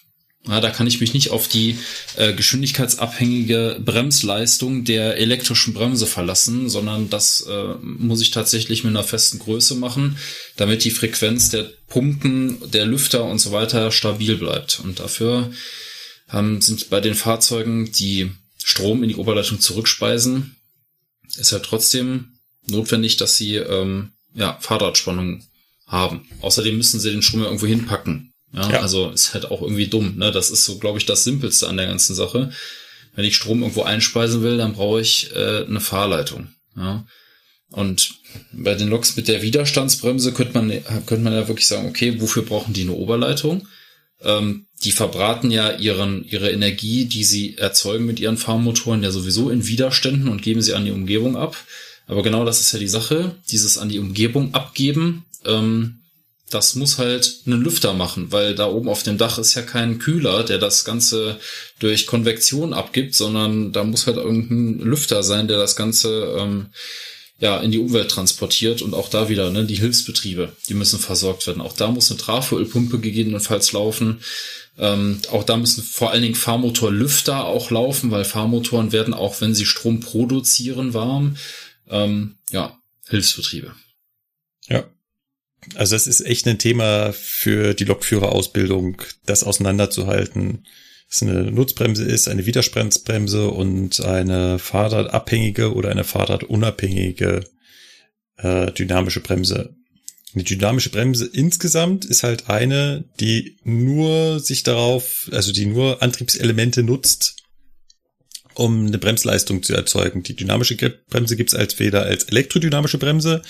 Ja, 0.47 0.61
da 0.61 0.71
kann 0.71 0.87
ich 0.87 1.01
mich 1.01 1.13
nicht 1.13 1.31
auf 1.31 1.49
die 1.49 1.77
äh, 2.17 2.33
geschwindigkeitsabhängige 2.33 3.81
Bremsleistung 3.85 4.85
der 4.85 5.19
elektrischen 5.19 5.75
Bremse 5.75 6.07
verlassen, 6.07 6.71
sondern 6.71 7.11
das 7.11 7.43
äh, 7.43 7.75
muss 7.83 8.23
ich 8.23 8.31
tatsächlich 8.31 8.83
mit 8.83 8.93
einer 8.93 9.05
festen 9.05 9.41
Größe 9.41 9.75
machen, 9.75 10.17
damit 10.57 10.85
die 10.85 10.91
Frequenz 10.91 11.51
der 11.51 11.71
Pumpen, 11.89 12.59
der 12.71 12.87
Lüfter 12.87 13.25
und 13.25 13.41
so 13.41 13.53
weiter 13.53 13.91
stabil 13.91 14.37
bleibt. 14.37 14.81
Und 14.83 15.01
dafür 15.01 15.51
ähm, 16.33 16.61
sind 16.61 16.91
bei 16.91 17.01
den 17.01 17.15
Fahrzeugen, 17.15 17.93
die 17.93 18.31
Strom 18.63 19.03
in 19.03 19.09
die 19.09 19.17
Oberleitung 19.17 19.61
zurückspeisen, 19.61 20.57
ist 21.37 21.53
halt 21.53 21.65
trotzdem 21.65 22.39
notwendig, 22.67 23.17
dass 23.17 23.37
sie 23.37 23.57
ähm, 23.57 24.13
ja, 24.35 24.59
Fahrradspannung 24.61 25.45
haben. 25.87 26.29
Außerdem 26.41 26.77
müssen 26.77 27.01
sie 27.01 27.11
den 27.11 27.23
Strom 27.23 27.41
ja 27.41 27.47
irgendwo 27.47 27.67
hinpacken. 27.67 28.33
Ja, 28.53 28.71
ja. 28.71 28.81
Also 28.81 29.11
ist 29.11 29.35
halt 29.35 29.47
auch 29.51 29.63
irgendwie 29.63 29.89
dumm. 29.89 30.17
Ne? 30.17 30.31
Das 30.31 30.51
ist 30.51 30.65
so, 30.65 30.79
glaube 30.79 30.99
ich, 30.99 31.07
das 31.07 31.25
Simpelste 31.25 31.69
an 31.69 31.77
der 31.77 31.87
ganzen 31.87 32.15
Sache. 32.15 32.53
Wenn 33.15 33.25
ich 33.25 33.37
Strom 33.37 33.63
irgendwo 33.63 33.83
einspeisen 33.83 34.43
will, 34.43 34.59
dann 34.59 34.75
brauche 34.75 35.01
ich 35.01 35.35
äh, 35.35 35.65
eine 35.65 35.81
Fahrleitung. 35.81 36.49
Ja? 36.77 37.07
Und 37.71 38.15
bei 38.53 38.75
den 38.75 38.89
Loks 38.89 39.17
mit 39.17 39.29
der 39.29 39.43
Widerstandsbremse 39.43 40.33
könnte 40.33 40.55
man, 40.55 40.71
könnte 41.07 41.25
man 41.25 41.33
ja 41.35 41.49
wirklich 41.49 41.67
sagen, 41.67 41.89
okay, 41.89 42.21
wofür 42.21 42.43
brauchen 42.43 42.73
die 42.73 42.83
eine 42.83 42.93
Oberleitung? 42.93 43.67
Ähm, 44.23 44.67
die 44.85 44.93
verbraten 44.93 45.51
ja 45.51 45.73
ihren, 45.73 46.25
ihre 46.29 46.51
Energie, 46.51 47.07
die 47.07 47.25
sie 47.25 47.57
erzeugen 47.57 48.07
mit 48.07 48.21
ihren 48.21 48.37
Fahrmotoren, 48.37 49.03
ja 49.03 49.11
sowieso 49.11 49.51
in 49.51 49.67
Widerständen 49.67 50.29
und 50.29 50.43
geben 50.43 50.63
sie 50.63 50.75
an 50.75 50.85
die 50.85 50.93
Umgebung 50.93 51.37
ab. 51.37 51.57
Aber 52.07 52.23
genau 52.23 52.45
das 52.45 52.61
ist 52.61 52.73
ja 52.73 52.79
die 52.79 52.89
Sache, 52.89 53.35
dieses 53.51 53.77
an 53.77 53.89
die 53.89 53.99
Umgebung 53.99 54.55
abgeben, 54.55 55.25
ähm, 55.45 55.99
das 56.51 56.75
muss 56.75 56.99
halt 56.99 57.43
einen 57.47 57.61
Lüfter 57.61 57.93
machen, 57.93 58.33
weil 58.33 58.55
da 58.55 58.69
oben 58.69 58.89
auf 58.89 59.03
dem 59.03 59.19
Dach 59.19 59.39
ist 59.39 59.55
ja 59.55 59.63
kein 59.63 59.99
Kühler, 59.99 60.45
der 60.45 60.59
das 60.59 60.85
Ganze 60.85 61.39
durch 61.79 62.07
Konvektion 62.07 62.73
abgibt, 62.73 63.15
sondern 63.15 63.73
da 63.73 63.85
muss 63.85 64.07
halt 64.07 64.17
irgendein 64.17 64.79
Lüfter 64.79 65.23
sein, 65.23 65.49
der 65.49 65.59
das 65.59 65.77
Ganze 65.77 66.37
ähm, 66.39 66.67
ja, 67.41 67.59
in 67.61 67.71
die 67.71 67.79
Umwelt 67.79 68.11
transportiert 68.11 68.83
und 68.83 68.95
auch 68.95 69.09
da 69.09 69.29
wieder, 69.29 69.51
ne, 69.51 69.65
die 69.65 69.77
Hilfsbetriebe, 69.77 70.57
die 70.69 70.75
müssen 70.75 70.99
versorgt 70.99 71.47
werden. 71.47 71.63
Auch 71.63 71.73
da 71.73 71.89
muss 71.89 72.11
eine 72.11 72.19
Trafoölpumpe 72.19 72.99
gegebenenfalls 72.99 73.73
laufen. 73.73 74.21
Ähm, 74.77 75.21
auch 75.31 75.45
da 75.45 75.57
müssen 75.57 75.83
vor 75.83 76.11
allen 76.11 76.23
Dingen 76.23 76.35
Fahrmotorlüfter 76.35 77.45
auch 77.45 77.71
laufen, 77.71 78.11
weil 78.11 78.25
Fahrmotoren 78.25 78.93
werden 78.93 79.15
auch, 79.15 79.41
wenn 79.41 79.55
sie 79.55 79.67
Strom 79.67 80.01
produzieren, 80.01 80.95
warm. 80.95 81.37
Ähm, 81.89 82.39
ja, 82.51 82.77
Hilfsbetriebe. 83.09 83.73
Ja. 84.69 84.85
Also 85.75 85.95
das 85.95 86.07
ist 86.07 86.21
echt 86.21 86.47
ein 86.47 86.59
Thema 86.59 87.13
für 87.13 87.75
die 87.75 87.85
Lokführerausbildung, 87.85 89.03
das 89.27 89.45
auseinanderzuhalten 89.45 90.65
es 91.11 91.23
eine 91.23 91.51
Nutzbremse 91.51 92.05
ist, 92.05 92.29
eine 92.29 92.47
Widerstandsbremse 92.47 93.49
und 93.49 94.01
eine 94.01 94.59
fahrradabhängige 94.59 95.75
oder 95.75 95.91
eine 95.91 96.05
fahrradunabhängige 96.05 97.45
äh, 98.37 98.73
dynamische 98.73 99.21
Bremse. 99.21 99.75
Eine 100.35 100.45
dynamische 100.45 100.91
Bremse 100.91 101.27
insgesamt 101.33 102.05
ist 102.05 102.23
halt 102.23 102.51
eine, 102.51 103.05
die 103.19 103.57
nur 103.65 104.41
sich 104.41 104.63
darauf, 104.63 105.29
also 105.33 105.53
die 105.53 105.65
nur 105.65 106.03
Antriebselemente 106.03 106.83
nutzt, 106.83 107.37
um 108.55 108.87
eine 108.87 108.99
Bremsleistung 108.99 109.63
zu 109.63 109.75
erzeugen. 109.75 110.23
Die 110.23 110.37
dynamische 110.37 110.77
Bremse 111.09 111.37
gibt's 111.37 111.55
als 111.55 111.79
weder 111.79 112.03
als 112.03 112.25
elektrodynamische 112.25 112.99
Bremse, 112.99 113.43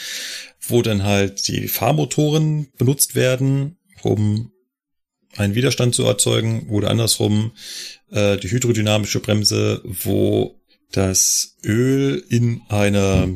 wo 0.60 0.82
dann 0.82 1.02
halt 1.02 1.48
die 1.48 1.66
Fahrmotoren 1.66 2.68
benutzt 2.78 3.16
werden, 3.16 3.78
um 4.02 4.52
einen 5.36 5.54
Widerstand 5.54 5.94
zu 5.94 6.04
erzeugen 6.04 6.68
oder 6.68 6.90
andersrum 6.90 7.52
äh, 8.10 8.36
die 8.38 8.50
hydrodynamische 8.50 9.20
Bremse, 9.20 9.82
wo 9.84 10.60
das 10.92 11.56
Öl 11.64 12.24
in 12.28 12.62
einer 12.68 13.28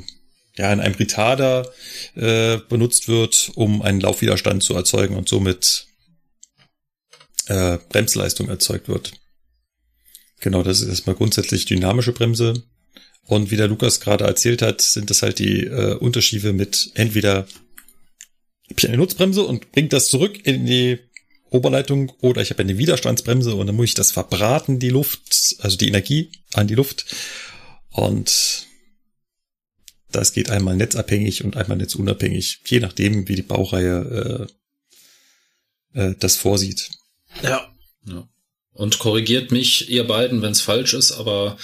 ja 0.57 0.73
in 0.73 0.81
einem 0.81 0.95
Retarder 0.95 1.71
äh, 2.15 2.59
benutzt 2.69 3.09
wird, 3.09 3.53
um 3.55 3.83
einen 3.83 4.01
Laufwiderstand 4.01 4.63
zu 4.63 4.75
erzeugen 4.75 5.17
und 5.17 5.29
somit 5.29 5.87
äh, 7.47 7.79
Bremsleistung 7.89 8.49
erzeugt 8.49 8.89
wird. 8.89 9.13
Genau, 10.41 10.63
das 10.63 10.81
ist 10.81 10.89
erstmal 10.89 11.17
grundsätzlich 11.17 11.65
dynamische 11.65 12.13
Bremse. 12.13 12.65
Und 13.25 13.51
wie 13.51 13.57
der 13.57 13.69
Lukas 13.69 14.01
gerade 14.01 14.25
erzählt 14.25 14.63
hat, 14.63 14.81
sind 14.81 15.09
das 15.09 15.23
halt 15.23 15.39
die 15.39 15.65
äh, 15.65 15.95
Unterschiede 15.95 16.53
mit 16.53 16.91
entweder 16.95 17.47
ich 18.69 18.89
eine 18.89 18.97
Nutzbremse 18.97 19.43
und 19.43 19.71
bringt 19.73 19.93
das 19.93 20.09
zurück 20.09 20.45
in 20.45 20.67
die 20.67 20.99
Oberleitung 21.53 22.13
oder 22.21 22.43
ich 22.43 22.51
habe 22.51 22.63
eine 22.63 22.79
Widerstandsbremse 22.79 23.55
und 23.55 23.67
dann 23.67 23.77
muss 23.77 23.91
ich 23.91 23.95
das 23.95 24.11
verbraten, 24.11 24.79
die 24.79 24.91
Luft, 24.91 25.57
also 25.61 25.77
die 25.77 25.89
Energie 25.89 26.31
an 26.55 26.67
die 26.67 26.75
Luft. 26.75 27.07
Und 27.91 28.67
das 30.11 30.33
geht 30.33 30.51
einmal 30.51 30.77
netzabhängig 30.77 31.45
und 31.45 31.57
einmal 31.57 31.79
netzunabhängig, 31.79 32.61
je 32.67 32.81
nachdem, 32.81 33.29
wie 33.29 33.37
die 33.37 33.43
Baureihe 33.43 34.49
äh, 35.95 36.01
äh, 36.01 36.15
das 36.19 36.37
vorsieht. 36.37 36.91
Ja. 37.43 37.73
ja. 38.07 38.29
Und 38.73 38.99
korrigiert 38.99 39.51
mich, 39.51 39.91
ihr 39.91 40.07
beiden, 40.07 40.43
wenn 40.43 40.53
es 40.53 40.61
falsch 40.61 40.95
ist, 40.95 41.13
aber 41.13 41.57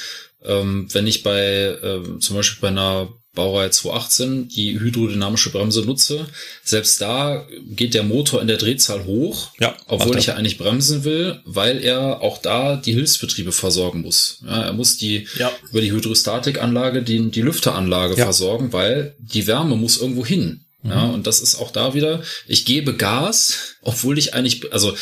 ähm, 0.42 0.89
wenn 0.92 1.07
ich 1.07 1.23
bei 1.23 1.78
ähm, 1.83 2.20
zum 2.20 2.36
Beispiel 2.36 2.60
bei 2.60 2.68
einer 2.68 3.12
Baureihe 3.39 3.70
218 3.70 4.49
die 4.49 4.81
hydrodynamische 4.81 5.50
Bremse 5.50 5.83
nutze, 5.83 6.26
selbst 6.65 7.00
da 7.00 7.47
geht 7.70 7.94
der 7.94 8.02
Motor 8.02 8.42
in 8.42 8.49
der 8.49 8.57
Drehzahl 8.57 9.05
hoch, 9.05 9.52
ja, 9.60 9.76
obwohl 9.86 10.18
ich 10.18 10.26
ja 10.26 10.34
eigentlich 10.34 10.58
bremsen 10.58 11.05
will, 11.05 11.41
weil 11.44 11.84
er 11.84 12.20
auch 12.20 12.39
da 12.39 12.75
die 12.75 12.94
Hilfsbetriebe 12.94 13.52
versorgen 13.52 14.00
muss. 14.00 14.41
Ja, 14.44 14.62
er 14.62 14.73
muss 14.73 14.97
die 14.97 15.28
ja. 15.39 15.52
über 15.70 15.81
die 15.81 15.92
Hydrostatikanlage 15.92 17.02
die, 17.02 17.31
die 17.31 17.42
Lüfteranlage 17.42 18.17
versorgen, 18.17 18.73
weil 18.73 19.15
die 19.20 19.47
Wärme 19.47 19.76
muss 19.76 19.99
irgendwo 19.99 20.26
hin. 20.26 20.65
Ja, 20.83 21.05
und 21.05 21.26
das 21.26 21.41
ist 21.41 21.57
auch 21.57 21.70
da 21.70 21.94
wieder, 21.94 22.23
ich 22.47 22.65
gebe 22.65 22.94
Gas, 22.94 23.76
obwohl 23.83 24.18
ich 24.18 24.34
eigentlich, 24.34 24.73
also 24.73 24.97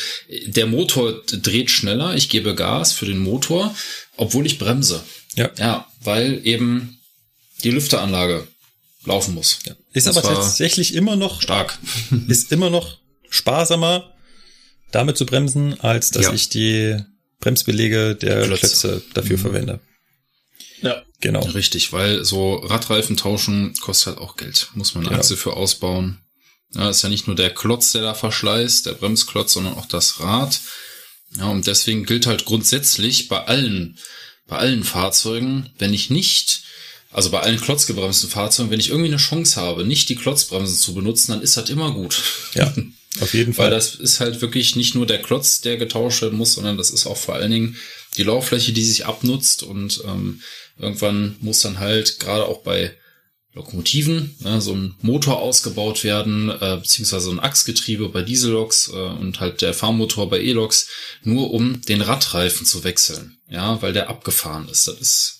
der 0.46 0.66
Motor 0.66 1.22
dreht 1.26 1.70
schneller, 1.70 2.14
ich 2.14 2.28
gebe 2.28 2.54
Gas 2.54 2.92
für 2.92 3.06
den 3.06 3.18
Motor, 3.18 3.74
obwohl 4.16 4.46
ich 4.46 4.58
bremse. 4.58 5.02
Ja. 5.36 5.50
Ja, 5.58 5.86
weil 6.02 6.40
eben 6.44 6.95
die 7.66 7.72
Lüfteranlage 7.72 8.46
laufen 9.04 9.34
muss. 9.34 9.58
Ja. 9.64 9.74
Ist 9.92 10.06
das 10.06 10.16
aber 10.16 10.34
tatsächlich 10.34 10.94
immer 10.94 11.16
noch 11.16 11.42
stark. 11.42 11.78
ist 12.28 12.52
immer 12.52 12.70
noch 12.70 12.98
sparsamer, 13.28 14.14
damit 14.92 15.18
zu 15.18 15.26
bremsen, 15.26 15.78
als 15.80 16.10
dass 16.10 16.26
ja. 16.26 16.32
ich 16.32 16.48
die 16.48 16.96
Bremsbelege 17.40 18.14
der 18.14 18.44
Klötze, 18.44 18.58
Klötze 18.58 19.02
dafür 19.14 19.36
mhm. 19.36 19.42
verwende. 19.42 19.80
Ja. 20.80 21.02
Genau. 21.20 21.40
Richtig, 21.40 21.92
weil 21.92 22.24
so 22.24 22.56
Radreifen 22.56 23.16
tauschen 23.16 23.74
kostet 23.80 24.14
halt 24.14 24.18
auch 24.18 24.36
Geld. 24.36 24.68
Muss 24.74 24.94
man 24.94 25.06
eine 25.06 25.18
Achse 25.18 25.36
für 25.36 25.54
ausbauen. 25.54 26.18
Ja, 26.74 26.90
ist 26.90 27.02
ja 27.02 27.08
nicht 27.08 27.26
nur 27.26 27.34
der 27.34 27.54
Klotz, 27.54 27.92
der 27.92 28.02
da 28.02 28.14
verschleißt, 28.14 28.86
der 28.86 28.92
Bremsklotz, 28.92 29.54
sondern 29.54 29.74
auch 29.74 29.86
das 29.86 30.20
Rad. 30.20 30.60
Ja, 31.38 31.46
und 31.46 31.66
deswegen 31.66 32.04
gilt 32.04 32.26
halt 32.26 32.44
grundsätzlich 32.44 33.28
bei 33.28 33.42
allen, 33.44 33.98
bei 34.46 34.56
allen 34.58 34.84
Fahrzeugen, 34.84 35.70
wenn 35.78 35.94
ich 35.94 36.10
nicht, 36.10 36.65
also 37.16 37.30
bei 37.30 37.40
allen 37.40 37.60
klotzgebremsten 37.60 38.30
Fahrzeugen, 38.30 38.70
wenn 38.70 38.80
ich 38.80 38.90
irgendwie 38.90 39.08
eine 39.08 39.16
Chance 39.16 39.60
habe, 39.60 39.84
nicht 39.84 40.08
die 40.08 40.16
Klotzbremsen 40.16 40.76
zu 40.76 40.94
benutzen, 40.94 41.32
dann 41.32 41.42
ist 41.42 41.56
das 41.56 41.70
immer 41.70 41.92
gut. 41.92 42.22
Ja, 42.54 42.72
auf 43.20 43.34
jeden 43.34 43.54
Fall. 43.54 43.66
Weil 43.66 43.70
das 43.72 43.94
ist 43.94 44.20
halt 44.20 44.40
wirklich 44.40 44.76
nicht 44.76 44.94
nur 44.94 45.06
der 45.06 45.20
Klotz, 45.20 45.60
der 45.60 45.76
getauscht 45.76 46.22
werden 46.22 46.38
muss, 46.38 46.54
sondern 46.54 46.76
das 46.76 46.90
ist 46.90 47.06
auch 47.06 47.16
vor 47.16 47.34
allen 47.34 47.50
Dingen 47.50 47.76
die 48.16 48.22
Lauffläche, 48.22 48.72
die 48.72 48.84
sich 48.84 49.06
abnutzt 49.06 49.62
und 49.62 50.02
ähm, 50.06 50.40
Irgendwann 50.78 51.36
muss 51.40 51.60
dann 51.60 51.78
halt 51.78 52.20
gerade 52.20 52.46
auch 52.46 52.62
bei 52.62 52.94
Lokomotiven 53.54 54.36
ne, 54.40 54.60
so 54.60 54.74
ein 54.74 54.94
Motor 55.00 55.40
ausgebaut 55.40 56.04
werden, 56.04 56.50
äh, 56.50 56.76
beziehungsweise 56.76 57.30
ein 57.30 57.40
Achsgetriebe 57.40 58.10
bei 58.10 58.20
Dieselloks 58.20 58.90
äh, 58.92 58.92
und 58.92 59.40
halt 59.40 59.62
der 59.62 59.72
Fahrmotor 59.72 60.28
bei 60.28 60.40
E-Loks, 60.40 60.88
nur 61.22 61.50
um 61.52 61.80
den 61.82 62.02
Radreifen 62.02 62.66
zu 62.66 62.84
wechseln. 62.84 63.38
Ja, 63.48 63.80
weil 63.80 63.94
der 63.94 64.10
abgefahren 64.10 64.68
ist. 64.68 64.86
Das 64.88 65.00
ist, 65.00 65.35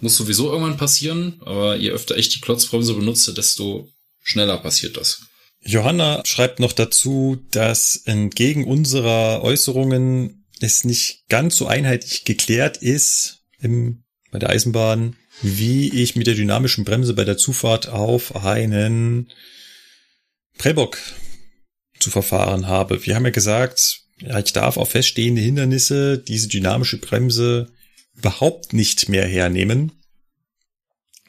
muss 0.00 0.16
sowieso 0.16 0.50
irgendwann 0.50 0.76
passieren, 0.76 1.40
aber 1.44 1.76
je 1.76 1.90
öfter 1.90 2.16
ich 2.16 2.28
die 2.28 2.40
Klotzbremse 2.40 2.94
benutze, 2.94 3.34
desto 3.34 3.88
schneller 4.22 4.58
passiert 4.58 4.96
das. 4.96 5.22
Johanna 5.62 6.22
schreibt 6.24 6.60
noch 6.60 6.72
dazu, 6.72 7.44
dass 7.50 7.96
entgegen 8.04 8.64
unserer 8.64 9.42
Äußerungen 9.42 10.46
es 10.60 10.84
nicht 10.84 11.28
ganz 11.28 11.56
so 11.56 11.66
einheitlich 11.66 12.24
geklärt 12.24 12.76
ist 12.76 13.40
im 13.60 14.04
bei 14.30 14.38
der 14.38 14.50
Eisenbahn, 14.50 15.16
wie 15.42 16.02
ich 16.02 16.16
mit 16.16 16.26
der 16.26 16.34
dynamischen 16.34 16.84
Bremse 16.84 17.14
bei 17.14 17.24
der 17.24 17.38
Zufahrt 17.38 17.88
auf 17.88 18.36
einen 18.44 19.30
Prellbock 20.58 20.98
zu 21.98 22.10
verfahren 22.10 22.66
habe. 22.66 23.04
Wir 23.06 23.14
haben 23.14 23.24
ja 23.24 23.30
gesagt, 23.30 24.00
ja, 24.20 24.38
ich 24.38 24.52
darf 24.52 24.76
auf 24.76 24.90
feststehende 24.90 25.40
Hindernisse 25.40 26.18
diese 26.18 26.48
dynamische 26.48 26.98
Bremse 26.98 27.70
überhaupt 28.18 28.72
nicht 28.72 29.08
mehr 29.08 29.26
hernehmen, 29.26 29.92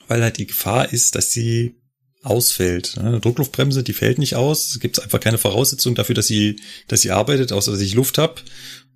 weil 0.07 0.23
halt 0.23 0.37
die 0.37 0.47
Gefahr 0.47 0.91
ist, 0.91 1.15
dass 1.15 1.31
sie 1.31 1.75
ausfällt. 2.23 2.97
Eine 2.97 3.19
Druckluftbremse, 3.19 3.83
die 3.83 3.93
fällt 3.93 4.17
nicht 4.17 4.35
aus. 4.35 4.71
Es 4.71 4.79
gibt 4.79 5.01
einfach 5.01 5.19
keine 5.19 5.37
Voraussetzung 5.37 5.95
dafür, 5.95 6.15
dass 6.15 6.27
sie, 6.27 6.59
dass 6.87 7.01
sie 7.01 7.11
arbeitet, 7.11 7.51
außer 7.51 7.71
dass 7.71 7.81
ich 7.81 7.93
Luft 7.93 8.17
habe. 8.17 8.41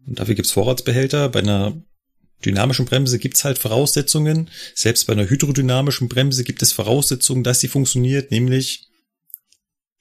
Und 0.05 0.19
dafür 0.19 0.35
gibt's 0.35 0.51
Vorratsbehälter. 0.51 1.30
Bei 1.30 1.39
einer 1.39 1.81
dynamischen 2.43 2.85
Bremse 2.85 3.19
gibt's 3.19 3.45
halt 3.45 3.57
Voraussetzungen. 3.59 4.49
Selbst 4.75 5.07
bei 5.07 5.13
einer 5.13 5.30
hydrodynamischen 5.30 6.09
Bremse 6.09 6.43
gibt 6.43 6.61
es 6.61 6.73
Voraussetzungen, 6.73 7.43
dass 7.43 7.61
sie 7.61 7.69
funktioniert, 7.69 8.31
nämlich, 8.31 8.88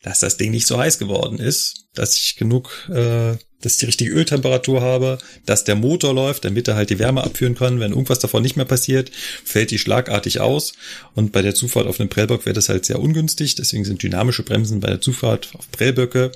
dass 0.02 0.18
das 0.18 0.36
Ding 0.36 0.50
nicht 0.50 0.66
so 0.66 0.78
heiß 0.78 0.98
geworden 0.98 1.38
ist, 1.38 1.86
dass 1.94 2.16
ich 2.16 2.34
genug, 2.36 2.88
äh, 2.90 3.36
dass 3.62 3.74
ich 3.74 3.78
die 3.78 3.86
richtige 3.86 4.12
Öltemperatur 4.12 4.82
habe, 4.82 5.18
dass 5.46 5.64
der 5.64 5.76
Motor 5.76 6.14
läuft, 6.14 6.44
damit 6.44 6.68
er 6.68 6.76
halt 6.76 6.90
die 6.90 6.98
Wärme 6.98 7.24
abführen 7.24 7.54
kann. 7.54 7.80
Wenn 7.80 7.92
irgendwas 7.92 8.18
davon 8.18 8.42
nicht 8.42 8.56
mehr 8.56 8.66
passiert, 8.66 9.10
fällt 9.44 9.70
die 9.70 9.78
schlagartig 9.78 10.40
aus. 10.40 10.74
Und 11.14 11.32
bei 11.32 11.40
der 11.40 11.54
Zufahrt 11.54 11.86
auf 11.86 11.98
einem 11.98 12.10
Prellbock 12.10 12.44
wäre 12.44 12.54
das 12.54 12.68
halt 12.68 12.84
sehr 12.84 13.00
ungünstig. 13.00 13.54
Deswegen 13.54 13.84
sind 13.84 14.02
dynamische 14.02 14.42
Bremsen 14.42 14.80
bei 14.80 14.88
der 14.88 15.00
Zufahrt 15.00 15.50
auf 15.54 15.70
Prellböcke 15.70 16.32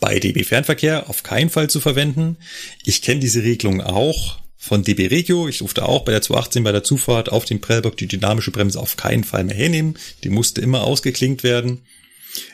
bei 0.00 0.18
DB 0.18 0.42
Fernverkehr 0.42 1.08
auf 1.08 1.22
keinen 1.22 1.48
Fall 1.48 1.70
zu 1.70 1.78
verwenden. 1.78 2.36
Ich 2.84 3.02
kenne 3.02 3.20
diese 3.20 3.44
Regelung 3.44 3.80
auch 3.80 4.38
von 4.58 4.82
DB 4.82 5.06
Regio. 5.06 5.48
Ich 5.48 5.58
durfte 5.58 5.84
auch 5.84 6.04
bei 6.04 6.12
der 6.12 6.22
218 6.22 6.64
bei 6.64 6.72
der 6.72 6.82
Zufahrt 6.82 7.30
auf 7.30 7.44
den 7.44 7.60
Prellbock 7.60 7.96
die 7.96 8.08
dynamische 8.08 8.50
Bremse 8.50 8.80
auf 8.80 8.96
keinen 8.96 9.22
Fall 9.22 9.44
mehr 9.44 9.56
hernehmen. 9.56 9.96
Die 10.24 10.28
musste 10.28 10.60
immer 10.60 10.82
ausgeklinkt 10.82 11.44
werden. 11.44 11.82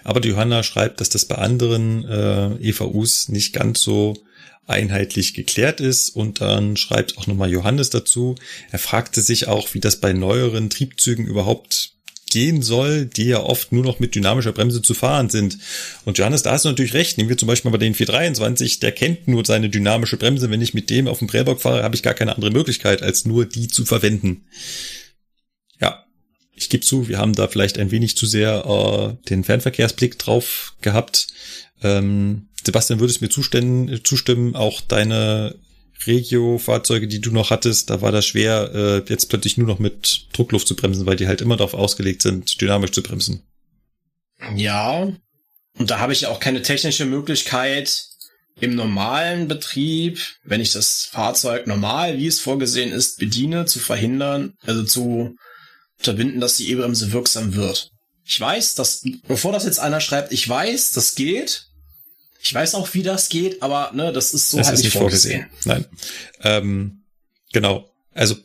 Aber 0.04 0.20
die 0.20 0.30
Johanna 0.30 0.62
schreibt, 0.62 1.00
dass 1.00 1.08
das 1.08 1.24
bei 1.24 1.36
anderen 1.36 2.04
äh, 2.04 2.54
EVUs 2.68 3.28
nicht 3.28 3.52
ganz 3.52 3.80
so 3.82 4.14
einheitlich 4.66 5.34
geklärt 5.34 5.80
ist. 5.80 6.10
Und 6.10 6.40
dann 6.40 6.76
schreibt 6.76 7.18
auch 7.18 7.26
nochmal 7.26 7.50
Johannes 7.50 7.90
dazu. 7.90 8.36
Er 8.70 8.78
fragte 8.78 9.22
sich 9.22 9.48
auch, 9.48 9.74
wie 9.74 9.80
das 9.80 9.96
bei 9.96 10.12
neueren 10.12 10.70
Triebzügen 10.70 11.26
überhaupt 11.26 11.92
gehen 12.30 12.60
soll, 12.60 13.06
die 13.06 13.24
ja 13.24 13.40
oft 13.40 13.72
nur 13.72 13.82
noch 13.82 14.00
mit 14.00 14.14
dynamischer 14.14 14.52
Bremse 14.52 14.82
zu 14.82 14.92
fahren 14.92 15.30
sind. 15.30 15.58
Und 16.04 16.18
Johannes, 16.18 16.42
da 16.42 16.52
hast 16.52 16.66
du 16.66 16.68
natürlich 16.68 16.92
recht. 16.92 17.16
Nehmen 17.16 17.30
wir 17.30 17.38
zum 17.38 17.48
Beispiel 17.48 17.70
mal 17.70 17.78
den 17.78 17.94
423, 17.94 18.80
der 18.80 18.92
kennt 18.92 19.28
nur 19.28 19.44
seine 19.46 19.70
dynamische 19.70 20.18
Bremse. 20.18 20.50
Wenn 20.50 20.60
ich 20.60 20.74
mit 20.74 20.90
dem 20.90 21.08
auf 21.08 21.20
dem 21.20 21.28
Prellbock 21.28 21.62
fahre, 21.62 21.82
habe 21.82 21.96
ich 21.96 22.02
gar 22.02 22.14
keine 22.14 22.34
andere 22.34 22.50
Möglichkeit, 22.50 23.02
als 23.02 23.24
nur 23.24 23.46
die 23.46 23.68
zu 23.68 23.86
verwenden. 23.86 24.44
Ich 26.58 26.70
gebe 26.70 26.84
zu, 26.84 27.08
wir 27.08 27.18
haben 27.18 27.34
da 27.34 27.48
vielleicht 27.48 27.78
ein 27.78 27.90
wenig 27.90 28.16
zu 28.16 28.26
sehr 28.26 28.64
äh, 28.66 29.28
den 29.28 29.44
Fernverkehrsblick 29.44 30.18
drauf 30.18 30.74
gehabt. 30.80 31.28
Ähm, 31.82 32.48
Sebastian, 32.64 33.00
würdest 33.00 33.22
mir 33.22 33.28
zustimmen, 33.28 34.00
zustimmen, 34.04 34.56
auch 34.56 34.80
deine 34.80 35.54
Regio-Fahrzeuge, 36.06 37.08
die 37.08 37.20
du 37.20 37.30
noch 37.30 37.50
hattest, 37.50 37.90
da 37.90 38.00
war 38.00 38.12
das 38.12 38.26
schwer, 38.26 38.70
äh, 38.74 39.10
jetzt 39.10 39.26
plötzlich 39.26 39.56
nur 39.56 39.66
noch 39.66 39.78
mit 39.78 40.26
Druckluft 40.32 40.66
zu 40.66 40.76
bremsen, 40.76 41.06
weil 41.06 41.16
die 41.16 41.26
halt 41.26 41.40
immer 41.40 41.56
darauf 41.56 41.74
ausgelegt 41.74 42.22
sind, 42.22 42.60
dynamisch 42.60 42.92
zu 42.92 43.02
bremsen. 43.02 43.42
Ja, 44.54 45.12
und 45.78 45.90
da 45.90 45.98
habe 45.98 46.12
ich 46.12 46.26
auch 46.26 46.40
keine 46.40 46.62
technische 46.62 47.04
Möglichkeit, 47.04 48.08
im 48.60 48.74
normalen 48.74 49.46
Betrieb, 49.46 50.18
wenn 50.44 50.60
ich 50.60 50.72
das 50.72 51.08
Fahrzeug 51.12 51.66
normal, 51.66 52.18
wie 52.18 52.26
es 52.26 52.40
vorgesehen 52.40 52.92
ist, 52.92 53.18
bediene, 53.18 53.66
zu 53.66 53.78
verhindern, 53.78 54.54
also 54.66 54.82
zu 54.82 55.36
unterbinden, 55.98 56.40
dass 56.40 56.56
die 56.56 56.70
E-Bremse 56.70 57.12
wirksam 57.12 57.54
wird. 57.54 57.92
Ich 58.24 58.40
weiß, 58.40 58.74
dass, 58.74 59.02
bevor 59.26 59.52
das 59.52 59.64
jetzt 59.64 59.80
einer 59.80 60.00
schreibt, 60.00 60.32
ich 60.32 60.48
weiß, 60.48 60.92
das 60.92 61.14
geht, 61.14 61.68
ich 62.40 62.54
weiß 62.54 62.74
auch, 62.74 62.92
wie 62.94 63.02
das 63.02 63.28
geht, 63.28 63.62
aber 63.62 63.90
ne, 63.94 64.12
das 64.12 64.34
ist 64.34 64.50
so 64.50 64.58
das 64.58 64.68
halt 64.68 64.78
ist 64.78 64.84
nicht 64.84 64.96
vorgesehen. 64.96 65.46
vorgesehen. 65.62 65.84
Nein. 65.84 65.86
Ähm, 66.42 67.02
genau. 67.52 67.90
Also 68.12 68.36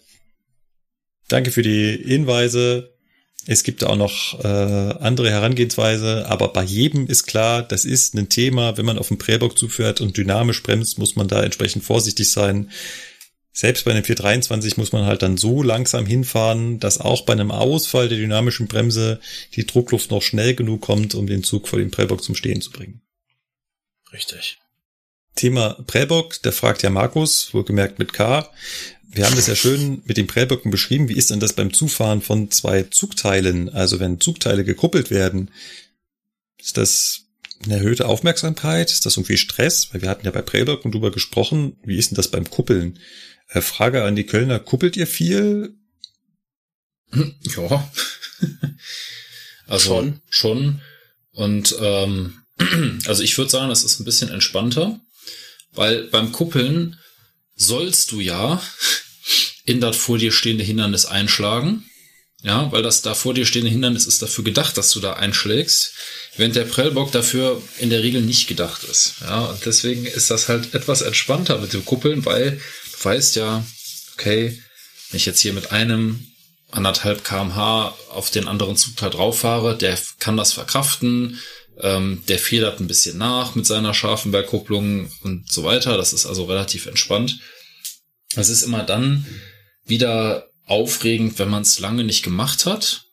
danke 1.27 1.51
für 1.51 1.61
die 1.61 2.01
Hinweise. 2.03 2.93
Es 3.45 3.63
gibt 3.63 3.83
auch 3.83 3.97
noch 3.97 4.39
äh, 4.43 4.47
andere 4.47 5.29
Herangehensweise, 5.29 6.25
aber 6.29 6.53
bei 6.53 6.63
jedem 6.63 7.07
ist 7.07 7.25
klar, 7.25 7.61
das 7.61 7.83
ist 7.83 8.15
ein 8.15 8.29
Thema. 8.29 8.77
Wenn 8.77 8.85
man 8.85 8.97
auf 8.97 9.09
den 9.09 9.17
Präbock 9.17 9.57
zufährt 9.57 9.99
und 9.99 10.15
dynamisch 10.15 10.63
bremst, 10.63 10.97
muss 10.97 11.17
man 11.17 11.27
da 11.27 11.43
entsprechend 11.43 11.83
vorsichtig 11.83 12.31
sein. 12.31 12.71
Selbst 13.55 13.85
bei 13.85 13.91
einem 13.91 14.03
423 14.03 14.77
muss 14.77 14.91
man 14.91 15.05
halt 15.05 15.21
dann 15.21 15.37
so 15.37 15.61
langsam 15.61 16.07
hinfahren, 16.07 16.79
dass 16.79 16.99
auch 16.99 17.21
bei 17.21 17.33
einem 17.33 17.51
Ausfall 17.51 18.09
der 18.09 18.17
dynamischen 18.17 18.67
Bremse 18.67 19.19
die 19.55 19.67
Druckluft 19.67 20.09
noch 20.09 20.23
schnell 20.23 20.55
genug 20.55 20.81
kommt, 20.81 21.13
um 21.13 21.27
den 21.27 21.43
Zug 21.43 21.67
vor 21.67 21.77
dem 21.77 21.91
Präbock 21.91 22.23
zum 22.23 22.33
Stehen 22.33 22.61
zu 22.61 22.71
bringen. 22.71 23.01
Richtig. 24.11 24.57
Thema 25.35 25.83
Prellbock, 25.85 26.41
da 26.41 26.51
fragt 26.51 26.81
ja 26.81 26.89
Markus, 26.89 27.53
wohlgemerkt 27.53 27.99
mit 27.99 28.11
K. 28.13 28.49
Wir 29.07 29.25
haben 29.25 29.35
das 29.35 29.47
ja 29.47 29.55
schön 29.55 30.01
mit 30.05 30.17
den 30.17 30.25
Prellböcken 30.25 30.71
beschrieben. 30.71 31.07
Wie 31.07 31.17
ist 31.17 31.29
denn 31.29 31.39
das 31.39 31.53
beim 31.53 31.73
Zufahren 31.73 32.21
von 32.21 32.49
zwei 32.49 32.83
Zugteilen? 32.83 33.69
Also 33.69 33.99
wenn 33.99 34.19
Zugteile 34.19 34.63
gekuppelt 34.63 35.11
werden, 35.11 35.51
ist 36.59 36.77
das 36.77 37.25
eine 37.63 37.75
erhöhte 37.75 38.07
Aufmerksamkeit? 38.07 38.91
Ist 38.91 39.05
das 39.05 39.17
irgendwie 39.17 39.37
Stress? 39.37 39.93
Weil 39.93 40.01
wir 40.01 40.09
hatten 40.09 40.25
ja 40.25 40.31
bei 40.31 40.41
Prellböcken 40.41 40.91
drüber 40.91 41.11
gesprochen. 41.11 41.77
Wie 41.83 41.97
ist 41.97 42.09
denn 42.09 42.15
das 42.15 42.29
beim 42.29 42.49
Kuppeln? 42.49 42.99
Äh, 43.53 43.61
Frage 43.61 44.03
an 44.03 44.15
die 44.15 44.25
Kölner, 44.25 44.59
kuppelt 44.59 44.97
ihr 44.97 45.07
viel? 45.07 45.75
Ja. 47.55 47.91
also 49.67 49.95
schon. 49.95 50.21
schon. 50.29 50.81
Und 51.31 51.75
ähm, 51.79 52.43
also 53.05 53.23
ich 53.23 53.37
würde 53.37 53.51
sagen, 53.51 53.69
das 53.69 53.83
ist 53.83 53.99
ein 53.99 54.05
bisschen 54.05 54.29
entspannter, 54.29 54.99
weil 55.71 56.05
beim 56.05 56.31
Kuppeln 56.31 56.99
sollst 57.55 58.11
du 58.11 58.19
ja 58.19 58.61
in 59.65 59.79
das 59.79 59.95
vor 59.95 60.17
dir 60.17 60.31
stehende 60.31 60.63
Hindernis 60.63 61.05
einschlagen. 61.05 61.85
Ja, 62.45 62.69
weil 62.73 62.83
das 62.83 63.01
da 63.01 63.13
vor 63.13 63.33
dir 63.33 63.45
stehende 63.45 63.71
Hindernis 63.71 64.05
ist 64.05 64.21
dafür 64.21 64.43
gedacht, 64.43 64.77
dass 64.77 64.91
du 64.91 64.99
da 64.99 65.13
einschlägst, 65.13 65.93
während 66.35 66.57
der 66.57 66.65
Prellbock 66.65 67.13
dafür 67.13 67.61
in 67.79 67.89
der 67.89 68.03
Regel 68.03 68.21
nicht 68.21 68.47
gedacht 68.47 68.83
ist. 68.83 69.13
Ja, 69.21 69.45
und 69.45 69.65
deswegen 69.65 70.05
ist 70.05 70.29
das 70.29 70.49
halt 70.49 70.73
etwas 70.75 71.01
entspannter 71.01 71.59
mit 71.59 71.71
dem 71.71 71.85
Kuppeln, 71.85 72.25
weil 72.25 72.59
weißt 73.03 73.35
ja, 73.35 73.63
okay, 74.13 74.61
wenn 75.09 75.17
ich 75.17 75.25
jetzt 75.25 75.41
hier 75.41 75.53
mit 75.53 75.71
einem 75.71 76.27
anderthalb 76.71 77.23
kmh 77.23 77.93
auf 78.09 78.31
den 78.31 78.47
anderen 78.47 78.75
Zugteil 78.75 79.11
drauf 79.11 79.39
fahre, 79.39 79.77
der 79.77 79.97
kann 80.19 80.37
das 80.37 80.53
verkraften. 80.53 81.39
Ähm, 81.79 82.23
der 82.27 82.37
federt 82.37 82.79
ein 82.79 82.87
bisschen 82.87 83.17
nach 83.17 83.55
mit 83.55 83.65
seiner 83.65 83.93
scharfen 83.93 84.31
Bergkupplung 84.31 85.11
und 85.23 85.51
so 85.51 85.63
weiter. 85.63 85.97
Das 85.97 86.13
ist 86.13 86.25
also 86.25 86.45
relativ 86.45 86.85
entspannt. 86.85 87.39
Es 88.35 88.49
ist 88.49 88.63
immer 88.63 88.83
dann 88.83 89.25
wieder 89.85 90.49
aufregend, 90.65 91.39
wenn 91.39 91.49
man 91.49 91.63
es 91.63 91.79
lange 91.79 92.03
nicht 92.03 92.23
gemacht 92.23 92.65
hat 92.65 93.05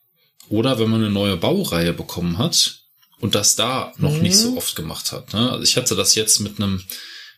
oder 0.49 0.79
wenn 0.79 0.89
man 0.89 1.01
eine 1.01 1.09
neue 1.09 1.37
Baureihe 1.37 1.93
bekommen 1.93 2.37
hat 2.37 2.81
und 3.19 3.35
das 3.35 3.55
da 3.55 3.93
noch 3.97 4.13
mhm. 4.13 4.21
nicht 4.21 4.37
so 4.37 4.57
oft 4.57 4.75
gemacht 4.75 5.11
hat. 5.11 5.33
Ne? 5.33 5.51
Also 5.51 5.63
ich 5.63 5.77
hatte 5.77 5.95
das 5.95 6.15
jetzt 6.15 6.39
mit 6.39 6.59
einem 6.59 6.83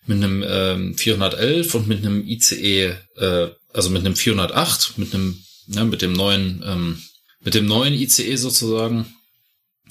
mit 0.06 0.18
einem 0.18 0.44
ähm, 0.48 0.98
411 0.98 1.76
und 1.76 1.88
mit 1.88 2.00
einem 2.00 2.28
ICE, 2.28 2.96
äh, 3.18 3.50
also 3.74 3.90
mit 3.90 4.06
einem 4.06 4.16
408, 4.16 4.98
mit 4.98 5.14
einem, 5.14 5.44
ne, 5.68 5.86
mit 5.86 6.02
dem 6.02 6.14
neuen, 6.14 6.64
ähm, 6.66 7.02
mit 7.42 7.54
dem 7.54 7.66
neuen 7.66 7.94
ICE 7.94 8.36
sozusagen. 8.36 9.14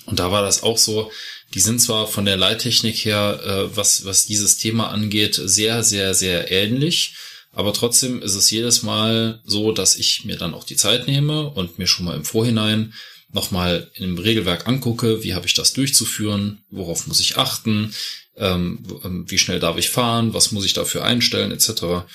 Und 0.07 0.18
da 0.18 0.31
war 0.31 0.42
das 0.42 0.62
auch 0.62 0.78
so, 0.78 1.10
die 1.55 1.60
sind 1.60 1.81
zwar 1.81 2.07
von 2.07 2.24
der 2.24 2.36
Leittechnik 2.36 3.05
her, 3.05 3.41
äh, 3.44 3.76
was, 3.76 4.05
was 4.05 4.26
dieses 4.26 4.57
Thema 4.57 4.89
angeht, 4.89 5.34
sehr, 5.34 5.84
sehr, 5.84 6.15
sehr 6.15 6.50
ähnlich. 6.50 7.15
Aber 7.52 7.73
trotzdem 7.73 8.23
ist 8.23 8.34
es 8.34 8.50
jedes 8.50 8.82
Mal 8.82 9.41
so, 9.44 9.73
dass 9.73 9.97
ich 9.97 10.24
mir 10.24 10.36
dann 10.36 10.55
auch 10.55 10.65
die 10.65 10.76
Zeit 10.76 11.07
nehme 11.07 11.50
und 11.50 11.78
mir 11.78 11.86
schon 11.86 12.07
mal 12.07 12.16
im 12.16 12.24
Vorhinein 12.24 12.94
nochmal 13.31 13.91
im 13.94 14.18
Regelwerk 14.18 14.66
angucke, 14.66 15.23
wie 15.23 15.34
habe 15.34 15.47
ich 15.47 15.55
das 15.55 15.73
durchzuführen, 15.73 16.65
worauf 16.70 17.07
muss 17.07 17.20
ich 17.20 17.36
achten, 17.39 17.94
ähm, 18.36 18.85
ähm, 19.05 19.25
wie 19.28 19.39
schnell 19.39 19.61
darf 19.61 19.78
ich 19.78 19.91
fahren, 19.91 20.35
was 20.35 20.52
muss 20.52 20.65
ich 20.65 20.73
dafür 20.73 21.05
einstellen, 21.05 21.52
etc. 21.52 22.07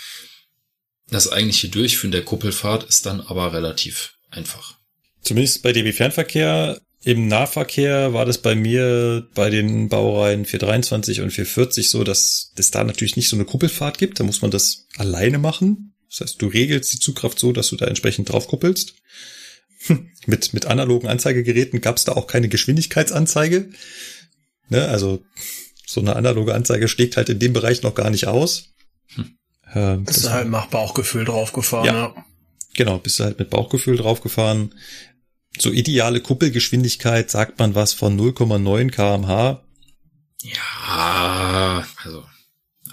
Das 1.10 1.32
eigentliche 1.32 1.70
Durchführen 1.70 2.12
der 2.12 2.24
Kuppelfahrt 2.24 2.84
ist 2.84 3.06
dann 3.06 3.22
aber 3.22 3.54
relativ 3.54 4.16
einfach. 4.30 4.76
Zumindest 5.22 5.64
bei 5.64 5.74
DB 5.74 5.94
Fernverkehr. 5.94 6.82
Im 7.04 7.28
Nahverkehr 7.28 8.14
war 8.14 8.26
das 8.26 8.40
bei 8.40 8.56
mir 8.56 9.28
bei 9.34 9.50
den 9.50 9.88
Baureihen 9.88 10.46
423 10.46 11.22
und 11.22 11.32
440 11.32 11.90
so, 11.90 12.04
dass 12.04 12.52
es 12.58 12.72
da 12.72 12.84
natürlich 12.84 13.16
nicht 13.16 13.30
so 13.30 13.38
eine 13.38 13.46
Kuppelfahrt 13.46 13.98
gibt. 13.98 14.20
Da 14.20 14.24
muss 14.24 14.42
man 14.42 14.52
das 14.52 14.88
alleine 14.98 15.38
machen. 15.38 15.94
Das 16.10 16.22
heißt, 16.22 16.42
du 16.42 16.48
regelst 16.48 16.92
die 16.92 17.00
Zugkraft 17.00 17.40
so, 17.40 17.52
dass 17.52 17.70
du 17.70 17.76
da 17.76 17.86
entsprechend 17.86 18.30
drauf 18.30 18.48
kuppelst. 18.48 18.96
mit, 20.26 20.54
mit 20.54 20.66
analogen 20.66 21.08
Anzeigegeräten 21.08 21.82
gab 21.82 21.98
es 21.98 22.04
da 22.04 22.14
auch 22.14 22.28
keine 22.28 22.50
Geschwindigkeitsanzeige. 22.50 23.70
Ne, 24.70 24.86
also 24.88 25.24
so 25.88 26.02
eine 26.02 26.16
analoge 26.16 26.54
Anzeige 26.54 26.88
schlägt 26.88 27.18
halt 27.18 27.30
in 27.30 27.40
dem 27.40 27.54
Bereich 27.54 27.82
noch 27.82 27.96
gar 27.96 28.10
nicht 28.10 28.28
aus. 28.28 28.66
Hm. 29.16 29.38
Äh, 29.74 29.98
bist 29.98 30.26
du 30.26 30.30
halt 30.30 30.50
nach 30.50 30.68
Bauchgefühl 30.68 31.26
draufgefahren, 31.26 31.86
ja. 31.86 31.94
ja. 31.94 32.26
Genau, 32.76 33.00
bist 33.00 33.20
du 33.20 33.24
halt 33.24 33.40
mit 33.40 33.50
Bauchgefühl 33.50 33.98
draufgefahren. 33.98 34.76
So 35.58 35.72
ideale 35.72 36.22
Kuppelgeschwindigkeit 36.22 37.32
sagt 37.32 37.58
man 37.58 37.74
was 37.74 37.94
von 37.94 38.20
0,9 38.20 38.92
kmh. 38.92 39.64
Ja, 40.44 41.86
also 42.04 42.24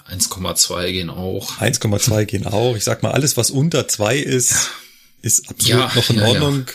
1,2 0.09 0.91
gehen 0.91 1.09
auch. 1.09 1.59
1,2 1.59 2.25
gehen 2.25 2.47
auch. 2.47 2.75
Ich 2.75 2.83
sag 2.83 3.03
mal, 3.03 3.11
alles, 3.11 3.37
was 3.37 3.51
unter 3.51 3.87
zwei 3.87 4.17
ist, 4.17 4.51
ja. 4.51 4.57
ist 5.21 5.49
absolut 5.49 5.81
ja, 5.81 5.95
noch 5.95 6.09
in 6.09 6.15
ja, 6.15 6.25
Ordnung. 6.27 6.65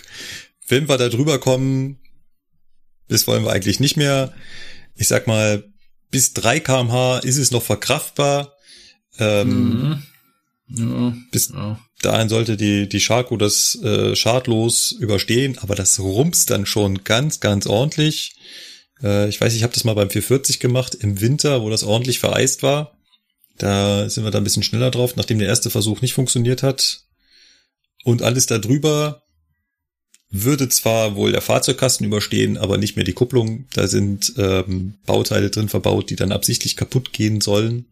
Wenn 0.68 0.88
wir 0.88 0.98
da 0.98 1.08
drüber 1.08 1.40
kommen, 1.40 1.98
das 3.08 3.26
wollen 3.26 3.44
wir 3.44 3.52
eigentlich 3.52 3.80
nicht 3.80 3.96
mehr. 3.96 4.32
Ich 4.94 5.08
sag 5.08 5.26
mal, 5.26 5.69
bis 6.10 6.34
3 6.34 6.60
kmh 6.60 7.18
ist 7.18 7.38
es 7.38 7.50
noch 7.50 7.62
verkraftbar. 7.62 8.54
Ähm, 9.18 10.02
mhm. 10.68 10.82
ja, 10.88 11.16
bis 11.30 11.48
ja. 11.48 11.80
dahin 12.02 12.28
sollte 12.28 12.56
die, 12.56 12.88
die 12.88 13.00
Sharko 13.00 13.36
das 13.36 13.76
äh, 13.82 14.14
schadlos 14.16 14.92
überstehen, 14.92 15.58
aber 15.58 15.74
das 15.74 15.98
rumpst 15.98 16.50
dann 16.50 16.66
schon 16.66 17.04
ganz, 17.04 17.40
ganz 17.40 17.66
ordentlich. 17.66 18.34
Äh, 19.02 19.28
ich 19.28 19.40
weiß, 19.40 19.54
ich 19.54 19.62
habe 19.62 19.74
das 19.74 19.84
mal 19.84 19.94
beim 19.94 20.10
440 20.10 20.60
gemacht 20.60 20.94
im 20.94 21.20
Winter, 21.20 21.62
wo 21.62 21.70
das 21.70 21.84
ordentlich 21.84 22.18
vereist 22.18 22.62
war. 22.62 22.96
Da 23.58 24.08
sind 24.08 24.24
wir 24.24 24.30
da 24.30 24.38
ein 24.38 24.44
bisschen 24.44 24.62
schneller 24.62 24.90
drauf, 24.90 25.16
nachdem 25.16 25.38
der 25.38 25.48
erste 25.48 25.70
Versuch 25.70 26.00
nicht 26.00 26.14
funktioniert 26.14 26.62
hat. 26.62 27.04
Und 28.04 28.22
alles 28.22 28.46
da 28.46 28.58
drüber 28.58 29.22
würde 30.30 30.68
zwar 30.68 31.16
wohl 31.16 31.32
der 31.32 31.40
Fahrzeugkasten 31.40 32.06
überstehen, 32.06 32.56
aber 32.56 32.78
nicht 32.78 32.96
mehr 32.96 33.04
die 33.04 33.12
Kupplung. 33.12 33.66
Da 33.72 33.88
sind 33.88 34.32
ähm, 34.38 34.94
Bauteile 35.04 35.50
drin 35.50 35.68
verbaut, 35.68 36.08
die 36.10 36.16
dann 36.16 36.32
absichtlich 36.32 36.76
kaputt 36.76 37.12
gehen 37.12 37.40
sollen. 37.40 37.86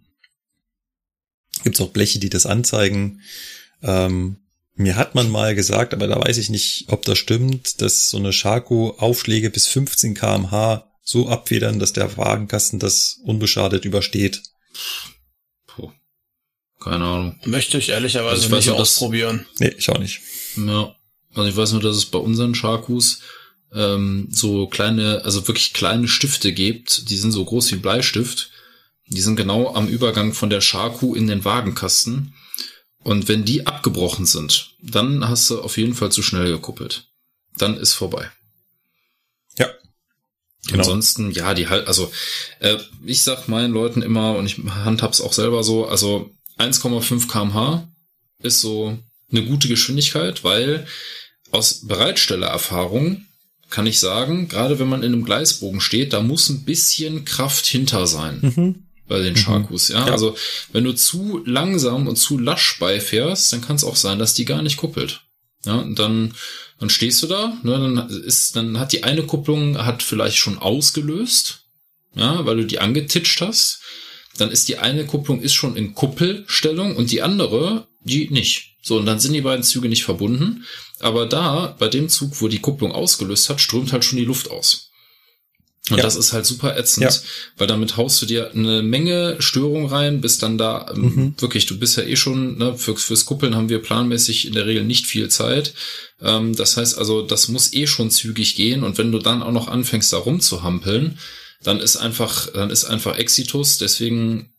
Gibt's 1.64 1.80
auch 1.80 1.90
Bleche, 1.90 2.20
die 2.20 2.30
das 2.30 2.46
anzeigen. 2.46 3.20
Ähm, 3.82 4.36
mir 4.76 4.94
hat 4.94 5.16
man 5.16 5.28
mal 5.28 5.56
gesagt, 5.56 5.92
aber 5.92 6.06
da 6.06 6.20
weiß 6.20 6.38
ich 6.38 6.50
nicht, 6.50 6.84
ob 6.86 7.04
das 7.04 7.18
stimmt, 7.18 7.80
dass 7.82 8.10
so 8.10 8.16
eine 8.16 8.32
Scharko 8.32 8.94
Aufschläge 8.98 9.50
bis 9.50 9.66
15 9.66 10.14
kmh 10.14 10.84
so 11.02 11.28
abfedern, 11.28 11.80
dass 11.80 11.92
der 11.92 12.16
Wagenkasten 12.16 12.78
das 12.78 13.18
unbeschadet 13.24 13.84
übersteht. 13.84 14.42
Puh. 15.66 15.90
Keine 16.78 17.04
Ahnung. 17.04 17.40
Möchte 17.44 17.78
ich 17.78 17.88
ehrlicherweise 17.88 18.44
also 18.44 18.56
ich 18.56 18.66
nicht 18.66 18.70
ausprobieren. 18.70 19.46
Nee, 19.58 19.74
ich 19.76 19.88
auch 19.88 19.98
nicht. 19.98 20.20
Ja. 20.56 20.94
Also 21.38 21.50
ich 21.50 21.56
weiß 21.56 21.72
nur, 21.72 21.82
dass 21.82 21.96
es 21.96 22.06
bei 22.06 22.18
unseren 22.18 22.54
Sharkus 22.54 23.20
ähm, 23.72 24.28
so 24.30 24.66
kleine, 24.66 25.24
also 25.24 25.46
wirklich 25.46 25.72
kleine 25.72 26.08
Stifte 26.08 26.52
gibt, 26.52 27.10
die 27.10 27.16
sind 27.16 27.32
so 27.32 27.44
groß 27.44 27.70
wie 27.72 27.76
Bleistift. 27.76 28.50
Die 29.06 29.20
sind 29.20 29.36
genau 29.36 29.74
am 29.74 29.88
Übergang 29.88 30.34
von 30.34 30.50
der 30.50 30.60
Sharku 30.60 31.14
in 31.14 31.28
den 31.28 31.44
Wagenkasten. 31.44 32.34
Und 33.04 33.28
wenn 33.28 33.44
die 33.44 33.66
abgebrochen 33.66 34.26
sind, 34.26 34.74
dann 34.82 35.28
hast 35.28 35.48
du 35.48 35.60
auf 35.62 35.78
jeden 35.78 35.94
Fall 35.94 36.10
zu 36.10 36.22
schnell 36.22 36.50
gekuppelt. 36.50 37.04
Dann 37.56 37.76
ist 37.76 37.94
vorbei. 37.94 38.30
Ja. 39.56 39.68
Genau. 40.66 40.80
Ansonsten, 40.80 41.30
ja, 41.30 41.54
die 41.54 41.68
halt, 41.68 41.86
also 41.86 42.10
äh, 42.58 42.76
ich 43.06 43.22
sag 43.22 43.48
meinen 43.48 43.72
Leuten 43.72 44.02
immer, 44.02 44.36
und 44.36 44.46
ich 44.46 44.58
handhab's 44.58 45.20
auch 45.20 45.32
selber 45.32 45.62
so, 45.62 45.86
also 45.86 46.30
1,5 46.58 47.28
kmh 47.28 47.88
ist 48.40 48.60
so 48.60 48.98
eine 49.30 49.44
gute 49.44 49.68
Geschwindigkeit, 49.68 50.44
weil 50.44 50.86
aus 51.50 51.86
Bereitstellererfahrung 51.86 53.24
kann 53.70 53.86
ich 53.86 53.98
sagen, 53.98 54.48
gerade 54.48 54.78
wenn 54.78 54.88
man 54.88 55.02
in 55.02 55.12
einem 55.12 55.24
Gleisbogen 55.24 55.80
steht, 55.80 56.12
da 56.12 56.22
muss 56.22 56.48
ein 56.48 56.64
bisschen 56.64 57.24
Kraft 57.24 57.66
hinter 57.66 58.06
sein. 58.06 58.38
Mhm. 58.40 58.82
Bei 59.06 59.20
den 59.20 59.36
Sharkus, 59.36 59.88
mhm. 59.88 59.94
ja? 59.96 60.06
ja. 60.06 60.12
Also, 60.12 60.36
wenn 60.72 60.84
du 60.84 60.92
zu 60.92 61.42
langsam 61.44 62.06
und 62.06 62.16
zu 62.16 62.38
lasch 62.38 62.78
beifährst, 62.78 63.52
dann 63.52 63.62
kann 63.62 63.76
es 63.76 63.84
auch 63.84 63.96
sein, 63.96 64.18
dass 64.18 64.34
die 64.34 64.44
gar 64.44 64.62
nicht 64.62 64.76
kuppelt. 64.76 65.22
Ja, 65.64 65.76
und 65.76 65.98
dann, 65.98 66.34
dann 66.78 66.90
stehst 66.90 67.22
du 67.22 67.26
da, 67.26 67.58
ne, 67.62 67.72
dann 67.72 68.08
ist, 68.08 68.54
dann 68.54 68.78
hat 68.78 68.92
die 68.92 69.04
eine 69.04 69.24
Kupplung 69.24 69.78
hat 69.78 70.02
vielleicht 70.02 70.36
schon 70.36 70.58
ausgelöst, 70.58 71.64
ja, 72.14 72.44
weil 72.46 72.56
du 72.56 72.66
die 72.66 72.78
angetitscht 72.78 73.40
hast. 73.40 73.80
Dann 74.36 74.50
ist 74.50 74.68
die 74.68 74.78
eine 74.78 75.04
Kupplung 75.04 75.40
ist 75.40 75.54
schon 75.54 75.76
in 75.76 75.94
Kuppelstellung 75.94 76.94
und 76.94 77.10
die 77.10 77.22
andere, 77.22 77.88
die 78.04 78.30
nicht. 78.30 78.76
So, 78.88 78.96
und 78.96 79.06
dann 79.06 79.20
sind 79.20 79.34
die 79.34 79.42
beiden 79.42 79.62
Züge 79.62 79.88
nicht 79.88 80.04
verbunden. 80.04 80.64
Aber 80.98 81.26
da, 81.26 81.76
bei 81.78 81.88
dem 81.88 82.08
Zug, 82.08 82.40
wo 82.40 82.48
die 82.48 82.58
Kupplung 82.58 82.90
ausgelöst 82.90 83.50
hat, 83.50 83.60
strömt 83.60 83.92
halt 83.92 84.04
schon 84.04 84.18
die 84.18 84.24
Luft 84.24 84.50
aus. 84.50 84.90
Und 85.90 85.98
ja. 85.98 86.02
das 86.02 86.16
ist 86.16 86.32
halt 86.32 86.44
super 86.44 86.76
ätzend, 86.76 87.04
ja. 87.04 87.20
weil 87.56 87.66
damit 87.66 87.96
haust 87.96 88.20
du 88.20 88.26
dir 88.26 88.50
eine 88.50 88.82
Menge 88.82 89.36
Störung 89.40 89.86
rein, 89.86 90.20
bis 90.20 90.38
dann 90.38 90.58
da 90.58 90.90
ähm, 90.94 91.02
mhm. 91.02 91.34
wirklich, 91.38 91.66
du 91.66 91.78
bist 91.78 91.96
ja 91.96 92.02
eh 92.02 92.16
schon, 92.16 92.58
ne, 92.58 92.76
für, 92.76 92.96
fürs 92.96 93.26
Kuppeln 93.26 93.54
haben 93.54 93.68
wir 93.68 93.80
planmäßig 93.80 94.46
in 94.46 94.54
der 94.54 94.66
Regel 94.66 94.84
nicht 94.84 95.06
viel 95.06 95.28
Zeit. 95.28 95.74
Ähm, 96.20 96.56
das 96.56 96.76
heißt 96.76 96.98
also, 96.98 97.22
das 97.22 97.48
muss 97.48 97.72
eh 97.72 97.86
schon 97.86 98.10
zügig 98.10 98.56
gehen 98.56 98.84
und 98.84 98.98
wenn 98.98 99.12
du 99.12 99.18
dann 99.18 99.42
auch 99.42 99.52
noch 99.52 99.68
anfängst, 99.68 100.12
da 100.12 100.18
rumzuhampeln, 100.18 101.18
dann 101.62 101.80
ist 101.80 101.96
einfach, 101.96 102.52
dann 102.52 102.70
ist 102.70 102.84
einfach 102.84 103.16
Exitus. 103.16 103.78
Deswegen 103.78 104.52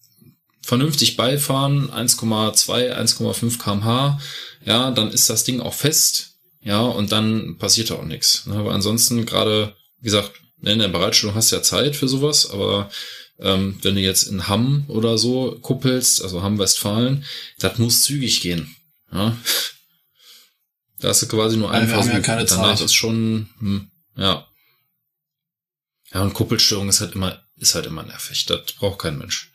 vernünftig 0.70 1.18
beifahren, 1.18 1.90
1,2, 1.90 2.96
1,5 2.96 3.58
kmh, 3.58 4.20
ja, 4.64 4.92
dann 4.92 5.12
ist 5.12 5.28
das 5.28 5.44
Ding 5.44 5.62
auch 5.62 5.74
fest, 5.74 6.36
ja, 6.62 6.82
und 6.82 7.12
dann 7.12 7.58
passiert 7.58 7.90
da 7.90 7.96
auch 7.96 8.06
nichts. 8.06 8.46
Ne? 8.46 8.56
Aber 8.56 8.72
ansonsten 8.72 9.26
gerade, 9.26 9.76
wie 10.00 10.06
gesagt, 10.06 10.32
in 10.62 10.78
der 10.78 10.90
Bereitstellung 10.90 11.36
hast 11.36 11.52
du 11.52 11.56
ja 11.56 11.64
Zeit 11.64 11.96
für 11.96 12.08
sowas, 12.08 12.52
aber 12.52 12.92
ähm, 13.40 13.80
wenn 13.82 13.96
du 13.96 14.02
jetzt 14.02 14.24
in 14.24 14.48
Hamm 14.48 14.86
oder 14.90 15.18
so 15.18 15.58
kuppelst, 15.60 16.22
also 16.22 16.44
Hamm-Westfalen, 16.44 17.26
das 17.58 17.80
muss 17.80 18.04
zügig 18.04 18.42
gehen. 18.42 18.76
Ja? 19.12 19.36
Da 21.00 21.08
hast 21.08 21.24
du 21.24 21.28
quasi 21.28 21.58
nur 21.58 21.72
einen 21.72 21.88
Versuch. 21.88 22.14
Ja 22.14 22.20
keine 22.20 22.46
Danach 22.46 22.76
Zeit. 22.76 22.86
ist 22.86 22.94
schon, 22.94 23.50
hm, 23.60 23.90
ja. 24.18 24.46
Ja, 26.14 26.22
und 26.22 26.34
Kuppelstörung 26.34 26.90
ist 26.90 27.02
halt 27.02 27.16
immer, 27.16 27.42
ist 27.56 27.74
halt 27.74 27.88
immer 27.88 28.04
nervig. 28.04 28.46
Das 28.46 28.74
braucht 28.74 29.00
kein 29.00 29.18
Mensch. 29.18 29.49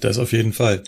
Das 0.00 0.18
auf 0.18 0.32
jeden 0.32 0.52
Fall. 0.52 0.84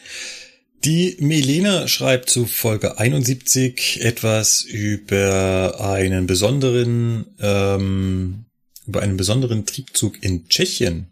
Die 0.85 1.17
Melena 1.21 1.89
schreibt 1.89 2.31
zu 2.31 2.47
Folge 2.47 2.99
71 2.99 4.01
etwas 4.03 4.63
über 4.63 5.79
einen 5.81 6.27
besonderen, 6.27 7.27
ähm, 7.39 8.47
über 8.87 9.03
einen 9.03 9.19
besonderen 9.19 9.67
Triebzug 9.67 10.23
in 10.23 10.49
Tschechien, 10.49 11.11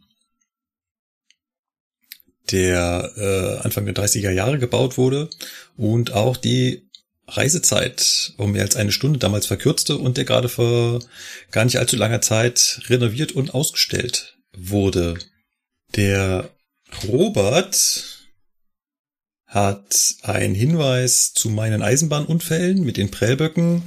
der 2.51 3.13
äh, 3.17 3.63
Anfang 3.63 3.85
der 3.85 3.95
30er 3.95 4.31
Jahre 4.31 4.59
gebaut 4.59 4.97
wurde 4.97 5.29
und 5.77 6.13
auch 6.15 6.39
die 6.39 6.89
Reisezeit 7.27 8.33
um 8.39 8.53
mehr 8.53 8.63
als 8.63 8.77
eine 8.77 8.93
Stunde 8.93 9.19
damals 9.19 9.45
verkürzte 9.45 9.99
und 9.99 10.17
der 10.17 10.25
gerade 10.25 10.49
vor 10.49 11.01
gar 11.51 11.67
nicht 11.67 11.79
allzu 11.79 11.97
langer 11.97 12.23
Zeit 12.23 12.81
renoviert 12.87 13.33
und 13.33 13.53
ausgestellt 13.53 14.39
wurde. 14.57 15.19
Der 15.95 16.51
Robert 17.07 18.27
hat 19.47 20.17
einen 20.23 20.55
Hinweis 20.55 21.33
zu 21.33 21.49
meinen 21.49 21.83
Eisenbahnunfällen 21.83 22.85
mit 22.85 22.97
den 22.97 23.11
Prellböcken. 23.11 23.83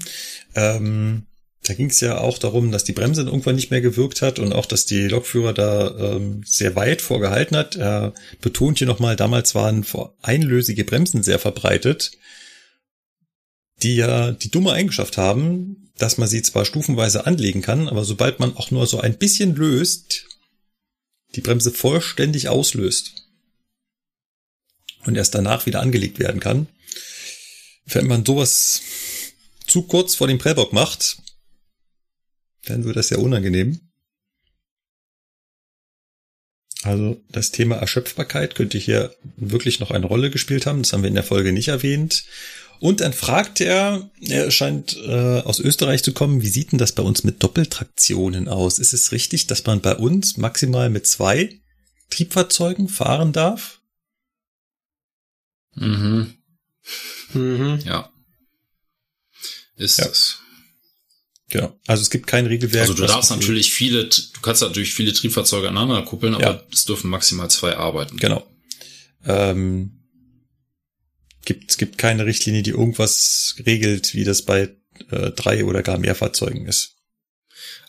Ähm, 0.56 1.27
da 1.64 1.75
ging 1.75 1.91
es 1.91 2.01
ja 2.01 2.17
auch 2.17 2.40
darum, 2.40 2.72
dass 2.72 2.83
die 2.83 2.93
Bremse 2.93 3.22
irgendwann 3.22 3.56
nicht 3.56 3.69
mehr 3.69 3.81
gewirkt 3.81 4.23
hat 4.23 4.40
und 4.40 4.53
auch, 4.53 4.65
dass 4.65 4.88
die 4.88 5.07
Lokführer 5.07 5.53
da 5.53 6.15
ähm, 6.15 6.41
sehr 6.43 6.75
weit 6.75 7.01
vorgehalten 7.01 7.56
hat. 7.56 7.75
Er 7.75 8.14
betont 8.41 8.80
hier 8.80 8.88
nochmal, 8.88 9.15
damals 9.15 9.53
waren 9.53 9.85
einlösige 10.23 10.83
Bremsen 10.83 11.22
sehr 11.22 11.38
verbreitet, 11.38 12.14
die 13.83 13.95
ja 13.95 14.31
die 14.31 14.49
dumme 14.49 14.72
Eigenschaft 14.72 15.17
haben, 15.17 15.91
dass 15.99 16.17
man 16.17 16.27
sie 16.27 16.41
zwar 16.41 16.65
stufenweise 16.65 17.27
anlegen 17.27 17.61
kann, 17.61 17.88
aber 17.88 18.03
sobald 18.03 18.40
man 18.40 18.57
auch 18.57 18.72
nur 18.72 18.88
so 18.88 18.99
ein 18.99 19.19
bisschen 19.19 19.56
löst, 19.56 20.25
die 21.35 21.42
Bremse 21.42 21.72
vollständig 21.72 22.50
auslöst 22.50 23.27
und 25.06 25.16
erst 25.16 25.35
danach 25.35 25.66
wieder 25.66 25.82
angelegt 25.82 26.19
werden 26.19 26.40
kann. 26.40 26.68
Wenn 27.85 28.08
man 28.08 28.26
sowas 28.26 28.82
zu 29.66 29.84
kurz 29.84 30.16
vor 30.16 30.27
dem 30.27 30.38
Prellbock 30.38 30.74
macht, 30.74 31.18
dann 32.66 32.84
wird 32.84 32.95
das 32.95 33.08
sehr 33.08 33.19
unangenehm. 33.19 33.80
Also 36.84 37.22
das 37.30 37.51
Thema 37.51 37.76
Erschöpfbarkeit 37.76 38.56
könnte 38.56 38.77
hier 38.77 39.16
wirklich 39.38 39.80
noch 39.80 39.92
eine 39.92 40.08
Rolle 40.08 40.32
gespielt 40.32 40.66
haben. 40.66 40.82
Das 40.82 40.93
haben 40.93 41.03
wir 41.03 41.10
in 41.10 41.16
der 41.16 41.24
Folge 41.24 41.51
nicht 41.51 41.68
erwähnt. 41.68 42.26
Und 42.82 43.00
dann 43.00 43.14
fragt 43.14 43.61
er, 43.61 44.10
er 44.22 44.50
scheint 44.50 44.98
äh, 44.98 45.42
aus 45.42 45.60
Österreich 45.60 46.01
zu 46.01 46.14
kommen, 46.14 46.42
wie 46.42 46.48
sieht 46.48 46.72
denn 46.72 46.80
das 46.80 46.93
bei 46.93 47.03
uns 47.03 47.24
mit 47.24 47.43
Doppeltraktionen 47.43 48.48
aus? 48.48 48.80
Ist 48.80 48.93
es 48.93 49.11
richtig, 49.11 49.45
dass 49.45 49.64
man 49.68 49.82
bei 49.82 49.95
uns 49.95 50.38
maximal 50.38 50.90
mit 50.90 51.06
zwei 51.06 51.61
Triebfahrzeugen 52.10 52.90
fahren 52.90 53.34
darf? 53.34 53.82
Mhm. 55.76 56.34
Mhm. 57.34 57.82
Ja. 57.85 58.11
Ist 59.76 60.00
ja. 60.00 60.06
es. 60.08 60.40
Genau. 61.50 61.80
Also 61.85 62.01
es 62.01 62.10
gibt 62.10 62.26
kein 62.26 62.48
Regelwerk. 62.48 62.90
Also 62.90 62.95
du 62.95 63.06
darfst 63.06 63.30
natürlich 63.30 63.72
viele, 63.72 64.06
du 64.06 64.42
kannst 64.42 64.64
natürlich 64.64 64.95
viele 64.95 65.14
Triebfahrzeuge 65.14 65.69
aneinander 65.69 66.01
kuppeln, 66.01 66.34
aber 66.34 66.43
ja. 66.43 66.64
es 66.74 66.85
dürfen 66.85 67.11
maximal 67.11 67.51
zwei 67.51 67.77
arbeiten. 67.77 68.18
Genau. 68.18 68.43
Ähm, 69.24 70.00
gibt, 71.44 71.72
es 71.72 71.78
gibt 71.78 71.98
keine 71.98 72.26
Richtlinie, 72.26 72.64
die 72.64 72.72
irgendwas 72.72 73.56
regelt, 73.66 74.14
wie 74.14 74.24
das 74.24 74.44
bei 74.44 74.76
äh, 75.10 75.32
drei 75.32 75.66
oder 75.66 75.84
gar 75.84 75.98
mehr 75.98 76.16
Fahrzeugen 76.16 76.66
ist. 76.68 76.95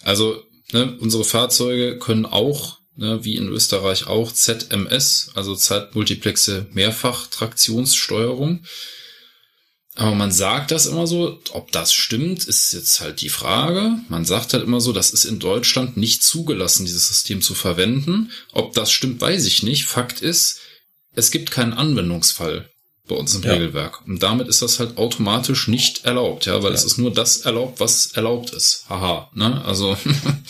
Also 0.03 0.43
ne, 0.73 0.97
unsere 1.01 1.25
Fahrzeuge 1.25 1.99
können 1.99 2.27
auch, 2.27 2.79
ne, 2.97 3.25
wie 3.25 3.37
in 3.37 3.49
Österreich 3.49 4.07
auch, 4.07 4.33
ZMS, 4.33 5.31
also 5.35 5.55
Zeitmultiplexe 5.55 6.67
Mehrfachtraktionssteuerung. 6.73 8.65
Aber 9.95 10.15
man 10.15 10.33
sagt 10.33 10.71
das 10.71 10.87
immer 10.87 11.07
so, 11.07 11.39
ob 11.51 11.71
das 11.71 11.93
stimmt, 11.93 12.45
ist 12.45 12.73
jetzt 12.73 13.03
halt 13.03 13.21
die 13.21 13.29
Frage. 13.29 13.99
Man 14.09 14.25
sagt 14.25 14.55
halt 14.55 14.65
immer 14.65 14.81
so, 14.81 14.93
das 14.93 15.11
ist 15.11 15.27
in 15.27 15.39
Deutschland 15.39 15.99
nicht 15.99 16.23
zugelassen, 16.23 16.87
dieses 16.87 17.09
System 17.09 17.43
zu 17.43 17.55
verwenden. 17.55 18.33
Ob 18.53 18.73
das 18.73 18.91
stimmt, 18.91 19.21
weiß 19.21 19.45
ich 19.45 19.63
nicht. 19.63 19.85
Fakt 19.85 20.23
ist, 20.23 20.61
es 21.15 21.31
gibt 21.31 21.51
keinen 21.51 21.75
Anwendungsfall 21.75 22.72
bei 23.13 23.19
uns 23.19 23.35
im 23.35 23.43
ja. 23.43 23.53
Regelwerk. 23.53 24.07
Und 24.07 24.23
damit 24.23 24.49
ist 24.49 24.63
das 24.63 24.79
halt 24.79 24.97
automatisch 24.97 25.69
nicht 25.69 26.05
erlaubt, 26.05 26.47
ja, 26.47 26.63
weil 26.63 26.71
ja. 26.71 26.75
es 26.75 26.85
ist 26.85 26.99
nur 26.99 27.13
das 27.13 27.39
erlaubt, 27.39 27.81
was 27.81 28.13
erlaubt 28.13 28.51
ist. 28.51 28.85
Haha, 28.89 29.31
ne? 29.35 29.63
Also 29.65 29.97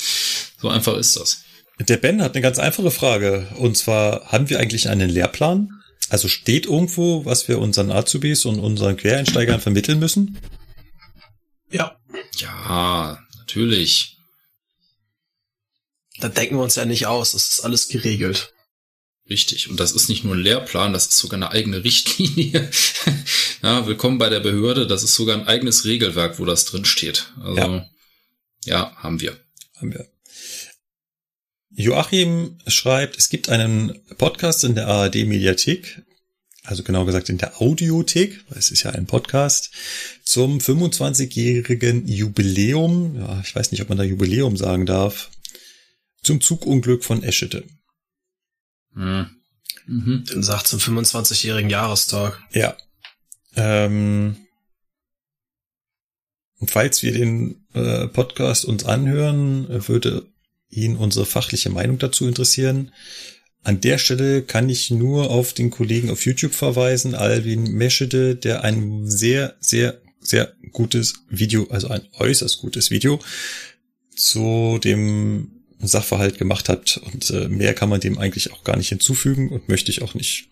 so 0.60 0.68
einfach 0.68 0.96
ist 0.96 1.16
das. 1.16 1.42
Der 1.80 1.96
Ben 1.96 2.22
hat 2.22 2.34
eine 2.34 2.42
ganz 2.42 2.58
einfache 2.58 2.90
Frage. 2.90 3.48
Und 3.56 3.76
zwar, 3.76 4.26
haben 4.26 4.48
wir 4.48 4.60
eigentlich 4.60 4.88
einen 4.88 5.10
Lehrplan? 5.10 5.70
Also 6.08 6.28
steht 6.28 6.66
irgendwo, 6.66 7.24
was 7.24 7.48
wir 7.48 7.58
unseren 7.58 7.90
Azubis 7.90 8.44
und 8.44 8.60
unseren 8.60 8.96
Quereinsteigern 8.96 9.60
vermitteln 9.60 9.98
müssen? 9.98 10.38
Ja. 11.70 11.96
Ja, 12.36 13.18
natürlich. 13.38 14.18
Da 16.20 16.28
denken 16.28 16.56
wir 16.56 16.62
uns 16.62 16.76
ja 16.76 16.84
nicht 16.84 17.06
aus. 17.06 17.34
Es 17.34 17.48
ist 17.48 17.60
alles 17.64 17.88
geregelt. 17.88 18.52
Richtig. 19.30 19.70
Und 19.70 19.78
das 19.78 19.92
ist 19.92 20.08
nicht 20.08 20.24
nur 20.24 20.34
ein 20.34 20.42
Lehrplan, 20.42 20.92
das 20.92 21.06
ist 21.06 21.18
sogar 21.18 21.38
eine 21.38 21.50
eigene 21.50 21.84
Richtlinie. 21.84 22.68
ja, 23.62 23.86
willkommen 23.86 24.18
bei 24.18 24.28
der 24.28 24.40
Behörde. 24.40 24.86
Das 24.86 25.04
ist 25.04 25.14
sogar 25.14 25.38
ein 25.38 25.46
eigenes 25.46 25.84
Regelwerk, 25.84 26.38
wo 26.38 26.44
das 26.44 26.64
drin 26.64 26.84
steht. 26.84 27.32
Also, 27.40 27.56
ja, 27.56 27.90
ja 28.64 28.96
haben 28.96 29.20
wir. 29.20 29.36
Haben 29.76 29.92
wir. 29.92 30.08
Joachim 31.74 32.58
schreibt, 32.66 33.16
es 33.16 33.30
gibt 33.30 33.48
einen 33.48 33.98
Podcast 34.18 34.64
in 34.64 34.74
der 34.74 34.88
ARD 34.88 35.24
Mediathek, 35.26 36.02
also 36.64 36.82
genau 36.82 37.06
gesagt 37.06 37.30
in 37.30 37.38
der 37.38 37.62
Audiothek, 37.62 38.44
weil 38.48 38.58
es 38.58 38.70
ist 38.70 38.82
ja 38.82 38.90
ein 38.90 39.06
Podcast, 39.06 39.70
zum 40.22 40.58
25-jährigen 40.58 42.06
Jubiläum, 42.06 43.16
ja, 43.16 43.40
ich 43.42 43.54
weiß 43.54 43.70
nicht, 43.70 43.80
ob 43.80 43.88
man 43.88 43.98
da 43.98 44.04
Jubiläum 44.04 44.56
sagen 44.58 44.84
darf, 44.84 45.30
zum 46.22 46.40
Zugunglück 46.42 47.04
von 47.04 47.22
Eschede. 47.22 47.64
Hm. 48.94 49.26
Mhm. 49.86 50.24
Den 50.24 50.42
sagt 50.42 50.68
zum 50.68 50.78
25-jährigen 50.78 51.70
Jahrestag. 51.70 52.40
Ja. 52.52 52.76
Ähm, 53.56 54.36
falls 56.64 57.02
wir 57.02 57.12
den 57.12 57.66
äh, 57.74 58.06
Podcast 58.08 58.64
uns 58.64 58.84
anhören, 58.84 59.66
würde 59.88 60.26
ihn 60.70 60.96
unsere 60.96 61.26
fachliche 61.26 61.70
Meinung 61.70 61.98
dazu 61.98 62.26
interessieren. 62.26 62.92
An 63.64 63.80
der 63.80 63.98
Stelle 63.98 64.42
kann 64.42 64.68
ich 64.68 64.90
nur 64.90 65.30
auf 65.30 65.52
den 65.52 65.70
Kollegen 65.70 66.10
auf 66.10 66.24
YouTube 66.24 66.54
verweisen, 66.54 67.14
Alvin 67.14 67.64
Meschede, 67.72 68.34
der 68.34 68.64
ein 68.64 69.08
sehr, 69.08 69.56
sehr, 69.60 70.00
sehr 70.20 70.52
gutes 70.72 71.14
Video, 71.28 71.68
also 71.70 71.88
ein 71.88 72.02
äußerst 72.18 72.58
gutes 72.58 72.90
Video 72.90 73.20
zu 74.16 74.80
dem 74.82 75.61
Sachverhalt 75.88 76.38
gemacht 76.38 76.68
hat. 76.68 77.00
Und 77.12 77.30
äh, 77.30 77.48
mehr 77.48 77.74
kann 77.74 77.88
man 77.88 78.00
dem 78.00 78.18
eigentlich 78.18 78.52
auch 78.52 78.64
gar 78.64 78.76
nicht 78.76 78.88
hinzufügen 78.88 79.48
und 79.50 79.68
möchte 79.68 79.90
ich 79.90 80.02
auch 80.02 80.14
nicht. 80.14 80.48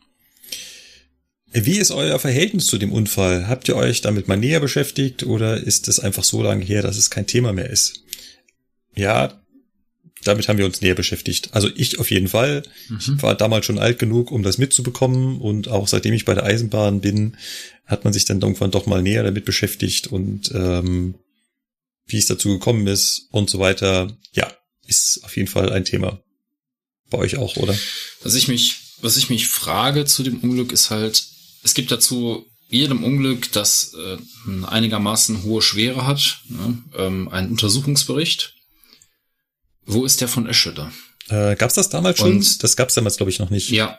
Wie 1.52 1.78
ist 1.78 1.90
euer 1.90 2.18
Verhältnis 2.20 2.66
zu 2.66 2.78
dem 2.78 2.92
Unfall? 2.92 3.48
Habt 3.48 3.68
ihr 3.68 3.76
euch 3.76 4.02
damit 4.02 4.28
mal 4.28 4.36
näher 4.36 4.60
beschäftigt 4.60 5.24
oder 5.24 5.56
ist 5.56 5.88
es 5.88 5.98
einfach 5.98 6.22
so 6.22 6.42
lange 6.42 6.64
her, 6.64 6.82
dass 6.82 6.96
es 6.96 7.10
kein 7.10 7.26
Thema 7.26 7.52
mehr 7.52 7.68
ist? 7.68 8.04
Ja, 8.94 9.40
damit 10.22 10.48
haben 10.48 10.58
wir 10.58 10.66
uns 10.66 10.80
näher 10.80 10.94
beschäftigt. 10.94 11.48
Also 11.52 11.68
ich 11.74 11.98
auf 11.98 12.10
jeden 12.10 12.28
Fall. 12.28 12.62
Mhm. 12.88 12.98
Ich 13.16 13.22
war 13.22 13.34
damals 13.34 13.66
schon 13.66 13.78
alt 13.78 13.98
genug, 13.98 14.30
um 14.30 14.42
das 14.42 14.58
mitzubekommen 14.58 15.40
und 15.40 15.66
auch 15.68 15.88
seitdem 15.88 16.14
ich 16.14 16.24
bei 16.24 16.34
der 16.34 16.44
Eisenbahn 16.44 17.00
bin, 17.00 17.36
hat 17.86 18.04
man 18.04 18.12
sich 18.12 18.26
dann 18.26 18.40
irgendwann 18.40 18.70
doch 18.70 18.86
mal 18.86 19.02
näher 19.02 19.24
damit 19.24 19.44
beschäftigt 19.44 20.06
und 20.06 20.52
ähm, 20.54 21.14
wie 22.06 22.18
es 22.18 22.26
dazu 22.26 22.50
gekommen 22.50 22.86
ist 22.86 23.28
und 23.30 23.50
so 23.50 23.58
weiter. 23.58 24.16
Ja, 24.32 24.52
ist 24.90 25.20
auf 25.22 25.36
jeden 25.36 25.48
Fall 25.48 25.72
ein 25.72 25.84
Thema. 25.84 26.20
Bei 27.08 27.18
euch 27.18 27.36
auch, 27.38 27.56
oder? 27.56 27.76
Was 28.22 28.34
ich 28.34 28.48
mich, 28.48 28.76
was 29.00 29.16
ich 29.16 29.30
mich 29.30 29.48
frage 29.48 30.04
zu 30.04 30.22
dem 30.22 30.40
Unglück 30.40 30.72
ist 30.72 30.90
halt, 30.90 31.24
es 31.62 31.74
gibt 31.74 31.90
dazu 31.90 32.46
jedem 32.68 33.02
Unglück, 33.02 33.50
das 33.52 33.94
äh, 33.94 34.16
einigermaßen 34.64 35.42
hohe 35.42 35.60
Schwere 35.60 36.06
hat, 36.06 36.42
ne, 36.48 36.78
ähm, 36.96 37.28
einen 37.28 37.50
Untersuchungsbericht. 37.50 38.54
Wo 39.86 40.04
ist 40.04 40.20
der 40.20 40.28
von 40.28 40.46
Eschede? 40.46 40.92
Äh, 41.28 41.56
gab's 41.56 41.74
das 41.74 41.88
damals 41.88 42.18
schon? 42.18 42.36
Und, 42.36 42.62
das 42.62 42.76
gab's 42.76 42.94
damals, 42.94 43.16
glaube 43.16 43.30
ich, 43.30 43.40
noch 43.40 43.50
nicht. 43.50 43.70
Ja, 43.70 43.98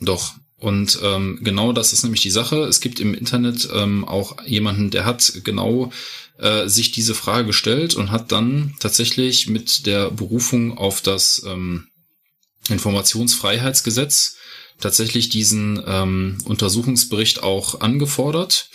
doch. 0.00 0.34
Und 0.58 0.98
ähm, 1.02 1.40
genau 1.42 1.72
das 1.72 1.92
ist 1.92 2.04
nämlich 2.04 2.22
die 2.22 2.30
Sache. 2.30 2.64
Es 2.64 2.80
gibt 2.80 3.00
im 3.00 3.14
Internet 3.14 3.68
ähm, 3.72 4.04
auch 4.04 4.42
jemanden, 4.44 4.90
der 4.90 5.04
hat 5.04 5.40
genau 5.44 5.92
äh, 6.38 6.68
sich 6.68 6.90
diese 6.90 7.14
Frage 7.14 7.46
gestellt 7.48 7.94
und 7.94 8.10
hat 8.10 8.32
dann 8.32 8.74
tatsächlich 8.80 9.48
mit 9.48 9.86
der 9.86 10.10
Berufung 10.10 10.76
auf 10.76 11.00
das 11.00 11.42
ähm, 11.46 11.88
Informationsfreiheitsgesetz 12.68 14.36
tatsächlich 14.80 15.28
diesen 15.28 15.82
ähm, 15.86 16.38
Untersuchungsbericht 16.44 17.42
auch 17.42 17.80
angefordert. 17.80 18.70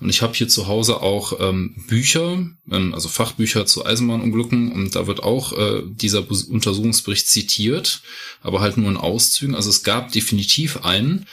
Und 0.00 0.08
ich 0.08 0.22
habe 0.22 0.34
hier 0.34 0.48
zu 0.48 0.66
Hause 0.66 1.00
auch 1.00 1.38
ähm, 1.38 1.76
Bücher, 1.86 2.44
ähm, 2.70 2.94
also 2.94 3.08
Fachbücher 3.08 3.66
zu 3.66 3.84
Eisenbahnunglücken 3.84 4.72
und 4.72 4.96
da 4.96 5.06
wird 5.06 5.22
auch 5.22 5.52
äh, 5.52 5.82
dieser 5.86 6.28
Untersuchungsbericht 6.28 7.28
zitiert, 7.28 8.02
aber 8.40 8.60
halt 8.60 8.78
nur 8.78 8.90
in 8.90 8.96
Auszügen. 8.96 9.54
Also 9.54 9.70
es 9.70 9.84
gab 9.84 10.10
definitiv 10.10 10.78
einen. 10.78 11.26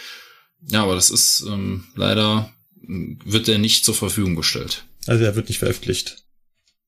Ja, 0.70 0.84
aber 0.84 0.96
das 0.96 1.10
ist 1.10 1.46
ähm, 1.48 1.86
leider 1.96 2.52
wird 2.82 3.48
der 3.48 3.60
nicht 3.60 3.86
zur 3.86 3.96
Verfügung 3.96 4.36
gestellt. 4.36 4.84
Also 5.08 5.24
er 5.24 5.36
wird 5.36 5.50
nicht 5.50 5.60
veröffentlicht. 5.60 6.24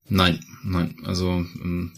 Nein, 0.07 0.43
nein. 0.63 0.97
Also 1.05 1.29
ähm, 1.29 1.93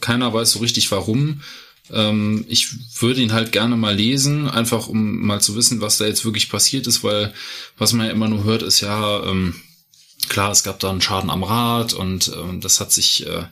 keiner 0.00 0.32
weiß 0.32 0.52
so 0.52 0.60
richtig 0.60 0.90
warum. 0.90 1.42
Ähm, 1.90 2.44
ich 2.48 2.68
würde 3.00 3.20
ihn 3.20 3.32
halt 3.32 3.52
gerne 3.52 3.76
mal 3.76 3.94
lesen, 3.94 4.48
einfach 4.48 4.88
um 4.88 5.26
mal 5.26 5.40
zu 5.40 5.54
wissen, 5.56 5.80
was 5.80 5.98
da 5.98 6.06
jetzt 6.06 6.24
wirklich 6.24 6.48
passiert 6.48 6.86
ist, 6.86 7.04
weil 7.04 7.32
was 7.76 7.92
man 7.92 8.06
ja 8.06 8.12
immer 8.12 8.28
nur 8.28 8.44
hört, 8.44 8.62
ist 8.62 8.80
ja, 8.80 9.22
ähm, 9.24 9.54
klar, 10.28 10.50
es 10.50 10.62
gab 10.62 10.80
da 10.80 10.90
einen 10.90 11.00
Schaden 11.00 11.30
am 11.30 11.42
Rad 11.42 11.94
und 11.94 12.28
äh, 12.28 12.58
das 12.60 12.80
hat 12.80 12.92
sich, 12.92 13.26
äh, 13.26 13.44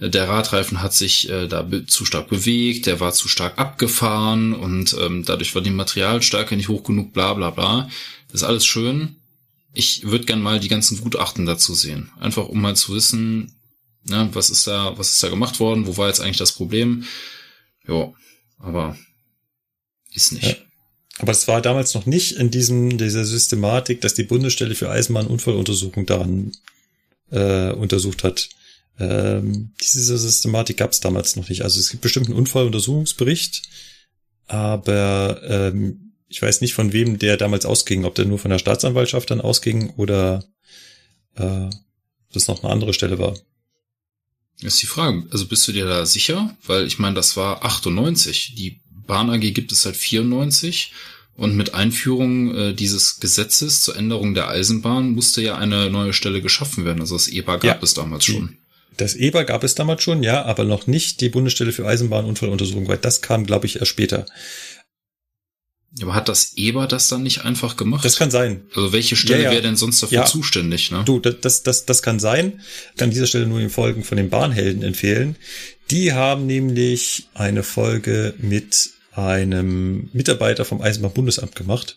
der 0.00 0.28
Radreifen 0.28 0.82
hat 0.82 0.94
sich 0.94 1.28
äh, 1.28 1.46
da 1.46 1.66
zu 1.86 2.04
stark 2.04 2.28
bewegt, 2.28 2.86
der 2.86 3.00
war 3.00 3.12
zu 3.12 3.28
stark 3.28 3.58
abgefahren 3.58 4.54
und 4.54 4.96
ähm, 4.98 5.24
dadurch 5.24 5.54
war 5.54 5.62
die 5.62 5.70
Materialstärke 5.70 6.56
nicht 6.56 6.68
hoch 6.68 6.84
genug, 6.84 7.12
bla 7.12 7.34
bla 7.34 7.50
bla. 7.50 7.90
Das 8.30 8.42
ist 8.42 8.48
alles 8.48 8.66
schön. 8.66 9.17
Ich 9.72 10.04
würde 10.04 10.24
gern 10.24 10.40
mal 10.40 10.60
die 10.60 10.68
ganzen 10.68 11.00
Gutachten 11.00 11.46
dazu 11.46 11.74
sehen. 11.74 12.10
Einfach 12.18 12.48
um 12.48 12.60
mal 12.60 12.76
zu 12.76 12.94
wissen, 12.94 13.54
ne, 14.04 14.28
was 14.32 14.50
ist 14.50 14.66
da, 14.66 14.96
was 14.96 15.10
ist 15.10 15.22
da 15.22 15.28
gemacht 15.28 15.60
worden, 15.60 15.86
wo 15.86 15.96
war 15.96 16.08
jetzt 16.08 16.20
eigentlich 16.20 16.38
das 16.38 16.52
Problem. 16.52 17.04
Ja, 17.86 18.12
aber 18.58 18.96
ist 20.12 20.32
nicht. 20.32 20.44
Ja. 20.44 20.56
Aber 21.18 21.32
es 21.32 21.48
war 21.48 21.60
damals 21.60 21.94
noch 21.94 22.06
nicht 22.06 22.32
in 22.32 22.50
diesem, 22.50 22.96
dieser 22.96 23.24
Systematik, 23.24 24.00
dass 24.00 24.14
die 24.14 24.22
Bundesstelle 24.22 24.74
für 24.74 24.90
Eisenbahnunfalluntersuchung 24.90 26.06
daran 26.06 26.52
äh, 27.30 27.72
untersucht 27.72 28.24
hat. 28.24 28.48
Ähm, 29.00 29.72
diese 29.80 30.16
Systematik 30.16 30.76
gab 30.76 30.92
es 30.92 31.00
damals 31.00 31.36
noch 31.36 31.48
nicht. 31.48 31.62
Also 31.62 31.80
es 31.80 31.90
gibt 31.90 32.02
bestimmt 32.02 32.26
einen 32.26 32.36
Unfalluntersuchungsbericht, 32.36 33.62
aber 34.46 35.40
ähm, 35.44 36.07
ich 36.28 36.42
weiß 36.42 36.60
nicht, 36.60 36.74
von 36.74 36.92
wem 36.92 37.18
der 37.18 37.36
damals 37.36 37.64
ausging, 37.64 38.04
ob 38.04 38.14
der 38.14 38.26
nur 38.26 38.38
von 38.38 38.50
der 38.50 38.58
Staatsanwaltschaft 38.58 39.30
dann 39.30 39.40
ausging 39.40 39.90
oder 39.96 40.44
äh, 41.36 41.70
das 42.32 42.48
noch 42.48 42.62
eine 42.62 42.72
andere 42.72 42.92
Stelle 42.92 43.18
war. 43.18 43.34
Das 44.60 44.74
ist 44.74 44.82
die 44.82 44.86
Frage. 44.86 45.26
Also 45.30 45.46
bist 45.46 45.66
du 45.68 45.72
dir 45.72 45.86
da 45.86 46.04
sicher? 46.04 46.56
Weil 46.66 46.86
ich 46.86 46.98
meine, 46.98 47.14
das 47.14 47.36
war 47.36 47.64
98. 47.64 48.54
Die 48.56 48.80
Bahn 48.90 49.30
AG 49.30 49.40
gibt 49.40 49.72
es 49.72 49.82
seit 49.82 49.96
94 49.96 50.92
und 51.34 51.56
mit 51.56 51.72
Einführung 51.72 52.54
äh, 52.54 52.74
dieses 52.74 53.20
Gesetzes 53.20 53.82
zur 53.82 53.96
Änderung 53.96 54.34
der 54.34 54.48
Eisenbahn 54.48 55.12
musste 55.12 55.40
ja 55.40 55.56
eine 55.56 55.88
neue 55.88 56.12
Stelle 56.12 56.42
geschaffen 56.42 56.84
werden. 56.84 57.00
Also 57.00 57.14
das 57.14 57.28
EBA 57.28 57.58
gab 57.58 57.64
ja, 57.64 57.78
es 57.80 57.94
damals 57.94 58.24
schon. 58.24 58.58
Das 58.96 59.14
EBA 59.14 59.44
gab 59.44 59.62
es 59.62 59.76
damals 59.76 60.02
schon, 60.02 60.24
ja, 60.24 60.44
aber 60.44 60.64
noch 60.64 60.88
nicht 60.88 61.20
die 61.20 61.28
Bundesstelle 61.28 61.70
für 61.70 61.86
Eisenbahnunfalluntersuchung, 61.86 62.88
weil 62.88 62.98
das 62.98 63.22
kam, 63.22 63.46
glaube 63.46 63.66
ich, 63.66 63.76
erst 63.76 63.92
später. 63.92 64.26
Aber 66.02 66.14
hat 66.14 66.28
das 66.28 66.52
EBA 66.56 66.86
das 66.86 67.08
dann 67.08 67.22
nicht 67.22 67.44
einfach 67.44 67.76
gemacht? 67.76 68.04
Das 68.04 68.16
kann 68.16 68.30
sein. 68.30 68.62
Also 68.74 68.92
welche 68.92 69.16
Stelle 69.16 69.42
ja, 69.42 69.48
ja. 69.48 69.50
wäre 69.52 69.62
denn 69.62 69.76
sonst 69.76 70.02
dafür 70.02 70.18
ja. 70.18 70.26
zuständig? 70.26 70.90
Ne? 70.90 71.02
Du, 71.04 71.18
das, 71.18 71.62
das, 71.62 71.86
das 71.86 72.02
kann 72.02 72.20
sein. 72.20 72.60
Ich 72.92 72.98
kann 72.98 73.08
an 73.08 73.14
dieser 73.14 73.26
Stelle 73.26 73.46
nur 73.46 73.60
die 73.60 73.70
Folgen 73.70 74.04
von 74.04 74.16
den 74.16 74.28
Bahnhelden 74.28 74.82
empfehlen. 74.82 75.36
Die 75.90 76.12
haben 76.12 76.46
nämlich 76.46 77.28
eine 77.34 77.62
Folge 77.62 78.34
mit 78.38 78.90
einem 79.12 80.10
Mitarbeiter 80.12 80.64
vom 80.64 80.82
Eisenbahnbundesamt 80.82 81.56
gemacht. 81.56 81.96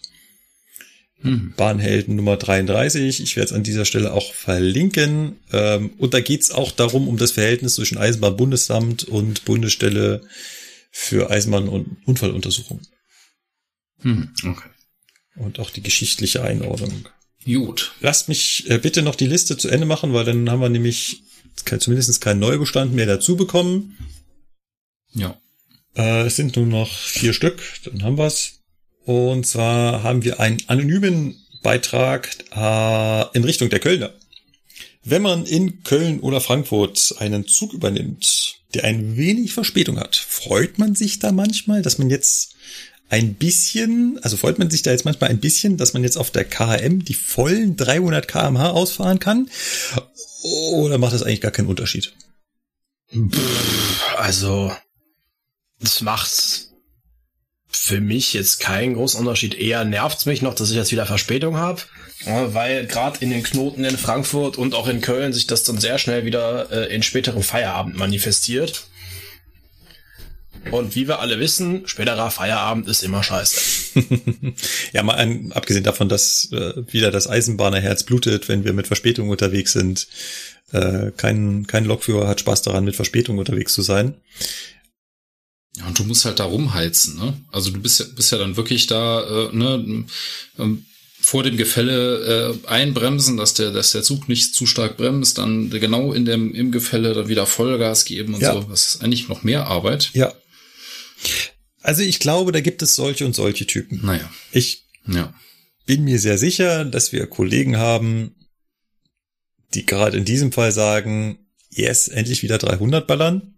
Hm. 1.21 1.53
Bahnhelden 1.55 2.15
Nummer 2.15 2.37
33. 2.37 3.21
Ich 3.21 3.35
werde 3.35 3.49
es 3.49 3.53
an 3.53 3.63
dieser 3.63 3.85
Stelle 3.85 4.13
auch 4.13 4.33
verlinken. 4.33 5.35
Ähm, 5.51 5.91
und 5.97 6.13
da 6.13 6.21
geht's 6.21 6.51
auch 6.51 6.71
darum, 6.71 7.07
um 7.07 7.17
das 7.17 7.31
Verhältnis 7.31 7.75
zwischen 7.75 7.97
Eisenbahnbundesamt 7.97 9.03
und 9.03 9.45
Bundesstelle 9.45 10.21
für 10.91 11.29
Eisenbahn- 11.29 11.67
und 11.67 11.97
Unfalluntersuchung. 12.05 12.81
Hm, 14.01 14.33
okay. 14.45 14.69
Und 15.35 15.59
auch 15.59 15.69
die 15.69 15.81
geschichtliche 15.81 16.43
Einordnung. 16.43 17.07
Gut. 17.45 17.93
Lasst 18.01 18.29
mich 18.29 18.69
äh, 18.69 18.77
bitte 18.77 19.01
noch 19.01 19.15
die 19.15 19.27
Liste 19.27 19.57
zu 19.57 19.69
Ende 19.69 19.85
machen, 19.85 20.13
weil 20.13 20.25
dann 20.25 20.49
haben 20.49 20.61
wir 20.61 20.69
nämlich 20.69 21.23
zumindest 21.65 22.21
keinen 22.21 22.39
Neubestand 22.39 22.93
mehr 22.93 23.05
dazu 23.05 23.35
bekommen. 23.35 23.97
Ja. 25.13 25.37
Äh, 25.95 26.27
es 26.27 26.35
sind 26.35 26.55
nur 26.55 26.65
noch 26.65 26.95
vier 26.95 27.33
Stück, 27.33 27.61
dann 27.85 28.03
haben 28.03 28.17
wir's. 28.17 28.59
Und 29.03 29.47
zwar 29.47 30.03
haben 30.03 30.23
wir 30.23 30.39
einen 30.39 30.61
anonymen 30.67 31.35
Beitrag 31.63 32.29
äh, 32.55 33.37
in 33.37 33.43
Richtung 33.43 33.69
der 33.69 33.79
Kölner. 33.79 34.13
Wenn 35.03 35.23
man 35.23 35.45
in 35.45 35.83
Köln 35.83 36.19
oder 36.19 36.41
Frankfurt 36.41 37.15
einen 37.17 37.47
Zug 37.47 37.73
übernimmt, 37.73 38.59
der 38.75 38.83
ein 38.83 39.17
wenig 39.17 39.53
Verspätung 39.53 39.99
hat, 39.99 40.15
freut 40.15 40.77
man 40.77 40.93
sich 40.93 41.17
da 41.17 41.31
manchmal, 41.31 41.81
dass 41.81 41.97
man 41.97 42.09
jetzt 42.09 42.55
ein 43.11 43.35
bisschen, 43.35 44.19
also 44.23 44.37
freut 44.37 44.57
man 44.57 44.71
sich 44.71 44.83
da 44.83 44.91
jetzt 44.91 45.03
manchmal 45.03 45.29
ein 45.29 45.41
bisschen, 45.41 45.75
dass 45.75 45.93
man 45.93 46.01
jetzt 46.03 46.17
auf 46.17 46.31
der 46.31 46.45
KM 46.45 47.03
die 47.03 47.13
vollen 47.13 47.75
300 47.75 48.25
kmh 48.25 48.69
ausfahren 48.69 49.19
kann? 49.19 49.49
Oder 50.43 50.97
macht 50.97 51.13
das 51.13 51.21
eigentlich 51.21 51.41
gar 51.41 51.51
keinen 51.51 51.67
Unterschied? 51.67 52.13
Also, 54.15 54.73
das 55.81 55.99
macht 55.99 56.69
für 57.67 57.99
mich 57.99 58.33
jetzt 58.33 58.61
keinen 58.61 58.93
großen 58.93 59.19
Unterschied. 59.19 59.55
Eher 59.55 59.83
nervt's 59.83 60.25
mich 60.25 60.41
noch, 60.41 60.55
dass 60.55 60.69
ich 60.69 60.77
jetzt 60.77 60.93
wieder 60.93 61.05
Verspätung 61.05 61.57
habe, 61.57 61.81
weil 62.25 62.87
gerade 62.87 63.19
in 63.19 63.29
den 63.29 63.43
Knoten 63.43 63.83
in 63.83 63.97
Frankfurt 63.97 64.57
und 64.57 64.73
auch 64.73 64.87
in 64.87 65.01
Köln 65.01 65.33
sich 65.33 65.47
das 65.47 65.63
dann 65.63 65.79
sehr 65.79 65.97
schnell 65.97 66.23
wieder 66.23 66.71
äh, 66.71 66.95
in 66.95 67.03
späterem 67.03 67.43
Feierabend 67.43 67.97
manifestiert. 67.97 68.85
Und 70.69 70.95
wie 70.95 71.07
wir 71.07 71.19
alle 71.19 71.39
wissen, 71.39 71.87
späterer 71.87 72.29
Feierabend 72.29 72.87
ist 72.87 73.03
immer 73.03 73.23
scheiße. 73.23 73.99
ja, 74.93 75.01
mal 75.01 75.15
ein, 75.15 75.51
abgesehen 75.53 75.83
davon, 75.83 76.07
dass 76.07 76.49
äh, 76.51 76.83
wieder 76.91 77.09
das 77.11 77.27
Eisenbahnerherz 77.27 78.03
blutet, 78.03 78.47
wenn 78.47 78.63
wir 78.63 78.73
mit 78.73 78.87
Verspätung 78.87 79.29
unterwegs 79.29 79.73
sind. 79.73 80.07
Äh, 80.71 81.11
kein, 81.17 81.65
kein 81.67 81.85
Lokführer 81.85 82.27
hat 82.27 82.39
Spaß 82.39 82.61
daran, 82.61 82.85
mit 82.85 82.95
Verspätung 82.95 83.39
unterwegs 83.39 83.73
zu 83.73 83.81
sein. 83.81 84.15
Ja, 85.77 85.87
und 85.87 85.97
du 85.97 86.03
musst 86.03 86.25
halt 86.25 86.39
da 86.39 86.45
rumheizen, 86.45 87.17
ne? 87.17 87.33
Also 87.51 87.71
du 87.71 87.79
bist 87.79 87.99
ja, 87.99 88.05
bist 88.15 88.31
ja 88.31 88.37
dann 88.37 88.57
wirklich 88.57 88.87
da, 88.87 89.21
äh, 89.21 89.55
ne, 89.55 90.05
ähm, 90.59 90.85
vor 91.21 91.43
dem 91.43 91.55
Gefälle 91.55 92.57
äh, 92.65 92.67
einbremsen, 92.67 93.37
dass 93.37 93.53
der, 93.53 93.71
dass 93.71 93.91
der 93.91 94.01
Zug 94.03 94.27
nicht 94.27 94.55
zu 94.55 94.65
stark 94.65 94.97
bremst, 94.97 95.37
dann 95.37 95.69
genau 95.69 96.13
in 96.13 96.25
dem, 96.25 96.53
im 96.53 96.71
Gefälle 96.71 97.13
dann 97.13 97.27
wieder 97.27 97.45
Vollgas 97.45 98.05
geben 98.05 98.33
und 98.33 98.41
ja. 98.41 98.53
so. 98.53 98.61
Das 98.61 98.95
ist 98.95 99.03
eigentlich 99.03 99.29
noch 99.29 99.43
mehr 99.43 99.67
Arbeit. 99.67 100.09
Ja. 100.13 100.33
Also 101.81 102.03
ich 102.03 102.19
glaube, 102.19 102.51
da 102.51 102.61
gibt 102.61 102.81
es 102.81 102.95
solche 102.95 103.25
und 103.25 103.33
solche 103.33 103.65
Typen. 103.65 104.05
Naja. 104.05 104.31
Ich 104.51 104.85
ja. 105.07 105.33
bin 105.85 106.03
mir 106.03 106.19
sehr 106.19 106.37
sicher, 106.37 106.85
dass 106.85 107.11
wir 107.11 107.25
Kollegen 107.27 107.77
haben, 107.77 108.35
die 109.73 109.85
gerade 109.85 110.17
in 110.17 110.25
diesem 110.25 110.51
Fall 110.51 110.71
sagen, 110.71 111.39
yes, 111.69 112.07
endlich 112.07 112.43
wieder 112.43 112.57
300 112.57 113.05
ballern. 113.07 113.55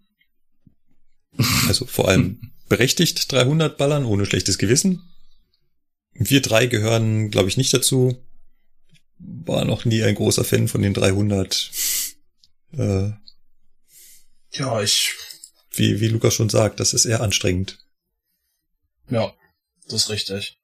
Also 1.66 1.84
vor 1.86 2.08
allem 2.08 2.52
berechtigt 2.68 3.32
300 3.32 3.76
ballern, 3.76 4.04
ohne 4.04 4.24
schlechtes 4.24 4.56
Gewissen. 4.56 5.02
Wir 6.12 6.42
drei 6.42 6.66
gehören, 6.66 7.30
glaube 7.30 7.48
ich, 7.48 7.56
nicht 7.56 7.74
dazu. 7.74 8.16
War 9.18 9.64
noch 9.64 9.84
nie 9.84 10.04
ein 10.04 10.14
großer 10.14 10.44
Fan 10.44 10.68
von 10.68 10.80
den 10.82 10.94
300. 10.94 11.70
Äh, 12.72 13.10
ja, 14.52 14.80
ich. 14.80 15.12
Wie, 15.76 16.00
wie 16.00 16.08
Lukas 16.08 16.34
schon 16.34 16.48
sagt, 16.48 16.80
das 16.80 16.94
ist 16.94 17.04
eher 17.04 17.20
anstrengend. 17.20 17.78
Ja, 19.10 19.34
das 19.88 20.04
ist 20.04 20.10
richtig. 20.10 20.58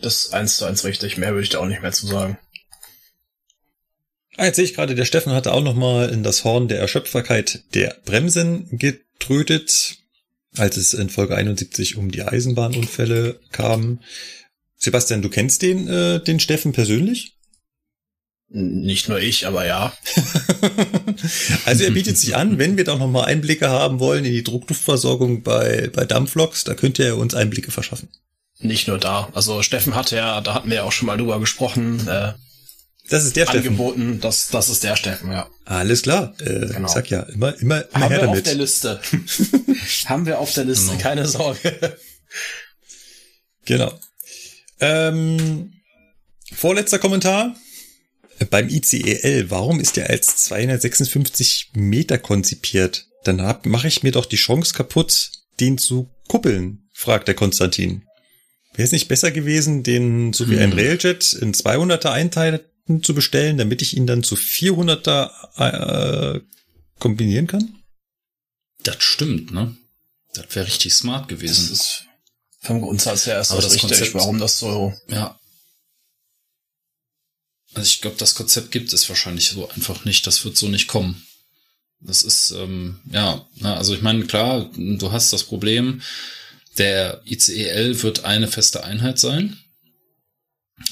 Das 0.00 0.24
ist 0.26 0.34
eins 0.34 0.58
zu 0.58 0.64
eins 0.64 0.84
richtig. 0.84 1.16
Mehr 1.16 1.30
würde 1.30 1.42
ich 1.42 1.50
da 1.50 1.58
auch 1.58 1.66
nicht 1.66 1.82
mehr 1.82 1.92
zu 1.92 2.06
sagen. 2.06 2.38
Ah, 4.36 4.44
jetzt 4.44 4.56
sehe 4.56 4.64
ich 4.64 4.74
gerade, 4.74 4.94
der 4.94 5.04
Steffen 5.04 5.32
hatte 5.32 5.52
auch 5.52 5.62
noch 5.62 5.74
mal 5.74 6.10
in 6.10 6.22
das 6.22 6.44
Horn 6.44 6.68
der 6.68 6.78
Erschöpferkeit 6.78 7.64
der 7.74 7.96
Bremsen 8.04 8.68
getrötet, 8.78 9.96
als 10.56 10.76
es 10.76 10.94
in 10.94 11.10
Folge 11.10 11.34
71 11.34 11.96
um 11.96 12.12
die 12.12 12.22
Eisenbahnunfälle 12.22 13.40
kam. 13.50 14.00
Sebastian, 14.76 15.22
du 15.22 15.28
kennst 15.28 15.62
den, 15.62 15.88
äh, 15.88 16.22
den 16.22 16.38
Steffen 16.38 16.72
persönlich? 16.72 17.36
Nicht 18.48 19.08
nur 19.08 19.18
ich, 19.18 19.46
aber 19.46 19.66
ja. 19.66 19.92
also 21.64 21.84
er 21.84 21.90
bietet 21.90 22.18
sich 22.18 22.36
an, 22.36 22.58
wenn 22.58 22.76
wir 22.76 22.84
doch 22.84 22.98
noch 22.98 23.08
mal 23.08 23.24
Einblicke 23.24 23.68
haben 23.68 24.00
wollen 24.00 24.24
in 24.24 24.32
die 24.32 24.44
Druckluftversorgung 24.44 25.42
bei, 25.42 25.90
bei 25.92 26.04
Dampfloks, 26.04 26.64
da 26.64 26.74
könnte 26.74 27.04
er 27.04 27.16
uns 27.16 27.34
Einblicke 27.34 27.70
verschaffen. 27.70 28.08
Nicht 28.60 28.88
nur 28.88 28.98
da. 28.98 29.28
Also 29.34 29.62
Steffen 29.62 29.94
hatte 29.94 30.16
ja, 30.16 30.40
da 30.40 30.54
hatten 30.54 30.68
wir 30.68 30.76
ja 30.76 30.82
auch 30.82 30.92
schon 30.92 31.06
mal 31.06 31.16
drüber 31.16 31.38
gesprochen, 31.38 32.06
äh, 32.08 32.32
das 33.08 33.24
ist 33.24 33.36
der 33.36 33.48
angeboten, 33.48 34.00
Steffen. 34.00 34.20
Das, 34.20 34.48
das 34.48 34.68
ist 34.68 34.84
der 34.84 34.94
Steffen, 34.94 35.32
ja. 35.32 35.48
Alles 35.64 36.02
klar. 36.02 36.34
Äh, 36.40 36.66
genau. 36.66 36.88
Ich 36.88 36.92
sag 36.92 37.08
ja, 37.08 37.22
immer, 37.22 37.58
immer, 37.58 37.84
immer 37.90 38.04
Haben 38.04 38.08
her 38.08 38.10
wir 38.10 38.18
damit. 38.18 38.38
auf 38.38 38.42
der 38.42 38.54
Liste. 38.54 39.00
Haben 40.06 40.26
wir 40.26 40.38
auf 40.38 40.52
der 40.52 40.64
Liste, 40.64 40.90
genau. 40.90 41.02
keine 41.02 41.26
Sorge. 41.26 41.96
Genau. 43.64 43.92
Ähm, 44.80 45.72
vorletzter 46.54 46.98
Kommentar. 46.98 47.56
Beim 48.50 48.68
ICEL, 48.68 49.50
warum 49.50 49.80
ist 49.80 49.96
der 49.96 50.10
als 50.10 50.36
256 50.36 51.72
Meter 51.74 52.18
konzipiert? 52.18 53.06
Dann 53.24 53.36
mache 53.64 53.88
ich 53.88 54.02
mir 54.02 54.12
doch 54.12 54.26
die 54.26 54.36
Chance 54.36 54.74
kaputt, 54.74 55.32
den 55.60 55.76
zu 55.76 56.08
kuppeln, 56.28 56.88
fragt 56.92 57.28
der 57.28 57.34
Konstantin. 57.34 58.02
Wäre 58.74 58.86
es 58.86 58.92
nicht 58.92 59.08
besser 59.08 59.32
gewesen, 59.32 59.82
den 59.82 60.32
so 60.32 60.48
wie 60.48 60.56
hm. 60.56 60.62
ein 60.62 60.72
Railjet 60.72 61.32
in 61.32 61.52
200er 61.52 62.10
einteilen 62.10 62.60
zu 63.02 63.14
bestellen, 63.14 63.58
damit 63.58 63.82
ich 63.82 63.96
ihn 63.96 64.06
dann 64.06 64.22
zu 64.22 64.36
400er 64.36 66.36
äh, 66.36 66.40
kombinieren 66.98 67.48
kann? 67.48 67.74
Das 68.84 68.96
stimmt, 69.00 69.52
ne? 69.52 69.76
Das 70.32 70.54
wäre 70.54 70.66
richtig 70.66 70.94
smart 70.94 71.28
gewesen. 71.28 71.68
Das 71.68 71.70
ist 71.70 72.04
vom 72.60 72.80
Grundsatz 72.80 73.26
her 73.26 73.34
erst 73.34 73.50
Aber 73.50 73.62
das 73.62 73.72
richtig, 73.72 73.90
Konzept, 73.90 74.14
warum 74.14 74.38
das 74.38 74.58
so. 74.58 74.94
Ja. 75.08 75.38
Also 77.78 77.86
ich 77.86 78.00
glaube, 78.00 78.16
das 78.18 78.34
Konzept 78.34 78.72
gibt 78.72 78.92
es 78.92 79.08
wahrscheinlich 79.08 79.50
so 79.50 79.68
einfach 79.68 80.04
nicht. 80.04 80.26
Das 80.26 80.44
wird 80.44 80.56
so 80.56 80.68
nicht 80.68 80.88
kommen. 80.88 81.22
Das 82.00 82.24
ist, 82.24 82.50
ähm, 82.50 82.98
ja, 83.12 83.46
na, 83.56 83.76
also 83.76 83.94
ich 83.94 84.02
meine, 84.02 84.24
klar, 84.26 84.68
du 84.76 85.12
hast 85.12 85.32
das 85.32 85.44
Problem, 85.44 86.02
der 86.76 87.22
ICEL 87.24 88.02
wird 88.02 88.24
eine 88.24 88.48
feste 88.48 88.82
Einheit 88.82 89.20
sein. 89.20 89.58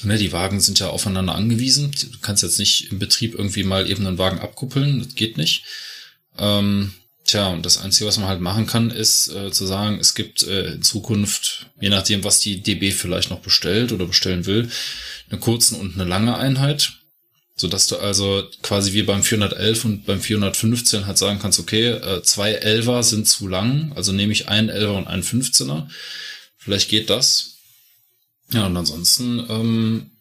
Ne, 0.03 0.17
die 0.17 0.31
Wagen 0.31 0.61
sind 0.61 0.79
ja 0.79 0.87
aufeinander 0.87 1.35
angewiesen. 1.35 1.91
Du 1.91 2.19
kannst 2.21 2.43
jetzt 2.43 2.59
nicht 2.59 2.89
im 2.91 2.99
Betrieb 2.99 3.35
irgendwie 3.35 3.63
mal 3.63 3.89
eben 3.89 4.07
einen 4.07 4.17
Wagen 4.17 4.39
abkuppeln. 4.39 5.03
Das 5.03 5.15
geht 5.15 5.37
nicht. 5.37 5.63
Ähm, 6.37 6.93
tja, 7.25 7.47
und 7.47 7.65
das 7.65 7.79
Einzige, 7.79 8.07
was 8.07 8.17
man 8.17 8.29
halt 8.29 8.39
machen 8.41 8.65
kann, 8.65 8.91
ist 8.91 9.27
äh, 9.27 9.51
zu 9.51 9.65
sagen, 9.65 9.99
es 9.99 10.13
gibt 10.13 10.43
äh, 10.43 10.73
in 10.73 10.83
Zukunft, 10.83 11.67
je 11.81 11.89
nachdem, 11.89 12.23
was 12.23 12.39
die 12.39 12.61
DB 12.61 12.91
vielleicht 12.91 13.29
noch 13.29 13.41
bestellt 13.41 13.91
oder 13.91 14.05
bestellen 14.05 14.45
will, 14.45 14.69
eine 15.29 15.39
kurzen 15.39 15.79
und 15.79 15.95
eine 15.95 16.09
lange 16.09 16.37
Einheit 16.37 16.97
so 17.57 17.67
dass 17.67 17.87
du 17.87 17.97
also 17.97 18.47
quasi 18.61 18.93
wie 18.93 19.01
beim 19.01 19.23
411 19.23 19.85
und 19.85 20.05
beim 20.05 20.21
415 20.21 21.07
halt 21.07 21.17
sagen 21.17 21.39
kannst, 21.39 21.59
okay, 21.59 21.87
äh, 21.87 22.21
zwei 22.21 22.51
Elfer 22.51 23.01
sind 23.01 23.27
zu 23.27 23.47
lang, 23.47 23.91
also 23.95 24.11
nehme 24.11 24.31
ich 24.31 24.47
einen 24.47 24.69
Elfer 24.69 24.93
und 24.93 25.07
einen 25.07 25.23
15er. 25.23 25.89
Vielleicht 26.55 26.87
geht 26.87 27.09
das. 27.09 27.55
Ja, 28.51 28.67
und 28.67 28.77
ansonsten, 28.77 29.43
ähm, 29.49 30.11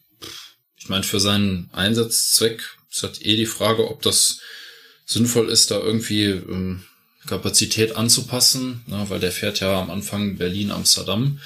ich 0.78 0.88
meine, 0.88 1.02
für 1.02 1.20
seinen 1.20 1.68
Einsatzzweck 1.72 2.62
ist 2.90 3.02
halt 3.02 3.24
eh 3.24 3.36
die 3.36 3.46
Frage, 3.46 3.90
ob 3.90 4.00
das 4.00 4.40
sinnvoll 5.04 5.50
ist, 5.50 5.70
da 5.70 5.78
irgendwie 5.78 6.24
ähm, 6.24 6.84
Kapazität 7.26 7.96
anzupassen, 7.96 8.82
na, 8.86 9.10
weil 9.10 9.20
der 9.20 9.32
fährt 9.32 9.60
ja 9.60 9.78
am 9.78 9.90
Anfang 9.90 10.38
Berlin-Amsterdam 10.38 11.38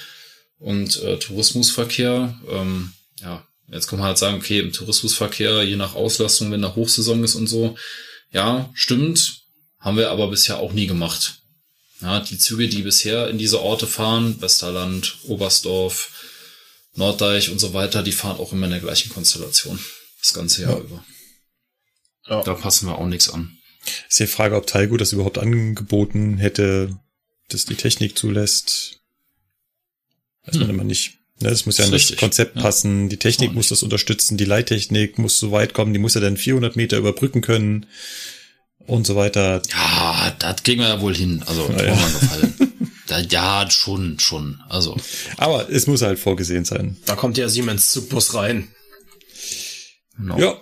und 0.59 1.03
äh, 1.03 1.19
Tourismusverkehr, 1.19 2.39
ähm, 2.49 2.93
ja, 3.21 3.45
Jetzt 3.71 3.87
kann 3.87 3.99
man 3.99 4.09
halt 4.09 4.19
sagen, 4.19 4.39
okay, 4.39 4.61
im 4.61 4.73
Tourismusverkehr, 4.73 5.63
je 5.63 5.77
nach 5.77 5.95
Auslastung, 5.95 6.51
wenn 6.51 6.63
da 6.63 6.75
Hochsaison 6.75 7.23
ist 7.23 7.37
und 7.37 7.47
so, 7.47 7.77
ja, 8.33 8.69
stimmt, 8.75 9.43
haben 9.79 9.97
wir 9.97 10.11
aber 10.11 10.29
bisher 10.29 10.59
auch 10.59 10.73
nie 10.73 10.87
gemacht. 10.87 11.41
Ja, 12.01 12.21
die 12.21 12.39
Züge, 12.39 12.69
die 12.69 12.83
bisher 12.83 13.29
in 13.29 13.39
diese 13.39 13.61
Orte 13.61 13.87
fahren, 13.87 14.41
Westerland, 14.41 15.19
Oberstdorf, 15.25 16.27
Norddeich 16.95 17.51
und 17.51 17.59
so 17.59 17.73
weiter, 17.73 18.03
die 18.03 18.13
fahren 18.13 18.39
auch 18.39 18.53
immer 18.53 18.67
in 18.67 18.73
der 18.73 18.81
gleichen 18.81 19.11
Konstellation. 19.11 19.79
Das 20.21 20.35
ganze 20.35 20.63
Jahr 20.63 20.79
ja. 20.79 20.81
über. 20.81 21.05
Ja. 22.27 22.43
Da 22.43 22.55
passen 22.55 22.87
wir 22.87 22.99
auch 22.99 23.07
nichts 23.07 23.31
an. 23.31 23.57
Ist 24.09 24.21
die 24.21 24.27
Frage, 24.27 24.57
ob 24.57 24.67
Talgo 24.67 24.97
das 24.97 25.13
überhaupt 25.13 25.39
angeboten 25.39 26.39
hätte, 26.39 26.99
dass 27.49 27.67
die 27.67 27.77
Technik 27.77 28.19
zulässt. 28.19 29.01
Weiß 30.45 30.55
hm. 30.55 30.63
man 30.63 30.71
immer 30.71 30.85
nicht. 30.85 31.20
Ne, 31.43 31.49
das 31.49 31.65
muss 31.65 31.78
ja 31.78 31.86
in 31.86 31.93
das 31.93 32.15
Konzept 32.17 32.55
passen, 32.55 33.09
die 33.09 33.17
Technik 33.17 33.55
muss 33.55 33.69
das 33.69 33.83
unterstützen, 33.83 34.36
die 34.36 34.44
Leittechnik 34.44 35.19
muss 35.19 35.39
so 35.39 35.52
weit 35.52 35.73
kommen, 35.73 35.94
die 35.94 35.99
muss 35.99 36.15
ja 36.15 36.20
dann 36.20 36.36
400 36.36 36.77
Meter 36.77 36.99
überbrücken 36.99 37.41
können 37.41 37.86
und 38.86 39.07
so 39.07 39.17
weiter. 39.17 39.62
Ja, 39.70 40.35
das 40.39 40.62
kriegen 40.62 40.81
wir 40.81 40.89
ja 40.89 41.01
wohl 41.01 41.17
hin. 41.17 41.43
Also, 41.47 41.67
ja, 41.70 41.85
ja. 41.85 41.94
gefallen. 41.94 42.55
da, 43.07 43.20
ja, 43.20 43.70
schon, 43.70 44.19
schon. 44.19 44.60
Also. 44.69 44.97
Aber 45.39 45.70
es 45.70 45.86
muss 45.86 46.02
halt 46.02 46.19
vorgesehen 46.19 46.67
sein. 46.67 46.99
Da 47.07 47.17
kommt 47.17 47.39
ja 47.39 47.49
Siemens 47.49 47.91
Zugbus 47.91 48.35
rein. 48.35 48.69
No. 50.19 50.39
Ja. 50.39 50.60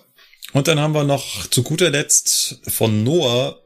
Und 0.52 0.68
dann 0.68 0.78
haben 0.78 0.94
wir 0.94 1.04
noch 1.04 1.48
zu 1.48 1.62
guter 1.62 1.90
Letzt 1.90 2.60
von 2.68 3.02
Noah 3.02 3.60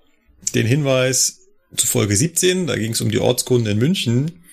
den 0.55 0.67
Hinweis 0.67 1.41
zu 1.77 1.87
Folge 1.87 2.17
17. 2.17 2.67
Da 2.67 2.77
ging 2.77 2.93
es 2.93 3.01
um 3.01 3.11
die 3.11 3.19
Ortskunden 3.19 3.73
in 3.73 3.79
München. 3.79 4.45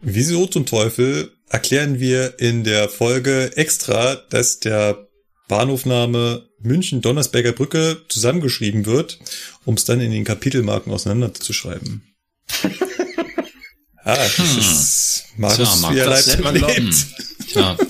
Wieso 0.00 0.46
zum 0.46 0.64
Teufel 0.64 1.32
erklären 1.50 2.00
wir 2.00 2.38
in 2.38 2.64
der 2.64 2.88
Folge 2.88 3.56
extra, 3.56 4.16
dass 4.16 4.60
der 4.60 5.08
Bahnhofname 5.48 6.48
München 6.60 7.00
Donnersberger 7.00 7.52
Brücke 7.52 8.02
zusammengeschrieben 8.08 8.86
wird, 8.86 9.18
um 9.64 9.74
es 9.74 9.84
dann 9.84 10.00
in 10.00 10.10
den 10.10 10.24
Kapitelmarken 10.24 10.92
auseinanderzuschreiben. 10.92 12.02
ah, 14.04 14.16
das 14.16 14.38
hm. 14.38 14.58
ist 14.58 15.24
Markus, 15.36 15.80
Tja, 15.80 15.92
wie 15.92 15.98
er 15.98 16.06
das 16.10 16.26
nennt 16.26 16.44
man 16.44 16.54
lebt. 16.54 16.94
Ja. 17.54 17.76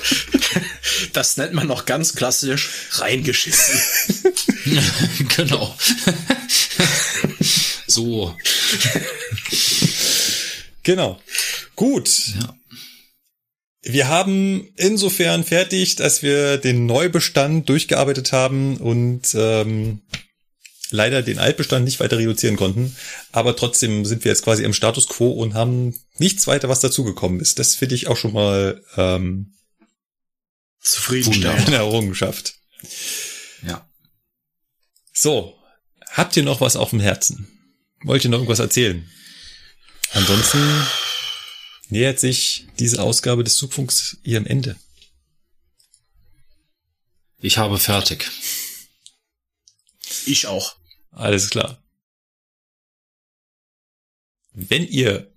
Das 1.13 1.37
nennt 1.37 1.53
man 1.53 1.67
noch 1.67 1.85
ganz 1.85 2.15
klassisch 2.15 2.71
reingeschissen. 2.93 3.81
genau. 5.37 5.77
so. 7.87 8.35
Genau. 10.83 11.21
Gut. 11.77 12.11
Ja. 12.41 12.57
Wir 13.89 14.09
haben 14.09 14.69
insofern 14.77 15.45
fertig, 15.45 15.97
dass 15.97 16.23
wir 16.23 16.59
den 16.59 16.85
Neubestand 16.85 17.71
durchgearbeitet 17.71 18.33
haben 18.33 18.77
und 18.77 19.35
ähm, 19.35 20.03
leider 20.91 21.23
den 21.23 21.39
Altbestand 21.39 21.87
nicht 21.87 21.99
weiter 21.99 22.19
reduzieren 22.19 22.57
konnten. 22.57 22.95
Aber 23.33 23.57
trotzdem 23.57 24.05
sind 24.05 24.25
wir 24.25 24.31
jetzt 24.31 24.45
quasi 24.45 24.63
im 24.63 24.75
Status 24.75 25.09
quo 25.09 25.31
und 25.31 25.55
haben 25.55 25.99
nichts 26.19 26.47
weiter, 26.47 26.69
was 26.69 26.81
dazugekommen 26.81 27.41
ist. 27.41 27.59
Das 27.59 27.77
finde 27.77 27.95
ich 27.95 28.09
auch 28.09 28.19
schon 28.19 28.35
mal 28.35 28.85
ähm, 28.99 29.55
zufriedenstellend. 30.83 31.71
Errungenschaft. 31.71 32.57
Ja. 33.67 33.89
So, 35.15 35.55
habt 36.11 36.37
ihr 36.37 36.43
noch 36.43 36.61
was 36.61 36.77
auf 36.77 36.91
dem 36.91 37.01
Herzen? 37.01 37.49
Wollt 38.03 38.23
ihr 38.23 38.31
noch 38.31 38.39
irgendwas 38.39 38.59
erzählen? 38.59 39.09
Ansonsten 40.13 40.59
nähert 41.89 42.21
sich 42.21 42.67
diese 42.79 43.03
Ausgabe 43.03 43.43
des 43.45 43.57
Zugfunks 43.57 44.19
ihrem 44.23 44.47
Ende. 44.47 44.77
Ich 47.41 47.59
habe 47.59 47.79
fertig. 47.79 48.31
Ich 50.27 50.47
auch. 50.47 50.77
Alles 51.11 51.51
klar. 51.51 51.83
Wenn 54.53 54.87
ihr 54.87 55.33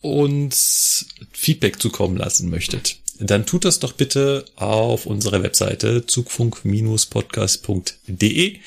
uns 0.00 1.06
Feedback 1.32 1.80
zukommen 1.80 2.16
lassen 2.16 2.50
möchtet, 2.50 2.98
dann 3.18 3.46
tut 3.46 3.64
das 3.64 3.80
doch 3.80 3.92
bitte 3.92 4.44
auf 4.56 5.06
unserer 5.06 5.42
Webseite 5.42 6.04
zugfunk-podcast.de. 6.06 8.58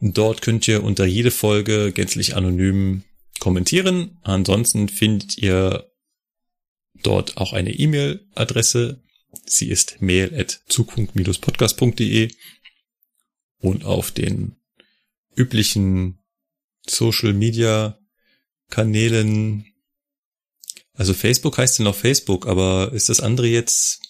Dort 0.00 0.42
könnt 0.42 0.68
ihr 0.68 0.84
unter 0.84 1.06
jede 1.06 1.30
Folge 1.30 1.92
gänzlich 1.92 2.36
anonym 2.36 3.04
kommentieren. 3.38 4.18
Ansonsten 4.22 4.88
findet 4.88 5.38
ihr 5.38 5.88
dort 7.02 7.36
auch 7.36 7.52
eine 7.52 7.72
E-Mail-Adresse. 7.72 9.02
Sie 9.44 9.68
ist 9.68 10.00
mail 10.00 10.34
at 10.38 10.62
zukunft-podcast.de 10.68 12.30
und 13.58 13.84
auf 13.84 14.10
den 14.10 14.56
üblichen 15.34 16.18
Social 16.86 17.32
Media 17.32 17.98
Kanälen. 18.70 19.66
Also 20.94 21.14
Facebook 21.14 21.58
heißt 21.58 21.78
ja 21.78 21.84
noch 21.84 21.94
Facebook, 21.94 22.46
aber 22.46 22.92
ist 22.92 23.08
das 23.08 23.20
andere 23.20 23.46
jetzt 23.46 24.00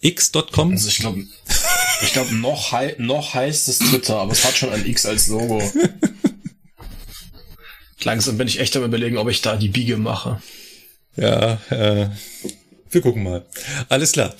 x.com? 0.00 0.72
Also 0.72 0.88
ich 0.88 0.98
glaube, 0.98 1.26
ich 2.02 2.12
glaube 2.12 2.34
noch, 2.34 2.72
hei 2.72 2.94
noch 2.98 3.34
heißt 3.34 3.68
es 3.68 3.78
Twitter, 3.78 4.16
aber 4.16 4.32
es 4.32 4.44
hat 4.44 4.56
schon 4.56 4.70
ein 4.70 4.86
X 4.86 5.06
als 5.06 5.28
Logo. 5.28 5.62
Langsam 8.02 8.36
bin 8.36 8.48
ich 8.48 8.60
echt 8.60 8.76
am 8.76 8.84
überlegen, 8.84 9.16
ob 9.16 9.28
ich 9.28 9.40
da 9.40 9.56
die 9.56 9.70
Biege 9.70 9.96
mache. 9.96 10.42
Ja, 11.16 11.54
äh, 11.70 12.10
wir 12.90 13.00
gucken 13.00 13.22
mal. 13.22 13.46
Alles 13.88 14.12
klar. 14.12 14.34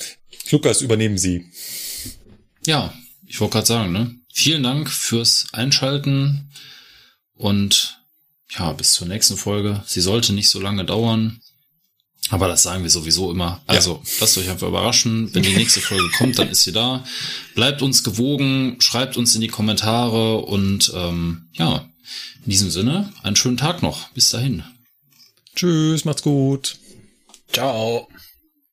Lukas, 0.50 0.80
übernehmen 0.80 1.18
Sie. 1.18 1.46
Ja, 2.66 2.92
ich 3.26 3.40
wollte 3.40 3.54
gerade 3.54 3.66
sagen, 3.66 3.92
ne? 3.92 4.14
Vielen 4.32 4.62
Dank 4.62 4.90
fürs 4.90 5.46
Einschalten 5.52 6.50
und 7.34 8.00
ja, 8.58 8.72
bis 8.72 8.94
zur 8.94 9.08
nächsten 9.08 9.36
Folge. 9.36 9.82
Sie 9.86 10.00
sollte 10.00 10.32
nicht 10.32 10.48
so 10.48 10.60
lange 10.60 10.84
dauern. 10.84 11.40
Aber 12.30 12.48
das 12.48 12.62
sagen 12.62 12.82
wir 12.82 12.90
sowieso 12.90 13.30
immer. 13.30 13.62
Also, 13.66 14.00
ja. 14.02 14.10
lasst 14.20 14.38
euch 14.38 14.48
einfach 14.48 14.68
überraschen. 14.68 15.34
Wenn 15.34 15.42
die 15.42 15.54
nächste 15.54 15.80
Folge 15.80 16.08
kommt, 16.16 16.38
dann 16.38 16.48
ist 16.48 16.62
sie 16.62 16.72
da. 16.72 17.04
Bleibt 17.54 17.82
uns 17.82 18.02
gewogen, 18.02 18.76
schreibt 18.80 19.16
uns 19.16 19.34
in 19.34 19.42
die 19.42 19.48
Kommentare 19.48 20.38
und 20.38 20.90
ähm, 20.94 21.48
ja, 21.52 21.86
in 22.44 22.50
diesem 22.50 22.70
Sinne, 22.70 23.12
einen 23.22 23.36
schönen 23.36 23.58
Tag 23.58 23.82
noch. 23.82 24.08
Bis 24.10 24.30
dahin. 24.30 24.62
Tschüss, 25.54 26.04
macht's 26.04 26.22
gut. 26.22 26.78
Ciao. 27.52 28.08